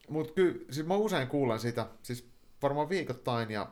mut 0.10 0.32
kyllä, 0.32 0.56
siis 0.72 0.88
mä 0.88 0.96
usein 0.96 1.28
kuulen 1.28 1.60
sitä, 1.60 1.88
siis 2.04 2.31
varmaan 2.62 2.90
viikoittain 2.90 3.52
ja 3.52 3.72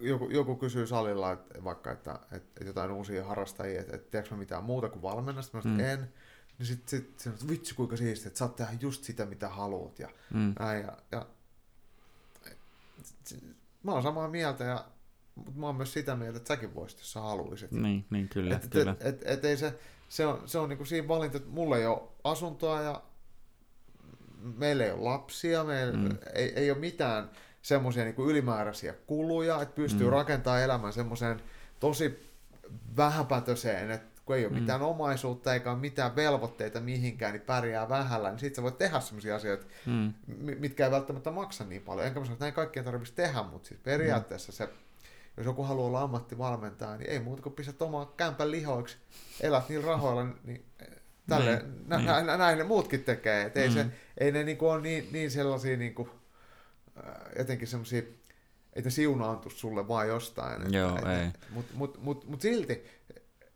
joku, 0.00 0.30
joku 0.30 0.56
kysyy 0.56 0.86
salilla, 0.86 1.32
että 1.32 1.64
vaikka, 1.64 1.92
että, 1.92 2.12
että, 2.12 2.36
että 2.36 2.64
jotain 2.64 2.90
uusia 2.90 3.24
harrastajia, 3.24 3.80
että, 3.80 3.96
että 3.96 4.10
tiedätkö 4.10 4.36
mitään 4.36 4.64
muuta 4.64 4.88
kuin 4.88 5.02
valmennusta, 5.02 5.58
mä 5.58 5.62
mm. 5.64 5.80
en. 5.80 6.12
Niin 6.58 6.66
sitten 6.66 6.88
sit, 6.88 7.18
sit, 7.18 7.38
sit, 7.38 7.48
vitsi 7.48 7.74
kuinka 7.74 7.96
siistiä, 7.96 8.26
että 8.26 8.38
saat 8.38 8.56
tehdä 8.56 8.72
just 8.80 9.04
sitä, 9.04 9.26
mitä 9.26 9.48
haluat. 9.48 9.98
Ja, 9.98 10.08
mm. 10.34 10.54
näin, 10.58 10.82
ja, 10.82 10.98
ja, 11.12 11.26
sit, 13.24 13.44
mä 13.82 13.92
oon 13.92 14.02
samaa 14.02 14.28
mieltä, 14.28 14.64
ja, 14.64 14.84
mutta 15.34 15.60
mä 15.60 15.66
oon 15.66 15.76
myös 15.76 15.92
sitä 15.92 16.16
mieltä, 16.16 16.36
että 16.36 16.48
säkin 16.48 16.74
voisit, 16.74 16.98
jos 16.98 17.12
sä 17.12 17.20
haluaisit. 17.20 17.72
Niin, 17.72 18.06
niin 18.10 18.28
kyllä. 18.28 18.56
Et, 18.56 18.68
kyllä. 18.70 18.90
Et, 18.90 19.06
et, 19.06 19.22
et, 19.24 19.44
ei 19.44 19.56
se, 19.56 19.78
se 20.08 20.26
on, 20.26 20.48
se 20.48 20.58
on 20.58 20.68
niinku 20.68 20.84
siinä 20.84 21.08
valinta, 21.08 21.36
että 21.36 21.50
mulla 21.50 21.76
ei 21.76 21.86
ole 21.86 22.02
asuntoa 22.24 22.80
ja 22.80 23.02
meillä 24.40 24.84
ei 24.84 24.90
ole 24.90 25.00
lapsia, 25.00 25.64
meillä 25.64 25.98
mm. 25.98 26.18
ei, 26.34 26.52
ei 26.56 26.70
ole 26.70 26.78
mitään 26.78 27.30
semmoisia 27.62 28.04
niin 28.04 28.14
ylimääräisiä 28.18 28.94
kuluja, 29.06 29.62
että 29.62 29.74
pystyy 29.74 30.06
mm. 30.06 30.12
rakentamaan 30.12 30.62
elämän 30.62 30.92
semmoiseen 30.92 31.40
tosi 31.80 32.30
vähäpätöiseen, 32.96 33.90
että 33.90 34.20
kun 34.24 34.36
ei 34.36 34.46
ole 34.46 34.52
mm. 34.52 34.60
mitään 34.60 34.82
omaisuutta 34.82 35.54
eikä 35.54 35.70
ole 35.70 35.78
mitään 35.78 36.16
velvoitteita 36.16 36.80
mihinkään, 36.80 37.32
niin 37.32 37.42
pärjää 37.42 37.88
vähällä, 37.88 38.30
niin 38.30 38.38
sitten 38.38 38.56
sä 38.56 38.62
voit 38.62 38.78
tehdä 38.78 39.00
semmoisia 39.00 39.36
asioita, 39.36 39.66
mm. 39.86 40.14
mitkä 40.36 40.84
ei 40.84 40.90
välttämättä 40.90 41.30
maksa 41.30 41.64
niin 41.64 41.82
paljon. 41.82 42.06
Enkä 42.06 42.20
mä 42.20 42.26
sano, 42.26 42.32
että 42.32 42.44
näin 42.44 42.54
kaikkien 42.54 42.84
tarvitsisi 42.84 43.16
tehdä, 43.16 43.42
mutta 43.42 43.68
siis 43.68 43.80
periaatteessa 43.80 44.52
mm. 44.52 44.56
se, 44.56 44.68
jos 45.36 45.46
joku 45.46 45.62
haluaa 45.62 45.86
olla 45.86 46.02
ammattivalmentaja, 46.02 46.96
niin 46.96 47.10
ei 47.10 47.20
muuta 47.20 47.42
kuin 47.42 47.54
pistät 47.54 47.82
omaa 47.82 48.12
kämpän 48.16 48.50
lihoiksi, 48.50 48.96
elät 49.40 49.68
niillä 49.68 49.86
rahoilla, 49.86 50.26
niin 50.44 50.64
tälle, 51.28 51.56
niin, 51.56 51.88
nä, 51.88 51.96
niin. 51.96 52.06
Nä, 52.06 52.36
näin 52.36 52.58
ne 52.58 52.64
muutkin 52.64 53.04
tekee. 53.04 53.42
Et 53.42 53.56
ei, 53.56 53.68
mm. 53.68 53.74
se, 53.74 53.86
ei 54.18 54.32
ne 54.32 54.44
niinku 54.44 54.68
ole 54.68 54.80
niin, 54.80 55.08
niin 55.12 55.30
sellaisia 55.30 55.76
niinku, 55.76 56.08
jotenkin 57.38 57.68
semmoisia, 57.68 57.98
että 58.72 58.86
ne 58.86 58.90
siunaantu 58.90 59.50
sulle 59.50 59.88
vaan 59.88 60.08
jostain. 60.08 60.72
Joo, 60.74 60.98
et, 60.98 61.06
ei. 61.06 61.30
Mutta 61.50 61.72
mut, 61.74 62.02
mut, 62.02 62.28
mut 62.28 62.40
silti, 62.40 62.84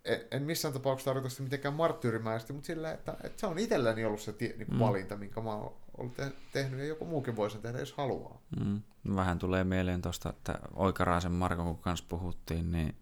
en, 0.04 0.20
en 0.30 0.42
missään 0.42 0.74
tapauksessa 0.74 1.10
tarkoita 1.10 1.30
sitä 1.30 1.42
mitenkään 1.42 1.74
marttyyrimäisesti, 1.74 2.52
mutta 2.52 2.66
sillä, 2.66 2.92
että, 2.92 3.16
että 3.24 3.40
se 3.40 3.46
on 3.46 3.58
itselläni 3.58 4.04
ollut 4.04 4.20
se 4.20 4.32
tie, 4.32 4.54
niin 4.56 4.68
mm. 4.70 4.78
valinta, 4.78 5.16
minkä 5.16 5.40
mä 5.40 5.54
oon 5.54 5.74
ollut 5.98 6.16
te- 6.16 6.32
tehnyt, 6.52 6.80
ja 6.80 6.86
joku 6.86 7.04
muukin 7.04 7.36
voi 7.36 7.50
sen 7.50 7.62
tehdä, 7.62 7.78
jos 7.78 7.92
haluaa. 7.92 8.40
Mm. 8.60 8.82
Vähän 9.16 9.38
tulee 9.38 9.64
mieleen 9.64 10.02
tuosta, 10.02 10.30
että 10.30 10.58
Oikaraisen 10.74 11.32
Marko, 11.32 11.64
kun 11.64 11.78
kanssa 11.78 12.06
puhuttiin, 12.08 12.72
niin 12.72 12.94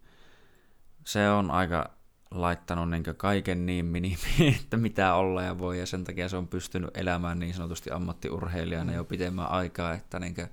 se 1.05 1.29
on 1.29 1.51
aika 1.51 1.89
laittanut 2.31 2.89
niin 2.89 3.03
kaiken 3.17 3.65
niin 3.65 3.85
minimiin, 3.85 4.55
että 4.63 4.77
mitä 4.77 5.13
olla 5.13 5.43
ja 5.43 5.59
voi, 5.59 5.79
ja 5.79 5.85
sen 5.85 6.03
takia 6.03 6.29
se 6.29 6.37
on 6.37 6.47
pystynyt 6.47 6.97
elämään 6.97 7.39
niin 7.39 7.53
sanotusti 7.53 7.91
ammattiurheilijana 7.91 8.91
mm. 8.91 8.97
jo 8.97 9.03
pitemmän 9.03 9.47
aikaa, 9.47 9.93
että 9.93 10.19
niin 10.19 10.35
kuin, 10.35 10.47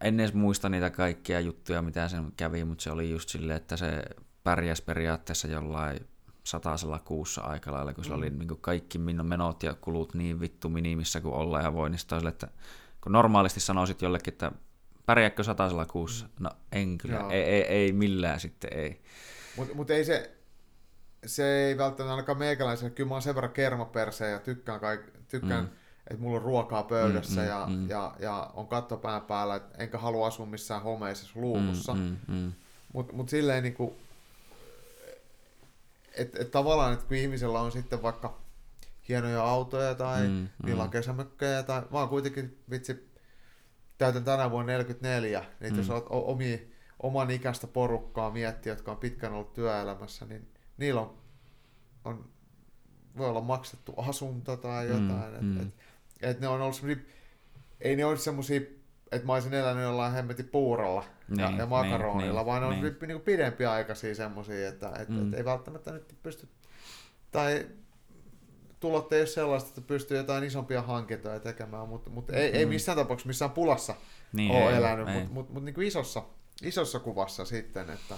en 0.00 0.20
edes 0.20 0.34
muista 0.34 0.68
niitä 0.68 0.90
kaikkia 0.90 1.40
juttuja, 1.40 1.82
mitä 1.82 2.08
sen 2.08 2.32
kävi, 2.36 2.64
mutta 2.64 2.82
se 2.82 2.90
oli 2.90 3.10
just 3.10 3.28
silleen, 3.28 3.56
että 3.56 3.76
se 3.76 4.02
pärjäsi 4.44 4.82
periaatteessa 4.82 5.48
jollain 5.48 6.00
satasella 6.44 6.98
kuussa 6.98 7.40
aika 7.40 7.72
lailla, 7.72 7.94
kun 7.94 8.04
mm. 8.06 8.12
oli 8.12 8.30
niin 8.30 8.48
kuin 8.48 8.60
kaikki 8.60 8.98
minun 8.98 9.26
menot 9.26 9.62
ja 9.62 9.74
kulut 9.74 10.14
niin 10.14 10.40
vittu 10.40 10.68
minimissä 10.68 11.20
kuin 11.20 11.34
olla 11.34 11.60
ja 11.60 11.72
voi, 11.72 11.90
niin 11.90 11.98
sille, 11.98 12.28
että 12.28 12.48
kun 13.00 13.12
normaalisti 13.12 13.60
sanoisit 13.60 14.02
jollekin, 14.02 14.32
että 14.32 14.52
pärjääkö 15.06 15.44
satasella 15.44 15.86
kuussa? 15.86 16.26
Mm. 16.26 16.32
No 16.44 16.50
en 16.72 16.98
kyllä, 16.98 17.26
ei, 17.30 17.42
ei, 17.42 17.62
ei 17.62 17.92
millään 17.92 18.40
sitten, 18.40 18.72
ei. 18.78 19.00
Mutta 19.60 19.74
mut 19.74 19.90
ei 19.90 20.04
se, 20.04 20.30
se 21.26 21.66
ei 21.66 21.78
välttämättä 21.78 22.10
ainakaan 22.14 22.38
meikäläisellä, 22.38 22.90
kyllä 22.90 23.08
mä 23.08 23.14
oon 23.14 23.22
sen 23.22 23.34
verran 23.34 23.52
kermaperse 23.52 24.30
ja 24.30 24.38
tykkään, 24.38 24.80
kaik, 24.80 25.00
tykkään 25.28 25.64
mm. 25.64 25.70
että 26.10 26.22
mulla 26.22 26.36
on 26.36 26.42
ruokaa 26.42 26.82
pöydässä 26.82 27.40
mm, 27.40 27.46
ja, 27.46 27.66
mm, 27.70 27.88
ja, 27.90 28.14
ja, 28.18 28.50
on 28.54 28.66
katto 28.68 28.96
pään 28.96 29.22
päällä, 29.22 29.56
et 29.56 29.62
enkä 29.78 29.98
halua 29.98 30.26
asua 30.26 30.46
missään 30.46 30.82
homeisessa 30.82 31.40
luukussa. 31.40 31.94
Mm, 31.94 32.00
mm, 32.00 32.34
mm. 32.34 32.52
Mutta 32.92 33.12
mut 33.12 33.28
silleen 33.28 33.62
niinku, 33.62 33.96
että 36.16 36.42
et 36.42 36.50
tavallaan, 36.50 36.92
että 36.92 37.06
kun 37.06 37.16
ihmisellä 37.16 37.60
on 37.60 37.72
sitten 37.72 38.02
vaikka 38.02 38.40
hienoja 39.08 39.42
autoja 39.44 39.94
tai 39.94 40.28
Mm, 40.28 40.48
niillä 40.62 40.82
on 40.82 40.88
mm. 40.88 40.92
kesämökkejä 40.92 41.62
tai 41.62 41.82
mä 41.90 41.98
oon 41.98 42.08
kuitenkin 42.08 42.58
vitsi 42.70 43.10
täytän 43.98 44.24
tänä 44.24 44.50
vuonna 44.50 44.72
44, 44.72 45.44
niin 45.60 45.72
mm. 45.72 45.78
jos 45.78 45.88
Mm. 45.88 45.94
olet 45.94 46.04
o- 46.10 46.30
omi, 46.32 46.72
oman 47.02 47.30
ikäistä 47.30 47.66
porukkaa 47.66 48.30
miettiä, 48.30 48.72
jotka 48.72 48.90
on 48.90 48.96
pitkään 48.96 49.32
ollut 49.32 49.52
työelämässä, 49.52 50.24
niin 50.24 50.48
niillä 50.76 51.00
on, 51.00 51.14
on 52.04 52.28
voi 53.16 53.28
olla 53.28 53.40
maksettu 53.40 53.94
asunto 53.96 54.56
tai 54.56 54.86
Mm, 54.86 54.92
jotain. 54.92 55.32
Mm, 55.40 55.46
mm. 55.46 55.60
et, 55.60 55.66
et, 55.66 56.30
et 56.30 56.40
ne 56.40 56.48
on 56.48 56.60
ollut 56.60 56.82
ei 57.80 57.96
ne 57.96 58.04
olisi 58.04 58.24
semmosia, 58.24 58.60
että 59.12 59.26
mä 59.26 59.32
olisin 59.32 59.54
elänyt 59.54 59.82
jollain 59.84 60.12
hemmetin 60.12 60.48
puurolla 60.48 61.04
ja, 61.36 61.48
Niin, 61.48 61.58
ja 61.58 61.66
makaronilla, 61.66 62.40
niin, 62.40 62.46
vaan 62.46 62.60
ne 62.62 62.66
on 62.66 62.72
niin. 62.72 62.96
niin. 63.00 63.08
Niin 63.08 63.20
pidempiaikaisia 63.20 64.14
semmosia, 64.14 64.68
että 64.68 64.92
et, 64.98 65.08
Mm. 65.08 65.28
et 65.28 65.38
ei 65.38 65.44
välttämättä 65.44 65.92
nyt 65.92 66.14
pysty, 66.22 66.48
tai 67.30 67.66
tulot 68.80 69.12
ei 69.12 69.20
ole 69.20 69.26
sellaista, 69.26 69.68
että 69.68 69.80
pystyy 69.80 70.16
jotain 70.16 70.44
isompia 70.44 70.82
hankintoja 70.82 71.40
tekemään, 71.40 71.88
mutta, 71.88 72.10
mutta 72.10 72.32
ei, 72.32 72.50
mm. 72.50 72.56
ei 72.58 72.66
missään 72.66 72.98
tapauksessa 72.98 73.26
missään 73.26 73.50
pulassa 73.50 73.94
Niin, 74.32 74.48
niin, 74.48 74.62
ole 74.62 74.70
ei, 74.70 74.76
elänyt, 74.76 75.06
mutta 75.14 75.34
mut, 75.34 75.50
mut 75.52 75.64
niin 75.64 75.74
kuin 75.74 75.86
isossa, 75.86 76.22
isossa 76.62 77.00
kuvassa 77.00 77.44
sitten, 77.44 77.90
että 77.90 78.14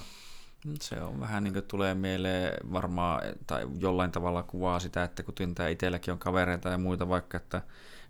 Se 0.81 1.01
on 1.01 1.19
vähän 1.19 1.43
niin 1.43 1.53
kuin 1.53 1.65
tulee 1.65 1.95
mieleen 1.95 2.53
varmaan, 2.71 3.21
tai 3.47 3.67
jollain 3.79 4.11
tavalla 4.11 4.43
kuvaa 4.43 4.79
sitä, 4.79 5.03
että 5.03 5.23
kun 5.23 5.33
tämä 5.55 5.69
itselläkin 5.69 6.11
on 6.11 6.19
kavereita 6.19 6.69
ja 6.69 6.77
muita 6.77 7.09
vaikka, 7.09 7.37
että 7.37 7.61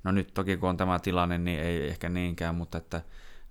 no 0.03 0.11
nyt 0.11 0.33
toki 0.33 0.57
kun 0.57 0.69
on 0.69 0.77
tämä 0.77 0.99
tilanne, 0.99 1.37
niin 1.37 1.59
ei 1.59 1.87
ehkä 1.87 2.09
niinkään, 2.09 2.55
mutta 2.55 2.77
että 2.77 3.01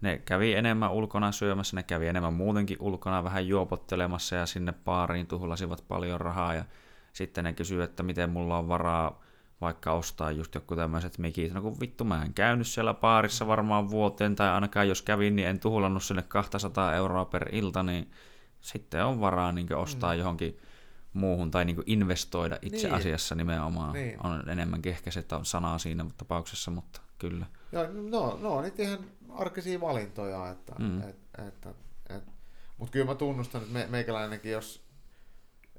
ne 0.00 0.18
kävi 0.24 0.54
enemmän 0.54 0.92
ulkona 0.92 1.32
syömässä, 1.32 1.76
ne 1.76 1.82
kävi 1.82 2.06
enemmän 2.06 2.34
muutenkin 2.34 2.76
ulkona 2.80 3.24
vähän 3.24 3.48
juopottelemassa 3.48 4.36
ja 4.36 4.46
sinne 4.46 4.72
baariin 4.84 5.26
tuhlasivat 5.26 5.84
paljon 5.88 6.20
rahaa 6.20 6.54
ja 6.54 6.64
sitten 7.12 7.44
ne 7.44 7.52
kysyy, 7.52 7.82
että 7.82 8.02
miten 8.02 8.30
mulla 8.30 8.58
on 8.58 8.68
varaa 8.68 9.22
vaikka 9.62 9.92
ostaa 9.92 10.30
just 10.30 10.54
joku 10.54 10.76
tämmöiset 10.76 11.18
mikit. 11.18 11.52
No 11.52 11.62
kun 11.62 11.80
vittu, 11.80 12.04
mä 12.04 12.22
en 12.22 12.34
käynyt 12.34 12.66
siellä 12.66 12.94
baarissa 12.94 13.46
varmaan 13.46 13.90
vuoteen, 13.90 14.36
tai 14.36 14.48
ainakaan 14.48 14.88
jos 14.88 15.02
kävin, 15.02 15.36
niin 15.36 15.48
en 15.48 15.60
tuhlannut 15.60 16.02
sinne 16.02 16.22
200 16.22 16.94
euroa 16.94 17.24
per 17.24 17.48
ilta, 17.54 17.82
niin 17.82 18.10
sitten 18.60 19.04
on 19.04 19.20
varaa 19.20 19.52
niin 19.52 19.74
ostaa 19.74 20.12
mm. 20.12 20.18
johonkin 20.18 20.58
muuhun 21.12 21.50
tai 21.50 21.64
niin 21.64 21.82
investoida 21.86 22.58
itse 22.62 22.86
Niin. 22.86 22.94
asiassa 22.94 23.34
nimenomaan. 23.34 23.92
Niin. 23.92 24.26
On 24.26 24.48
enemmänkin 24.48 24.92
ehkä 24.92 25.10
se, 25.10 25.20
että 25.20 25.36
on 25.36 25.44
sanaa 25.44 25.78
siinä 25.78 26.06
tapauksessa, 26.16 26.70
mutta 26.70 27.00
kyllä. 27.18 27.46
joo, 27.72 27.86
no, 28.10 28.38
no 28.42 28.56
on 28.56 28.64
ihan 28.78 28.98
arkisia 29.28 29.80
valintoja, 29.80 30.50
että, 30.50 30.72
Mm. 30.78 30.84
mm. 30.84 31.00
et, 31.00 31.16
että, 31.48 31.74
et, 32.10 32.24
mutta 32.78 32.92
kyllä 32.92 33.06
mä 33.06 33.14
tunnustan, 33.14 33.60
että 33.62 33.72
me, 33.72 33.86
meikäläinenkin, 33.90 34.52
jos 34.52 34.84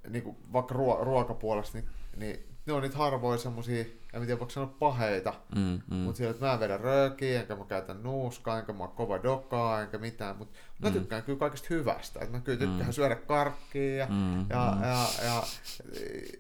niin 0.10 0.24
kuin 0.24 0.38
vaikka 0.54 0.74
ruo, 0.74 1.04
ruokapuolesta, 1.04 1.78
niin, 1.78 1.90
niin 2.18 2.46
ne 2.66 2.74
on 2.74 2.82
niitä 2.82 2.98
harvoin 2.98 3.40
semmosia, 3.40 3.86
en 4.14 4.22
tiedä 4.26 4.40
voiko 4.40 4.50
sanoa 4.50 4.76
paheita, 4.80 5.34
Mm, 5.56 5.62
Mm. 5.62 5.82
mm, 5.90 5.96
Mutta 5.96 6.18
sillä, 6.18 6.32
että 6.32 6.46
mä 6.46 6.54
en 6.54 6.60
vedä 6.60 6.78
röökiä, 6.78 7.42
enkä 7.42 7.56
mä 7.56 7.66
käytän 7.66 8.04
nuuskaa, 8.04 8.60
enkä 8.60 8.74
mä 8.74 8.88
kova 8.88 9.24
dokaa, 9.24 9.82
enkä 9.82 9.98
mitään. 9.98 10.38
Mutta 10.38 10.60
mä 10.80 10.88
Mm. 10.90 10.94
tykkään 10.94 11.24
kyllä 11.24 11.40
kaikesta 11.40 11.68
hyvästä. 11.70 12.20
Et 12.20 12.32
mä 12.32 12.40
kyllä 12.40 12.60
tykkään 12.60 12.86
Mm. 12.86 12.92
syödä 12.92 13.16
karkkia 13.16 13.96
ja, 13.96 14.08
mm, 14.10 14.40
ja, 14.50 14.74
mm. 14.78 14.84
ja, 14.84 15.06
ja 15.26 15.44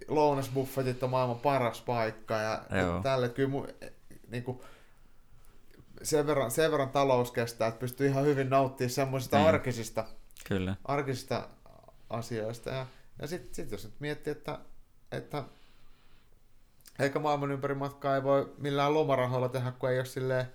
lounasbuffetit 0.07 1.03
on 1.03 1.09
maailman 1.09 1.39
paras 1.39 1.81
paikka. 1.81 2.33
Ja 2.33 2.61
Joo. 2.81 3.01
tälle 3.01 3.29
kyllä 3.29 3.49
mun, 3.49 3.67
niinku, 4.27 4.63
sen, 6.03 6.27
verran, 6.27 6.51
sen 6.51 6.71
verran 6.71 6.89
talous 6.89 7.31
kestää, 7.31 7.67
että 7.67 7.79
pystyy 7.79 8.07
ihan 8.07 8.25
hyvin 8.25 8.49
nauttimaan 8.49 8.89
semmoisista 8.89 9.37
Niin. 9.37 9.47
arkisista, 9.47 10.05
Kyllä. 10.47 10.75
arkisista 10.85 11.47
asioista. 12.09 12.69
Ja, 12.69 12.85
ja 13.21 13.27
sitten 13.27 13.55
sit 13.55 13.71
jos 13.71 13.83
nyt 13.83 13.99
miettii, 13.99 14.31
että, 14.31 14.59
että 15.11 15.43
eikä 16.99 17.19
maailman 17.19 17.51
ympäri 17.51 17.75
matkaa 17.75 18.15
ei 18.15 18.23
voi 18.23 18.53
millään 18.57 18.93
lomarahoilla 18.93 19.49
tehdä, 19.49 19.71
kun 19.71 19.89
ei 19.89 19.97
ole 19.99 20.05
silleen, 20.05 20.45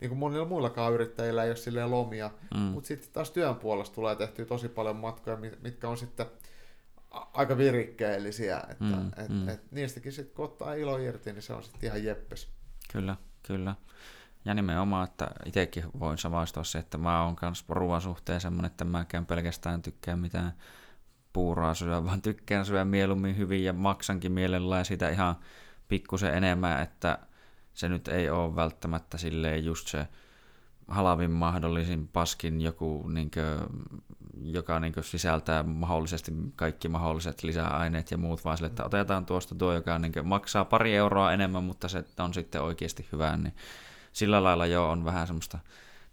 niin 0.00 0.08
kuin 0.08 0.18
monilla 0.18 0.46
muillakaan 0.46 0.92
yrittäjillä 0.92 1.44
ei 1.44 1.50
ole 1.50 1.56
silleen 1.56 1.90
lomia. 1.90 2.30
Mm. 2.54 2.60
Mutta 2.60 2.88
sitten 2.88 3.10
taas 3.12 3.30
työn 3.30 3.56
puolesta 3.56 3.94
tulee 3.94 4.16
tehtyä 4.16 4.44
tosi 4.44 4.68
paljon 4.68 4.96
matkoja, 4.96 5.36
mit- 5.36 5.62
mitkä 5.62 5.88
on 5.88 5.96
sitten 5.96 6.26
aika 7.10 7.58
virikkeellisiä. 7.58 8.56
Että, 8.70 8.84
Mm, 8.84 9.08
et, 9.16 9.28
mm. 9.28 9.48
Et 9.48 9.72
niistäkin 9.72 10.12
sitten 10.12 10.34
kun 10.36 10.44
ottaa 10.44 10.74
ilo 10.74 10.98
irti, 10.98 11.32
niin 11.32 11.42
se 11.42 11.52
on 11.52 11.62
sitten 11.62 11.80
ihan 11.88 12.04
jeppes. 12.04 12.48
Kyllä, 12.92 13.16
kyllä. 13.42 13.74
Ja 14.44 14.54
nimenomaan, 14.54 15.08
että 15.08 15.30
itsekin 15.44 15.84
voin 16.00 16.18
samaistua 16.18 16.64
se, 16.64 16.78
että 16.78 16.98
mä 16.98 17.24
oon 17.24 17.36
kans 17.36 17.64
ruoan 17.68 18.00
suhteen 18.00 18.40
semmonen, 18.40 18.70
että 18.70 18.84
mäkään 18.84 19.26
pelkästään 19.26 19.82
tykkää 19.82 20.16
mitään 20.16 20.52
puuraa 21.32 21.74
syödä, 21.74 22.04
vaan 22.04 22.22
tykkään 22.22 22.64
syödä 22.66 22.84
mieluummin 22.84 23.36
hyvin 23.36 23.64
ja 23.64 23.72
maksankin 23.72 24.32
mielellään 24.32 24.84
sitä 24.84 25.08
ihan 25.10 25.36
pikkusen 25.88 26.34
enemmän, 26.34 26.82
että 26.82 27.18
se 27.74 27.88
nyt 27.88 28.08
ei 28.08 28.30
ole 28.30 28.56
välttämättä 28.56 29.18
silleen 29.18 29.64
just 29.64 29.88
se 29.88 30.08
halavin 30.88 31.30
mahdollisin 31.30 32.08
paskin 32.08 32.60
joku, 32.60 33.08
niinkö, 33.08 33.58
joka 34.42 34.80
niinkö 34.80 35.02
sisältää 35.02 35.62
mahdollisesti 35.62 36.32
kaikki 36.56 36.88
mahdolliset 36.88 37.42
lisäaineet 37.42 38.10
ja 38.10 38.18
muut, 38.18 38.44
vaan 38.44 38.56
sille, 38.56 38.66
että 38.66 38.84
otetaan 38.84 39.26
tuosta 39.26 39.54
tuo, 39.54 39.72
joka 39.72 39.98
niinkö 39.98 40.22
maksaa 40.22 40.64
pari 40.64 40.96
euroa 40.96 41.32
enemmän, 41.32 41.64
mutta 41.64 41.88
se 41.88 42.04
on 42.18 42.34
sitten 42.34 42.62
oikeasti 42.62 43.08
hyvää, 43.12 43.36
niin 43.36 43.54
sillä 44.12 44.44
lailla 44.44 44.66
jo 44.66 44.90
on 44.90 45.04
vähän 45.04 45.26
semmoista 45.26 45.58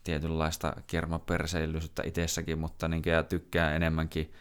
tietynlaista 0.04 0.74
kermaperseillisyyttä 0.88 2.04
itsessäkin, 2.06 2.60
mutta 2.60 2.88
niinkö, 2.88 3.10
ja 3.10 3.24
tykkää 3.24 3.76
enemmänkin 3.76 4.34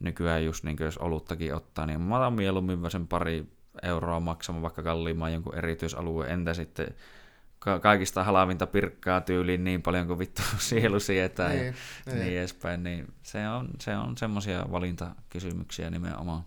nykyään 0.00 0.44
just 0.44 0.64
niinkö, 0.64 0.84
jos 0.84 0.98
oluttakin 0.98 1.54
ottaa, 1.54 1.86
niin 1.86 2.00
mä 2.00 2.16
otan 2.16 2.32
mieluummin 2.32 2.90
sen 2.90 3.08
pari 3.08 3.46
euroa 3.82 4.20
maksamaan 4.20 4.62
vaikka 4.62 4.82
kalliimman 4.82 5.32
jonkun 5.32 5.54
erityisalueen, 5.54 6.30
entä 6.30 6.54
sitten 6.54 6.94
ka- 7.58 7.78
kaikista 7.78 8.24
halavinta 8.24 8.66
pirkkaa 8.66 9.20
tyyliin 9.20 9.64
niin 9.64 9.82
paljon 9.82 10.06
kuin 10.06 10.18
vittu 10.18 10.42
sielu 10.58 11.00
sietää 11.00 11.48
niin, 11.48 11.66
ja 11.66 11.72
niin. 12.06 12.18
niin 12.18 12.38
edespäin, 12.38 12.82
niin 12.82 13.08
se 13.22 13.48
on, 13.48 13.68
se 13.80 13.96
on 13.96 14.16
semmoisia 14.16 14.66
valintakysymyksiä 14.72 15.90
nimenomaan. 15.90 16.42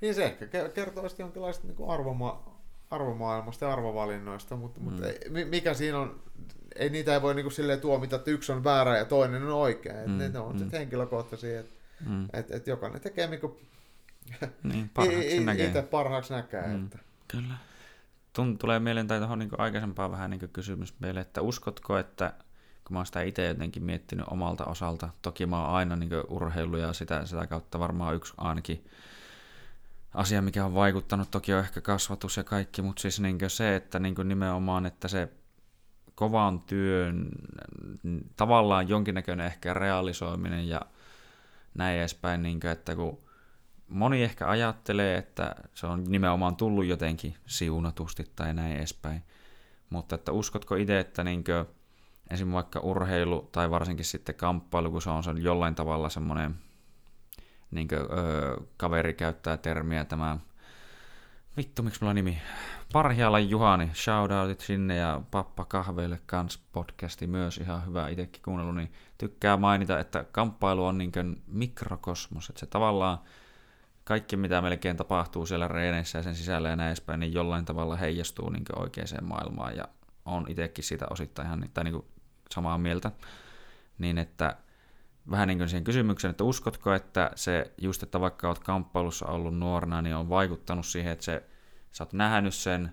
Niin 0.00 0.14
se 0.14 0.24
ehkä 0.24 0.44
ke- 0.44 0.68
kertoo 0.74 1.08
sitten 1.08 1.24
jonkinlaista 1.24 1.66
niin 1.66 1.76
arvoma- 1.88 2.50
arvomaailmasta 2.90 3.64
ja 3.64 3.72
arvovalinnoista, 3.72 4.56
mutta, 4.56 4.80
mm. 4.80 4.84
mutta 4.84 5.06
ei, 5.08 5.18
mi- 5.30 5.44
mikä 5.44 5.74
siinä 5.74 5.98
on, 5.98 6.20
ei 6.76 6.90
niitä 6.90 7.14
ei 7.14 7.22
voi 7.22 7.34
niin 7.34 7.44
kuin 7.44 7.52
silleen 7.52 7.80
tuomita, 7.80 8.16
että 8.16 8.30
yksi 8.30 8.52
on 8.52 8.64
väärä 8.64 8.98
ja 8.98 9.04
toinen 9.04 9.42
on 9.42 9.52
oikea. 9.52 10.06
Mm, 10.06 10.18
ne, 10.18 10.28
ne 10.28 10.38
on 10.38 10.52
mm. 10.52 10.58
sitten 10.58 10.78
henkilökohtaisia, 10.78 11.60
että 11.60 11.74
Mm, 12.06 12.28
et, 12.32 12.50
et 12.50 12.66
jokainen 12.66 13.00
tekee 13.00 13.26
niin 13.26 13.40
kuin 13.40 13.52
niin, 14.62 14.90
parhaaksi 14.94 15.40
näkee. 15.40 15.66
itse 15.66 15.82
parhaaksi 15.82 16.32
näkee. 16.32 16.62
Mm. 16.62 16.72
Mm. 16.72 16.84
Että. 16.84 16.98
Kyllä. 17.28 17.54
Tun, 18.32 18.58
tulee 18.58 18.78
mieleen 18.78 19.06
tai 19.06 19.18
tuohon 19.18 19.38
niin 19.38 19.50
aikaisempaan 19.58 20.10
vähän 20.10 20.30
niin 20.30 20.48
kysymys 20.52 20.94
meille, 21.00 21.20
että 21.20 21.42
uskotko, 21.42 21.98
että 21.98 22.32
kun 22.84 22.94
mä 22.94 22.98
oon 22.98 23.06
sitä 23.06 23.22
itse 23.22 23.46
jotenkin 23.46 23.82
miettinyt 23.84 24.26
omalta 24.30 24.64
osalta, 24.64 25.08
toki 25.22 25.46
mä 25.46 25.60
oon 25.60 25.74
aina 25.74 25.96
niin 25.96 26.10
urheilu 26.28 26.76
ja 26.76 26.92
sitä, 26.92 27.26
sitä 27.26 27.46
kautta 27.46 27.78
varmaan 27.78 28.14
yksi 28.14 28.34
ainakin 28.36 28.84
asia, 30.14 30.42
mikä 30.42 30.64
on 30.64 30.74
vaikuttanut, 30.74 31.30
toki 31.30 31.54
on 31.54 31.60
ehkä 31.60 31.80
kasvatus 31.80 32.36
ja 32.36 32.44
kaikki, 32.44 32.82
mutta 32.82 33.02
siis 33.02 33.20
niin 33.20 33.38
se, 33.48 33.76
että 33.76 33.98
niin 33.98 34.14
nimenomaan, 34.24 34.86
että 34.86 35.08
se 35.08 35.28
kovan 36.14 36.60
työn 36.60 37.28
tavallaan 38.36 38.88
jonkinnäköinen 38.88 39.46
ehkä 39.46 39.74
realisoiminen 39.74 40.68
ja 40.68 40.80
näin 41.74 41.98
edespäin, 41.98 42.42
niin 42.42 42.60
kuin, 42.60 42.70
että 42.70 42.96
kun 42.96 43.23
moni 43.88 44.22
ehkä 44.22 44.48
ajattelee, 44.48 45.18
että 45.18 45.54
se 45.74 45.86
on 45.86 46.04
nimenomaan 46.04 46.56
tullut 46.56 46.84
jotenkin 46.84 47.34
siunatusti 47.46 48.24
tai 48.36 48.54
näin 48.54 48.76
edespäin, 48.76 49.22
mutta 49.90 50.14
että 50.14 50.32
uskotko 50.32 50.74
itse, 50.74 51.00
että 51.00 51.24
niin 51.24 51.44
kuin, 51.44 51.66
esim. 52.30 52.52
vaikka 52.52 52.80
urheilu 52.80 53.48
tai 53.52 53.70
varsinkin 53.70 54.04
sitten 54.04 54.34
kamppailu, 54.34 54.90
kun 54.90 55.02
se 55.02 55.10
on, 55.10 55.42
jollain 55.42 55.74
tavalla 55.74 56.08
semmoinen, 56.08 56.54
niin 57.70 57.88
kuin, 57.88 58.00
öö, 58.00 58.56
kaveri 58.76 59.14
käyttää 59.14 59.56
termiä 59.56 60.04
tämä, 60.04 60.38
vittu 61.56 61.82
miksi 61.82 62.00
mulla 62.00 62.14
nimi, 62.14 62.38
Parhialan 62.92 63.50
Juhani, 63.50 63.90
shoutoutit 63.94 64.60
sinne 64.60 64.96
ja 64.96 65.20
Pappa 65.30 65.64
Kahveille 65.64 66.20
kans 66.26 66.58
podcasti 66.72 67.26
myös 67.26 67.58
ihan 67.58 67.86
hyvä 67.86 68.08
itsekin 68.08 68.42
kuunnellut, 68.42 68.76
niin 68.76 68.92
tykkää 69.18 69.56
mainita, 69.56 69.98
että 69.98 70.24
kamppailu 70.32 70.84
on 70.84 70.98
niin 70.98 71.12
kuin 71.12 71.42
mikrokosmos, 71.46 72.48
että 72.48 72.60
se 72.60 72.66
tavallaan 72.66 73.18
kaikki 74.04 74.36
mitä 74.36 74.62
melkein 74.62 74.96
tapahtuu 74.96 75.46
siellä 75.46 75.68
reeneissä 75.68 76.18
ja 76.18 76.22
sen 76.22 76.34
sisällä 76.34 76.68
ja 76.68 76.76
näin 76.76 76.88
edespäin, 76.88 77.20
niin 77.20 77.32
jollain 77.32 77.64
tavalla 77.64 77.96
heijastuu 77.96 78.50
niin 78.50 78.64
oikeaan 78.76 79.24
maailmaan 79.24 79.76
ja 79.76 79.88
on 80.24 80.46
itsekin 80.48 80.84
siitä 80.84 81.06
osittain 81.10 81.46
ihan 81.46 81.70
tai 81.74 81.84
niin 81.84 82.04
samaa 82.50 82.78
mieltä. 82.78 83.10
Niin 83.98 84.18
että 84.18 84.56
vähän 85.30 85.48
niin 85.48 85.58
kuin 85.58 85.68
siihen 85.68 85.84
kysymykseen, 85.84 86.30
että 86.30 86.44
uskotko, 86.44 86.92
että 86.92 87.30
se 87.34 87.72
just, 87.80 88.02
että 88.02 88.20
vaikka 88.20 88.48
olet 88.48 88.58
kamppailussa 88.58 89.26
ollut 89.26 89.58
nuorena, 89.58 90.02
niin 90.02 90.16
on 90.16 90.28
vaikuttanut 90.28 90.86
siihen, 90.86 91.12
että 91.12 91.24
se, 91.24 91.42
sä 91.92 92.04
oot 92.04 92.12
nähnyt 92.12 92.54
sen, 92.54 92.92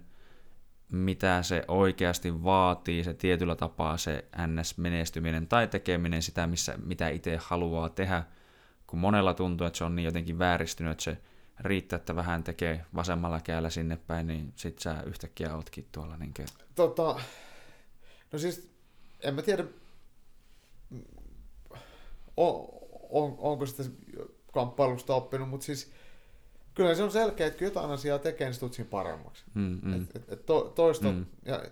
mitä 0.91 1.43
se 1.43 1.65
oikeasti 1.67 2.43
vaatii, 2.43 3.03
se 3.03 3.13
tietyllä 3.13 3.55
tapaa 3.55 3.97
se 3.97 4.25
NS-menestyminen 4.37 5.47
tai 5.47 5.67
tekeminen 5.67 6.21
sitä, 6.21 6.47
missä, 6.47 6.75
mitä 6.85 7.09
itse 7.09 7.39
haluaa 7.41 7.89
tehdä, 7.89 8.23
kun 8.91 8.99
monella 8.99 9.33
tuntuu, 9.33 9.67
että 9.67 9.77
se 9.77 9.83
on 9.83 9.95
niin 9.95 10.05
jotenkin 10.05 10.39
vääristynyt, 10.39 10.91
että 10.91 11.03
se 11.03 11.17
riittää, 11.59 11.97
että 11.97 12.15
vähän 12.15 12.43
tekee 12.43 12.85
vasemmalla 12.95 13.39
kädellä 13.39 13.69
sinne 13.69 13.97
päin, 14.07 14.27
niin 14.27 14.53
sit 14.55 14.79
sä 14.79 15.03
yhtäkkiä 15.05 15.55
ootkin 15.55 15.87
tuolla 15.91 16.17
niin 16.17 16.33
kuin... 16.33 16.47
Tota, 16.75 17.19
no 18.31 18.39
siis, 18.39 18.71
en 19.21 19.35
mä 19.35 19.41
tiedä, 19.41 19.63
on, 22.37 22.67
on, 23.09 23.35
onko 23.37 23.65
sitä 23.65 23.83
kamppailusta 24.53 25.15
oppinut, 25.15 25.49
mutta 25.49 25.65
siis 25.65 25.91
kyllä 26.73 26.95
se 26.95 27.03
on 27.03 27.11
selkeä, 27.11 27.47
että 27.47 27.63
jotain 27.63 27.91
asiaa 27.91 28.19
tekee, 28.19 28.49
niin 28.49 28.59
tutsin 28.59 28.85
paremmaksi. 28.85 29.43
Mm, 29.53 29.79
mm. 29.81 29.93
Et, 29.93 30.15
et, 30.15 30.33
et 30.33 30.45
to, 30.45 30.61
toista 30.75 31.11
mm. 31.11 31.25
ja 31.45 31.65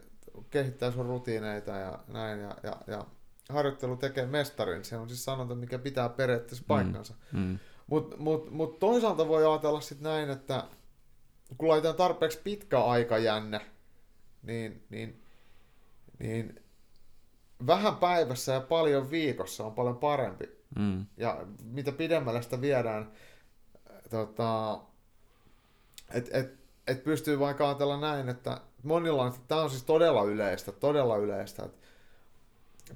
kehittää 0.50 0.92
sun 0.92 1.06
rutiineita 1.06 1.72
ja 1.72 2.00
näin, 2.08 2.40
ja, 2.40 2.56
ja, 2.64 2.76
ja 2.88 3.06
harjoittelu 3.50 3.98
tekee 3.98 4.26
mestarin. 4.26 4.86
Se 4.86 4.98
on 4.98 5.10
siis 5.10 5.26
sanonta, 5.26 5.56
mikä 5.56 5.80
pitää 5.80 6.10
periaatteessa 6.10 6.64
mm, 6.64 6.68
paikkansa. 6.68 7.14
Mm. 7.32 7.40
Mm. 7.40 7.60
Mutta 7.88 8.18
mut, 8.18 8.52
mut 8.52 8.80
toisaalta 8.80 9.28
voi 9.28 9.46
ajatella 9.46 9.82
sitten 9.82 10.04
näin, 10.04 10.30
että 10.30 10.64
kun 11.58 11.70
laitetaan 11.70 11.96
tarpeeksi 11.96 12.40
pitkä 12.44 12.80
aikajänne, 12.84 13.62
niin, 14.44 14.84
niin, 14.90 15.24
niin 16.20 16.64
vähän 17.68 17.96
päivässä 17.96 18.52
ja 18.54 18.62
paljon 18.62 19.12
viikossa 19.12 19.66
on 19.66 19.74
paljon 19.74 19.98
parempi. 19.98 20.50
Mm. 20.76 21.06
Ja 21.18 21.46
mitä 21.64 21.92
pidemmälle 21.92 22.42
sitä 22.42 22.62
viedään, 22.62 23.12
tota, 24.10 24.80
että 26.14 26.38
et, 26.38 26.60
et 26.88 27.04
pystyy 27.04 27.40
vaikka 27.40 27.68
ajatella 27.70 28.00
näin, 28.00 28.30
että 28.30 28.62
monilla 28.84 29.24
on, 29.24 29.34
tämä 29.48 29.62
on 29.62 29.70
siis 29.70 29.84
todella 29.84 30.24
yleistä, 30.24 30.72
todella 30.72 31.18
yleistä, 31.18 31.66
että 31.66 31.79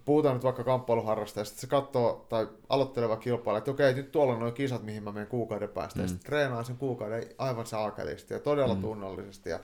puhutaan 0.06 0.36
nyt 0.36 0.44
vaikka 0.44 0.64
kamppailuharrastajasta, 0.64 1.62
se 1.62 1.68
katsoo 1.68 2.26
tai 2.30 2.48
aloitteleva 2.70 3.18
kilpailija, 3.18 3.58
että 3.58 3.72
okei, 3.72 3.94
nyt 3.94 4.12
tuolla 4.12 4.34
on 4.34 4.40
nuo 4.40 4.52
kisat, 4.52 4.84
mihin 4.84 5.04
mä 5.04 5.12
menen 5.12 5.28
kuukauden 5.28 5.70
päästä, 5.70 6.00
mm. 6.00 6.04
ja 6.04 6.08
sitten 6.08 6.26
treenaa 6.26 6.64
sen 6.64 6.78
kuukauden 6.78 7.24
aivan 7.38 7.66
saakelisti 7.66 8.34
ja 8.34 8.40
todella 8.40 8.76
mm. 8.76 8.82
tunnollisesti 8.82 9.50
ja 9.50 9.60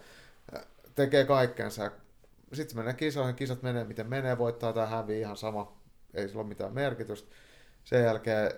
tekee 0.95 1.25
kaikkensa. 1.25 1.91
Sitten 2.53 2.77
menee 2.77 2.93
kisoihin, 2.93 3.35
kisat 3.35 3.63
menee 3.63 3.83
miten 3.83 4.09
menee, 4.09 4.37
voittaa 4.37 4.73
tai 4.73 4.89
hävii 4.89 5.19
ihan 5.19 5.37
sama, 5.37 5.77
ei 6.13 6.27
sillä 6.27 6.41
ole 6.41 6.47
mitään 6.47 6.73
merkitystä. 6.73 7.29
Sen 7.83 8.03
jälkeen 8.03 8.51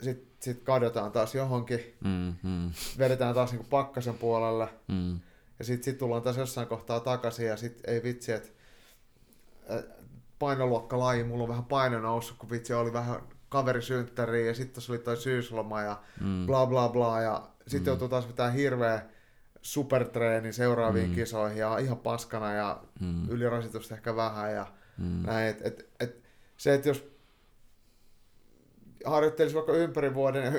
sitten 0.00 0.28
sit 0.40 0.62
kadotaan 0.62 1.12
taas 1.12 1.34
johonkin, 1.34 1.94
mm, 2.04 2.34
mm. 2.42 2.70
vedetään 2.98 3.34
taas 3.34 3.50
niinku 3.52 3.66
pakkasen 3.70 4.18
puolelle, 4.18 4.68
mm. 4.88 5.20
ja 5.58 5.64
sitten 5.64 5.84
sit 5.84 5.98
tullaan 5.98 6.22
taas 6.22 6.36
jossain 6.36 6.68
kohtaa 6.68 7.00
takaisin, 7.00 7.46
ja 7.46 7.56
sitten 7.56 7.94
ei 7.94 8.02
vitsi, 8.02 8.32
että 8.32 8.48
painoluokkalaji, 10.42 11.24
mulla 11.24 11.42
on 11.42 11.48
vähän 11.48 11.64
paino 11.64 12.00
noussut, 12.00 12.38
kun 12.38 12.50
vitsi 12.50 12.74
oli 12.74 12.92
vähän 12.92 13.20
kaverisynttäriä, 13.48 14.46
ja 14.46 14.54
sitten 14.54 14.82
oli 14.88 14.98
toi 14.98 15.16
syysloma, 15.16 15.82
ja 15.82 16.00
mm. 16.20 16.46
bla 16.46 16.66
bla 16.66 16.88
bla, 16.88 17.20
ja 17.20 17.48
sitten 17.66 17.80
mm. 17.80 17.86
joutuu 17.86 18.08
taas 18.08 18.28
vetää 18.28 18.50
hirveä 18.50 19.02
supertreeni 19.62 20.52
seuraaviin 20.52 21.08
mm. 21.08 21.14
kisoihin, 21.14 21.58
ja 21.58 21.78
ihan 21.78 21.98
paskana, 21.98 22.52
ja 22.52 22.82
mm. 23.00 23.28
ylirasitusta 23.28 23.94
ehkä 23.94 24.16
vähän, 24.16 24.54
ja 24.54 24.66
mm. 24.98 25.22
näin, 25.26 25.48
et, 25.48 25.66
et, 25.66 25.88
et, 26.00 26.22
se, 26.56 26.74
että 26.74 26.88
jos 26.88 27.12
harjoittelisi 29.04 29.54
vaikka 29.54 29.72
ympäri 29.72 30.14
vuoden 30.14 30.44
ja 30.44 30.52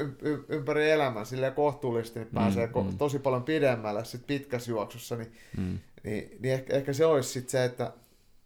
ympäri 0.50 0.92
elämän 0.92 1.26
silleen 1.26 1.54
kohtuullisesti, 1.54 2.20
niin 2.20 2.30
pääsee 2.34 2.68
mm, 2.68 2.84
mm. 2.84 2.98
tosi 2.98 3.20
paljon 3.20 3.44
pidemmälle 3.44 4.06
sit 4.06 4.28
pitkässä 4.28 4.72
juoksussa, 4.72 5.16
niin, 5.16 5.34
mm. 5.58 5.80
niin, 6.04 6.38
niin 6.40 6.54
ehkä, 6.54 6.74
ehkä 6.74 6.94
se 6.94 7.06
olisi 7.06 7.30
sit 7.30 7.50
se, 7.50 7.66
että 7.66 7.94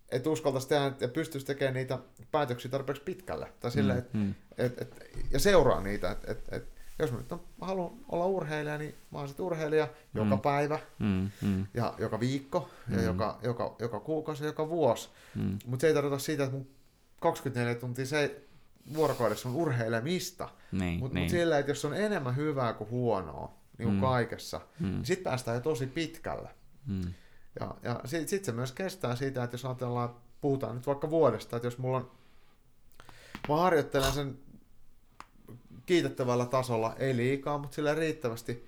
et 0.09 0.27
uskaltaisi 0.27 0.67
tehdä 0.67 0.91
ja 0.99 1.07
pystyisi 1.07 1.47
tekemään 1.47 1.73
niitä 1.73 1.99
päätöksiä 2.31 2.71
tarpeeksi 2.71 3.03
pitkälle. 3.03 3.53
Tai 3.59 3.71
sille, 3.71 3.93
mm, 3.93 3.99
et, 3.99 4.13
mm. 4.13 4.33
Et, 4.57 4.81
et, 4.81 5.09
ja 5.31 5.39
seuraa 5.39 5.81
niitä. 5.81 6.11
Et, 6.11 6.29
et, 6.29 6.43
et, 6.51 6.67
jos 6.99 7.11
mä 7.11 7.17
nyt 7.17 7.31
on, 7.31 7.41
haluan 7.61 7.91
olla 8.09 8.25
urheilija, 8.25 8.77
niin 8.77 8.95
mä 9.11 9.17
oon 9.17 9.27
sitten 9.27 9.45
urheilija 9.45 9.85
mm. 9.85 10.21
joka 10.21 10.37
päivä, 10.37 10.79
mm, 10.99 11.29
mm. 11.41 11.67
ja 11.73 11.93
joka 11.97 12.19
viikko, 12.19 12.69
mm. 12.87 12.95
ja 12.95 13.01
joka, 13.03 13.39
joka, 13.43 13.75
joka 13.79 13.99
kuukausi 13.99 14.43
ja 14.43 14.47
joka 14.47 14.69
vuosi. 14.69 15.09
Mm. 15.35 15.59
Mutta 15.65 15.81
se 15.81 15.87
ei 15.87 15.93
tarkoita 15.93 16.19
sitä, 16.19 16.43
että 16.43 16.55
mun 16.55 16.67
24 17.19 17.75
tuntia 17.75 18.05
se 18.05 18.41
vuorokaudessa 18.93 19.49
on 19.49 19.55
urheilemista. 19.55 20.49
Niin, 20.71 20.99
Mutta 20.99 21.13
niin. 21.13 21.23
mut 21.23 21.31
sillä, 21.31 21.59
että 21.59 21.71
jos 21.71 21.85
on 21.85 21.93
enemmän 21.93 22.35
hyvää 22.35 22.73
kuin 22.73 22.89
huonoa, 22.89 23.53
niin 23.77 23.85
kuin 23.85 23.95
mm. 23.95 24.01
kaikessa, 24.01 24.61
mm. 24.79 24.87
niin 24.87 25.05
sitten 25.05 25.23
päästään 25.23 25.55
jo 25.55 25.61
tosi 25.61 25.87
pitkälle. 25.87 26.49
Mm. 26.85 27.13
Ja, 27.59 27.75
ja 27.83 28.01
sitten 28.05 28.27
sit 28.27 28.45
se 28.45 28.51
myös 28.51 28.71
kestää 28.71 29.15
siitä, 29.15 29.43
että 29.43 29.53
jos 29.53 29.65
ajatellaan, 29.65 30.15
puhutaan 30.41 30.75
nyt 30.75 30.87
vaikka 30.87 31.09
vuodesta, 31.09 31.55
että 31.55 31.67
jos 31.67 31.77
mulla 31.77 31.97
on, 31.97 32.11
mä 33.49 33.55
harjoittelen 33.55 34.11
sen 34.11 34.39
kiitettävällä 35.85 36.45
tasolla, 36.45 36.95
ei 36.99 37.17
liikaa, 37.17 37.57
mutta 37.57 37.75
sillä 37.75 37.95
riittävästi 37.95 38.67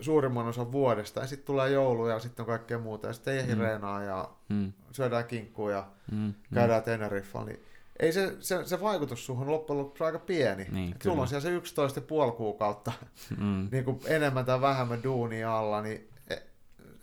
suurimman 0.00 0.46
osan 0.46 0.72
vuodesta, 0.72 1.20
ja 1.20 1.26
sitten 1.26 1.46
tulee 1.46 1.70
joulu 1.70 2.06
ja 2.06 2.18
sitten 2.18 2.42
on 2.42 2.46
kaikkea 2.46 2.78
muuta, 2.78 3.06
ja 3.06 3.12
sitten 3.12 3.34
ei 3.34 3.54
mm. 3.54 3.60
reenaa 3.60 4.02
ja 4.02 4.30
mm. 4.48 4.72
syödään 4.92 5.24
kinkkua 5.24 5.70
ja 5.70 5.86
mm. 6.12 6.34
käydään 6.54 6.80
mm. 6.80 6.84
Teneriffalla, 6.84 7.46
niin 7.46 7.64
ei 8.00 8.12
se, 8.12 8.36
se, 8.40 8.64
se 8.64 8.80
vaikutus 8.80 9.26
suhun 9.26 9.50
loppujen 9.50 9.78
lopuksi 9.78 10.04
aika 10.04 10.18
pieni. 10.18 10.66
Niin, 10.70 10.94
sulla 11.02 11.22
on 11.22 11.28
siellä 11.28 11.42
se 11.42 11.50
11 11.50 12.00
puoli 12.00 12.32
kuukautta 12.32 12.92
mm. 13.38 13.68
niin 13.72 13.84
kuin 13.84 14.00
enemmän 14.06 14.44
tai 14.44 14.60
vähemmän 14.60 15.02
duunia 15.02 15.58
alla, 15.58 15.82
niin 15.82 16.08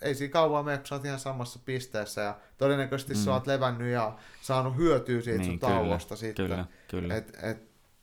ei 0.02 0.16
siinä 0.16 0.32
kauan 0.32 0.66
mene, 0.66 0.78
kun 0.78 0.88
sä 0.88 0.96
oot 0.96 1.06
ihan 1.06 1.20
samassa 1.20 1.60
pisteessä 1.66 2.22
ja 2.22 2.38
todennäköisesti 2.58 3.14
mm. 3.14 3.20
sä 3.20 3.34
oot 3.34 3.48
levännyt 3.48 3.94
ja 3.94 4.18
saanut 4.42 4.78
hyötyä 4.78 5.22
siitä 5.22 5.40
niin, 5.40 5.52
sun 5.52 5.60
tauosta 5.60 6.16
sitten. 6.16 6.46
Kyllä, 6.46 6.66
kyllä. 6.88 7.16
Et, 7.16 7.38
et, 7.44 7.58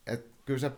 et, 0.06 0.26
kyllä 0.46 0.60
se 0.60 0.72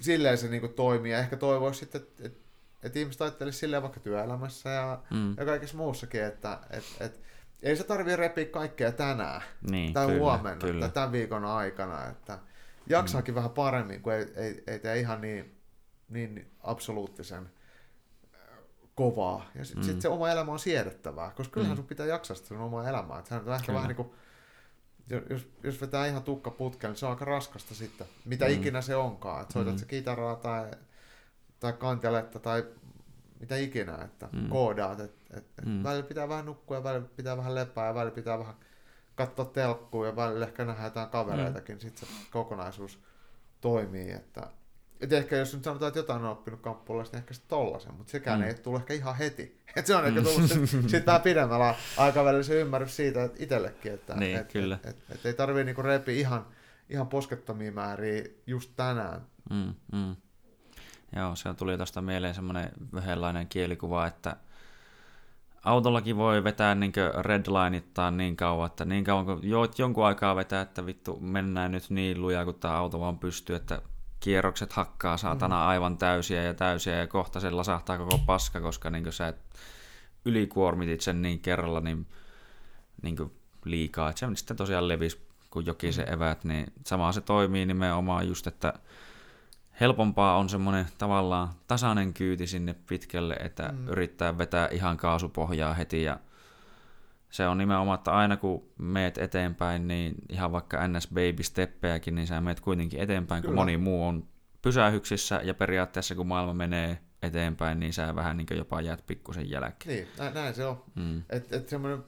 silleen 0.00 0.38
se 0.38 0.48
niin 0.48 0.74
toimii 0.74 1.12
ja 1.12 1.18
ehkä 1.18 1.36
toivoisi 1.36 1.80
sitten, 1.80 2.00
että 2.00 2.26
et, 2.26 2.36
et 2.82 2.96
ihmiset 2.96 3.22
ajattelisi 3.22 3.58
silleen 3.58 3.82
vaikka 3.82 4.00
työelämässä 4.00 4.70
ja, 4.70 5.02
mm. 5.10 5.34
ja 5.36 5.44
kaikessa 5.44 5.76
muussakin, 5.76 6.24
että 6.24 6.58
et, 6.70 6.84
et, 7.00 7.20
ei 7.62 7.76
se 7.76 7.84
tarvii 7.84 8.16
repiä 8.16 8.44
kaikkea 8.44 8.92
tänään 8.92 9.42
niin, 9.70 9.92
tai 9.92 10.06
kyllä, 10.06 10.18
huomenna 10.18 10.66
kyllä. 10.66 10.80
tai 10.80 10.90
tämän 10.90 11.12
viikon 11.12 11.44
aikana, 11.44 12.06
että 12.06 12.38
jaksaakin 12.86 13.34
mm. 13.34 13.36
vähän 13.36 13.50
paremmin, 13.50 14.02
kun 14.02 14.12
ei, 14.12 14.26
ei, 14.36 14.64
ei 14.66 14.78
tee 14.78 14.98
ihan 14.98 15.20
niin, 15.20 15.56
niin 16.08 16.50
absoluuttisen 16.60 17.50
kovaa. 19.00 19.50
Ja 19.54 19.64
sitten 19.64 19.84
mm. 19.84 19.92
sit 19.92 20.00
se 20.00 20.08
oma 20.08 20.30
elämä 20.30 20.52
on 20.52 20.58
siedettävää, 20.58 21.30
koska 21.30 21.52
kyllähän 21.52 21.76
mm. 21.76 21.76
sun 21.76 21.86
pitää 21.86 22.06
jaksaa 22.06 22.36
sitä 22.36 22.48
sun 22.48 22.60
omaa 22.60 22.88
elämää. 22.88 23.18
Että 23.18 23.28
sehän 23.28 23.48
on 23.48 23.54
ehkä 23.54 23.74
vähän 23.74 23.88
niin 23.88 23.96
kuin, 23.96 24.10
jos, 25.30 25.48
jos 25.62 25.80
vetää 25.80 26.06
ihan 26.06 26.22
tukka 26.22 26.50
putkeen, 26.50 26.90
niin 26.90 26.98
se 26.98 27.06
on 27.06 27.12
aika 27.12 27.24
raskasta 27.24 27.74
sitten, 27.74 28.06
mitä 28.24 28.44
mm. 28.44 28.52
ikinä 28.52 28.80
se 28.80 28.96
onkaan. 28.96 29.42
Että 29.42 29.52
soitat 29.52 29.74
mm. 29.74 29.78
se 29.78 29.86
kitaraa 29.86 30.36
tai, 30.36 30.70
tai 31.60 31.72
kanteletta 31.72 32.38
tai 32.38 32.64
mitä 33.40 33.56
ikinä, 33.56 33.98
että 34.04 34.28
mm. 34.32 34.48
koodaat, 34.48 35.00
että 35.00 35.38
et, 35.38 35.46
et 35.58 35.64
mm. 35.64 35.82
välillä 35.82 36.08
pitää 36.08 36.28
vähän 36.28 36.46
nukkua 36.46 36.76
ja 36.76 36.84
välillä 36.84 37.08
pitää 37.16 37.36
vähän 37.36 37.54
lepää 37.54 37.86
ja 37.86 37.94
välillä 37.94 38.14
pitää 38.14 38.38
vähän 38.38 38.54
katsoa 39.14 39.44
telkkua 39.44 40.06
ja 40.06 40.16
välillä 40.16 40.46
ehkä 40.46 40.64
nähdä 40.64 40.84
jotain 40.84 41.08
kavereitakin, 41.08 41.76
mm. 41.76 41.80
sitten 41.80 42.08
se 42.08 42.14
kokonaisuus 42.30 42.98
toimii, 43.60 44.10
että 44.12 44.50
et 45.00 45.12
ehkä 45.12 45.36
jos 45.36 45.54
nyt 45.54 45.64
sanotaan, 45.64 45.88
että 45.88 45.98
jotain 45.98 46.24
on 46.24 46.30
oppinut 46.30 46.60
kamppuolesta, 46.60 47.16
niin 47.16 47.22
ehkä 47.22 47.34
se 47.34 47.42
tollasen, 47.48 47.94
mutta 47.94 48.10
sekään 48.10 48.40
mm. 48.40 48.46
ei 48.46 48.54
tule 48.54 48.78
ehkä 48.78 48.94
ihan 48.94 49.16
heti. 49.16 49.60
Et 49.76 49.86
se 49.86 49.96
on 49.96 50.06
ehkä 50.06 50.22
tullut 50.22 50.50
sitten 50.50 50.88
sit 50.88 51.06
vähän 51.06 51.20
pidemmällä 51.20 51.74
aikavälillä 51.96 52.42
se 52.42 52.60
ymmärrys 52.60 52.96
siitä 52.96 53.24
että 53.24 53.42
itsellekin, 53.42 53.92
että 53.92 54.14
niin, 54.14 54.36
et, 54.36 54.52
kyllä. 54.52 54.78
Et, 54.84 54.88
et, 54.88 55.14
et, 55.14 55.26
ei 55.26 55.34
tarvii 55.34 55.64
niinku 55.64 55.82
repi 55.82 56.20
ihan, 56.20 56.46
ihan 56.88 57.06
poskettomia 57.06 57.72
määriä 57.72 58.24
just 58.46 58.70
tänään. 58.76 59.20
Mm, 59.50 59.74
mm. 59.92 60.16
Joo, 61.16 61.36
se 61.36 61.54
tuli 61.54 61.76
tuosta 61.76 62.02
mieleen 62.02 62.34
semmoinen 62.34 62.70
vähänlainen 62.94 63.48
kielikuva, 63.48 64.06
että 64.06 64.36
autollakin 65.64 66.16
voi 66.16 66.44
vetää 66.44 66.74
niin 66.74 66.92
redlineittaa 67.20 68.10
niin 68.10 68.36
kauan, 68.36 68.66
että 68.66 68.84
niin 68.84 69.04
kauan 69.04 69.26
kun 69.26 69.40
joot 69.42 69.78
jonkun 69.78 70.06
aikaa 70.06 70.36
vetää, 70.36 70.62
että 70.62 70.86
vittu 70.86 71.20
mennään 71.20 71.72
nyt 71.72 71.90
niin 71.90 72.22
lujaa, 72.22 72.44
kun 72.44 72.54
tämä 72.54 72.76
auto 72.76 73.00
vaan 73.00 73.18
pystyy, 73.18 73.56
että 73.56 73.82
kierrokset 74.20 74.72
hakkaa 74.72 75.16
saatana 75.16 75.56
mm. 75.56 75.68
aivan 75.68 75.98
täysiä 75.98 76.42
ja 76.42 76.54
täysiä 76.54 76.96
ja 76.96 77.06
kohta 77.06 77.40
se 77.40 77.50
lasahtaa 77.50 77.98
koko 77.98 78.18
paska, 78.18 78.60
koska 78.60 78.90
niin 78.90 79.12
sä 79.12 79.28
et 79.28 79.36
ylikuormitit 80.24 81.00
sen 81.00 81.22
niin 81.22 81.40
kerralla 81.40 81.80
niin, 81.80 82.06
niin 83.02 83.16
liikaa, 83.64 84.10
että 84.10 84.20
se 84.20 84.26
sitten 84.34 84.56
tosiaan 84.56 84.88
levisi 84.88 85.30
kuin 85.50 85.66
jokin 85.66 85.92
se 85.92 86.04
mm. 86.04 86.12
evät, 86.12 86.44
niin 86.44 86.72
sama 86.86 87.12
se 87.12 87.20
toimii 87.20 87.66
nimenomaan 87.66 88.28
just, 88.28 88.46
että 88.46 88.72
helpompaa 89.80 90.36
on 90.36 90.48
semmoinen 90.48 90.86
tavallaan 90.98 91.48
tasainen 91.66 92.14
kyyti 92.14 92.46
sinne 92.46 92.74
pitkälle, 92.86 93.34
että 93.34 93.72
mm. 93.72 93.88
yrittää 93.88 94.38
vetää 94.38 94.68
ihan 94.68 94.96
kaasupohjaa 94.96 95.74
heti 95.74 96.02
ja 96.02 96.18
se 97.30 97.46
on 97.46 97.58
nimenomaan, 97.58 97.98
että 97.98 98.12
aina 98.12 98.36
kun 98.36 98.68
meet 98.78 99.18
eteenpäin, 99.18 99.88
niin 99.88 100.14
ihan 100.28 100.52
vaikka 100.52 100.88
NS 100.88 101.08
Baby 101.08 101.42
Steppejäkin, 101.42 102.14
niin 102.14 102.26
sä 102.26 102.40
meet 102.40 102.60
kuitenkin 102.60 103.00
eteenpäin, 103.00 103.42
Kyllä. 103.42 103.50
kun 103.50 103.60
moni 103.60 103.76
muu 103.76 104.06
on 104.06 104.28
pysähyksissä 104.62 105.40
ja 105.44 105.54
periaatteessa 105.54 106.14
kun 106.14 106.26
maailma 106.26 106.54
menee 106.54 106.98
eteenpäin, 107.22 107.80
niin 107.80 107.92
sä 107.92 108.14
vähän 108.14 108.36
niin 108.36 108.46
jopa 108.50 108.80
jäät 108.80 109.06
pikkusen 109.06 109.50
jälkeen. 109.50 109.96
Niin, 109.96 110.08
näin, 110.18 110.34
näin 110.34 110.54
se 110.54 110.66
on. 110.66 110.84
Mm. 110.94 111.22
Et, 111.30 111.52
et 111.52 111.68
semmoinen, 111.68 112.04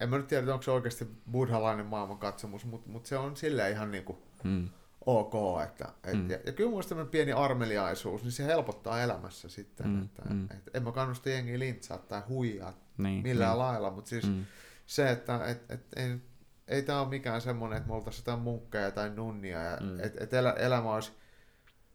en 0.00 0.10
mä 0.10 0.16
nyt 0.16 0.26
tiedä, 0.26 0.52
onko 0.52 0.62
se 0.62 0.70
oikeasti 0.70 1.08
buddhalainen 1.30 1.86
maailmankatsomus, 1.86 2.64
mutta 2.64 2.90
mut 2.90 3.06
se 3.06 3.16
on 3.16 3.36
silleen 3.36 3.72
ihan 3.72 3.90
niin 3.90 4.04
kuin 4.04 4.18
mm 4.44 4.68
ok. 5.06 5.62
Että, 5.62 5.88
et, 6.04 6.14
mm. 6.14 6.30
ja, 6.30 6.38
ja 6.46 6.52
kyllä 6.52 6.70
mun 6.70 7.08
pieni 7.10 7.32
armeliaisuus, 7.32 8.22
niin 8.22 8.32
se 8.32 8.44
helpottaa 8.44 9.02
elämässä 9.02 9.48
sitten. 9.48 9.86
Mm, 9.86 10.02
että, 10.02 10.22
mm. 10.30 10.44
Et, 10.44 10.70
en 10.74 10.82
mä 10.82 10.92
kannusta 10.92 11.28
jengiä 11.28 11.58
lintsaa 11.58 11.98
tai 11.98 12.22
huijaa 12.28 12.72
niin, 12.98 13.22
millään 13.22 13.50
niin. 13.50 13.58
lailla, 13.58 13.90
mutta 13.90 14.08
siis 14.08 14.26
mm. 14.26 14.44
se, 14.86 15.10
että 15.10 15.46
et, 15.46 15.70
et, 15.70 15.86
ei, 15.96 16.20
ei 16.68 16.82
tämä 16.82 17.00
ole 17.00 17.08
mikään 17.08 17.40
semmoinen, 17.40 17.76
että 17.76 17.88
me 17.88 17.94
oltaisiin 17.94 18.22
jotain 18.22 18.40
munkkeja 18.40 18.90
tai 18.90 19.10
nunnia, 19.10 19.62
ja, 19.62 19.78
mm. 19.80 20.00
että 20.00 20.24
et 20.24 20.34
elä, 20.34 20.52
elämä 20.52 20.94
olisi 20.94 21.12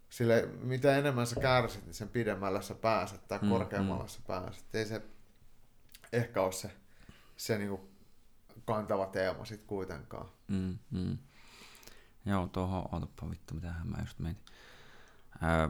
sille, 0.10 0.50
mitä 0.62 0.98
enemmän 0.98 1.28
sä 1.28 1.42
kärsit, 1.42 1.86
niin 1.86 1.94
sen 1.94 2.10
pidemmällä 2.10 2.62
sä 2.62 2.76
pääset 2.76 3.28
tai 3.28 3.40
mm, 3.42 3.50
korkeammalla 3.50 4.04
mm. 4.04 4.10
sä 4.10 4.20
pääset. 4.28 4.76
Ei 4.76 4.86
se 4.86 5.02
ehkä 6.14 6.42
ole 6.42 6.52
se, 6.52 6.72
se 7.38 7.58
niinku 7.58 7.90
kantava 8.66 9.06
teema 9.06 9.46
sit 9.46 9.64
kuitenkaan. 9.68 10.30
Mm, 10.48 10.78
mm. 10.92 11.18
Joo, 12.26 12.48
tuohon, 12.48 12.90
otapa 12.92 13.30
vittu, 13.30 13.54
mitähän 13.54 13.88
mä 13.88 13.98
just 14.00 14.20
mietin. 14.20 14.44
Öö, 15.44 15.68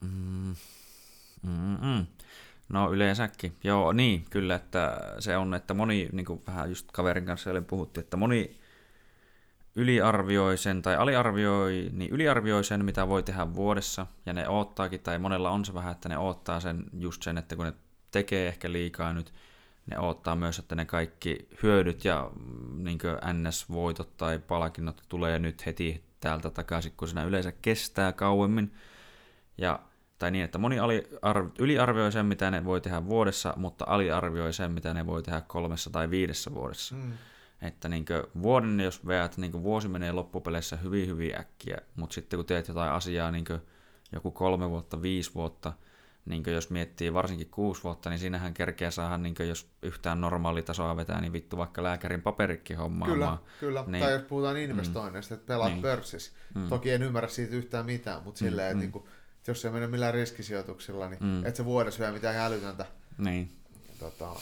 mm, 0.00 0.56
mm, 1.42 1.78
mm. 1.80 2.06
No 2.68 2.92
yleensäkin. 2.92 3.56
Joo, 3.64 3.92
niin, 3.92 4.24
kyllä, 4.30 4.54
että 4.54 5.00
se 5.18 5.36
on, 5.36 5.54
että 5.54 5.74
moni, 5.74 6.08
niin 6.12 6.26
kuin 6.26 6.42
vähän 6.46 6.68
just 6.68 6.92
kaverin 6.92 7.26
kanssa 7.26 7.50
oli 7.50 7.60
puhuttiin, 7.60 8.04
että 8.04 8.16
moni 8.16 8.56
yliarvioi 9.76 10.58
sen 10.58 10.82
tai 10.82 10.96
aliarvioi, 10.96 11.90
niin 11.92 12.10
yliarvioi 12.10 12.64
sen, 12.64 12.84
mitä 12.84 13.08
voi 13.08 13.22
tehdä 13.22 13.54
vuodessa, 13.54 14.06
ja 14.26 14.32
ne 14.32 14.48
oottaakin, 14.48 15.00
tai 15.00 15.18
monella 15.18 15.50
on 15.50 15.64
se 15.64 15.74
vähän, 15.74 15.92
että 15.92 16.08
ne 16.08 16.18
oottaa 16.18 16.60
sen 16.60 16.84
just 16.98 17.22
sen, 17.22 17.38
että 17.38 17.56
kun 17.56 17.64
ne 17.64 17.72
tekee 18.10 18.48
ehkä 18.48 18.72
liikaa 18.72 19.12
nyt, 19.12 19.32
ne 19.86 19.98
odottaa 19.98 20.36
myös, 20.36 20.58
että 20.58 20.74
ne 20.74 20.84
kaikki 20.84 21.48
hyödyt 21.62 22.04
ja 22.04 22.30
niin 22.76 22.98
NS-voitot 23.32 24.16
tai 24.16 24.38
palkinnot 24.38 25.02
tulee 25.08 25.38
nyt 25.38 25.66
heti 25.66 26.04
täältä 26.20 26.50
takaisin, 26.50 26.92
kun 26.96 27.08
siinä 27.08 27.24
yleensä 27.24 27.52
kestää 27.52 28.12
kauemmin. 28.12 28.74
Ja, 29.58 29.78
tai 30.18 30.30
niin, 30.30 30.44
että 30.44 30.58
moni 30.58 30.76
aliarv- 30.78 31.50
yliarvioi 31.58 32.12
sen, 32.12 32.26
mitä 32.26 32.50
ne 32.50 32.64
voi 32.64 32.80
tehdä 32.80 33.06
vuodessa, 33.06 33.54
mutta 33.56 33.84
aliarvioi 33.88 34.52
sen, 34.52 34.72
mitä 34.72 34.94
ne 34.94 35.06
voi 35.06 35.22
tehdä 35.22 35.40
kolmessa 35.40 35.90
tai 35.90 36.10
viidessä 36.10 36.54
vuodessa. 36.54 36.94
Mm. 36.94 37.12
Että 37.62 37.88
niin 37.88 38.04
vuoden, 38.42 38.80
jos 38.80 39.06
veät, 39.06 39.36
niin 39.36 39.62
vuosi 39.62 39.88
menee 39.88 40.12
loppupeleissä 40.12 40.76
hyvin, 40.76 41.08
hyvin 41.08 41.40
äkkiä, 41.40 41.78
mutta 41.96 42.14
sitten 42.14 42.38
kun 42.38 42.46
teet 42.46 42.68
jotain 42.68 42.92
asiaa 42.92 43.30
niin 43.30 43.44
joku 44.12 44.30
kolme 44.30 44.70
vuotta, 44.70 45.02
viisi 45.02 45.34
vuotta– 45.34 45.72
niin 46.26 46.42
jos 46.46 46.70
miettii 46.70 47.14
varsinkin 47.14 47.50
kuusi 47.50 47.82
vuotta, 47.84 48.10
niin 48.10 48.18
siinähän 48.18 48.54
kerkeä 48.54 48.90
saada, 48.90 49.18
niin 49.18 49.34
jos 49.48 49.70
yhtään 49.82 50.20
normaalitasoa 50.20 50.96
vetää, 50.96 51.20
niin 51.20 51.32
vittu 51.32 51.56
vaikka 51.56 51.82
lääkärin 51.82 52.22
paperikki 52.22 52.74
hommaa. 52.74 53.08
Kyllä, 53.08 53.38
kyllä. 53.60 53.84
Niin, 53.86 54.04
tai 54.04 54.12
jos 54.12 54.22
puhutaan 54.22 54.56
investoinneista, 54.56 55.34
mm, 55.34 55.38
että 55.38 55.46
pelaat 55.46 55.72
niin, 55.72 55.82
pörssissä. 55.82 56.32
Mm, 56.54 56.68
Toki 56.68 56.90
en 56.90 57.02
ymmärrä 57.02 57.28
siitä 57.28 57.56
yhtään 57.56 57.86
mitään, 57.86 58.22
mutta 58.22 58.44
mm, 58.44 58.48
silleen, 58.48 58.66
että 58.66 58.74
mm. 58.74 58.80
niin 58.80 58.92
kuin, 58.92 59.04
jos 59.48 59.62
se 59.62 59.70
menee 59.70 59.88
millään 59.88 60.14
riskisijoituksilla, 60.14 61.08
niin 61.08 61.24
mm. 61.24 61.46
et 61.46 61.56
se 61.56 61.64
vuodessa 61.64 62.00
vielä 62.00 62.12
mitään 62.12 62.34
hälytöntä. 62.34 62.86
Niin. 63.18 63.52
Tota, 63.98 64.36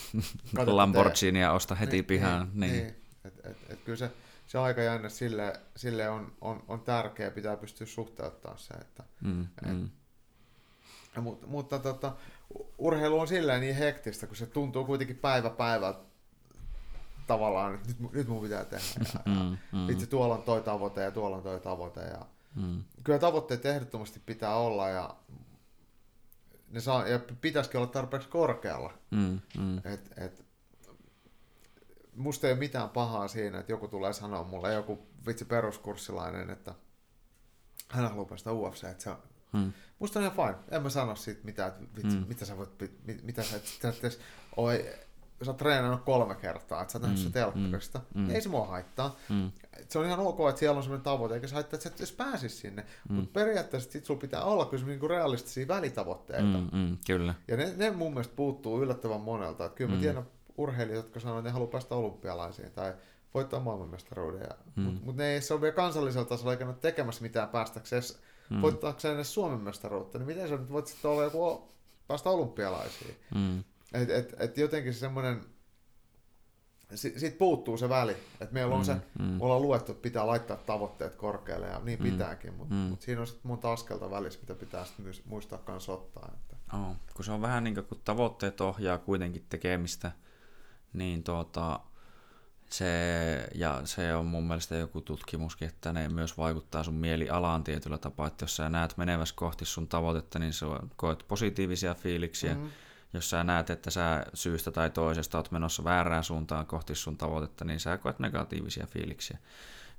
Lamborghinia 0.65 1.51
osta 1.51 1.75
heti 1.75 1.91
niin, 1.91 2.05
pihaan. 2.05 2.49
Niin, 2.53 2.59
niin. 2.59 2.83
niin. 2.83 2.95
Et, 3.25 3.45
et, 3.45 3.57
et 3.69 3.79
kyllä 3.85 3.97
se, 3.97 4.11
se 4.47 4.57
aika 4.57 4.81
jännä 4.81 5.09
sille, 5.09 5.59
sille 5.75 6.09
on, 6.09 6.33
on, 6.41 6.63
on 6.67 6.81
tärkeä, 6.81 7.31
pitää 7.31 7.57
pystyä 7.57 7.87
suhteuttamaan 7.87 8.59
se, 8.59 8.73
että 8.73 9.03
mm, 9.21 9.41
et, 9.41 9.77
mm 9.77 9.89
mutta, 11.21 11.47
mutta 11.47 11.79
tota, 11.79 12.13
urheilu 12.77 13.19
on 13.19 13.27
silleen 13.27 13.61
niin 13.61 13.75
hektistä, 13.75 14.27
kun 14.27 14.35
se 14.35 14.45
tuntuu 14.45 14.85
kuitenkin 14.85 15.17
päivä 15.17 15.49
päivältä 15.49 15.99
tavallaan, 17.27 17.75
että 17.75 17.87
nyt, 17.87 18.13
nyt 18.13 18.27
mun 18.27 18.41
pitää 18.41 18.65
tehdä. 18.65 18.85
Ja, 18.99 19.19
mm, 19.33 19.57
mm. 19.71 19.89
Itse 19.89 20.05
tuolla 20.05 20.35
on 20.35 20.43
toi 20.43 20.61
tavoite 20.61 21.01
ja 21.01 21.11
tuolla 21.11 21.37
on 21.37 21.43
toi 21.43 21.59
tavoite. 21.59 22.01
Ja 22.01 22.25
mm. 22.55 22.83
Kyllä 23.03 23.19
tavoitteet 23.19 23.65
ehdottomasti 23.65 24.21
pitää 24.25 24.55
olla 24.55 24.89
ja, 24.89 25.15
ne 26.69 26.79
saa, 26.79 27.07
ja 27.07 27.19
pitäisikin 27.41 27.77
olla 27.77 27.89
tarpeeksi 27.89 28.29
korkealla. 28.29 28.93
Mm, 29.11 29.39
mm. 29.57 29.77
Et, 29.77 30.13
et, 30.17 30.45
musta 32.15 32.47
ei 32.47 32.53
ole 32.53 32.59
mitään 32.59 32.89
pahaa 32.89 33.27
siinä, 33.27 33.59
että 33.59 33.71
joku 33.71 33.87
tulee 33.87 34.13
sanoa 34.13 34.43
mulle, 34.43 34.73
joku 34.73 35.07
vitsi 35.27 35.45
peruskurssilainen, 35.45 36.49
että 36.49 36.73
hän 37.89 38.09
haluaa 38.09 38.25
päästä 38.25 38.51
UFC, 38.51 38.83
että 38.83 39.03
se 39.03 39.11
Hmm. 39.55 39.73
Musta 39.99 40.19
on 40.19 40.25
ihan 40.25 40.35
fine. 40.35 40.77
En 40.77 40.83
mä 40.83 40.89
sano 40.89 41.15
siitä 41.15 41.41
mitään, 41.43 41.69
että 41.69 41.95
vitsi, 41.95 42.17
hmm. 42.17 42.27
mitä 42.27 42.45
sä 42.45 42.57
voit, 42.57 42.69
mit, 42.79 43.23
mitä 43.23 43.43
sä, 43.43 43.55
että, 43.55 43.89
että 43.89 44.23
oi, 44.57 44.93
sä 45.43 45.51
oot 45.51 45.57
treenannut 45.57 46.01
kolme 46.01 46.35
kertaa, 46.35 46.81
että 46.81 46.91
sä 46.91 46.99
oot 46.99 47.09
mm, 47.09 47.15
se 47.15 47.29
telkkarista, 47.29 48.01
mm, 48.13 48.21
mm. 48.21 48.29
ei 48.29 48.41
se 48.41 48.49
mua 48.49 48.65
haittaa. 48.65 49.15
Mm. 49.29 49.51
Se 49.87 49.99
on 49.99 50.05
ihan 50.05 50.19
ok, 50.19 50.39
että 50.49 50.59
siellä 50.59 50.77
on 50.77 50.83
sellainen 50.83 51.03
tavoite, 51.03 51.35
eikä 51.35 51.47
se 51.47 51.53
haittaa, 51.53 51.77
että 51.77 51.89
sä 52.05 52.13
et 52.29 52.39
edes 52.39 52.59
sinne. 52.59 52.85
Mm. 53.09 53.15
Mutta 53.15 53.31
periaatteessa 53.33 53.91
sit 53.91 54.05
sulla 54.05 54.19
pitää 54.19 54.43
olla 54.43 54.65
kyllä 54.65 54.85
niinku 54.85 55.07
realistisia 55.07 55.67
välitavoitteita. 55.67 56.43
Mm, 56.43 56.69
mm, 56.71 56.97
kyllä. 57.07 57.33
Ja 57.47 57.57
ne, 57.57 57.73
ne 57.77 57.91
mun 57.91 58.13
mielestä 58.13 58.35
puuttuu 58.35 58.81
yllättävän 58.81 59.21
monelta. 59.21 59.65
Että 59.65 59.77
kyllä 59.77 59.89
mä 59.89 59.95
mm. 59.95 60.01
tiedän 60.01 60.25
urheilijoita, 60.57 61.07
jotka 61.07 61.19
sanoo, 61.19 61.37
että 61.37 61.49
ne 61.49 61.53
haluaa 61.53 61.71
päästä 61.71 61.95
olympialaisiin 61.95 62.71
tai 62.71 62.93
voittaa 63.33 63.59
maailmanmestaruuden. 63.59 64.47
Mm. 64.75 64.83
Mutta 64.83 65.05
mut 65.05 65.15
ne 65.15 65.33
ei 65.33 65.41
se 65.41 65.53
ole 65.53 65.61
vielä 65.61 65.75
kansallisella 65.75 66.25
tasolla 66.25 66.51
eikä 66.51 66.65
ole 66.65 66.75
tekemässä 66.81 67.21
mitään 67.21 67.49
päästäkseen 67.49 68.03
mm. 68.49 68.61
voittaakseen 68.61 69.15
edes 69.15 69.33
Suomen 69.33 69.59
mestaruutta, 69.59 70.17
niin 70.17 70.27
miten 70.27 70.49
sä 70.49 70.57
nyt 70.57 70.71
voit 70.71 70.87
sitten 70.87 71.11
olla 71.11 71.23
joku 71.23 71.67
päästä 72.07 72.29
olympialaisiin? 72.29 73.15
Mm. 73.35 73.63
Et, 73.93 74.09
et, 74.09 74.35
et 74.39 74.57
jotenkin 74.57 74.93
semmoinen, 74.93 75.41
si, 76.95 77.19
siitä 77.19 77.37
puuttuu 77.37 77.77
se 77.77 77.89
väli, 77.89 78.17
että 78.41 78.53
meillä 78.53 78.75
on 78.75 78.81
mm, 78.81 78.85
se, 78.85 78.93
mm. 79.19 79.25
me 79.25 79.43
ollaan 79.43 79.61
luettu, 79.61 79.91
että 79.91 80.01
pitää 80.01 80.27
laittaa 80.27 80.57
tavoitteet 80.57 81.15
korkealle 81.15 81.67
ja 81.67 81.79
niin 81.83 81.99
mm, 81.99 82.11
pitääkin, 82.11 82.53
mutta 82.53 82.73
mm. 82.73 82.79
mut 82.79 83.01
siinä 83.01 83.21
on 83.21 83.27
sitten 83.27 83.47
monta 83.47 83.73
askelta 83.73 84.11
välissä, 84.11 84.39
mitä 84.39 84.55
pitää 84.55 84.85
sitten 84.85 85.03
myös 85.03 85.25
muistaa 85.25 85.59
kanssa 85.59 85.93
ottaa. 85.93 86.31
Että. 86.33 86.55
Oh, 86.73 86.95
kun 87.13 87.25
se 87.25 87.31
on 87.31 87.41
vähän 87.41 87.63
niin 87.63 87.73
kuin, 87.73 87.85
kun 87.85 88.01
tavoitteet 88.03 88.61
ohjaa 88.61 88.97
kuitenkin 88.97 89.45
tekemistä, 89.49 90.11
niin 90.93 91.23
tuota, 91.23 91.79
se, 92.69 93.49
ja 93.55 93.81
se 93.83 94.15
on 94.15 94.25
mun 94.25 94.47
mielestä 94.47 94.75
joku 94.75 95.01
tutkimuskin, 95.01 95.67
että 95.67 95.93
ne 95.93 96.09
myös 96.09 96.37
vaikuttaa 96.37 96.83
sun 96.83 96.93
mielialaan 96.93 97.63
tietyllä 97.63 97.97
tapaa, 97.97 98.27
että 98.27 98.43
jos 98.43 98.55
sä 98.55 98.69
näet 98.69 98.97
meneväs 98.97 99.33
kohti 99.33 99.65
sun 99.65 99.87
tavoitetta, 99.87 100.39
niin 100.39 100.53
sä 100.53 100.65
koet 100.95 101.25
positiivisia 101.27 101.93
fiiliksiä. 101.95 102.53
Mm-hmm. 102.53 102.69
Jos 103.15 103.29
sä 103.29 103.43
näet, 103.43 103.69
että 103.69 103.91
sä 103.91 104.25
syystä 104.33 104.71
tai 104.71 104.89
toisesta 104.89 105.37
oot 105.37 105.51
menossa 105.51 105.83
väärään 105.83 106.23
suuntaan 106.23 106.65
kohti 106.65 106.95
sun 106.95 107.17
tavoitetta, 107.17 107.65
niin 107.65 107.79
sä 107.79 107.97
koet 107.97 108.19
negatiivisia 108.19 108.87
fiiliksiä. 108.87 109.37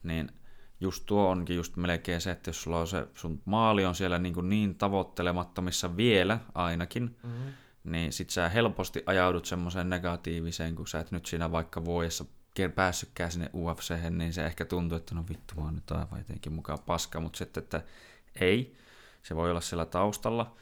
Niin 0.02 0.32
just 0.80 1.06
tuo 1.06 1.28
onkin 1.30 1.56
just 1.56 1.76
melkein 1.76 2.20
se, 2.20 2.30
että 2.30 2.48
jos 2.48 2.62
sulla 2.62 2.80
on 2.80 2.86
se, 2.86 3.06
sun 3.14 3.42
maali 3.44 3.84
on 3.84 3.94
siellä 3.94 4.18
niin, 4.18 4.34
kuin 4.34 4.48
niin 4.48 4.74
tavoittelemattomissa 4.74 5.96
vielä 5.96 6.38
ainakin, 6.54 7.16
mm-hmm. 7.22 7.52
niin 7.84 8.12
sit 8.12 8.30
sä 8.30 8.48
helposti 8.48 9.02
ajaudut 9.06 9.46
semmoiseen 9.46 9.90
negatiiviseen, 9.90 10.74
kun 10.74 10.88
sä 10.88 11.00
et 11.00 11.10
nyt 11.10 11.26
siinä 11.26 11.52
vaikka 11.52 11.84
vuodessa 11.84 12.24
päässytkään 12.74 13.32
sinne 13.32 13.50
UFC, 13.54 13.94
niin 14.10 14.32
se 14.32 14.46
ehkä 14.46 14.64
tuntuu, 14.64 14.98
että 14.98 15.14
no 15.14 15.24
vittu, 15.28 15.54
mä 15.54 15.62
oon 15.62 15.74
nyt 15.74 15.90
aivan 15.90 16.18
jotenkin 16.18 16.52
mukaan 16.52 16.78
paska, 16.86 17.20
mutta 17.20 17.36
sitten, 17.38 17.62
että 17.62 17.82
ei, 18.40 18.76
se 19.22 19.36
voi 19.36 19.50
olla 19.50 19.60
siellä 19.60 19.84
taustalla, 19.84 20.56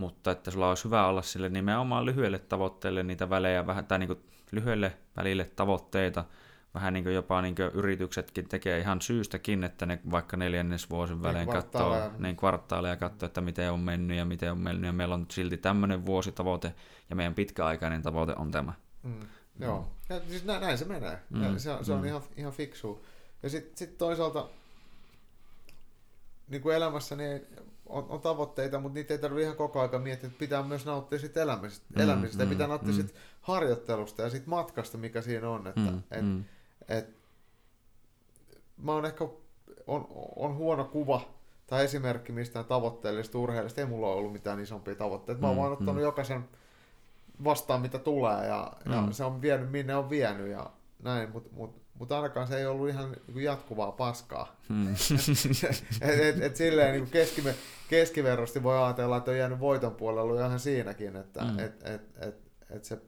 mutta 0.00 0.30
että 0.30 0.50
sulla 0.50 0.68
olisi 0.68 0.84
hyvä 0.84 1.06
olla 1.06 1.22
sille 1.22 1.48
nimenomaan 1.48 2.06
lyhyelle 2.06 2.38
tavoitteelle 2.38 3.02
niitä 3.02 3.30
välejä, 3.30 3.66
vähän, 3.66 3.86
tai 3.86 3.98
niin 3.98 4.22
lyhyelle 4.52 4.96
välille 5.16 5.50
tavoitteita, 5.56 6.24
vähän 6.74 6.92
niin 6.92 7.04
kuin 7.04 7.14
jopa 7.14 7.42
niin 7.42 7.54
kuin 7.54 7.70
yrityksetkin 7.74 8.48
tekee 8.48 8.78
ihan 8.78 9.00
syystäkin, 9.02 9.64
että 9.64 9.86
ne 9.86 10.00
vaikka 10.10 10.36
neljännesvuosin 10.36 11.14
niin, 11.14 11.22
välein 11.22 11.48
katsoo 11.48 11.96
niin 12.18 12.36
kvartaaleja 12.36 12.96
katsoo, 12.96 13.26
että 13.26 13.40
miten 13.40 13.72
on 13.72 13.80
mennyt 13.80 14.16
ja 14.16 14.24
miten 14.24 14.52
on 14.52 14.58
mennyt, 14.58 14.86
ja 14.86 14.92
meillä 14.92 15.14
on 15.14 15.26
silti 15.30 15.56
tämmöinen 15.56 16.06
vuositavoite, 16.06 16.74
ja 17.10 17.16
meidän 17.16 17.34
pitkäaikainen 17.34 18.02
tavoite 18.02 18.34
on 18.36 18.50
tämä. 18.50 18.72
Mm. 19.02 19.20
Joo, 19.58 19.90
ja 20.08 20.20
siis 20.28 20.44
näin, 20.44 20.60
näin 20.60 20.78
se 20.78 20.84
menee. 20.84 21.18
Mm. 21.30 21.42
Ja 21.42 21.58
se, 21.58 21.70
se 21.82 21.92
on 21.92 22.00
mm. 22.00 22.06
ihan, 22.06 22.22
ihan 22.36 22.52
fiksu. 22.52 23.06
Ja 23.42 23.50
sitten 23.50 23.78
sit 23.78 23.98
toisaalta 23.98 24.48
niin 26.48 26.62
kuin 26.62 26.76
elämässä 26.76 27.16
niin 27.16 27.46
on, 27.90 28.06
on, 28.08 28.20
tavoitteita, 28.20 28.80
mutta 28.80 28.94
niitä 28.94 29.14
ei 29.14 29.18
tarvitse 29.18 29.42
ihan 29.42 29.56
koko 29.56 29.80
ajan 29.80 30.02
miettiä, 30.02 30.26
että 30.26 30.38
pitää 30.38 30.62
myös 30.62 30.86
nauttia 30.86 31.18
sit 31.18 31.36
elämisestä, 31.36 31.86
mm, 31.96 32.00
elämisestä 32.00 32.44
mm, 32.44 32.50
ja 32.50 32.54
pitää 32.54 32.66
nauttia 32.66 32.92
mm. 32.92 32.96
sit 32.96 33.14
harjoittelusta 33.40 34.22
ja 34.22 34.30
sit 34.30 34.46
matkasta, 34.46 34.98
mikä 34.98 35.22
siinä 35.22 35.50
on. 35.50 35.66
Että, 35.66 35.80
mm, 35.80 36.02
et, 36.10 36.24
mm. 36.24 36.44
Et, 36.88 37.08
mä 38.82 38.92
oon 38.92 39.04
ehkä, 39.04 39.28
on, 39.86 40.08
on 40.36 40.56
huono 40.56 40.84
kuva 40.84 41.20
tai 41.66 41.84
esimerkki 41.84 42.32
mistään 42.32 42.64
tavoitteellisesta 42.64 43.38
urheilijasta. 43.38 43.80
Ei 43.80 43.86
mulla 43.86 44.06
ole 44.06 44.16
ollut 44.16 44.32
mitään 44.32 44.60
isompia 44.60 44.94
tavoitteita. 44.94 45.40
Mä 45.40 45.46
oon 45.46 45.56
mm, 45.56 45.60
vaan 45.60 45.72
ottanut 45.72 45.94
mm. 45.94 46.00
jokaisen 46.00 46.48
vastaan, 47.44 47.80
mitä 47.80 47.98
tulee, 47.98 48.46
ja, 48.46 48.72
mm. 48.84 48.92
ja 48.92 49.08
se 49.10 49.24
on 49.24 49.42
vienyt, 49.42 49.70
minne 49.70 49.96
on 49.96 50.10
vienyt, 50.10 50.48
ja 50.48 50.70
näin, 51.02 51.30
mutta 51.30 51.50
mut, 51.52 51.79
mut 52.00 52.12
ainakaan 52.12 52.46
se 52.46 52.58
ei 52.58 52.66
ollut 52.66 52.88
ihan 52.88 53.16
niin 53.34 53.44
jatkuvaa 53.44 53.92
paskaa. 53.92 54.56
Mm. 54.68 54.94
et, 56.00 56.20
et, 56.20 56.42
et 56.42 56.56
silleen 56.56 56.92
niin 56.92 57.10
keskime, 57.10 57.54
keskiverrosti 57.88 58.62
voi 58.62 58.82
ajatella, 58.82 59.16
että 59.16 59.30
on 59.30 59.36
jäänyt 59.38 59.60
voiton 59.60 59.94
puolella 59.94 60.46
ihan 60.46 60.60
siinäkin, 60.60 61.16
että 61.16 61.40
mm. 61.44 61.58
et, 61.58 61.82
et, 61.86 62.02
et, 62.18 62.34
et 62.70 62.84
se 62.84 62.98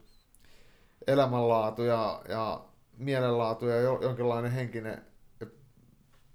elämänlaatu 1.06 1.82
ja, 1.82 2.22
ja 2.28 2.64
mielenlaatu 2.98 3.66
ja 3.66 3.76
jonkinlainen 3.80 4.52
henkinen 4.52 5.02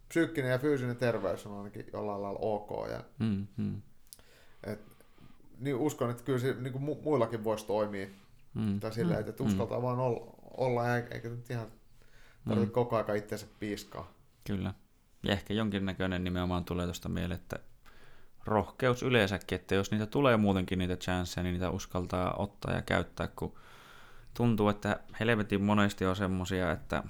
psyykkinen 0.09 0.51
ja 0.51 0.59
fyysinen 0.59 0.95
terveys 0.97 1.45
on 1.45 1.57
ainakin 1.57 1.85
jollain 1.93 2.21
lailla 2.21 2.39
ok. 2.41 2.89
Ja, 2.91 3.03
Mm, 3.19 3.47
mm, 3.57 3.81
et, 4.63 4.79
niin 5.59 5.75
uskon, 5.75 6.09
että 6.11 6.23
kyllä 6.23 6.39
se 6.39 6.55
niin 6.59 6.73
kuin 6.73 6.83
mu- 6.83 7.03
muillakin 7.03 7.43
voisi 7.43 7.65
toimia. 7.67 8.07
mm, 8.53 8.79
Tai 8.79 8.93
silleen, 8.93 9.19
että, 9.19 9.29
että 9.29 9.43
uskaltaa 9.43 9.81
vaan 9.81 9.99
olla, 9.99 10.35
olla 10.57 10.95
eikä, 10.95 11.15
eikä 11.15 11.29
nyt 11.29 11.49
ihan 11.49 11.67
tarvitse 12.47 12.69
Mm. 12.69 12.73
koko 12.73 12.95
ajan 12.95 13.17
itseensä 13.17 13.47
piiskaa. 13.59 14.11
Kyllä. 14.43 14.73
Ja 15.23 15.33
ehkä 15.33 15.53
jonkinnäköinen 15.53 16.23
nimenomaan 16.23 16.65
tulee 16.65 16.85
tuosta 16.85 17.09
mieleen, 17.09 17.39
että 17.39 17.59
rohkeus 18.45 19.03
yleensäkin, 19.03 19.55
että 19.55 19.75
jos 19.75 19.91
niitä 19.91 20.05
tulee 20.05 20.37
muutenkin 20.37 20.79
niitä 20.79 20.95
chanceja, 20.95 21.43
niin 21.43 21.53
niitä 21.53 21.69
uskaltaa 21.69 22.33
ottaa 22.37 22.73
ja 22.73 22.81
käyttää, 22.81 23.27
kun 23.27 23.55
tuntuu, 24.33 24.69
että 24.69 24.99
helvetin 25.19 25.63
monesti 25.63 26.05
on 26.05 26.15
semmosia, 26.15 26.71
että, 26.71 27.03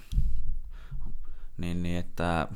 niin, 1.57 1.83
niin, 1.83 1.99
että 1.99 2.47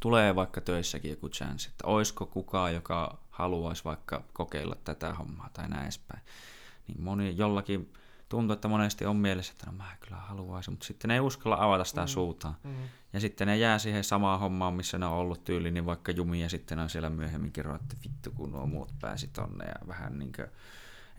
tulee 0.00 0.34
vaikka 0.34 0.60
töissäkin 0.60 1.10
joku 1.10 1.28
chance, 1.28 1.68
että 1.68 1.86
oisko 1.86 2.26
kukaan, 2.26 2.74
joka 2.74 3.18
haluaisi 3.30 3.84
vaikka 3.84 4.24
kokeilla 4.32 4.76
tätä 4.84 5.14
hommaa 5.14 5.50
tai 5.52 5.68
näin 5.68 5.82
edespäin. 5.82 6.22
Niin 6.88 7.02
moni 7.02 7.36
jollakin 7.36 7.92
tuntuu, 8.30 8.54
että 8.54 8.68
monesti 8.68 9.06
on 9.06 9.16
mielessä, 9.16 9.52
että 9.52 9.66
no 9.66 9.72
mä 9.72 9.96
kyllä 10.00 10.16
haluaisin, 10.16 10.72
mutta 10.72 10.86
sitten 10.86 11.08
ne 11.08 11.14
ei 11.14 11.20
uskalla 11.20 11.56
avata 11.60 11.84
sitä 11.84 12.00
Mm. 12.00 12.06
suutaan. 12.06 12.56
Mm. 12.64 12.74
Ja 13.12 13.20
sitten 13.20 13.46
ne 13.46 13.56
jää 13.56 13.78
siihen 13.78 14.04
samaan 14.04 14.40
hommaan, 14.40 14.74
missä 14.74 14.98
ne 14.98 15.06
on 15.06 15.12
ollut 15.12 15.44
tyyli, 15.44 15.70
niin 15.70 15.86
vaikka 15.86 16.12
jumi 16.12 16.42
ja 16.42 16.48
sitten 16.48 16.78
on 16.78 16.90
siellä 16.90 17.10
myöhemmin 17.10 17.52
kerro, 17.52 17.74
että 17.74 17.96
vittu 18.04 18.30
kun 18.30 18.52
nuo 18.52 18.66
muut 18.66 18.92
pääsi 19.00 19.28
tonne 19.32 19.64
ja 19.64 19.74
vähän 19.86 20.18
niin 20.18 20.32
kuin, 20.36 20.48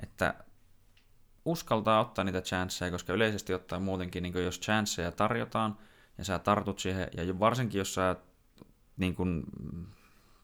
että 0.03 0.33
uskaltaa 1.45 1.99
ottaa 2.01 2.23
niitä 2.25 2.41
chanceja, 2.41 2.91
koska 2.91 3.13
yleisesti 3.13 3.53
ottaen 3.53 3.81
muutenkin, 3.81 4.23
niin 4.23 4.43
jos 4.43 4.59
chanceja 4.59 5.11
tarjotaan 5.11 5.77
ja 6.17 6.23
sä 6.25 6.39
tartut 6.39 6.79
siihen, 6.79 7.07
ja 7.17 7.39
varsinkin 7.39 7.79
jos 7.79 7.93
sä 7.93 8.15
niin 8.97 9.15
kuin, 9.15 9.43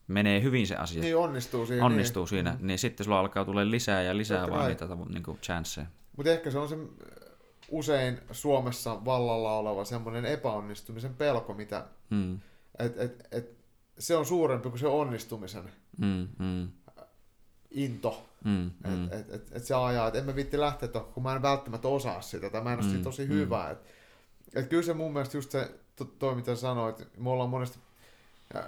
menee 0.07 0.41
hyvin 0.41 0.67
se 0.67 0.75
asia, 0.75 1.01
Niin 1.01 1.17
onnistuu 1.17 1.65
siinä. 1.65 1.85
onnistuu 1.85 2.23
niin. 2.23 2.29
siinä, 2.29 2.57
niin 2.59 2.79
sitten 2.79 3.03
sulla 3.03 3.19
alkaa 3.19 3.45
tulla 3.45 3.71
lisää 3.71 4.01
ja 4.01 4.17
lisää 4.17 4.37
Totta 4.37 4.51
vaan 4.51 4.61
kai. 4.61 4.69
niitä 4.69 5.13
niin 5.13 5.23
kuin 5.23 5.37
chanceja. 5.37 5.87
Mutta 6.17 6.31
ehkä 6.31 6.51
se 6.51 6.57
on 6.57 6.69
se 6.69 6.75
äh, 6.75 6.81
usein 7.69 8.19
Suomessa 8.31 9.05
vallalla 9.05 9.57
oleva 9.57 9.85
semmoinen 9.85 10.25
epäonnistumisen 10.25 11.13
pelko, 11.15 11.53
mitä 11.53 11.85
Mm, 12.09 12.39
et, 12.79 12.99
et, 12.99 13.27
et, 13.31 13.57
se 13.99 14.15
on 14.15 14.25
suurempi 14.25 14.69
kuin 14.69 14.79
se 14.79 14.87
onnistumisen 14.87 15.63
mm, 15.97 16.27
mm, 16.39 16.67
into. 17.71 18.25
mm, 18.43 18.51
Mm. 18.51 18.89
mm, 18.91 19.05
Et, 19.11 19.29
et, 19.33 19.51
et, 19.55 19.63
se 19.65 19.75
ajaa, 19.75 20.07
että 20.07 20.19
en 20.19 20.25
mä 20.25 20.35
vitti 20.35 20.59
lähteä 20.59 20.89
tuohon, 20.89 21.13
kun 21.13 21.23
mä 21.23 21.35
en 21.35 21.41
välttämättä 21.41 21.87
osaa 21.87 22.21
sitä, 22.21 22.49
tai 22.49 22.61
mä 22.61 22.73
en 22.73 22.79
ole 22.79 22.87
Mm, 22.87 22.97
mm. 22.97 23.03
tosi 23.03 23.25
mm. 23.25 23.29
hyvä. 23.33 23.69
Et, 23.69 23.77
et 24.55 24.67
kyllä 24.67 24.83
se 24.83 24.93
mun 24.93 25.13
mielestä 25.13 25.37
just 25.37 25.51
se, 25.51 25.71
to, 25.95 26.05
toi 26.05 26.35
mitä 26.35 26.55
sanoit, 26.55 27.07
me 27.17 27.29
ollaan 27.29 27.49
monesti 27.49 27.79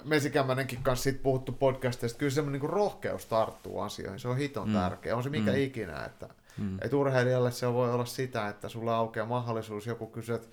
Mesikämmänenkin 0.03 0.83
kanssa 0.83 1.03
siitä 1.03 1.23
puhuttu 1.23 1.51
podcastista, 1.51 2.17
kyllä 2.19 2.31
semmoinen 2.31 2.61
niin 2.61 2.69
rohkeus 2.69 3.25
tarttuu 3.25 3.79
asioihin, 3.79 4.19
se 4.19 4.27
on 4.27 4.37
hiton 4.37 4.67
Mm. 4.67 4.73
mm. 4.73 4.79
tärkeä, 4.79 5.15
on 5.15 5.23
se 5.23 5.29
mikä 5.29 5.51
Mm. 5.51 5.57
mm. 5.57 5.63
ikinä, 5.63 6.05
että 6.05 6.29
mm, 6.59 6.77
et 6.81 6.93
urheilijalle 6.93 7.51
se 7.51 7.73
voi 7.73 7.93
olla 7.93 8.05
sitä, 8.05 8.47
että 8.47 8.69
sulla 8.69 8.95
aukeaa 8.95 9.25
mahdollisuus, 9.25 9.87
joku 9.87 10.07
kysyy, 10.07 10.35
että 10.35 10.47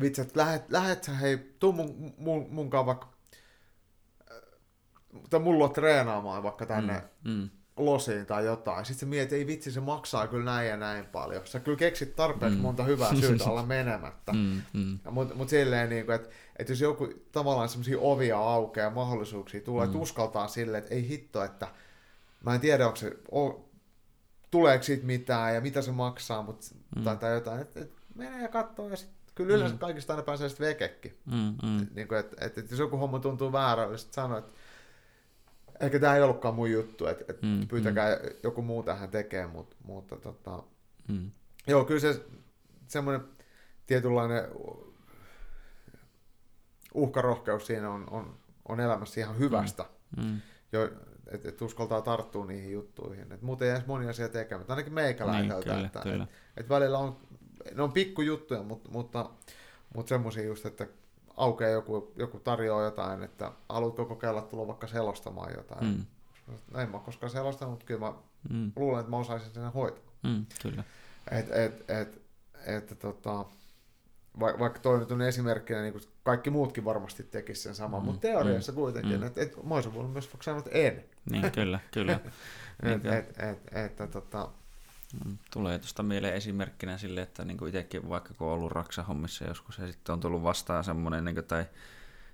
vitsi, 0.00 0.20
että 0.20 0.40
lähet, 0.40 0.70
lähet 0.70 1.04
sä, 1.04 1.12
hei, 1.12 1.38
tuu 1.58 1.72
mun, 1.72 2.14
mun, 2.18 2.46
munkaan 2.50 2.86
vaikka, 2.86 3.08
äh, 4.32 4.38
tai 5.30 5.40
mulla 5.40 5.68
treenaamaan 5.68 6.42
vaikka 6.42 6.66
tänne 6.66 7.02
mm, 7.24 7.30
mm, 7.32 7.48
losiin 7.76 8.26
tai 8.26 8.44
jotain. 8.46 8.84
Sitten 8.84 9.00
sä 9.00 9.06
mietit, 9.06 9.32
ei 9.32 9.46
vitsi, 9.46 9.72
se 9.72 9.80
maksaa 9.80 10.26
kyllä 10.26 10.44
näin 10.44 10.68
ja 10.68 10.76
näin 10.76 11.04
paljon. 11.06 11.46
Sä 11.46 11.60
kyllä 11.60 11.78
keksit 11.78 12.16
tarpeeksi 12.16 12.56
Mm. 12.58 12.62
monta 12.62 12.84
hyvää 12.84 13.14
syytä 13.20 13.44
olla 13.44 13.62
menemättä. 13.62 14.32
mm, 14.32 14.62
mm, 14.72 14.98
Mutta 15.10 15.34
mut 15.34 15.48
silleen, 15.48 15.88
niin 15.90 16.10
että 16.10 16.28
et 16.56 16.68
jos 16.68 16.80
joku 16.80 17.08
tavallaan 17.32 17.68
semmoisia 17.68 17.98
ovia 18.00 18.38
aukeaa 18.38 18.84
ja 18.88 18.94
mahdollisuuksia 18.94 19.60
tulee, 19.60 19.86
mm. 19.86 19.90
että 19.90 20.02
uskaltaa 20.02 20.48
silleen, 20.48 20.82
että 20.82 20.94
ei 20.94 21.08
hitto, 21.08 21.44
että 21.44 21.68
mä 22.44 22.54
en 22.54 22.60
tiedä, 22.60 22.86
onko 22.86 22.96
se, 22.96 23.16
o, 23.32 23.68
tuleeko 24.54 24.82
siitä 24.84 25.06
mitään 25.06 25.54
ja 25.54 25.60
mitä 25.60 25.82
se 25.82 25.92
maksaa, 25.92 26.42
mutta 26.42 26.66
Mm. 26.74 26.98
mm. 27.00 27.04
tai, 27.04 27.16
tai 27.16 27.32
jotain, 27.34 27.60
että 27.60 27.80
et, 27.80 27.92
menee 28.14 28.42
ja 28.42 28.48
katsoo 28.48 28.88
ja 28.88 28.96
sitten 28.96 29.16
kyllä 29.34 29.54
yleensä 29.54 29.74
Mm. 29.74 29.78
kaikista 29.78 30.12
aina 30.12 30.22
pääsee 30.22 30.48
sitten 30.48 30.66
vekekin. 30.66 31.18
mm, 31.26 31.54
mm, 31.68 31.86
Niin 31.94 32.08
kuin, 32.08 32.20
että, 32.20 32.46
että, 32.46 32.60
että 32.60 32.72
jos 32.72 32.78
joku 32.80 32.96
homma 32.96 33.18
tuntuu 33.18 33.52
väärälle, 33.52 33.98
sitten 33.98 34.14
sanoo, 34.14 34.38
että 34.38 34.52
ehkä 35.80 35.98
tämä 35.98 36.16
ei 36.16 36.22
ollutkaan 36.22 36.54
mun 36.54 36.70
juttu, 36.70 37.06
että, 37.06 37.24
että 37.28 37.46
Mm, 37.46 37.68
pyytäkää 37.68 38.18
joku 38.42 38.62
muu 38.62 38.82
tähän 38.82 39.08
tekemään, 39.10 39.50
mutta, 39.50 39.76
mutta 39.84 40.16
tota, 40.16 40.62
mm. 41.08 41.30
joo, 41.66 41.84
kyllä 41.84 42.00
se 42.00 42.24
semmoinen 42.88 43.24
tietynlainen 43.86 44.44
uhkarohkeus 46.94 47.66
siinä 47.66 47.90
on, 47.90 48.10
on, 48.10 48.36
on 48.68 48.80
elämässä 48.80 49.20
ihan 49.20 49.38
hyvästä, 49.38 49.84
Mm. 50.16 50.40
jo, 50.72 50.90
että 51.32 51.48
et 51.48 51.62
uskaltaa 51.62 52.00
tarttua 52.02 52.46
niihin 52.46 52.72
juttuihin. 52.72 53.32
Et 53.32 53.42
muuten 53.42 53.68
ei 53.68 53.74
edes 53.74 53.86
moni 53.86 54.08
asia 54.08 54.28
tekemättä, 54.28 54.72
ainakin 54.72 54.94
meikäläiseltä. 54.94 55.54
Niin, 55.54 55.64
kyllä, 55.64 55.86
että, 55.86 56.00
kyllä. 56.00 56.24
Et, 56.24 56.30
et 56.56 56.68
välillä 56.68 56.98
on, 56.98 57.16
ne 57.74 57.82
on 57.82 57.92
pikkujuttuja, 57.92 58.62
mutta, 58.62 58.90
mutta, 58.90 59.30
mutta 59.94 60.08
semmoisia 60.08 60.44
just, 60.44 60.66
että 60.66 60.86
aukeaa 61.36 61.70
joku, 61.70 62.12
joku 62.16 62.38
tarjoaa 62.38 62.84
jotain, 62.84 63.22
että 63.22 63.52
haluatko 63.68 64.04
kokeilla 64.04 64.42
tulla 64.42 64.66
vaikka 64.66 64.86
selostamaan 64.86 65.52
jotain. 65.56 65.86
Mm. 65.86 66.04
No, 66.72 66.80
en 66.80 66.90
mä 66.90 66.96
ole 66.96 67.04
koskaan 67.04 67.30
selostanut, 67.30 67.72
mutta 67.72 67.86
kyllä 67.86 68.00
mä 68.00 68.12
Mm. 68.50 68.72
luulen, 68.76 69.00
että 69.00 69.10
mä 69.10 69.16
osaisin 69.16 69.50
sen 69.52 69.72
hoitaa. 69.72 70.12
Mm. 70.22 70.46
Kyllä. 70.62 70.84
Et, 71.30 71.50
et, 71.50 71.90
et, 71.90 72.22
et, 72.66 72.98
tota, 72.98 73.44
va, 74.40 74.58
vaikka 74.58 74.80
toi 74.80 74.98
nyt 74.98 75.10
on 75.10 75.22
esimerkkinä, 75.22 75.82
niin 75.82 75.92
kuin 75.92 76.04
kaikki 76.22 76.50
muutkin 76.50 76.84
varmasti 76.84 77.22
tekisivät 77.22 77.62
sen 77.62 77.74
saman, 77.74 78.00
Mm, 78.02 78.06
mutta 78.06 78.20
teoriassa 78.20 78.72
mm, 78.72 78.76
kuitenkin, 78.76 79.20
mm. 79.20 79.26
että 79.26 79.42
et, 79.42 79.64
mä 79.64 79.74
olisin 79.74 79.94
voinut 79.94 80.12
myös 80.12 80.30
sanoa, 80.40 80.58
että 80.58 80.70
en. 80.70 81.04
Niin, 81.30 81.52
kyllä, 81.52 81.80
kyllä. 81.90 82.12
Et, 82.82 82.88
Niinkö? 82.88 83.18
et, 83.18 83.38
et, 83.38 83.58
että 83.72 84.06
tota, 84.06 84.48
Mm, 85.24 85.38
Tulee 85.50 85.78
tuosta 85.78 86.02
mieleen 86.02 86.34
esimerkkinä 86.34 86.98
sille, 86.98 87.22
että 87.22 87.44
niin 87.44 87.68
itsekin 87.68 88.08
vaikka 88.08 88.34
kun 88.34 88.46
on 88.46 88.52
ollut 88.54 88.72
raksahommissa 88.72 89.44
joskus 89.44 89.78
ja 89.78 89.86
sitten 89.86 90.12
on 90.12 90.20
tullut 90.20 90.42
vastaan 90.42 90.84
semmoinen, 90.84 91.24
niin 91.24 91.44
tai 91.48 91.64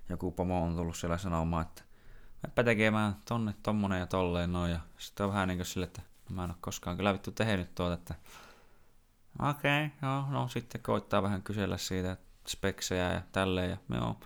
joku 0.09 0.31
pomo 0.31 0.63
on 0.63 0.75
tullut 0.75 0.95
siellä 0.95 1.17
sanomaan, 1.17 1.65
että 1.65 1.81
meppä 2.43 2.63
tekemään 2.63 3.15
tonne 3.25 3.53
tommonen 3.63 3.99
ja 3.99 4.07
tolleen 4.07 4.51
noin. 4.51 4.71
Ja 4.71 4.79
sitten 4.97 5.25
on 5.25 5.31
vähän 5.33 5.47
niin 5.47 5.57
kuin 5.57 5.65
sille, 5.65 5.85
että 5.85 6.01
mä 6.29 6.43
en 6.43 6.49
ole 6.49 6.57
koskaan 6.61 6.97
kyllä 6.97 7.13
vittu 7.13 7.31
tehnyt 7.31 7.75
tuota, 7.75 7.93
että 7.93 8.15
okei, 9.39 9.85
okay, 9.85 10.09
joo, 10.09 10.25
no 10.29 10.47
sitten 10.47 10.81
koittaa 10.81 11.23
vähän 11.23 11.43
kysellä 11.43 11.77
siitä 11.77 12.17
speksejä 12.47 13.13
ja 13.13 13.21
tälleen 13.31 13.69
ja 13.69 13.77
joo. 13.95 14.19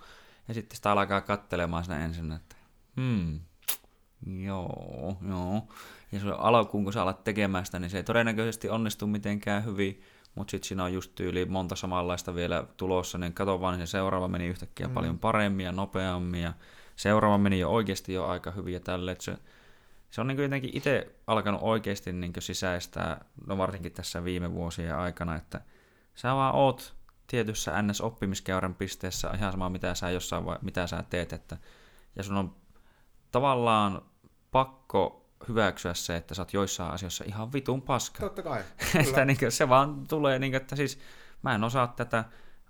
Ja 0.48 0.54
sitten 0.54 0.76
sitä 0.76 0.92
alkaa 0.92 1.20
kattelemaan 1.20 1.84
siinä 1.84 2.04
ensin, 2.04 2.32
että 2.32 2.56
hmm, 2.96 3.40
joo, 4.26 5.16
joo. 5.28 5.68
Ja 6.12 6.20
se 6.20 6.26
alkuun, 6.38 6.84
kun 6.84 6.92
sä 6.92 7.02
alat 7.02 7.24
tekemään 7.24 7.66
sitä, 7.66 7.78
niin 7.78 7.90
se 7.90 7.96
ei 7.96 8.04
todennäköisesti 8.04 8.68
onnistu 8.68 9.06
mitenkään 9.06 9.64
hyvin, 9.64 10.02
mutta 10.34 10.50
sitten 10.50 10.68
siinä 10.68 10.84
on 10.84 10.92
just 10.92 11.14
tyyli 11.14 11.44
monta 11.44 11.76
samanlaista 11.76 12.34
vielä 12.34 12.64
tulossa, 12.76 13.18
niin 13.18 13.32
kato 13.32 13.60
vaan, 13.60 13.78
niin 13.78 13.86
se 13.86 13.90
seuraava 13.90 14.28
meni 14.28 14.46
yhtäkkiä 14.46 14.88
mm. 14.88 14.94
Paljon 14.94 15.18
paremmin 15.18 15.66
ja 15.66 15.72
nopeammin, 15.72 16.42
ja 16.42 16.52
seuraava 16.96 17.38
meni 17.38 17.58
jo 17.58 17.70
oikeasti 17.70 18.12
jo 18.12 18.26
aika 18.26 18.50
hyvin 18.50 18.74
ja 18.74 18.80
tälle, 18.80 19.12
että 19.12 19.24
se, 19.24 19.38
se 20.10 20.20
on 20.20 20.26
niin 20.26 20.38
jotenkin 20.38 20.76
itse 20.76 21.14
alkanut 21.26 21.60
oikeasti 21.62 22.12
niin 22.12 22.32
sisäistää, 22.38 23.24
no 23.46 23.58
varsinkin 23.58 23.92
tässä 23.92 24.24
viime 24.24 24.52
vuosien 24.52 24.96
aikana, 24.96 25.36
että 25.36 25.60
sä 26.14 26.34
vaan 26.34 26.54
oot 26.54 26.96
tietyssä 27.26 27.82
NS-oppimiskäyrän 27.82 28.74
pisteessä 28.74 29.30
ihan 29.34 29.52
sama 29.52 29.70
mitä 29.70 29.94
sä 29.94 30.10
jossain 30.10 30.44
vai, 30.44 30.58
mitä 30.62 30.86
sä 30.86 31.04
teet, 31.10 31.32
että 31.32 31.56
ja 32.16 32.22
sun 32.22 32.36
on 32.36 32.56
tavallaan 33.32 34.02
pakko 34.50 35.30
hyväksyä 35.48 35.94
se, 35.94 36.16
että 36.16 36.34
sä 36.34 36.42
oot 36.42 36.52
joissain 36.52 36.92
asioissa 36.92 37.24
ihan 37.26 37.52
vitun 37.52 37.82
paska. 37.82 38.20
totta 38.20 38.42
kai. 38.42 38.62
että 39.08 39.24
niin 39.24 39.38
kuin, 39.38 39.52
se 39.52 39.68
vaan 39.68 40.06
tulee, 40.08 40.38
niin 40.38 40.52
kuin, 40.52 40.62
että 40.62 40.76
siis 40.76 40.98
mä 41.42 41.54
en 41.54 41.64
osaa 41.64 41.86
tätä, 41.86 42.24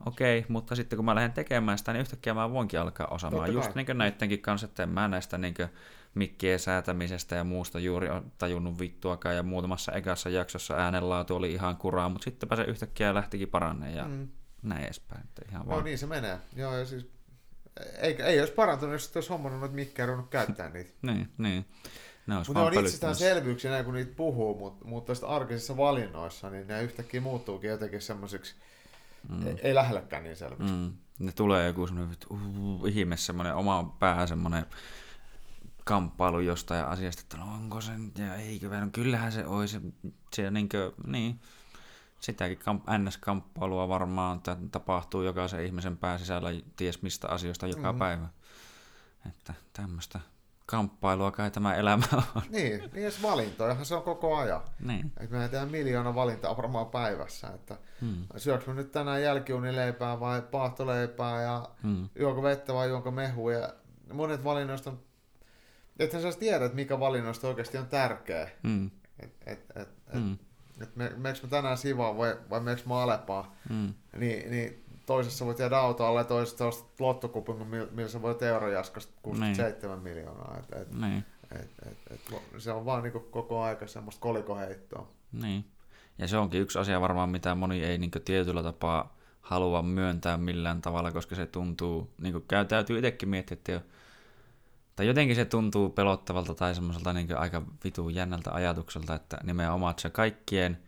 okei, 0.07 0.45
mutta 0.49 0.75
sitten 0.75 0.97
kun 0.97 1.05
mä 1.05 1.15
lähden 1.15 1.33
tekemään 1.33 1.79
sitä, 1.79 1.93
niin 1.93 2.01
yhtäkkiä 2.01 2.35
mä 2.35 2.53
voinkin 2.53 2.81
alkaa 2.81 3.07
osaamaan. 3.07 3.53
Just 3.53 3.75
niin 3.75 3.87
kuin 3.87 3.99
näidenkin 3.99 4.43
kanssa, 4.43 4.65
että 4.65 4.83
en 4.83 4.89
mä 4.89 5.09
näistä 5.09 5.39
niin 5.39 5.55
mikkien 6.15 6.59
säätämisestä 6.59 7.37
ja 7.37 7.45
muusta 7.45 7.79
juuri 7.79 8.11
on 8.11 8.33
tajunnut 8.39 8.79
vittuakaan, 8.79 9.37
ja 9.37 9.43
muutamassa 9.43 9.93
ekassa 9.93 10.29
jaksossa 10.29 10.75
äänenlaatu 10.75 11.37
oli 11.37 11.53
ihan 11.53 11.77
kuraa, 11.77 12.09
mutta 12.09 12.25
sittenpä 12.25 12.57
se 12.57 12.63
yhtäkkiä 12.63 13.15
lähtikin 13.15 13.49
paranee 13.49 13.93
ja 13.93 14.05
mm. 14.05 14.29
Näin 14.63 14.85
edespäin. 14.85 15.21
Että 15.25 15.43
ihan 15.51 15.67
No 15.67 15.73
vaan. 15.73 15.85
niin 15.85 15.99
se 15.99 16.07
menee. 16.07 16.39
Joo, 16.57 16.77
ja 16.77 16.85
siis, 16.85 17.11
ei, 17.99 18.23
ei 18.23 18.41
olisi 18.41 18.53
parantunut, 18.53 18.93
jos 18.93 19.13
olisi 19.15 19.29
hommannut 19.29 19.61
noita 19.61 19.75
mikkejä 19.75 20.07
ruvennut 20.07 20.31
käyttää 20.31 20.69
niitä. 20.71 20.91
Niin, 21.03 21.29
niin. 21.39 21.65
Ne 22.27 22.35
Mutta 22.35 22.53
ne 22.53 22.61
on 22.61 22.65
pölyttämässä. 22.65 22.81
itsestäänselvyyksiä 22.81 23.71
näin, 23.71 23.85
kun 23.85 23.95
niitä 23.95 24.13
puhuu, 24.17 24.59
mutta, 24.59 24.85
mutta 24.85 25.13
arkisissa 25.27 25.77
valinnoissa, 25.77 26.51
niin 26.51 26.67
ne 26.69 26.83
yhtäkkiä 26.83 27.21
muuttuukin 27.21 27.71
jotenkin 27.71 28.01
semmoisiksi, 28.01 28.55
mm. 29.29 29.47
ei, 29.47 29.59
ei 29.63 29.75
lähellekään 29.75 30.23
niin 30.23 30.37
selviksi. 30.37 30.73
Mm. 30.73 30.93
Ne 31.19 31.33
tulee 31.33 31.67
joku 31.67 31.87
semmoinen 31.87 32.11
vittu, 32.11 32.27
uh, 32.31 32.87
ihme, 32.87 33.17
semmoinen 33.17 33.55
oma 33.55 33.97
pää, 33.99 34.27
semmoinen 34.27 34.67
kamppailu 35.85 36.41
jostain 36.41 36.85
asiasta, 36.85 37.23
että 37.23 37.37
no 37.37 37.55
onko 37.55 37.81
se 37.81 37.99
nyt 37.99 38.19
ja 38.19 38.35
eikö, 38.35 38.81
no 38.81 38.89
kyllähän 38.93 39.33
se 39.33 39.47
olisi. 39.47 39.81
Se, 40.35 40.51
niin, 40.51 40.69
kuin, 40.69 41.13
niin. 41.13 41.41
sitäkin 42.21 42.59
NS-kamppailua 42.99 43.89
varmaan 43.89 44.41
tapahtuu 44.71 45.23
jokaisen 45.23 45.67
ihmisen 45.67 45.97
pääsisällä 45.97 46.51
ties 46.77 47.03
mistä 47.03 47.29
asioista 47.29 47.67
joka 47.67 47.93
mm-hmm. 47.93 47.99
päivä. 47.99 48.29
Että 49.29 49.55
tämmöistä 49.73 50.21
kamppailua 50.67 51.31
kai 51.31 51.51
tämä 51.51 51.75
elämä 51.75 52.05
on. 52.35 52.43
Niin, 52.51 52.91
niin 52.93 53.05
jos 53.05 53.23
valintojahan 53.23 53.87
se 53.87 53.95
on 53.95 54.03
koko 54.03 54.37
ajan. 54.37 54.61
Niin. 54.81 55.13
Että 55.21 55.37
me 55.37 55.49
tehdään 55.49 55.71
miljoona 55.71 56.15
valintaa 56.15 56.57
varmaan 56.57 56.87
päivässä, 56.87 57.49
että 57.55 57.77
hmm. 58.01 58.25
syöks 58.37 58.67
nyt 58.67 58.93
tänään 58.93 59.23
jälkiunileipää 59.23 60.21
vai 60.21 60.43
paahtoleipää 60.43 61.43
ja 61.43 61.69
hmm. 61.83 62.09
juonko 62.19 62.43
vettä 62.43 62.75
vai 62.75 62.89
juonko 62.89 63.11
mehua 63.11 63.53
ja 63.53 63.75
monet 64.13 64.45
valinnoista 64.45 64.91
on, 64.91 65.01
että 65.99 66.21
sä 66.21 66.39
tiedät, 66.39 66.75
mikä 66.75 67.01
valinnoista 67.01 67.49
oikeasti 67.49 67.79
on 67.79 67.87
tärkeä. 67.87 68.51
Hmm. 68.63 68.91
Et, 69.21 69.37
et, 69.47 69.67
et, 69.77 69.77
et, 69.77 69.89
hmm. 70.15 70.39
et 70.81 70.97
me, 70.97 71.09
meneekö 71.17 71.41
mä 71.43 71.49
tänään 71.49 71.79
Sivaan 71.79 72.17
vai, 72.17 72.37
vai 72.51 72.61
meneekö 72.61 72.83
mä 72.89 73.03
Alepaa, 73.03 73.57
hmm. 73.69 73.95
niin, 74.17 74.51
niin 74.51 74.86
toisessa 75.07 75.47
voit 75.47 75.59
jäädä 75.59 75.79
autoalle 75.79 76.21
ja 76.21 76.25
toisessa 76.25 76.67
ostat 76.67 77.01
lottokupin, 77.01 77.57
millä 77.67 78.09
sä 78.09 78.23
voit 78.23 78.43
eurojaskasta 78.43 79.13
67 79.23 79.97
niin. 79.97 80.03
miljoonaa. 80.03 80.57
Et, 80.59 80.81
et, 80.81 80.95
niin. 80.95 81.25
et, 81.53 81.71
et, 81.87 81.99
et, 82.11 82.21
se 82.59 82.73
on 82.73 82.85
vaan 82.85 83.03
niinku 83.03 83.21
koko 83.21 83.63
aika 83.63 83.87
semmoista 83.87 84.21
kolikoheittoa. 84.21 85.09
Niin. 85.33 85.65
Ja 86.19 86.29
se 86.29 86.39
onkin 86.39 86.61
yksi 86.61 86.79
asia 86.79 87.01
varmaan, 87.01 87.29
mitä 87.29 87.55
moni 87.55 87.85
ei 87.85 87.99
niin 87.99 88.11
tietyllä 88.25 88.63
tapaa 88.63 89.17
halua 89.41 89.83
myöntää 89.83 90.37
millään 90.37 90.81
tavalla, 90.81 91.13
koska 91.13 91.35
se 91.35 91.47
tuntuu, 91.47 92.11
niin 92.21 92.33
kuin 92.33 92.45
käy, 92.49 92.65
täytyy 92.65 92.99
itsekin 92.99 93.29
miettiä, 93.29 93.55
että 93.55 93.73
jo, 93.73 93.81
tai 94.97 95.07
jotenkin 95.07 95.37
se 95.37 95.45
tuntuu 95.45 95.91
pelottavalta 95.91 96.55
tai 96.55 96.75
semmoiselta 96.75 97.13
niin 97.13 97.39
aika 97.39 97.63
vitu 97.85 98.09
jännältä 98.09 98.53
ajatukselta, 98.53 99.15
että 99.15 99.39
nimenomaan 99.43 99.95
se 99.99 100.11
kaikkien, 100.11 100.79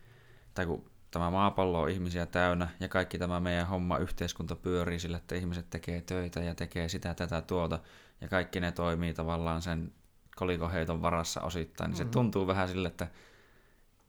tai 0.53 0.65
kun 0.65 0.88
tämä 1.11 1.29
maapallo 1.29 1.81
on 1.81 1.89
ihmisiä 1.89 2.25
täynnä 2.25 2.67
ja 2.79 2.87
kaikki 2.87 3.17
tämä 3.17 3.39
meidän 3.39 3.67
homma, 3.67 3.97
yhteiskunta 3.97 4.55
pyörii 4.55 4.99
sillä, 4.99 5.17
että 5.17 5.35
ihmiset 5.35 5.69
tekee 5.69 6.01
töitä 6.01 6.39
ja 6.39 6.55
tekee 6.55 6.89
sitä, 6.89 7.13
tätä, 7.13 7.41
tuota 7.41 7.79
ja 8.21 8.27
kaikki 8.27 8.59
ne 8.59 8.71
toimii 8.71 9.13
tavallaan 9.13 9.61
sen 9.61 9.93
kolikoheiton 10.35 11.01
varassa 11.01 11.41
osittain, 11.41 11.89
niin 11.89 11.97
mm-hmm. 11.97 12.09
se 12.09 12.13
tuntuu 12.13 12.47
vähän 12.47 12.67
sille, 12.67 12.87
että 12.87 13.07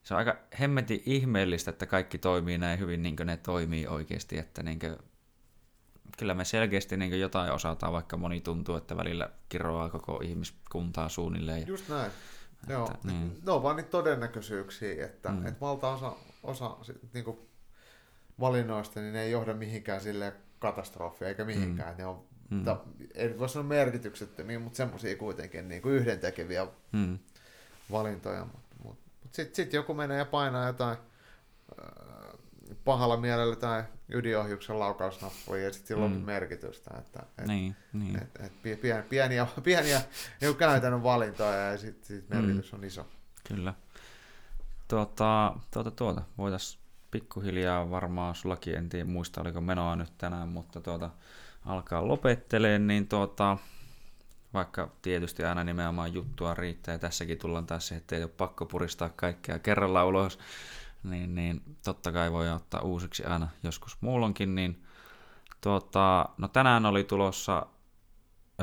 se 0.02 0.14
on 0.14 0.18
aika 0.18 0.36
hemmetin 0.60 1.02
ihmeellistä, 1.06 1.70
että 1.70 1.86
kaikki 1.86 2.18
toimii 2.18 2.58
näin 2.58 2.78
hyvin 2.78 3.02
niin 3.02 3.16
kuin 3.16 3.26
ne 3.26 3.36
toimii 3.36 3.86
oikeasti, 3.86 4.38
että 4.38 4.62
niin 4.62 4.78
kuin, 4.78 4.96
kyllä 6.18 6.34
me 6.34 6.44
selkeästi 6.44 6.96
niin 6.96 7.20
jotain 7.20 7.52
osataan, 7.52 7.92
vaikka 7.92 8.16
moni 8.16 8.40
tuntuu, 8.40 8.76
että 8.76 8.96
välillä 8.96 9.30
kiroaa 9.48 9.88
koko 9.88 10.20
ihmiskuntaa 10.24 11.08
suunnilleen. 11.08 11.66
Just 11.66 11.88
näin. 11.88 12.12
Että, 12.62 12.72
Joo, 12.72 12.88
niin. 13.04 13.40
ne 13.46 13.52
on 13.52 13.62
vaan 13.62 13.76
niitä 13.76 13.90
todennäköisyyksiä, 13.90 15.04
että, 15.04 15.28
mm. 15.28 15.46
että 15.46 15.60
valtaosa 15.60 16.12
osa 16.42 16.76
niin 17.14 17.24
kuin 17.24 17.38
valinnoista, 18.40 19.00
niin 19.00 19.12
ne 19.12 19.22
ei 19.22 19.30
johda 19.30 19.54
mihinkään 19.54 20.00
sille 20.00 20.32
katastrofia 20.58 21.28
eikä 21.28 21.44
mihinkään. 21.44 21.94
Mm. 21.94 21.98
Ne 21.98 22.06
on, 22.06 22.24
mm. 22.50 22.64
ta, 22.64 22.80
ei 23.14 23.38
voi 23.38 23.48
sanoa 23.48 23.68
merkityksettömiä, 23.68 24.58
mutta 24.58 24.76
semmoisia 24.76 25.16
kuitenkin 25.16 25.68
niin 25.68 25.82
kuin 25.82 25.94
yhdentekeviä 25.94 26.66
mm. 26.92 27.18
valintoja. 27.90 28.44
Mutta 28.44 28.76
mut, 28.84 28.98
mut 29.22 29.34
sitten 29.34 29.54
sit 29.54 29.72
joku 29.72 29.94
menee 29.94 30.18
ja 30.18 30.24
painaa 30.24 30.66
jotain 30.66 30.98
äh, 31.82 32.10
pahalla 32.84 33.16
mielellä 33.16 33.56
tai 33.56 33.84
ydinohjuksen 34.08 34.78
laukausnappuja 34.78 35.62
ja 35.62 35.72
sitten 35.72 35.88
sillä 35.88 36.04
on 36.04 36.12
mm. 36.12 36.18
merkitystä. 36.18 36.90
Että, 36.98 37.22
et, 37.38 37.46
niin, 37.46 37.76
niin. 37.92 38.22
Et, 38.22 38.40
et, 38.44 38.62
pieniä, 38.62 39.02
pieniä, 39.10 39.46
pieniä 39.62 40.00
niin 40.40 40.56
käytännön 40.56 41.02
valintoja 41.02 41.70
ja 41.70 41.78
sitten 41.78 42.04
sit 42.04 42.28
merkitys 42.28 42.72
mm. 42.72 42.78
on 42.78 42.84
iso. 42.84 43.06
Kyllä. 43.48 43.74
Tuota, 44.90 45.52
tuota, 45.70 45.90
tuota. 45.90 46.22
Voitaisiin 46.38 46.82
pikkuhiljaa 47.10 47.90
varmaan, 47.90 48.34
sullakin 48.34 48.74
en 48.74 48.88
tiedä 48.88 49.04
muista 49.04 49.40
oliko 49.40 49.60
menoa 49.60 49.96
nyt 49.96 50.18
tänään, 50.18 50.48
mutta 50.48 50.80
tuota, 50.80 51.10
alkaa 51.64 52.08
lopetteleen, 52.08 52.86
niin 52.86 53.08
tuota, 53.08 53.58
vaikka 54.54 54.90
tietysti 55.02 55.44
aina 55.44 55.64
nimenomaan 55.64 56.14
juttua 56.14 56.54
riittää, 56.54 56.94
ja 56.94 56.98
tässäkin 56.98 57.38
tullaan 57.38 57.66
taas 57.66 57.88
siihen, 57.88 58.00
että 58.00 58.16
ei 58.16 58.22
ole 58.22 58.30
pakko 58.36 58.66
puristaa 58.66 59.08
kaikkea 59.08 59.58
kerralla 59.58 60.04
ulos, 60.04 60.38
niin, 61.02 61.34
niin 61.34 61.62
totta 61.84 62.12
kai 62.12 62.32
voi 62.32 62.50
ottaa 62.50 62.80
uusiksi 62.80 63.24
aina 63.24 63.48
joskus 63.62 63.96
muulonkin, 64.00 64.54
niin 64.54 64.82
tuota, 65.60 66.28
no 66.38 66.48
tänään 66.48 66.86
oli 66.86 67.04
tulossa 67.04 67.66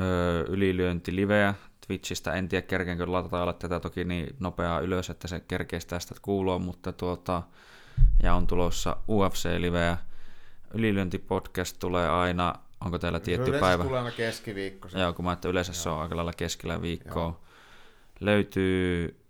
öö, 0.00 0.44
ylilyönti 0.48 1.16
liveä 1.16 1.54
Twitchistä. 1.88 2.32
En 2.32 2.48
tiedä, 2.48 2.66
kerkenkö 2.66 3.12
latata 3.12 3.52
tätä 3.52 3.80
toki 3.80 4.04
niin 4.04 4.36
nopeaa 4.40 4.80
ylös, 4.80 5.10
että 5.10 5.28
se 5.28 5.40
kerkeisi 5.40 5.86
tästä 5.86 6.14
kuulua, 6.22 6.58
mutta 6.58 6.92
tuota, 6.92 7.42
ja 8.22 8.34
on 8.34 8.46
tulossa 8.46 8.96
UFC-liveä. 9.08 9.96
Ylilyöntipodcast 10.74 11.76
tulee 11.78 12.08
aina, 12.08 12.54
onko 12.84 12.98
teillä 12.98 13.20
tietty 13.20 13.48
yleensä 13.48 13.66
päivä? 13.66 13.84
tulee 13.84 13.98
aina 13.98 14.10
keskiviikko. 14.10 14.88
Joo, 14.98 15.12
kun 15.12 15.24
mä 15.24 15.32
että 15.32 15.48
yleensä 15.48 15.70
Joo. 15.70 15.82
se 15.82 15.88
on 15.88 16.02
aika 16.02 16.16
lailla 16.16 16.32
keskellä 16.32 16.82
viikkoa. 16.82 17.22
Joo. 17.22 17.40
Löytyy 18.20 19.20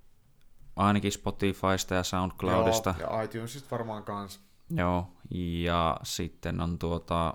ainakin 0.76 1.12
Spotifysta 1.12 1.94
ja 1.94 2.02
SoundCloudista. 2.02 2.94
Joo, 3.00 3.16
ja 3.16 3.22
iTunesista 3.22 3.70
varmaan 3.70 4.04
kans. 4.04 4.40
Joo, 4.70 5.10
ja 5.30 5.96
sitten 6.02 6.60
on 6.60 6.78
tuota 6.78 7.34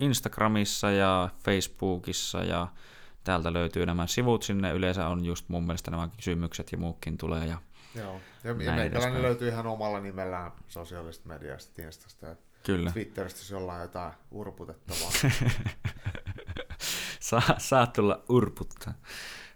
Instagramissa 0.00 0.90
ja 0.90 1.28
Facebookissa 1.44 2.38
ja 2.44 2.68
täältä 3.24 3.52
löytyy 3.52 3.86
nämä 3.86 4.06
sivut 4.06 4.42
sinne. 4.42 4.72
Yleensä 4.72 5.08
on 5.08 5.24
just 5.24 5.48
mun 5.48 5.64
mielestä 5.64 5.90
nämä 5.90 6.08
kysymykset 6.16 6.72
ja 6.72 6.78
muukin 6.78 7.18
tulee. 7.18 7.46
Ja 7.46 7.58
Joo, 7.94 8.20
ja, 8.44 8.50
ja 8.50 8.72
meikäläinen 8.72 9.22
löytyy 9.22 9.48
ihan 9.48 9.66
omalla 9.66 10.00
nimellään 10.00 10.52
sosiaalisesta 10.68 11.28
mediasta, 11.28 11.82
Instasta 11.82 12.26
ja 12.26 12.36
Kyllä. 12.62 12.90
Twitteristä, 12.90 13.40
jos 13.40 13.50
jollain 13.50 13.82
jotain 13.82 14.12
urputettavaa. 14.30 15.10
Saa, 17.20 17.54
saat 17.58 17.92
tulla 17.92 18.22
urputta. 18.28 18.92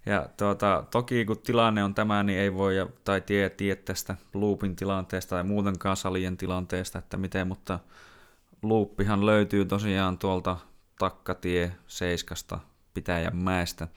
Ja 0.06 0.28
tuota, 0.36 0.84
toki 0.90 1.24
kun 1.24 1.38
tilanne 1.38 1.84
on 1.84 1.94
tämä, 1.94 2.22
niin 2.22 2.38
ei 2.38 2.54
voi 2.54 2.74
tai 3.04 3.20
tie, 3.20 3.50
tie 3.50 3.76
tästä 3.76 4.16
loopin 4.34 4.76
tilanteesta 4.76 5.30
tai 5.30 5.44
muutenkaan 5.44 5.96
salien 5.96 6.36
tilanteesta, 6.36 6.98
että 6.98 7.16
miten, 7.16 7.48
mutta 7.48 7.78
loopihan 8.62 9.26
löytyy 9.26 9.64
tosiaan 9.64 10.18
tuolta 10.18 10.56
Takkatie 10.98 11.72
7 11.86 12.60
pitäjänmäestä, 12.98 13.88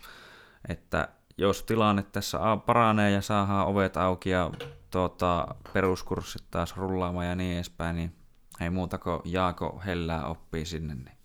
että 0.68 1.08
jos 1.38 1.64
tilanne 1.64 2.04
tässä 2.04 2.40
paranee 2.66 3.12
ja 3.12 3.22
saadaan 3.22 3.68
ovet 3.68 3.98
auki 3.98 4.30
ja 4.30 4.52
tuota, 4.92 5.56
peruskurssit 5.74 6.44
taas 6.52 6.78
rullaamaan 6.78 7.28
ja 7.28 7.36
niin 7.36 7.56
edespäin, 7.56 7.96
niin 7.96 8.16
ei 8.60 8.70
muuta 8.70 8.98
kuin 8.98 9.22
Jaako 9.26 9.82
Hellää 9.86 10.26
oppii 10.26 10.66
sinne. 10.66 10.96
Niin. 10.96 11.18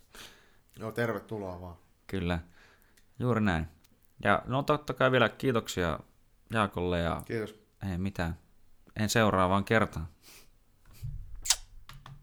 Joo, 0.79 0.91
tervetuloa 0.91 1.61
vaan. 1.61 1.75
Kyllä, 2.07 2.39
juuri 3.19 3.41
näin. 3.41 3.67
Ja 4.23 4.41
no 4.45 4.63
totta 4.63 4.93
kai 4.93 5.11
vielä 5.11 5.29
kiitoksia 5.29 5.99
Jaakolle 6.53 6.99
ja... 6.99 7.21
Kiitos. 7.25 7.55
Ei 7.91 7.97
mitään. 7.97 8.37
En 8.95 9.09
seuraavaan 9.09 9.63
kertaan. 9.63 10.07